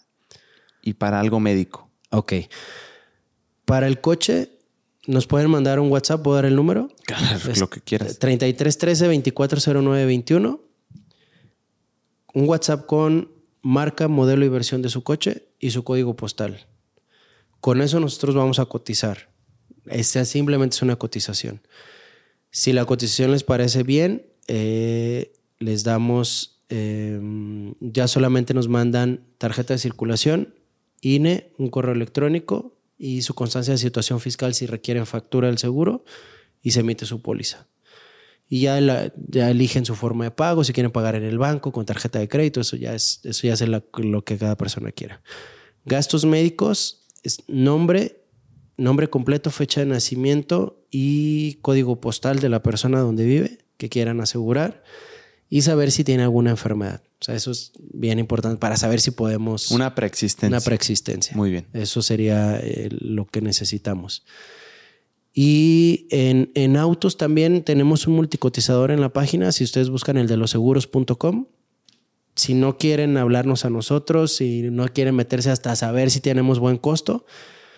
y 0.82 0.94
para 0.94 1.20
algo 1.20 1.40
médico? 1.40 1.90
Ok. 2.10 2.34
Para 3.64 3.86
el 3.86 4.00
coche, 4.00 4.50
nos 5.06 5.26
pueden 5.26 5.50
mandar 5.50 5.80
un 5.80 5.90
WhatsApp, 5.90 6.22
¿puedo 6.22 6.36
dar 6.36 6.44
el 6.44 6.56
número? 6.56 6.88
Claro, 7.04 7.38
lo 7.56 7.70
que 7.70 7.80
quieras. 7.80 8.18
3313 8.18 9.06
240921. 9.06 10.60
Un 12.34 12.48
WhatsApp 12.48 12.86
con 12.86 13.30
marca, 13.62 14.08
modelo 14.08 14.44
y 14.44 14.48
versión 14.48 14.82
de 14.82 14.88
su 14.88 15.02
coche 15.02 15.48
y 15.58 15.70
su 15.70 15.84
código 15.84 16.16
postal. 16.16 16.66
Con 17.60 17.80
eso 17.80 18.00
nosotros 18.00 18.34
vamos 18.34 18.58
a 18.58 18.66
cotizar. 18.66 19.30
Esta 19.86 20.24
simplemente 20.24 20.74
es 20.74 20.82
una 20.82 20.96
cotización. 20.96 21.62
Si 22.50 22.72
la 22.72 22.84
cotización 22.84 23.32
les 23.32 23.44
parece 23.44 23.82
bien, 23.82 24.26
eh, 24.48 25.32
les 25.58 25.84
damos, 25.84 26.62
eh, 26.68 27.20
ya 27.80 28.08
solamente 28.08 28.54
nos 28.54 28.68
mandan 28.68 29.24
tarjeta 29.38 29.74
de 29.74 29.78
circulación, 29.78 30.54
INE, 31.00 31.52
un 31.58 31.68
correo 31.68 31.94
electrónico 31.94 32.74
y 33.04 33.20
su 33.22 33.34
constancia 33.34 33.72
de 33.72 33.78
situación 33.78 34.18
fiscal 34.18 34.54
si 34.54 34.64
requieren 34.66 35.04
factura 35.04 35.48
del 35.48 35.58
seguro 35.58 36.04
y 36.62 36.70
se 36.70 36.80
emite 36.80 37.04
su 37.04 37.20
póliza. 37.20 37.68
Y 38.48 38.60
ya, 38.60 38.80
la- 38.80 39.12
ya 39.28 39.50
eligen 39.50 39.84
su 39.84 39.94
forma 39.94 40.24
de 40.24 40.30
pago, 40.30 40.64
si 40.64 40.72
quieren 40.72 40.90
pagar 40.90 41.14
en 41.14 41.24
el 41.24 41.36
banco, 41.38 41.70
con 41.70 41.84
tarjeta 41.84 42.18
de 42.18 42.28
crédito, 42.28 42.60
eso 42.60 42.76
ya 42.76 42.94
es, 42.94 43.20
eso 43.24 43.46
ya 43.46 43.52
es 43.54 43.60
lo 43.62 44.24
que 44.24 44.38
cada 44.38 44.56
persona 44.56 44.90
quiera. 44.90 45.22
Gastos 45.84 46.24
médicos, 46.24 47.06
nombre, 47.46 48.22
nombre 48.78 49.08
completo, 49.10 49.50
fecha 49.50 49.80
de 49.80 49.86
nacimiento 49.86 50.86
y 50.90 51.54
código 51.60 52.00
postal 52.00 52.38
de 52.38 52.48
la 52.48 52.62
persona 52.62 53.00
donde 53.00 53.24
vive 53.26 53.58
que 53.76 53.88
quieran 53.90 54.20
asegurar 54.22 54.82
y 55.54 55.62
saber 55.62 55.92
si 55.92 56.02
tiene 56.02 56.24
alguna 56.24 56.50
enfermedad. 56.50 57.00
O 57.20 57.24
sea, 57.24 57.36
eso 57.36 57.52
es 57.52 57.70
bien 57.78 58.18
importante 58.18 58.58
para 58.58 58.76
saber 58.76 59.00
si 59.00 59.12
podemos... 59.12 59.70
Una 59.70 59.94
preexistencia. 59.94 60.48
Una 60.48 60.60
preexistencia. 60.60 61.36
Muy 61.36 61.52
bien. 61.52 61.68
Eso 61.72 62.02
sería 62.02 62.58
eh, 62.60 62.88
lo 62.90 63.26
que 63.26 63.40
necesitamos. 63.40 64.24
Y 65.32 66.08
en, 66.10 66.50
en 66.56 66.76
autos 66.76 67.16
también 67.16 67.62
tenemos 67.62 68.08
un 68.08 68.16
multicotizador 68.16 68.90
en 68.90 69.00
la 69.00 69.10
página. 69.12 69.52
Si 69.52 69.62
ustedes 69.62 69.90
buscan 69.90 70.16
el 70.16 70.26
de 70.26 70.38
loseguros.com, 70.38 71.46
si 72.34 72.54
no 72.54 72.76
quieren 72.76 73.16
hablarnos 73.16 73.64
a 73.64 73.70
nosotros, 73.70 74.34
si 74.34 74.62
no 74.62 74.88
quieren 74.88 75.14
meterse 75.14 75.52
hasta 75.52 75.76
saber 75.76 76.10
si 76.10 76.18
tenemos 76.18 76.58
buen 76.58 76.78
costo, 76.78 77.26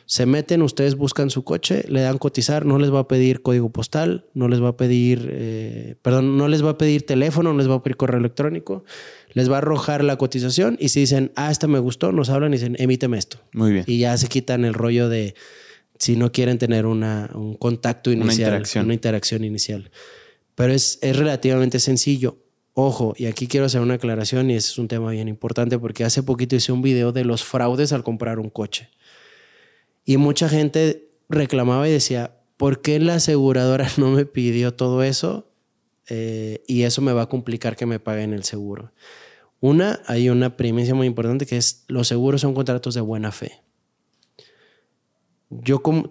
se 0.06 0.24
meten, 0.24 0.62
ustedes 0.62 0.94
buscan 0.94 1.30
su 1.30 1.42
coche, 1.42 1.84
le 1.88 2.00
dan 2.00 2.18
cotizar, 2.18 2.64
no 2.64 2.78
les 2.78 2.94
va 2.94 3.00
a 3.00 3.08
pedir 3.08 3.42
código 3.42 3.70
postal, 3.70 4.24
no 4.34 4.46
les 4.46 4.62
va 4.62 4.68
a 4.68 4.76
pedir, 4.76 5.28
eh, 5.32 5.96
perdón, 6.00 6.38
no 6.38 6.46
les 6.46 6.64
va 6.64 6.70
a 6.70 6.78
pedir 6.78 7.04
teléfono, 7.04 7.52
no 7.52 7.58
les 7.58 7.68
va 7.68 7.74
a 7.74 7.82
pedir 7.82 7.96
correo 7.96 8.20
electrónico, 8.20 8.84
les 9.32 9.50
va 9.50 9.56
a 9.56 9.58
arrojar 9.58 10.04
la 10.04 10.16
cotización 10.16 10.76
y 10.80 10.90
si 10.90 11.00
dicen, 11.00 11.32
ah, 11.34 11.50
esta 11.50 11.66
me 11.66 11.80
gustó, 11.80 12.12
nos 12.12 12.30
hablan 12.30 12.54
y 12.54 12.58
dicen, 12.58 12.76
emíteme 12.78 13.18
esto. 13.18 13.38
Muy 13.52 13.72
bien. 13.72 13.84
Y 13.88 13.98
ya 13.98 14.16
se 14.16 14.28
quitan 14.28 14.64
el 14.64 14.74
rollo 14.74 15.08
de 15.08 15.34
si 15.98 16.14
no 16.14 16.30
quieren 16.30 16.58
tener 16.58 16.86
una, 16.86 17.30
un 17.34 17.56
contacto 17.56 18.10
Una 18.10 18.26
inicial, 18.26 18.48
interacción. 18.50 18.84
una 18.84 18.94
interacción 18.94 19.44
inicial. 19.44 19.90
Pero 20.54 20.72
es, 20.72 21.00
es 21.02 21.16
relativamente 21.16 21.80
sencillo. 21.80 22.38
Ojo, 22.74 23.14
y 23.16 23.26
aquí 23.26 23.48
quiero 23.48 23.66
hacer 23.66 23.80
una 23.80 23.94
aclaración 23.94 24.50
y 24.50 24.54
ese 24.54 24.68
es 24.68 24.78
un 24.78 24.86
tema 24.86 25.10
bien 25.10 25.26
importante 25.26 25.78
porque 25.78 26.04
hace 26.04 26.22
poquito 26.22 26.54
hice 26.54 26.70
un 26.72 26.82
video 26.82 27.10
de 27.10 27.24
los 27.24 27.42
fraudes 27.42 27.92
al 27.92 28.04
comprar 28.04 28.38
un 28.38 28.50
coche. 28.50 28.90
Y 30.06 30.16
mucha 30.16 30.48
gente 30.48 31.10
reclamaba 31.28 31.86
y 31.88 31.92
decía, 31.92 32.38
¿por 32.56 32.80
qué 32.80 32.98
la 33.00 33.16
aseguradora 33.16 33.88
no 33.98 34.10
me 34.12 34.24
pidió 34.24 34.72
todo 34.72 35.02
eso? 35.02 35.50
Eh, 36.08 36.62
y 36.68 36.84
eso 36.84 37.02
me 37.02 37.12
va 37.12 37.22
a 37.22 37.28
complicar 37.28 37.76
que 37.76 37.84
me 37.84 37.98
paguen 37.98 38.32
el 38.32 38.44
seguro. 38.44 38.92
Una, 39.60 40.00
hay 40.06 40.30
una 40.30 40.56
primicia 40.56 40.94
muy 40.94 41.08
importante 41.08 41.44
que 41.44 41.56
es 41.56 41.84
los 41.88 42.06
seguros 42.06 42.42
son 42.42 42.54
contratos 42.54 42.94
de 42.94 43.00
buena 43.00 43.32
fe. 43.32 43.62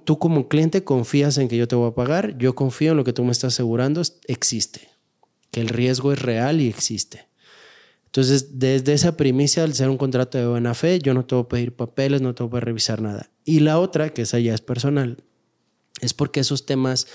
Tú 0.04 0.20
como 0.20 0.48
cliente 0.50 0.84
confías 0.84 1.38
en 1.38 1.48
que 1.48 1.58
yo 1.58 1.68
te 1.68 1.76
voy 1.76 1.90
a 1.90 1.96
pagar, 1.96 2.38
yo 2.38 2.54
confío 2.56 2.92
en 2.92 2.98
lo 2.98 3.04
que 3.04 3.14
tú 3.14 3.24
me 3.24 3.32
estás 3.32 3.54
asegurando, 3.54 4.02
existe, 4.28 4.90
que 5.52 5.62
el 5.62 5.70
riesgo 5.70 6.12
es 6.12 6.22
real 6.22 6.60
y 6.60 6.68
existe. 6.68 7.28
Entonces, 8.06 8.60
desde 8.60 8.94
esa 8.94 9.18
primicia, 9.18 9.64
al 9.64 9.74
ser 9.74 9.90
un 9.90 9.98
contrato 9.98 10.38
de 10.38 10.48
buena 10.48 10.74
fe, 10.74 11.00
yo 11.00 11.14
no 11.14 11.26
te 11.26 11.36
voy 11.36 11.44
a 11.44 11.48
pedir 11.50 11.76
papeles, 11.76 12.22
no 12.22 12.34
te 12.34 12.44
voy 12.44 12.58
a 12.58 12.62
revisar 12.62 13.02
nada. 13.02 13.30
Y 13.46 13.60
la 13.60 13.80
otra, 13.80 14.10
que 14.10 14.24
esa 14.24 14.40
ya 14.40 14.54
es 14.54 14.62
personal, 14.62 15.24
es 16.02 16.14
porque 16.14 16.42
esos 16.42 16.66
temas 16.66 17.08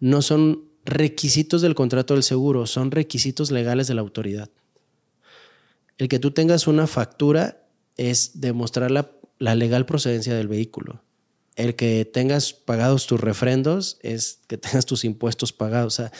no 0.00 0.22
son 0.22 0.64
requisitos 0.84 1.60
del 1.60 1.74
contrato 1.74 2.14
del 2.14 2.22
seguro, 2.22 2.66
son 2.66 2.92
requisitos 2.92 3.50
legales 3.50 3.88
de 3.88 3.94
la 3.94 4.00
autoridad. 4.00 4.48
El 5.98 6.08
que 6.08 6.18
tú 6.18 6.30
tengas 6.30 6.66
una 6.66 6.86
factura 6.86 7.66
es 7.96 8.40
demostrar 8.40 8.90
la, 8.90 9.10
legal 9.54 9.86
procedencia 9.86 10.34
del 10.34 10.48
vehículo. 10.48 11.02
El 11.56 11.74
que 11.74 12.04
tengas 12.04 12.52
pagados 12.52 13.06
tus 13.06 13.20
refrendos 13.20 13.98
es 14.02 14.40
que 14.46 14.58
tengas 14.58 14.86
tus 14.86 15.04
impuestos 15.04 15.52
pagados. 15.52 15.94
O 15.94 15.96
sea, 15.96 16.12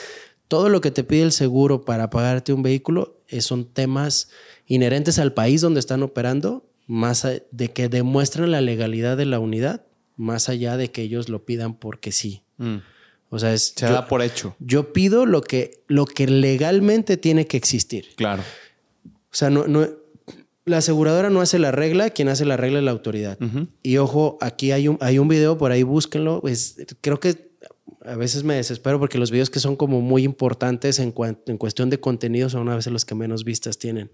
todo 0.48 0.68
lo 0.68 0.80
que 0.80 0.90
te 0.90 1.04
pide 1.04 1.22
el 1.22 1.32
seguro 1.32 1.84
para 1.84 2.10
pagarte 2.10 2.52
un 2.52 2.62
vehículo 2.62 3.20
eh, 3.28 3.40
son 3.40 3.66
temas 3.66 4.30
inherentes 4.66 5.18
al 5.18 5.32
país 5.32 5.60
donde 5.60 5.80
están 5.80 6.02
operando, 6.02 6.64
más 6.86 7.24
a- 7.24 7.34
de 7.50 7.72
que 7.72 7.88
demuestran 7.88 8.50
la 8.50 8.60
legalidad 8.60 9.16
de 9.16 9.26
la 9.26 9.38
unidad, 9.38 9.84
más 10.16 10.48
allá 10.48 10.76
de 10.76 10.90
que 10.90 11.02
ellos 11.02 11.28
lo 11.28 11.44
pidan 11.44 11.74
porque 11.74 12.12
sí. 12.12 12.42
Mm. 12.58 12.76
O 13.28 13.38
sea, 13.38 13.52
es, 13.52 13.72
Se 13.76 13.86
yo, 13.86 13.92
da 13.92 14.06
por 14.08 14.22
hecho. 14.22 14.54
yo 14.60 14.92
pido 14.92 15.26
lo 15.26 15.40
que, 15.42 15.82
lo 15.88 16.06
que 16.06 16.26
legalmente 16.28 17.16
tiene 17.16 17.46
que 17.46 17.56
existir. 17.56 18.06
Claro. 18.16 18.42
O 19.04 19.34
sea, 19.38 19.50
no, 19.50 19.66
no, 19.66 19.86
la 20.64 20.78
aseguradora 20.78 21.28
no 21.28 21.40
hace 21.40 21.58
la 21.58 21.72
regla, 21.72 22.10
quien 22.10 22.28
hace 22.28 22.44
la 22.44 22.56
regla 22.56 22.78
es 22.78 22.84
la 22.84 22.92
autoridad. 22.92 23.36
Y 23.82 23.96
ojo, 23.98 24.38
aquí 24.40 24.72
hay 24.72 24.88
un, 24.88 24.96
hay 25.00 25.18
un 25.18 25.28
video, 25.28 25.58
por 25.58 25.72
ahí 25.72 25.82
búsquenlo. 25.82 26.40
Es, 26.46 26.76
creo 27.00 27.18
que 27.20 27.50
a 28.04 28.14
veces 28.14 28.44
me 28.44 28.54
desespero 28.54 28.98
porque 29.00 29.18
los 29.18 29.30
videos 29.32 29.50
que 29.50 29.58
son 29.60 29.74
como 29.76 30.00
muy 30.00 30.22
importantes 30.22 30.98
en, 31.00 31.12
en 31.46 31.58
cuestión 31.58 31.90
de 31.90 31.98
contenido 32.00 32.48
son 32.48 32.68
a 32.68 32.76
veces 32.76 32.92
los 32.92 33.04
que 33.04 33.14
menos 33.16 33.44
vistas 33.44 33.78
tienen. 33.78 34.10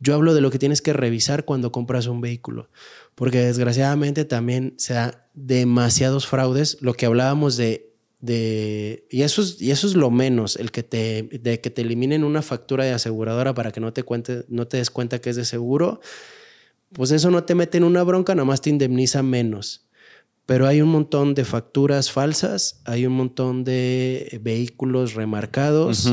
Yo 0.00 0.14
hablo 0.14 0.34
de 0.34 0.40
lo 0.40 0.50
que 0.50 0.58
tienes 0.58 0.82
que 0.82 0.92
revisar 0.92 1.44
cuando 1.44 1.72
compras 1.72 2.06
un 2.06 2.20
vehículo, 2.20 2.70
porque 3.14 3.38
desgraciadamente 3.38 4.24
también 4.24 4.74
se 4.76 4.94
da 4.94 5.28
demasiados 5.34 6.26
fraudes. 6.26 6.78
Lo 6.80 6.94
que 6.94 7.06
hablábamos 7.06 7.56
de, 7.56 7.92
de 8.20 9.06
y 9.10 9.22
eso 9.22 9.42
es 9.42 9.60
y 9.60 9.70
eso 9.70 9.86
es 9.86 9.94
lo 9.94 10.10
menos, 10.10 10.56
el 10.56 10.70
que 10.70 10.82
te 10.82 11.28
de 11.42 11.60
que 11.60 11.70
te 11.70 11.82
eliminen 11.82 12.24
una 12.24 12.42
factura 12.42 12.84
de 12.84 12.92
aseguradora 12.92 13.54
para 13.54 13.72
que 13.72 13.80
no 13.80 13.92
te 13.92 14.02
cuente, 14.04 14.44
no 14.48 14.68
te 14.68 14.76
des 14.76 14.90
cuenta 14.90 15.20
que 15.20 15.30
es 15.30 15.36
de 15.36 15.44
seguro, 15.44 16.00
pues 16.92 17.10
eso 17.10 17.30
no 17.30 17.44
te 17.44 17.54
mete 17.54 17.78
en 17.78 17.84
una 17.84 18.02
bronca, 18.02 18.34
nada 18.34 18.46
más 18.46 18.60
te 18.60 18.70
indemniza 18.70 19.22
menos. 19.22 19.84
Pero 20.46 20.66
hay 20.66 20.80
un 20.80 20.88
montón 20.88 21.34
de 21.34 21.44
facturas 21.44 22.10
falsas, 22.10 22.80
hay 22.86 23.04
un 23.04 23.12
montón 23.12 23.64
de 23.64 24.40
vehículos 24.42 25.12
remarcados. 25.12 26.10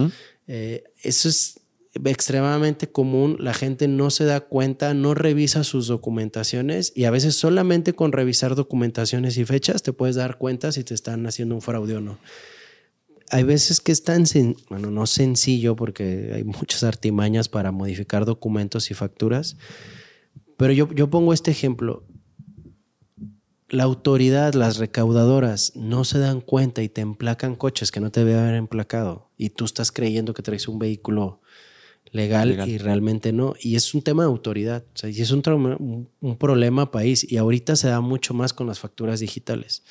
Eh, 0.47 0.83
eso 1.01 1.29
es 1.29 1.61
extremadamente 2.03 2.87
común. 2.91 3.37
La 3.39 3.53
gente 3.53 3.87
no 3.87 4.09
se 4.09 4.25
da 4.25 4.41
cuenta, 4.41 4.93
no 4.93 5.13
revisa 5.13 5.63
sus 5.63 5.87
documentaciones 5.87 6.91
y 6.95 7.05
a 7.05 7.11
veces 7.11 7.35
solamente 7.35 7.93
con 7.93 8.11
revisar 8.11 8.55
documentaciones 8.55 9.37
y 9.37 9.45
fechas 9.45 9.83
te 9.83 9.93
puedes 9.93 10.15
dar 10.15 10.37
cuenta 10.37 10.71
si 10.71 10.83
te 10.83 10.93
están 10.93 11.25
haciendo 11.25 11.55
un 11.55 11.61
fraude 11.61 11.95
o 11.95 12.01
no. 12.01 12.19
Hay 13.31 13.43
veces 13.43 13.81
que 13.81 13.91
es 13.91 14.03
tan, 14.03 14.25
bueno, 14.69 14.91
no 14.91 15.07
sencillo 15.07 15.75
porque 15.75 16.31
hay 16.33 16.43
muchas 16.43 16.83
artimañas 16.83 17.49
para 17.49 17.71
modificar 17.71 18.25
documentos 18.25 18.91
y 18.91 18.93
facturas, 18.93 19.57
pero 20.57 20.73
yo, 20.73 20.91
yo 20.93 21.09
pongo 21.09 21.33
este 21.33 21.51
ejemplo. 21.51 22.05
La 23.67 23.83
autoridad, 23.83 24.53
las 24.53 24.77
recaudadoras, 24.77 25.75
no 25.75 26.05
se 26.05 26.19
dan 26.19 26.39
cuenta 26.39 26.83
y 26.83 26.89
te 26.89 27.01
emplacan 27.01 27.55
coches 27.55 27.91
que 27.91 27.99
no 27.99 28.11
te 28.11 28.23
debe 28.23 28.39
haber 28.39 28.53
emplacado. 28.53 29.31
Y 29.37 29.49
tú 29.49 29.65
estás 29.65 29.91
creyendo 29.91 30.35
que 30.35 30.43
traes 30.43 30.67
un 30.67 30.77
vehículo 30.77 31.41
legal, 32.15 32.49
Legal. 32.49 32.69
y 32.69 32.77
realmente 32.77 33.31
no. 33.33 33.53
Y 33.59 33.75
es 33.75 33.93
un 33.93 34.01
tema 34.01 34.23
de 34.23 34.27
autoridad. 34.27 34.83
O 34.93 34.97
sea, 34.97 35.09
y 35.09 35.19
es 35.21 35.31
un, 35.31 35.41
trauma- 35.41 35.77
un, 35.79 36.09
un 36.21 36.35
problema 36.37 36.89
país. 36.91 37.29
Y 37.29 37.37
ahorita 37.37 37.75
se 37.75 37.87
da 37.89 38.01
mucho 38.01 38.33
más 38.33 38.53
con 38.53 38.67
las 38.67 38.79
facturas 38.79 39.19
digitales. 39.19 39.83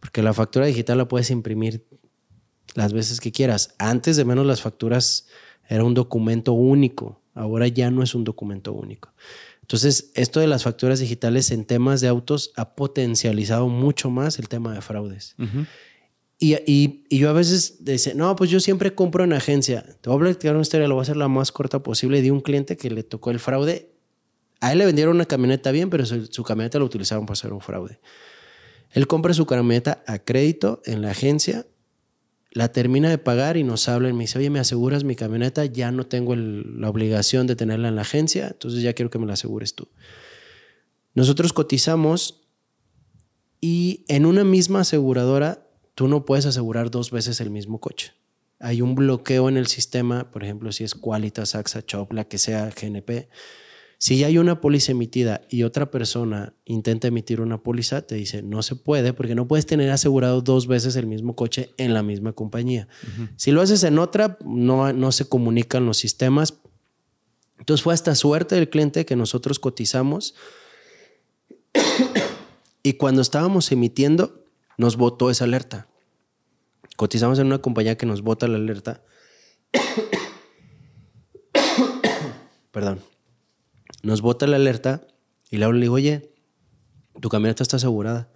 Porque 0.00 0.22
la 0.22 0.32
factura 0.32 0.66
digital 0.66 0.98
la 0.98 1.08
puedes 1.08 1.30
imprimir 1.30 1.84
las 2.74 2.92
veces 2.92 3.20
que 3.20 3.32
quieras. 3.32 3.74
Antes 3.78 4.16
de 4.16 4.24
menos 4.24 4.46
las 4.46 4.60
facturas 4.60 5.26
era 5.68 5.82
un 5.84 5.94
documento 5.94 6.52
único, 6.52 7.20
ahora 7.34 7.66
ya 7.68 7.90
no 7.90 8.02
es 8.02 8.14
un 8.14 8.24
documento 8.24 8.72
único. 8.72 9.12
Entonces, 9.62 10.12
esto 10.14 10.40
de 10.40 10.46
las 10.46 10.62
facturas 10.62 10.98
digitales 11.00 11.50
en 11.50 11.64
temas 11.66 12.00
de 12.00 12.08
autos 12.08 12.52
ha 12.56 12.74
potencializado 12.74 13.68
mucho 13.68 14.08
más 14.10 14.38
el 14.38 14.48
tema 14.48 14.72
de 14.72 14.80
fraudes. 14.80 15.34
Y, 16.38 16.54
y, 16.54 17.04
y, 17.08 17.18
yo 17.18 17.30
a 17.30 17.32
veces 17.32 17.84
dice, 17.84 18.14
no, 18.14 18.36
pues 18.36 18.48
yo 18.50 18.60
siempre 18.60 18.94
compro 18.94 19.24
en 19.24 19.32
agencia. 19.32 19.84
Te 20.00 20.08
voy 20.08 20.18
a 20.18 20.20
platicar 20.20 20.54
una 20.54 20.62
historia, 20.62 20.86
lo 20.86 20.94
voy 20.94 21.02
a 21.02 21.02
hacer 21.02 21.16
la 21.16 21.28
más 21.28 21.50
corta 21.50 21.82
posible, 21.82 22.22
de 22.22 22.30
un 22.30 22.40
cliente 22.40 22.76
que 22.76 22.90
le 22.90 23.02
tocó 23.02 23.30
el 23.30 23.40
fraude. 23.40 23.90
A 24.60 24.72
él 24.72 24.78
le 24.78 24.86
vendieron 24.86 25.16
una 25.16 25.24
camioneta 25.24 25.72
bien, 25.72 25.90
pero 25.90 26.06
su, 26.06 26.42
camioneta 26.44 26.78
la 26.78 26.84
utilizaron 26.84 27.26
para 27.26 27.32
hacer 27.32 27.52
un 27.52 27.60
fraude. 27.60 27.98
Él 28.92 29.06
compra 29.06 29.34
su 29.34 29.46
camioneta 29.46 30.02
a 30.06 30.20
crédito 30.20 30.80
en 30.84 31.02
la 31.02 31.10
agencia 31.10 31.66
la 32.50 32.72
termina 32.72 33.10
de 33.10 33.18
pagar 33.18 33.56
y 33.56 33.62
nos 33.62 33.88
habla 33.88 34.08
y 34.08 34.12
me 34.12 34.24
dice, 34.24 34.38
oye, 34.38 34.50
¿me 34.50 34.58
aseguras 34.58 35.04
mi 35.04 35.14
camioneta? 35.14 35.64
Ya 35.66 35.92
no 35.92 36.06
tengo 36.06 36.34
la 36.34 36.88
obligación 36.88 37.46
de 37.46 37.56
tenerla 37.56 37.88
en 37.88 37.96
la 37.96 38.02
agencia, 38.02 38.48
entonces 38.48 38.82
ya 38.82 38.94
quiero 38.94 39.10
que 39.10 39.18
me 39.18 39.26
la 39.26 39.34
asegures 39.34 39.74
tú. 39.74 39.88
Nosotros 41.14 41.52
cotizamos 41.52 42.48
y 43.60 44.04
en 44.08 44.24
una 44.24 44.44
misma 44.44 44.80
aseguradora 44.80 45.67
tú 45.98 46.06
no 46.06 46.24
puedes 46.24 46.46
asegurar 46.46 46.92
dos 46.92 47.10
veces 47.10 47.40
el 47.40 47.50
mismo 47.50 47.80
coche. 47.80 48.12
Hay 48.60 48.82
un 48.82 48.94
bloqueo 48.94 49.48
en 49.48 49.56
el 49.56 49.66
sistema, 49.66 50.30
por 50.30 50.44
ejemplo, 50.44 50.70
si 50.70 50.84
es 50.84 50.94
Qualitas, 50.94 51.56
AXA, 51.56 51.84
Chop, 51.84 52.12
la 52.12 52.22
que 52.24 52.38
sea, 52.38 52.70
GNP 52.70 53.28
si 54.00 54.16
ya 54.18 54.28
hay 54.28 54.38
una 54.38 54.60
póliza 54.60 54.92
emitida 54.92 55.42
y 55.50 55.64
otra 55.64 55.90
persona 55.90 56.54
intenta 56.64 57.08
emitir 57.08 57.40
una 57.40 57.64
póliza, 57.64 58.02
te 58.02 58.14
dice, 58.14 58.42
no 58.42 58.62
se 58.62 58.76
puede 58.76 59.12
porque 59.12 59.34
no 59.34 59.48
puedes 59.48 59.66
tener 59.66 59.90
asegurado 59.90 60.40
dos 60.40 60.68
veces 60.68 60.94
el 60.94 61.08
mismo 61.08 61.34
coche 61.34 61.74
en 61.78 61.94
la 61.94 62.04
misma 62.04 62.32
compañía. 62.32 62.86
Si 63.34 63.50
lo 63.50 63.60
haces 63.60 63.82
en 63.82 63.98
otra, 63.98 64.38
no, 64.44 64.92
no 64.92 65.10
se 65.10 65.28
comunican 65.28 65.84
los 65.84 65.96
sistemas. 65.96 66.60
Entonces 67.58 67.82
fue 67.82 67.92
hasta 67.92 68.14
suerte 68.14 68.54
del 68.54 68.70
cliente 68.70 69.04
que 69.04 69.16
nosotros 69.16 69.58
cotizamos 69.58 70.36
y 72.84 72.92
cuando 72.92 73.20
estábamos 73.20 73.72
emitiendo, 73.72 74.37
nos 74.78 74.96
votó 74.96 75.30
esa 75.30 75.44
alerta. 75.44 75.88
Cotizamos 76.96 77.38
en 77.38 77.48
una 77.48 77.58
compañía 77.58 77.98
que 77.98 78.06
nos 78.06 78.22
vota 78.22 78.48
la 78.48 78.56
alerta. 78.56 79.04
Perdón 82.72 83.02
nos 84.02 84.22
bota 84.22 84.46
la 84.46 84.56
alerta 84.56 85.06
y 85.50 85.58
le 85.58 85.72
le 85.72 85.80
digo, 85.80 85.94
oye, 85.94 86.32
tu 87.20 87.28
camioneta 87.28 87.62
está 87.62 87.76
asegurada. 87.76 88.30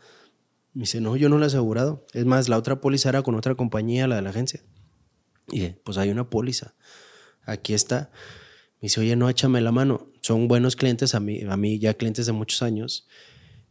Me 0.72 0.82
dice, 0.82 1.00
no, 1.00 1.16
yo 1.16 1.28
no 1.28 1.38
la 1.38 1.44
he 1.44 1.46
asegurado. 1.48 2.06
Es 2.12 2.24
más, 2.24 2.48
la 2.48 2.56
otra 2.56 2.80
póliza 2.80 3.10
era 3.10 3.22
con 3.22 3.34
otra 3.34 3.54
compañía, 3.54 4.06
la 4.06 4.16
de 4.16 4.22
la 4.22 4.30
agencia. 4.30 4.64
Y 5.48 5.60
dije, 5.60 5.80
pues 5.84 5.98
hay 5.98 6.10
una 6.10 6.30
póliza. 6.30 6.74
Aquí 7.44 7.74
está. 7.74 8.10
Me 8.80 8.86
dice, 8.86 9.00
oye, 9.00 9.14
no, 9.14 9.28
échame 9.28 9.60
la 9.60 9.72
mano. 9.72 10.10
Son 10.22 10.48
buenos 10.48 10.76
clientes, 10.76 11.14
a 11.14 11.20
mí, 11.20 11.42
a 11.42 11.56
mí 11.56 11.78
ya 11.78 11.94
clientes 11.94 12.26
de 12.26 12.32
muchos 12.32 12.62
años. 12.62 13.06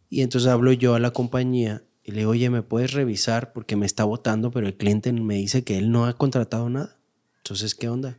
Y 0.09 0.21
entonces 0.21 0.49
hablo 0.49 0.71
yo 0.73 0.93
a 0.93 0.99
la 0.99 1.11
compañía 1.11 1.83
y 2.03 2.11
le 2.11 2.19
digo, 2.19 2.31
oye, 2.31 2.49
¿me 2.49 2.61
puedes 2.61 2.93
revisar? 2.93 3.53
Porque 3.53 3.75
me 3.75 3.85
está 3.85 4.03
votando, 4.03 4.51
pero 4.51 4.67
el 4.67 4.75
cliente 4.75 5.11
me 5.13 5.35
dice 5.35 5.63
que 5.63 5.77
él 5.77 5.91
no 5.91 6.05
ha 6.05 6.17
contratado 6.17 6.69
nada. 6.69 6.97
Entonces, 7.37 7.75
¿qué 7.75 7.89
onda? 7.89 8.17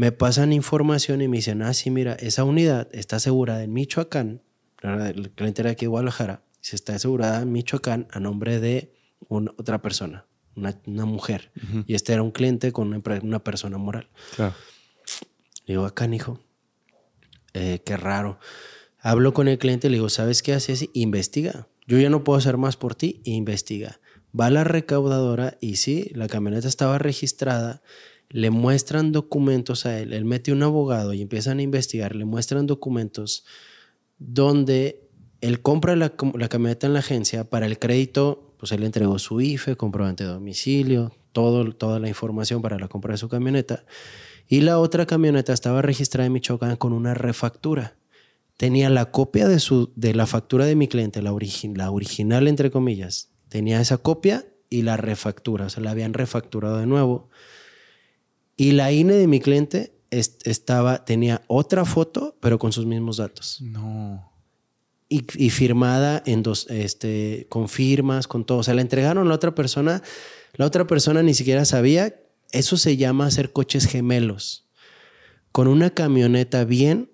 me 0.00 0.12
pasan 0.12 0.54
información 0.54 1.20
y 1.20 1.28
me 1.28 1.36
dicen, 1.36 1.60
ah, 1.60 1.74
sí, 1.74 1.90
mira, 1.90 2.14
esa 2.14 2.42
unidad 2.44 2.88
está 2.92 3.16
asegurada 3.16 3.62
en 3.62 3.74
Michoacán, 3.74 4.40
el 4.82 5.30
cliente 5.32 5.60
era 5.60 5.72
aquí 5.72 5.84
de 5.84 5.88
Guadalajara, 5.88 6.42
se 6.62 6.74
está 6.74 6.94
asegurada 6.94 7.42
en 7.42 7.52
Michoacán 7.52 8.08
a 8.10 8.18
nombre 8.18 8.60
de 8.60 8.94
otra 9.28 9.82
persona, 9.82 10.24
una, 10.56 11.04
mujer. 11.04 11.52
Y 11.86 11.94
este 11.94 12.14
era 12.14 12.22
un 12.22 12.30
cliente 12.30 12.72
con 12.72 12.94
una, 12.94 13.44
persona 13.44 13.76
moral. 13.76 14.08
Claro. 14.36 14.54
Le 15.66 15.74
digo, 15.74 15.84
acá, 15.84 16.06
hijo, 16.06 16.40
eh, 17.52 17.82
qué 17.84 17.98
raro. 17.98 18.38
Hablo 19.00 19.34
con 19.34 19.48
el 19.48 19.58
cliente 19.58 19.90
le 19.90 19.96
digo, 19.96 20.08
¿sabes 20.08 20.42
qué 20.42 20.54
haces? 20.54 20.88
Investiga. 20.94 21.68
Yo 21.90 21.98
ya 21.98 22.08
no 22.08 22.24
puedo 22.24 22.38
hacer 22.38 22.56
más 22.56 22.76
por 22.76 22.94
ti, 22.94 23.20
investiga. 23.24 24.00
Va 24.38 24.46
a 24.46 24.50
la 24.50 24.64
recaudadora 24.64 25.58
y 25.60 25.76
sí, 25.76 26.10
la 26.14 26.28
camioneta 26.28 26.68
estaba 26.68 26.98
registrada 26.98 27.82
le 28.30 28.50
muestran 28.50 29.10
documentos 29.10 29.86
a 29.86 29.98
él, 29.98 30.12
él 30.12 30.24
mete 30.24 30.52
un 30.52 30.62
abogado 30.62 31.12
y 31.12 31.20
empiezan 31.20 31.58
a 31.58 31.62
investigar, 31.62 32.14
le 32.14 32.24
muestran 32.24 32.66
documentos 32.66 33.44
donde 34.18 35.08
él 35.40 35.60
compra 35.62 35.96
la, 35.96 36.10
camioneta 36.10 36.86
en 36.86 36.92
la 36.92 37.00
agencia, 37.00 37.50
para 37.50 37.66
el 37.66 37.78
crédito, 37.78 38.54
pues 38.58 38.72
él 38.72 38.84
entregó 38.84 39.18
su 39.18 39.40
IFE, 39.40 39.76
comprobante 39.76 40.24
de 40.24 40.30
domicilio, 40.30 41.12
todo, 41.32 41.72
toda 41.72 41.98
la 41.98 42.08
información 42.08 42.62
para 42.62 42.78
la 42.78 42.88
compra 42.88 43.12
de 43.12 43.18
su 43.18 43.28
camioneta. 43.28 43.84
Y 44.46 44.60
la 44.60 44.78
otra 44.78 45.06
camioneta 45.06 45.52
estaba 45.52 45.82
registrada 45.82 46.26
en 46.26 46.34
Michoacán 46.34 46.76
con 46.76 46.92
una 46.92 47.14
refactura. 47.14 47.96
Tenía 48.60 48.90
la 48.90 49.10
copia 49.10 49.48
de, 49.48 49.58
su, 49.58 49.90
de 49.96 50.12
la 50.12 50.26
factura 50.26 50.66
de 50.66 50.76
mi 50.76 50.86
cliente, 50.86 51.22
la, 51.22 51.34
la 51.74 51.90
original 51.90 52.46
entre 52.46 52.70
comillas. 52.70 53.30
Tenía 53.48 53.80
esa 53.80 53.96
copia 53.96 54.44
y 54.68 54.82
la 54.82 54.98
refactura, 54.98 55.64
o 55.64 55.70
sea, 55.70 55.82
la 55.82 55.92
habían 55.92 56.12
refacturado 56.12 56.76
de 56.76 56.84
nuevo 56.84 57.30
y 58.60 58.72
la 58.72 58.92
INE 58.92 59.14
de 59.14 59.26
mi 59.26 59.40
cliente 59.40 59.94
estaba, 60.10 61.06
tenía 61.06 61.40
otra 61.46 61.86
foto, 61.86 62.36
pero 62.40 62.58
con 62.58 62.72
sus 62.72 62.84
mismos 62.84 63.16
datos. 63.16 63.62
No. 63.62 64.30
Y, 65.08 65.48
firmada 65.48 66.22
en 66.26 66.42
dos, 66.42 66.66
este, 66.68 67.46
con 67.48 67.70
firmas, 67.70 68.28
con 68.28 68.44
todo. 68.44 68.58
O 68.58 68.62
sea, 68.62 68.74
la 68.74 68.82
entregaron 68.82 69.24
a 69.24 69.28
la 69.30 69.34
otra 69.34 69.54
persona. 69.54 70.02
La 70.52 70.66
otra 70.66 70.86
persona 70.86 71.22
ni 71.22 71.32
siquiera 71.32 71.64
sabía. 71.64 72.20
Eso 72.52 72.76
se 72.76 72.98
llama 72.98 73.24
hacer 73.24 73.50
coches 73.50 73.86
gemelos. 73.86 74.68
Con 75.52 75.66
una 75.66 75.88
camioneta 75.88 76.66
bien, 76.66 77.09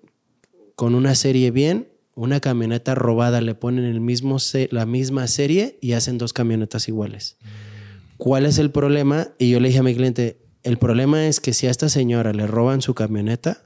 con 0.77 0.93
una 0.93 1.15
serie 1.15 1.49
bien, 1.49 1.89
una 2.13 2.39
camioneta 2.39 2.93
robada 2.93 3.41
le 3.41 3.55
ponen 3.55 3.83
el 3.83 3.99
mismo 3.99 4.37
la 4.69 4.85
misma 4.85 5.25
serie 5.25 5.79
y 5.81 5.93
hacen 5.93 6.19
dos 6.19 6.33
camionetas 6.33 6.87
iguales. 6.87 7.37
¿Cuál 8.17 8.45
es 8.45 8.59
el 8.59 8.69
problema? 8.69 9.29
Y 9.39 9.49
yo 9.49 9.59
le 9.59 9.69
dije 9.69 9.79
a 9.79 9.83
mi 9.83 9.95
cliente, 9.95 10.39
el 10.61 10.77
problema 10.77 11.25
es 11.25 11.39
que 11.39 11.53
si 11.53 11.65
a 11.65 11.71
esta 11.71 11.89
señora 11.89 12.31
le 12.31 12.45
roban 12.45 12.83
su 12.83 12.93
camioneta, 12.93 13.65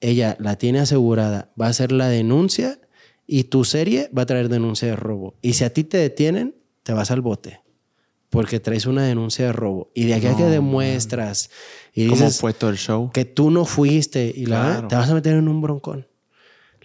ella 0.00 0.36
la 0.40 0.58
tiene 0.58 0.80
asegurada, 0.80 1.52
va 1.58 1.66
a 1.66 1.70
hacer 1.70 1.92
la 1.92 2.08
denuncia 2.08 2.80
y 3.28 3.44
tu 3.44 3.64
serie 3.64 4.10
va 4.16 4.22
a 4.22 4.26
traer 4.26 4.48
denuncia 4.48 4.88
de 4.88 4.96
robo. 4.96 5.36
Y 5.42 5.52
si 5.52 5.62
a 5.62 5.72
ti 5.72 5.84
te 5.84 5.98
detienen, 5.98 6.56
te 6.82 6.92
vas 6.92 7.12
al 7.12 7.20
bote. 7.20 7.60
Porque 8.30 8.58
traes 8.58 8.86
una 8.86 9.04
denuncia 9.04 9.46
de 9.46 9.52
robo. 9.52 9.92
Y 9.94 10.06
de 10.06 10.14
aquí 10.14 10.26
a 10.26 10.36
que 10.36 10.42
demuestras 10.42 11.50
y 11.94 12.08
¿Cómo 12.08 12.30
fue 12.30 12.52
todo 12.52 12.70
el 12.70 12.78
show? 12.78 13.12
Que 13.12 13.24
tú 13.24 13.52
no 13.52 13.64
fuiste 13.64 14.32
y 14.34 14.46
la, 14.46 14.88
te 14.88 14.96
vas 14.96 15.08
a 15.08 15.14
meter 15.14 15.36
en 15.36 15.46
un 15.46 15.62
broncón. 15.62 16.08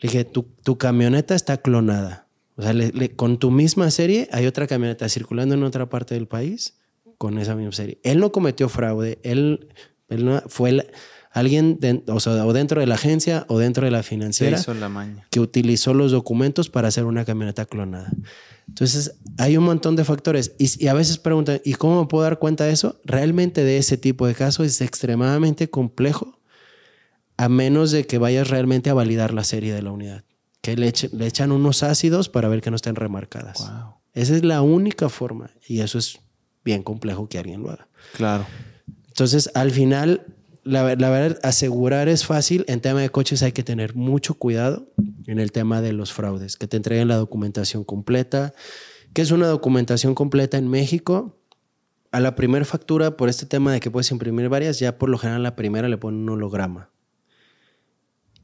Le 0.01 0.09
dije, 0.09 0.25
tu, 0.25 0.47
tu 0.63 0.77
camioneta 0.77 1.35
está 1.35 1.57
clonada. 1.57 2.27
O 2.57 2.63
sea, 2.63 2.73
con 3.15 3.38
tu 3.38 3.49
misma 3.49 3.89
serie 3.91 4.27
hay 4.31 4.45
otra 4.45 4.67
camioneta 4.67 5.07
circulando 5.07 5.55
en 5.55 5.63
otra 5.63 5.89
parte 5.89 6.15
del 6.15 6.27
país 6.27 6.75
con 7.17 7.38
esa 7.38 7.55
misma 7.55 7.71
serie. 7.71 7.99
Él 8.03 8.19
no 8.19 8.31
cometió 8.31 8.67
fraude, 8.67 9.19
él, 9.23 9.69
él 10.09 10.41
fue 10.47 10.85
alguien 11.31 11.80
o, 12.07 12.19
sea, 12.19 12.45
o, 12.45 12.53
dentro 12.53 12.81
de 12.81 12.88
la 12.88 12.95
agencia 12.95 13.45
o 13.47 13.57
dentro 13.57 13.85
de 13.85 13.91
la 13.91 14.03
financiera 14.03 14.59
que 15.30 15.39
utilizó 15.39 15.93
los 15.93 16.11
documentos 16.11 16.69
para 16.69 16.89
hacer 16.89 17.05
una 17.05 17.23
camioneta 17.23 17.65
clonada. 17.65 18.11
Entonces, 18.67 19.15
hay 19.38 19.57
un 19.57 19.63
montón 19.63 19.95
de 19.95 20.03
factores 20.03 20.53
y, 20.57 20.88
a 20.88 20.93
veces 20.93 21.17
preguntan, 21.17 21.61
¿y 21.63 21.73
cómo 21.73 22.01
me 22.01 22.07
puedo 22.07 22.23
dar 22.23 22.39
cuenta 22.39 22.65
de 22.65 22.73
eso? 22.73 22.99
Realmente 23.05 23.63
de 23.63 23.77
ese 23.77 23.97
tipo 23.97 24.27
de 24.27 24.33
casos 24.33 24.65
es 24.65 24.81
extremadamente 24.81 25.69
complejo 25.69 26.40
a 27.41 27.49
menos 27.49 27.89
de 27.89 28.05
que 28.05 28.19
vayas 28.19 28.51
realmente 28.51 28.91
a 28.91 28.93
validar 28.93 29.33
la 29.33 29.43
serie 29.43 29.73
de 29.73 29.81
la 29.81 29.91
unidad. 29.91 30.23
Que 30.61 30.75
le, 30.75 30.93
le 31.11 31.25
echan 31.25 31.51
unos 31.51 31.81
ácidos 31.81 32.29
para 32.29 32.47
ver 32.47 32.61
que 32.61 32.69
no 32.69 32.75
estén 32.75 32.95
remarcadas. 32.95 33.67
Esa 34.13 34.35
es 34.35 34.45
la 34.45 34.61
única 34.61 35.09
forma 35.09 35.49
y 35.67 35.79
eso 35.79 35.97
es 35.97 36.19
bien 36.63 36.83
complejo 36.83 37.27
que 37.29 37.39
alguien 37.39 37.63
lo 37.63 37.71
haga. 37.71 37.87
Claro. 38.13 38.45
Entonces, 39.07 39.49
al 39.55 39.71
final, 39.71 40.23
la, 40.63 40.83
verdad, 40.83 41.39
asegurar 41.41 42.09
es 42.09 42.27
fácil. 42.27 42.63
En 42.67 42.79
tema 42.79 43.01
de 43.01 43.09
coches 43.09 43.41
hay 43.41 43.53
que 43.53 43.63
tener 43.63 43.95
mucho 43.95 44.35
cuidado 44.35 44.93
en 45.25 45.39
el 45.39 45.51
tema 45.51 45.81
de 45.81 45.93
los 45.93 46.13
fraudes, 46.13 46.57
que 46.57 46.67
te 46.67 46.77
entreguen 46.77 47.07
la 47.07 47.15
documentación 47.15 47.83
completa. 47.83 48.53
¿Qué 49.13 49.23
es 49.23 49.31
una 49.31 49.47
documentación 49.47 50.13
completa 50.13 50.59
en 50.59 50.67
México? 50.67 51.41
A 52.11 52.19
la 52.19 52.35
primera 52.35 52.65
factura, 52.65 53.17
por 53.17 53.29
este 53.29 53.47
tema 53.47 53.73
de 53.73 53.79
que 53.79 53.89
puedes 53.89 54.11
imprimir 54.11 54.47
varias, 54.47 54.77
ya 54.77 54.99
por 54.99 55.09
lo 55.09 55.17
general 55.17 55.41
la 55.41 55.55
primera 55.55 55.89
le 55.89 55.97
ponen 55.97 56.21
un 56.21 56.29
holograma. 56.29 56.91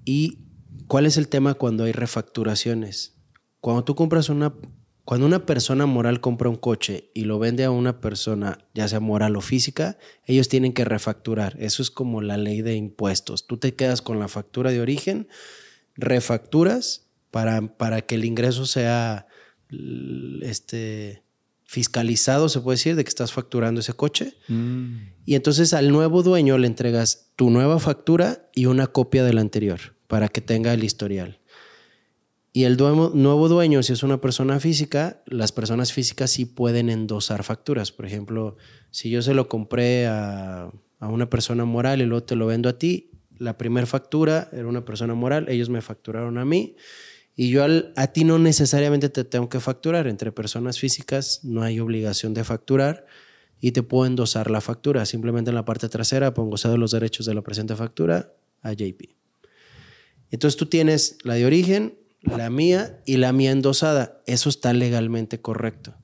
¿Y 0.07 0.39
cuál 0.87 1.05
es 1.05 1.17
el 1.17 1.27
tema 1.27 1.55
cuando 1.55 1.83
hay 1.83 1.91
refacturaciones? 1.91 3.17
Cuando 3.59 3.83
tú 3.83 3.93
compras 3.93 4.29
una 4.29 4.53
cuando 5.03 5.25
una 5.25 5.45
persona 5.45 5.85
moral 5.85 6.21
compra 6.21 6.49
un 6.49 6.55
coche 6.55 7.11
y 7.13 7.25
lo 7.25 7.39
vende 7.39 7.65
a 7.65 7.71
una 7.71 7.99
persona, 7.99 8.57
ya 8.73 8.87
sea 8.87 8.99
moral 9.01 9.35
o 9.35 9.41
física, 9.41 9.97
ellos 10.25 10.49
tienen 10.49 10.73
que 10.73 10.85
refacturar. 10.85 11.55
Eso 11.59 11.81
es 11.81 11.91
como 11.91 12.21
la 12.21 12.37
ley 12.37 12.61
de 12.61 12.75
impuestos. 12.75 13.47
Tú 13.47 13.57
te 13.57 13.73
quedas 13.73 14.01
con 14.01 14.19
la 14.19 14.27
factura 14.29 14.71
de 14.71 14.81
origen, 14.81 15.27
refacturas 15.95 17.07
para, 17.31 17.61
para 17.77 18.01
que 18.01 18.15
el 18.15 18.25
ingreso 18.25 18.65
sea 18.65 19.27
este, 20.41 21.23
fiscalizado, 21.63 22.49
se 22.49 22.59
puede 22.61 22.75
decir, 22.75 22.95
de 22.95 23.03
que 23.05 23.09
estás 23.09 23.31
facturando 23.31 23.79
ese 23.81 23.93
coche. 23.93 24.35
Mm. 24.49 25.09
Y 25.25 25.35
entonces 25.35 25.73
al 25.73 25.91
nuevo 25.91 26.21
dueño 26.23 26.57
le 26.57 26.67
entregas 26.67 27.31
tu 27.35 27.49
nueva 27.49 27.79
factura 27.79 28.49
y 28.53 28.65
una 28.65 28.87
copia 28.87 29.23
de 29.23 29.33
la 29.33 29.41
anterior 29.41 29.96
para 30.07 30.29
que 30.29 30.41
tenga 30.41 30.73
el 30.73 30.83
historial. 30.83 31.39
Y 32.53 32.63
el 32.63 32.77
nuevo 32.77 33.49
dueño, 33.49 33.83
si 33.83 33.93
es 33.93 34.01
una 34.01 34.19
persona 34.19 34.59
física, 34.59 35.21
las 35.27 35.51
personas 35.51 35.93
físicas 35.93 36.31
sí 36.31 36.45
pueden 36.45 36.89
endosar 36.89 37.43
facturas. 37.43 37.91
Por 37.91 38.05
ejemplo, 38.05 38.57
si 38.89 39.11
yo 39.11 39.21
se 39.21 39.35
lo 39.35 39.47
compré 39.47 40.07
a, 40.07 40.71
a 40.99 41.07
una 41.07 41.29
persona 41.29 41.65
moral 41.65 42.01
y 42.01 42.05
luego 42.05 42.23
te 42.23 42.35
lo 42.35 42.47
vendo 42.47 42.69
a 42.69 42.79
ti, 42.79 43.11
la 43.37 43.57
primera 43.57 43.85
factura 43.85 44.49
era 44.51 44.67
una 44.67 44.85
persona 44.85 45.13
moral, 45.13 45.47
ellos 45.49 45.69
me 45.69 45.81
facturaron 45.81 46.39
a 46.39 46.45
mí 46.45 46.75
y 47.35 47.51
yo 47.51 47.63
a 47.95 48.07
ti 48.07 48.23
no 48.23 48.39
necesariamente 48.39 49.09
te 49.09 49.23
tengo 49.23 49.47
que 49.47 49.59
facturar. 49.59 50.07
Entre 50.07 50.31
personas 50.31 50.79
físicas 50.79 51.41
no 51.43 51.61
hay 51.61 51.79
obligación 51.79 52.33
de 52.33 52.43
facturar 52.43 53.05
y 53.61 53.73
te 53.73 53.83
puedo 53.83 54.07
endosar 54.07 54.49
la 54.49 54.59
factura. 54.59 55.05
Simplemente 55.05 55.51
en 55.51 55.55
la 55.55 55.63
parte 55.63 55.87
trasera 55.87 56.33
pongo 56.33 56.57
cedo 56.57 56.77
los 56.77 56.91
derechos 56.91 57.27
de 57.27 57.35
la 57.35 57.43
presente 57.43 57.75
factura 57.75 58.33
a 58.63 58.73
JP. 58.73 59.26
Entonces 60.31 60.57
tú 60.57 60.65
tienes 60.65 61.17
la 61.23 61.35
de 61.35 61.45
origen, 61.45 61.97
la 62.21 62.49
mía 62.49 63.01
y 63.05 63.17
la 63.17 63.33
mía 63.33 63.51
endosada. 63.51 64.21
Eso 64.25 64.49
está 64.49 64.73
legalmente 64.73 65.41
correcto. 65.41 65.95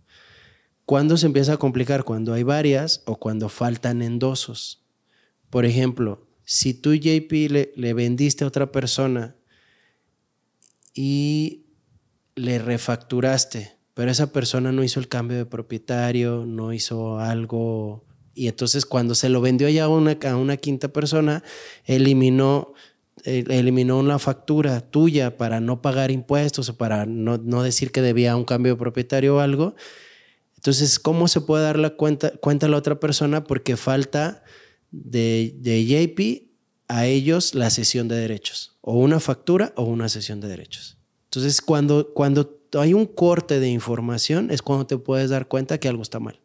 ¿Cuándo 0.85 1.17
se 1.17 1.25
empieza 1.25 1.53
a 1.53 1.57
complicar? 1.57 2.03
Cuando 2.03 2.33
hay 2.33 2.43
varias 2.43 3.03
o 3.05 3.17
cuando 3.17 3.49
faltan 3.49 4.01
endosos. 4.01 4.83
Por 5.49 5.65
ejemplo, 5.65 6.27
si 6.45 6.73
tú, 6.73 6.93
JP, 6.93 7.31
le, 7.75 7.93
vendiste 7.93 8.43
a 8.43 8.47
otra 8.47 8.71
persona 8.71 9.35
y 10.93 11.65
le 12.35 12.59
refacturaste, 12.59 13.77
pero 13.93 14.11
esa 14.11 14.33
persona 14.33 14.71
no 14.71 14.83
hizo 14.83 14.99
el 14.99 15.07
cambio 15.07 15.37
de 15.37 15.45
propietario, 15.45 16.45
no 16.45 16.73
hizo 16.73 17.19
algo, 17.19 18.05
y 18.33 18.47
entonces 18.47 18.85
cuando 18.85 19.15
se 19.15 19.29
lo 19.29 19.41
vendió 19.41 19.69
ya 19.69 19.85
a 19.85 19.87
una, 19.87 20.57
quinta 20.57 20.87
persona, 20.89 21.43
eliminó, 21.85 22.73
eliminó 23.23 23.97
una 23.99 24.19
factura 24.19 24.81
tuya 24.81 25.37
para 25.37 25.59
no 25.59 25.81
pagar 25.81 26.11
impuestos 26.11 26.69
o 26.69 26.77
para 26.77 27.05
no, 27.05 27.37
no 27.37 27.63
decir 27.63 27.91
que 27.91 28.01
debía 28.01 28.35
un 28.35 28.45
cambio 28.45 28.73
de 28.73 28.79
propietario 28.79 29.37
o 29.37 29.39
algo. 29.39 29.75
Entonces, 30.55 30.99
¿cómo 30.99 31.27
se 31.27 31.41
puede 31.41 31.63
dar 31.63 31.77
la 31.79 31.91
cuenta, 31.91 32.31
cuenta 32.37 32.65
a 32.67 32.69
la 32.69 32.77
otra 32.77 32.99
persona? 32.99 33.43
Porque 33.43 33.75
falta 33.77 34.43
de, 34.91 35.55
de 35.59 35.85
JP 35.85 36.51
a 36.87 37.05
ellos 37.05 37.55
la 37.55 37.69
cesión 37.69 38.07
de 38.07 38.15
derechos, 38.15 38.77
o 38.81 38.97
una 38.99 39.19
factura 39.19 39.73
o 39.75 39.83
una 39.83 40.09
cesión 40.09 40.39
de 40.41 40.47
derechos. 40.47 40.97
Entonces, 41.25 41.61
cuando, 41.61 42.13
cuando 42.13 42.59
hay 42.73 42.93
un 42.93 43.05
corte 43.05 43.59
de 43.59 43.69
información, 43.69 44.51
es 44.51 44.61
cuando 44.61 44.85
te 44.85 44.97
puedes 44.97 45.29
dar 45.29 45.47
cuenta 45.47 45.79
que 45.79 45.87
algo 45.87 46.03
está 46.03 46.19
mal. 46.19 46.39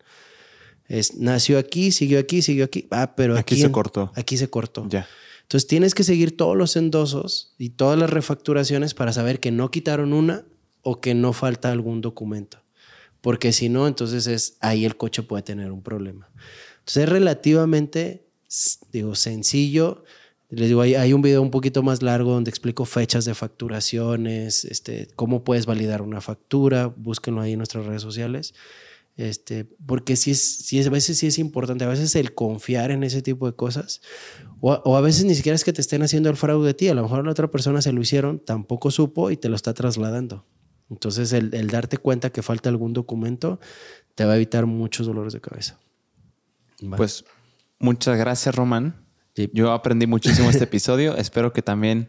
Es, 0.86 1.14
nació 1.16 1.58
aquí, 1.58 1.92
siguió 1.92 2.18
aquí, 2.18 2.40
siguió 2.40 2.64
aquí. 2.64 2.86
Ah, 2.90 3.14
pero 3.14 3.34
Aquí 3.34 3.54
aquí, 3.54 3.60
se 3.60 3.66
en- 3.66 3.72
cortó. 3.72 4.10
Aquí 4.14 4.36
se 4.38 4.48
cortó. 4.48 4.86
Ya. 4.88 5.06
Entonces 5.48 5.66
tienes 5.66 5.94
que 5.94 6.04
seguir 6.04 6.36
todos 6.36 6.58
los 6.58 6.76
endosos 6.76 7.54
y 7.56 7.70
todas 7.70 7.98
las 7.98 8.10
refacturaciones 8.10 8.92
para 8.92 9.14
saber 9.14 9.40
que 9.40 9.50
no 9.50 9.70
quitaron 9.70 10.12
una 10.12 10.44
o 10.82 11.00
que 11.00 11.14
no 11.14 11.32
falta 11.32 11.72
algún 11.72 12.02
documento. 12.02 12.58
Porque 13.22 13.52
si 13.52 13.70
no, 13.70 13.88
entonces 13.88 14.26
es 14.26 14.58
ahí 14.60 14.84
el 14.84 14.98
coche 14.98 15.22
puede 15.22 15.42
tener 15.42 15.72
un 15.72 15.82
problema. 15.82 16.30
Entonces 16.80 17.04
es 17.04 17.08
relativamente, 17.08 18.26
digo, 18.92 19.14
sencillo. 19.14 20.04
Les 20.50 20.68
digo, 20.68 20.82
hay, 20.82 20.96
hay 20.96 21.14
un 21.14 21.22
video 21.22 21.40
un 21.40 21.50
poquito 21.50 21.82
más 21.82 22.02
largo 22.02 22.34
donde 22.34 22.50
explico 22.50 22.84
fechas 22.84 23.24
de 23.24 23.34
facturaciones, 23.34 24.66
este, 24.66 25.08
cómo 25.16 25.44
puedes 25.44 25.64
validar 25.64 26.02
una 26.02 26.20
factura. 26.20 26.88
Búsquenlo 26.88 27.40
ahí 27.40 27.52
en 27.52 27.58
nuestras 27.60 27.86
redes 27.86 28.02
sociales. 28.02 28.52
Este, 29.18 29.64
porque 29.84 30.14
sí 30.14 30.30
es, 30.30 30.58
sí 30.64 30.78
es, 30.78 30.86
a 30.86 30.90
veces 30.90 31.18
sí 31.18 31.26
es 31.26 31.38
importante, 31.40 31.84
a 31.84 31.88
veces 31.88 32.14
el 32.14 32.34
confiar 32.34 32.92
en 32.92 33.02
ese 33.02 33.20
tipo 33.20 33.46
de 33.46 33.56
cosas, 33.56 34.00
o, 34.60 34.72
a- 34.72 34.80
o 34.84 34.96
a 34.96 35.00
veces 35.00 35.24
ni 35.24 35.34
siquiera 35.34 35.56
es 35.56 35.64
que 35.64 35.72
te 35.72 35.80
estén 35.80 36.02
haciendo 36.02 36.30
el 36.30 36.36
fraude 36.36 36.68
de 36.68 36.74
ti, 36.74 36.88
a 36.88 36.94
lo 36.94 37.02
mejor 37.02 37.24
la 37.24 37.32
otra 37.32 37.50
persona 37.50 37.82
se 37.82 37.92
lo 37.92 38.00
hicieron, 38.00 38.38
tampoco 38.38 38.92
supo 38.92 39.32
y 39.32 39.36
te 39.36 39.48
lo 39.48 39.56
está 39.56 39.74
trasladando. 39.74 40.46
Entonces 40.88 41.32
el, 41.32 41.52
el 41.52 41.66
darte 41.66 41.98
cuenta 41.98 42.30
que 42.30 42.42
falta 42.42 42.68
algún 42.70 42.92
documento 42.92 43.58
te 44.14 44.24
va 44.24 44.34
a 44.34 44.36
evitar 44.36 44.66
muchos 44.66 45.06
dolores 45.08 45.32
de 45.32 45.40
cabeza. 45.40 45.78
Pues 46.96 47.24
muchas 47.80 48.16
gracias, 48.18 48.54
Román. 48.54 49.04
Sí. 49.34 49.50
Yo 49.52 49.72
aprendí 49.72 50.06
muchísimo 50.06 50.48
este 50.48 50.64
episodio. 50.64 51.16
Espero 51.16 51.52
que 51.52 51.60
también 51.62 52.08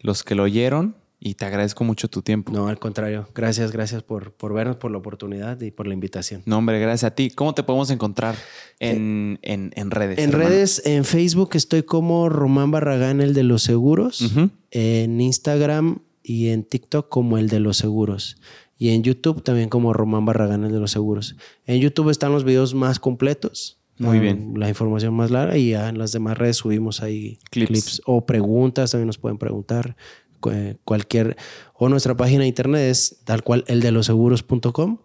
los 0.00 0.24
que 0.24 0.34
lo 0.34 0.42
oyeron 0.42 0.96
y 1.20 1.34
te 1.34 1.44
agradezco 1.46 1.82
mucho 1.84 2.08
tu 2.08 2.22
tiempo. 2.22 2.52
no, 2.52 2.68
al 2.68 2.78
contrario, 2.78 3.28
gracias, 3.34 3.72
gracias 3.72 4.02
por, 4.04 4.32
por 4.32 4.54
vernos, 4.54 4.76
por 4.76 4.90
la 4.92 4.98
oportunidad 4.98 5.60
y 5.60 5.70
por 5.72 5.86
la 5.88 5.94
invitación. 5.94 6.42
No, 6.46 6.58
hombre, 6.58 6.78
gracias 6.78 7.10
a 7.10 7.14
ti. 7.14 7.30
¿Cómo 7.30 7.54
te 7.54 7.62
podemos 7.64 7.90
encontrar 7.90 8.36
en, 8.78 9.38
en- 9.42 9.72
en 9.74 9.90
redes? 9.90 10.18
En 10.18 10.30
hermano? 10.30 10.48
redes, 10.50 10.82
en 10.86 11.04
Facebook 11.04 11.50
estoy 11.54 11.82
como 11.82 12.28
Román 12.28 12.70
Barragán, 12.70 13.20
el 13.20 13.34
de 13.34 13.42
los 13.42 13.62
seguros. 13.62 14.32
En 14.70 15.20
Instagram 15.20 15.98
y 16.22 16.48
en 16.48 16.62
TikTok 16.64 17.08
como 17.08 17.38
el 17.38 17.48
de 17.48 17.60
los 17.60 17.76
seguros. 17.78 18.36
Y 18.76 18.90
en 18.90 19.02
YouTube 19.02 19.42
también 19.42 19.68
como 19.70 19.92
Román 19.92 20.24
Barragán, 20.24 20.62
el 20.64 20.70
de 20.72 20.78
los 20.78 20.92
seguros. 20.92 21.34
En 21.66 21.80
YouTube 21.80 22.10
están 22.10 22.30
los 22.32 22.44
videos 22.44 22.74
más 22.74 23.00
completos. 23.00 23.76
Muy 23.98 24.18
ah, 24.18 24.20
bien. 24.20 24.52
La 24.56 24.68
información 24.68 25.14
más 25.14 25.32
larga 25.32 25.56
y 25.58 25.70
ya 25.70 25.88
en 25.88 25.98
las 25.98 26.12
demás 26.12 26.38
redes 26.38 26.58
subimos 26.58 27.02
ahí 27.02 27.40
Clips. 27.50 27.68
clips, 27.68 28.02
o 28.06 28.24
preguntas, 28.24 28.92
también 28.92 29.08
nos 29.08 29.18
pueden 29.18 29.38
preguntar. 29.38 29.96
Cu- 30.40 30.78
Cualquier, 30.84 31.36
o 31.74 31.88
nuestra 31.88 32.16
página 32.16 32.40
de 32.42 32.48
internet 32.48 32.82
es 32.90 33.18
tal 33.24 33.42
cual 33.42 33.64
el 33.68 33.80
de 33.80 33.92
los 33.92 34.06
seguros.com 34.06 34.98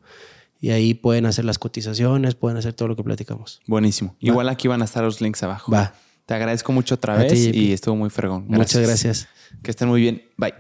y 0.60 0.70
ahí 0.72 0.94
pueden 0.94 1.26
hacer 1.26 1.44
las 1.46 1.60
cotizaciones, 1.60 2.36
pueden 2.36 2.58
hacer 2.58 2.74
todo 2.74 2.88
lo 2.88 2.96
que 2.96 3.04
platicamos. 3.04 3.62
Buenísimo. 3.68 4.16
Igual 4.20 4.48
aquí 4.50 4.68
van 4.68 4.82
a 4.82 4.86
estar 4.86 5.04
los 5.04 5.20
links 5.22 5.44
abajo. 5.44 5.72
Va. 5.72 5.94
Te 6.26 6.34
agradezco 6.34 6.72
mucho 6.72 6.96
otra 6.96 7.18
ti, 7.28 7.34
vez 7.34 7.56
y 7.56 7.74
estuvo 7.74 7.96
muy 7.98 8.10
fregón. 8.10 8.46
Muchas 8.48 8.82
gracias. 8.82 9.28
Que 9.62 9.72
estén 9.72 9.90
muy 9.90 10.00
bien. 10.00 10.24
Bye. 10.38 10.54